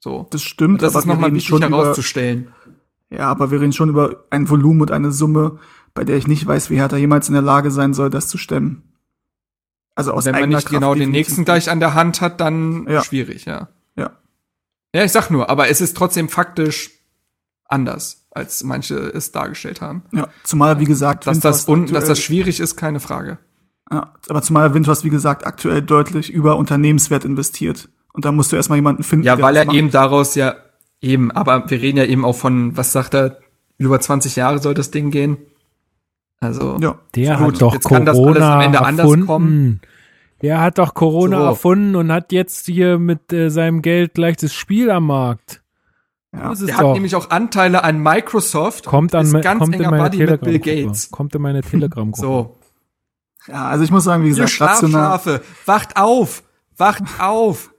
So. 0.00 0.26
Das 0.30 0.42
stimmt. 0.42 0.82
Das 0.82 0.94
ist 0.94 1.06
nochmal 1.06 1.32
wichtig 1.32 1.60
herauszustellen. 1.60 2.48
Über, 3.10 3.18
ja, 3.18 3.28
aber 3.28 3.50
wir 3.50 3.60
reden 3.60 3.72
schon 3.72 3.88
über 3.88 4.24
ein 4.30 4.48
Volumen 4.48 4.80
und 4.80 4.90
eine 4.90 5.12
Summe, 5.12 5.58
bei 5.96 6.04
der 6.04 6.16
ich 6.16 6.28
nicht 6.28 6.46
weiß, 6.46 6.70
wie 6.70 6.76
Hertha 6.76 6.96
jemals 6.96 7.26
in 7.26 7.34
der 7.34 7.42
Lage 7.42 7.72
sein 7.72 7.92
soll, 7.92 8.10
das 8.10 8.28
zu 8.28 8.38
stemmen. 8.38 8.82
Also 9.96 10.12
aus 10.12 10.26
Wenn 10.26 10.34
man 10.34 10.50
nicht 10.50 10.66
Kraft 10.66 10.70
genau 10.70 10.94
den 10.94 11.10
nächsten 11.10 11.44
gleich 11.44 11.68
an 11.70 11.80
der 11.80 11.94
Hand 11.94 12.20
hat, 12.20 12.40
dann 12.40 12.86
ja. 12.86 13.02
schwierig, 13.02 13.46
ja. 13.46 13.68
Ja. 13.96 14.10
Ja, 14.94 15.04
ich 15.04 15.10
sag 15.10 15.30
nur, 15.30 15.50
aber 15.50 15.68
es 15.68 15.80
ist 15.80 15.96
trotzdem 15.96 16.28
faktisch 16.28 16.90
anders, 17.64 18.26
als 18.30 18.62
manche 18.62 18.96
es 18.96 19.32
dargestellt 19.32 19.80
haben. 19.80 20.04
Ja, 20.12 20.28
zumal, 20.44 20.78
wie 20.78 20.84
gesagt, 20.84 21.26
dass 21.26 21.40
das, 21.40 21.66
un 21.66 21.86
dass 21.86 22.04
das 22.04 22.20
schwierig 22.20 22.60
ist, 22.60 22.76
keine 22.76 23.00
Frage. 23.00 23.38
Ja, 23.90 24.12
aber 24.28 24.42
zumal 24.42 24.74
Windhorst, 24.74 25.04
wie 25.04 25.10
gesagt, 25.10 25.46
aktuell 25.46 25.80
deutlich 25.80 26.30
über 26.30 26.56
Unternehmenswert 26.56 27.24
investiert. 27.24 27.88
Und 28.12 28.24
da 28.24 28.32
musst 28.32 28.52
du 28.52 28.56
erstmal 28.56 28.76
jemanden 28.76 29.02
finden. 29.02 29.24
Ja, 29.26 29.40
weil 29.40 29.56
er 29.56 29.72
eben 29.72 29.90
daraus 29.90 30.34
ja 30.34 30.56
eben, 31.00 31.30
aber 31.30 31.68
wir 31.70 31.80
reden 31.80 31.98
ja 31.98 32.04
eben 32.04 32.24
auch 32.24 32.36
von, 32.36 32.76
was 32.76 32.92
sagt 32.92 33.14
er, 33.14 33.38
über 33.78 34.00
20 34.00 34.36
Jahre 34.36 34.58
soll 34.58 34.74
das 34.74 34.90
Ding 34.90 35.10
gehen. 35.10 35.38
Also, 36.40 36.78
ja. 36.80 36.98
der 37.14 37.36
gut, 37.36 37.54
hat 37.54 37.62
doch 37.62 37.80
Corona 37.80 38.62
erfunden. 38.62 39.80
Der 40.42 40.60
hat 40.60 40.78
doch 40.78 40.94
Corona 40.94 41.38
so. 41.38 41.44
erfunden 41.44 41.96
und 41.96 42.12
hat 42.12 42.30
jetzt 42.30 42.66
hier 42.66 42.98
mit 42.98 43.32
äh, 43.32 43.48
seinem 43.48 43.80
Geld 43.80 44.14
gleich 44.14 44.36
das 44.36 44.52
Spiel 44.52 44.90
am 44.90 45.06
Markt. 45.06 45.62
Ja. 46.34 46.54
Der 46.54 46.66
doch. 46.66 46.74
hat 46.76 46.92
nämlich 46.92 47.14
auch 47.14 47.30
Anteile 47.30 47.82
an 47.82 48.02
Microsoft. 48.02 48.84
Kommt 48.84 49.14
an, 49.14 49.26
ist 49.26 49.40
ganz 49.40 49.60
kommt 49.60 49.74
enger 49.74 49.84
in 49.84 49.90
meine 49.90 50.10
Telegram 50.10 50.52
mit 50.52 50.62
Bill 50.62 50.84
Gates. 50.84 51.10
Kommt 51.10 51.34
in 51.34 51.40
meine 51.40 51.62
Telegram-Gruppe. 51.62 52.20
so. 52.20 52.56
Ja, 53.48 53.68
also 53.68 53.84
ich 53.84 53.90
muss 53.90 54.04
sagen, 54.04 54.24
wie 54.24 54.28
gesagt, 54.28 54.50
Ihr 54.50 54.54
Schlafschafe, 54.54 55.42
wacht 55.64 55.96
auf, 55.96 56.42
wacht 56.76 57.04
auf. 57.18 57.70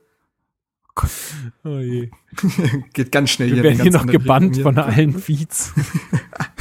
Oh 1.63 1.77
je. 1.77 2.09
Geht 2.93 3.11
ganz 3.11 3.29
schnell 3.29 3.49
Wir 3.49 3.55
hier. 3.55 3.63
werden 3.63 3.81
hier 3.81 3.91
noch 3.91 4.07
gebannt 4.07 4.57
von 4.57 4.77
allen 4.79 5.13
Feeds. 5.13 5.73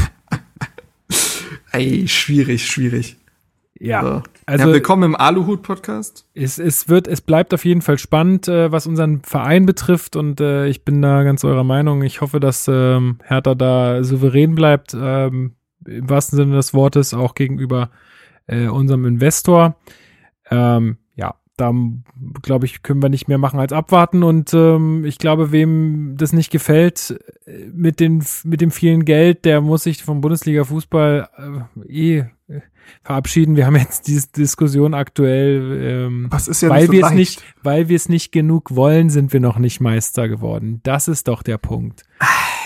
Ey, 1.76 2.08
schwierig, 2.08 2.66
schwierig. 2.66 3.18
Ja, 3.78 4.00
so. 4.00 4.22
also 4.46 4.68
ja, 4.68 4.72
willkommen 4.72 5.02
im 5.02 5.14
Aluhut-Podcast. 5.14 6.26
Es, 6.32 6.58
es 6.58 6.88
wird, 6.88 7.06
es 7.06 7.20
bleibt 7.20 7.52
auf 7.52 7.66
jeden 7.66 7.82
Fall 7.82 7.98
spannend, 7.98 8.48
äh, 8.48 8.72
was 8.72 8.86
unseren 8.86 9.20
Verein 9.20 9.66
betrifft 9.66 10.16
und 10.16 10.40
äh, 10.40 10.68
ich 10.68 10.86
bin 10.86 11.02
da 11.02 11.22
ganz 11.22 11.44
eurer 11.44 11.64
Meinung. 11.64 12.02
Ich 12.02 12.22
hoffe, 12.22 12.40
dass 12.40 12.66
ähm, 12.66 13.18
Hertha 13.24 13.54
da 13.54 14.02
souverän 14.02 14.54
bleibt, 14.54 14.96
ähm, 14.98 15.52
im 15.86 16.08
wahrsten 16.08 16.38
Sinne 16.38 16.56
des 16.56 16.72
Wortes, 16.72 17.12
auch 17.12 17.34
gegenüber 17.34 17.90
äh, 18.46 18.68
unserem 18.68 19.04
Investor. 19.04 19.76
Ähm, 20.50 20.96
da 21.56 21.72
glaube 22.42 22.66
ich, 22.66 22.82
können 22.82 23.02
wir 23.02 23.08
nicht 23.08 23.28
mehr 23.28 23.38
machen 23.38 23.60
als 23.60 23.72
abwarten. 23.72 24.22
Und 24.22 24.52
ähm, 24.54 25.04
ich 25.04 25.18
glaube, 25.18 25.52
wem 25.52 26.16
das 26.16 26.32
nicht 26.32 26.50
gefällt 26.50 27.18
äh, 27.46 27.66
mit, 27.72 28.00
den, 28.00 28.24
mit 28.44 28.60
dem 28.60 28.70
vielen 28.70 29.04
Geld, 29.04 29.44
der 29.44 29.60
muss 29.60 29.84
sich 29.84 30.02
vom 30.02 30.20
Bundesliga-Fußball 30.20 31.28
äh, 31.88 32.18
eh 32.18 32.24
verabschieden. 33.02 33.56
Wir 33.56 33.66
haben 33.66 33.76
jetzt 33.76 34.06
diese 34.06 34.28
Diskussion 34.28 34.94
aktuell, 34.94 35.80
ähm, 35.82 36.26
Was 36.30 36.48
ist 36.48 36.62
ja 36.62 36.68
weil 36.68 36.86
so 36.86 36.92
wir 36.92 37.06
es 37.06 37.12
nicht, 37.12 37.42
weil 37.62 37.88
wir 37.88 37.96
es 37.96 38.08
nicht 38.08 38.32
genug 38.32 38.74
wollen, 38.74 39.10
sind 39.10 39.32
wir 39.32 39.40
noch 39.40 39.58
nicht 39.58 39.80
Meister 39.80 40.28
geworden. 40.28 40.80
Das 40.82 41.08
ist 41.08 41.28
doch 41.28 41.42
der 41.42 41.58
Punkt. 41.58 42.04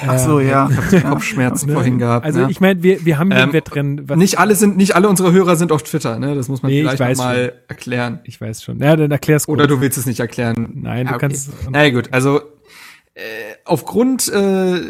Ach 0.07 0.19
so, 0.19 0.41
ja. 0.41 0.69
Ich 0.91 1.05
hab 1.05 1.13
Kopfschmerzen 1.13 1.69
ne? 1.69 1.75
vorhin 1.75 1.99
gehabt. 1.99 2.25
Also 2.25 2.41
ne? 2.41 2.51
ich 2.51 2.61
meine, 2.61 2.83
wir, 2.83 3.05
wir 3.05 3.19
haben 3.19 3.31
ähm, 3.33 3.53
Wettrennen. 3.53 4.09
Was 4.09 4.17
nicht 4.17 4.39
alle 4.39 4.55
sind, 4.55 4.77
nicht 4.77 4.95
alle 4.95 5.09
unsere 5.09 5.33
Hörer 5.33 5.57
sind 5.57 5.73
auf 5.73 5.83
Twitter, 5.83 6.19
ne? 6.19 6.35
Das 6.35 6.49
muss 6.49 6.63
man 6.63 6.73
nee, 6.73 6.81
vielleicht 6.89 7.19
mal 7.19 7.53
erklären. 7.69 8.21
Ich 8.25 8.41
weiß 8.41 8.63
schon. 8.63 8.79
Ja, 8.79 8.97
dann 8.97 9.11
erklär's 9.11 9.47
kurz. 9.47 9.59
Oder 9.59 9.67
du 9.67 9.81
willst 9.81 9.99
es 9.99 10.07
nicht 10.07 10.21
erklären. 10.21 10.71
Nein, 10.75 11.07
du 11.07 11.15
okay. 11.15 11.21
kannst. 11.21 11.51
Na 11.71 11.85
ja, 11.85 11.91
gut, 11.91 12.09
also 12.13 12.41
äh, 13.15 13.21
aufgrund 13.65 14.29
äh, 14.29 14.81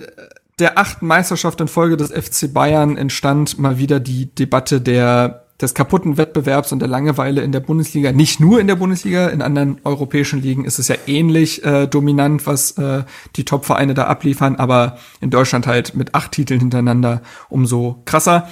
der 0.60 0.78
achten 0.78 1.06
Meisterschaft 1.06 1.60
in 1.60 1.68
Folge 1.68 1.96
des 1.96 2.12
FC 2.12 2.52
Bayern 2.52 2.96
entstand 2.96 3.58
mal 3.58 3.78
wieder 3.78 4.00
die 4.00 4.34
Debatte 4.34 4.80
der 4.80 5.46
des 5.60 5.74
kaputten 5.74 6.16
Wettbewerbs 6.16 6.72
und 6.72 6.78
der 6.78 6.88
Langeweile 6.88 7.42
in 7.42 7.52
der 7.52 7.60
Bundesliga. 7.60 8.12
Nicht 8.12 8.40
nur 8.40 8.60
in 8.60 8.66
der 8.66 8.76
Bundesliga, 8.76 9.28
in 9.28 9.42
anderen 9.42 9.80
europäischen 9.84 10.40
Ligen 10.40 10.64
ist 10.64 10.78
es 10.78 10.88
ja 10.88 10.96
ähnlich 11.06 11.64
äh, 11.64 11.86
dominant, 11.86 12.46
was 12.46 12.72
äh, 12.78 13.04
die 13.36 13.44
Top-Vereine 13.44 13.94
da 13.94 14.04
abliefern, 14.04 14.56
aber 14.56 14.96
in 15.20 15.30
Deutschland 15.30 15.66
halt 15.66 15.94
mit 15.94 16.14
acht 16.14 16.32
Titeln 16.32 16.60
hintereinander 16.60 17.20
umso 17.48 18.00
krasser. 18.06 18.48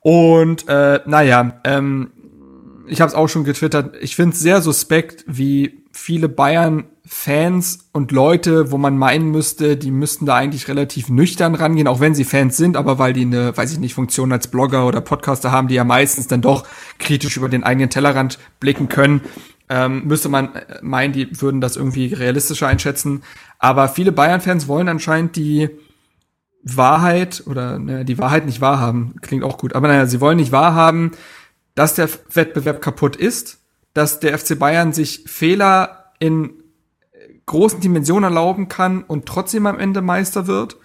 Und 0.00 0.68
äh, 0.68 1.00
naja, 1.06 1.60
ähm, 1.64 2.10
ich 2.88 3.00
habe 3.00 3.08
es 3.08 3.14
auch 3.14 3.28
schon 3.28 3.44
getwittert, 3.44 3.94
ich 4.00 4.16
finde 4.16 4.34
es 4.34 4.40
sehr 4.40 4.60
suspekt, 4.60 5.24
wie 5.28 5.84
viele 5.92 6.28
Bayern-Fans 7.10 7.90
und 7.92 8.12
Leute, 8.12 8.70
wo 8.70 8.78
man 8.78 8.96
meinen 8.96 9.30
müsste, 9.30 9.76
die 9.76 9.90
müssten 9.90 10.26
da 10.26 10.36
eigentlich 10.36 10.68
relativ 10.68 11.08
nüchtern 11.08 11.54
rangehen, 11.54 11.88
auch 11.88 12.00
wenn 12.00 12.14
sie 12.14 12.24
Fans 12.24 12.56
sind, 12.56 12.76
aber 12.76 12.98
weil 12.98 13.12
die 13.12 13.22
eine, 13.22 13.56
weiß 13.56 13.72
ich 13.72 13.78
nicht, 13.78 13.94
Funktion 13.94 14.32
als 14.32 14.48
Blogger 14.48 14.86
oder 14.86 15.00
Podcaster 15.00 15.50
haben, 15.50 15.68
die 15.68 15.74
ja 15.74 15.84
meistens 15.84 16.28
dann 16.28 16.40
doch 16.40 16.66
kritisch 16.98 17.36
über 17.36 17.48
den 17.48 17.64
eigenen 17.64 17.90
Tellerrand 17.90 18.38
blicken 18.60 18.88
können, 18.88 19.22
ähm, 19.68 20.06
müsste 20.06 20.28
man 20.28 20.50
meinen, 20.82 21.12
die 21.12 21.40
würden 21.40 21.60
das 21.60 21.76
irgendwie 21.76 22.14
realistischer 22.14 22.68
einschätzen. 22.68 23.22
Aber 23.58 23.88
viele 23.88 24.12
Bayern-Fans 24.12 24.68
wollen 24.68 24.88
anscheinend 24.88 25.36
die 25.36 25.68
Wahrheit 26.62 27.42
oder 27.46 27.78
naja, 27.78 28.04
die 28.04 28.18
Wahrheit 28.18 28.46
nicht 28.46 28.60
wahrhaben, 28.60 29.16
klingt 29.20 29.44
auch 29.44 29.58
gut, 29.58 29.74
aber 29.74 29.88
naja, 29.88 30.06
sie 30.06 30.20
wollen 30.20 30.36
nicht 30.36 30.52
wahrhaben, 30.52 31.12
dass 31.74 31.94
der 31.94 32.08
Wettbewerb 32.32 32.80
kaputt 32.80 33.16
ist, 33.16 33.58
dass 33.94 34.20
der 34.20 34.38
FC 34.38 34.58
Bayern 34.58 34.92
sich 34.92 35.24
Fehler 35.26 36.12
in 36.18 36.59
großen 37.50 37.80
Dimensionen 37.80 38.24
erlauben 38.24 38.68
kann 38.68 39.02
und 39.02 39.26
trotzdem 39.26 39.66
am 39.66 39.78
Ende 39.78 40.00
Meister 40.00 40.46
wird. 40.46 40.76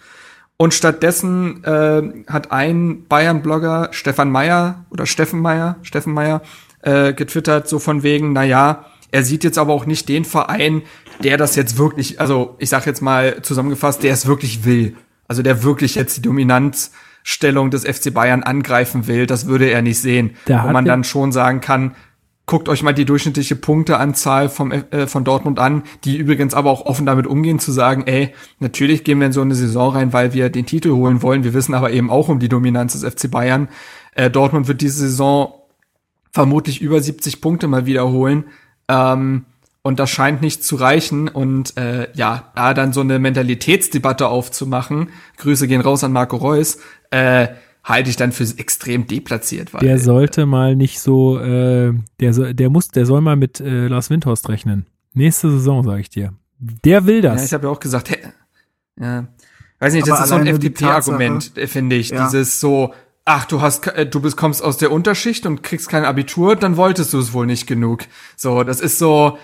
Und 0.57 0.73
stattdessen 0.73 1.63
äh, 1.63 2.01
hat 2.27 2.51
ein 2.51 3.05
Bayern-Blogger, 3.07 3.89
Stefan 3.91 4.31
Meyer 4.31 4.85
oder 4.89 5.05
Steffen 5.05 5.41
Meyer, 5.41 5.75
Steffen 5.83 6.13
Meyer, 6.13 6.41
äh, 6.81 7.13
getwittert, 7.13 7.67
so 7.67 7.77
von 7.77 8.03
wegen, 8.03 8.33
na 8.33 8.43
ja, 8.43 8.85
er 9.11 9.23
sieht 9.23 9.43
jetzt 9.43 9.57
aber 9.57 9.73
auch 9.73 9.85
nicht 9.85 10.09
den 10.09 10.25
Verein, 10.25 10.81
der 11.23 11.37
das 11.37 11.55
jetzt 11.55 11.77
wirklich, 11.77 12.19
also 12.19 12.55
ich 12.57 12.69
sag 12.69 12.85
jetzt 12.85 13.01
mal 13.01 13.41
zusammengefasst, 13.41 14.01
der 14.01 14.13
es 14.13 14.25
wirklich 14.25 14.65
will. 14.65 14.95
Also 15.27 15.43
der 15.43 15.63
wirklich 15.63 15.95
jetzt 15.95 16.17
die 16.17 16.21
Dominanzstellung 16.21 17.69
des 17.69 17.83
FC 17.83 18.13
Bayern 18.13 18.43
angreifen 18.43 19.07
will, 19.07 19.27
das 19.27 19.45
würde 19.45 19.69
er 19.69 19.81
nicht 19.81 19.99
sehen. 19.99 20.35
Da 20.45 20.63
Wo 20.63 20.71
man 20.71 20.85
dann 20.85 21.03
schon 21.03 21.31
sagen 21.31 21.61
kann, 21.61 21.95
guckt 22.45 22.69
euch 22.69 22.83
mal 22.83 22.93
die 22.93 23.05
durchschnittliche 23.05 23.55
Punkteanzahl 23.55 24.49
vom, 24.49 24.71
äh, 24.71 25.07
von 25.07 25.23
Dortmund 25.23 25.59
an, 25.59 25.83
die 26.03 26.17
übrigens 26.17 26.53
aber 26.53 26.69
auch 26.69 26.85
offen 26.85 27.05
damit 27.05 27.27
umgehen, 27.27 27.59
zu 27.59 27.71
sagen, 27.71 28.03
ey, 28.05 28.33
natürlich 28.59 29.03
gehen 29.03 29.19
wir 29.19 29.27
in 29.27 29.33
so 29.33 29.41
eine 29.41 29.55
Saison 29.55 29.93
rein, 29.93 30.13
weil 30.13 30.33
wir 30.33 30.49
den 30.49 30.65
Titel 30.65 30.91
holen 30.91 31.21
wollen. 31.21 31.43
Wir 31.43 31.53
wissen 31.53 31.73
aber 31.73 31.91
eben 31.91 32.09
auch 32.09 32.29
um 32.29 32.39
die 32.39 32.49
Dominanz 32.49 32.99
des 32.99 33.03
FC 33.03 33.31
Bayern. 33.31 33.67
Äh, 34.13 34.29
Dortmund 34.29 34.67
wird 34.67 34.81
diese 34.81 34.99
Saison 34.99 35.53
vermutlich 36.31 36.81
über 36.81 37.01
70 37.01 37.41
Punkte 37.41 37.67
mal 37.67 37.85
wiederholen. 37.85 38.45
Ähm, 38.87 39.45
und 39.81 39.99
das 39.99 40.09
scheint 40.09 40.41
nicht 40.41 40.63
zu 40.63 40.75
reichen. 40.75 41.27
Und 41.27 41.77
äh, 41.77 42.07
ja, 42.13 42.51
da 42.55 42.73
dann 42.73 42.93
so 42.93 43.01
eine 43.01 43.19
Mentalitätsdebatte 43.19 44.27
aufzumachen, 44.27 45.09
Grüße 45.37 45.67
gehen 45.67 45.81
raus 45.81 46.03
an 46.03 46.11
Marco 46.11 46.37
Reus, 46.37 46.79
äh, 47.11 47.47
halte 47.85 48.09
ich 48.09 48.17
dann 48.17 48.31
für 48.33 48.43
extrem 48.57 49.07
deplatziert. 49.07 49.73
Weil, 49.73 49.81
Der 49.81 49.99
sollte 49.99 50.45
mal 50.45 50.75
nicht 50.75 50.99
so, 50.99 51.39
äh, 51.39 51.93
der, 52.19 52.33
soll- 52.33 52.53
der 52.53 52.69
muss, 52.69 52.89
der 52.89 53.05
soll 53.05 53.21
mal 53.21 53.35
mit 53.37 53.61
äh, 53.61 53.87
Lars 53.87 54.09
Windhorst 54.09 54.49
rechnen. 54.49 54.87
Nächste 55.13 55.49
Saison, 55.51 55.83
sage 55.83 56.01
ich 56.01 56.09
dir. 56.09 56.33
Der 56.59 57.05
will 57.05 57.23
ja, 57.23 57.33
das. 57.33 57.45
ich 57.45 57.53
habe 57.53 57.67
ja 57.67 57.71
auch 57.71 57.79
gesagt, 57.79 58.09
hä, 58.09 58.17
ja, 58.99 59.27
weiß 59.79 59.93
nicht, 59.93 60.03
Aber 60.03 60.11
das 60.11 60.21
ist 60.25 60.29
so 60.29 60.35
ein 60.35 60.47
FDP-Argument, 60.47 61.57
äh, 61.57 61.67
finde 61.67 61.95
ich. 61.95 62.09
Ja. 62.09 62.25
Dieses 62.25 62.59
so, 62.59 62.93
ach, 63.23 63.45
du 63.45 63.61
hast, 63.61 63.87
äh, 63.87 64.05
du 64.05 64.19
bist, 64.19 64.35
kommst 64.35 64.63
aus 64.63 64.77
der 64.77 64.91
Unterschicht 64.91 65.45
und 65.45 65.61
kriegst 65.63 65.87
kein 65.87 66.05
Abitur, 66.05 66.55
dann 66.55 66.77
wolltest 66.77 67.13
du 67.13 67.19
es 67.19 67.33
wohl 67.33 67.45
nicht 67.45 67.67
genug. 67.67 68.05
So, 68.35 68.63
das 68.63 68.81
ist 68.81 68.97
so, 68.97 69.37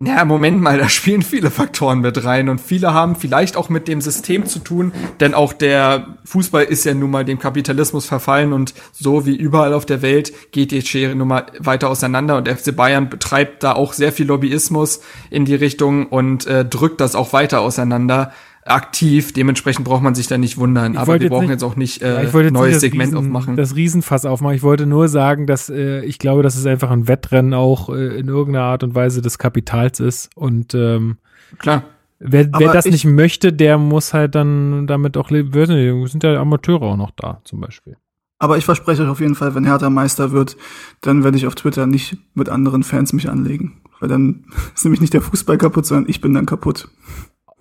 Ja, 0.00 0.24
Moment 0.24 0.60
mal, 0.60 0.76
da 0.76 0.88
spielen 0.88 1.22
viele 1.22 1.52
Faktoren 1.52 2.00
mit 2.00 2.24
rein 2.24 2.48
und 2.48 2.60
viele 2.60 2.92
haben 2.92 3.14
vielleicht 3.14 3.56
auch 3.56 3.68
mit 3.68 3.86
dem 3.86 4.00
System 4.00 4.44
zu 4.44 4.58
tun, 4.58 4.92
denn 5.20 5.34
auch 5.34 5.52
der 5.52 6.18
Fußball 6.24 6.64
ist 6.64 6.84
ja 6.84 6.94
nun 6.94 7.12
mal 7.12 7.24
dem 7.24 7.38
Kapitalismus 7.38 8.04
verfallen 8.04 8.52
und 8.52 8.74
so 8.92 9.24
wie 9.24 9.36
überall 9.36 9.72
auf 9.72 9.86
der 9.86 10.02
Welt 10.02 10.32
geht 10.50 10.72
die 10.72 10.82
Schere 10.82 11.14
nun 11.14 11.28
mal 11.28 11.46
weiter 11.60 11.88
auseinander 11.88 12.36
und 12.36 12.48
FC 12.48 12.74
Bayern 12.74 13.08
betreibt 13.08 13.62
da 13.62 13.72
auch 13.72 13.92
sehr 13.92 14.10
viel 14.10 14.26
Lobbyismus 14.26 15.00
in 15.30 15.44
die 15.44 15.54
Richtung 15.54 16.06
und 16.06 16.44
äh, 16.48 16.64
drückt 16.64 17.00
das 17.00 17.14
auch 17.14 17.32
weiter 17.32 17.60
auseinander 17.60 18.32
aktiv. 18.66 19.32
Dementsprechend 19.32 19.84
braucht 19.84 20.02
man 20.02 20.14
sich 20.14 20.26
da 20.26 20.38
nicht 20.38 20.56
wundern. 20.58 20.96
Aber 20.96 21.08
wollte 21.08 21.20
wir 21.20 21.24
jetzt 21.26 21.30
brauchen 21.32 21.42
nicht- 21.42 21.50
jetzt 21.50 21.62
auch 21.64 21.76
nicht 21.76 22.00
Ja, 22.02 22.18
äh, 22.20 22.26
ich 22.26 22.32
jetzt 22.32 22.52
neues 22.52 22.80
Segment 22.80 23.12
Riesen, 23.14 23.18
aufmachen. 23.18 23.56
Das 23.56 23.76
Riesenfass 23.76 24.24
aufmachen. 24.24 24.56
Ich 24.56 24.62
wollte 24.62 24.86
nur 24.86 25.08
sagen, 25.08 25.46
dass 25.46 25.68
äh, 25.70 26.00
ich 26.04 26.18
glaube, 26.18 26.42
dass 26.42 26.56
es 26.56 26.66
einfach 26.66 26.90
ein 26.90 27.08
Wettrennen 27.08 27.54
auch 27.54 27.88
äh, 27.90 28.18
in 28.18 28.28
irgendeiner 28.28 28.64
Art 28.66 28.82
und 28.82 28.94
Weise 28.94 29.22
des 29.22 29.38
Kapitals 29.38 30.00
ist. 30.00 30.30
Und 30.34 30.74
ähm, 30.74 31.18
Klar. 31.58 31.84
wer, 32.18 32.46
wer 32.46 32.54
Aber 32.54 32.72
das 32.72 32.86
ich- 32.86 32.92
nicht 32.92 33.04
möchte, 33.04 33.52
der 33.52 33.78
muss 33.78 34.14
halt 34.14 34.34
dann 34.34 34.86
damit 34.86 35.16
auch 35.16 35.30
leben. 35.30 35.52
Wir 35.54 35.66
sind 35.66 35.76
ja- 35.76 35.94
wir 35.94 36.08
sind 36.08 36.22
ja 36.24 36.40
Amateure 36.40 36.82
auch 36.82 36.96
noch 36.96 37.10
da, 37.10 37.40
zum 37.44 37.60
Beispiel. 37.60 37.96
Aber 38.38 38.58
ich 38.58 38.64
verspreche 38.64 39.02
euch 39.04 39.08
auf 39.08 39.20
jeden 39.20 39.36
Fall, 39.36 39.54
wenn 39.54 39.64
Hertha 39.64 39.88
Meister 39.90 40.32
wird, 40.32 40.56
dann 41.00 41.22
werde 41.24 41.36
ich 41.36 41.46
auf 41.46 41.54
Twitter 41.54 41.86
nicht 41.86 42.16
mit 42.34 42.48
anderen 42.48 42.82
Fans 42.82 43.12
mich 43.12 43.30
anlegen. 43.30 43.80
Weil 44.00 44.08
dann 44.08 44.44
ist 44.74 44.84
nämlich 44.84 45.00
nicht 45.00 45.14
der 45.14 45.20
Fußball 45.22 45.56
kaputt, 45.58 45.86
sondern 45.86 46.10
ich 46.10 46.20
bin 46.20 46.34
dann 46.34 46.46
kaputt. 46.46 46.88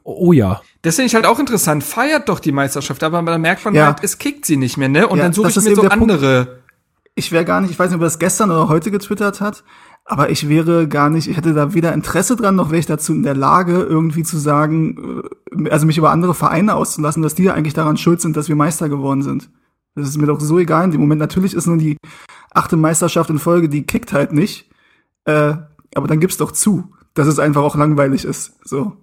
Oh 0.03 0.33
ja. 0.33 0.61
Das 0.81 0.95
finde 0.95 1.07
ich 1.07 1.15
halt 1.15 1.25
auch 1.25 1.39
interessant. 1.39 1.83
Feiert 1.83 2.27
doch 2.27 2.39
die 2.39 2.51
Meisterschaft, 2.51 3.03
aber 3.03 3.21
da 3.21 3.37
merkt 3.37 3.63
man 3.63 3.73
Ja. 3.73 3.85
halt, 3.87 3.99
es 4.03 4.17
kickt 4.17 4.45
sie 4.45 4.57
nicht 4.57 4.77
mehr, 4.77 4.89
ne? 4.89 5.07
Und 5.07 5.17
Ja, 5.17 5.23
dann 5.25 5.33
suche 5.33 5.49
ich 5.49 5.55
mir 5.55 5.75
so 5.75 5.81
der 5.81 5.89
Punkt. 5.89 6.11
andere. 6.11 6.59
Ich 7.15 7.31
wäre 7.31 7.45
gar 7.45 7.61
nicht, 7.61 7.71
ich 7.71 7.79
weiß 7.79 7.89
nicht, 7.89 7.95
ob 7.95 8.01
er 8.01 8.05
das 8.07 8.19
gestern 8.19 8.49
oder 8.51 8.67
heute 8.69 8.89
getwittert 8.91 9.39
hat, 9.39 9.63
aber 10.03 10.29
ich 10.31 10.49
wäre 10.49 10.87
gar 10.87 11.09
nicht, 11.09 11.27
ich 11.29 11.37
hätte 11.37 11.53
da 11.53 11.73
weder 11.73 11.93
Interesse 11.93 12.35
dran, 12.35 12.55
noch 12.55 12.69
wäre 12.71 12.79
ich 12.79 12.85
dazu 12.87 13.13
in 13.13 13.23
der 13.23 13.35
Lage, 13.35 13.81
irgendwie 13.83 14.23
zu 14.23 14.37
sagen, 14.37 15.21
äh, 15.55 15.69
also 15.69 15.85
mich 15.85 15.97
über 15.97 16.09
andere 16.11 16.33
Vereine 16.33 16.75
auszulassen, 16.75 17.21
dass 17.23 17.35
die 17.35 17.43
ja 17.43 17.53
eigentlich 17.53 17.75
daran 17.75 17.97
schuld 17.97 18.19
sind, 18.19 18.35
dass 18.35 18.49
wir 18.49 18.55
Meister 18.55 18.89
geworden 18.89 19.21
sind. 19.21 19.49
Das 19.95 20.09
ist 20.09 20.17
mir 20.17 20.25
doch 20.25 20.39
so 20.41 20.57
egal 20.57 20.85
in 20.85 20.91
dem 20.91 21.01
Moment. 21.01 21.19
Natürlich 21.19 21.53
ist 21.53 21.67
nur 21.67 21.77
die 21.77 21.97
achte 22.51 22.75
Meisterschaft 22.77 23.29
in 23.29 23.37
Folge, 23.39 23.69
die 23.69 23.83
kickt 23.85 24.11
halt 24.11 24.33
nicht. 24.33 24.69
Äh, 25.25 25.53
aber 25.95 26.07
dann 26.07 26.19
gib's 26.19 26.37
doch 26.37 26.51
zu, 26.51 26.91
dass 27.13 27.27
es 27.27 27.37
einfach 27.37 27.61
auch 27.61 27.75
langweilig 27.75 28.25
ist. 28.25 28.53
So. 28.65 28.93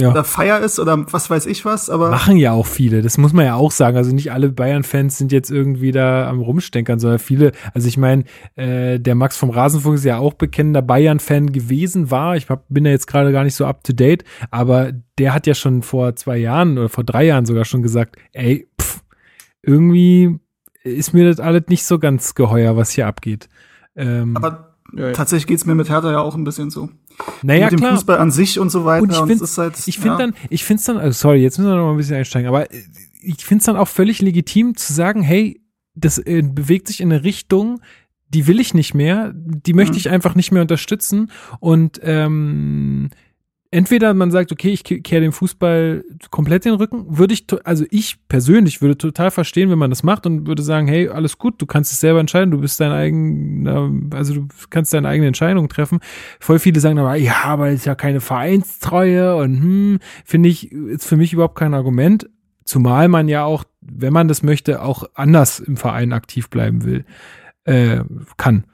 Ja. 0.00 0.10
Oder 0.10 0.24
Feier 0.24 0.60
ist 0.60 0.78
oder 0.78 1.12
was 1.12 1.30
weiß 1.30 1.46
ich 1.46 1.64
was, 1.64 1.90
aber. 1.90 2.10
Machen 2.10 2.36
ja 2.36 2.52
auch 2.52 2.66
viele, 2.66 3.02
das 3.02 3.18
muss 3.18 3.32
man 3.32 3.44
ja 3.44 3.54
auch 3.54 3.70
sagen. 3.70 3.96
Also 3.96 4.14
nicht 4.14 4.32
alle 4.32 4.50
Bayern-Fans 4.50 5.18
sind 5.18 5.32
jetzt 5.32 5.50
irgendwie 5.50 5.92
da 5.92 6.28
am 6.28 6.40
Rumstenkern, 6.40 6.98
sondern 6.98 7.18
viele, 7.18 7.52
also 7.74 7.86
ich 7.86 7.96
meine, 7.96 8.24
äh, 8.56 8.98
der 8.98 9.14
Max 9.14 9.36
vom 9.36 9.50
Rasenfunk 9.50 9.96
ist 9.96 10.04
ja 10.04 10.18
auch 10.18 10.34
bekennender 10.34 10.82
Bayern-Fan 10.82 11.52
gewesen, 11.52 12.10
war. 12.10 12.36
Ich 12.36 12.48
hab, 12.48 12.64
bin 12.68 12.84
da 12.84 12.90
jetzt 12.90 13.06
gerade 13.06 13.32
gar 13.32 13.44
nicht 13.44 13.54
so 13.54 13.66
up 13.66 13.84
to 13.84 13.92
date, 13.92 14.24
aber 14.50 14.92
der 15.18 15.34
hat 15.34 15.46
ja 15.46 15.54
schon 15.54 15.82
vor 15.82 16.16
zwei 16.16 16.38
Jahren 16.38 16.78
oder 16.78 16.88
vor 16.88 17.04
drei 17.04 17.24
Jahren 17.24 17.46
sogar 17.46 17.64
schon 17.64 17.82
gesagt, 17.82 18.16
ey, 18.32 18.68
pff, 18.80 19.02
irgendwie 19.62 20.38
ist 20.82 21.12
mir 21.12 21.28
das 21.28 21.40
alles 21.40 21.64
nicht 21.68 21.84
so 21.84 21.98
ganz 21.98 22.34
geheuer, 22.34 22.76
was 22.76 22.90
hier 22.90 23.06
abgeht. 23.06 23.48
Ähm, 23.96 24.36
aber 24.36 24.69
Ja, 24.96 25.12
tatsächlich 25.12 25.46
geht's 25.46 25.66
mir 25.66 25.74
mit 25.74 25.88
Hertha 25.90 26.10
ja 26.10 26.20
auch 26.20 26.34
ein 26.34 26.44
bisschen 26.44 26.70
so. 26.70 26.88
naja, 27.42 27.64
mit 27.66 27.72
dem 27.72 27.80
klar. 27.80 27.92
Fußball 27.94 28.18
an 28.18 28.30
sich 28.30 28.58
und 28.58 28.70
so 28.70 28.84
weiter. 28.84 29.02
Und 29.02 29.10
ich 29.12 29.18
finde, 29.18 29.46
halt, 29.56 29.74
ich 29.86 29.98
finde 29.98 30.08
ja. 30.12 30.16
dann, 30.18 30.34
ich 30.48 30.64
finde 30.64 30.80
es 30.80 30.86
dann, 30.86 30.96
also 30.98 31.18
sorry, 31.18 31.42
jetzt 31.42 31.58
müssen 31.58 31.70
wir 31.70 31.76
noch 31.76 31.84
mal 31.84 31.90
ein 31.92 31.96
bisschen 31.96 32.16
einsteigen, 32.16 32.48
aber 32.48 32.70
äh, 32.72 32.82
ich 33.22 33.44
finde 33.44 33.60
es 33.60 33.66
dann 33.66 33.76
auch 33.76 33.88
völlig 33.88 34.20
legitim 34.22 34.76
zu 34.76 34.92
sagen, 34.92 35.22
hey, 35.22 35.60
das 35.94 36.18
äh, 36.18 36.42
bewegt 36.42 36.88
sich 36.88 37.00
in 37.00 37.12
eine 37.12 37.22
Richtung, 37.24 37.80
die 38.28 38.46
will 38.46 38.60
ich 38.60 38.74
nicht 38.74 38.94
mehr, 38.94 39.32
die 39.34 39.74
möchte 39.74 39.92
Mhm. 39.92 39.98
ich 39.98 40.08
einfach 40.10 40.34
nicht 40.34 40.52
mehr 40.52 40.62
unterstützen 40.62 41.30
und 41.58 42.00
ähm, 42.02 43.10
entweder 43.72 44.14
man 44.14 44.30
sagt, 44.30 44.50
okay, 44.52 44.70
ich 44.70 44.82
ke- 44.84 45.00
kehre 45.00 45.20
dem 45.22 45.32
Fußball 45.32 46.04
komplett 46.30 46.64
den 46.64 46.74
Rücken, 46.74 47.18
würde 47.18 47.34
ich, 47.34 47.46
also 47.64 47.84
ich 47.90 48.26
persönlich 48.28 48.82
würde 48.82 48.98
total 48.98 49.30
verstehen, 49.30 49.70
wenn 49.70 49.78
man 49.78 49.90
das 49.90 50.02
macht 50.02 50.26
und 50.26 50.46
würde 50.46 50.62
sagen, 50.62 50.88
hey, 50.88 51.08
alles 51.08 51.38
gut, 51.38 51.60
du 51.62 51.66
kannst 51.66 51.92
es 51.92 52.00
selber 52.00 52.20
entscheiden, 52.20 52.50
du 52.50 52.58
bist 52.58 52.80
dein 52.80 52.90
eigener, 52.92 53.90
also 54.12 54.34
du 54.34 54.48
kannst 54.70 54.92
deine 54.92 55.08
eigene 55.08 55.28
Entscheidung 55.28 55.68
treffen. 55.68 56.00
Voll 56.40 56.58
viele 56.58 56.80
sagen 56.80 56.98
aber, 56.98 57.14
ja, 57.14 57.44
aber 57.44 57.70
ist 57.70 57.86
ja 57.86 57.94
keine 57.94 58.20
Vereinstreue 58.20 59.36
und 59.36 59.60
hm, 59.60 59.98
finde 60.24 60.48
ich, 60.48 60.72
ist 60.72 61.06
für 61.06 61.16
mich 61.16 61.32
überhaupt 61.32 61.56
kein 61.58 61.74
Argument. 61.74 62.28
Zumal 62.64 63.08
man 63.08 63.28
ja 63.28 63.44
auch, 63.44 63.64
wenn 63.80 64.12
man 64.12 64.28
das 64.28 64.42
möchte, 64.42 64.82
auch 64.82 65.04
anders 65.14 65.60
im 65.60 65.76
Verein 65.76 66.12
aktiv 66.12 66.50
bleiben 66.50 66.84
will, 66.84 67.04
äh, 67.64 68.00
kann. 68.36 68.64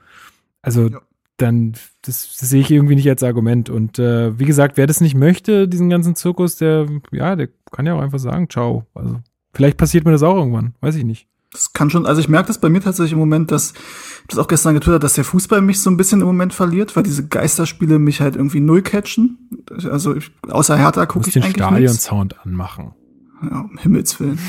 Also 0.61 0.87
Ja. 0.89 1.01
Dann, 1.37 1.73
das, 2.01 2.35
das 2.39 2.49
sehe 2.49 2.61
ich 2.61 2.71
irgendwie 2.71 2.95
nicht 2.95 3.09
als 3.09 3.23
Argument. 3.23 3.69
Und 3.69 3.99
äh, 3.99 4.37
wie 4.37 4.45
gesagt, 4.45 4.77
wer 4.77 4.87
das 4.87 5.01
nicht 5.01 5.15
möchte, 5.15 5.67
diesen 5.67 5.89
ganzen 5.89 6.15
Zirkus, 6.15 6.55
der, 6.57 6.87
ja, 7.11 7.35
der 7.35 7.49
kann 7.71 7.85
ja 7.85 7.93
auch 7.93 8.01
einfach 8.01 8.19
sagen, 8.19 8.49
ciao. 8.49 8.85
Also 8.95 9.19
vielleicht 9.53 9.77
passiert 9.77 10.05
mir 10.05 10.11
das 10.11 10.23
auch 10.23 10.35
irgendwann, 10.35 10.73
weiß 10.81 10.95
ich 10.95 11.03
nicht. 11.03 11.27
Das 11.51 11.71
kann 11.73 11.89
schon, 11.89 12.05
also 12.05 12.19
ich 12.19 12.27
merke 12.27 12.47
das 12.47 12.59
bei 12.59 12.69
mir 12.69 12.81
tatsächlich 12.81 13.13
im 13.13 13.19
Moment, 13.19 13.51
dass, 13.51 13.71
ich 13.71 14.27
das 14.27 14.39
auch 14.39 14.47
gestern 14.47 14.73
getwittert, 14.73 15.03
dass 15.03 15.13
der 15.13 15.23
Fußball 15.23 15.61
mich 15.61 15.79
so 15.79 15.89
ein 15.89 15.97
bisschen 15.97 16.19
im 16.21 16.27
Moment 16.27 16.53
verliert, 16.53 16.95
weil 16.95 17.03
diese 17.03 17.27
Geisterspiele 17.27 17.99
mich 17.99 18.19
halt 18.19 18.35
irgendwie 18.35 18.59
null 18.59 18.81
catchen. 18.81 19.49
Also 19.89 20.15
ich, 20.15 20.31
außer 20.49 20.75
Hertha 20.75 21.05
gucke 21.05 21.27
ich 21.27 21.33
den 21.33 21.43
eigentlich. 21.43 21.63
Stadionsound 21.63 22.35
anmachen. 22.45 22.93
Ja, 23.41 23.61
um 23.61 23.77
Himmels 23.77 24.19
Willen. 24.19 24.39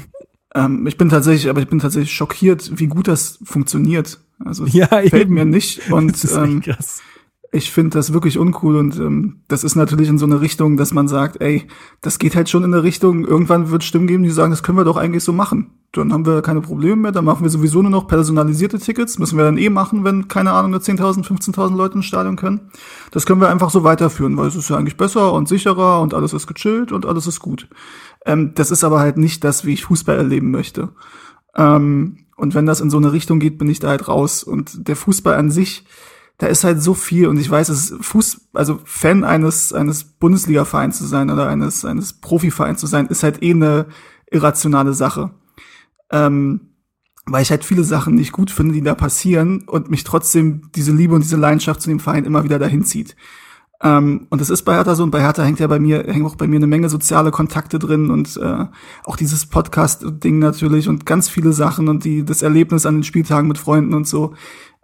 ähm, 0.54 0.86
ich 0.86 0.98
bin 0.98 1.08
tatsächlich, 1.08 1.48
aber 1.48 1.60
ich 1.60 1.68
bin 1.68 1.78
tatsächlich 1.78 2.12
schockiert, 2.12 2.78
wie 2.78 2.88
gut 2.88 3.08
das 3.08 3.38
funktioniert. 3.44 4.18
Also 4.44 4.66
ja, 4.66 4.86
fällt 4.86 5.14
eben. 5.14 5.34
mir 5.34 5.44
nicht. 5.44 5.90
Und 5.90 6.24
ähm, 6.34 6.62
ich 7.54 7.70
finde 7.70 7.98
das 7.98 8.14
wirklich 8.14 8.38
uncool 8.38 8.76
und 8.76 8.98
ähm, 8.98 9.42
das 9.46 9.62
ist 9.62 9.76
natürlich 9.76 10.08
in 10.08 10.16
so 10.16 10.24
eine 10.24 10.40
Richtung, 10.40 10.78
dass 10.78 10.94
man 10.94 11.06
sagt, 11.06 11.42
ey, 11.42 11.66
das 12.00 12.18
geht 12.18 12.34
halt 12.34 12.48
schon 12.48 12.64
in 12.64 12.72
eine 12.72 12.82
Richtung, 12.82 13.26
irgendwann 13.26 13.70
wird 13.70 13.84
Stimmen 13.84 14.06
geben, 14.06 14.22
die 14.22 14.30
sagen, 14.30 14.50
das 14.50 14.62
können 14.62 14.78
wir 14.78 14.86
doch 14.86 14.96
eigentlich 14.96 15.22
so 15.22 15.34
machen. 15.34 15.70
Dann 15.92 16.14
haben 16.14 16.24
wir 16.24 16.40
keine 16.40 16.62
Probleme 16.62 16.96
mehr, 16.96 17.12
dann 17.12 17.26
machen 17.26 17.42
wir 17.42 17.50
sowieso 17.50 17.82
nur 17.82 17.90
noch 17.90 18.08
personalisierte 18.08 18.78
Tickets, 18.78 19.18
müssen 19.18 19.36
wir 19.36 19.44
dann 19.44 19.58
eh 19.58 19.68
machen, 19.68 20.02
wenn, 20.02 20.28
keine 20.28 20.52
Ahnung, 20.52 20.70
nur 20.70 20.80
10.000, 20.80 21.26
15.000 21.26 21.76
Leute 21.76 21.96
im 21.96 22.02
Stadion 22.02 22.36
können. 22.36 22.70
Das 23.10 23.26
können 23.26 23.42
wir 23.42 23.50
einfach 23.50 23.68
so 23.68 23.84
weiterführen, 23.84 24.38
weil 24.38 24.48
es 24.48 24.56
ist 24.56 24.70
ja 24.70 24.78
eigentlich 24.78 24.96
besser 24.96 25.34
und 25.34 25.46
sicherer 25.46 26.00
und 26.00 26.14
alles 26.14 26.32
ist 26.32 26.46
gechillt 26.46 26.90
und 26.90 27.04
alles 27.04 27.26
ist 27.26 27.40
gut. 27.40 27.68
Ähm, 28.24 28.52
das 28.54 28.70
ist 28.70 28.82
aber 28.82 29.00
halt 29.00 29.18
nicht 29.18 29.44
das, 29.44 29.66
wie 29.66 29.74
ich 29.74 29.84
Fußball 29.84 30.16
erleben 30.16 30.50
möchte. 30.50 30.88
Ähm, 31.54 32.21
und 32.36 32.54
wenn 32.54 32.66
das 32.66 32.80
in 32.80 32.90
so 32.90 32.96
eine 32.96 33.12
Richtung 33.12 33.38
geht, 33.40 33.58
bin 33.58 33.68
ich 33.68 33.78
da 33.78 33.88
halt 33.88 34.08
raus. 34.08 34.42
Und 34.42 34.88
der 34.88 34.96
Fußball 34.96 35.34
an 35.34 35.50
sich, 35.50 35.84
da 36.38 36.46
ist 36.46 36.64
halt 36.64 36.82
so 36.82 36.94
viel 36.94 37.28
und 37.28 37.38
ich 37.38 37.48
weiß, 37.48 37.68
es 37.68 37.94
Fuß, 38.00 38.48
also 38.52 38.80
Fan 38.84 39.22
eines 39.22 39.72
eines 39.72 40.04
Bundesliga-Vereins 40.04 40.98
zu 40.98 41.06
sein 41.06 41.30
oder 41.30 41.48
eines 41.48 41.84
eines 41.84 42.14
Profivereins 42.14 42.80
zu 42.80 42.86
sein, 42.86 43.06
ist 43.06 43.22
halt 43.22 43.42
eh 43.42 43.52
eine 43.52 43.86
irrationale 44.30 44.94
Sache, 44.94 45.30
ähm, 46.10 46.72
weil 47.26 47.42
ich 47.42 47.50
halt 47.50 47.64
viele 47.64 47.84
Sachen 47.84 48.14
nicht 48.14 48.32
gut 48.32 48.50
finde, 48.50 48.74
die 48.74 48.82
da 48.82 48.94
passieren 48.94 49.62
und 49.68 49.90
mich 49.90 50.02
trotzdem 50.02 50.70
diese 50.74 50.92
Liebe 50.92 51.14
und 51.14 51.22
diese 51.22 51.36
Leidenschaft 51.36 51.80
zu 51.80 51.90
dem 51.90 52.00
Verein 52.00 52.24
immer 52.24 52.44
wieder 52.44 52.58
dahin 52.58 52.84
zieht. 52.84 53.14
Ähm, 53.82 54.26
und 54.30 54.40
das 54.40 54.50
ist 54.50 54.62
bei 54.62 54.74
Hertha 54.74 54.94
so 54.94 55.02
und 55.02 55.10
bei 55.10 55.20
Hertha 55.20 55.42
hängt 55.42 55.58
ja 55.58 55.66
bei 55.66 55.80
mir 55.80 56.04
hängen 56.04 56.24
auch 56.24 56.36
bei 56.36 56.46
mir 56.46 56.56
eine 56.56 56.68
Menge 56.68 56.88
soziale 56.88 57.32
Kontakte 57.32 57.78
drin 57.78 58.10
und 58.10 58.36
äh, 58.36 58.66
auch 59.04 59.16
dieses 59.16 59.46
Podcast-Ding 59.46 60.38
natürlich 60.38 60.88
und 60.88 61.04
ganz 61.04 61.28
viele 61.28 61.52
Sachen 61.52 61.88
und 61.88 62.04
die 62.04 62.24
das 62.24 62.42
Erlebnis 62.42 62.86
an 62.86 62.96
den 62.96 63.04
Spieltagen 63.04 63.48
mit 63.48 63.58
Freunden 63.58 63.94
und 63.94 64.06
so. 64.06 64.34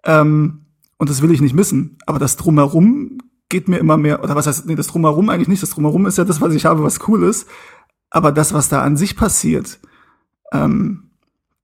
Ähm, 0.05 0.66
und 0.99 1.09
das 1.09 1.23
will 1.23 1.31
ich 1.31 1.41
nicht 1.41 1.55
missen. 1.55 1.97
Aber 2.07 2.19
das 2.19 2.37
Drumherum 2.37 3.19
geht 3.49 3.69
mir 3.69 3.79
immer 3.79 3.97
mehr, 3.97 4.23
oder 4.23 4.35
was 4.35 4.47
heißt, 4.47 4.66
nee, 4.66 4.75
das 4.75 4.89
Drumherum 4.89 5.29
eigentlich 5.29 5.49
nicht. 5.49 5.62
Das 5.62 5.70
Drumherum 5.70 6.07
ist 6.07 6.19
ja 6.19 6.25
das, 6.25 6.41
was 6.41 6.55
ich 6.55 6.65
habe, 6.66 6.83
was 6.83 7.09
cool 7.09 7.23
ist. 7.23 7.49
Aber 8.11 8.33
das, 8.33 8.53
was 8.53 8.69
da 8.69 8.83
an 8.83 8.97
sich 8.97 9.16
passiert, 9.16 9.81
ähm, 10.53 11.08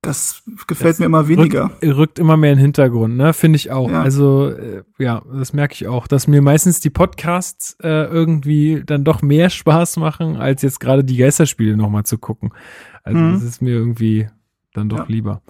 das 0.05 0.43
gefällt 0.67 0.95
das 0.95 0.99
mir 0.99 1.07
immer 1.07 1.29
weniger. 1.29 1.65
Rückt, 1.65 1.97
rückt, 1.97 2.19
immer 2.19 2.37
mehr 2.37 2.53
in 2.53 2.59
den 2.59 2.63
Hintergrund, 2.63 3.17
ne? 3.17 3.33
Finde 3.33 3.57
ich 3.57 3.71
auch. 3.71 3.91
Ja. 3.91 4.03
Also, 4.03 4.51
äh, 4.51 4.83
ja, 4.99 5.23
das 5.33 5.53
merke 5.53 5.75
ich 5.75 5.89
auch, 5.89 6.07
dass 6.07 6.27
mir 6.27 6.43
meistens 6.43 6.81
die 6.81 6.91
Podcasts 6.91 7.77
äh, 7.83 8.05
irgendwie 8.05 8.83
dann 8.85 9.05
doch 9.05 9.23
mehr 9.23 9.51
Spaß 9.51 9.97
machen, 9.97 10.37
als 10.37 10.63
jetzt 10.63 10.81
gerade 10.81 11.05
die 11.05 11.17
Geisterspiele 11.17 11.77
nochmal 11.77 12.05
zu 12.05 12.19
gucken. 12.19 12.53
Also, 13.03 13.19
mhm. 13.19 13.33
das 13.35 13.43
ist 13.43 13.63
mir 13.63 13.75
irgendwie 13.75 14.29
dann 14.75 14.89
doch 14.89 14.99
ja. 14.99 15.05
lieber. 15.09 15.43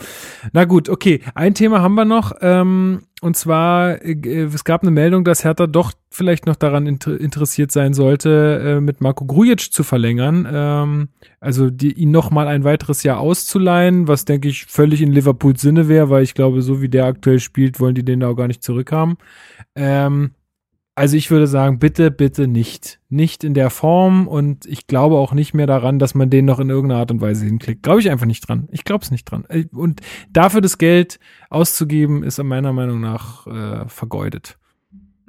Na 0.53 0.65
gut, 0.65 0.89
okay. 0.89 1.21
Ein 1.35 1.55
Thema 1.55 1.83
haben 1.83 1.95
wir 1.95 2.05
noch. 2.05 2.33
Ähm, 2.41 3.03
und 3.23 3.37
zwar, 3.37 4.03
äh, 4.05 4.43
es 4.43 4.65
gab 4.65 4.83
eine 4.83 4.91
Meldung, 4.91 5.25
dass 5.25 5.45
Hertha 5.45 5.67
doch 5.67 5.93
vielleicht 6.11 6.47
noch 6.47 6.57
daran 6.57 6.87
inter 6.87 7.19
interessiert 7.19 7.73
sein 7.73 7.95
sollte, 7.95 8.77
äh, 8.77 8.81
mit 8.81 9.01
Marco 9.01 9.25
Grujic 9.25 9.73
zu 9.73 9.83
verlängern. 9.83 10.47
Ähm, 10.51 11.09
also 11.41 11.71
die, 11.71 11.93
ihn 11.95 12.11
noch 12.11 12.31
mal 12.31 12.47
ein 12.47 12.65
weiteres 12.65 13.03
Jahr 13.03 13.19
auszuleihen, 13.19 14.07
was 14.09 14.27
denke 14.27 14.49
ich 14.49 14.67
völlig 14.67 15.01
in 15.01 15.11
Liverpools 15.11 15.61
Sinne 15.61 15.89
wäre, 15.89 16.11
weil 16.11 16.23
ich 16.23 16.35
glaube, 16.35 16.63
so 16.63 16.83
wie 16.83 16.89
der 16.91 17.07
aktuell 17.07 17.41
spielt, 17.41 17.81
wollen 17.81 17.95
die 17.95 18.05
den 18.05 18.21
da 18.21 18.29
auch 18.29 18.37
gar 18.37 18.47
nicht 18.47 18.63
zurückhaben. 18.63 19.17
Ähm, 19.75 20.33
also 20.97 21.17
ich 21.17 21.31
würde 21.31 21.47
sagen, 21.47 21.79
bitte, 21.79 22.11
bitte 22.11 22.47
nicht. 22.47 23.01
Nicht 23.09 23.43
in 23.43 23.55
der 23.55 23.71
Form 23.71 24.29
und 24.29 24.67
ich 24.67 24.87
glaube 24.87 25.17
auch 25.17 25.33
nicht 25.33 25.53
mehr 25.53 25.67
daran, 25.67 25.99
dass 25.99 26.15
man 26.15 26.31
den 26.31 26.45
noch 26.45 26.61
in 26.61 26.71
irgendeiner 26.71 27.01
Art 27.01 27.11
und 27.11 27.21
Weise 27.21 27.45
hinklickt. 27.47 27.83
Glaube 27.83 28.01
ich 28.01 28.11
einfach 28.11 28.27
nicht 28.27 28.49
dran. 28.49 28.69
Ich 28.71 28.85
glaube 28.85 29.05
es 29.05 29.11
nicht 29.11 29.25
dran. 29.25 29.45
Äh, 29.49 29.67
und 29.73 30.01
dafür 30.31 30.61
das 30.61 30.79
Geld 30.79 31.19
auszugeben, 31.51 32.23
ist 32.23 32.43
meiner 32.43 32.73
Meinung 32.73 33.01
nach 33.01 33.47
äh, 33.47 33.89
vergeudet. 33.89 34.59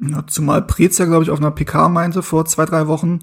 Ja, 0.01 0.27
zumal 0.27 0.61
Prez 0.61 0.97
ja, 0.97 1.05
glaube 1.05 1.23
ich, 1.23 1.29
auf 1.31 1.39
einer 1.39 1.51
PK 1.51 1.89
meinte 1.89 2.21
vor 2.21 2.45
zwei, 2.45 2.65
drei 2.65 2.87
Wochen, 2.87 3.19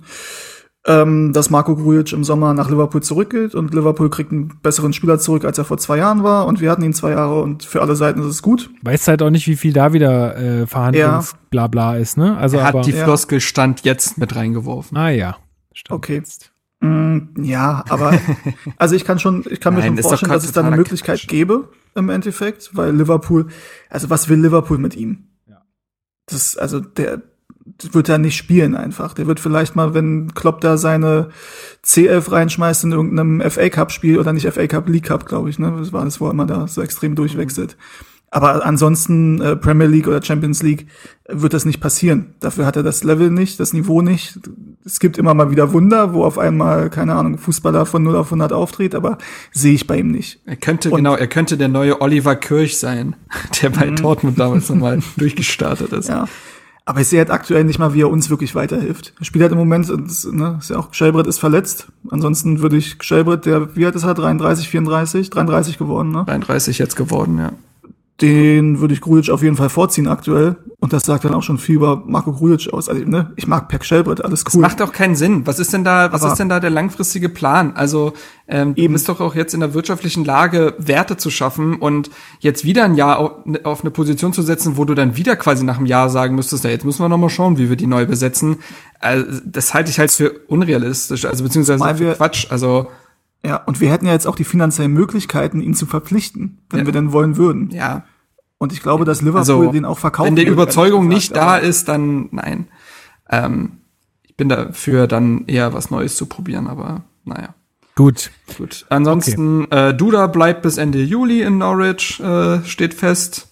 ähm, 0.84 1.32
dass 1.32 1.50
Marco 1.50 1.76
Grujic 1.76 2.12
im 2.12 2.24
Sommer 2.24 2.54
nach 2.54 2.68
Liverpool 2.68 3.02
zurückgeht 3.02 3.54
und 3.54 3.72
Liverpool 3.72 4.10
kriegt 4.10 4.32
einen 4.32 4.58
besseren 4.62 4.92
Spieler 4.92 5.18
zurück, 5.18 5.44
als 5.44 5.58
er 5.58 5.64
vor 5.64 5.78
zwei 5.78 5.98
Jahren 5.98 6.24
war 6.24 6.46
und 6.46 6.60
wir 6.60 6.70
hatten 6.70 6.82
ihn 6.82 6.92
zwei 6.92 7.10
Jahre 7.10 7.40
und 7.40 7.62
für 7.62 7.80
alle 7.80 7.94
Seiten 7.94 8.20
ist 8.20 8.26
es 8.26 8.42
gut. 8.42 8.70
Weiß 8.82 9.06
halt 9.06 9.22
auch 9.22 9.30
nicht, 9.30 9.46
wie 9.46 9.56
viel 9.56 9.72
da 9.72 9.92
wieder 9.92 10.36
äh, 10.36 10.66
Verhandlungsblabla 10.66 11.94
ja. 11.94 12.00
ist, 12.00 12.16
ne? 12.16 12.36
Also 12.36 12.56
er 12.56 12.64
hat 12.64 12.74
aber, 12.74 12.82
die 12.82 12.92
Floskel 12.92 13.40
Stand 13.40 13.84
jetzt 13.84 14.18
mit 14.18 14.34
reingeworfen. 14.34 14.96
Ah 14.96 15.10
ja. 15.10 15.36
Stand 15.72 15.96
okay. 15.96 16.16
Jetzt. 16.16 16.52
Mm, 16.80 17.18
ja, 17.40 17.84
aber 17.88 18.18
also 18.76 18.96
ich 18.96 19.04
kann 19.04 19.20
schon, 19.20 19.44
ich 19.48 19.60
kann 19.60 19.74
mir 19.74 19.80
Nein, 19.80 19.96
schon 19.96 20.02
vorstellen, 20.02 20.32
dass 20.32 20.44
es 20.44 20.50
da 20.50 20.64
eine 20.64 20.76
Möglichkeit 20.76 21.20
Quatsch. 21.20 21.28
gäbe 21.28 21.68
im 21.94 22.08
Endeffekt, 22.08 22.70
weil 22.74 22.92
Liverpool, 22.96 23.46
also 23.88 24.10
was 24.10 24.28
will 24.28 24.40
Liverpool 24.40 24.78
mit 24.78 24.96
ihm? 24.96 25.28
Ja. 25.46 25.62
Das, 26.26 26.56
also 26.56 26.80
der, 26.80 27.22
wird 27.92 28.08
er 28.08 28.18
nicht 28.18 28.36
spielen 28.36 28.74
einfach. 28.74 29.14
Der 29.14 29.26
wird 29.26 29.40
vielleicht 29.40 29.76
mal, 29.76 29.94
wenn 29.94 30.34
Klopp 30.34 30.60
da 30.60 30.76
seine 30.76 31.30
C11 31.84 32.32
reinschmeißt 32.32 32.84
in 32.84 32.92
irgendeinem 32.92 33.40
FA 33.50 33.68
Cup 33.68 33.92
Spiel 33.92 34.18
oder 34.18 34.32
nicht 34.32 34.48
FA 34.48 34.66
Cup, 34.66 34.88
League 34.88 35.06
Cup, 35.06 35.26
glaube 35.26 35.50
ich, 35.50 35.58
ne? 35.58 35.74
Das 35.78 35.92
war 35.92 36.04
das, 36.04 36.20
wo 36.20 36.26
er 36.26 36.32
immer 36.32 36.46
da 36.46 36.66
so 36.66 36.82
extrem 36.82 37.14
durchwechselt. 37.14 37.76
Aber 38.34 38.64
ansonsten 38.64 39.42
äh, 39.42 39.56
Premier 39.56 39.86
League 39.86 40.08
oder 40.08 40.22
Champions 40.22 40.62
League 40.62 40.86
wird 41.28 41.52
das 41.52 41.66
nicht 41.66 41.80
passieren. 41.80 42.34
Dafür 42.40 42.64
hat 42.64 42.76
er 42.76 42.82
das 42.82 43.04
Level 43.04 43.30
nicht, 43.30 43.60
das 43.60 43.74
Niveau 43.74 44.00
nicht. 44.00 44.40
Es 44.86 45.00
gibt 45.00 45.18
immer 45.18 45.34
mal 45.34 45.50
wieder 45.50 45.74
Wunder, 45.74 46.14
wo 46.14 46.24
auf 46.24 46.38
einmal, 46.38 46.88
keine 46.88 47.14
Ahnung, 47.14 47.36
Fußballer 47.36 47.84
von 47.84 48.02
0 48.02 48.16
auf 48.16 48.28
100 48.28 48.54
auftritt, 48.54 48.94
aber 48.94 49.18
sehe 49.52 49.74
ich 49.74 49.86
bei 49.86 49.98
ihm 49.98 50.10
nicht. 50.10 50.40
Er 50.46 50.56
könnte, 50.56 50.88
Und, 50.88 50.96
genau, 50.96 51.14
er 51.14 51.26
könnte 51.26 51.58
der 51.58 51.68
neue 51.68 52.00
Oliver 52.00 52.34
Kirch 52.34 52.78
sein, 52.78 53.16
der 53.62 53.68
bei 53.68 53.90
mhm. 53.90 53.96
Dortmund 53.96 54.40
damals 54.40 54.70
nochmal 54.70 55.00
durchgestartet 55.18 55.92
ist. 55.92 56.08
Ja. 56.08 56.26
Aber 56.92 57.00
ich 57.00 57.08
sehe 57.08 57.20
halt 57.20 57.30
aktuell 57.30 57.64
nicht 57.64 57.78
mal, 57.78 57.94
wie 57.94 58.02
er 58.02 58.10
uns 58.10 58.28
wirklich 58.28 58.54
weiterhilft. 58.54 59.14
Er 59.18 59.24
spielt 59.24 59.40
halt 59.40 59.52
im 59.52 59.56
Moment, 59.56 59.88
ne, 59.88 60.58
ist 60.60 60.68
ja 60.68 60.76
auch, 60.76 60.92
Schellbrett 60.92 61.26
ist 61.26 61.38
verletzt. 61.38 61.86
Ansonsten 62.10 62.60
würde 62.60 62.76
ich 62.76 62.98
Schellbrett, 63.00 63.46
der, 63.46 63.74
wie 63.74 63.86
alt 63.86 63.94
ist 63.94 64.04
er, 64.04 64.12
33, 64.12 64.68
34, 64.68 65.30
33 65.30 65.78
geworden, 65.78 66.12
ne? 66.12 66.24
33 66.26 66.76
jetzt 66.76 66.94
geworden, 66.96 67.38
ja 67.38 67.52
den 68.20 68.80
würde 68.80 68.94
ich 68.94 69.00
Grujic 69.00 69.30
auf 69.30 69.42
jeden 69.42 69.56
Fall 69.56 69.68
vorziehen 69.68 70.06
aktuell. 70.06 70.56
Und 70.78 70.92
das 70.92 71.04
sagt 71.04 71.24
dann 71.24 71.34
auch 71.34 71.42
schon 71.42 71.58
viel 71.58 71.76
über 71.76 72.02
Marco 72.06 72.32
Grujic 72.32 72.72
aus. 72.72 72.88
Also, 72.88 73.04
ne, 73.04 73.32
ich 73.36 73.46
mag 73.46 73.68
Pek 73.68 73.84
Schellbrett, 73.84 74.24
alles 74.24 74.40
cool. 74.40 74.62
Das 74.62 74.70
macht 74.70 74.82
auch 74.82 74.92
keinen 74.92 75.16
Sinn. 75.16 75.46
Was 75.46 75.58
ist 75.58 75.72
denn 75.72 75.82
da, 75.82 76.12
was 76.12 76.22
Aber 76.22 76.32
ist 76.32 76.38
denn 76.38 76.48
da 76.48 76.60
der 76.60 76.70
langfristige 76.70 77.28
Plan? 77.28 77.72
Also, 77.74 78.12
ähm, 78.46 78.74
eben. 78.76 78.88
du 78.88 78.92
bist 78.92 79.08
doch 79.08 79.20
auch 79.20 79.34
jetzt 79.34 79.54
in 79.54 79.60
der 79.60 79.74
wirtschaftlichen 79.74 80.24
Lage, 80.24 80.74
Werte 80.78 81.16
zu 81.16 81.30
schaffen 81.30 81.76
und 81.76 82.10
jetzt 82.40 82.64
wieder 82.64 82.84
ein 82.84 82.94
Jahr 82.94 83.18
auf, 83.18 83.32
auf 83.64 83.80
eine 83.80 83.90
Position 83.90 84.32
zu 84.32 84.42
setzen, 84.42 84.76
wo 84.76 84.84
du 84.84 84.94
dann 84.94 85.16
wieder 85.16 85.36
quasi 85.36 85.64
nach 85.64 85.78
einem 85.78 85.86
Jahr 85.86 86.10
sagen 86.10 86.34
müsstest, 86.34 86.64
ja, 86.64 86.70
jetzt 86.70 86.84
müssen 86.84 87.02
wir 87.02 87.08
noch 87.08 87.18
mal 87.18 87.30
schauen, 87.30 87.58
wie 87.58 87.68
wir 87.68 87.76
die 87.76 87.86
neu 87.86 88.06
besetzen. 88.06 88.58
Also, 89.00 89.40
das 89.44 89.74
halte 89.74 89.90
ich 89.90 89.98
halt 89.98 90.12
für 90.12 90.32
unrealistisch, 90.48 91.24
also 91.24 91.42
beziehungsweise 91.44 91.94
für 91.96 92.14
Quatsch. 92.14 92.46
Also, 92.50 92.88
ja, 93.44 93.56
und 93.56 93.80
wir 93.80 93.90
hätten 93.90 94.06
ja 94.06 94.12
jetzt 94.12 94.26
auch 94.26 94.36
die 94.36 94.44
finanziellen 94.44 94.92
Möglichkeiten, 94.92 95.60
ihn 95.60 95.74
zu 95.74 95.86
verpflichten, 95.86 96.62
wenn 96.70 96.80
ja. 96.80 96.86
wir 96.86 96.92
denn 96.92 97.12
wollen 97.12 97.36
würden. 97.36 97.70
Ja. 97.70 98.04
Und 98.58 98.72
ich 98.72 98.82
glaube, 98.82 99.04
dass 99.04 99.20
Liverpool 99.22 99.38
also, 99.38 99.72
den 99.72 99.84
auch 99.84 99.98
verkauft. 99.98 100.28
Wenn 100.28 100.36
die 100.36 100.46
Überzeugung 100.46 101.08
gesagt, 101.08 101.14
nicht 101.14 101.36
da 101.36 101.56
ist, 101.56 101.88
dann 101.88 102.28
nein. 102.30 102.68
Ähm, 103.28 103.78
ich 104.22 104.36
bin 104.36 104.48
dafür, 104.48 105.08
dann 105.08 105.44
eher 105.46 105.72
was 105.72 105.90
Neues 105.90 106.16
zu 106.16 106.26
probieren, 106.26 106.68
aber 106.68 107.02
naja. 107.24 107.54
Gut. 107.96 108.30
Gut. 108.56 108.86
Ansonsten, 108.88 109.64
okay. 109.64 109.90
äh, 109.90 109.94
Duda 109.94 110.28
bleibt 110.28 110.62
bis 110.62 110.78
Ende 110.78 111.02
Juli 111.02 111.42
in 111.42 111.58
Norwich, 111.58 112.20
äh, 112.20 112.64
steht 112.64 112.94
fest. 112.94 113.48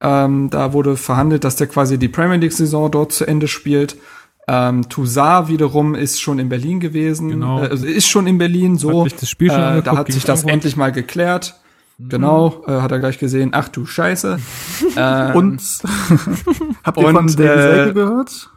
Ähm, 0.00 0.50
da 0.50 0.72
wurde 0.72 0.96
verhandelt, 0.96 1.44
dass 1.44 1.56
der 1.56 1.66
quasi 1.66 1.98
die 1.98 2.08
Premier 2.08 2.36
League-Saison 2.36 2.90
dort 2.90 3.12
zu 3.12 3.26
Ende 3.26 3.48
spielt. 3.48 3.96
Ähm, 4.48 4.88
Toussaint 4.88 5.48
wiederum 5.48 5.94
ist 5.94 6.20
schon 6.20 6.38
in 6.38 6.48
Berlin 6.48 6.80
gewesen. 6.80 7.30
Genau. 7.30 7.62
Äh, 7.62 7.68
also 7.68 7.86
ist 7.86 8.08
schon 8.08 8.26
in 8.26 8.38
Berlin 8.38 8.78
so. 8.78 9.04
Hat 9.04 9.20
das 9.20 9.30
Spiel 9.30 9.50
schon 9.50 9.60
äh, 9.60 9.82
da 9.82 9.96
hat 9.96 10.10
sich 10.10 10.24
das 10.24 10.44
endlich 10.44 10.76
mal 10.76 10.92
geklärt. 10.92 11.54
Genau, 12.08 12.64
äh, 12.66 12.80
hat 12.80 12.92
er 12.92 12.98
gleich 12.98 13.18
gesehen. 13.18 13.50
Ach 13.52 13.68
du 13.68 13.84
Scheiße. 13.84 14.38
ähm, 14.96 15.36
und 15.36 15.60
habt 16.82 16.98
ihr 16.98 17.06
und, 17.06 17.14
von 17.14 17.26
Davy 17.26 17.42
äh, 17.42 17.62
Selke 17.62 17.94
gehört? 17.94 18.50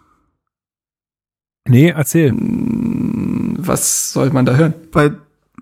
Nee, 1.68 1.90
erzähl. 1.90 2.34
Was 3.58 4.14
soll 4.14 4.30
man 4.32 4.46
da 4.46 4.56
hören? 4.56 4.74
Bei, 4.92 5.12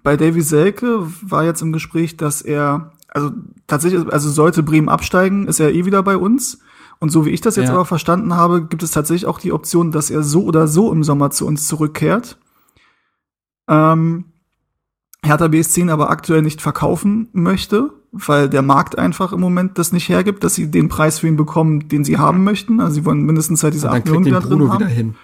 bei 0.03 0.17
Davy 0.17 0.41
Selke 0.41 1.07
war 1.21 1.43
jetzt 1.43 1.61
im 1.61 1.71
Gespräch, 1.71 2.17
dass 2.17 2.41
er, 2.41 2.91
also 3.09 3.31
tatsächlich, 3.67 4.11
also 4.11 4.29
sollte 4.29 4.63
Bremen 4.63 4.89
absteigen, 4.89 5.47
ist 5.47 5.59
er 5.59 5.73
eh 5.73 5.85
wieder 5.85 6.03
bei 6.03 6.17
uns. 6.17 6.59
Und 7.01 7.09
so 7.09 7.25
wie 7.25 7.31
ich 7.31 7.41
das 7.41 7.55
jetzt 7.55 7.69
ja. 7.69 7.73
aber 7.73 7.85
verstanden 7.85 8.35
habe, 8.35 8.67
gibt 8.67 8.83
es 8.83 8.91
tatsächlich 8.91 9.25
auch 9.25 9.39
die 9.39 9.51
Option, 9.51 9.91
dass 9.91 10.11
er 10.11 10.21
so 10.21 10.43
oder 10.43 10.67
so 10.67 10.91
im 10.91 11.03
Sommer 11.03 11.31
zu 11.31 11.47
uns 11.47 11.67
zurückkehrt. 11.67 12.37
Ähm, 13.67 14.25
Hertha 15.25 15.47
BSC 15.47 15.89
aber 15.89 16.11
aktuell 16.11 16.43
nicht 16.43 16.61
verkaufen 16.61 17.29
möchte, 17.33 17.89
weil 18.11 18.49
der 18.49 18.61
Markt 18.61 18.99
einfach 18.99 19.33
im 19.33 19.39
Moment 19.39 19.79
das 19.79 19.91
nicht 19.91 20.09
hergibt, 20.09 20.43
dass 20.43 20.53
sie 20.53 20.69
den 20.69 20.89
Preis 20.89 21.17
für 21.17 21.27
ihn 21.27 21.37
bekommen, 21.37 21.87
den 21.87 22.03
sie 22.03 22.19
haben 22.19 22.43
möchten. 22.43 22.79
Also 22.79 22.93
sie 22.93 23.05
wollen 23.05 23.25
mindestens 23.25 23.63
halt 23.63 23.73
diese 23.73 23.89
acht 23.89 24.05
Millionen 24.05 24.25
wieder 24.27 24.39
drin 24.39 24.69
haben. 24.69 24.79
Wieder 24.79 24.87
hin. 24.87 25.15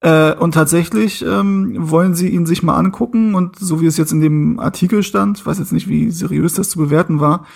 Äh, 0.00 0.34
und 0.34 0.52
tatsächlich 0.52 1.24
ähm, 1.24 1.76
wollen 1.78 2.14
sie 2.14 2.28
ihn 2.28 2.44
sich 2.44 2.62
mal 2.62 2.76
angucken 2.76 3.34
und 3.34 3.58
so 3.58 3.80
wie 3.80 3.86
es 3.86 3.96
jetzt 3.96 4.12
in 4.12 4.20
dem 4.20 4.60
Artikel 4.60 5.02
stand, 5.02 5.44
weiß 5.44 5.58
jetzt 5.58 5.72
nicht, 5.72 5.88
wie 5.88 6.10
seriös 6.10 6.52
das 6.54 6.68
zu 6.68 6.78
bewerten 6.78 7.20
war, 7.20 7.46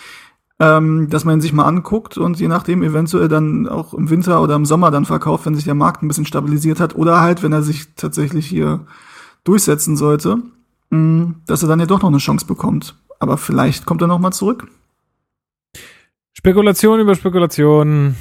ähm, 0.62 1.08
dass 1.10 1.24
man 1.24 1.38
ihn 1.38 1.40
sich 1.40 1.52
mal 1.52 1.64
anguckt 1.64 2.16
und 2.16 2.38
je 2.38 2.46
nachdem 2.46 2.84
eventuell 2.84 3.26
dann 3.26 3.66
auch 3.66 3.94
im 3.94 4.10
Winter 4.10 4.40
oder 4.40 4.54
im 4.54 4.64
Sommer 4.64 4.92
dann 4.92 5.04
verkauft, 5.04 5.44
wenn 5.44 5.56
sich 5.56 5.64
der 5.64 5.74
Markt 5.74 6.02
ein 6.02 6.08
bisschen 6.08 6.24
stabilisiert 6.24 6.78
hat 6.78 6.94
oder 6.94 7.20
halt, 7.20 7.42
wenn 7.42 7.52
er 7.52 7.62
sich 7.62 7.94
tatsächlich 7.96 8.46
hier 8.46 8.86
durchsetzen 9.42 9.96
sollte, 9.96 10.38
mh, 10.90 11.34
dass 11.46 11.62
er 11.62 11.68
dann 11.68 11.80
ja 11.80 11.86
doch 11.86 12.00
noch 12.00 12.10
eine 12.10 12.18
Chance 12.18 12.46
bekommt. 12.46 12.94
Aber 13.18 13.38
vielleicht 13.38 13.86
kommt 13.86 14.02
er 14.02 14.06
noch 14.06 14.20
mal 14.20 14.30
zurück. 14.30 14.68
Spekulation 16.32 17.00
über 17.00 17.16
Spekulation. 17.16 18.14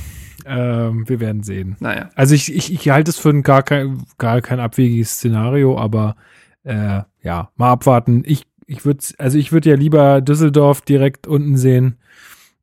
Ähm, 0.43 1.07
wir 1.07 1.19
werden 1.19 1.43
sehen. 1.43 1.75
Naja. 1.79 2.09
Also 2.15 2.33
ich, 2.33 2.51
ich, 2.51 2.73
ich 2.73 2.89
halte 2.89 3.11
es 3.11 3.19
für 3.19 3.29
ein 3.29 3.43
gar 3.43 3.61
kein, 3.61 4.03
gar 4.17 4.41
kein 4.41 4.59
abwegiges 4.59 5.11
Szenario, 5.11 5.77
aber 5.77 6.15
äh, 6.63 7.01
ja, 7.21 7.51
mal 7.55 7.71
abwarten. 7.71 8.23
Ich, 8.25 8.47
ich 8.65 8.83
würde, 8.83 9.03
also 9.19 9.37
ich 9.37 9.51
würde 9.51 9.69
ja 9.69 9.75
lieber 9.75 10.21
Düsseldorf 10.21 10.81
direkt 10.81 11.27
unten 11.27 11.57
sehen. 11.57 11.97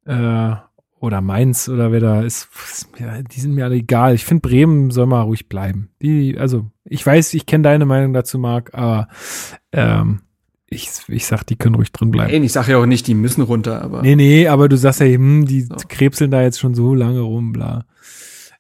Äh, 0.09 0.57
oder 1.01 1.21
Mainz 1.21 1.69
oder 1.69 1.93
wer 1.93 2.01
da 2.01 2.23
ist, 2.23 2.49
ist 2.71 2.99
mir, 2.99 3.23
die 3.23 3.41
sind 3.41 3.55
mir 3.55 3.65
alle 3.67 3.77
egal. 3.77 4.15
Ich 4.15 4.25
finde 4.25 4.49
Bremen 4.49 4.91
soll 4.91 5.07
mal 5.07 5.23
ruhig 5.23 5.49
bleiben. 5.49 5.91
Die, 6.03 6.37
also 6.37 6.67
ich 6.85 7.05
weiß, 7.07 7.35
ich 7.35 7.47
kenne 7.47 7.63
deine 7.63 7.87
Meinung 7.87 8.13
dazu, 8.13 8.39
Marc, 8.39 8.75
aber 8.75 9.09
ähm, 9.71 10.23
ich, 10.67 10.91
ich 11.09 11.27
sag, 11.27 11.45
die 11.45 11.57
können 11.57 11.77
ruhig 11.77 11.93
drin 11.93 12.11
bleiben. 12.11 12.31
Ey, 12.33 12.41
ich 12.45 12.53
sage 12.53 12.73
ja 12.73 12.79
auch 12.79 12.87
nicht, 12.87 13.07
die 13.07 13.15
müssen 13.15 13.43
runter, 13.43 13.81
aber. 13.83 14.03
Nee, 14.03 14.17
nee, 14.17 14.49
aber 14.49 14.69
du 14.69 14.77
sagst 14.77 15.01
ja, 15.01 15.07
hm, 15.07 15.47
die 15.47 15.63
So. 15.63 15.77
krebseln 15.89 16.31
da 16.31 16.43
jetzt 16.43 16.59
schon 16.59 16.75
so 16.75 16.95
lange 16.95 17.21
rum, 17.21 17.53
bla. 17.53 17.85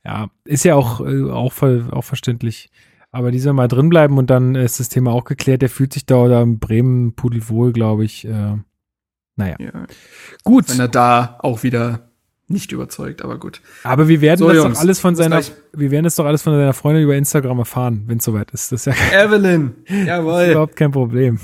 Ja, 0.04 0.30
ist 0.44 0.64
ja 0.64 0.74
auch, 0.74 1.00
äh, 1.00 1.30
auch, 1.30 1.52
ver 1.52 1.88
auch 1.90 2.04
verständlich. 2.04 2.70
Aber 3.10 3.30
die 3.30 3.40
soll 3.40 3.52
mal 3.54 3.68
drin 3.68 3.88
bleiben 3.88 4.16
und 4.18 4.30
dann 4.30 4.54
ist 4.54 4.80
das 4.80 4.88
Thema 4.90 5.12
auch 5.12 5.24
geklärt. 5.24 5.62
Der 5.62 5.70
fühlt 5.70 5.92
sich 5.92 6.06
da 6.06 6.16
oder 6.16 6.42
in 6.42 6.58
Bremen 6.58 7.14
pudelwohl, 7.14 7.72
glaube 7.72 8.04
ich. 8.04 8.26
Äh, 8.26 8.56
naja, 9.38 9.56
Ja, 9.58 9.70
gut. 10.44 10.68
wenn 10.68 10.80
er 10.80 10.88
da 10.88 11.38
auch 11.42 11.62
wieder 11.62 12.10
nicht 12.48 12.72
überzeugt, 12.72 13.22
aber 13.22 13.38
gut. 13.38 13.60
Aber 13.84 14.08
wir 14.08 14.20
werden 14.20 14.38
So, 14.38 14.48
das 14.48 14.56
Jungs, 14.56 14.74
doch 14.74 14.80
alles 14.82 15.00
von 15.00 15.14
seiner, 15.16 15.40
wir 15.74 15.90
werden 15.90 16.04
das 16.04 16.16
doch 16.16 16.24
alles 16.26 16.42
von 16.42 16.54
seiner 16.54 16.72
Freundin 16.72 17.04
über 17.04 17.14
Instagram 17.16 17.58
erfahren, 17.58 18.04
wenn 18.06 18.18
es 18.18 18.24
soweit 18.24 18.50
ist. 18.52 18.72
Das 18.72 18.86
ist 18.86 18.96
ja 19.12 19.24
Evelyn, 19.24 19.74
jawohl. 20.06 20.44
überhaupt 20.50 20.76
kein 20.76 20.90
Problem. 20.90 21.38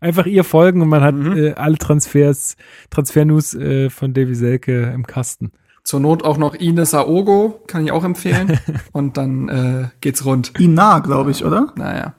Einfach 0.00 0.26
ihr 0.26 0.44
folgen 0.44 0.80
und 0.82 0.88
man 0.88 1.02
hat 1.02 1.14
Mhm. 1.14 1.36
äh, 1.36 1.52
alle 1.52 1.76
Transfers, 1.78 2.56
Transfer-News 2.90 3.54
äh, 3.54 3.90
von 3.90 4.12
Davy 4.14 4.34
Selke 4.34 4.90
im 4.94 5.06
Kasten. 5.06 5.52
Zur 5.84 6.00
Not 6.00 6.24
auch 6.24 6.36
noch 6.38 6.54
Ines 6.54 6.94
Aogo, 6.94 7.62
kann 7.66 7.84
ich 7.84 7.92
auch 7.92 8.04
empfehlen. 8.04 8.58
Und 8.92 9.16
dann 9.16 9.48
äh, 9.48 9.88
geht's 10.00 10.24
rund. 10.24 10.52
Ina, 10.60 10.98
glaube 11.00 11.30
ich, 11.30 11.44
oder? 11.44 11.72
Naja. 11.76 12.14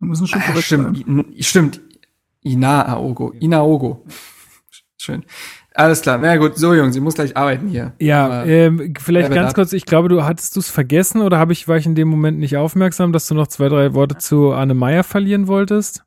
Wir 0.00 0.08
müssen 0.08 0.26
schon 0.26 0.40
Ah, 0.42 0.46
korrekt 0.46 0.64
stimmt, 0.64 1.04
sein. 1.06 1.24
Stimmt. 1.40 1.80
Ina 2.46 2.86
Aogo. 2.86 3.32
Ina 3.40 3.58
Aogo. 3.58 4.04
Schön. 4.98 5.24
Alles 5.74 6.00
klar. 6.00 6.18
Na 6.18 6.36
gut, 6.36 6.56
so 6.56 6.72
Jungs, 6.72 6.96
ich 6.96 7.02
muss 7.02 7.14
gleich 7.14 7.36
arbeiten 7.36 7.68
hier. 7.68 7.92
Ja, 7.98 8.44
ähm, 8.44 8.94
vielleicht 8.98 9.30
ganz 9.30 9.52
kurz, 9.52 9.74
ich 9.74 9.84
glaube, 9.84 10.08
du 10.08 10.24
hattest 10.24 10.56
du 10.56 10.60
es 10.60 10.70
vergessen 10.70 11.20
oder 11.20 11.38
habe 11.38 11.52
ich, 11.52 11.68
war 11.68 11.76
ich 11.76 11.84
in 11.84 11.94
dem 11.94 12.08
Moment 12.08 12.38
nicht 12.38 12.56
aufmerksam, 12.56 13.12
dass 13.12 13.26
du 13.26 13.34
noch 13.34 13.48
zwei, 13.48 13.68
drei 13.68 13.92
Worte 13.92 14.16
zu 14.16 14.52
Anne 14.52 14.72
Meyer 14.72 15.04
verlieren 15.04 15.48
wolltest? 15.48 16.02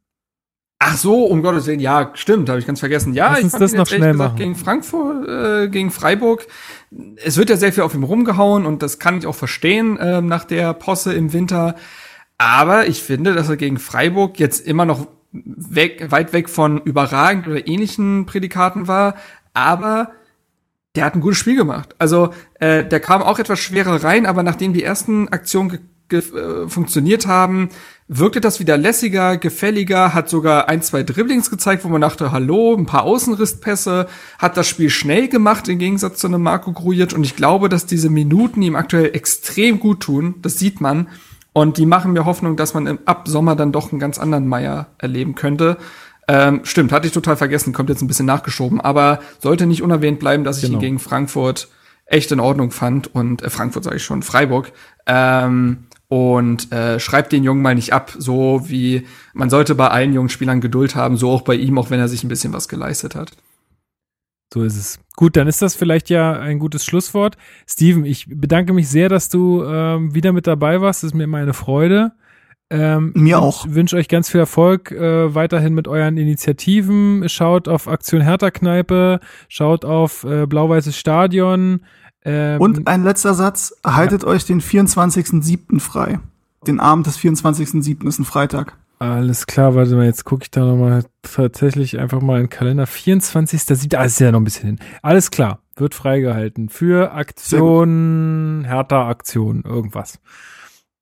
Ach 0.80 0.98
so, 0.98 1.26
um 1.26 1.44
Gottes 1.44 1.68
Willen, 1.68 1.82
ja, 1.82 2.12
stimmt, 2.14 2.50
habe 2.50 2.60
ich 2.60 2.66
ganz 2.66 2.80
vergessen. 2.80 3.14
Ja, 3.14 3.32
Lass 3.32 3.42
ich 3.42 3.52
fand 3.52 3.62
das 3.62 3.74
noch 3.74 3.86
schnell 3.86 4.14
gesagt 4.14 4.18
machen. 4.18 4.38
gegen 4.38 4.56
Frankfurt, 4.56 5.28
äh, 5.28 5.68
gegen 5.68 5.92
Freiburg. 5.92 6.48
Es 7.24 7.38
wird 7.38 7.50
ja 7.50 7.58
sehr 7.58 7.74
viel 7.74 7.84
auf 7.84 7.94
ihm 7.94 8.04
rumgehauen 8.04 8.66
und 8.66 8.82
das 8.82 8.98
kann 8.98 9.18
ich 9.18 9.28
auch 9.28 9.36
verstehen 9.36 10.00
ähm, 10.02 10.28
nach 10.28 10.46
der 10.46 10.74
Posse 10.74 11.14
im 11.14 11.34
Winter. 11.34 11.76
Aber 12.38 12.88
ich 12.88 13.04
finde, 13.04 13.36
dass 13.36 13.50
er 13.50 13.58
gegen 13.58 13.78
Freiburg 13.78 14.40
jetzt 14.40 14.66
immer 14.66 14.86
noch 14.86 15.06
weg, 15.32 16.12
weit 16.12 16.34
weg 16.34 16.50
von 16.50 16.82
überragend 16.82 17.48
oder 17.48 17.68
ähnlichen 17.68 18.26
Prädikaten 18.26 18.88
war. 18.88 19.16
Aber 19.54 20.12
der 20.96 21.06
hat 21.06 21.16
ein 21.16 21.22
gutes 21.22 21.38
Spiel 21.38 21.56
gemacht. 21.56 21.96
Also 22.00 22.34
äh, 22.60 22.84
der 22.84 23.00
kam 23.00 23.22
auch 23.22 23.40
etwas 23.40 23.60
schwerer 23.60 24.04
rein, 24.04 24.26
aber 24.26 24.44
nachdem 24.44 24.74
die 24.74 24.84
ersten 24.84 25.28
Aktionen 25.30 25.80
äh, 26.12 26.68
funktioniert 26.68 27.28
haben, 27.28 27.70
wirkte 28.08 28.42
das 28.42 28.60
wieder 28.60 28.78
lässiger, 28.78 29.38
gefälliger, 29.38 30.16
hat 30.16 30.28
sogar 30.28 30.68
ein, 30.68 30.82
zwei 30.82 31.04
Dribblings 31.04 31.52
gezeigt, 31.52 31.86
wo 31.86 31.90
man 31.90 32.02
dachte, 32.02 32.32
hallo, 32.32 32.76
ein 32.76 32.88
paar 32.88 33.04
Außenrisspässe, 33.04 34.08
hat 34.40 34.58
das 34.58 34.68
Spiel 34.68 34.90
schnell 34.90 35.28
gemacht 35.28 35.68
im 35.68 35.78
Gegensatz 35.78 36.20
zu 36.20 36.28
einem 36.28 36.42
Marco 36.42 36.74
Grujic 36.74 37.14
und 37.14 37.24
ich 37.24 37.36
glaube, 37.36 37.70
dass 37.70 37.86
diese 37.86 38.10
Minuten 38.10 38.64
ihm 38.64 38.76
aktuell 38.76 39.16
extrem 39.16 39.80
gut 39.80 40.00
tun, 40.00 40.36
das 40.42 40.58
sieht 40.58 40.82
man 40.82 41.08
und 41.54 41.78
die 41.78 41.86
machen 41.86 42.14
mir 42.14 42.26
Hoffnung, 42.26 42.56
dass 42.56 42.74
man 42.74 42.88
im 42.88 43.00
ab 43.06 43.28
Sommer 43.28 43.56
dann 43.56 43.72
doch 43.72 43.92
einen 43.92 44.00
ganz 44.00 44.18
anderen 44.20 44.48
Meier 44.48 44.88
erleben 44.98 45.36
könnte. 45.36 45.78
Ähm, 46.28 46.62
stimmt, 46.64 46.92
hatte 46.92 47.08
ich 47.08 47.14
total 47.14 47.38
vergessen, 47.38 47.74
kommt 47.74 47.90
jetzt 47.90 48.02
ein 48.04 48.08
bisschen 48.08 48.28
nachgeschoben, 48.28 48.80
aber 48.80 49.20
sollte 49.40 49.66
nicht 49.66 49.82
unerwähnt 49.82 50.20
bleiben, 50.20 50.44
dass 50.44 50.58
ich 50.58 50.64
Genau. 50.66 50.78
ihn 50.78 50.82
gegen 50.82 51.00
Frankfurt 51.00 51.70
echt 52.06 52.32
in 52.32 52.40
Ordnung 52.40 52.72
fand 52.72 53.14
und 53.14 53.42
äh, 53.42 53.50
Frankfurt 53.50 53.84
sage 53.84 53.96
ich 53.98 54.04
schon, 54.04 54.22
Freiburg. 54.22 54.72
Ähm, 55.08 55.86
und 56.08 56.72
äh, 56.72 57.00
schreibt 57.00 57.32
den 57.32 57.44
Jungen 57.44 57.62
mal 57.62 57.76
nicht 57.76 57.94
ab, 57.94 58.12
so 58.18 58.64
wie 58.68 59.06
man 59.34 59.50
sollte 59.52 59.76
bei 59.76 59.90
allen 59.90 60.14
jungen 60.14 60.30
Spielern 60.30 60.60
Geduld 60.60 60.96
haben, 60.96 61.18
so 61.18 61.30
auch 61.32 61.42
bei 61.42 61.54
ihm, 61.54 61.78
auch 61.78 61.92
wenn 61.92 62.00
er 62.00 62.08
sich 62.08 62.24
ein 62.24 62.30
bisschen 62.30 62.52
was 62.52 62.68
geleistet 62.68 63.16
hat. 63.16 63.32
So 64.54 64.64
ist 64.64 64.78
es. 64.78 65.00
Gut, 65.16 65.36
dann 65.36 65.48
ist 65.48 65.62
das 65.62 65.76
vielleicht 65.76 66.10
ja 66.10 66.34
ein 66.34 66.60
gutes 66.60 66.84
Schlusswort. 66.86 67.38
Steven, 67.68 68.06
ich 68.06 68.28
bedanke 68.30 68.74
mich 68.74 68.90
sehr, 68.90 69.10
dass 69.10 69.30
du 69.30 69.64
ähm, 69.64 70.16
wieder 70.16 70.32
mit 70.32 70.48
dabei 70.48 70.82
warst. 70.82 71.04
Das 71.04 71.10
ist 71.10 71.14
mir 71.14 71.26
immer 71.26 71.38
eine 71.38 71.54
Freude. 71.54 72.14
Ähm, 72.72 73.14
Mir 73.16 73.38
ich 73.38 73.44
auch. 73.44 73.66
wünsche 73.68 73.96
euch 73.96 74.08
ganz 74.08 74.30
viel 74.30 74.40
Erfolg 74.40 74.92
äh, 74.92 75.34
weiterhin 75.34 75.74
mit 75.74 75.88
euren 75.88 76.18
Initiativen. 76.18 77.28
Schaut 77.28 77.68
auf 77.68 77.88
Aktion 77.88 78.22
Hertha 78.22 78.52
Kneipe, 78.52 79.20
schaut 79.48 79.86
auf 79.86 80.24
äh, 80.24 80.46
Blau-Weißes 80.46 80.96
Stadion. 80.96 81.82
Ähm, 82.24 82.62
Und 82.62 82.88
ein 82.88 83.04
letzter 83.04 83.34
Satz. 83.34 83.76
Haltet 83.84 84.24
euch 84.24 84.46
den 84.46 84.62
24.07. 84.62 85.80
frei. 85.80 86.20
Den 86.68 86.80
Abend 86.80 87.08
des 87.08 87.18
24.07. 87.18 88.08
ist 88.08 88.20
ein 88.20 88.26
Freitag. 88.26 88.78
Alles 89.00 89.48
klar, 89.48 89.76
warte 89.76 89.96
mal, 89.96 90.06
jetzt 90.06 90.26
gucke 90.26 90.44
ich 90.44 90.52
da 90.52 90.66
nochmal 90.66 91.06
tatsächlich 91.22 92.00
einfach 92.00 92.22
mal 92.22 92.36
in 92.38 92.44
den 92.46 92.50
Kalender. 92.50 92.86
24. 92.86 93.62
sieht, 93.64 93.96
ah, 93.96 94.04
ist 94.04 94.20
ja 94.20 94.32
noch 94.32 94.42
ein 94.42 94.44
bisschen 94.44 94.66
hin. 94.78 94.80
Alles 95.02 95.32
klar, 95.32 95.60
wird 95.78 95.96
freigehalten 95.96 96.68
für 96.68 97.14
Aktion, 97.14 98.66
Hertha 98.68 99.08
Aktion, 99.08 99.64
irgendwas. 99.64 100.20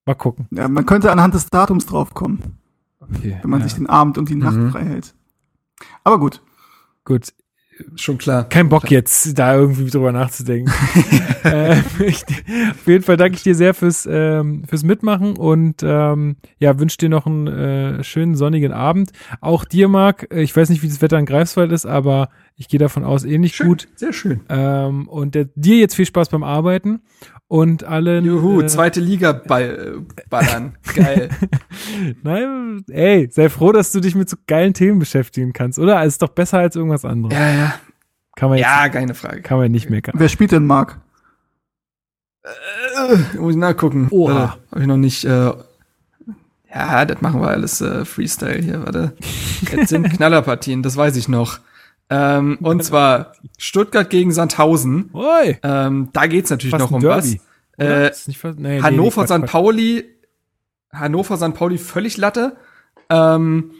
Mal 0.06 0.14
gucken. 0.14 0.48
Ja, 0.52 0.68
man 0.68 0.86
könnte 0.86 1.12
anhand 1.12 1.34
des 1.34 1.48
Datums 1.48 1.88
draufkommen, 1.88 2.60
Okay. 3.00 3.40
wenn 3.42 3.50
man 3.50 3.62
ja, 3.62 3.66
sich 3.68 3.76
den 3.76 3.88
Abend 3.88 4.20
und 4.20 4.30
die 4.30 4.36
Nacht 4.36 4.56
Mhm. 4.58 4.72
frei 4.72 4.84
hält. 4.86 5.16
Aber 6.04 6.20
gut. 6.20 6.42
gut. 7.04 7.34
Schon 7.96 8.18
klar. 8.18 8.48
Kein 8.50 8.70
Bock 8.70 8.90
jetzt, 8.90 9.38
da 9.38 9.56
irgendwie 9.56 9.90
drüber 9.90 10.12
nachzudenken. 10.12 10.72
äh, 11.44 11.78
ich, 12.00 12.24
auf 12.72 12.88
jeden 12.88 13.04
Fall 13.04 13.18
danke 13.18 13.36
ich 13.36 13.44
dir 13.44 13.56
sehr 13.56 13.74
fürs, 13.74 14.08
ähm, 14.10 14.64
fürs 14.68 14.84
Mitmachen 14.84 15.36
und 15.36 15.84
ähm, 15.84 16.38
ja, 16.60 16.80
wünsche 16.80 16.98
dir 16.98 17.10
noch 17.10 17.26
einen 17.26 17.48
äh, 17.48 18.04
schönen 18.04 18.36
sonnigen 18.36 18.72
Abend. 18.72 19.12
Auch 19.42 19.66
dir, 19.66 19.88
Marc, 19.88 20.28
äh, 20.32 20.42
ich 20.42 20.56
weiß 20.56 20.70
nicht, 20.70 20.82
wie 20.82 20.88
das 20.88 21.02
Wetter 21.02 21.20
in 21.20 21.26
Greifswald 21.26 21.72
ist, 21.72 21.86
aber 21.86 22.30
ich 22.58 22.68
gehe 22.68 22.80
davon 22.80 23.04
aus, 23.04 23.24
ähnlich 23.24 23.56
Schön, 23.56 23.68
gut. 23.68 23.88
sehr 23.96 24.12
schön. 24.14 24.42
Ähm, 24.50 25.08
und 25.08 25.36
der, 25.36 25.46
dir 25.56 25.78
jetzt 25.78 25.96
viel 25.96 26.06
Spaß 26.08 26.30
beim 26.30 26.44
Arbeiten 26.44 27.02
und 27.48 27.84
allen. 27.84 28.26
Juhu, 28.26 28.62
äh, 28.62 28.68
zweite 28.68 29.00
Liga 29.00 29.32
ball, 29.32 30.04
äh, 30.18 30.24
ballern. 30.30 30.76
Geil. 30.96 31.30
Nein, 32.24 32.84
ey, 32.90 33.30
sei 33.32 33.50
froh, 33.50 33.72
dass 33.72 33.92
du 33.92 34.00
dich 34.00 34.16
mit 34.16 34.28
so 34.30 34.38
geilen 34.48 34.74
Themen 34.74 35.00
beschäftigen 35.00 35.54
kannst, 35.54 35.78
oder? 35.80 36.04
Ist 36.04 36.22
doch 36.22 36.30
besser 36.30 36.58
als 36.60 36.76
irgendwas 36.76 37.06
anderes. 37.06 37.38
ja, 37.38 37.54
ja. 37.54 37.74
Kann 38.36 38.50
man 38.50 38.58
jetzt, 38.60 38.68
Ja, 38.68 38.90
keine 38.90 39.14
Frage. 39.16 39.42
kann 39.42 39.58
man 39.58 39.72
nicht 39.72 39.90
meckern. 39.90 40.16
Wer 40.18 40.30
spielt 40.30 40.52
denn 40.52 40.66
Marc? 40.66 41.00
Äh, 42.44 43.38
muss 43.40 43.52
ich 43.54 43.58
nachgucken. 43.60 44.08
Oha. 44.12 44.34
Warte, 44.34 44.58
hab 44.72 44.80
ich 44.80 44.88
noch 44.88 44.98
nicht. 44.98 45.26
Äh, 45.26 45.54
ja, 46.74 47.06
das 47.06 47.22
machen 47.22 47.42
wir 47.42 47.48
alles 47.50 47.82
äh, 47.82 48.06
Freestyle 48.06 48.62
hier, 48.62 48.84
warte. 48.84 49.14
Jetzt 49.72 49.90
sind 49.90 50.10
Knallerpartien, 50.12 50.84
das 50.84 50.96
weiß 50.98 51.16
ich 51.18 51.28
noch. 51.28 51.60
Ähm, 52.10 52.58
und 52.62 52.84
zwar 52.84 53.34
Stuttgart 53.58 54.10
gegen 54.10 54.32
Sandhausen. 54.32 55.10
Oi! 55.14 55.58
Ähm, 55.64 56.10
da 56.14 56.28
geht's 56.28 56.50
natürlich 56.50 56.72
Fast 56.72 56.86
noch 56.86 56.92
um 56.92 57.02
Derby, 57.02 57.40
was. 57.78 57.86
Äh, 57.86 58.10
Ist 58.10 58.28
nicht 58.28 58.44
nee, 58.58 58.82
Hannover, 58.82 59.22
nee, 59.22 59.28
St. 59.28 59.46
Pauli, 59.46 60.06
Hannover, 60.92 61.38
St. 61.38 61.54
Pauli 61.54 61.78
völlig 61.78 62.18
Latte. 62.18 62.56
Ähm, 63.10 63.72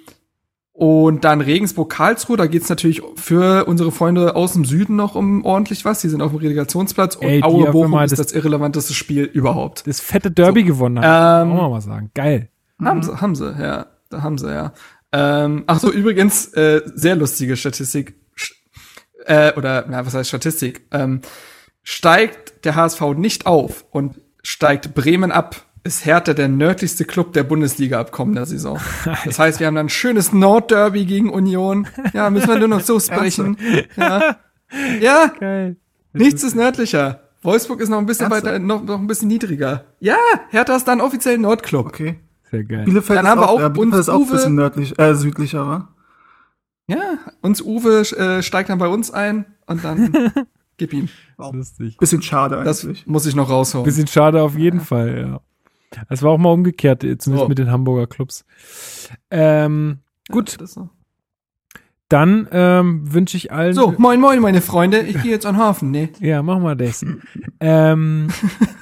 und 0.74 1.24
dann 1.24 1.42
Regensburg, 1.42 1.90
Karlsruhe, 1.90 2.38
da 2.38 2.46
geht's 2.46 2.70
natürlich 2.70 3.02
für 3.16 3.66
unsere 3.66 3.92
Freunde 3.92 4.36
aus 4.36 4.54
dem 4.54 4.64
Süden 4.64 4.96
noch 4.96 5.16
um 5.16 5.44
ordentlich 5.44 5.86
was. 5.86 6.02
Die 6.02 6.10
sind 6.10 6.22
auf 6.22 6.30
dem 6.32 6.38
Relegationsplatz. 6.40 7.16
Und 7.16 7.28
Ey, 7.28 7.42
Aue 7.42 7.72
Bochum 7.72 7.98
ist 8.04 8.12
das- 8.12 8.28
das 8.28 8.32
irrelevanteste 8.34 8.94
Spiel 8.94 9.24
überhaupt. 9.24 9.88
Das 9.88 10.00
fette 10.00 10.30
Derby 10.30 10.64
gewonnen 10.64 11.00
haben. 11.04 11.48
Ähm, 11.50 11.54
Kann 11.56 11.62
man 11.64 11.72
mal 11.72 11.82
sagen. 11.82 12.12
Geil. 12.14 12.50
Haben 12.84 13.02
sie, 13.02 13.20
haben 13.20 13.34
sie, 13.34 13.52
ja. 13.60 13.88
Da 14.10 14.22
haben 14.22 14.38
sie, 14.38 14.52
ja. 14.54 14.72
Ähm, 15.20 15.64
ach 15.68 15.80
so, 15.80 15.92
übrigens, 15.92 16.48
äh, 16.54 16.82
sehr 16.94 17.16
lustige 17.16 17.56
Statistik. 17.58 18.16
Äh, 19.26 19.54
oder, 19.56 19.86
na, 19.90 20.06
was 20.06 20.14
heißt 20.14 20.30
Statistik? 20.30 20.82
Ähm, 20.92 21.22
steigt 21.84 22.66
der 22.66 22.76
HSV 22.76 23.02
nicht 23.16 23.46
auf 23.46 23.86
und 23.92 24.16
steigt 24.44 24.94
Bremen 24.94 25.32
ab, 25.32 25.66
ist 25.84 26.06
Hertha 26.06 26.34
der 26.34 26.48
nördlichste 26.50 27.06
Club 27.06 27.34
der 27.34 27.44
Bundesliga 27.44 28.00
ab 28.00 28.12
kommender 28.12 28.46
Saison. 28.46 28.80
Das 29.26 29.40
heißt, 29.40 29.60
wir 29.60 29.68
haben 29.68 29.76
dann 29.76 29.86
ein 29.88 29.90
schönes 29.90 30.34
Nordderby 30.34 31.06
gegen 31.06 31.30
Union. 31.30 31.88
Ja, 32.14 32.30
müssen 32.30 32.50
wir 32.50 32.60
nur 32.60 32.68
noch 32.68 32.82
so 32.82 33.00
sprechen. 33.00 33.58
Ja, 33.96 34.38
Ja, 35.00 35.32
Geil. 35.40 35.78
nichts 36.14 36.44
ist 36.44 36.56
nördlicher. 36.56 37.22
Wolfsburg 37.42 37.80
ist 37.80 37.88
noch 37.90 38.00
ein 38.00 38.06
bisschen 38.06 38.26
Ernsthaft? 38.32 38.46
weiter, 38.46 38.60
noch, 38.60 38.84
noch 38.84 39.00
ein 39.00 39.08
bisschen 39.08 39.30
niedriger. 39.30 39.86
Ja, 40.02 40.18
Hertha 40.50 40.76
ist 40.76 40.88
dann 40.88 41.00
offiziell 41.00 41.38
Nordclub. 41.38 41.86
Okay. 41.88 42.20
Sehr 42.52 42.64
geil. 42.64 42.86
Bielefeld 42.86 43.18
Dann 43.18 43.26
ist 43.26 43.32
haben 43.32 43.42
wir 43.42 43.50
auch, 43.50 43.56
auch 43.56 43.60
ja, 43.60 43.70
Bielefeld 43.70 43.94
uns 43.94 44.00
ist 44.08 44.10
auch 44.10 44.16
ein 44.22 44.28
Uwe- 44.28 44.32
bisschen 44.32 44.56
nördlich, 44.56 44.98
äh, 45.00 45.16
südlicher, 45.16 45.68
wa? 45.68 45.88
Ja, 46.88 47.18
uns 47.42 47.62
Uwe 47.62 48.00
äh, 48.18 48.42
steigt 48.42 48.70
dann 48.70 48.78
bei 48.80 48.88
uns 48.88 49.12
ein 49.12 49.46
und 49.66 49.84
dann 49.84 50.14
gib 50.78 50.94
ihm. 50.94 51.10
Lustig. 51.38 51.98
Bisschen 51.98 52.22
schade 52.22 52.62
Das 52.64 52.84
eigentlich. 52.86 53.06
muss 53.06 53.26
ich 53.26 53.36
noch 53.36 53.50
raushauen. 53.50 53.84
Bisschen 53.84 54.08
schade 54.08 54.42
auf 54.42 54.58
jeden 54.58 54.80
Fall, 54.80 55.18
ja. 55.32 55.42
Das 56.10 56.22
war 56.24 56.32
auch 56.32 56.38
mal 56.38 56.52
umgekehrt, 56.52 57.02
zumindest 57.02 57.26
So. 57.28 57.48
mit 57.48 57.58
den 57.58 57.72
Hamburger 57.72 58.08
Clubs. 58.08 58.46
Ähm, 59.32 60.00
gut, 60.30 60.52
Ja, 60.54 60.58
das 60.60 60.74
so. 60.74 60.90
Dann 62.10 62.48
ähm, 62.52 63.14
wünsche 63.14 63.36
ich 63.36 63.52
allen. 63.52 63.74
So, 63.74 63.94
moin 63.98 64.20
moin 64.20 64.40
meine 64.40 64.62
Freunde, 64.62 65.00
ich 65.02 65.22
gehe 65.22 65.32
jetzt 65.32 65.46
an 65.46 65.56
den 65.56 65.62
Hafen, 65.62 65.92
ne? 65.92 66.10
Ja, 66.20 66.42
machen 66.42 66.64
wir 66.64 66.76
das. 66.76 67.06
ähm, 67.60 68.30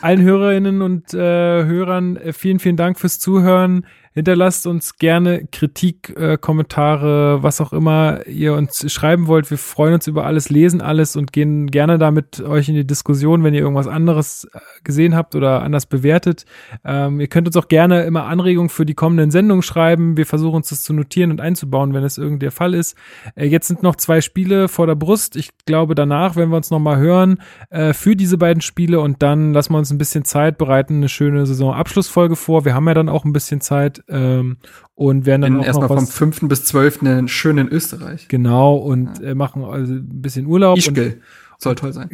allen 0.02 0.22
Hörerinnen 0.22 0.81
und 0.81 1.14
äh, 1.14 1.18
Hörern 1.18 2.18
äh, 2.18 2.34
vielen, 2.34 2.60
vielen 2.60 2.77
Dank 2.77 2.99
fürs 2.99 3.19
Zuhören. 3.19 3.85
Hinterlasst 4.15 4.65
uns 4.65 4.95
gerne 4.95 5.45
Kritik, 5.51 6.15
äh, 6.15 6.37
Kommentare, 6.37 7.43
was 7.43 7.59
auch 7.59 7.73
immer 7.73 8.25
ihr 8.27 8.53
uns 8.53 8.89
schreiben 8.89 9.27
wollt. 9.27 9.51
Wir 9.51 9.57
freuen 9.57 9.95
uns 9.95 10.07
über 10.07 10.25
alles, 10.25 10.49
lesen 10.49 10.79
alles 10.79 11.17
und 11.17 11.33
gehen 11.33 11.67
gerne 11.69 11.97
da 11.97 12.11
mit 12.11 12.39
euch 12.39 12.69
in 12.69 12.75
die 12.75 12.87
Diskussion, 12.87 13.43
wenn 13.43 13.53
ihr 13.53 13.59
irgendwas 13.59 13.87
anderes 13.87 14.47
äh, 14.53 14.59
gesehen 14.85 15.17
habt 15.17 15.35
oder 15.35 15.63
anders 15.63 15.85
bewertet. 15.85 16.45
Ähm, 16.85 17.19
ihr 17.19 17.27
könnt 17.27 17.45
uns 17.47 17.57
auch 17.57 17.67
gerne 17.67 18.03
immer 18.03 18.23
Anregungen 18.23 18.69
für 18.69 18.85
die 18.85 18.93
kommenden 18.93 19.31
Sendungen 19.31 19.63
schreiben. 19.63 20.15
Wir 20.15 20.25
versuchen 20.25 20.55
uns 20.55 20.69
das 20.69 20.83
zu 20.83 20.93
notieren 20.93 21.31
und 21.31 21.41
einzubauen, 21.41 21.93
wenn 21.93 22.05
es 22.05 22.17
irgend 22.17 22.41
der 22.41 22.51
Fall 22.51 22.73
ist. 22.73 22.95
Äh, 23.35 23.47
jetzt 23.47 23.67
sind 23.67 23.83
noch 23.83 23.97
zwei 23.97 24.21
Spiele 24.21 24.69
vor 24.69 24.87
der 24.87 24.95
Brust. 24.95 25.35
Ich 25.35 25.49
glaube, 25.65 25.93
danach 25.93 26.37
werden 26.37 26.51
wir 26.51 26.57
uns 26.57 26.71
nochmal 26.71 26.99
hören 26.99 27.41
äh, 27.69 27.91
für 27.91 28.15
diese 28.15 28.37
beiden 28.37 28.61
Spiele 28.61 29.01
und 29.01 29.21
dann 29.21 29.51
lassen 29.51 29.73
wir 29.73 29.77
uns 29.77 29.91
ein 29.91 29.97
bisschen 29.97 30.23
Zeit 30.23 30.57
bereiten, 30.57 30.95
eine 30.95 31.09
schöne 31.09 31.45
Saisonabschlussfolge 31.45 32.37
vor. 32.37 32.63
Wir 32.63 32.75
haben 32.75 32.87
ja 32.87 32.93
dann 32.93 33.09
auch 33.09 33.25
ein 33.25 33.33
bisschen 33.33 33.59
Zeit 33.59 34.05
ähm, 34.07 34.57
und 34.94 35.26
werden 35.26 35.41
dann 35.41 35.61
erstmal 35.61 35.88
vom 35.88 35.98
was 35.98 36.14
5. 36.14 36.41
bis 36.48 36.65
12. 36.65 37.27
schön 37.27 37.57
in 37.57 37.68
Österreich. 37.68 38.27
genau 38.27 38.76
und 38.76 39.22
äh, 39.22 39.36
machen 39.36 39.64
also 39.64 39.94
ein 39.94 40.22
bisschen 40.22 40.45
Urlaub 40.45 40.76
und, 40.76 40.80
Ischgl. 40.80 41.22
Soll 41.57 41.76
toll 41.76 41.94
sein. 41.94 42.10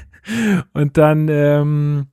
und 0.72 0.96
dann 0.96 1.28
ähm, 1.28 2.06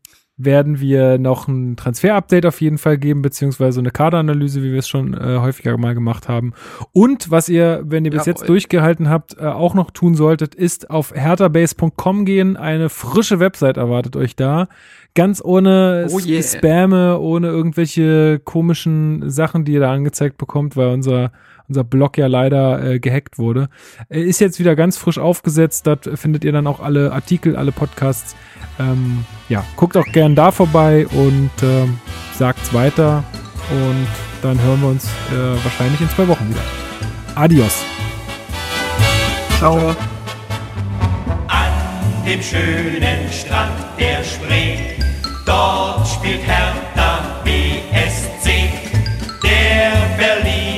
werden 0.45 0.79
wir 0.79 1.17
noch 1.17 1.47
ein 1.47 1.75
Transfer-Update 1.75 2.45
auf 2.45 2.61
jeden 2.61 2.77
Fall 2.77 2.97
geben, 2.97 3.21
beziehungsweise 3.21 3.79
eine 3.79 3.91
Kaderanalyse, 3.91 4.63
wie 4.63 4.71
wir 4.71 4.79
es 4.79 4.87
schon 4.87 5.13
äh, 5.13 5.39
häufiger 5.39 5.77
mal 5.77 5.93
gemacht 5.93 6.27
haben. 6.27 6.53
Und 6.91 7.31
was 7.31 7.49
ihr, 7.49 7.81
wenn 7.85 8.05
ihr 8.05 8.11
bis 8.11 8.25
jetzt 8.25 8.41
Jawohl. 8.41 8.47
durchgehalten 8.47 9.09
habt, 9.09 9.37
äh, 9.37 9.45
auch 9.45 9.73
noch 9.73 9.91
tun 9.91 10.15
solltet, 10.15 10.55
ist 10.55 10.89
auf 10.89 11.13
herterbase.com 11.13 12.25
gehen. 12.25 12.57
Eine 12.57 12.89
frische 12.89 13.39
Website 13.39 13.77
erwartet 13.77 14.15
euch 14.15 14.35
da. 14.35 14.67
Ganz 15.15 15.43
ohne 15.43 16.07
Oh 16.09 16.19
yeah. 16.19 16.41
Spamme, 16.41 17.19
ohne 17.19 17.47
irgendwelche 17.47 18.39
komischen 18.43 19.29
Sachen, 19.29 19.63
die 19.63 19.73
ihr 19.73 19.79
da 19.79 19.93
angezeigt 19.93 20.37
bekommt, 20.37 20.75
weil 20.75 20.87
unser 20.87 21.31
unser 21.67 21.83
Blog 21.83 22.17
ja 22.17 22.27
leider 22.27 22.83
äh, 22.83 22.99
gehackt 22.99 23.37
wurde. 23.37 23.69
Äh, 24.09 24.21
ist 24.21 24.39
jetzt 24.39 24.59
wieder 24.59 24.75
ganz 24.75 24.97
frisch 24.97 25.17
aufgesetzt. 25.17 25.87
Dort 25.87 26.09
findet 26.15 26.43
ihr 26.43 26.51
dann 26.51 26.67
auch 26.67 26.79
alle 26.79 27.11
Artikel, 27.11 27.55
alle 27.55 27.71
Podcasts. 27.71 28.35
Ähm, 28.79 29.25
ja, 29.49 29.63
guckt 29.75 29.97
auch 29.97 30.05
gern 30.05 30.35
da 30.35 30.51
vorbei 30.51 31.07
und 31.07 31.51
ähm, 31.61 31.99
sagt's 32.37 32.73
weiter. 32.73 33.23
Und 33.71 34.07
dann 34.41 34.59
hören 34.61 34.81
wir 34.81 34.89
uns 34.89 35.05
äh, 35.05 35.63
wahrscheinlich 35.63 36.01
in 36.01 36.09
zwei 36.09 36.27
Wochen 36.27 36.49
wieder. 36.49 36.61
Adios. 37.35 37.83
Ciao. 39.57 39.95
An 41.47 41.71
dem 42.25 42.41
schönen 42.41 43.31
Strand 43.31 43.71
der 43.97 44.23
Spree, 44.23 44.77
dort 45.45 46.07
spielt 46.07 46.41
Hertha 46.45 47.41
BSC. 47.43 48.69
Der 49.43 49.91
Berlin 50.17 50.72